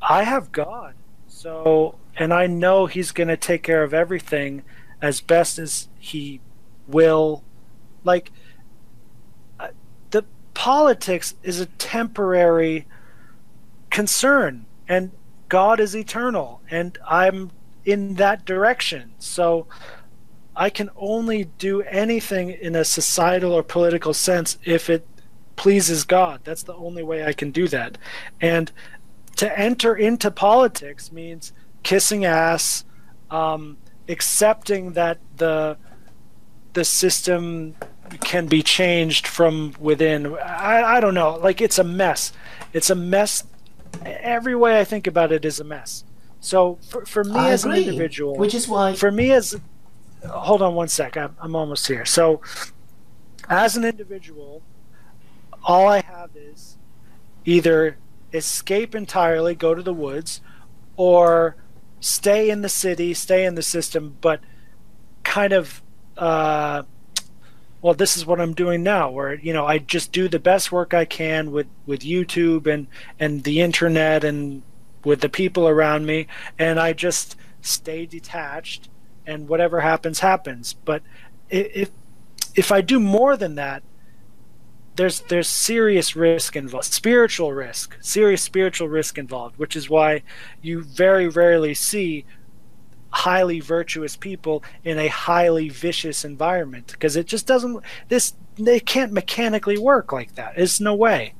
I 0.00 0.24
have 0.24 0.52
God. 0.52 0.94
So, 1.26 1.96
and 2.16 2.32
I 2.32 2.46
know 2.46 2.86
He's 2.86 3.10
going 3.10 3.28
to 3.28 3.36
take 3.36 3.62
care 3.62 3.82
of 3.82 3.92
everything 3.92 4.62
as 5.00 5.20
best 5.20 5.58
as 5.58 5.88
He 5.98 6.40
will 6.86 7.42
like 8.04 8.30
uh, 9.58 9.68
the 10.10 10.24
politics 10.52 11.34
is 11.42 11.60
a 11.60 11.66
temporary 11.66 12.86
concern 13.90 14.66
and 14.88 15.10
God 15.48 15.80
is 15.80 15.94
eternal, 15.94 16.62
and 16.70 16.98
I'm 17.06 17.50
in 17.84 18.14
that 18.14 18.44
direction. 18.44 19.12
So 19.18 19.66
I 20.56 20.70
can 20.70 20.90
only 20.96 21.44
do 21.58 21.82
anything 21.82 22.50
in 22.50 22.74
a 22.74 22.84
societal 22.84 23.52
or 23.52 23.62
political 23.62 24.14
sense 24.14 24.58
if 24.64 24.88
it 24.88 25.06
pleases 25.56 26.04
God. 26.04 26.40
That's 26.44 26.62
the 26.62 26.74
only 26.74 27.02
way 27.02 27.24
I 27.24 27.32
can 27.32 27.50
do 27.50 27.68
that. 27.68 27.98
And 28.40 28.72
to 29.36 29.58
enter 29.58 29.94
into 29.94 30.30
politics 30.30 31.12
means 31.12 31.52
kissing 31.82 32.24
ass, 32.24 32.84
um, 33.30 33.76
accepting 34.08 34.92
that 34.92 35.18
the 35.36 35.76
the 36.74 36.84
system 36.84 37.74
can 38.20 38.46
be 38.46 38.62
changed 38.62 39.26
from 39.26 39.74
within. 39.80 40.36
I, 40.38 40.96
I 40.96 41.00
don't 41.00 41.14
know. 41.14 41.36
Like 41.36 41.60
it's 41.60 41.78
a 41.78 41.84
mess. 41.84 42.32
It's 42.72 42.90
a 42.90 42.94
mess. 42.94 43.44
Every 44.04 44.54
way 44.54 44.78
I 44.78 44.84
think 44.84 45.06
about 45.06 45.32
it 45.32 45.44
is 45.44 45.58
a 45.58 45.64
mess. 45.64 46.04
So 46.40 46.78
for, 46.88 47.06
for 47.06 47.24
me 47.24 47.38
I 47.38 47.50
as 47.52 47.64
agree, 47.64 47.82
an 47.82 47.88
individual, 47.88 48.36
which 48.36 48.54
is 48.54 48.68
why 48.68 48.94
for 48.94 49.10
me 49.10 49.32
as 49.32 49.56
hold 50.28 50.62
on 50.62 50.74
one 50.74 50.88
sec 50.88 51.16
I'm, 51.16 51.36
I'm 51.40 51.54
almost 51.56 51.86
here 51.86 52.04
so 52.04 52.40
as 53.48 53.76
an 53.76 53.84
individual 53.84 54.62
all 55.62 55.86
i 55.86 56.00
have 56.00 56.30
is 56.34 56.78
either 57.44 57.98
escape 58.32 58.94
entirely 58.94 59.54
go 59.54 59.74
to 59.74 59.82
the 59.82 59.94
woods 59.94 60.40
or 60.96 61.56
stay 62.00 62.50
in 62.50 62.62
the 62.62 62.68
city 62.68 63.14
stay 63.14 63.44
in 63.44 63.54
the 63.54 63.62
system 63.62 64.16
but 64.20 64.40
kind 65.22 65.52
of 65.52 65.82
uh, 66.16 66.82
well 67.82 67.94
this 67.94 68.16
is 68.16 68.24
what 68.24 68.40
i'm 68.40 68.54
doing 68.54 68.82
now 68.82 69.10
where 69.10 69.34
you 69.34 69.52
know 69.52 69.66
i 69.66 69.78
just 69.78 70.12
do 70.12 70.28
the 70.28 70.38
best 70.38 70.72
work 70.72 70.94
i 70.94 71.04
can 71.04 71.50
with 71.50 71.66
with 71.86 72.00
youtube 72.00 72.66
and 72.66 72.86
and 73.20 73.44
the 73.44 73.60
internet 73.60 74.24
and 74.24 74.62
with 75.04 75.20
the 75.20 75.28
people 75.28 75.68
around 75.68 76.06
me 76.06 76.26
and 76.58 76.80
i 76.80 76.92
just 76.92 77.36
stay 77.60 78.06
detached 78.06 78.88
and 79.26 79.48
whatever 79.48 79.80
happens 79.80 80.20
happens. 80.20 80.74
But 80.74 81.02
if 81.50 81.90
if 82.54 82.72
i 82.72 82.80
do 82.80 82.98
more 82.98 83.36
than 83.36 83.56
that 83.56 83.82
there's 84.96 85.20
there's 85.22 85.48
serious 85.48 86.16
risk 86.16 86.56
involved 86.56 86.86
spiritual 86.86 87.52
risk 87.52 87.96
serious 88.00 88.40
spiritual 88.40 88.88
risk 88.88 89.18
involved 89.18 89.58
which 89.58 89.76
is 89.76 89.90
why 89.90 90.22
you 90.62 90.82
very 90.82 91.28
rarely 91.28 91.74
see 91.74 92.24
highly 93.14 93.60
virtuous 93.60 94.16
people 94.16 94.62
in 94.84 94.98
a 94.98 95.08
highly 95.08 95.68
vicious 95.68 96.24
environment 96.24 96.88
because 96.88 97.16
it 97.16 97.26
just 97.26 97.46
doesn't 97.46 97.82
this 98.08 98.34
they 98.56 98.80
can't 98.80 99.12
mechanically 99.12 99.78
work 99.78 100.12
like 100.12 100.34
that 100.34 100.54
there's 100.56 100.80
no 100.80 100.94
way 100.94 101.34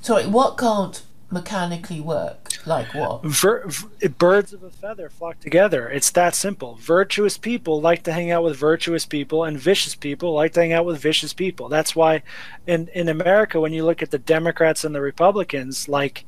sorry 0.00 0.26
what 0.26 0.56
can't 0.56 1.02
mechanically 1.30 2.00
work? 2.00 2.48
Like 2.66 2.94
what? 2.94 3.22
Vir- 3.24 3.64
v- 3.66 4.08
birds 4.08 4.52
of 4.52 4.62
a 4.62 4.70
feather 4.70 5.08
flock 5.08 5.40
together. 5.40 5.88
It's 5.88 6.10
that 6.12 6.34
simple. 6.34 6.76
Virtuous 6.76 7.36
people 7.38 7.80
like 7.80 8.02
to 8.04 8.12
hang 8.12 8.30
out 8.30 8.42
with 8.42 8.56
virtuous 8.56 9.06
people, 9.06 9.44
and 9.44 9.58
vicious 9.58 9.94
people 9.94 10.32
like 10.32 10.52
to 10.54 10.60
hang 10.60 10.72
out 10.72 10.86
with 10.86 11.00
vicious 11.00 11.32
people. 11.32 11.68
That's 11.68 11.94
why, 11.94 12.22
in 12.66 12.88
in 12.94 13.08
America, 13.08 13.60
when 13.60 13.72
you 13.72 13.84
look 13.84 14.02
at 14.02 14.10
the 14.10 14.18
Democrats 14.18 14.84
and 14.84 14.94
the 14.94 15.00
Republicans, 15.00 15.88
like, 15.88 16.24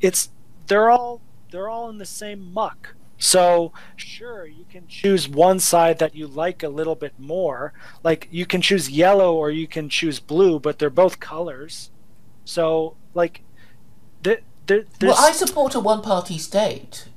it's 0.00 0.30
they're 0.66 0.90
all 0.90 1.20
they're 1.50 1.68
all 1.68 1.88
in 1.88 1.98
the 1.98 2.06
same 2.06 2.52
muck. 2.52 2.94
So, 3.22 3.72
sure, 3.96 4.46
you 4.46 4.64
can 4.70 4.88
choose 4.88 5.28
one 5.28 5.60
side 5.60 5.98
that 5.98 6.14
you 6.14 6.26
like 6.26 6.62
a 6.62 6.70
little 6.70 6.94
bit 6.94 7.12
more. 7.18 7.74
Like, 8.02 8.28
you 8.30 8.46
can 8.46 8.62
choose 8.62 8.88
yellow 8.88 9.34
or 9.34 9.50
you 9.50 9.68
can 9.68 9.90
choose 9.90 10.18
blue, 10.18 10.58
but 10.58 10.78
they're 10.78 10.88
both 10.88 11.20
colors. 11.20 11.90
So, 12.46 12.96
like, 13.12 13.42
there, 14.22 14.40
there, 14.66 14.84
well, 15.02 15.16
I 15.18 15.32
support 15.32 15.74
a 15.74 15.80
one-party 15.80 16.38
state, 16.38 17.08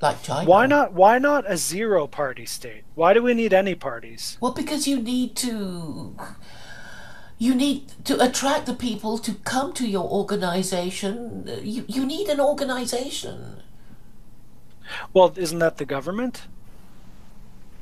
like 0.00 0.20
China. 0.24 0.48
Why 0.48 0.66
not? 0.66 0.94
Why 0.94 1.18
not 1.18 1.44
a 1.46 1.56
zero-party 1.56 2.46
state? 2.46 2.82
Why 2.96 3.14
do 3.14 3.22
we 3.22 3.32
need 3.32 3.54
any 3.54 3.76
parties? 3.76 4.38
Well, 4.40 4.52
because 4.52 4.88
you 4.88 5.00
need 5.00 5.36
to. 5.36 6.16
You 7.38 7.54
need 7.54 7.92
to 8.06 8.18
attract 8.18 8.64
the 8.64 8.72
people 8.72 9.18
to 9.18 9.34
come 9.44 9.74
to 9.74 9.86
your 9.86 10.08
organization. 10.08 11.46
You, 11.62 11.84
you 11.86 12.06
need 12.06 12.28
an 12.28 12.40
organization. 12.40 13.62
Well, 15.12 15.32
isn't 15.36 15.58
that 15.58 15.78
the 15.78 15.84
government? 15.84 16.42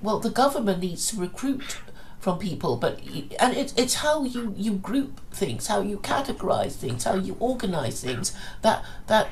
Well, 0.00 0.20
the 0.20 0.30
government 0.30 0.80
needs 0.80 1.06
to 1.08 1.16
recruit 1.20 1.78
from 2.20 2.38
people, 2.38 2.76
but 2.76 3.00
and 3.38 3.56
it's 3.56 3.74
it's 3.76 3.94
how 3.96 4.24
you 4.24 4.54
you 4.56 4.72
group 4.74 5.20
things, 5.30 5.66
how 5.66 5.80
you 5.80 5.98
categorize 5.98 6.72
things, 6.72 7.04
how 7.04 7.16
you 7.16 7.36
organize 7.38 8.00
things 8.00 8.32
that 8.62 8.84
that 9.06 9.28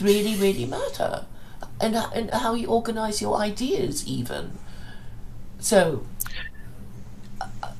really 0.00 0.34
really 0.36 0.66
matter, 0.66 1.26
and 1.80 1.96
and 1.96 2.30
how 2.30 2.54
you 2.54 2.68
organize 2.68 3.22
your 3.22 3.36
ideas 3.38 4.06
even. 4.06 4.52
So, 5.58 6.06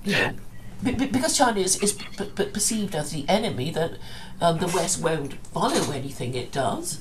you 0.04 0.12
know, 0.12 0.34
because 0.82 1.36
China 1.36 1.60
is, 1.60 1.76
is 1.82 1.98
perceived 2.52 2.94
as 2.94 3.10
the 3.12 3.28
enemy, 3.28 3.70
that 3.70 3.92
um, 4.40 4.58
the 4.58 4.66
West 4.68 5.02
won't 5.02 5.34
follow 5.52 5.92
anything 5.92 6.34
it 6.34 6.52
does. 6.52 7.00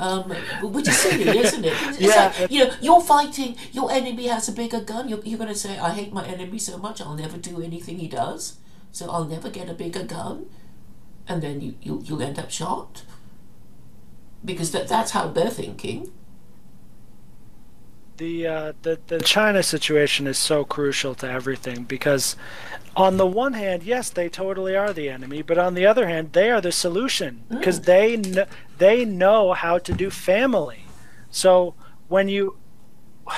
Um, 0.00 0.30
which 0.62 0.88
is 0.88 0.96
silly, 0.96 1.38
isn't 1.44 1.62
it? 1.62 1.74
It's 1.74 2.00
yeah. 2.00 2.32
Like, 2.40 2.50
you 2.50 2.64
know, 2.64 2.74
you're 2.80 3.02
fighting, 3.02 3.54
your 3.70 3.92
enemy 3.92 4.28
has 4.28 4.48
a 4.48 4.52
bigger 4.52 4.80
gun. 4.80 5.10
You're, 5.10 5.20
you're 5.24 5.36
going 5.36 5.50
to 5.50 5.54
say, 5.54 5.78
I 5.78 5.90
hate 5.90 6.10
my 6.10 6.26
enemy 6.26 6.58
so 6.58 6.78
much, 6.78 7.02
I'll 7.02 7.14
never 7.14 7.36
do 7.36 7.60
anything 7.62 7.98
he 7.98 8.08
does. 8.08 8.56
So 8.92 9.10
I'll 9.10 9.26
never 9.26 9.50
get 9.50 9.68
a 9.68 9.74
bigger 9.74 10.02
gun. 10.04 10.46
And 11.28 11.42
then 11.42 11.60
you, 11.60 11.74
you, 11.82 12.02
you'll 12.02 12.22
end 12.22 12.38
up 12.38 12.50
shot. 12.50 13.04
Because 14.42 14.70
that, 14.72 14.88
that's 14.88 15.10
how 15.10 15.28
they're 15.28 15.50
thinking. 15.50 16.10
The, 18.16 18.46
uh, 18.46 18.72
the 18.82 18.98
the 19.06 19.20
China 19.20 19.62
situation 19.62 20.26
is 20.26 20.36
so 20.36 20.62
crucial 20.64 21.14
to 21.16 21.30
everything 21.30 21.84
because 21.84 22.36
on 22.96 23.16
the 23.16 23.26
one 23.26 23.52
hand, 23.52 23.82
yes, 23.82 24.10
they 24.10 24.28
totally 24.28 24.76
are 24.76 24.92
the 24.92 25.08
enemy, 25.08 25.42
but 25.42 25.58
on 25.58 25.74
the 25.74 25.86
other 25.86 26.08
hand, 26.08 26.32
they 26.32 26.50
are 26.50 26.60
the 26.60 26.72
solution 26.72 27.44
because 27.48 27.80
mm. 27.80 27.84
they 27.84 28.16
kn- 28.16 28.48
they 28.78 29.04
know 29.04 29.52
how 29.52 29.78
to 29.78 29.92
do 29.92 30.10
family. 30.10 30.84
So 31.30 31.74
when 32.08 32.28
you 32.28 32.56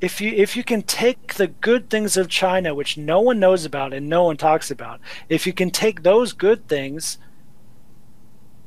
if 0.00 0.20
you 0.20 0.30
if 0.30 0.56
you 0.56 0.62
can 0.62 0.82
take 0.82 1.34
the 1.34 1.48
good 1.48 1.90
things 1.90 2.16
of 2.16 2.28
China, 2.28 2.74
which 2.74 2.96
no 2.96 3.20
one 3.20 3.40
knows 3.40 3.64
about 3.64 3.92
and 3.92 4.08
no 4.08 4.24
one 4.24 4.36
talks 4.36 4.70
about, 4.70 5.00
if 5.28 5.46
you 5.46 5.52
can 5.52 5.70
take 5.70 6.02
those 6.02 6.32
good 6.32 6.68
things, 6.68 7.18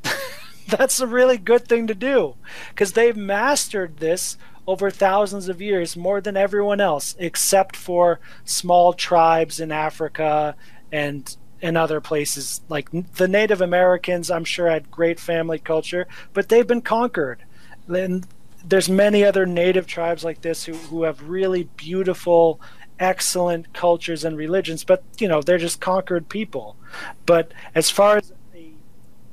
that's 0.67 0.99
a 0.99 1.07
really 1.07 1.37
good 1.37 1.67
thing 1.67 1.87
to 1.87 1.95
do 1.95 2.35
because 2.69 2.93
they've 2.93 3.17
mastered 3.17 3.97
this 3.97 4.37
over 4.67 4.91
thousands 4.91 5.47
of 5.47 5.61
years 5.61 5.95
more 5.95 6.19
than 6.19 6.35
everyone 6.35 6.81
else, 6.81 7.15
except 7.17 7.75
for 7.75 8.19
small 8.43 8.93
tribes 8.93 9.59
in 9.59 9.71
Africa 9.71 10.55
and 10.91 11.37
in 11.61 11.77
other 11.77 12.01
places. 12.01 12.61
Like 12.67 12.89
the 13.15 13.27
Native 13.27 13.61
Americans, 13.61 14.29
I'm 14.29 14.43
sure 14.43 14.69
had 14.69 14.91
great 14.91 15.19
family 15.19 15.57
culture, 15.57 16.05
but 16.33 16.49
they've 16.49 16.67
been 16.67 16.81
conquered. 16.81 17.43
And 17.87 18.27
there's 18.63 18.89
many 18.89 19.23
other 19.23 19.45
native 19.45 19.87
tribes 19.87 20.23
like 20.23 20.41
this 20.41 20.65
who, 20.65 20.73
who 20.73 21.03
have 21.03 21.29
really 21.29 21.69
beautiful 21.77 22.59
excellent 22.99 23.71
cultures 23.73 24.25
and 24.25 24.35
religions 24.35 24.83
but 24.83 25.03
you 25.19 25.27
know 25.27 25.39
they're 25.39 25.59
just 25.59 25.79
conquered 25.79 26.27
people 26.29 26.75
but 27.27 27.51
as 27.75 27.91
far 27.91 28.17
as 28.17 28.33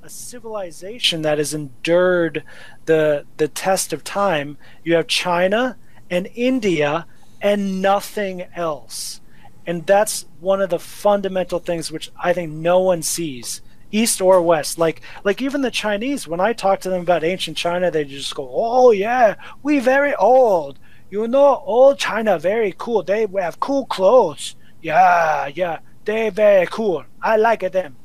a 0.05 0.11
civilization 0.11 1.23
that 1.23 1.39
has 1.39 1.55
endured 1.55 2.45
the 2.85 3.25
the 3.39 3.49
test 3.49 3.91
of 3.91 4.05
time. 4.05 4.59
You 4.83 4.97
have 4.97 5.07
China 5.07 5.79
and 6.11 6.29
India 6.35 7.07
and 7.41 7.81
nothing 7.81 8.43
else. 8.55 9.23
And 9.67 9.87
that's 9.87 10.27
one 10.41 10.61
of 10.61 10.69
the 10.69 10.79
fundamental 10.79 11.59
things 11.59 11.91
which 11.91 12.13
I 12.23 12.35
think 12.35 12.53
no 12.53 12.81
one 12.81 13.01
sees, 13.01 13.63
east 13.93 14.21
or 14.21 14.43
west. 14.43 14.77
Like 14.77 15.01
like 15.25 15.41
even 15.41 15.63
the 15.63 15.71
Chinese, 15.71 16.29
when 16.29 16.41
I 16.41 16.53
talk 16.53 16.81
to 16.81 16.91
them 16.91 17.01
about 17.01 17.25
ancient 17.25 17.57
China, 17.57 17.91
they 17.91 18.05
just 18.05 18.35
go, 18.35 18.47
"Oh 18.53 18.91
yeah, 18.91 19.37
we 19.63 19.79
very 19.79 20.15
old. 20.17 20.79
You 21.09 21.27
know, 21.29 21.63
old 21.65 21.99
China 21.99 22.39
very 22.39 22.75
cool. 22.77 23.03
They 23.03 23.27
have 23.41 23.59
cool 23.59 23.87
clothes. 23.87 24.55
Yeah, 24.83 25.47
yeah, 25.47 25.79
they 26.05 26.29
very 26.29 26.67
cool. 26.67 27.05
I 27.23 27.37
like 27.37 27.73
them." 27.73 27.97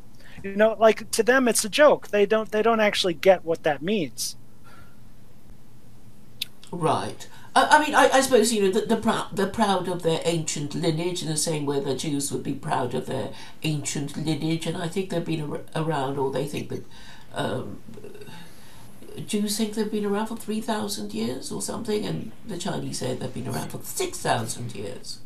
You 0.44 0.56
know, 0.56 0.76
like 0.80 1.10
to 1.12 1.24
them 1.24 1.48
it's 1.48 1.64
a 1.66 1.70
joke. 1.70 2.10
They 2.10 2.26
don't 2.26 2.52
they 2.52 2.62
don't 2.62 2.80
actually 2.80 3.14
get 3.14 3.44
what 3.44 3.64
that 3.64 3.82
means. 3.82 4.36
Right. 6.72 7.28
I, 7.56 7.78
I 7.78 7.86
mean, 7.86 7.96
I, 7.96 8.10
I, 8.10 8.22
suppose 8.22 8.54
you 8.54 8.64
know 8.64 8.72
the, 8.72 8.86
the 8.86 8.98
prou- 8.98 9.36
they're 9.36 9.48
proud 9.48 9.88
of 9.88 10.04
their 10.04 10.22
ancient 10.24 10.76
lineage 10.76 11.24
in 11.24 11.28
the 11.28 11.38
same 11.38 11.66
way 11.66 11.80
the 11.80 11.96
Jews 11.96 12.32
would 12.32 12.44
be 12.44 12.54
proud 12.54 12.94
of 12.94 13.08
their 13.08 13.32
ancient 13.64 14.16
lineage, 14.16 14.68
and 14.68 14.78
I 14.78 14.88
think 14.88 15.10
they've 15.10 15.26
been 15.26 15.52
ar- 15.52 15.62
around, 15.76 16.18
or 16.18 16.32
they 16.32 16.46
think 16.46 16.70
that 16.70 16.86
um, 17.34 17.82
Jews 19.26 19.58
think 19.58 19.74
they've 19.74 19.92
been 19.92 20.06
around 20.06 20.28
for 20.28 20.38
three 20.38 20.62
thousand 20.62 21.14
years 21.14 21.52
or 21.52 21.62
something, 21.62 22.06
and 22.06 22.32
the 22.46 22.58
Chinese 22.58 23.00
say 23.00 23.16
they've 23.16 23.34
been 23.34 23.48
around 23.48 23.70
for 23.70 23.80
six 23.84 24.20
thousand 24.20 24.76
years. 24.76 25.20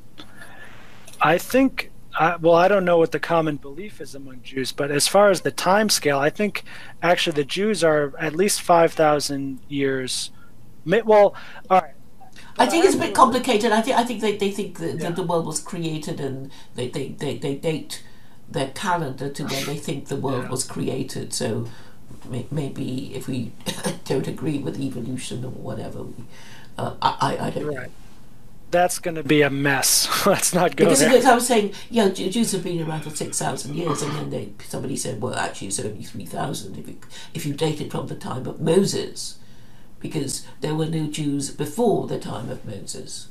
I 1.21 1.37
think 1.37 1.91
I, 2.19 2.35
well, 2.35 2.53
I 2.53 2.67
don't 2.67 2.85
know 2.85 2.97
what 2.97 3.11
the 3.11 3.19
common 3.19 3.57
belief 3.57 3.99
is 3.99 4.13
among 4.13 4.41
Jews, 4.43 4.71
but 4.71 4.91
as 4.91 5.07
far 5.07 5.29
as 5.29 5.41
the 5.41 5.51
time 5.51 5.89
scale, 5.89 6.19
I 6.19 6.29
think 6.29 6.63
actually 7.01 7.35
the 7.35 7.43
Jews 7.43 7.83
are 7.83 8.13
at 8.19 8.35
least 8.35 8.61
five 8.61 8.93
thousand 8.93 9.59
years. 9.67 10.31
Well, 10.85 11.35
all 11.69 11.81
right. 11.81 11.93
I 12.57 12.67
think 12.67 12.85
it's 12.85 12.95
a 12.95 12.99
bit 12.99 13.15
complicated. 13.15 13.71
I 13.71 13.81
think 13.81 13.97
I 13.97 14.03
think 14.03 14.21
they, 14.21 14.37
they 14.37 14.51
think 14.51 14.77
that, 14.79 14.99
yeah. 14.99 15.09
the 15.09 15.23
world 15.23 15.47
was 15.47 15.59
created 15.59 16.19
and 16.19 16.51
they, 16.75 16.87
they, 16.87 17.09
they, 17.09 17.37
they 17.37 17.55
date 17.55 18.03
their 18.47 18.67
calendar 18.69 19.29
to 19.29 19.43
when 19.45 19.65
they 19.65 19.77
think 19.77 20.07
the 20.07 20.15
world 20.15 20.43
yeah. 20.43 20.49
was 20.49 20.63
created. 20.63 21.33
So 21.33 21.67
maybe 22.51 23.15
if 23.15 23.27
we 23.27 23.53
don't 24.05 24.27
agree 24.27 24.59
with 24.59 24.79
evolution 24.79 25.43
or 25.43 25.49
whatever, 25.49 26.03
we, 26.03 26.13
uh, 26.77 26.93
I, 27.01 27.37
I 27.39 27.49
don't 27.49 27.65
right. 27.65 27.75
know 27.75 27.93
that's 28.73 28.99
going 28.99 29.15
to 29.15 29.23
be 29.23 29.41
a 29.41 29.49
mess. 29.49 30.09
Let's 30.25 30.53
not 30.53 30.75
go 30.75 30.85
because, 30.85 30.99
there. 30.99 31.31
I 31.31 31.35
was 31.35 31.47
saying, 31.47 31.73
yeah, 31.89 32.09
Jews 32.09 32.51
have 32.51 32.63
been 32.63 32.85
around 32.85 33.03
for 33.03 33.11
six 33.11 33.39
thousand 33.39 33.75
years, 33.75 34.01
and 34.01 34.11
then 34.13 34.29
they, 34.31 34.49
somebody 34.67 34.97
said, 34.97 35.21
well, 35.21 35.35
actually, 35.35 35.67
it's 35.67 35.79
only 35.79 36.03
three 36.03 36.25
thousand 36.25 36.77
if 36.77 36.87
you, 36.87 36.97
if 37.33 37.45
you 37.45 37.53
date 37.53 37.79
it 37.79 37.91
from 37.91 38.07
the 38.07 38.15
time 38.15 38.45
of 38.47 38.59
Moses, 38.59 39.37
because 40.01 40.45
there 40.59 40.75
were 40.75 40.87
no 40.87 41.07
Jews 41.07 41.51
before 41.51 42.07
the 42.07 42.19
time 42.19 42.49
of 42.49 42.65
Moses, 42.65 43.29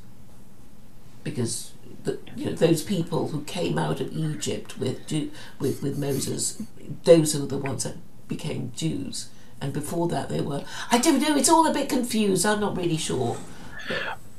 because 1.25 1.73
the, 2.05 2.19
you 2.37 2.47
know, 2.47 2.53
those 2.53 2.83
people 2.83 3.29
who 3.29 3.43
came 3.43 3.79
out 3.79 4.01
of 4.01 4.17
Egypt 4.17 4.79
with 4.79 5.11
with 5.59 5.83
with 5.83 5.99
Moses, 5.99 6.62
those 7.05 7.35
are 7.37 7.47
the 7.47 7.59
ones 7.59 7.85
that 7.85 7.97
became 8.29 8.73
Jews, 8.75 9.29
and 9.61 9.73
before 9.73 10.09
that 10.09 10.29
they 10.29 10.41
were. 10.41 10.65
I 10.91 10.99
don't 10.99 11.21
know. 11.21 11.37
It's 11.37 11.51
all 11.51 11.67
a 11.67 11.75
bit 11.75 11.89
confused. 11.89 12.47
I'm 12.47 12.61
not 12.61 12.77
really 12.77 12.97
sure. 12.97 13.37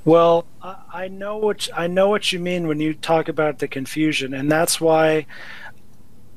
Well, 0.06 0.46
I 0.62 1.08
know 1.08 1.38
what 1.38 1.70
I 1.74 1.88
know 1.88 2.10
what 2.10 2.34
you 2.34 2.40
mean 2.40 2.68
when 2.68 2.82
you 2.82 2.94
talk 2.94 3.30
about 3.30 3.60
the 3.60 3.70
confusion, 3.70 4.34
and 4.34 4.52
that's 4.52 4.82
why, 4.82 5.28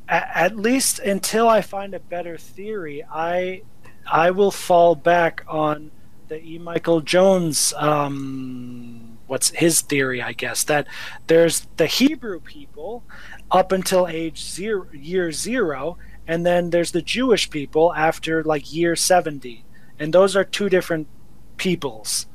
at 0.08 0.56
least 0.56 1.00
until 1.00 1.48
I 1.48 1.62
find 1.62 1.92
a 1.92 1.98
better 1.98 2.38
theory, 2.38 3.04
I 3.10 3.62
I 4.10 4.30
will 4.30 4.52
fall 4.52 4.94
back 4.94 5.42
on 5.48 5.90
the 6.28 6.40
E. 6.40 6.58
Michael 6.58 7.00
Jones. 7.00 7.74
Um, 7.76 9.18
what's 9.26 9.50
his 9.50 9.80
theory? 9.80 10.22
I 10.22 10.32
guess 10.32 10.62
that 10.64 10.86
there's 11.26 11.66
the 11.76 11.86
Hebrew 11.86 12.38
people 12.38 13.02
up 13.50 13.72
until 13.72 14.06
age 14.06 14.44
zero, 14.44 14.86
year 14.92 15.32
zero, 15.32 15.98
and 16.24 16.46
then 16.46 16.70
there's 16.70 16.92
the 16.92 17.02
Jewish 17.02 17.50
people 17.50 17.92
after 17.94 18.44
like 18.44 18.72
year 18.72 18.94
seventy, 18.94 19.64
and 19.98 20.14
those 20.14 20.36
are 20.36 20.44
two 20.44 20.68
different 20.68 21.08
peoples 21.56 22.26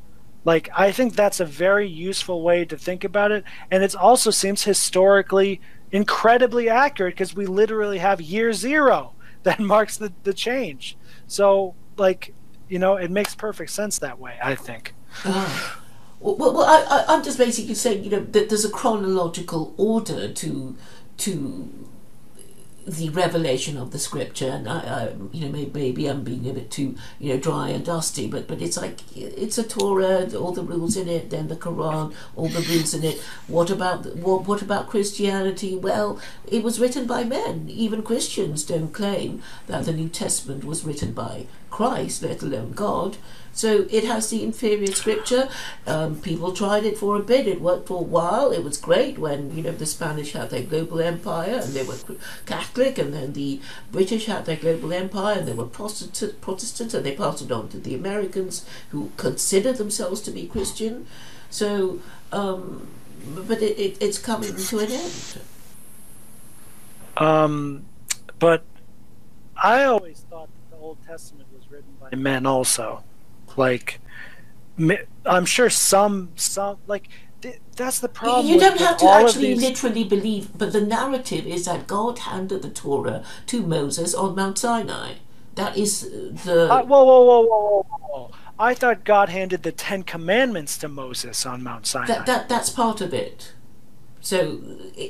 like 0.44 0.70
I 0.76 0.92
think 0.92 1.16
that's 1.16 1.40
a 1.40 1.46
very 1.46 1.88
useful 1.88 2.42
way 2.42 2.66
to 2.66 2.78
think 2.78 3.04
about 3.04 3.32
it, 3.32 3.44
and 3.70 3.84
it 3.84 3.96
also 3.96 4.32
seems 4.32 4.64
historically 4.64 5.62
incredibly 5.92 6.70
accurate 6.70 7.16
because 7.16 7.36
we 7.36 7.46
literally 7.46 8.00
have 8.00 8.22
year 8.22 8.54
zero 8.54 9.14
that 9.44 9.60
marks 9.60 9.98
the, 9.98 10.14
the 10.24 10.34
change. 10.34 10.98
So 11.28 11.76
like 11.98 12.34
you 12.70 12.80
know, 12.80 12.96
it 12.96 13.12
makes 13.12 13.36
perfect 13.36 13.72
sense 13.72 14.00
that 14.00 14.20
way. 14.20 14.38
I 14.42 14.56
think. 14.56 14.94
Oh. 15.26 15.78
Well, 16.24 16.54
well 16.54 16.64
I, 16.64 17.16
am 17.16 17.24
just 17.24 17.40
basically 17.40 17.74
saying, 17.74 18.04
you 18.04 18.12
know, 18.12 18.20
that 18.20 18.50
there's 18.50 18.64
a 18.64 18.70
chronological 18.70 19.74
order 19.76 20.32
to 20.32 20.78
to 21.18 21.91
the 22.92 23.10
revelation 23.10 23.78
of 23.78 23.92
the 23.92 24.00
scripture 24.00 24.50
and 24.50 24.68
I, 24.68 24.80
I, 24.80 25.14
you 25.32 25.46
know 25.46 25.52
maybe, 25.52 25.72
maybe 25.74 26.08
I'm 26.08 26.24
being 26.24 26.50
a 26.50 26.54
bit 26.54 26.70
too 26.70 26.96
you 27.20 27.34
know 27.34 27.40
dry 27.40 27.70
and 27.70 27.86
dusty 27.86 28.28
but 28.28 28.48
but 28.48 28.62
it's 28.62 28.76
like 28.76 29.00
it's 29.16 29.58
a 29.58 29.64
Torah 29.64 30.28
all 30.36 30.52
the 30.52 30.62
rules 30.62 30.98
in 30.98 31.08
it 31.08 31.30
then 31.30 31.48
the 31.48 31.56
Quran 31.56 32.14
all 32.36 32.50
the 32.50 32.60
rules 32.60 32.94
in 32.94 33.04
it. 33.06 33.20
What 33.48 33.70
about 33.70 34.18
what, 34.18 34.46
what 34.46 34.62
about 34.62 34.90
Christianity? 34.90 35.78
Well 35.78 36.20
it 36.46 36.64
was 36.64 36.82
written 36.82 37.08
by 37.08 37.24
men. 37.24 37.70
Even 37.70 38.04
Christians 38.04 38.64
don't 38.66 38.92
claim 38.92 39.42
that 39.68 39.86
the 39.86 39.94
New 39.94 40.10
Testament 40.10 40.66
was 40.66 40.84
written 40.84 41.14
by 41.14 41.46
Christ 41.70 42.24
let 42.24 42.42
alone 42.42 42.74
God 42.74 43.16
so 43.54 43.86
it 43.90 44.06
has 44.06 44.30
the 44.30 44.44
inferior 44.44 44.88
scripture. 44.88 45.50
Um, 45.86 46.22
people 46.22 46.54
tried 46.54 46.86
it 46.86 46.98
for 46.98 47.18
a 47.18 47.24
bit. 47.24 47.48
It 47.48 47.62
worked 47.62 47.88
for 47.88 48.00
a 48.00 48.04
while. 48.04 48.52
It 48.52 48.64
was 48.64 48.78
great 48.78 49.18
when 49.18 49.56
you 49.56 49.64
know 49.64 49.72
the 49.72 49.86
Spanish 49.86 50.32
had 50.32 50.50
their 50.50 50.64
global 50.64 51.02
empire 51.02 51.60
and 51.62 51.74
they 51.74 51.84
were 51.84 51.98
Catholic, 52.46 52.98
and 52.98 53.14
then 53.14 53.34
the 53.34 53.60
British 53.92 54.26
had 54.26 54.46
their 54.46 54.56
global 54.56 54.94
empire 54.94 55.40
and 55.40 55.48
they 55.48 55.54
were 55.54 55.66
Protestant, 55.66 56.40
Protestant, 56.42 56.94
and 56.94 57.06
they 57.06 57.16
passed 57.16 57.42
it 57.42 57.52
on 57.52 57.68
to 57.70 57.80
the 57.80 57.94
Americans 57.94 58.66
who 58.90 59.12
consider 59.18 59.74
themselves 59.74 60.22
to 60.22 60.32
be 60.32 60.48
Christian. 60.48 61.08
So, 61.50 62.00
um, 62.32 62.88
but 63.48 63.62
it, 63.62 63.78
it, 63.78 63.98
it's 64.00 64.18
coming 64.18 64.56
to 64.56 64.80
an 64.80 64.92
end. 64.92 65.42
Um, 67.18 67.86
but 68.40 68.64
I 69.62 69.84
always 69.84 70.22
thought 70.30 70.48
that 70.48 70.76
the 70.76 70.82
Old 70.82 70.98
Testament 71.06 71.48
was 71.54 71.70
written 71.70 71.92
by 72.00 72.16
men 72.16 72.46
also. 72.46 73.04
Like, 73.58 74.00
I'm 75.26 75.46
sure 75.46 75.70
some 75.70 76.30
some 76.36 76.78
like 76.88 77.10
that's 77.76 78.00
the 78.00 78.10
problem. 78.10 78.46
You 78.46 78.60
don't 78.60 78.80
have 78.80 78.98
to 78.98 79.10
actually 79.10 79.56
literally 79.56 80.04
believe, 80.04 80.50
but 80.58 80.74
the 80.74 80.82
narrative 80.82 81.48
is 81.48 81.66
that 81.66 81.88
God 81.88 82.20
handed 82.20 82.62
the 82.62 82.70
Torah 82.70 83.24
to 83.48 83.62
Moses 83.62 84.14
on 84.14 84.36
Mount 84.36 84.58
Sinai. 84.58 85.14
That 85.56 85.78
is 85.78 86.02
the. 86.02 86.72
Uh, 86.72 86.84
whoa, 86.84 87.04
whoa, 87.04 87.22
whoa, 87.24 87.42
whoa, 87.42 87.86
whoa! 87.90 88.32
I 88.60 88.74
thought 88.74 89.04
God 89.04 89.30
handed 89.30 89.64
the 89.64 89.72
Ten 89.72 90.04
Commandments 90.04 90.78
to 90.80 90.88
Moses 90.88 91.46
on 91.46 91.64
Mount 91.64 91.88
Sinai. 91.88 92.08
That, 92.08 92.26
that 92.26 92.50
that's 92.50 92.70
part 92.70 93.02
of 93.02 93.14
it. 93.14 93.54
So 94.22 94.62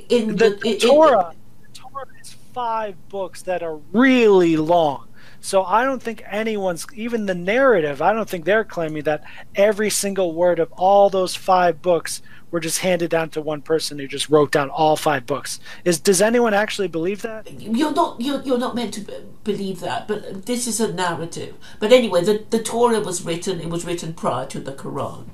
in 0.08 0.38
the, 0.38 0.52
the, 0.52 0.60
the 0.62 0.78
Torah, 0.78 1.36
the 1.62 1.80
Torah 1.80 2.06
is 2.22 2.36
five 2.54 2.96
books 3.10 3.42
that 3.44 3.62
are 3.62 3.76
really 3.92 4.56
long. 4.56 5.08
So 5.42 5.64
I 5.64 5.84
don't 5.84 6.02
think 6.02 6.24
anyone's, 6.28 6.86
even 6.94 7.26
the 7.26 7.36
narrative, 7.36 8.02
I 8.02 8.14
don't 8.14 8.30
think 8.30 8.46
they're 8.46 8.64
claiming 8.64 9.04
that 9.04 9.24
every 9.56 9.90
single 9.90 10.34
word 10.34 10.60
of 10.60 10.72
all 10.74 11.10
those 11.10 11.36
five 11.36 11.82
books 11.82 12.22
were 12.52 12.60
just 12.60 12.80
handed 12.80 13.10
down 13.10 13.30
to 13.32 13.42
one 13.42 13.62
person 13.62 13.98
who 13.98 14.08
just 14.08 14.30
wrote 14.30 14.52
down 14.52 14.70
all 14.70 14.96
five 14.96 15.26
books. 15.26 15.60
Is 15.84 16.00
does 16.00 16.22
anyone 16.22 16.54
actually 16.54 16.90
believe 16.90 17.22
that? 17.24 17.50
You're 17.60 17.94
not 17.94 18.20
you're, 18.22 18.42
you're 18.42 18.58
not 18.58 18.76
meant 18.76 18.94
to 18.96 19.24
believe 19.44 19.80
that, 19.80 20.08
but 20.08 20.46
this 20.46 20.68
is 20.68 20.80
a 20.80 20.94
narrative. 20.94 21.56
But 21.80 21.94
anyway, 21.94 22.24
the 22.24 22.46
the 22.50 22.62
Torah 22.62 23.00
was 23.00 23.26
written. 23.26 23.62
It 23.62 23.70
was 23.70 23.86
written 23.86 24.14
prior 24.14 24.46
to 24.48 24.60
the 24.60 24.74
Quran, 24.74 25.28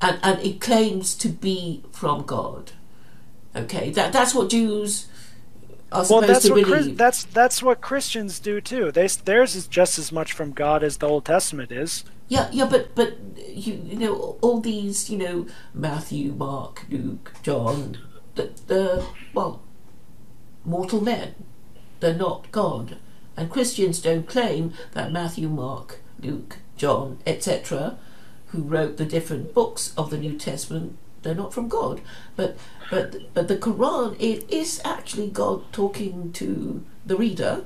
and 0.00 0.18
and 0.22 0.40
it 0.40 0.60
claims 0.60 1.14
to 1.16 1.28
be 1.28 1.84
from 1.92 2.24
God. 2.24 2.72
Okay, 3.56 3.90
that 3.90 4.12
that's 4.12 4.34
what 4.34 4.50
Jews 4.50 5.06
well, 5.94 6.20
that's 6.20 6.48
what 6.50 6.64
Chris, 6.64 6.88
that's 6.92 7.24
that's 7.24 7.62
what 7.62 7.80
Christians 7.80 8.40
do 8.40 8.60
too. 8.60 8.90
They 8.90 9.06
theirs 9.06 9.54
is 9.54 9.66
just 9.66 9.98
as 9.98 10.10
much 10.10 10.32
from 10.32 10.52
God 10.52 10.82
as 10.82 10.98
the 10.98 11.08
Old 11.08 11.24
Testament 11.24 11.70
is. 11.70 12.04
Yeah, 12.28 12.48
yeah, 12.52 12.66
but 12.66 12.94
but 12.94 13.16
you 13.48 13.80
you 13.84 13.96
know 13.96 14.38
all 14.40 14.60
these 14.60 15.10
you 15.10 15.18
know 15.18 15.46
Matthew, 15.72 16.32
Mark, 16.32 16.86
Luke, 16.88 17.32
John, 17.42 17.98
the 18.34 18.50
the 18.66 19.06
well, 19.32 19.62
mortal 20.64 21.00
men. 21.00 21.34
They're 22.00 22.14
not 22.14 22.50
God, 22.50 22.96
and 23.36 23.50
Christians 23.50 24.00
don't 24.00 24.26
claim 24.26 24.74
that 24.92 25.12
Matthew, 25.12 25.48
Mark, 25.48 26.00
Luke, 26.18 26.58
John, 26.76 27.18
etc., 27.26 27.98
who 28.48 28.62
wrote 28.62 28.96
the 28.96 29.06
different 29.06 29.54
books 29.54 29.94
of 29.96 30.10
the 30.10 30.18
New 30.18 30.38
Testament, 30.38 30.98
they're 31.24 31.34
not 31.34 31.52
from 31.52 31.68
God. 31.68 32.00
But 32.36 32.56
but 32.90 33.34
but 33.34 33.48
the 33.48 33.56
Quran 33.56 34.14
it 34.20 34.48
is 34.48 34.80
actually 34.84 35.28
God 35.28 35.72
talking 35.72 36.32
to 36.34 36.84
the 37.04 37.16
reader, 37.16 37.64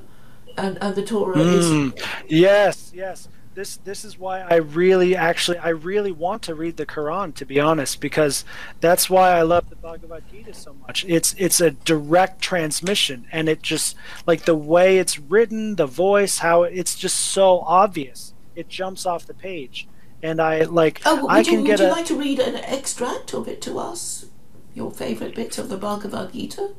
and 0.57 0.77
and 0.81 0.95
the 0.95 1.03
Torah 1.03 1.35
mm, 1.35 1.95
is. 1.95 2.03
Yes, 2.27 2.91
yes. 2.95 3.27
This 3.55 3.75
this 3.77 4.05
is 4.05 4.17
why 4.17 4.39
I 4.41 4.55
really 4.55 5.17
actually 5.17 5.57
I 5.57 5.69
really 5.69 6.13
want 6.13 6.43
to 6.43 6.55
read 6.55 6.77
the 6.77 6.85
Quran 6.85 7.35
to 7.35 7.45
be 7.45 7.59
honest 7.59 7.99
because 7.99 8.45
that's 8.79 9.09
why 9.09 9.31
I 9.31 9.41
love 9.41 9.69
the 9.69 9.75
Bhagavad 9.75 10.23
Gita 10.31 10.53
so 10.53 10.73
much. 10.87 11.03
It's 11.07 11.35
it's 11.37 11.59
a 11.59 11.71
direct 11.71 12.41
transmission 12.41 13.27
and 13.33 13.49
it 13.49 13.61
just 13.61 13.97
like 14.25 14.43
the 14.45 14.55
way 14.55 14.97
it's 14.97 15.19
written, 15.19 15.75
the 15.75 15.87
voice, 15.87 16.37
how 16.37 16.63
it's 16.63 16.95
just 16.95 17.19
so 17.19 17.59
obvious. 17.65 18.33
It 18.55 18.69
jumps 18.69 19.05
off 19.05 19.25
the 19.25 19.33
page 19.33 19.88
and 20.21 20.41
I 20.41 20.63
like 20.63 21.01
oh, 21.05 21.27
I 21.29 21.43
can 21.43 21.65
you. 21.65 21.71
Would 21.71 21.79
you 21.79 21.87
a, 21.87 21.89
like 21.89 22.05
to 22.05 22.15
read 22.15 22.39
an 22.39 22.55
extract 22.55 23.33
of 23.33 23.47
it 23.47 23.61
to 23.63 23.77
us? 23.79 24.25
Your 24.73 24.91
favorite 24.91 25.35
bits 25.35 25.57
of 25.57 25.69
the 25.69 25.77
Bhagavad 25.77 26.33
Gita? 26.33 26.73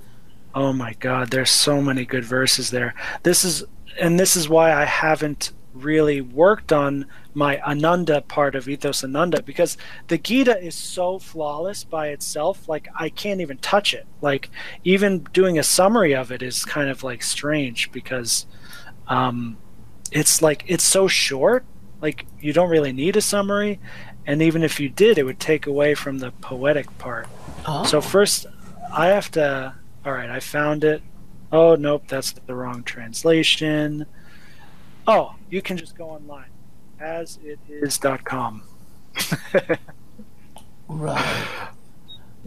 Oh 0.54 0.72
my 0.72 0.94
God! 0.94 1.30
There's 1.30 1.50
so 1.50 1.80
many 1.80 2.04
good 2.04 2.24
verses 2.24 2.70
there. 2.70 2.94
This 3.22 3.44
is 3.44 3.64
and 4.00 4.18
this 4.18 4.36
is 4.36 4.48
why 4.48 4.72
I 4.72 4.84
haven't 4.84 5.52
really 5.72 6.20
worked 6.20 6.72
on 6.72 7.06
my 7.32 7.60
Ananda 7.60 8.20
part 8.22 8.54
of 8.54 8.68
Ethos 8.68 9.04
Ananda 9.04 9.42
because 9.42 9.76
the 10.08 10.18
Gita 10.18 10.60
is 10.60 10.74
so 10.74 11.18
flawless 11.18 11.84
by 11.84 12.08
itself. 12.08 12.68
Like 12.68 12.88
I 12.98 13.08
can't 13.08 13.40
even 13.40 13.58
touch 13.58 13.94
it. 13.94 14.06
Like 14.20 14.50
even 14.84 15.26
doing 15.32 15.58
a 15.58 15.62
summary 15.62 16.14
of 16.14 16.32
it 16.32 16.42
is 16.42 16.64
kind 16.64 16.90
of 16.90 17.04
like 17.04 17.22
strange 17.22 17.92
because 17.92 18.46
um, 19.06 19.58
it's 20.10 20.42
like 20.42 20.64
it's 20.66 20.84
so 20.84 21.06
short 21.06 21.64
like 22.00 22.26
you 22.40 22.52
don't 22.52 22.70
really 22.70 22.92
need 22.92 23.16
a 23.16 23.20
summary 23.20 23.78
and 24.26 24.42
even 24.42 24.62
if 24.62 24.80
you 24.80 24.88
did 24.88 25.18
it 25.18 25.24
would 25.24 25.40
take 25.40 25.66
away 25.66 25.94
from 25.94 26.18
the 26.18 26.30
poetic 26.40 26.96
part 26.98 27.26
oh. 27.66 27.84
so 27.84 28.00
first 28.00 28.46
i 28.92 29.06
have 29.08 29.30
to 29.30 29.74
All 30.04 30.12
right, 30.12 30.30
I 30.30 30.40
found 30.40 30.82
it. 30.82 31.02
Oh, 31.52 31.74
nope, 31.74 32.04
that's 32.08 32.32
the 32.32 32.54
wrong 32.54 32.82
translation. 32.84 34.06
Oh, 35.06 35.34
you 35.50 35.60
can 35.60 35.76
just 35.76 35.96
go 35.96 36.08
online. 36.08 36.48
as 36.98 37.38
Asitis.com. 37.38 38.62
Right. 40.88 41.68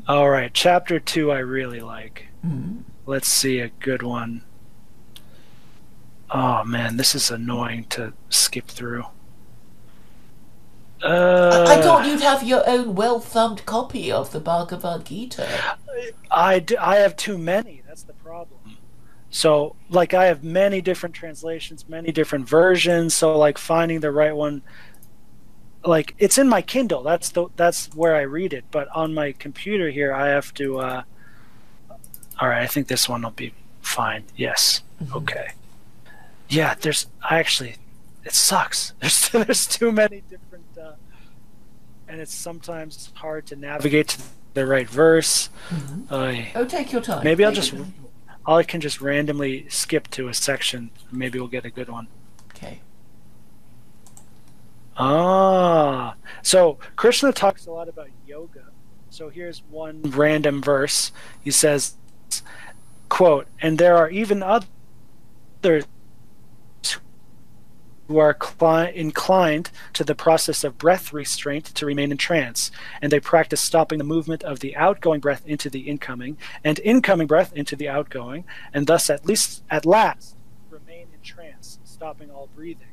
All 0.05 0.29
right, 0.29 0.53
chapter 0.53 0.99
two 0.99 1.31
I 1.31 1.37
really 1.39 1.79
like. 1.79 2.27
Mm. 2.45 2.83
Let's 3.05 3.29
see 3.29 3.59
a 3.59 3.69
good 3.69 4.03
one. 4.03 4.43
Oh 6.29 6.65
man, 6.65 6.97
this 6.97 7.15
is 7.15 7.31
annoying 7.31 7.85
to 7.91 8.11
skip 8.29 8.67
through. 8.67 9.05
Uh, 11.03 11.65
I, 11.67 11.81
thought 11.81 12.05
you'd 12.05 12.21
have 12.21 12.43
your 12.43 12.63
own 12.67 12.95
well 12.95 13.19
thumbed 13.19 13.65
copy 13.65 14.09
of 14.09 14.31
the 14.31 14.39
Bhagavad 14.39 15.05
Gita. 15.05 15.47
I, 16.31 16.65
I 16.79 16.95
have 16.97 17.17
too 17.17 17.37
many. 17.37 17.83
That's 17.85 18.03
the 18.03 18.13
problem. 18.13 18.77
So, 19.29 19.75
like, 19.89 20.13
I 20.13 20.25
have 20.25 20.43
many 20.43 20.79
different 20.79 21.15
translations, 21.15 21.89
many 21.89 22.11
different 22.11 22.47
versions. 22.47 23.15
So, 23.15 23.35
like, 23.37 23.57
finding 23.57 23.99
the 23.99 24.11
right 24.11 24.35
one, 24.35 24.61
like, 25.83 26.13
it's 26.19 26.37
in 26.37 26.47
my 26.47 26.61
Kindle. 26.61 27.01
That's 27.03 27.29
the 27.31 27.47
that's 27.55 27.87
where 27.95 28.15
I 28.15 28.21
read 28.21 28.53
it. 28.53 28.65
But 28.71 28.87
on 28.89 29.13
my 29.13 29.31
computer 29.31 29.89
here, 29.89 30.13
I 30.13 30.27
have 30.27 30.53
to. 30.53 30.77
Uh, 30.77 31.03
all 32.39 32.47
right, 32.47 32.61
I 32.61 32.67
think 32.67 32.87
this 32.87 33.09
one 33.09 33.23
will 33.23 33.31
be 33.31 33.53
fine. 33.81 34.23
Yes. 34.35 34.83
Okay. 35.15 35.53
Yeah, 36.47 36.75
there's. 36.79 37.07
I 37.27 37.39
actually, 37.39 37.77
it 38.23 38.33
sucks. 38.33 38.93
There's 38.99 39.29
there's 39.29 39.65
too 39.65 39.91
many 39.91 40.21
different, 40.29 40.52
and 42.13 42.21
it's 42.21 42.33
sometimes 42.33 43.11
hard 43.15 43.47
to 43.47 43.55
navigate 43.55 44.09
to 44.09 44.21
the 44.53 44.67
right 44.67 44.87
verse. 44.87 45.49
Ay. 46.11 46.51
Oh, 46.53 46.63
take 46.63 46.91
your 46.91 47.01
time. 47.01 47.23
Maybe 47.23 47.43
I'll 47.43 47.51
Take 47.51 47.63
just. 47.63 47.73
I 48.45 48.61
can 48.61 48.81
just 48.81 49.01
randomly 49.01 49.67
skip 49.67 50.09
to 50.09 50.27
a 50.27 50.33
section. 50.33 50.91
Maybe 51.11 51.39
we'll 51.39 51.47
get 51.47 51.65
a 51.65 51.71
good 51.71 51.89
one. 51.89 52.07
Okay. 52.49 52.81
Ah, 54.95 56.13
so 56.43 56.77
Krishna 56.95 57.33
talks 57.33 57.65
a 57.65 57.71
lot 57.71 57.89
about 57.89 58.09
yoga. 58.27 58.65
So 59.09 59.29
here's 59.29 59.63
one 59.71 60.03
random 60.03 60.61
verse. 60.61 61.11
He 61.43 61.49
says, 61.49 61.95
"quote 63.09 63.47
And 63.59 63.79
there 63.79 63.97
are 63.97 64.09
even 64.11 64.43
others 64.43 65.85
who 68.07 68.17
are 68.17 68.33
cli- 68.33 68.95
inclined 68.95 69.71
to 69.93 70.03
the 70.03 70.15
process 70.15 70.63
of 70.63 70.77
breath 70.77 71.13
restraint 71.13 71.65
to 71.65 71.85
remain 71.85 72.11
in 72.11 72.17
trance, 72.17 72.71
and 73.01 73.11
they 73.11 73.19
practice 73.19 73.61
stopping 73.61 73.97
the 73.97 74.03
movement 74.03 74.43
of 74.43 74.59
the 74.59 74.75
outgoing 74.75 75.19
breath 75.19 75.43
into 75.45 75.69
the 75.69 75.81
incoming, 75.81 76.37
and 76.63 76.79
incoming 76.79 77.27
breath 77.27 77.53
into 77.53 77.75
the 77.75 77.87
outgoing, 77.87 78.43
and 78.73 78.87
thus 78.87 79.09
at 79.09 79.25
least 79.25 79.63
at 79.69 79.85
last 79.85 80.35
remain 80.69 81.07
in 81.13 81.21
trance, 81.21 81.79
stopping 81.83 82.29
all 82.29 82.49
breathing. 82.55 82.87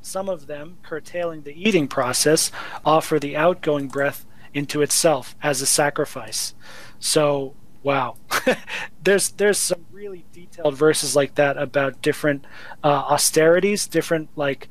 Some 0.00 0.28
of 0.28 0.46
them, 0.46 0.78
curtailing 0.82 1.42
the 1.42 1.68
eating 1.68 1.88
process, 1.88 2.50
offer 2.84 3.18
the 3.18 3.36
outgoing 3.36 3.88
breath 3.88 4.24
into 4.54 4.80
itself 4.80 5.34
as 5.42 5.60
a 5.60 5.66
sacrifice. 5.66 6.54
So, 6.98 7.54
wow, 7.86 8.16
there's 9.04 9.30
there's 9.30 9.58
some 9.58 9.86
really 9.92 10.24
detailed 10.32 10.76
verses 10.76 11.14
like 11.14 11.36
that 11.36 11.56
about 11.56 12.02
different 12.02 12.44
uh, 12.82 12.88
austerities, 12.88 13.86
different 13.86 14.28
like 14.34 14.68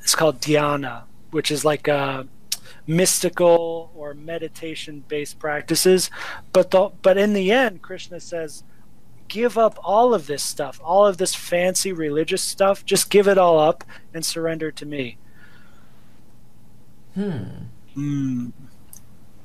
it's 0.00 0.16
called 0.16 0.40
dhyana, 0.40 1.04
which 1.30 1.52
is 1.52 1.64
like 1.64 1.86
uh, 1.88 2.24
mystical 2.88 3.92
or 3.94 4.14
meditation 4.14 5.04
based 5.06 5.38
practices. 5.38 6.10
But 6.52 6.72
the, 6.72 6.90
but 7.02 7.16
in 7.16 7.34
the 7.34 7.52
end, 7.52 7.82
Krishna 7.82 8.18
says, 8.18 8.64
give 9.28 9.56
up 9.56 9.78
all 9.84 10.12
of 10.12 10.26
this 10.26 10.42
stuff, 10.42 10.80
all 10.82 11.06
of 11.06 11.18
this 11.18 11.36
fancy 11.36 11.92
religious 11.92 12.42
stuff. 12.42 12.84
Just 12.84 13.10
give 13.10 13.28
it 13.28 13.38
all 13.38 13.60
up 13.60 13.84
and 14.12 14.24
surrender 14.24 14.72
to 14.72 14.84
me. 14.84 15.18
Hmm. 17.14 17.42
Mm. 17.96 18.52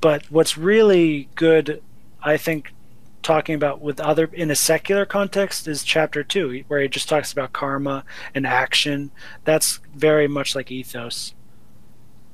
But 0.02 0.32
what's 0.32 0.58
really 0.58 1.30
good, 1.36 1.84
I 2.24 2.38
think, 2.38 2.74
talking 3.22 3.56
about 3.56 3.82
with 3.82 4.00
other 4.00 4.26
in 4.34 4.52
a 4.52 4.56
secular 4.56 5.06
context 5.06 5.68
is 5.68 5.84
chapter 5.84 6.24
two, 6.24 6.64
where 6.68 6.82
he 6.82 6.88
just 6.88 7.10
talks 7.10 7.32
about 7.32 7.54
karma 7.54 8.04
and 8.34 8.46
action. 8.46 9.12
That's 9.44 9.80
very 9.94 10.28
much 10.28 10.56
like 10.56 10.72
ethos. 10.72 11.34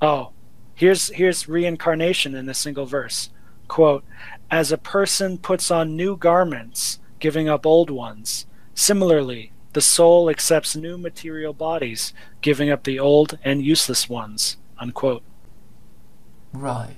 Oh, 0.01 0.32
here's 0.76 1.09
here's 1.09 1.50
reincarnation 1.50 2.35
in 2.35 2.48
a 2.50 2.53
single 2.53 2.85
verse. 2.85 3.30
Quote: 3.68 4.03
As 4.50 4.72
a 4.72 4.77
person 4.77 5.38
puts 5.38 5.69
on 5.72 5.95
new 5.95 6.16
garments, 6.16 7.00
giving 7.19 7.50
up 7.50 7.66
old 7.66 7.90
ones, 7.90 8.45
similarly, 8.74 9.51
the 9.74 9.82
soul 9.82 10.30
accepts 10.30 10.76
new 10.76 10.98
material 10.98 11.53
bodies, 11.53 12.14
giving 12.42 12.69
up 12.69 12.84
the 12.84 13.00
old 13.00 13.38
and 13.43 13.64
useless 13.64 14.09
ones. 14.09 14.58
Unquote. 14.80 15.24
Right. 16.53 16.95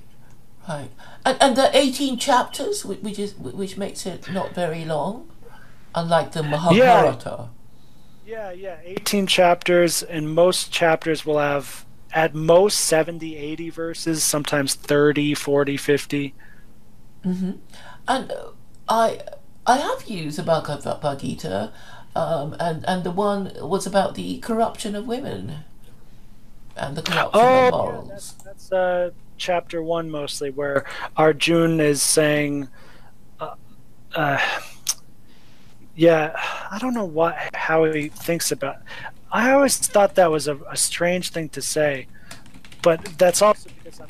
Right. 0.68 0.90
And, 1.24 1.36
and 1.42 1.56
the 1.56 1.76
18 1.76 2.18
chapters, 2.18 2.84
which 2.84 3.18
is 3.18 3.34
which 3.36 3.76
makes 3.76 4.06
it 4.06 4.28
not 4.28 4.54
very 4.54 4.84
long, 4.84 5.28
unlike 5.94 6.32
the 6.32 6.42
Mahabharata. 6.42 7.50
Yeah, 8.24 8.52
yeah, 8.52 8.78
18 8.84 9.26
chapters, 9.26 10.02
and 10.02 10.34
most 10.34 10.72
chapters 10.72 11.26
will 11.26 11.38
have 11.38 11.84
at 12.12 12.34
most 12.34 12.78
70, 12.80 13.36
80 13.36 13.70
verses, 13.70 14.22
sometimes 14.24 14.74
30, 14.74 15.34
40, 15.34 15.76
50. 15.76 16.34
And 18.08 18.30
uh, 18.32 18.50
I 18.88 19.20
I 19.66 19.78
have 19.78 20.04
used 20.08 20.38
the 20.38 20.42
Bhagavad 20.42 21.20
Gita, 21.20 21.72
um, 22.14 22.54
and 22.60 22.84
and 22.86 23.04
the 23.04 23.10
one 23.10 23.52
was 23.60 23.86
about 23.86 24.14
the 24.14 24.38
corruption 24.38 24.94
of 24.94 25.06
women, 25.06 25.64
and 26.76 26.96
the 26.96 27.02
corruption 27.02 27.30
Oh, 27.34 27.68
of 27.68 27.70
yeah, 27.70 27.70
morals. 27.70 28.08
that's, 28.08 28.32
that's 28.32 28.72
uh, 28.72 29.10
chapter 29.36 29.82
one 29.82 30.10
mostly, 30.10 30.50
where 30.50 30.84
Arjun 31.16 31.80
is 31.80 32.02
saying, 32.02 32.68
uh, 33.40 33.54
uh, 34.14 34.38
yeah, 35.94 36.34
I 36.70 36.78
don't 36.78 36.94
know 36.94 37.04
what 37.04 37.36
how 37.54 37.84
he 37.84 38.08
thinks 38.08 38.52
about. 38.52 38.76
I 39.30 39.52
always 39.52 39.76
thought 39.78 40.14
that 40.16 40.30
was 40.30 40.48
a, 40.48 40.56
a 40.70 40.76
strange 40.76 41.30
thing 41.30 41.48
to 41.50 41.62
say, 41.62 42.06
but 42.82 43.04
that's 43.18 43.42
also 43.42 43.70
because 43.82 44.00
I'm, 44.00 44.08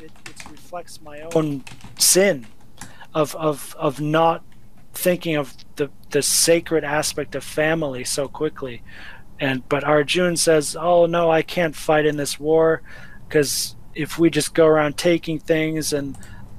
it, 0.00 0.12
it 0.26 0.50
reflects 0.50 1.00
my 1.00 1.20
own 1.34 1.64
sin 1.98 2.46
of 3.14 3.34
of 3.36 3.74
of 3.78 4.00
not 4.00 4.44
thinking 4.92 5.36
of 5.36 5.54
the 5.76 5.90
the 6.10 6.22
sacred 6.22 6.84
aspect 6.84 7.34
of 7.34 7.44
family 7.44 8.04
so 8.04 8.28
quickly 8.28 8.82
and 9.38 9.66
but 9.68 9.84
Arjun 9.84 10.36
says 10.36 10.76
oh 10.78 11.06
no 11.06 11.30
I 11.30 11.42
can't 11.42 11.74
fight 11.74 12.06
in 12.06 12.16
this 12.16 12.38
war 12.38 12.82
because 13.28 13.76
if 13.94 14.18
we 14.18 14.30
just 14.30 14.54
go 14.54 14.66
around 14.66 14.96
taking 14.96 15.38
things 15.38 15.92
and 15.92 16.16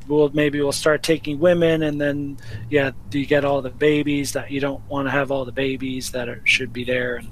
we'll 0.08 0.30
maybe 0.30 0.60
we'll 0.62 0.72
start 0.72 1.04
taking 1.04 1.40
women 1.40 1.84
and 1.84 2.02
then 2.02 2.38
yeah 2.70 2.92
you 3.12 3.26
get 3.26 3.46
all 3.46 3.62
the 3.62 3.70
babies 3.70 4.34
that 4.34 4.52
you 4.52 4.60
don't 4.60 4.82
want 4.90 5.08
to 5.08 5.12
have 5.12 5.32
all 5.32 5.46
the 5.46 5.52
babies 5.52 6.12
that 6.12 6.28
are, 6.28 6.42
should 6.46 6.74
be 6.74 6.84
there 6.84 7.16
and 7.16 7.28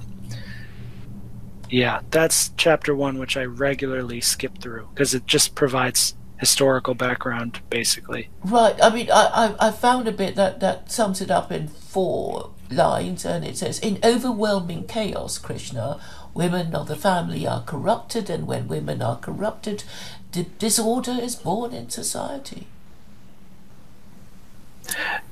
yeah 1.69 2.01
that's 2.11 2.51
chapter 2.57 2.95
one 2.95 3.17
which 3.17 3.35
I 3.37 3.43
regularly 3.45 4.21
skip 4.21 4.59
through 4.59 4.87
because 4.93 5.13
it 5.13 5.25
just 5.27 5.55
provides 5.55 6.15
historical 6.37 6.93
background 6.93 7.59
basically 7.69 8.29
Right. 8.43 8.75
I 8.81 8.89
mean, 8.93 9.09
I, 9.11 9.55
I 9.59 9.67
I 9.67 9.71
found 9.71 10.07
a 10.07 10.11
bit 10.11 10.35
that 10.35 10.59
that 10.61 10.91
sums 10.91 11.21
it 11.21 11.29
up 11.29 11.51
in 11.51 11.67
four 11.67 12.51
lines, 12.71 13.25
and 13.25 13.43
it 13.45 13.57
says, 13.57 13.79
"In 13.79 13.99
overwhelming 14.03 14.85
chaos, 14.87 15.37
Krishna, 15.37 15.99
women 16.33 16.75
of 16.75 16.87
the 16.87 16.95
family 16.95 17.47
are 17.47 17.63
corrupted, 17.63 18.29
and 18.29 18.47
when 18.47 18.67
women 18.67 19.01
are 19.01 19.17
corrupted, 19.17 19.83
di- 20.31 20.47
disorder 20.59 21.17
is 21.21 21.35
born 21.35 21.73
in 21.73 21.89
society." 21.89 22.67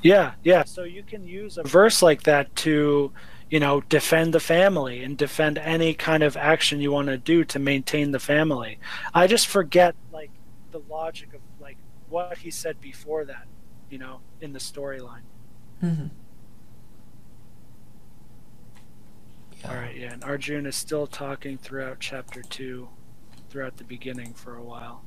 Yeah, 0.02 0.34
yeah. 0.44 0.64
So 0.66 0.84
you 0.84 1.04
can 1.04 1.28
use 1.28 1.58
a 1.58 1.64
verse 1.64 2.02
like 2.02 2.24
that 2.24 2.56
to, 2.58 3.12
you 3.50 3.60
know, 3.60 3.82
defend 3.82 4.34
the 4.34 4.40
family 4.40 5.04
and 5.04 5.18
defend 5.18 5.58
any 5.58 5.94
kind 5.94 6.24
of 6.24 6.38
action 6.38 6.82
you 6.82 6.92
want 6.92 7.08
to 7.08 7.18
do 7.18 7.44
to 7.46 7.60
maintain 7.60 8.12
the 8.12 8.20
family. 8.20 8.80
I 9.14 9.28
just 9.28 9.48
forget 9.48 9.96
like 10.12 10.32
the 10.72 10.80
logic 10.90 11.34
of 11.34 11.42
like 11.60 11.78
what 12.10 12.40
he 12.40 12.52
said 12.52 12.80
before 12.80 13.26
that, 13.26 13.48
you 13.90 13.98
know, 13.98 14.22
in 14.42 14.54
the 14.54 14.60
storyline. 14.60 15.24
Mhm. 15.84 16.12
Yeah. 19.62 19.70
All 19.70 19.76
right, 19.76 19.96
yeah. 19.96 20.14
And 20.14 20.24
Arjun 20.24 20.66
is 20.66 20.76
still 20.76 21.08
talking 21.08 21.58
throughout 21.58 22.00
chapter 22.00 22.42
2, 22.42 22.88
throughout 23.50 23.78
the 23.78 23.84
beginning 23.84 24.34
for 24.34 24.56
a 24.56 24.64
while. 24.64 25.04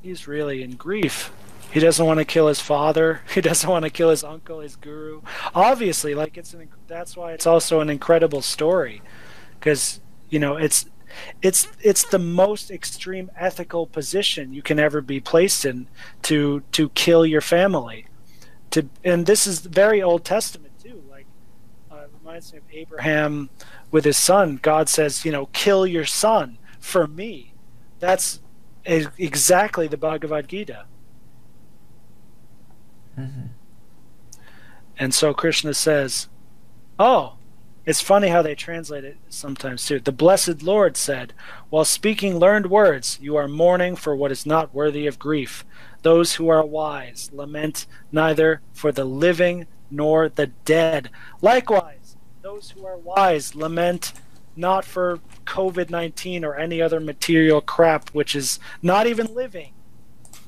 He's 0.00 0.26
really 0.26 0.62
in 0.62 0.72
grief. 0.72 1.32
He 1.70 1.80
doesn't 1.80 2.04
want 2.04 2.18
to 2.18 2.24
kill 2.24 2.48
his 2.48 2.60
father. 2.60 3.22
He 3.34 3.40
doesn't 3.40 3.68
want 3.70 3.84
to 3.84 3.90
kill 3.90 4.10
his 4.10 4.24
uncle, 4.24 4.60
his 4.60 4.76
guru. 4.76 5.22
Obviously, 5.54 6.14
like 6.14 6.36
it's 6.36 6.52
an 6.52 6.68
that's 6.88 7.16
why 7.16 7.32
it's 7.32 7.46
also 7.46 7.80
an 7.80 7.88
incredible 7.88 8.42
story 8.42 9.00
cuz 9.60 10.00
you 10.28 10.38
know, 10.38 10.56
it's 10.56 10.86
it's 11.40 11.68
it's 11.80 12.04
the 12.04 12.18
most 12.18 12.70
extreme 12.70 13.30
ethical 13.36 13.86
position 13.86 14.52
you 14.52 14.62
can 14.62 14.78
ever 14.78 15.00
be 15.00 15.20
placed 15.20 15.64
in 15.64 15.86
to 16.22 16.62
to 16.72 16.88
kill 16.90 17.24
your 17.24 17.40
family 17.40 18.06
to 18.70 18.88
and 19.04 19.26
this 19.26 19.46
is 19.46 19.60
very 19.60 20.02
Old 20.02 20.24
Testament 20.24 20.71
reminds 22.32 22.52
me 22.52 22.58
of 22.58 22.64
Abraham 22.72 23.50
with 23.90 24.06
his 24.06 24.16
son. 24.16 24.58
God 24.62 24.88
says, 24.88 25.24
you 25.24 25.32
know, 25.32 25.46
kill 25.52 25.86
your 25.86 26.06
son 26.06 26.56
for 26.80 27.06
me. 27.06 27.52
That's 28.00 28.40
exactly 28.86 29.86
the 29.86 29.98
Bhagavad 29.98 30.48
Gita. 30.48 30.86
Mm-hmm. 33.18 33.46
And 34.98 35.12
so 35.12 35.34
Krishna 35.34 35.74
says, 35.74 36.28
"Oh, 36.98 37.34
it's 37.84 38.00
funny 38.00 38.28
how 38.28 38.40
they 38.40 38.54
translate 38.54 39.04
it 39.04 39.18
sometimes 39.28 39.84
too. 39.84 40.00
The 40.00 40.12
blessed 40.12 40.62
Lord 40.62 40.96
said, 40.96 41.34
While 41.68 41.84
speaking 41.84 42.38
learned 42.38 42.70
words, 42.70 43.18
you 43.20 43.36
are 43.36 43.48
mourning 43.48 43.96
for 43.96 44.16
what 44.16 44.32
is 44.32 44.46
not 44.46 44.74
worthy 44.74 45.06
of 45.06 45.18
grief. 45.18 45.66
Those 46.00 46.36
who 46.36 46.48
are 46.48 46.64
wise 46.64 47.30
lament 47.32 47.86
neither 48.10 48.62
for 48.72 48.90
the 48.90 49.04
living 49.04 49.66
nor 49.92 50.28
the 50.28 50.46
dead. 50.46 51.10
Likewise, 51.40 52.01
those 52.52 52.70
who 52.72 52.84
are 52.84 52.98
wise 52.98 53.54
lament 53.54 54.12
not 54.54 54.84
for 54.84 55.20
COVID 55.46 55.88
19 55.88 56.44
or 56.44 56.54
any 56.56 56.82
other 56.82 57.00
material 57.00 57.62
crap 57.62 58.10
which 58.10 58.36
is 58.36 58.58
not 58.82 59.06
even 59.06 59.34
living. 59.34 59.72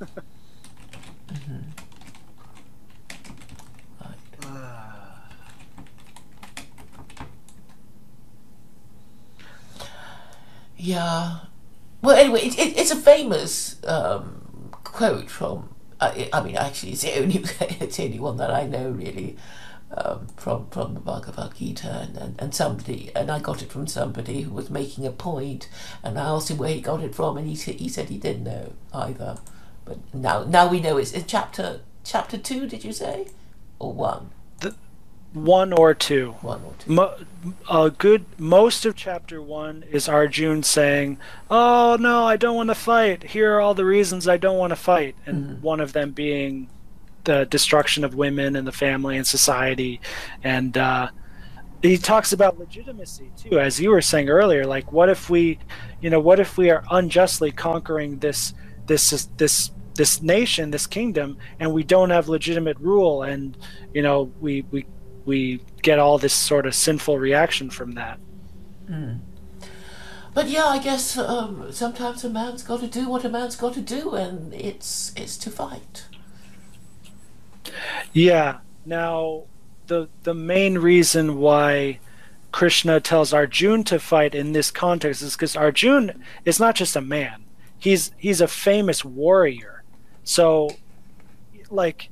Yeah. 10.77 11.39
Well, 12.03 12.15
anyway, 12.15 12.41
it, 12.41 12.59
it, 12.59 12.77
it's 12.77 12.91
a 12.91 12.97
famous 12.97 13.83
um, 13.87 14.69
quote 14.71 15.31
from. 15.31 15.75
I, 15.99 16.29
I 16.31 16.43
mean, 16.43 16.57
actually, 16.57 16.93
it's 16.93 17.03
the 17.03 17.19
only 17.19 17.37
it's 17.81 17.97
the 17.97 18.05
only 18.05 18.19
one 18.19 18.37
that 18.37 18.51
I 18.51 18.67
know 18.67 18.91
really 18.91 19.39
um, 19.97 20.27
from 20.37 20.67
from 20.71 20.95
the 20.95 21.01
Bhagavad 21.01 21.55
Gita, 21.57 21.89
and, 21.89 22.17
and, 22.17 22.35
and 22.41 22.55
somebody 22.55 23.11
and 23.15 23.31
I 23.31 23.39
got 23.39 23.63
it 23.63 23.71
from 23.71 23.87
somebody 23.87 24.43
who 24.43 24.51
was 24.51 24.71
making 24.71 25.07
a 25.07 25.11
point, 25.11 25.69
and 26.03 26.19
I 26.19 26.25
asked 26.25 26.51
him 26.51 26.59
where 26.59 26.73
he 26.73 26.81
got 26.81 27.03
it 27.03 27.15
from, 27.15 27.37
and 27.37 27.47
he 27.47 27.55
said 27.55 27.77
he 27.77 27.89
said 27.89 28.09
he 28.09 28.19
didn't 28.19 28.45
know 28.45 28.73
either. 28.93 29.39
But 29.85 29.99
now 30.15 30.45
now 30.45 30.69
we 30.69 30.81
know 30.81 30.97
it's 30.97 31.13
in 31.13 31.25
chapter 31.27 31.81
chapter 32.05 32.39
two. 32.39 32.67
Did 32.67 32.85
you 32.85 32.93
say, 32.93 33.29
or 33.79 33.93
one? 33.93 34.31
One 35.35 35.73
or 35.73 35.95
two. 35.95 36.37
One 36.43 36.63
or 36.65 36.75
two. 36.79 36.93
Mo- 36.93 37.17
a 37.69 37.91
good 37.91 38.25
most 38.39 38.87
of 38.87 38.95
chapter 38.95 39.43
one 39.43 39.83
is 39.91 40.09
Arjun 40.09 40.63
saying, 40.63 41.19
"Oh 41.51 41.97
no, 41.99 42.25
I 42.25 42.37
don't 42.37 42.55
want 42.55 42.71
to 42.71 42.75
fight. 42.77 43.25
Here 43.25 43.55
are 43.55 43.61
all 43.61 43.75
the 43.75 43.85
reasons 43.85 44.29
I 44.29 44.37
don't 44.37 44.59
want 44.59 44.71
to 44.71 44.77
fight," 44.77 45.17
and 45.27 45.61
one 45.61 45.81
of 45.81 45.93
them 45.93 46.13
being 46.13 46.69
the 47.25 47.47
destruction 47.47 48.05
of 48.05 48.15
women 48.15 48.57
and 48.57 48.67
the 48.67 48.73
family 48.73 49.17
and 49.17 49.27
society, 49.27 50.01
and 50.43 50.77
uh, 50.77 51.09
he 51.83 51.99
talks 51.99 52.33
about 52.33 52.59
legitimacy 52.59 53.31
too, 53.37 53.59
as 53.59 53.79
you 53.81 53.91
were 53.91 54.01
saying 54.01 54.29
earlier. 54.29 54.65
Like, 54.65 54.93
what 54.93 55.09
if 55.09 55.29
we, 55.29 55.59
you 56.01 56.11
know, 56.11 56.21
what 56.21 56.41
if 56.41 56.57
we 56.57 56.71
are 56.71 56.83
unjustly 56.91 57.51
conquering 57.51 58.19
this 58.19 58.55
this 58.87 59.29
this 59.37 59.71
this 59.95 60.23
nation, 60.23 60.71
this 60.71 60.87
kingdom, 60.87 61.39
and 61.61 61.73
we 61.73 61.83
don't 61.83 62.11
have 62.11 62.29
legitimate 62.29 62.79
rule, 62.79 63.23
and 63.23 63.57
you 63.93 64.03
know, 64.03 64.33
we 64.41 64.65
we 64.71 64.87
we 65.25 65.61
get 65.83 65.99
all 65.99 66.19
this 66.19 66.35
sort 66.35 66.67
of 66.67 66.75
sinful 66.75 67.19
reaction 67.19 67.71
from 67.71 67.93
that. 67.93 68.19
But 70.35 70.49
yeah, 70.49 70.65
I 70.65 70.79
guess 70.79 71.17
um, 71.17 71.71
sometimes 71.71 72.25
a 72.25 72.31
man's 72.31 72.65
got 72.65 72.81
to 72.81 72.89
do 72.89 73.09
what 73.09 73.25
a 73.25 73.29
man's 73.29 73.57
got 73.57 73.75
to 73.75 73.81
do, 73.81 74.15
and 74.15 74.53
it's 74.53 75.13
it's 75.17 75.37
to 75.39 75.51
fight. 75.51 76.07
Yeah. 78.13 78.59
Now, 78.85 79.45
the 79.87 80.09
the 80.23 80.35
main 80.35 80.79
reason 80.79 81.39
why 81.39 81.99
Krishna 82.53 83.01
tells 83.01 83.33
Arjun 83.33 83.85
to 83.85 83.99
fight 83.99 84.35
in 84.35 84.53
this 84.53 84.71
context 84.71 85.23
is 85.23 85.35
because 85.35 85.57
Arjun 85.57 86.23
is 86.45 86.61
not 86.61 86.75
just 86.75 86.97
a 86.97 87.01
man; 87.01 87.45
he's 87.79 88.13
he's 88.17 88.41
a 88.41 88.49
famous 88.49 89.05
warrior. 89.05 89.83
So, 90.23 90.71
like, 91.71 92.11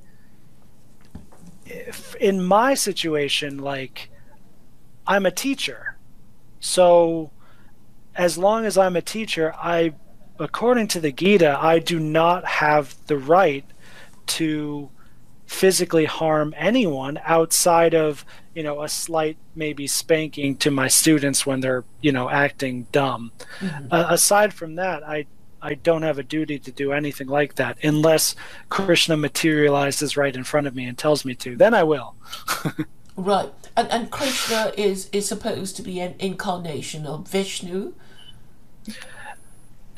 in 2.21 2.43
my 2.43 2.75
situation, 2.75 3.59
like, 3.59 4.11
I'm 5.07 5.25
a 5.25 5.31
teacher, 5.31 5.97
so 6.61 7.31
as 8.15 8.37
long 8.37 8.67
as 8.67 8.77
I'm 8.77 8.97
a 8.97 9.03
teacher, 9.03 9.55
I, 9.55 9.95
according 10.39 10.89
to 10.89 11.01
the 11.01 11.13
Gita, 11.13 11.59
I 11.61 11.79
do 11.79 11.99
not 11.99 12.45
have 12.45 12.97
the 13.07 13.17
right 13.17 13.65
to 14.27 14.91
physically 15.53 16.07
harm 16.07 16.55
anyone 16.57 17.21
outside 17.25 17.95
of 17.95 18.25
you 18.55 18.63
know 18.63 18.83
a 18.83 18.89
slight 18.89 19.37
maybe 19.55 19.87
spanking 19.87 20.57
to 20.57 20.71
my 20.71 20.89
students 20.89 21.45
when 21.47 21.61
they're 21.61 21.85
you 22.01 22.11
know 22.11 22.29
acting 22.31 22.87
dumb. 22.91 23.31
Uh, 23.91 24.07
aside 24.09 24.53
from 24.55 24.75
that 24.77 25.07
i 25.07 25.27
i 25.61 25.75
don't 25.75 26.03
have 26.03 26.19
a 26.19 26.23
duty 26.23 26.59
to 26.59 26.73
do 26.73 26.93
anything 26.93 27.29
like 27.29 27.55
that 27.57 27.77
unless 27.85 28.35
krishna 28.71 29.17
materializes 29.17 30.17
right 30.17 30.35
in 30.35 30.43
front 30.43 30.67
of 30.67 30.75
me 30.75 30.85
and 30.87 30.97
tells 30.99 31.25
me 31.25 31.35
to. 31.35 31.55
Then 31.55 31.75
i 31.75 31.83
will. 31.83 32.17
Right, 33.15 33.53
and 33.77 33.91
and 33.91 34.11
Krishna 34.11 34.73
is 34.75 35.11
is 35.13 35.29
supposed 35.29 35.77
to 35.77 35.83
be 35.83 36.01
an 36.01 36.15
incarnation 36.19 37.05
of 37.05 37.29
Vishnu. 37.29 37.93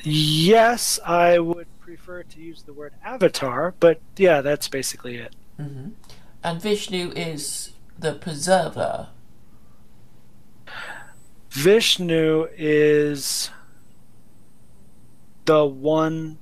yes 0.02 0.99
i 1.07 1.39
would 1.39 1.68
prefer 1.78 2.24
to 2.24 2.41
use 2.41 2.65
the 2.65 2.73
word 2.73 2.92
avatar 3.05 3.73
but 3.78 4.00
yeah 4.16 4.41
that's 4.41 4.68
basically 4.68 5.16
it 5.16 5.33
And 5.58 6.60
Vishnu 6.60 7.12
is 7.15 7.73
the 7.99 8.15
preserver. 8.15 9.08
Vishnu 11.50 12.49
is 12.57 13.50
the 15.44 15.65
one 15.65 16.39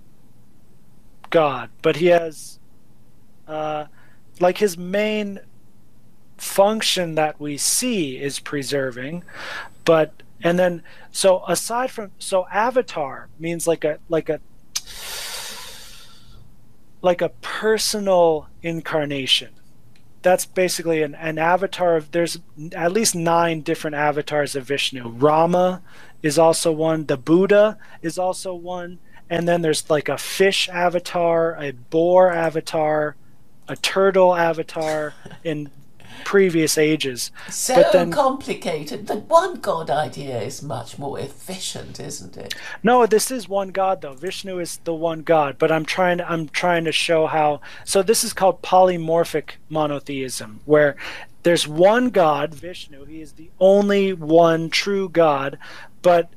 God, 1.30 1.70
but 1.82 1.96
he 1.96 2.06
has 2.06 2.58
uh, 3.46 3.86
like 4.40 4.58
his 4.58 4.78
main 4.78 5.40
function 6.38 7.14
that 7.14 7.40
we 7.40 7.56
see 7.56 8.18
is 8.18 8.40
preserving, 8.40 9.24
but 9.84 10.22
and 10.42 10.58
then 10.58 10.82
so 11.10 11.44
aside 11.46 11.90
from 11.90 12.10
so 12.18 12.46
avatar 12.52 13.28
means 13.38 13.66
like 13.66 13.84
a 13.84 13.98
like 14.08 14.28
a 14.28 14.40
like 17.02 17.20
a 17.20 17.30
personal 17.40 18.48
incarnation. 18.62 19.50
That's 20.22 20.46
basically 20.46 21.02
an, 21.02 21.16
an 21.16 21.36
avatar 21.36 21.96
of 21.96 22.12
there's 22.12 22.38
at 22.74 22.92
least 22.92 23.14
nine 23.14 23.60
different 23.60 23.96
avatars 23.96 24.54
of 24.54 24.64
vishnu. 24.64 25.08
Rama 25.08 25.82
is 26.22 26.38
also 26.38 26.70
one 26.70 27.06
the 27.06 27.16
buddha 27.16 27.76
is 28.00 28.18
also 28.18 28.54
one 28.54 28.98
and 29.28 29.48
then 29.48 29.62
there's 29.62 29.90
like 29.90 30.08
a 30.08 30.16
fish 30.16 30.68
avatar 30.68 31.56
a 31.60 31.72
boar 31.72 32.32
avatar 32.32 33.16
a 33.68 33.76
turtle 33.76 34.34
avatar 34.34 35.14
in 35.42 35.70
previous 36.24 36.78
ages 36.78 37.30
So 37.50 37.74
But 37.74 37.92
then- 37.92 38.10
complicated. 38.10 39.06
The 39.06 39.16
one 39.16 39.60
God 39.60 39.90
idea 39.90 40.40
is 40.40 40.62
much 40.62 40.98
more 40.98 41.18
efficient, 41.18 41.98
isn't 42.00 42.36
it? 42.36 42.54
No, 42.82 43.06
this 43.06 43.30
is 43.30 43.48
one 43.48 43.68
God 43.68 44.00
though. 44.00 44.14
Vishnu 44.14 44.58
is 44.58 44.78
the 44.84 44.94
one 44.94 45.22
God, 45.22 45.56
but 45.58 45.70
I'm 45.72 45.84
trying 45.84 46.18
to 46.18 46.30
I'm 46.30 46.48
trying 46.48 46.84
to 46.84 46.92
show 46.92 47.26
how 47.26 47.60
so 47.84 48.02
this 48.02 48.24
is 48.24 48.32
called 48.32 48.62
polymorphic 48.62 49.52
monotheism 49.68 50.60
where 50.64 50.96
there's 51.42 51.66
one 51.66 52.10
God, 52.10 52.54
Vishnu, 52.54 53.04
he 53.04 53.20
is 53.20 53.32
the 53.32 53.50
only 53.58 54.12
one 54.12 54.70
true 54.70 55.08
God, 55.08 55.58
but 56.00 56.30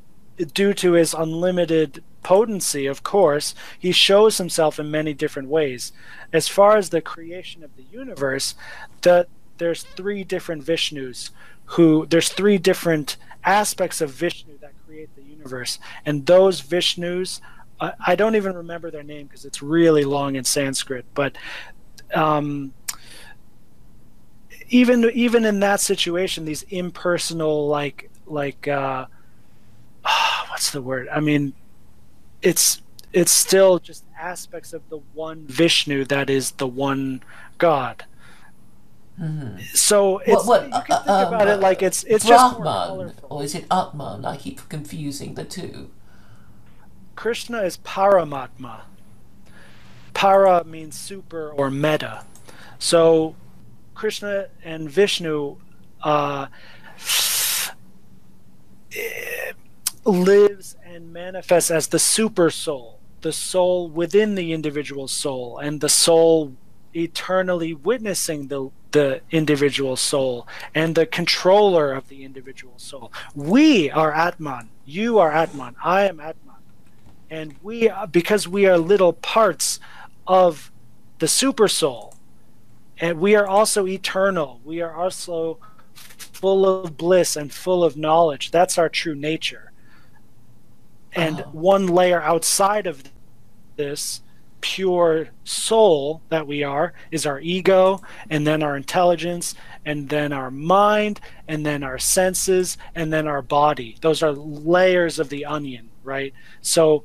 due 0.53 0.73
to 0.73 0.93
his 0.93 1.13
unlimited 1.13 2.03
potency, 2.23 2.87
of 2.87 3.03
course, 3.03 3.53
he 3.77 3.91
shows 3.91 4.39
himself 4.39 4.79
in 4.79 4.89
many 4.89 5.13
different 5.13 5.47
ways. 5.47 5.91
As 6.33 6.47
far 6.47 6.75
as 6.75 6.89
the 6.89 7.01
creation 7.01 7.63
of 7.63 7.75
the 7.77 7.85
universe, 7.91 8.55
the 9.03 9.27
there's 9.57 9.83
three 9.83 10.23
different 10.23 10.63
Vishnus 10.63 11.31
who 11.65 12.05
there's 12.05 12.29
three 12.29 12.57
different 12.57 13.17
aspects 13.43 14.01
of 14.01 14.11
Vishnu 14.11 14.57
that 14.59 14.71
create 14.85 15.15
the 15.15 15.23
universe, 15.23 15.79
and 16.05 16.25
those 16.25 16.61
Vishnus, 16.61 17.41
I, 17.79 17.93
I 18.07 18.15
don't 18.15 18.35
even 18.35 18.55
remember 18.55 18.91
their 18.91 19.03
name 19.03 19.27
because 19.27 19.45
it's 19.45 19.61
really 19.61 20.03
long 20.03 20.35
in 20.35 20.43
Sanskrit, 20.43 21.05
but 21.13 21.37
um, 22.13 22.73
even 24.69 25.09
even 25.13 25.45
in 25.45 25.59
that 25.59 25.79
situation, 25.79 26.45
these 26.45 26.63
impersonal 26.63 27.67
like 27.67 28.09
like 28.25 28.67
uh, 28.67 29.05
what's 30.49 30.71
the 30.71 30.81
word? 30.81 31.07
I 31.09 31.19
mean, 31.19 31.53
it's 32.41 32.81
it's 33.13 33.31
still 33.31 33.79
just 33.79 34.03
aspects 34.19 34.73
of 34.73 34.87
the 34.89 34.99
one 35.13 35.45
Vishnu 35.47 36.05
that 36.05 36.29
is 36.29 36.51
the 36.51 36.67
one 36.67 37.23
God. 37.57 38.05
So 39.73 40.17
it's, 40.19 40.45
what, 40.45 40.67
you 40.67 40.73
uh, 40.73 40.81
can 40.81 40.97
think 40.97 41.09
uh, 41.09 41.25
about 41.27 41.47
um, 41.47 41.47
it 41.47 41.59
like 41.61 41.81
it's 41.81 42.03
it's 42.03 42.25
just 42.25 42.57
Brahman, 42.57 42.87
colorful. 42.87 43.27
or 43.29 43.43
is 43.43 43.55
it 43.55 43.65
Atman? 43.71 44.25
I 44.25 44.35
keep 44.35 44.67
confusing 44.67 45.35
the 45.35 45.45
two. 45.45 45.89
Krishna 47.15 47.61
is 47.61 47.77
Paramatma. 47.77 48.81
Para 50.13 50.63
means 50.65 50.97
super 50.97 51.49
or 51.49 51.71
meta. 51.71 52.25
So 52.77 53.35
Krishna 53.93 54.47
and 54.63 54.89
Vishnu 54.89 55.57
uh, 56.03 56.47
lives 60.03 60.75
and 60.85 61.13
manifests 61.13 61.71
as 61.71 61.87
the 61.87 61.99
super 61.99 62.49
soul, 62.49 62.99
the 63.21 63.31
soul 63.31 63.89
within 63.89 64.35
the 64.35 64.51
individual 64.51 65.07
soul, 65.07 65.57
and 65.57 65.79
the 65.79 65.89
soul 65.89 66.55
eternally 66.95 67.73
witnessing 67.73 68.47
the 68.47 68.69
the 68.91 69.19
individual 69.29 69.97
soul 69.97 70.47
and 70.73 70.95
the 70.95 71.05
controller 71.05 71.91
of 71.91 72.07
the 72.07 72.23
individual 72.23 72.75
soul. 72.77 73.11
We 73.35 73.91
are 73.91 74.13
Atman. 74.13 74.69
You 74.85 75.19
are 75.19 75.33
Atman. 75.33 75.75
I 75.83 76.07
am 76.07 76.21
Atman. 76.21 76.55
And 77.29 77.55
we, 77.61 77.89
are, 77.89 78.07
because 78.07 78.47
we 78.47 78.65
are 78.67 78.77
little 78.77 79.11
parts 79.11 79.81
of 80.25 80.71
the 81.19 81.27
super 81.27 81.67
soul, 81.67 82.13
and 82.97 83.19
we 83.19 83.35
are 83.35 83.45
also 83.45 83.85
eternal. 83.85 84.61
We 84.63 84.79
are 84.79 84.93
also 84.93 85.57
full 85.93 86.65
of 86.65 86.95
bliss 86.95 87.35
and 87.35 87.51
full 87.51 87.83
of 87.83 87.97
knowledge. 87.97 88.51
That's 88.51 88.77
our 88.77 88.87
true 88.87 89.15
nature. 89.15 89.73
And 91.11 91.41
Oh. 91.41 91.49
one 91.51 91.87
layer 91.87 92.21
outside 92.21 92.87
of 92.87 93.03
this 93.75 94.21
pure 94.65 95.27
soul 95.43 96.23
that 96.29 96.47
we 96.47 96.63
are 96.63 96.91
is 97.11 97.27
our 97.27 97.39
ego, 97.39 98.01
and 98.31 98.47
then 98.47 98.63
our 98.63 98.75
intelligence, 98.75 99.53
and 99.85 100.09
then 100.09 100.33
our 100.33 100.49
mind, 100.49 101.21
and 101.47 101.63
then 101.63 101.83
our 101.83 101.99
senses, 101.99 102.75
and 102.95 103.13
then 103.13 103.27
our 103.27 103.43
body. 103.43 103.95
Those 104.01 104.23
are 104.23 104.31
layers 104.31 105.19
of 105.19 105.29
the 105.29 105.45
onion, 105.45 105.91
right? 106.03 106.33
So 106.61 107.03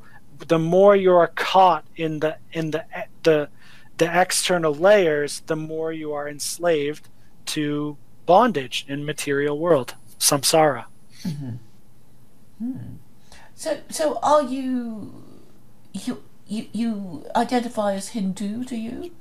the 0.48 0.58
more 0.58 0.97
you 0.97 1.12
are 1.12 1.26
caught 1.26 1.84
in 1.97 2.20
the 2.20 2.39
in 2.50 2.70
the 2.70 2.86
the 3.24 3.50
the 3.98 4.20
external 4.20 4.74
layers, 4.74 5.40
the 5.40 5.56
more 5.56 5.92
you 5.92 6.14
are 6.14 6.26
enslaved 6.26 7.10
to 7.44 7.98
bondage 8.24 8.86
in 8.89 9.05
material 9.05 9.58
world, 9.58 9.97
samsara. 10.18 10.86
Mm-hmm. 11.24 11.56
Hmm. 12.58 12.94
So, 13.55 13.80
so 13.90 14.18
are 14.22 14.42
you, 14.42 15.12
you, 15.92 16.22
you, 16.50 16.66
you 16.72 17.26
identify 17.36 17.94
as 17.94 18.08
Hindu? 18.08 18.64
Do 18.64 18.76
you, 18.76 19.12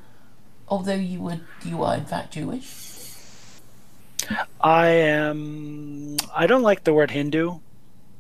although 0.68 0.96
you 0.96 1.20
would, 1.22 1.42
you 1.64 1.84
are 1.84 1.96
in 1.96 2.06
fact 2.06 2.34
Jewish? 2.34 2.88
I 4.60 4.88
am. 4.88 6.18
I 6.36 6.48
don't 6.48 6.64
like 6.64 6.84
the 6.84 6.94
word 6.94 7.12
Hindu, 7.12 7.60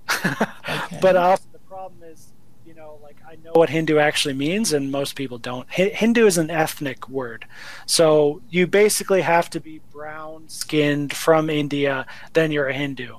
Okay. 0.25 0.99
but 1.01 1.15
also 1.15 1.43
the 1.51 1.59
problem 1.59 2.01
is, 2.03 2.27
you 2.65 2.73
know, 2.73 2.97
like 3.03 3.17
I 3.27 3.35
know 3.43 3.51
what 3.53 3.69
Hindu 3.69 3.97
actually 3.97 4.33
means, 4.33 4.71
and 4.71 4.91
most 4.91 5.15
people 5.15 5.38
don't. 5.38 5.67
Hi- 5.69 5.91
Hindu 5.93 6.25
is 6.25 6.38
an 6.38 6.49
ethnic 6.49 7.09
word, 7.09 7.45
so 7.85 8.41
you 8.49 8.65
basically 8.65 9.21
have 9.21 9.49
to 9.51 9.59
be 9.59 9.81
brown-skinned 9.91 11.13
from 11.13 11.49
India, 11.49 12.05
then 12.33 12.51
you're 12.51 12.67
a 12.67 12.73
Hindu, 12.73 13.17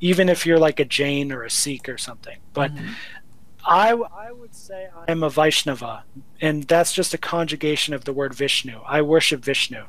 even 0.00 0.28
if 0.28 0.44
you're 0.44 0.58
like 0.58 0.80
a 0.80 0.84
Jain 0.84 1.30
or 1.30 1.42
a 1.44 1.50
Sikh 1.50 1.88
or 1.88 1.98
something. 1.98 2.38
But 2.52 2.74
mm-hmm. 2.74 2.92
I, 3.66 3.92
I 3.92 4.30
would 4.30 4.54
say 4.54 4.88
I 4.96 5.10
am 5.10 5.22
a 5.22 5.30
Vaishnava, 5.30 6.04
and 6.40 6.62
that's 6.64 6.92
just 6.92 7.12
a 7.14 7.18
conjugation 7.18 7.94
of 7.94 8.04
the 8.04 8.12
word 8.12 8.32
Vishnu. 8.32 8.80
I 8.86 9.02
worship 9.02 9.44
Vishnu. 9.44 9.84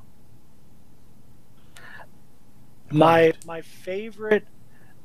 My 2.89 3.33
my 3.45 3.61
favorite 3.61 4.47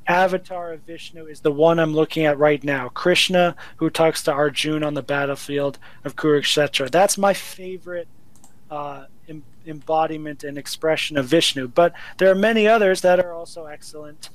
avatar 0.07 0.73
of 0.73 0.81
Vishnu 0.81 1.27
is 1.27 1.41
the 1.41 1.51
one 1.51 1.79
I'm 1.79 1.93
looking 1.93 2.25
at 2.25 2.37
right 2.37 2.63
now, 2.63 2.89
Krishna, 2.89 3.55
who 3.77 3.89
talks 3.89 4.23
to 4.23 4.31
Arjun 4.33 4.83
on 4.83 4.95
the 4.95 5.03
battlefield 5.03 5.77
of 6.03 6.15
Kurukshetra. 6.15 6.89
That's 6.89 7.17
my 7.17 7.33
favorite 7.33 8.07
uh, 8.71 9.05
em- 9.29 9.43
embodiment 9.65 10.43
and 10.43 10.57
expression 10.57 11.17
of 11.17 11.25
Vishnu. 11.25 11.67
But 11.67 11.93
there 12.17 12.29
are 12.31 12.35
many 12.35 12.67
others 12.67 13.01
that 13.01 13.19
are 13.19 13.33
also 13.33 13.65
excellent. 13.65 14.29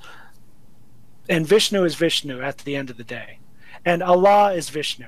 And 1.29 1.47
Vishnu 1.47 1.85
is 1.85 1.95
Vishnu 1.97 2.41
at 2.41 2.59
the 2.59 2.75
end 2.75 2.89
of 2.89 2.97
the 2.97 3.05
day, 3.05 3.39
and 3.85 4.03
Allah 4.03 4.53
is 4.53 4.71
Vishnu, 4.71 5.07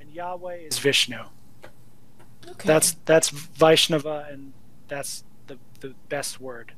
and 0.00 0.10
Yahweh 0.10 0.56
is 0.56 0.78
Vishnu. 0.78 1.24
okay. 2.48 2.66
That's 2.66 2.96
that's 3.04 3.28
Vaishnava, 3.30 4.26
and 4.30 4.52
that's 4.88 5.24
the 5.46 5.58
the 5.80 5.94
best 6.08 6.40
word. 6.40 6.72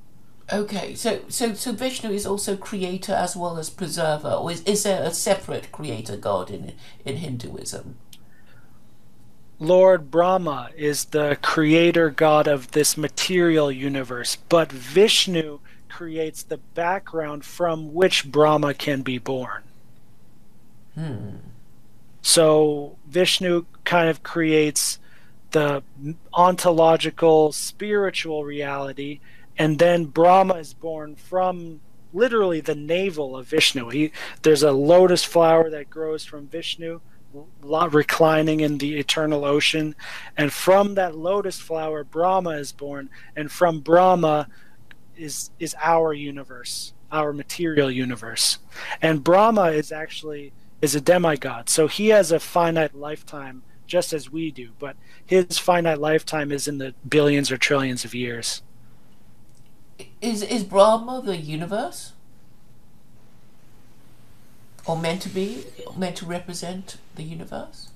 okay. 0.52 0.94
So, 0.94 1.20
so, 1.28 1.54
so 1.54 1.72
Vishnu 1.72 2.10
is 2.10 2.26
also 2.26 2.56
creator 2.56 3.12
as 3.14 3.36
well 3.36 3.56
as 3.58 3.70
preserver, 3.70 4.32
or 4.32 4.50
is, 4.52 4.62
is 4.64 4.82
there 4.82 5.02
a 5.02 5.12
separate 5.12 5.72
creator 5.72 6.16
god 6.16 6.50
in 6.50 6.72
in 7.04 7.16
Hinduism? 7.16 7.96
Lord 9.58 10.10
Brahma 10.10 10.70
is 10.76 11.04
the 11.06 11.38
creator 11.40 12.10
god 12.10 12.48
of 12.48 12.72
this 12.72 12.96
material 12.96 13.70
universe, 13.70 14.36
but 14.48 14.72
Vishnu 14.72 15.60
creates 15.88 16.42
the 16.42 16.56
background 16.56 17.44
from 17.44 17.94
which 17.94 18.30
Brahma 18.32 18.74
can 18.74 19.02
be 19.02 19.18
born. 19.18 19.62
So 22.20 22.96
Vishnu 23.06 23.66
kind 23.84 24.08
of 24.08 24.22
creates 24.22 24.98
the 25.50 25.82
ontological 26.32 27.52
spiritual 27.52 28.44
reality, 28.44 29.20
and 29.58 29.78
then 29.78 30.06
Brahma 30.06 30.54
is 30.54 30.72
born 30.74 31.14
from 31.16 31.80
literally 32.14 32.60
the 32.60 32.74
navel 32.74 33.36
of 33.36 33.46
Vishnu. 33.48 33.88
He, 33.88 34.12
there's 34.42 34.62
a 34.62 34.72
lotus 34.72 35.24
flower 35.24 35.70
that 35.70 35.90
grows 35.90 36.24
from 36.24 36.46
Vishnu, 36.46 37.00
reclining 37.62 38.60
in 38.60 38.78
the 38.78 38.98
eternal 38.98 39.44
ocean, 39.44 39.94
and 40.36 40.52
from 40.52 40.94
that 40.94 41.16
lotus 41.16 41.58
flower, 41.58 42.04
Brahma 42.04 42.50
is 42.50 42.72
born, 42.72 43.08
and 43.34 43.50
from 43.50 43.80
Brahma 43.80 44.48
is 45.16 45.50
is 45.58 45.74
our 45.82 46.12
universe, 46.12 46.92
our 47.10 47.32
material 47.32 47.90
universe, 47.90 48.58
and 49.00 49.24
Brahma 49.24 49.66
is 49.72 49.92
actually 49.92 50.52
is 50.82 50.94
a 50.94 51.00
demigod, 51.00 51.70
so 51.70 51.86
he 51.86 52.08
has 52.08 52.30
a 52.30 52.40
finite 52.40 52.94
lifetime 52.94 53.62
just 53.86 54.12
as 54.12 54.30
we 54.30 54.50
do, 54.50 54.70
but 54.78 54.96
his 55.24 55.58
finite 55.58 55.98
lifetime 55.98 56.50
is 56.50 56.66
in 56.66 56.78
the 56.78 56.94
billions 57.08 57.50
or 57.50 57.56
trillions 57.56 58.04
of 58.04 58.14
years. 58.14 58.62
Is 60.20 60.42
is 60.42 60.64
Brahma 60.64 61.22
the 61.24 61.36
universe, 61.36 62.12
or 64.84 64.98
meant 64.98 65.22
to 65.22 65.28
be, 65.28 65.64
meant 65.96 66.16
to 66.16 66.26
represent 66.26 66.96
the 67.14 67.22
universe? 67.22 67.90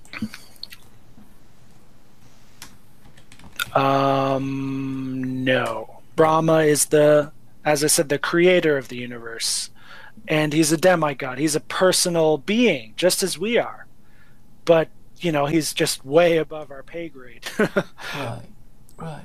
Um, 3.74 5.44
no. 5.44 6.00
Brahma 6.14 6.60
is 6.60 6.86
the, 6.86 7.32
as 7.64 7.84
I 7.84 7.88
said, 7.88 8.08
the 8.08 8.18
creator 8.18 8.78
of 8.78 8.88
the 8.88 8.96
universe. 8.96 9.70
And 10.28 10.52
he's 10.52 10.72
a 10.72 10.76
demigod. 10.76 11.38
He's 11.38 11.54
a 11.54 11.60
personal 11.60 12.38
being, 12.38 12.94
just 12.96 13.22
as 13.22 13.38
we 13.38 13.58
are. 13.58 13.86
But, 14.64 14.88
you 15.18 15.30
know, 15.30 15.46
he's 15.46 15.72
just 15.72 16.04
way 16.04 16.38
above 16.38 16.70
our 16.70 16.82
pay 16.82 17.08
grade. 17.08 17.44
Right, 18.14 18.42
right. 18.96 19.24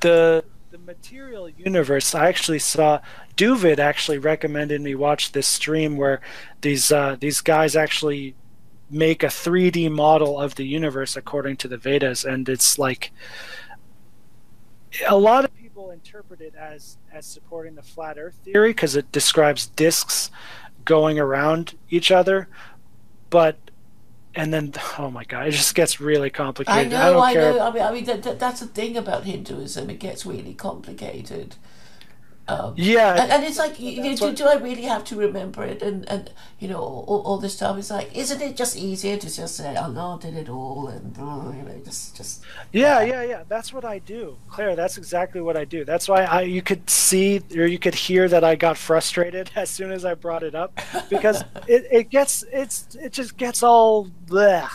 the 0.00 0.44
the 0.70 0.78
material 0.78 1.48
universe 1.48 2.14
i 2.14 2.28
actually 2.28 2.58
saw 2.58 3.00
duvid 3.36 3.78
actually 3.78 4.18
recommended 4.18 4.80
me 4.80 4.94
watch 4.94 5.32
this 5.32 5.46
stream 5.46 5.96
where 5.96 6.20
these 6.60 6.92
uh, 6.92 7.16
these 7.20 7.40
guys 7.40 7.74
actually 7.74 8.34
make 8.90 9.22
a 9.22 9.26
3d 9.28 9.90
model 9.90 10.38
of 10.40 10.56
the 10.56 10.64
universe 10.66 11.16
according 11.16 11.56
to 11.56 11.68
the 11.68 11.76
vedas 11.78 12.24
and 12.24 12.48
it's 12.48 12.78
like 12.78 13.12
a 15.08 15.16
lot 15.16 15.44
of 15.44 15.54
people 15.54 15.67
interpret 15.98 16.40
it 16.40 16.54
as 16.54 16.96
as 17.12 17.26
supporting 17.26 17.74
the 17.74 17.82
flat 17.82 18.16
earth 18.18 18.36
theory 18.44 18.70
because 18.70 18.94
it 18.94 19.10
describes 19.10 19.66
disks 19.66 20.30
going 20.84 21.18
around 21.18 21.76
each 21.90 22.10
other 22.12 22.48
but 23.30 23.56
and 24.34 24.54
then 24.54 24.72
oh 24.98 25.10
my 25.10 25.24
god 25.24 25.48
it 25.48 25.50
just 25.50 25.74
gets 25.74 26.00
really 26.00 26.30
complicated. 26.30 26.86
I 26.86 26.88
know, 26.88 27.12
don't 27.14 27.22
I, 27.22 27.32
care 27.32 27.52
know. 27.52 27.60
I 27.60 27.72
mean, 27.72 27.82
I 27.82 27.92
mean, 27.92 28.04
that, 28.04 28.22
that, 28.22 28.38
that's 28.38 28.60
the 28.60 28.66
thing 28.66 28.96
about 28.96 29.24
Hinduism. 29.24 29.90
It 29.90 29.98
gets 29.98 30.24
really 30.24 30.54
complicated. 30.54 31.56
Um, 32.48 32.72
yeah 32.78 33.20
and, 33.22 33.30
and 33.30 33.44
it's 33.44 33.58
like, 33.58 33.78
you, 33.78 34.16
do, 34.16 34.32
do 34.32 34.46
I 34.46 34.54
really 34.54 34.82
have 34.82 35.04
to 35.04 35.16
remember 35.16 35.64
it? 35.64 35.82
And, 35.82 36.08
and 36.08 36.30
you 36.58 36.66
know, 36.68 36.78
all, 36.80 37.22
all 37.24 37.38
this 37.38 37.54
stuff. 37.54 37.76
It's 37.78 37.90
like, 37.90 38.14
isn't 38.16 38.40
it 38.40 38.56
just 38.56 38.76
easier 38.76 39.16
to 39.16 39.34
just 39.34 39.56
say, 39.56 39.76
Allah 39.76 40.18
did 40.20 40.34
it 40.34 40.48
all, 40.48 40.88
and 40.88 41.16
uh, 41.18 41.52
you 41.54 41.62
know, 41.62 41.80
just, 41.84 42.16
just. 42.16 42.42
Yeah, 42.72 43.02
yeah, 43.02 43.22
yeah. 43.22 43.42
That's 43.48 43.72
what 43.72 43.84
I 43.84 43.98
do, 43.98 44.38
Claire. 44.48 44.76
That's 44.76 44.96
exactly 44.98 45.40
what 45.40 45.56
I 45.56 45.64
do. 45.64 45.84
That's 45.84 46.08
why 46.08 46.24
I 46.24 46.42
you 46.42 46.62
could 46.62 46.88
see 46.88 47.42
or 47.54 47.66
you 47.66 47.78
could 47.78 47.94
hear 47.94 48.28
that 48.28 48.44
I 48.44 48.54
got 48.56 48.76
frustrated 48.76 49.50
as 49.56 49.70
soon 49.70 49.92
as 49.92 50.04
I 50.04 50.14
brought 50.14 50.42
it 50.42 50.54
up 50.54 50.78
because 51.10 51.42
it, 51.66 51.86
it 51.90 52.10
gets 52.10 52.44
it's 52.52 52.94
it 52.94 53.12
just 53.12 53.36
gets 53.36 53.62
all 53.62 54.10
bleh. 54.26 54.68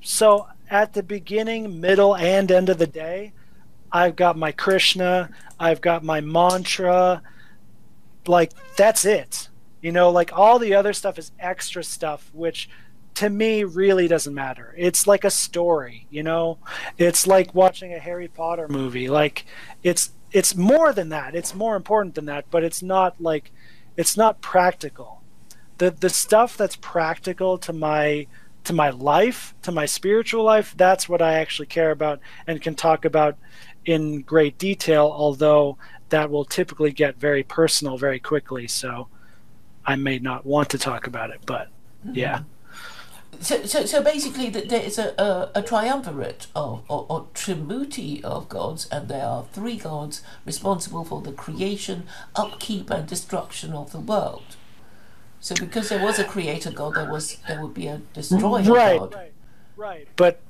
So 0.00 0.46
at 0.70 0.94
the 0.94 1.02
beginning, 1.02 1.80
middle, 1.80 2.16
and 2.16 2.50
end 2.50 2.68
of 2.68 2.78
the 2.78 2.86
day, 2.86 3.32
I've 3.92 4.16
got 4.16 4.36
my 4.36 4.52
Krishna, 4.52 5.30
I've 5.58 5.80
got 5.80 6.02
my 6.02 6.20
mantra, 6.20 7.22
like 8.26 8.52
that's 8.76 9.04
it. 9.04 9.48
You 9.80 9.92
know, 9.92 10.10
like 10.10 10.32
all 10.32 10.58
the 10.58 10.74
other 10.74 10.92
stuff 10.92 11.18
is 11.18 11.32
extra 11.40 11.82
stuff, 11.82 12.30
which 12.32 12.68
to 13.14 13.28
me 13.28 13.64
really 13.64 14.08
doesn't 14.08 14.34
matter. 14.34 14.74
It's 14.78 15.06
like 15.06 15.24
a 15.24 15.30
story, 15.30 16.06
you 16.10 16.22
know? 16.22 16.58
It's 16.98 17.26
like 17.26 17.54
watching 17.54 17.92
a 17.92 17.98
Harry 17.98 18.28
Potter 18.28 18.68
movie. 18.68 19.08
Like 19.08 19.44
it's 19.82 20.12
it's 20.30 20.56
more 20.56 20.92
than 20.92 21.10
that. 21.10 21.34
It's 21.34 21.54
more 21.54 21.76
important 21.76 22.14
than 22.14 22.24
that, 22.26 22.46
but 22.50 22.64
it's 22.64 22.82
not 22.82 23.20
like 23.20 23.50
it's 23.96 24.16
not 24.16 24.40
practical. 24.40 25.22
The 25.78 25.90
the 25.90 26.08
stuff 26.10 26.56
that's 26.56 26.76
practical 26.76 27.58
to 27.58 27.72
my 27.72 28.26
to 28.64 28.72
my 28.72 28.90
life, 28.90 29.54
to 29.62 29.72
my 29.72 29.86
spiritual 29.86 30.44
life, 30.44 30.74
that's 30.76 31.08
what 31.08 31.20
I 31.20 31.34
actually 31.34 31.66
care 31.66 31.90
about 31.90 32.20
and 32.46 32.62
can 32.62 32.76
talk 32.76 33.04
about 33.04 33.36
in 33.84 34.22
great 34.22 34.58
detail, 34.58 35.12
although 35.14 35.76
that 36.08 36.30
will 36.30 36.44
typically 36.44 36.92
get 36.92 37.16
very 37.16 37.42
personal 37.42 37.96
very 37.96 38.20
quickly, 38.20 38.66
so 38.68 39.08
I 39.84 39.96
may 39.96 40.18
not 40.18 40.46
want 40.46 40.70
to 40.70 40.78
talk 40.78 41.06
about 41.06 41.30
it, 41.30 41.40
but 41.46 41.68
mm-hmm. 42.06 42.14
yeah. 42.14 42.42
So, 43.40 43.64
so, 43.64 43.86
so 43.86 44.02
basically, 44.02 44.50
that 44.50 44.68
there 44.68 44.82
is 44.82 44.98
a, 44.98 45.14
a, 45.20 45.50
a 45.56 45.62
triumvirate 45.62 46.46
of, 46.54 46.82
or, 46.88 47.06
or 47.08 47.26
trimurti 47.34 48.22
of 48.22 48.48
gods, 48.48 48.86
and 48.92 49.08
there 49.08 49.24
are 49.24 49.46
three 49.52 49.78
gods 49.78 50.22
responsible 50.44 51.04
for 51.04 51.22
the 51.22 51.32
creation, 51.32 52.04
upkeep, 52.36 52.90
and 52.90 53.08
destruction 53.08 53.72
of 53.72 53.90
the 53.90 53.98
world. 53.98 54.56
So, 55.40 55.56
because 55.56 55.88
there 55.88 56.02
was 56.02 56.18
a 56.20 56.24
creator 56.24 56.70
god, 56.70 56.94
there 56.94 57.10
was 57.10 57.38
there 57.48 57.60
would 57.60 57.74
be 57.74 57.88
a 57.88 58.02
destroyer 58.12 58.62
right, 58.62 59.00
god. 59.00 59.14
right, 59.14 59.32
right. 59.76 60.08
But 60.14 60.40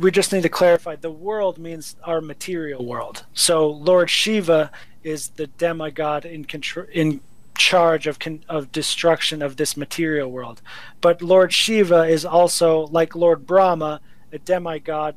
we 0.00 0.10
just 0.10 0.32
need 0.32 0.42
to 0.42 0.48
clarify: 0.48 0.96
the 0.96 1.10
world 1.10 1.58
means 1.58 1.96
our 2.04 2.20
material 2.20 2.84
world. 2.84 3.24
So, 3.34 3.68
Lord 3.68 4.10
Shiva 4.10 4.70
is 5.02 5.28
the 5.30 5.46
demigod 5.46 6.24
in 6.24 6.46
in 6.92 7.20
charge 7.56 8.06
of 8.06 8.18
con- 8.18 8.44
of 8.48 8.72
destruction 8.72 9.42
of 9.42 9.56
this 9.56 9.76
material 9.76 10.30
world. 10.30 10.60
But 11.00 11.22
Lord 11.22 11.52
Shiva 11.52 12.02
is 12.02 12.24
also 12.24 12.86
like 12.88 13.14
Lord 13.14 13.46
Brahma, 13.46 14.00
a 14.32 14.38
demigod 14.38 15.14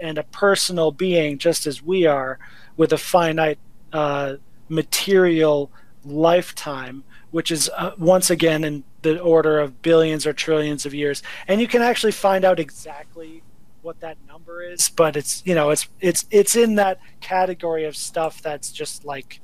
and 0.00 0.18
a 0.18 0.22
personal 0.22 0.92
being, 0.92 1.38
just 1.38 1.66
as 1.66 1.82
we 1.82 2.06
are, 2.06 2.38
with 2.76 2.92
a 2.92 2.98
finite 2.98 3.58
uh, 3.92 4.34
material 4.68 5.70
lifetime, 6.04 7.04
which 7.30 7.50
is 7.50 7.70
uh, 7.76 7.92
once 7.98 8.30
again 8.30 8.64
in 8.64 8.84
the 9.02 9.18
order 9.20 9.58
of 9.58 9.82
billions 9.82 10.26
or 10.26 10.32
trillions 10.32 10.84
of 10.86 10.94
years. 10.94 11.22
And 11.46 11.60
you 11.60 11.66
can 11.66 11.82
actually 11.82 12.12
find 12.12 12.44
out 12.44 12.60
exactly 12.60 13.42
what 13.88 14.00
that 14.00 14.18
number 14.28 14.62
is, 14.62 14.90
but 14.90 15.16
it's 15.16 15.42
you 15.46 15.54
know 15.54 15.70
it's 15.70 15.88
it's 15.98 16.26
it's 16.30 16.54
in 16.54 16.74
that 16.74 17.00
category 17.20 17.84
of 17.86 17.96
stuff 17.96 18.42
that's 18.42 18.70
just 18.70 19.06
like 19.06 19.40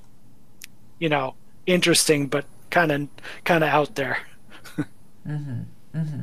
you 0.99 1.09
know 1.09 1.35
interesting 1.67 2.27
but 2.27 2.45
kind 2.69 2.93
of 2.93 3.09
kind 3.45 3.65
of 3.65 3.71
out 3.71 3.95
there. 3.95 4.19
Mm-hmm. 5.27 6.23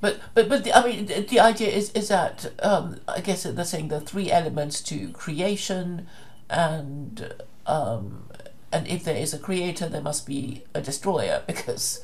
But 0.00 0.20
but 0.32 0.48
but 0.48 0.64
the, 0.64 0.74
I 0.74 0.86
mean 0.86 1.06
the, 1.06 1.20
the 1.20 1.40
idea 1.40 1.68
is 1.68 1.90
is 1.92 2.08
that 2.08 2.50
um, 2.62 3.00
I 3.06 3.20
guess 3.20 3.42
they're 3.42 3.64
saying 3.64 3.88
the 3.88 4.00
three 4.00 4.30
elements 4.30 4.80
to 4.84 5.10
creation, 5.10 6.06
and 6.48 7.34
um, 7.66 8.30
and 8.72 8.86
if 8.88 9.04
there 9.04 9.16
is 9.16 9.34
a 9.34 9.38
creator, 9.38 9.88
there 9.88 10.00
must 10.00 10.26
be 10.26 10.62
a 10.72 10.80
destroyer 10.80 11.42
because 11.46 12.00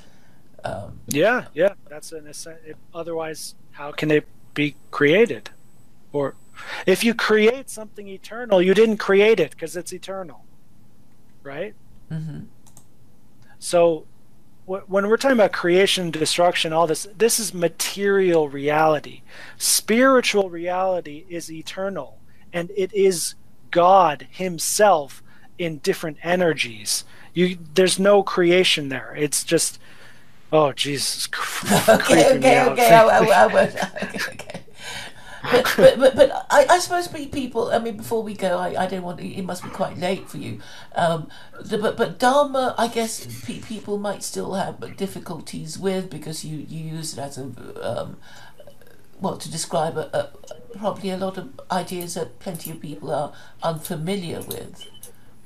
um, 0.65 1.01
Yeah, 1.07 1.47
yeah, 1.55 1.75
that's 1.89 2.13
an 2.13 2.31
otherwise 2.93 3.55
how 3.71 3.93
can 3.93 4.11
it 4.11 4.27
be 4.55 4.77
created? 4.91 5.51
Or 6.13 6.37
if 6.87 7.05
you 7.05 7.15
create 7.15 7.69
something 7.69 8.09
eternal, 8.09 8.63
you 8.63 8.75
didn't 8.75 8.99
create 8.99 9.41
it 9.41 9.51
because 9.51 9.77
it's 9.77 9.93
eternal. 9.93 10.45
Right? 11.43 11.75
mhm. 12.11 12.47
So 13.59 14.07
when 14.67 15.09
we're 15.09 15.19
talking 15.19 15.37
about 15.37 15.53
creation, 15.53 16.11
destruction, 16.11 16.73
all 16.73 16.87
this, 16.87 17.07
this 17.17 17.39
is 17.39 17.53
material 17.53 18.49
reality. 18.49 19.21
Spiritual 19.59 20.49
reality 20.49 21.27
is 21.29 21.53
eternal, 21.53 22.19
and 22.53 22.71
it 22.75 22.93
is 22.95 23.35
God 23.71 24.27
Himself 24.31 25.23
in 25.59 25.79
different 25.79 26.17
energies. 26.23 27.05
You, 27.35 27.59
there's 27.75 27.99
no 27.99 28.23
creation 28.23 28.89
there. 28.89 29.15
It's 29.19 29.45
just, 29.45 29.79
oh 30.55 30.73
Jesus, 30.73 31.29
okay 31.89 32.37
okay 32.37 32.65
okay 32.71 32.95
I, 32.95 33.03
I, 33.03 33.45
I 33.45 33.47
won't 33.47 33.75
okay, 34.03 34.19
okay. 34.33 34.61
But, 35.51 35.75
but, 35.77 35.99
but, 35.99 36.17
but 36.17 36.47
I, 36.51 36.67
I 36.71 36.79
suppose 36.79 37.07
pe- 37.07 37.27
people. 37.27 37.71
I 37.71 37.79
mean, 37.79 37.99
before 37.99 38.23
we 38.23 38.35
go, 38.35 38.59
I, 38.59 38.85
I 38.85 38.87
don't 38.87 39.03
want. 39.03 39.21
It 39.21 39.43
must 39.45 39.63
be 39.63 39.69
quite 39.69 39.99
late 39.99 40.29
for 40.29 40.39
you. 40.39 40.61
Um, 40.95 41.29
the, 41.61 41.77
but 41.77 41.99
but 41.99 42.19
Dharma, 42.19 42.75
I 42.79 42.89
guess 42.89 43.27
pe- 43.45 43.61
people 43.61 43.99
might 43.99 44.23
still 44.23 44.55
have 44.55 44.97
difficulties 44.97 45.79
with 45.79 46.09
because 46.09 46.45
you, 46.47 46.65
you 46.67 46.97
use 46.97 47.13
it 47.13 47.21
as 47.21 47.37
a 47.37 47.51
um, 47.83 48.17
well 49.21 49.37
to 49.37 49.51
describe 49.51 49.99
a, 49.99 50.09
a, 50.17 50.79
probably 50.79 51.11
a 51.11 51.19
lot 51.19 51.37
of 51.37 51.61
ideas 51.71 52.15
that 52.15 52.39
plenty 52.39 52.71
of 52.71 52.81
people 52.81 53.13
are 53.13 53.33
unfamiliar 53.63 54.41
with. 54.41 54.87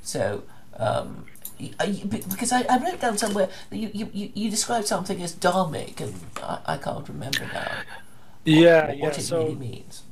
So. 0.02 0.44
Um, 0.80 1.26
you- 1.58 2.04
because 2.06 2.52
I, 2.52 2.62
I 2.62 2.78
wrote 2.78 3.00
down 3.00 3.18
somewhere 3.18 3.48
that 3.70 3.76
you, 3.76 3.90
you, 3.92 4.10
you, 4.12 4.30
you 4.34 4.50
described 4.50 4.86
something 4.86 5.22
as 5.22 5.34
dharmic, 5.34 6.00
and 6.00 6.14
I, 6.42 6.58
I 6.66 6.76
can't 6.76 7.08
remember 7.08 7.40
now 7.52 7.84
yeah, 8.44 8.86
what, 8.86 8.96
yeah. 8.96 9.04
what 9.04 9.18
it 9.18 9.22
So 9.22 9.42
really 9.42 9.54
means. 9.56 10.02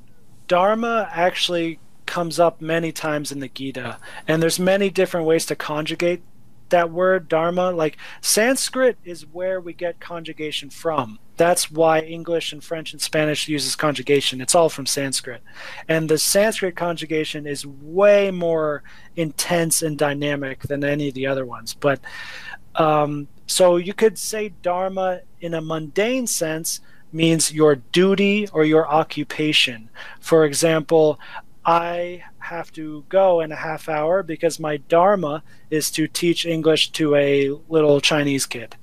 Dharma 0.48 1.08
actually 1.12 1.80
comes 2.06 2.38
up 2.38 2.60
many 2.60 2.92
times 2.92 3.32
in 3.32 3.40
the 3.40 3.48
Gita, 3.48 3.98
and 4.28 4.42
there's 4.42 4.58
many 4.60 4.90
different 4.90 5.26
ways 5.26 5.46
to 5.46 5.56
conjugate 5.56 6.22
that 6.70 6.90
word 6.90 7.28
dharma. 7.28 7.70
Like 7.70 7.96
Sanskrit 8.20 8.98
is 9.04 9.26
where 9.26 9.60
we 9.60 9.72
get 9.72 10.00
conjugation 10.00 10.70
from. 10.70 11.18
That's 11.36 11.70
why 11.70 12.00
English 12.00 12.52
and 12.52 12.64
French 12.64 12.92
and 12.92 13.00
Spanish 13.00 13.46
uses 13.46 13.76
conjugation. 13.76 14.40
It's 14.40 14.54
all 14.54 14.70
from 14.70 14.86
Sanskrit, 14.86 15.42
and 15.88 16.08
the 16.08 16.18
Sanskrit 16.18 16.76
conjugation 16.76 17.46
is 17.46 17.66
way 17.66 18.30
more 18.30 18.82
intense 19.16 19.82
and 19.82 19.98
dynamic 19.98 20.62
than 20.62 20.82
any 20.82 21.08
of 21.08 21.14
the 21.14 21.26
other 21.26 21.44
ones. 21.44 21.74
But 21.74 22.00
um, 22.74 23.28
so 23.46 23.76
you 23.76 23.94
could 23.94 24.18
say 24.18 24.50
dharma 24.62 25.20
in 25.40 25.54
a 25.54 25.60
mundane 25.60 26.26
sense 26.26 26.80
means 27.12 27.52
your 27.52 27.76
duty 27.76 28.48
or 28.52 28.64
your 28.64 28.88
occupation. 28.88 29.88
For 30.20 30.44
example, 30.44 31.18
I 31.66 32.22
have 32.38 32.72
to 32.74 33.04
go 33.08 33.40
in 33.40 33.50
a 33.50 33.56
half 33.56 33.88
hour 33.88 34.22
because 34.22 34.60
my 34.60 34.76
dharma 34.76 35.42
is 35.68 35.90
to 35.92 36.06
teach 36.06 36.46
English 36.46 36.92
to 36.92 37.16
a 37.16 37.50
little 37.68 38.00
Chinese 38.00 38.46
kid. 38.46 38.76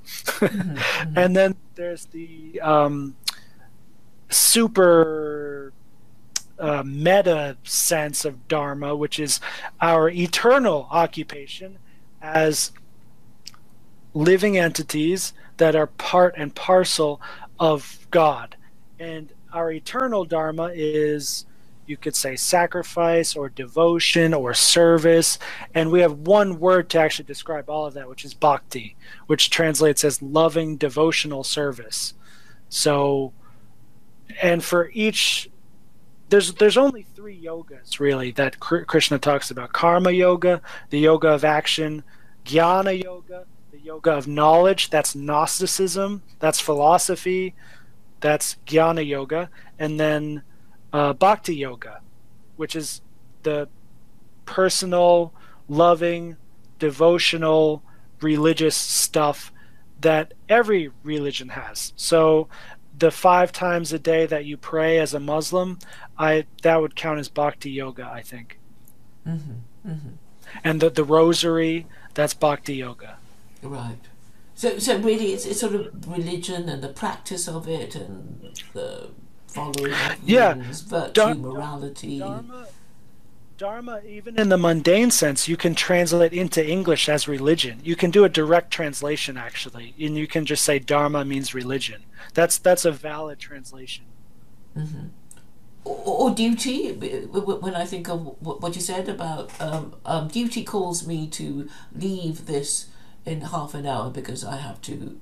and 1.15 1.33
then 1.33 1.55
there's 1.75 2.05
the 2.07 2.59
um, 2.59 3.15
super 4.29 5.71
uh, 6.59 6.83
meta 6.85 7.55
sense 7.63 8.25
of 8.25 8.49
dharma, 8.49 8.95
which 8.95 9.17
is 9.17 9.39
our 9.79 10.09
eternal 10.09 10.87
occupation 10.91 11.77
as 12.21 12.73
living 14.13 14.57
entities 14.57 15.33
that 15.57 15.73
are 15.75 15.87
part 15.87 16.35
and 16.37 16.53
parcel 16.53 17.21
of 17.59 18.05
God. 18.11 18.57
And 18.99 19.31
our 19.53 19.71
eternal 19.71 20.25
dharma 20.25 20.71
is, 20.73 21.45
you 21.85 21.97
could 21.97 22.15
say, 22.15 22.35
sacrifice 22.35 23.35
or 23.35 23.49
devotion 23.49 24.33
or 24.33 24.53
service. 24.53 25.39
And 25.73 25.91
we 25.91 26.01
have 26.01 26.13
one 26.13 26.59
word 26.59 26.89
to 26.91 26.99
actually 26.99 27.25
describe 27.25 27.69
all 27.69 27.85
of 27.85 27.93
that, 27.95 28.09
which 28.09 28.25
is 28.25 28.33
bhakti, 28.33 28.95
which 29.27 29.49
translates 29.49 30.03
as 30.03 30.21
loving 30.21 30.77
devotional 30.77 31.43
service. 31.43 32.13
So, 32.69 33.33
and 34.41 34.63
for 34.63 34.89
each 34.93 35.49
there's 36.33 36.53
there's 36.55 36.77
only 36.77 37.05
three 37.15 37.39
yogas 37.39 37.99
really 37.99 38.31
that 38.31 38.59
Kr- 38.59 38.85
Krishna 38.85 39.19
talks 39.19 39.51
about: 39.51 39.71
karma 39.71 40.09
yoga, 40.09 40.61
the 40.89 40.97
yoga 40.97 41.27
of 41.29 41.45
action, 41.45 42.03
jnana 42.43 43.03
yoga, 43.03 43.45
the 43.71 43.79
yoga 43.79 44.11
of 44.13 44.27
knowledge. 44.27 44.89
That's 44.89 45.15
Gnosticism. 45.15 46.23
That's 46.39 46.59
philosophy. 46.59 47.53
That's 48.19 48.57
jnana 48.65 49.05
yoga, 49.05 49.51
and 49.77 49.99
then 49.99 50.41
uh, 50.93 51.11
bhakti 51.13 51.55
yoga, 51.55 51.99
which 52.55 52.75
is 52.75 53.01
the 53.41 53.67
personal, 54.45 55.33
loving, 55.67 56.37
devotional, 56.79 57.83
religious 58.21 58.75
stuff 58.75 59.51
that 59.99 60.33
every 60.47 60.91
religion 61.03 61.49
has. 61.49 61.93
So 61.95 62.47
the 62.97 63.11
five 63.11 63.51
times 63.51 63.91
a 63.91 63.99
day 63.99 64.25
that 64.25 64.45
you 64.45 64.55
pray 64.55 64.99
as 64.99 65.13
a 65.13 65.19
Muslim, 65.19 65.79
I 66.17 66.45
that 66.61 66.79
would 66.79 66.95
count 66.95 67.19
as 67.19 67.29
bhakti 67.29 67.71
yoga, 67.71 68.05
I 68.05 68.21
think. 68.21 68.59
Mm-hmm. 69.27 69.93
And 70.63 70.81
the 70.81 70.89
the 70.89 71.03
rosary, 71.03 71.87
that's 72.13 72.33
bhakti 72.33 72.75
yoga. 72.75 73.17
Right. 73.61 73.97
So, 74.55 74.77
so 74.77 74.97
really, 74.99 75.33
it's, 75.33 75.45
it's 75.45 75.59
sort 75.59 75.73
of 75.75 76.07
religion 76.07 76.69
and 76.69 76.83
the 76.83 76.89
practice 76.89 77.47
of 77.47 77.67
it 77.67 77.95
and 77.95 78.51
the 78.73 79.09
following 79.53 79.93
Yeah. 80.23 80.53
rules, 80.53 80.81
virtue, 80.81 81.13
Dar- 81.13 81.35
morality. 81.35 82.19
Dharma, 82.19 82.67
Dharma, 83.57 84.01
even 84.05 84.37
in 84.37 84.49
the 84.49 84.57
mundane 84.57 85.11
sense, 85.11 85.47
you 85.47 85.55
can 85.55 85.75
translate 85.75 86.33
into 86.33 86.65
English 86.67 87.07
as 87.07 87.27
religion. 87.27 87.79
You 87.83 87.95
can 87.95 88.11
do 88.11 88.23
a 88.23 88.29
direct 88.29 88.71
translation, 88.71 89.37
actually, 89.37 89.93
and 89.99 90.17
you 90.17 90.27
can 90.27 90.45
just 90.45 90.63
say 90.63 90.79
Dharma 90.79 91.23
means 91.23 91.53
religion. 91.53 92.03
That's 92.33 92.57
that's 92.57 92.83
a 92.83 92.91
valid 92.91 93.39
translation. 93.39 94.05
Mm-hmm. 94.77 95.07
Or, 95.85 96.29
or, 96.29 96.31
duty. 96.31 96.91
When 96.91 97.75
I 97.75 97.85
think 97.85 98.09
of 98.09 98.35
what 98.41 98.75
you 98.75 98.81
said 98.81 99.07
about 99.07 99.51
um, 99.61 99.95
um, 100.05 100.27
duty, 100.29 100.63
calls 100.63 101.05
me 101.05 101.27
to 101.27 101.69
leave 101.95 102.47
this 102.47 102.87
in 103.25 103.41
half 103.41 103.73
an 103.73 103.85
hour 103.85 104.09
because 104.09 104.43
I 104.43 104.57
have 104.57 104.81
to. 104.81 105.19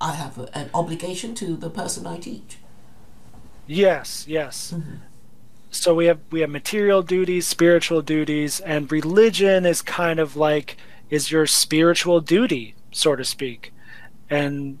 I 0.00 0.14
have 0.14 0.38
a, 0.38 0.56
an 0.56 0.70
obligation 0.72 1.34
to 1.36 1.56
the 1.56 1.68
person 1.68 2.06
I 2.06 2.18
teach. 2.18 2.59
Yes, 3.70 4.26
yes. 4.28 4.72
Mm-hmm 4.76 4.96
so 5.70 5.94
we 5.94 6.06
have 6.06 6.18
we 6.30 6.40
have 6.40 6.50
material 6.50 7.02
duties 7.02 7.46
spiritual 7.46 8.02
duties 8.02 8.60
and 8.60 8.90
religion 8.90 9.64
is 9.64 9.82
kind 9.82 10.18
of 10.18 10.36
like 10.36 10.76
is 11.08 11.30
your 11.30 11.46
spiritual 11.46 12.20
duty 12.20 12.74
so 12.92 13.14
to 13.14 13.24
speak. 13.24 13.72
And 14.28 14.80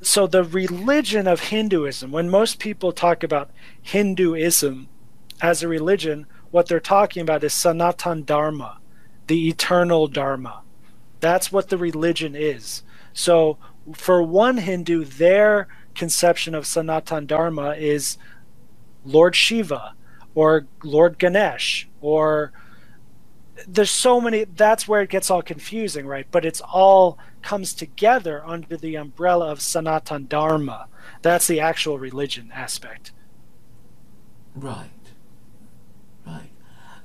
so 0.00 0.26
the 0.26 0.44
religion 0.44 1.26
of 1.26 1.40
hinduism 1.40 2.12
when 2.12 2.30
most 2.30 2.58
people 2.58 2.92
talk 2.92 3.22
about 3.24 3.50
hinduism 3.82 4.88
as 5.40 5.62
a 5.62 5.68
religion 5.68 6.26
what 6.50 6.68
they're 6.68 6.78
talking 6.78 7.22
about 7.22 7.42
is 7.42 7.52
sanatan 7.52 8.24
dharma 8.24 8.78
the 9.26 9.48
eternal 9.48 10.06
dharma. 10.06 10.60
That's 11.18 11.50
what 11.50 11.70
the 11.70 11.78
religion 11.78 12.36
is. 12.36 12.82
So 13.12 13.58
for 13.92 14.22
one 14.22 14.58
hindu 14.58 15.04
their 15.04 15.66
conception 15.94 16.54
of 16.54 16.66
sanatan 16.66 17.26
dharma 17.26 17.74
is 17.74 18.18
Lord 19.04 19.36
Shiva 19.36 19.94
or 20.34 20.66
Lord 20.82 21.18
Ganesh 21.18 21.88
or 22.00 22.52
there's 23.68 23.90
so 23.90 24.20
many 24.20 24.44
that's 24.44 24.88
where 24.88 25.02
it 25.02 25.10
gets 25.10 25.30
all 25.30 25.42
confusing 25.42 26.06
right? 26.06 26.26
But 26.30 26.44
it's 26.44 26.60
all 26.60 27.18
comes 27.42 27.74
together 27.74 28.42
under 28.44 28.76
the 28.76 28.96
umbrella 28.96 29.50
of 29.50 29.60
sanatan 29.60 30.26
dharma. 30.26 30.88
That's 31.22 31.46
the 31.46 31.60
actual 31.60 31.98
religion 31.98 32.50
aspect. 32.52 33.12
Right 34.54 34.93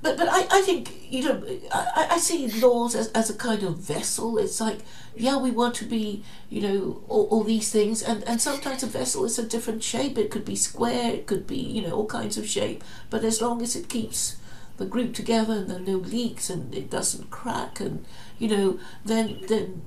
but 0.02 0.16
but 0.16 0.28
i, 0.28 0.46
I 0.50 0.62
think 0.62 0.92
you 1.10 1.24
know 1.24 1.42
I, 1.72 2.08
I 2.12 2.18
see 2.18 2.48
laws 2.60 2.94
as, 2.94 3.08
as 3.12 3.30
a 3.30 3.34
kind 3.34 3.62
of 3.62 3.78
vessel 3.78 4.38
it's 4.38 4.60
like 4.60 4.80
yeah, 5.16 5.36
we 5.36 5.50
want 5.50 5.74
to 5.76 5.84
be, 5.84 6.24
you 6.48 6.62
know, 6.62 7.02
all, 7.08 7.26
all 7.30 7.44
these 7.44 7.70
things, 7.70 8.02
and, 8.02 8.22
and 8.24 8.40
sometimes 8.40 8.82
a 8.82 8.86
vessel 8.86 9.24
is 9.24 9.38
a 9.38 9.46
different 9.46 9.82
shape. 9.82 10.16
It 10.16 10.30
could 10.30 10.44
be 10.44 10.56
square, 10.56 11.12
it 11.12 11.26
could 11.26 11.46
be, 11.46 11.58
you 11.58 11.82
know, 11.82 11.92
all 11.92 12.06
kinds 12.06 12.36
of 12.38 12.48
shape. 12.48 12.82
But 13.10 13.24
as 13.24 13.40
long 13.40 13.62
as 13.62 13.76
it 13.76 13.88
keeps 13.88 14.36
the 14.76 14.86
group 14.86 15.14
together 15.14 15.54
and 15.54 15.68
there 15.68 15.76
are 15.76 15.80
no 15.80 15.96
leaks 15.96 16.48
and 16.48 16.74
it 16.74 16.90
doesn't 16.90 17.30
crack, 17.30 17.80
and 17.80 18.04
you 18.38 18.48
know, 18.48 18.78
then 19.04 19.40
then 19.48 19.82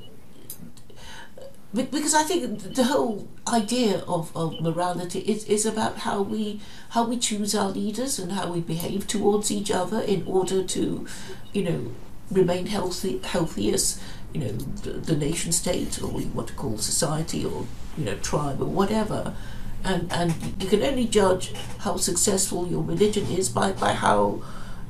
because 1.73 2.13
I 2.13 2.23
think 2.23 2.75
the 2.75 2.83
whole 2.83 3.27
idea 3.47 4.03
of, 4.07 4.35
of 4.35 4.61
morality 4.61 5.19
is, 5.19 5.45
is 5.45 5.65
about 5.65 5.99
how 5.99 6.21
we 6.21 6.59
how 6.89 7.03
we 7.05 7.17
choose 7.17 7.55
our 7.55 7.69
leaders 7.69 8.19
and 8.19 8.33
how 8.33 8.51
we 8.51 8.59
behave 8.61 9.07
towards 9.07 9.51
each 9.51 9.71
other 9.71 9.99
in 9.99 10.23
order 10.27 10.63
to, 10.63 11.07
you 11.51 11.63
know, 11.63 11.91
remain 12.31 12.67
healthy 12.67 13.19
healthy 13.23 13.73
as 13.73 13.99
you 14.33 14.39
know, 14.41 14.51
the, 14.51 14.91
the 14.91 15.15
nation 15.15 15.51
state 15.51 16.01
or 16.01 16.07
what 16.07 16.47
to 16.47 16.53
call 16.53 16.77
society 16.77 17.45
or, 17.45 17.65
you 17.97 18.05
know, 18.05 18.15
tribe 18.17 18.61
or 18.61 18.65
whatever. 18.65 19.35
And, 19.83 20.11
and 20.11 20.33
you 20.61 20.67
can 20.67 20.81
only 20.81 21.05
judge 21.05 21.53
how 21.79 21.97
successful 21.97 22.67
your 22.67 22.81
religion 22.81 23.25
is 23.27 23.49
by, 23.49 23.73
by 23.73 23.93
how 23.93 24.41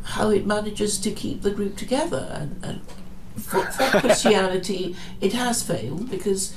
how 0.04 0.30
it 0.30 0.46
manages 0.46 1.00
to 1.00 1.12
keep 1.12 1.42
the 1.44 1.52
group 1.52 1.78
together. 1.78 2.28
And, 2.32 2.64
and 2.64 2.82
for, 3.36 3.64
for 3.66 4.00
Christianity, 4.00 4.96
it 5.22 5.34
has 5.34 5.64
failed 5.64 6.10
because 6.10 6.56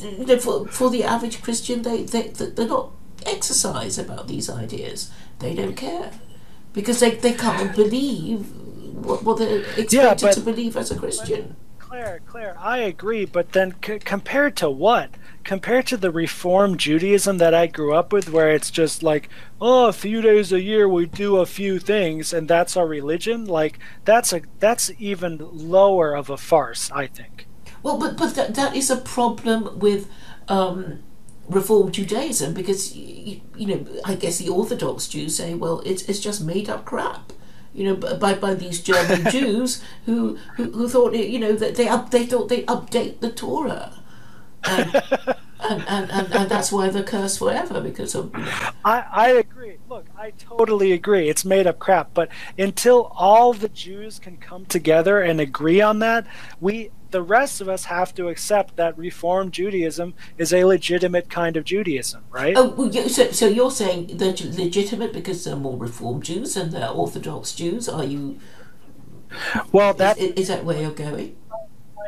you 0.00 0.26
know, 0.26 0.38
for, 0.38 0.66
for 0.68 0.90
the 0.90 1.04
average 1.04 1.42
Christian, 1.42 1.82
they, 1.82 2.02
they, 2.02 2.28
they're 2.28 2.68
not 2.68 2.92
exercise 3.26 3.98
about 3.98 4.28
these 4.28 4.48
ideas. 4.48 5.10
They 5.38 5.54
don't 5.54 5.76
care 5.76 6.12
because 6.72 7.00
they, 7.00 7.12
they 7.12 7.32
can't 7.32 7.74
believe 7.74 8.46
what, 9.04 9.24
what 9.24 9.38
they're 9.38 9.60
expected 9.60 9.92
yeah, 9.92 10.14
but, 10.14 10.32
to 10.34 10.40
believe 10.40 10.76
as 10.76 10.90
a 10.90 10.98
Christian. 10.98 11.56
Claire, 11.78 12.20
Claire, 12.26 12.56
I 12.58 12.78
agree, 12.78 13.24
but 13.24 13.52
then 13.52 13.74
c- 13.84 13.98
compared 13.98 14.56
to 14.58 14.70
what? 14.70 15.10
Compared 15.44 15.86
to 15.86 15.96
the 15.96 16.10
Reform 16.10 16.76
Judaism 16.76 17.38
that 17.38 17.54
I 17.54 17.66
grew 17.66 17.94
up 17.94 18.12
with, 18.12 18.30
where 18.30 18.50
it's 18.50 18.70
just 18.70 19.02
like, 19.02 19.28
oh, 19.60 19.86
a 19.86 19.92
few 19.92 20.20
days 20.20 20.52
a 20.52 20.60
year 20.60 20.88
we 20.88 21.06
do 21.06 21.38
a 21.38 21.46
few 21.46 21.78
things, 21.78 22.32
and 22.32 22.46
that's 22.46 22.76
our 22.76 22.86
religion. 22.86 23.46
Like 23.46 23.78
that's 24.04 24.32
a 24.32 24.42
that's 24.58 24.90
even 24.98 25.38
lower 25.52 26.14
of 26.14 26.30
a 26.30 26.36
farce, 26.36 26.90
I 26.90 27.06
think. 27.06 27.46
Well, 27.82 27.98
but 27.98 28.16
but 28.16 28.34
that, 28.34 28.54
that 28.54 28.76
is 28.76 28.90
a 28.90 28.96
problem 28.96 29.78
with. 29.78 30.08
Um, 30.48 31.02
Reform 31.48 31.90
Judaism 31.90 32.54
because 32.54 32.94
you, 32.96 33.40
you 33.56 33.66
know 33.66 33.84
I 34.04 34.14
guess 34.14 34.38
the 34.38 34.48
Orthodox 34.48 35.08
Jews 35.08 35.34
say 35.34 35.52
well 35.54 35.80
it's 35.84 36.02
it's 36.04 36.20
just 36.20 36.44
made 36.44 36.70
up 36.70 36.84
crap 36.84 37.32
you 37.72 37.84
know, 37.84 38.16
by, 38.16 38.34
by 38.34 38.54
these 38.54 38.82
German 38.82 39.30
Jews 39.30 39.82
who, 40.06 40.36
who, 40.56 40.64
who 40.72 40.88
thought, 40.88 41.14
you 41.14 41.38
know, 41.38 41.52
that 41.52 41.76
they 41.76 41.88
up, 41.88 42.10
they 42.10 42.26
thought 42.26 42.48
they 42.48 42.62
update 42.64 43.20
the 43.20 43.30
Torah. 43.30 43.96
And, 44.64 44.94
and, 44.94 45.84
and, 45.88 46.10
and, 46.10 46.34
and, 46.34 46.50
that's 46.50 46.72
why 46.72 46.88
the 46.88 47.02
curse 47.02 47.10
cursed 47.10 47.38
forever 47.38 47.80
because 47.80 48.14
of. 48.14 48.30
I, 48.84 49.04
I 49.10 49.30
agree. 49.30 49.76
Look, 49.88 50.06
I 50.18 50.32
totally 50.32 50.92
agree. 50.92 51.28
It's 51.28 51.44
made 51.44 51.66
up 51.66 51.78
crap. 51.78 52.12
But 52.14 52.28
until 52.58 53.12
all 53.14 53.52
the 53.52 53.68
Jews 53.68 54.18
can 54.18 54.36
come 54.36 54.66
together 54.66 55.20
and 55.20 55.40
agree 55.40 55.80
on 55.80 55.98
that, 56.00 56.26
we 56.60 56.90
the 57.10 57.22
rest 57.22 57.60
of 57.60 57.68
us 57.68 57.84
have 57.86 58.14
to 58.14 58.28
accept 58.28 58.76
that 58.76 58.96
Reform 58.96 59.50
Judaism 59.50 60.14
is 60.38 60.52
a 60.52 60.64
legitimate 60.64 61.28
kind 61.28 61.56
of 61.56 61.64
Judaism, 61.64 62.24
right? 62.30 62.54
Oh, 62.56 62.68
well, 62.68 62.92
so, 63.08 63.30
so 63.32 63.48
you're 63.48 63.70
saying 63.70 64.16
they're 64.16 64.32
legitimate 64.32 65.12
because 65.12 65.44
they're 65.44 65.56
more 65.56 65.76
Reform 65.76 66.22
Jews 66.22 66.56
and 66.56 66.72
they're 66.72 66.88
Orthodox 66.88 67.54
Jews? 67.54 67.88
Are 67.88 68.04
you? 68.04 68.38
Well, 69.72 69.94
that 69.94 70.18
is, 70.18 70.32
is 70.32 70.48
that 70.48 70.64
where 70.64 70.80
you're 70.80 70.90
going? 70.90 71.36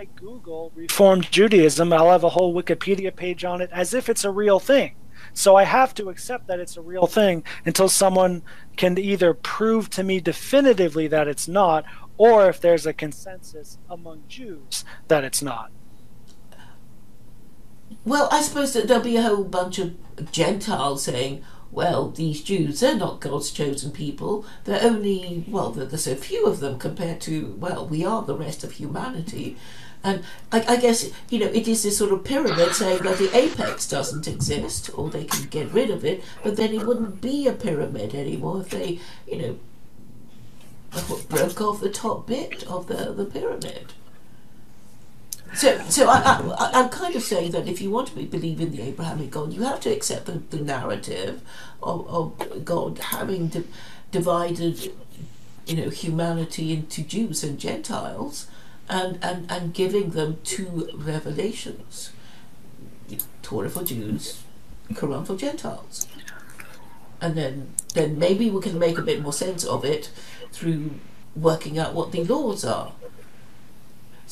I 0.02 0.06
Google 0.16 0.72
Reformed 0.74 1.31
Judaism, 1.31 1.92
I'll 1.92 2.10
have 2.10 2.24
a 2.24 2.31
whole 2.31 2.52
Wikipedia 2.52 3.14
page 3.14 3.44
on 3.44 3.60
it 3.60 3.70
as 3.72 3.94
if 3.94 4.08
it's 4.08 4.24
a 4.24 4.32
real 4.32 4.58
thing. 4.58 4.97
So 5.32 5.55
I 5.55 5.62
have 5.62 5.94
to 5.94 6.08
accept 6.08 6.48
that 6.48 6.58
it's 6.58 6.76
a 6.76 6.81
real 6.81 7.06
thing 7.06 7.44
until 7.64 7.89
someone 7.89 8.42
can 8.76 8.98
either 8.98 9.32
prove 9.32 9.90
to 9.90 10.02
me 10.02 10.18
definitively 10.18 11.06
that 11.06 11.28
it's 11.28 11.47
not, 11.47 11.84
or 12.16 12.48
if 12.48 12.60
there's 12.60 12.84
a 12.84 12.92
consensus 12.92 13.78
among 13.89 14.24
Jews 14.26 14.84
that 15.06 15.22
it's 15.22 15.40
not. 15.40 15.70
Well, 18.05 18.28
I 18.32 18.42
suppose 18.42 18.72
that 18.72 18.89
there'll 18.89 19.05
be 19.05 19.18
a 19.18 19.22
whole 19.22 19.44
bunch 19.44 19.78
of 19.78 19.94
Gentiles 20.32 21.05
saying, 21.05 21.44
well, 21.70 22.10
these 22.10 22.42
Jews, 22.42 22.81
they're 22.81 22.97
not 22.97 23.20
God's 23.20 23.50
chosen 23.50 23.92
people. 23.92 24.44
They're 24.64 24.82
only, 24.82 25.44
well, 25.47 25.70
there's 25.70 26.05
so 26.05 26.16
few 26.16 26.44
of 26.47 26.58
them 26.58 26.78
compared 26.78 27.20
to, 27.22 27.56
well, 27.58 27.86
we 27.86 28.05
are 28.05 28.22
the 28.22 28.34
rest 28.34 28.64
of 28.64 28.72
humanity. 28.72 29.56
And 30.05 30.24
I, 30.50 30.64
I, 30.68 30.76
guess, 30.76 31.10
you 31.31 31.39
know, 31.39 31.47
it 31.47 31.68
is 31.68 31.84
this 31.84 31.98
sort 31.98 32.12
of 32.12 32.24
pyramid 32.24 32.74
saying 32.74 33.02
that 33.05 33.18
the 33.18 33.36
apex 33.36 33.89
doesn't 33.89 34.26
exist, 34.26 34.90
or 34.94 35.08
they 35.10 35.24
can 35.24 35.47
get 35.48 35.72
rid 35.72 35.90
of 35.90 36.05
it, 36.05 36.24
but 36.42 36.56
then 36.56 36.74
it 36.74 36.84
wouldn't 36.84 37.20
be 37.20 37.47
a 37.47 37.52
pyramid 37.52 38.14
anymore 38.14 38.62
if 38.62 38.70
they, 38.70 38.98
you 39.28 39.39
know, 39.39 39.58
broke 41.28 41.60
off 41.60 41.81
the 41.81 41.89
top 41.89 42.26
bit 42.26 42.64
of 42.64 42.89
the, 42.89 43.12
the 43.12 43.24
pyramid. 43.24 43.92
So, 45.55 45.78
so 45.89 46.08
I, 46.08 46.18
I, 46.18 46.70
I'm 46.74 46.89
kind 46.89 47.14
of 47.14 47.22
saying 47.22 47.52
that 47.52 47.68
if 47.68 47.81
you 47.81 47.90
want 47.90 48.08
to 48.08 48.22
believe 48.24 48.60
in 48.60 48.72
the 48.72 48.82
Abrahamic 48.82 49.31
God, 49.31 49.52
you 49.52 49.62
have 49.62 49.81
to 49.81 49.90
accept 49.90 50.26
the, 50.26 50.42
the 50.50 50.62
narrative 50.62 51.42
of, 51.82 52.08
of 52.08 52.64
God 52.64 52.98
having 52.98 53.48
di- 53.48 53.64
divided, 54.10 54.92
you 55.66 55.76
know, 55.76 55.90
humanity 55.90 56.72
into 56.72 57.02
Jews 57.02 57.44
and 57.44 57.58
Gentiles, 57.58 58.47
and, 58.92 59.18
and, 59.22 59.50
and 59.50 59.72
giving 59.72 60.10
them 60.10 60.38
two 60.44 60.90
revelations: 60.94 62.10
Torah 63.42 63.70
for 63.70 63.82
Jews, 63.82 64.42
Quran 64.92 65.26
for 65.26 65.36
Gentiles, 65.36 66.06
and 67.20 67.34
then 67.34 67.74
then 67.94 68.18
maybe 68.18 68.50
we 68.50 68.60
can 68.60 68.78
make 68.78 68.98
a 68.98 69.02
bit 69.02 69.22
more 69.22 69.32
sense 69.32 69.64
of 69.64 69.84
it 69.84 70.10
through 70.52 70.90
working 71.34 71.78
out 71.78 71.94
what 71.94 72.12
the 72.12 72.22
laws 72.24 72.64
are. 72.64 72.92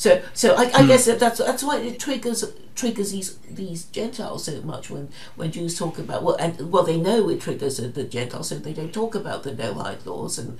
So, 0.01 0.19
so 0.33 0.55
I, 0.55 0.63
I 0.63 0.81
hmm. 0.81 0.87
guess 0.87 1.05
that 1.05 1.19
that's 1.19 1.37
that's 1.37 1.61
why 1.61 1.77
it 1.77 1.99
triggers 1.99 2.43
triggers 2.73 3.11
these 3.11 3.37
these 3.47 3.83
Gentiles 3.83 4.45
so 4.45 4.59
much 4.63 4.89
when, 4.89 5.09
when 5.35 5.51
Jews 5.51 5.77
talk 5.77 5.99
about 5.99 6.23
well 6.23 6.35
and 6.37 6.71
well 6.71 6.81
they 6.81 6.97
know 6.97 7.29
it 7.29 7.39
triggers 7.39 7.77
the, 7.77 7.87
the 7.87 8.03
Gentiles 8.03 8.49
so 8.49 8.55
they 8.55 8.73
don't 8.73 8.91
talk 8.91 9.13
about 9.13 9.43
the 9.43 9.51
Noahide 9.51 10.03
laws 10.03 10.39
and 10.39 10.57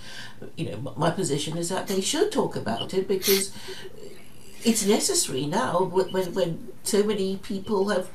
you 0.56 0.70
know 0.70 0.94
my 0.96 1.10
position 1.10 1.58
is 1.58 1.70
that 1.70 1.88
they 1.88 2.02
should 2.02 2.32
talk 2.32 2.56
about 2.56 2.94
it 2.94 3.08
because 3.08 3.52
it's 4.64 4.86
necessary 4.86 5.48
now 5.48 5.86
when 5.86 6.36
when 6.36 6.68
so 6.84 7.04
many 7.04 7.38
people 7.38 7.90
have 7.90 8.12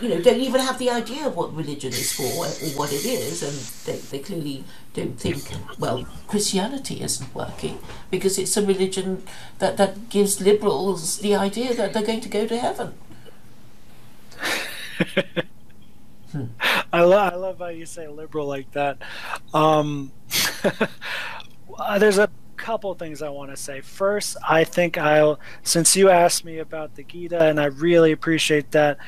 you 0.00 0.08
know, 0.08 0.20
don't 0.20 0.40
even 0.40 0.60
have 0.60 0.78
the 0.78 0.90
idea 0.90 1.26
of 1.26 1.36
what 1.36 1.54
religion 1.54 1.90
is 1.90 2.12
for 2.12 2.24
or 2.24 2.48
what 2.78 2.92
it 2.92 3.04
is, 3.04 3.42
and 3.42 3.52
they, 3.86 4.00
they 4.10 4.18
clearly 4.18 4.64
don't 4.94 5.18
think, 5.18 5.42
well, 5.78 6.06
Christianity 6.26 7.00
isn't 7.02 7.34
working 7.34 7.78
because 8.10 8.38
it's 8.38 8.56
a 8.56 8.66
religion 8.66 9.22
that, 9.58 9.76
that 9.76 10.08
gives 10.08 10.40
liberals 10.40 11.18
the 11.18 11.34
idea 11.34 11.74
that 11.74 11.92
they're 11.92 12.02
going 12.02 12.20
to 12.20 12.28
go 12.28 12.46
to 12.46 12.58
heaven. 12.58 12.94
I, 16.92 17.02
lo- 17.02 17.16
I 17.18 17.34
love 17.34 17.58
how 17.58 17.68
you 17.68 17.86
say 17.86 18.08
liberal 18.08 18.46
like 18.46 18.70
that. 18.72 18.98
Um, 19.54 20.12
there's 21.98 22.18
a 22.18 22.30
couple 22.56 22.94
things 22.94 23.22
I 23.22 23.28
want 23.28 23.50
to 23.50 23.56
say. 23.56 23.80
First, 23.80 24.36
I 24.48 24.64
think 24.64 24.96
I'll, 24.96 25.40
since 25.62 25.96
you 25.96 26.10
asked 26.10 26.44
me 26.44 26.58
about 26.58 26.94
the 26.94 27.02
Gita, 27.02 27.44
and 27.44 27.60
I 27.60 27.66
really 27.66 28.12
appreciate 28.12 28.70
that, 28.70 28.98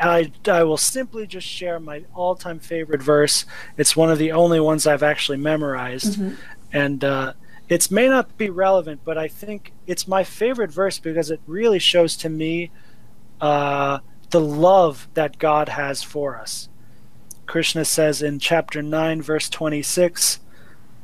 I, 0.00 0.32
I 0.46 0.64
will 0.64 0.76
simply 0.76 1.26
just 1.26 1.46
share 1.46 1.78
my 1.78 2.04
all 2.14 2.34
time 2.34 2.58
favorite 2.58 3.02
verse. 3.02 3.44
It's 3.76 3.96
one 3.96 4.10
of 4.10 4.18
the 4.18 4.32
only 4.32 4.60
ones 4.60 4.86
I've 4.86 5.02
actually 5.02 5.38
memorized. 5.38 6.18
Mm-hmm. 6.18 6.34
And 6.72 7.04
uh, 7.04 7.32
it 7.68 7.90
may 7.90 8.08
not 8.08 8.36
be 8.36 8.50
relevant, 8.50 9.00
but 9.04 9.16
I 9.16 9.28
think 9.28 9.72
it's 9.86 10.08
my 10.08 10.24
favorite 10.24 10.70
verse 10.70 10.98
because 10.98 11.30
it 11.30 11.40
really 11.46 11.78
shows 11.78 12.16
to 12.18 12.28
me 12.28 12.70
uh, 13.40 14.00
the 14.30 14.40
love 14.40 15.08
that 15.14 15.38
God 15.38 15.70
has 15.70 16.02
for 16.02 16.36
us. 16.36 16.68
Krishna 17.46 17.84
says 17.84 18.22
in 18.22 18.38
chapter 18.38 18.82
9, 18.82 19.22
verse 19.22 19.48
26, 19.48 20.40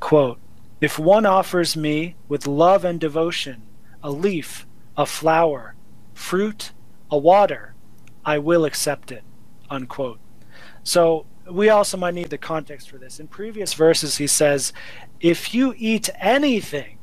quote, 0.00 0.38
If 0.80 0.98
one 0.98 1.26
offers 1.26 1.76
me 1.76 2.16
with 2.28 2.46
love 2.46 2.84
and 2.84 2.98
devotion 2.98 3.62
a 4.02 4.10
leaf, 4.10 4.66
a 4.96 5.04
flower, 5.04 5.74
fruit, 6.14 6.72
a 7.10 7.18
water, 7.18 7.69
I 8.30 8.38
will 8.38 8.64
accept 8.64 9.10
it. 9.10 9.24
Unquote. 9.68 10.20
So 10.84 11.26
we 11.50 11.68
also 11.68 11.96
might 11.96 12.14
need 12.14 12.30
the 12.30 12.38
context 12.38 12.88
for 12.88 12.96
this. 12.96 13.18
In 13.18 13.26
previous 13.26 13.74
verses, 13.74 14.18
he 14.18 14.28
says, 14.28 14.72
if 15.20 15.52
you 15.52 15.74
eat 15.76 16.08
anything, 16.20 16.98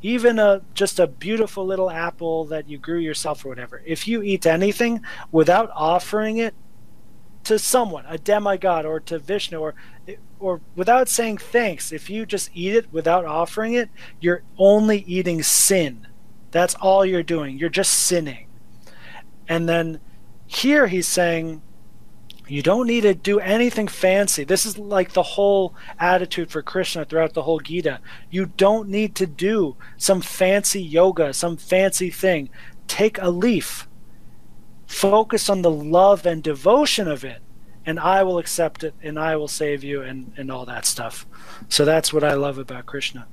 even 0.00 0.38
a 0.38 0.62
just 0.72 0.98
a 0.98 1.06
beautiful 1.06 1.66
little 1.66 1.90
apple 1.90 2.46
that 2.46 2.66
you 2.66 2.78
grew 2.78 2.98
yourself 2.98 3.44
or 3.44 3.50
whatever, 3.50 3.82
if 3.84 4.08
you 4.08 4.22
eat 4.22 4.46
anything 4.46 5.02
without 5.30 5.70
offering 5.74 6.38
it 6.38 6.54
to 7.44 7.58
someone, 7.58 8.06
a 8.08 8.16
demigod 8.16 8.86
or 8.86 9.00
to 9.00 9.18
Vishnu 9.18 9.58
or 9.58 9.74
or 10.38 10.62
without 10.74 11.10
saying 11.10 11.36
thanks, 11.36 11.92
if 11.92 12.08
you 12.08 12.24
just 12.24 12.50
eat 12.54 12.74
it 12.74 12.90
without 12.90 13.26
offering 13.26 13.74
it, 13.74 13.90
you're 14.18 14.42
only 14.56 15.00
eating 15.06 15.42
sin. 15.42 16.06
That's 16.50 16.74
all 16.76 17.04
you're 17.04 17.22
doing. 17.22 17.58
You're 17.58 17.68
just 17.68 17.92
sinning. 17.92 18.46
And 19.46 19.68
then 19.68 20.00
here 20.52 20.88
he's 20.88 21.06
saying 21.06 21.62
you 22.48 22.60
don't 22.60 22.88
need 22.88 23.02
to 23.02 23.14
do 23.14 23.38
anything 23.38 23.86
fancy. 23.86 24.42
This 24.42 24.66
is 24.66 24.76
like 24.76 25.12
the 25.12 25.22
whole 25.22 25.76
attitude 26.00 26.50
for 26.50 26.60
Krishna 26.60 27.04
throughout 27.04 27.34
the 27.34 27.42
whole 27.42 27.60
Gita. 27.60 28.00
You 28.30 28.46
don't 28.46 28.88
need 28.88 29.14
to 29.14 29.26
do 29.28 29.76
some 29.96 30.20
fancy 30.20 30.82
yoga, 30.82 31.32
some 31.32 31.56
fancy 31.56 32.10
thing. 32.10 32.50
Take 32.88 33.18
a 33.18 33.30
leaf, 33.30 33.86
focus 34.88 35.48
on 35.48 35.62
the 35.62 35.70
love 35.70 36.26
and 36.26 36.42
devotion 36.42 37.06
of 37.06 37.24
it, 37.24 37.40
and 37.86 38.00
I 38.00 38.24
will 38.24 38.38
accept 38.38 38.82
it 38.82 38.94
and 39.00 39.20
I 39.20 39.36
will 39.36 39.46
save 39.46 39.84
you 39.84 40.02
and, 40.02 40.32
and 40.36 40.50
all 40.50 40.66
that 40.66 40.84
stuff. 40.84 41.26
So 41.68 41.84
that's 41.84 42.12
what 42.12 42.24
I 42.24 42.34
love 42.34 42.58
about 42.58 42.86
Krishna. 42.86 43.28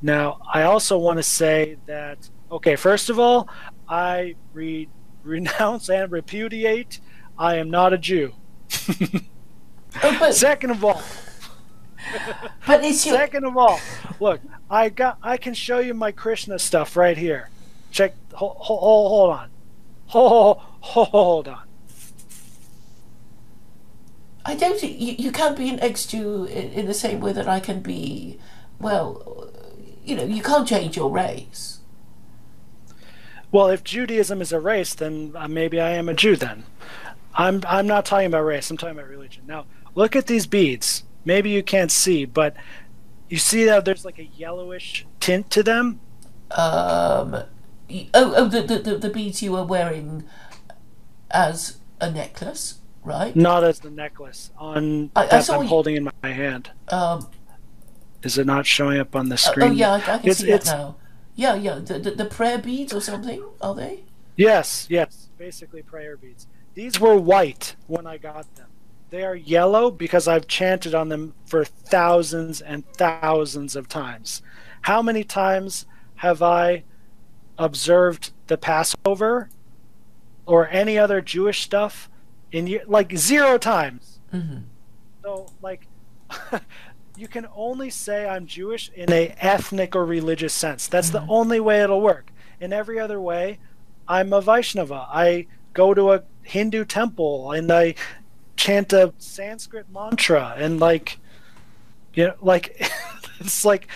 Now, 0.00 0.38
I 0.54 0.62
also 0.62 0.96
want 0.96 1.16
to 1.16 1.24
say 1.24 1.78
that, 1.86 2.30
okay, 2.52 2.76
first 2.76 3.10
of 3.10 3.18
all, 3.18 3.48
I 3.88 4.36
read 4.52 4.88
renounce 5.22 5.88
and 5.88 6.10
repudiate. 6.10 7.00
I 7.38 7.56
am 7.56 7.70
not 7.70 7.92
a 7.92 7.98
Jew. 7.98 8.34
Oh, 10.02 10.30
Second 10.30 10.70
of 10.70 10.84
all, 10.84 11.02
but 12.66 12.84
it's 12.84 13.04
your, 13.04 13.16
second 13.16 13.44
of 13.44 13.56
all, 13.56 13.80
look, 14.20 14.40
I 14.70 14.90
got 14.90 15.18
I 15.22 15.36
can 15.38 15.54
show 15.54 15.78
you 15.78 15.94
my 15.94 16.12
Krishna 16.12 16.58
stuff 16.58 16.96
right 16.96 17.16
here. 17.16 17.48
Check. 17.90 18.14
Hold, 18.34 18.56
hold, 18.58 18.80
hold 18.80 19.30
on. 19.30 19.50
Hold, 20.06 20.58
hold, 20.58 21.08
hold 21.08 21.48
on. 21.48 21.62
I 24.44 24.54
don't 24.54 24.82
you, 24.82 25.14
you 25.18 25.32
can't 25.32 25.56
be 25.56 25.68
an 25.68 25.80
ex-Jew 25.80 26.44
in, 26.44 26.72
in 26.72 26.86
the 26.86 26.94
same 26.94 27.20
way 27.20 27.32
that 27.32 27.48
I 27.48 27.60
can 27.60 27.80
be. 27.80 28.38
Well, 28.78 29.50
you 30.04 30.16
know, 30.16 30.24
you 30.24 30.42
can't 30.42 30.66
change 30.68 30.96
your 30.96 31.10
race. 31.10 31.77
Well, 33.50 33.68
if 33.68 33.82
Judaism 33.82 34.40
is 34.42 34.52
a 34.52 34.60
race, 34.60 34.94
then 34.94 35.32
uh, 35.34 35.48
maybe 35.48 35.80
I 35.80 35.90
am 35.90 36.08
a 36.08 36.14
Jew. 36.14 36.36
Then, 36.36 36.64
I'm 37.34 37.62
I'm 37.66 37.86
not 37.86 38.04
talking 38.04 38.26
about 38.26 38.42
race. 38.44 38.70
I'm 38.70 38.76
talking 38.76 38.98
about 38.98 39.08
religion. 39.08 39.44
Now, 39.46 39.64
look 39.94 40.14
at 40.14 40.26
these 40.26 40.46
beads. 40.46 41.04
Maybe 41.24 41.50
you 41.50 41.62
can't 41.62 41.90
see, 41.90 42.24
but 42.24 42.54
you 43.28 43.38
see 43.38 43.64
that 43.64 43.84
there's 43.84 44.04
like 44.04 44.18
a 44.18 44.24
yellowish 44.24 45.06
tint 45.20 45.50
to 45.50 45.62
them. 45.62 46.00
Um, 46.50 47.34
oh, 47.34 47.44
oh, 48.14 48.48
the, 48.48 48.62
the, 48.62 48.96
the, 48.96 49.10
beads 49.10 49.42
you 49.42 49.52
were 49.52 49.64
wearing 49.64 50.24
as 51.30 51.76
a 52.00 52.10
necklace, 52.10 52.78
right? 53.04 53.36
Not 53.36 53.64
as 53.64 53.80
the 53.80 53.90
necklace 53.90 54.50
on 54.56 55.10
I- 55.14 55.24
I 55.24 55.26
that 55.26 55.50
I'm 55.50 55.62
you- 55.62 55.68
holding 55.68 55.96
in 55.96 56.04
my 56.22 56.30
hand. 56.30 56.70
Um, 56.88 57.28
Is 58.22 58.38
it 58.38 58.46
not 58.46 58.64
showing 58.64 58.98
up 58.98 59.14
on 59.14 59.28
the 59.28 59.34
oh, 59.34 59.36
screen? 59.36 59.70
oh, 59.70 59.72
yeah, 59.72 59.90
I, 59.92 59.96
I 59.96 60.00
can 60.00 60.14
It's- 60.20 60.38
see 60.38 60.50
it's- 60.50 60.66
now. 60.66 60.96
Yeah, 61.38 61.54
yeah, 61.54 61.78
the, 61.78 62.00
the, 62.00 62.10
the 62.10 62.24
prayer 62.24 62.58
beads 62.58 62.92
or 62.92 63.00
something, 63.00 63.44
are 63.60 63.72
they? 63.72 64.02
Yes, 64.34 64.88
yes, 64.90 65.28
basically 65.38 65.82
prayer 65.82 66.16
beads. 66.16 66.48
These 66.74 66.98
were 66.98 67.16
white 67.16 67.76
when 67.86 68.08
I 68.08 68.18
got 68.18 68.52
them. 68.56 68.66
They 69.10 69.22
are 69.22 69.36
yellow 69.36 69.92
because 69.92 70.26
I've 70.26 70.48
chanted 70.48 70.96
on 70.96 71.10
them 71.10 71.34
for 71.46 71.64
thousands 71.64 72.60
and 72.60 72.84
thousands 72.94 73.76
of 73.76 73.88
times. 73.88 74.42
How 74.82 75.00
many 75.00 75.22
times 75.22 75.86
have 76.16 76.42
I 76.42 76.82
observed 77.56 78.32
the 78.48 78.58
Passover 78.58 79.48
or 80.44 80.68
any 80.70 80.98
other 80.98 81.20
Jewish 81.20 81.62
stuff 81.62 82.10
in 82.50 82.80
like 82.88 83.16
zero 83.16 83.58
times? 83.58 84.18
Mm-hmm. 84.34 84.62
So 85.22 85.52
like 85.62 85.86
you 87.18 87.28
can 87.28 87.46
only 87.54 87.90
say 87.90 88.28
I'm 88.28 88.46
Jewish 88.46 88.90
in 88.94 89.12
a 89.12 89.34
ethnic 89.40 89.96
or 89.96 90.04
religious 90.04 90.54
sense. 90.54 90.86
That's 90.86 91.10
the 91.10 91.20
mm-hmm. 91.20 91.30
only 91.30 91.60
way 91.60 91.82
it'll 91.82 92.00
work. 92.00 92.30
In 92.60 92.72
every 92.72 92.98
other 92.98 93.20
way, 93.20 93.58
I'm 94.06 94.32
a 94.32 94.40
Vaishnava. 94.40 95.06
I 95.08 95.46
go 95.74 95.94
to 95.94 96.12
a 96.12 96.22
Hindu 96.42 96.84
temple 96.84 97.52
and 97.52 97.70
I 97.70 97.94
chant 98.56 98.92
a 98.92 99.12
Sanskrit 99.18 99.86
mantra 99.92 100.54
and 100.56 100.80
like 100.80 101.18
you 102.14 102.26
know 102.26 102.34
like 102.40 102.90
it's 103.40 103.64
like 103.64 103.86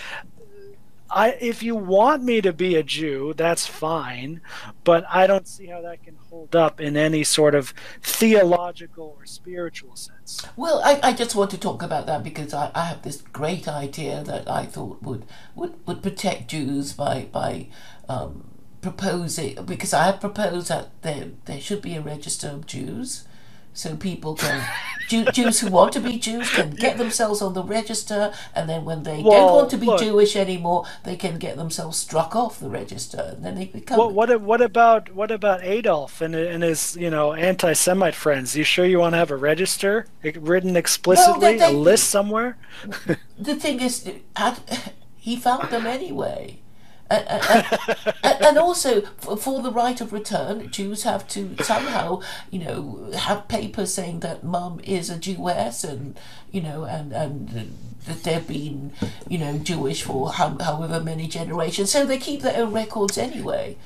I 1.13 1.37
if 1.39 1.61
you 1.61 1.75
want 1.75 2.23
me 2.23 2.41
to 2.41 2.51
be 2.51 2.75
a 2.75 2.83
Jew, 2.83 3.33
that's 3.35 3.67
fine, 3.67 4.41
but 4.83 5.05
I 5.09 5.27
don't 5.27 5.47
see 5.47 5.67
how 5.67 5.81
that 5.81 6.03
can 6.03 6.15
hold 6.29 6.55
up 6.55 6.81
in 6.81 6.97
any 6.97 7.23
sort 7.23 7.55
of 7.55 7.73
theological 8.01 9.15
or 9.19 9.25
spiritual 9.25 9.95
sense. 9.95 10.41
Well, 10.55 10.81
I, 10.83 10.99
I 11.03 11.13
just 11.13 11.35
want 11.35 11.51
to 11.51 11.57
talk 11.57 11.83
about 11.83 12.07
that 12.07 12.23
because 12.23 12.53
I, 12.53 12.71
I 12.73 12.85
have 12.85 13.03
this 13.03 13.21
great 13.21 13.67
idea 13.67 14.23
that 14.23 14.49
I 14.49 14.65
thought 14.65 15.01
would 15.03 15.25
would, 15.55 15.75
would 15.85 16.01
protect 16.01 16.49
Jews 16.49 16.93
by 16.93 17.27
by 17.31 17.67
um, 18.09 18.45
proposing 18.81 19.63
because 19.65 19.93
I 19.93 20.05
have 20.05 20.19
proposed 20.19 20.69
that 20.69 20.89
there 21.03 21.31
there 21.45 21.61
should 21.61 21.81
be 21.81 21.95
a 21.95 22.01
register 22.01 22.49
of 22.49 22.65
Jews, 22.65 23.25
so 23.73 23.95
people 23.95 24.35
can 24.35 24.63
Jew, 25.09 25.25
Jews 25.25 25.59
who 25.59 25.69
want 25.69 25.93
to 25.93 25.99
be 25.99 26.17
Jews 26.17 26.49
can 26.49 26.71
get 26.71 26.97
themselves 26.97 27.41
on 27.41 27.53
the 27.53 27.63
register, 27.63 28.33
and 28.55 28.69
then 28.69 28.85
when 28.85 29.03
they 29.03 29.21
don't 29.21 29.51
want 29.51 29.69
to 29.71 29.77
be 29.77 29.87
look. 29.87 29.99
Jewish 29.99 30.35
anymore, 30.35 30.85
they 31.03 31.15
can 31.15 31.37
get 31.37 31.57
themselves 31.57 31.97
struck 31.97 32.35
off 32.35 32.59
the 32.59 32.69
register, 32.69 33.33
and 33.35 33.43
then 33.43 33.55
they 33.55 33.65
become. 33.65 33.97
What 33.97 34.13
what 34.13 34.41
what 34.41 34.61
about 34.61 35.13
what 35.13 35.31
about 35.31 35.63
Adolf 35.63 36.21
and 36.21 36.33
and 36.35 36.63
his 36.63 36.95
you 36.95 37.09
know 37.09 37.33
anti-Semite 37.33 38.15
friends? 38.15 38.55
You 38.55 38.63
sure 38.63 38.85
you 38.85 38.99
want 38.99 39.13
to 39.13 39.17
have 39.17 39.31
a 39.31 39.37
register 39.37 40.07
written 40.23 40.75
explicitly, 40.75 41.57
they- 41.57 41.65
a 41.65 41.69
list 41.71 42.09
somewhere? 42.09 42.57
the 43.37 43.55
thing 43.55 43.81
is, 43.81 44.09
at- 44.35 44.93
he 45.17 45.35
found 45.35 45.69
them 45.69 45.85
anyway. 45.85 46.59
And, 47.09 48.57
also, 48.57 49.01
for, 49.17 49.37
for 49.37 49.61
the 49.61 49.71
right 49.71 49.99
of 50.01 50.13
return, 50.13 50.69
Jews 50.71 51.03
have 51.03 51.27
to 51.29 51.55
somehow, 51.63 52.21
you 52.49 52.59
know, 52.59 53.11
have 53.17 53.47
papers 53.47 53.93
saying 53.93 54.21
that 54.21 54.43
mum 54.43 54.79
is 54.83 55.09
a 55.09 55.17
Jewess 55.17 55.83
and, 55.83 56.17
you 56.51 56.61
know, 56.61 56.85
and, 56.85 57.11
and 57.13 57.49
that 58.05 58.23
they've 58.23 58.47
been, 58.47 58.93
you 59.27 59.37
know, 59.37 59.57
Jewish 59.57 60.03
for 60.03 60.31
however 60.33 60.99
many 60.99 61.27
generations. 61.27 61.91
So 61.91 62.05
they 62.05 62.17
keep 62.17 62.41
their 62.41 62.61
own 62.63 62.73
records 62.73 63.17
anyway. 63.17 63.77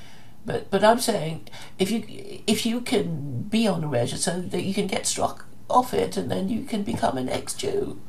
But 0.46 0.72
but 0.72 0.84
I'm 0.84 1.00
saying 1.00 1.50
if 1.78 1.92
you 1.92 2.06
if 2.48 2.66
you 2.66 2.80
can 2.80 3.44
be 3.44 3.68
on 3.68 3.84
a 3.84 3.88
register, 3.88 4.32
so 4.32 4.42
that 4.42 4.64
you 4.64 4.74
can 4.74 4.88
get 4.88 5.06
struck 5.06 5.46
off 5.70 5.94
it, 5.94 6.16
and 6.16 6.32
then 6.32 6.48
you 6.48 6.64
can 6.64 6.84
become 6.84 7.18
an 7.18 7.28
ex-Jew 7.28 8.00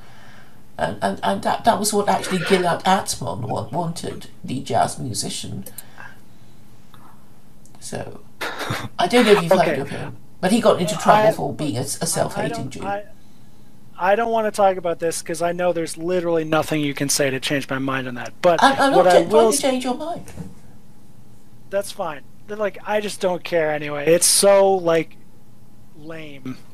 and, 0.78 0.98
and, 1.02 1.20
and 1.23 1.42
that, 1.42 1.65
that 1.65 1.78
was 1.78 1.92
what 1.92 2.08
actually 2.08 2.39
Gilad 2.39 2.82
Atzmon 2.84 3.73
wanted, 3.73 4.28
the 4.44 4.60
jazz 4.60 4.98
musician. 4.98 5.65
So, 7.81 8.20
I 8.98 9.07
don't 9.08 9.24
know 9.26 9.32
if 9.32 9.42
you've 9.42 9.52
Okay. 9.52 9.70
heard 9.70 9.78
of 9.81 9.89
him. 9.90 10.16
But 10.40 10.52
he 10.52 10.60
got 10.60 10.81
into 10.81 10.97
trouble 10.97 11.28
I- 11.28 11.32
for 11.32 11.52
being 11.52 11.76
a 11.76 11.84
self-hating 11.84 12.70
Jew. 12.70 12.84
I, 12.84 13.05
I 13.98 14.15
don't 14.15 14.31
want 14.31 14.47
to 14.47 14.52
talk 14.57 14.76
about 14.76 15.00
this 15.00 15.20
because 15.20 15.42
I 15.42 15.50
know 15.52 15.73
there's 15.73 15.98
literally 15.98 16.44
nothing 16.44 16.81
you 16.81 16.94
can 16.94 17.08
say 17.08 17.31
to 17.31 17.40
change 17.40 17.68
my 17.68 17.78
mind 17.81 18.07
on 18.07 18.15
that. 18.15 18.32
But 18.40 18.62
I'm, 18.62 18.81
I'm 18.81 18.92
what 18.94 19.07
not 19.07 19.16
I 19.16 19.23
cha- 19.24 19.28
will 19.28 19.50
to 19.52 19.58
change 19.58 19.82
your 19.84 19.94
mind. 19.97 20.24
that's 21.70 21.90
fine. 21.90 22.20
They're 22.47 22.57
Like 22.57 22.78
I 22.86 23.00
just 23.00 23.20
don't 23.20 23.42
care 23.42 23.73
anyway. 23.73 24.07
It's 24.07 24.26
so 24.26 24.73
like 24.74 25.16
lame. 25.99 26.57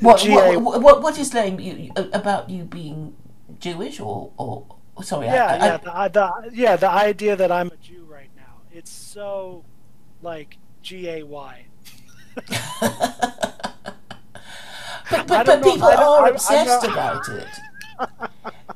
What, 0.00 0.22
what, 0.28 0.80
what, 0.82 1.02
what 1.02 1.18
is 1.18 1.34
lame 1.34 1.58
you, 1.58 1.74
you- 1.74 1.92
about 2.12 2.48
you 2.50 2.62
being 2.64 3.16
Jewish 3.58 3.98
or, 3.98 4.30
or 4.36 4.64
oh, 4.96 5.02
sorry? 5.02 5.26
yeah, 5.26 5.46
I, 5.46 5.54
I, 5.54 5.66
yeah, 5.66 5.76
the, 5.78 5.96
I- 5.96 6.08
the 6.08 6.50
yeah, 6.52 6.76
the 6.76 6.88
idea 6.88 7.34
that 7.34 7.50
I'm 7.50 7.68
a 7.68 7.76
Jew 7.78 8.06
right 8.08 8.30
now. 8.36 8.62
It's 8.72 8.90
so 8.92 9.64
like 10.22 10.58
G 10.82 11.08
A 11.08 11.22
Y. 11.24 11.66
But, 15.10 15.26
but, 15.26 15.46
but 15.46 15.60
know- 15.60 15.72
people 15.72 15.88
I 15.88 15.94
are 15.94 16.28
obsessed 16.28 16.84
about 16.84 17.28
it. 17.28 17.48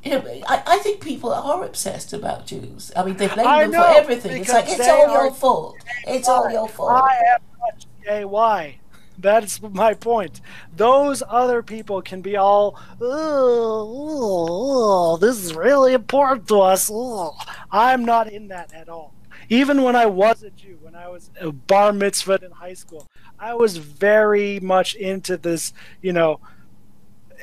You 0.05 0.11
know, 0.19 0.25
I, 0.49 0.63
I 0.67 0.79
think 0.79 1.01
people 1.01 1.33
are 1.33 1.65
obsessed 1.65 2.13
about 2.13 2.45
Jews. 2.45 2.91
I 2.97 3.05
mean, 3.05 3.17
they 3.17 3.29
blame 3.29 3.47
I 3.47 3.63
them 3.63 3.71
know, 3.71 3.83
for 3.85 3.99
everything. 4.01 4.41
It's 4.41 4.53
like 4.53 4.65
it's 4.67 4.89
all 4.89 5.13
your 5.13 5.31
fault. 5.33 5.77
It's 6.09 6.29
all 6.29 6.51
your 6.51 6.69
fault. 6.69 6.91
I 7.05 7.15
am 7.35 7.41
not 7.61 7.79
G 7.79 7.87
A 8.09 8.25
Y. 8.25 8.79
That's 9.23 9.63
my 9.63 9.95
point. 9.95 10.41
Those 10.77 11.23
other 11.27 11.63
people 11.63 12.03
can 12.03 12.21
be 12.21 12.37
all, 12.37 12.79
oh, 13.01 15.17
this 15.19 15.39
is 15.39 15.55
really 15.55 15.95
important 15.95 16.49
to 16.49 16.61
us. 16.61 16.91
Ugh." 16.91 17.33
I'm 17.71 18.05
not 18.05 18.31
in 18.31 18.49
that 18.49 18.73
at 18.75 18.89
all. 18.89 19.15
Even 19.49 19.83
when 19.83 19.97
I 19.97 20.07
was 20.07 20.43
a 20.43 20.51
Jew, 20.51 20.79
when 20.83 20.95
I 20.95 21.09
was 21.09 21.31
a 21.41 21.53
bar 21.53 21.93
mitzvah 21.93 22.41
in 22.43 22.51
high 22.51 22.75
school, 22.75 23.07
I 23.39 23.55
was 23.55 23.77
very 23.77 24.61
much 24.61 24.95
into 24.95 25.37
this, 25.37 25.73
you 26.01 26.13
know, 26.13 26.41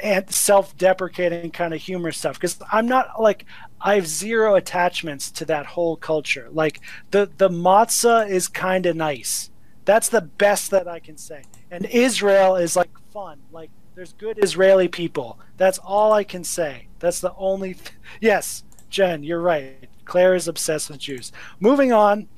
and 0.01 0.29
self-deprecating 0.31 1.51
kind 1.51 1.73
of 1.73 1.81
humor 1.81 2.11
stuff 2.11 2.35
because 2.35 2.57
I'm 2.71 2.87
not 2.87 3.21
like 3.21 3.45
I 3.81 3.95
have 3.95 4.07
zero 4.07 4.55
attachments 4.55 5.29
to 5.31 5.45
that 5.45 5.65
whole 5.65 5.97
culture. 5.97 6.47
Like 6.51 6.79
the 7.11 7.29
the 7.37 7.49
matzah 7.49 8.29
is 8.29 8.47
kind 8.47 8.85
of 8.85 8.95
nice. 8.95 9.51
That's 9.85 10.09
the 10.09 10.21
best 10.21 10.71
that 10.71 10.87
I 10.87 10.99
can 10.99 11.17
say. 11.17 11.43
And 11.71 11.85
Israel 11.85 12.55
is 12.55 12.75
like 12.75 12.89
fun. 13.11 13.39
Like 13.51 13.69
there's 13.95 14.13
good 14.13 14.39
Israeli 14.43 14.87
people. 14.87 15.39
That's 15.57 15.77
all 15.79 16.11
I 16.13 16.23
can 16.23 16.43
say. 16.43 16.87
That's 16.99 17.19
the 17.19 17.33
only. 17.37 17.75
Th- 17.75 17.91
yes, 18.21 18.63
Jen, 18.89 19.23
you're 19.23 19.41
right. 19.41 19.87
Claire 20.05 20.33
is 20.35 20.47
obsessed 20.47 20.89
with 20.89 20.99
Jews. 20.99 21.31
Moving 21.59 21.91
on. 21.93 22.27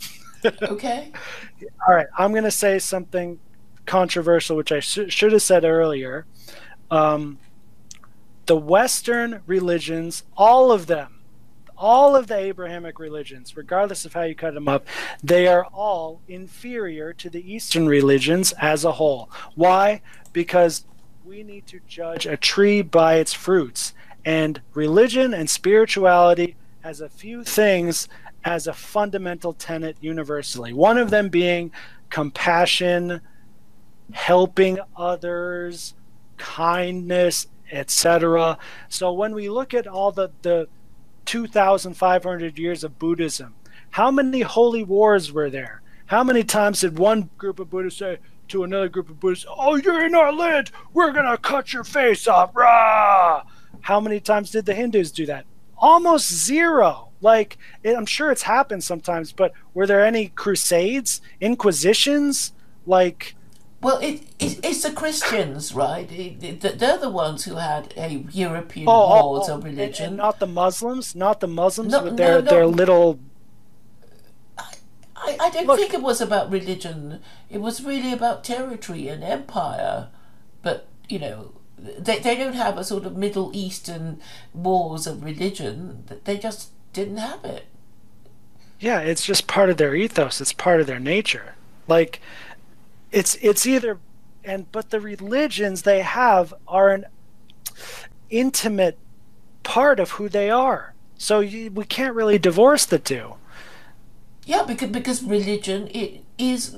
Okay. 0.63 1.11
All 1.87 1.93
right, 1.93 2.07
I'm 2.17 2.31
going 2.31 2.45
to 2.45 2.49
say 2.49 2.79
something 2.79 3.39
controversial, 3.85 4.57
which 4.57 4.71
I 4.71 4.79
sh- 4.79 5.09
should 5.09 5.33
have 5.33 5.43
said 5.43 5.63
earlier. 5.63 6.25
Um, 6.89 7.37
the 8.47 8.57
Western 8.57 9.41
religions, 9.45 10.23
all 10.35 10.71
of 10.71 10.87
them, 10.87 11.20
all 11.81 12.15
of 12.15 12.27
the 12.27 12.37
Abrahamic 12.37 12.99
religions, 12.99 13.57
regardless 13.57 14.05
of 14.05 14.13
how 14.13 14.21
you 14.21 14.35
cut 14.35 14.53
them 14.53 14.67
up, 14.67 14.85
they 15.23 15.47
are 15.47 15.65
all 15.65 16.21
inferior 16.27 17.11
to 17.13 17.29
the 17.29 17.51
Eastern 17.51 17.87
religions 17.87 18.53
as 18.61 18.85
a 18.85 18.91
whole. 18.93 19.31
Why? 19.55 20.01
Because 20.31 20.85
we 21.25 21.41
need 21.41 21.65
to 21.67 21.79
judge 21.87 22.27
a 22.27 22.37
tree 22.37 22.83
by 22.83 23.15
its 23.15 23.33
fruits. 23.33 23.93
And 24.23 24.61
religion 24.75 25.33
and 25.33 25.49
spirituality 25.49 26.55
has 26.81 27.01
a 27.01 27.09
few 27.09 27.43
things 27.43 28.07
as 28.45 28.67
a 28.67 28.73
fundamental 28.73 29.53
tenet 29.53 29.97
universally. 30.01 30.73
One 30.73 30.99
of 30.99 31.09
them 31.09 31.29
being 31.29 31.71
compassion, 32.11 33.21
helping 34.11 34.77
others, 34.95 35.95
kindness, 36.37 37.47
etc. 37.71 38.59
So 38.87 39.11
when 39.13 39.33
we 39.33 39.49
look 39.49 39.73
at 39.73 39.87
all 39.87 40.11
the, 40.11 40.29
the 40.43 40.67
2,500 41.25 42.57
years 42.57 42.83
of 42.83 42.99
Buddhism, 42.99 43.55
how 43.91 44.11
many 44.11 44.41
holy 44.41 44.83
wars 44.83 45.31
were 45.31 45.49
there? 45.49 45.81
How 46.07 46.23
many 46.23 46.43
times 46.43 46.81
did 46.81 46.97
one 46.97 47.29
group 47.37 47.59
of 47.59 47.69
Buddhists 47.69 47.99
say 47.99 48.19
to 48.49 48.63
another 48.63 48.89
group 48.89 49.09
of 49.09 49.19
Buddhists, 49.19 49.45
Oh, 49.49 49.75
you're 49.75 50.05
in 50.05 50.15
our 50.15 50.33
land, 50.33 50.71
we're 50.93 51.13
going 51.13 51.25
to 51.25 51.37
cut 51.37 51.73
your 51.73 51.83
face 51.83 52.27
off? 52.27 52.55
Rah! 52.55 53.43
How 53.81 53.99
many 53.99 54.19
times 54.19 54.51
did 54.51 54.65
the 54.65 54.73
Hindus 54.73 55.11
do 55.11 55.25
that? 55.25 55.45
Almost 55.77 56.31
zero. 56.31 57.09
Like, 57.21 57.57
it, 57.83 57.95
I'm 57.95 58.05
sure 58.05 58.31
it's 58.31 58.43
happened 58.43 58.83
sometimes, 58.83 59.31
but 59.31 59.53
were 59.73 59.87
there 59.87 60.05
any 60.05 60.29
crusades, 60.29 61.21
inquisitions? 61.39 62.53
Like, 62.85 63.35
Well, 63.81 63.97
it, 63.97 64.21
it, 64.39 64.59
it's 64.63 64.83
the 64.83 64.91
Christians, 64.91 65.73
right? 65.73 66.09
It, 66.11 66.61
they're 66.61 66.97
the 66.99 67.09
ones 67.09 67.45
who 67.45 67.55
had 67.55 67.93
a 67.97 68.25
European 68.31 68.87
oh, 68.87 68.91
oh, 68.91 69.25
wars 69.31 69.49
oh, 69.49 69.55
of 69.57 69.63
religion. 69.63 70.05
and 70.09 70.17
not 70.17 70.39
the 70.39 70.47
Muslims, 70.47 71.15
not 71.15 71.39
the 71.39 71.47
Muslims 71.47 71.91
No, 71.91 72.03
with 72.03 72.13
no, 72.13 72.17
their, 72.17 72.41
no. 72.43 72.49
their 72.51 72.65
little 72.67 73.19
I, 75.15 75.37
I 75.39 75.49
don't 75.49 75.67
Look- 75.67 75.79
think 75.79 75.93
it 75.93 76.01
was 76.01 76.21
about 76.21 76.51
religion. 76.51 77.21
It 77.49 77.59
was 77.59 77.83
really 77.83 78.11
about 78.13 78.43
territory 78.43 79.07
and 79.07 79.23
empire. 79.23 80.09
But, 80.63 80.87
you 81.09 81.19
know, 81.19 81.53
they, 81.77 82.19
they 82.19 82.35
don't 82.35 82.53
have 82.53 82.77
a 82.77 82.83
sort 82.83 83.05
of 83.05 83.17
Middle 83.17 83.51
Eastern 83.53 84.19
wars 84.53 85.07
of 85.07 85.23
religion. 85.23 86.05
They 86.25 86.37
just 86.37 86.69
didn't 86.93 87.17
have 87.17 87.43
it. 87.45 87.65
yeah 88.79 88.99
it's 88.99 89.25
just 89.25 89.47
part 89.47 89.69
of 89.69 89.77
their 89.77 89.95
ethos 89.95 90.41
it's 90.41 90.51
part 90.53 90.81
of 90.81 90.87
their 90.87 90.99
nature 90.99 91.55
like 91.87 92.19
it's 93.11 93.35
it's 93.41 93.65
either 93.65 93.99
and 94.43 94.71
but 94.71 94.89
the 94.89 94.99
religions 94.99 95.83
they 95.83 96.01
have 96.01 96.53
are 96.67 96.89
an 96.89 97.05
intimate 98.29 98.97
part 99.63 99.99
of 99.99 100.11
who 100.11 100.29
they 100.29 100.49
are 100.49 100.93
so 101.17 101.39
you, 101.39 101.69
we 101.71 101.85
can't 101.85 102.15
really 102.15 102.39
divorce 102.39 102.85
the 102.85 102.99
two 102.99 103.35
Yeah, 104.45 104.63
because 104.63 104.89
because 104.89 105.23
religion 105.23 105.87
it 105.93 106.23
is 106.37 106.77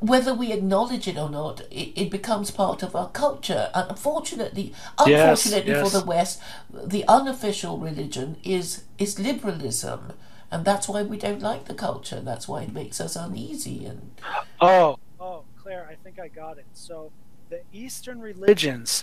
whether 0.00 0.34
we 0.34 0.52
acknowledge 0.52 1.08
it 1.08 1.16
or 1.16 1.30
not, 1.30 1.60
it, 1.70 1.92
it 1.96 2.10
becomes 2.10 2.50
part 2.50 2.82
of 2.82 2.94
our 2.94 3.08
culture. 3.08 3.70
And 3.74 3.90
unfortunately, 3.90 4.74
unfortunately 4.98 5.72
yes. 5.72 5.90
for 5.90 5.98
the 5.98 6.04
West, 6.04 6.40
the 6.70 7.04
unofficial 7.08 7.78
religion 7.78 8.36
is 8.42 8.84
is 8.98 9.18
liberalism, 9.18 10.12
and 10.50 10.64
that's 10.64 10.88
why 10.88 11.02
we 11.02 11.16
don't 11.16 11.42
like 11.42 11.66
the 11.66 11.74
culture. 11.74 12.20
That's 12.20 12.46
why 12.46 12.62
it 12.62 12.72
makes 12.72 13.00
us 13.00 13.16
uneasy. 13.16 13.86
And 13.86 14.10
oh 14.60 14.98
claire 15.66 15.88
i 15.90 15.96
think 15.96 16.20
i 16.20 16.28
got 16.28 16.58
it. 16.58 16.66
So 16.74 17.10
the 17.50 17.62
eastern 17.72 18.20
religions 18.20 19.02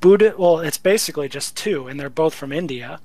buddha 0.00 0.32
well 0.38 0.60
it's 0.60 0.78
basically 0.78 1.28
just 1.28 1.56
two 1.56 1.88
and 1.88 1.98
they're 1.98 2.08
both 2.08 2.34
from 2.34 2.52
india. 2.52 3.00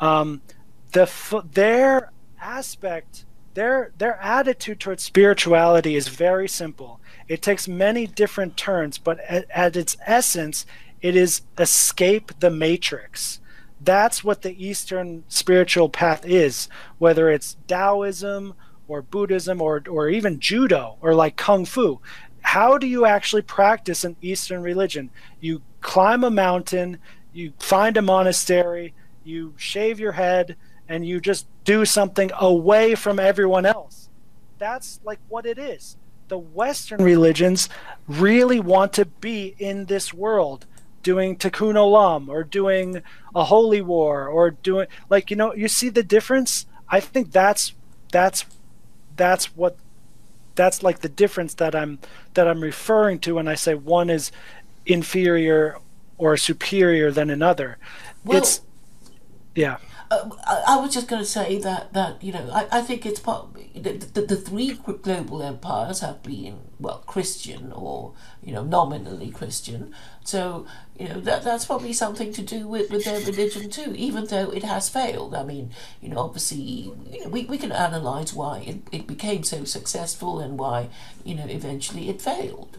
Um, 0.00 0.42
the 0.90 1.08
their 1.52 2.10
aspect 2.40 3.26
their 3.54 3.92
their 3.96 4.16
attitude 4.20 4.80
towards 4.80 5.04
spirituality 5.04 5.94
is 5.94 6.08
very 6.08 6.48
simple. 6.48 7.00
It 7.28 7.42
takes 7.42 7.68
many 7.68 8.08
different 8.08 8.56
turns 8.56 8.98
but 8.98 9.20
at, 9.20 9.46
at 9.50 9.76
its 9.76 9.96
essence 10.04 10.66
it 11.00 11.14
is 11.14 11.42
escape 11.58 12.32
the 12.40 12.50
matrix. 12.50 13.38
That's 13.80 14.24
what 14.24 14.42
the 14.42 14.66
eastern 14.66 15.22
spiritual 15.28 15.88
path 15.88 16.26
is 16.26 16.68
whether 16.98 17.30
it's 17.30 17.56
taoism 17.68 18.54
or 18.88 19.00
buddhism 19.00 19.62
or 19.62 19.82
or 19.88 20.08
even 20.08 20.40
judo 20.40 20.96
or 21.00 21.14
like 21.14 21.36
kung 21.36 21.64
fu 21.64 22.00
how 22.42 22.78
do 22.78 22.86
you 22.86 23.06
actually 23.06 23.42
practice 23.42 24.04
an 24.04 24.16
eastern 24.20 24.62
religion? 24.62 25.10
You 25.40 25.62
climb 25.80 26.24
a 26.24 26.30
mountain 26.30 26.98
you 27.32 27.52
find 27.58 27.96
a 27.96 28.02
monastery 28.02 28.94
you 29.24 29.54
shave 29.56 30.00
your 30.00 30.12
head 30.12 30.56
and 30.88 31.06
you 31.06 31.20
just 31.20 31.46
do 31.64 31.84
something 31.84 32.30
away 32.38 32.94
from 32.94 33.18
everyone 33.18 33.64
else. 33.64 34.08
That's 34.58 35.00
like 35.04 35.20
what 35.28 35.46
it 35.46 35.58
is. 35.58 35.96
The 36.28 36.38
western 36.38 37.02
religions 37.02 37.68
really 38.08 38.60
want 38.60 38.92
to 38.94 39.04
be 39.04 39.54
in 39.58 39.86
this 39.86 40.12
world 40.12 40.66
doing 41.02 41.36
tikkun 41.36 41.74
olam 41.74 42.28
or 42.28 42.44
doing 42.44 43.02
a 43.34 43.44
holy 43.44 43.82
war 43.82 44.28
or 44.28 44.50
doing 44.50 44.86
like 45.08 45.30
you 45.30 45.36
know 45.36 45.54
you 45.54 45.68
see 45.68 45.88
the 45.88 46.02
difference? 46.02 46.66
I 46.88 47.00
think 47.00 47.32
that's 47.32 47.74
that's 48.10 48.44
that's 49.16 49.56
what 49.56 49.76
that's 50.54 50.82
like 50.82 51.00
the 51.00 51.08
difference 51.08 51.54
that 51.54 51.74
i'm 51.74 51.98
that 52.34 52.46
i'm 52.46 52.60
referring 52.60 53.18
to 53.18 53.34
when 53.34 53.48
i 53.48 53.54
say 53.54 53.74
one 53.74 54.10
is 54.10 54.30
inferior 54.86 55.78
or 56.18 56.36
superior 56.36 57.10
than 57.10 57.30
another. 57.30 57.78
Well, 58.24 58.38
it's 58.38 58.60
yeah 59.54 59.78
I, 60.68 60.76
was 60.76 60.92
just 60.92 61.08
going 61.08 61.22
to 61.22 61.28
say 61.28 61.58
that 61.58 61.92
that 61.92 62.22
you 62.22 62.32
know 62.32 62.48
I, 62.52 62.66
I 62.78 62.80
think 62.82 63.06
it's 63.06 63.20
part 63.20 63.46
the, 63.74 63.92
the, 63.92 64.22
the 64.22 64.36
three 64.36 64.74
global 64.74 65.42
empires 65.42 66.00
have 66.00 66.22
been 66.22 66.58
well 66.78 67.02
Christian 67.06 67.72
or 67.72 68.12
you 68.42 68.52
know 68.52 68.64
nominally 68.64 69.30
Christian. 69.30 69.94
So 70.24 70.66
you 70.98 71.08
know 71.08 71.20
that 71.20 71.44
that's 71.44 71.64
probably 71.64 71.92
something 71.92 72.32
to 72.32 72.42
do 72.42 72.68
with, 72.68 72.90
with 72.90 73.04
their 73.04 73.20
religion 73.20 73.70
too 73.70 73.94
even 73.96 74.26
though 74.26 74.50
it 74.50 74.64
has 74.64 74.88
failed. 74.88 75.34
I 75.34 75.44
mean 75.44 75.70
you 76.00 76.08
know 76.10 76.18
obviously 76.18 76.92
you 77.10 77.24
know, 77.24 77.28
we, 77.28 77.44
we 77.46 77.58
can 77.58 77.72
analyze 77.72 78.34
why 78.34 78.58
it, 78.60 78.78
it 78.92 79.06
became 79.06 79.44
so 79.44 79.64
successful 79.64 80.40
and 80.40 80.58
why 80.58 80.88
you 81.24 81.34
know 81.34 81.46
eventually 81.46 82.08
it 82.08 82.20
failed. 82.20 82.78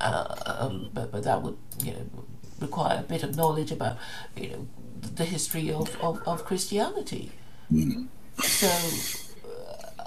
Uh, 0.00 0.34
um, 0.46 0.90
but 0.94 1.12
but 1.12 1.24
that 1.24 1.42
would 1.42 1.56
you 1.82 1.92
know 1.92 2.06
require 2.60 3.00
a 3.00 3.02
bit 3.02 3.22
of 3.22 3.36
knowledge 3.36 3.70
about 3.72 3.96
you 4.36 4.50
know 4.50 4.66
the 5.02 5.24
history 5.24 5.70
of, 5.70 6.00
of, 6.00 6.22
of 6.26 6.44
Christianity. 6.44 7.32
So 8.38 8.68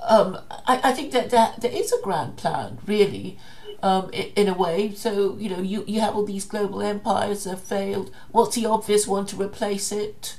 um, 0.07 0.39
I, 0.67 0.79
I 0.83 0.91
think 0.93 1.11
that, 1.11 1.29
that 1.31 1.61
there 1.61 1.71
is 1.71 1.91
a 1.91 2.01
grand 2.01 2.37
plan, 2.37 2.79
really, 2.85 3.37
um, 3.81 4.09
in, 4.11 4.25
in 4.35 4.47
a 4.47 4.53
way. 4.53 4.93
So, 4.93 5.37
you 5.37 5.49
know, 5.49 5.61
you, 5.61 5.83
you 5.87 5.99
have 6.01 6.15
all 6.15 6.25
these 6.25 6.45
global 6.45 6.81
empires 6.81 7.43
that 7.43 7.51
have 7.51 7.63
failed. 7.63 8.11
What's 8.31 8.55
the 8.55 8.65
obvious 8.65 9.07
one 9.07 9.25
to 9.27 9.35
replace 9.35 9.91
it? 9.91 10.37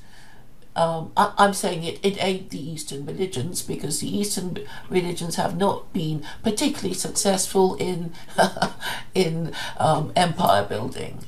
Um, 0.75 1.13
I, 1.17 1.33
I'm 1.39 1.55
saying 1.55 1.85
it, 1.85 1.99
it 2.05 2.23
ain't 2.23 2.51
the 2.51 2.61
Eastern 2.61 3.07
religions 3.07 3.63
because 3.63 4.01
the 4.01 4.15
Eastern 4.15 4.59
religions 4.91 5.37
have 5.37 5.57
not 5.57 5.91
been 5.93 6.23
particularly 6.43 6.95
successful 6.95 7.77
in 7.77 8.13
in 9.15 9.53
um, 9.79 10.13
empire 10.15 10.65
building. 10.65 11.21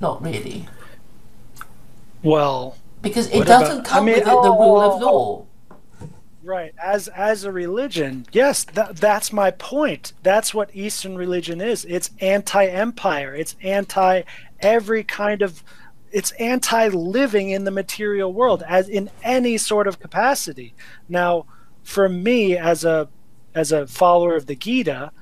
Not 0.00 0.20
really. 0.20 0.66
Well, 2.22 2.76
Because 3.00 3.28
it 3.28 3.46
doesn't 3.46 3.80
about- 3.80 3.86
I 3.86 3.90
come 3.90 4.04
mean, 4.06 4.14
with 4.14 4.22
it 4.22 4.30
the 4.30 4.50
rule 4.50 4.80
of 4.80 5.02
oh, 5.02 5.06
law. 5.06 5.46
Right. 6.44 6.74
As 6.82 7.06
as 7.08 7.44
a 7.44 7.52
religion, 7.52 8.26
yes, 8.32 8.64
that, 8.64 8.96
that's 8.96 9.32
my 9.32 9.52
point. 9.52 10.12
That's 10.24 10.52
what 10.52 10.74
Eastern 10.74 11.16
religion 11.16 11.60
is. 11.60 11.84
It's 11.84 12.10
anti-empire. 12.20 13.34
It's 13.34 13.54
anti 13.62 14.22
every 14.60 15.04
kind 15.04 15.42
of 15.42 15.62
it's 16.10 16.32
anti-living 16.32 17.50
in 17.50 17.64
the 17.64 17.70
material 17.70 18.32
world 18.32 18.62
as 18.66 18.88
in 18.88 19.08
any 19.22 19.56
sort 19.56 19.86
of 19.86 20.00
capacity. 20.00 20.74
Now, 21.08 21.46
for 21.84 22.08
me 22.08 22.56
as 22.56 22.84
a 22.84 23.08
as 23.54 23.70
a 23.70 23.86
follower 23.86 24.34
of 24.34 24.46
the 24.46 24.56
Gita, 24.56 25.12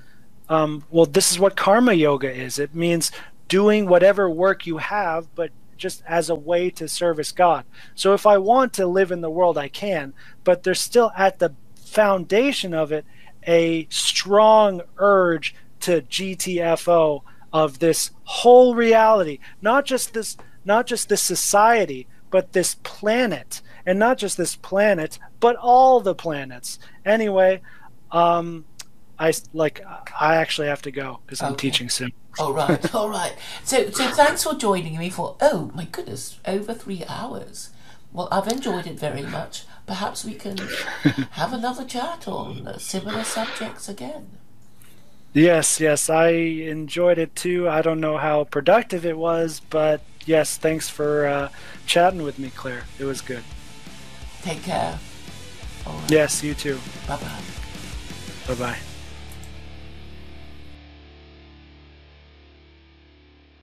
um, 0.48 0.84
well, 0.90 1.06
this 1.06 1.30
is 1.30 1.38
what 1.38 1.54
karma 1.54 1.92
yoga 1.92 2.32
is. 2.32 2.58
It 2.58 2.74
means 2.74 3.12
doing 3.48 3.86
whatever 3.86 4.30
work 4.30 4.66
you 4.66 4.78
have, 4.78 5.32
but 5.34 5.50
just 5.80 6.02
as 6.06 6.30
a 6.30 6.34
way 6.34 6.70
to 6.70 6.86
service 6.86 7.32
God. 7.32 7.64
So 7.96 8.14
if 8.14 8.26
I 8.26 8.38
want 8.38 8.72
to 8.74 8.86
live 8.86 9.10
in 9.10 9.22
the 9.22 9.30
world, 9.30 9.58
I 9.58 9.68
can, 9.68 10.14
but 10.44 10.62
there's 10.62 10.80
still 10.80 11.10
at 11.16 11.40
the 11.40 11.54
foundation 11.74 12.74
of 12.74 12.92
it 12.92 13.04
a 13.46 13.88
strong 13.90 14.82
urge 14.98 15.54
to 15.80 16.02
GTFO 16.02 17.22
of 17.52 17.78
this 17.80 18.10
whole 18.24 18.74
reality, 18.74 19.38
not 19.62 19.86
just 19.86 20.12
this, 20.12 20.36
not 20.64 20.86
just 20.86 21.08
this 21.08 21.22
society, 21.22 22.06
but 22.30 22.52
this 22.52 22.76
planet, 22.84 23.62
and 23.86 23.98
not 23.98 24.18
just 24.18 24.36
this 24.36 24.54
planet, 24.56 25.18
but 25.40 25.56
all 25.56 26.00
the 26.00 26.14
planets. 26.14 26.78
Anyway, 27.04 27.62
um, 28.12 28.66
I 29.18 29.32
like 29.52 29.80
I 30.20 30.36
actually 30.36 30.68
have 30.68 30.82
to 30.82 30.92
go 30.92 31.20
because 31.26 31.42
I'm 31.42 31.54
Okay. 31.54 31.56
teaching 31.56 31.88
soon. 31.88 32.12
All 32.38 32.52
right, 32.52 32.94
all 32.94 33.08
right. 33.08 33.34
So, 33.64 33.90
so 33.90 34.08
thanks 34.10 34.44
for 34.44 34.54
joining 34.54 34.98
me 34.98 35.10
for 35.10 35.36
oh 35.40 35.70
my 35.74 35.84
goodness, 35.84 36.38
over 36.46 36.74
three 36.74 37.04
hours. 37.08 37.70
Well, 38.12 38.28
I've 38.32 38.48
enjoyed 38.48 38.86
it 38.86 38.98
very 38.98 39.22
much. 39.22 39.64
Perhaps 39.86 40.24
we 40.24 40.34
can 40.34 40.56
have 41.32 41.52
another 41.52 41.84
chat 41.84 42.26
on 42.26 42.78
similar 42.78 43.24
subjects 43.24 43.88
again. 43.88 44.28
Yes, 45.32 45.78
yes, 45.78 46.10
I 46.10 46.28
enjoyed 46.30 47.18
it 47.18 47.36
too. 47.36 47.68
I 47.68 47.82
don't 47.82 48.00
know 48.00 48.18
how 48.18 48.44
productive 48.44 49.06
it 49.06 49.16
was, 49.16 49.60
but 49.70 50.00
yes, 50.26 50.56
thanks 50.56 50.88
for 50.88 51.26
uh, 51.26 51.48
chatting 51.86 52.22
with 52.22 52.38
me, 52.38 52.50
Claire. 52.50 52.84
It 52.98 53.04
was 53.04 53.20
good. 53.20 53.44
Take 54.42 54.62
care. 54.64 54.98
All 55.86 55.94
right. 55.94 56.10
Yes, 56.10 56.42
you 56.42 56.54
too. 56.54 56.78
Bye 57.06 57.16
bye. 57.16 57.40
Bye 58.48 58.54
bye. 58.54 58.78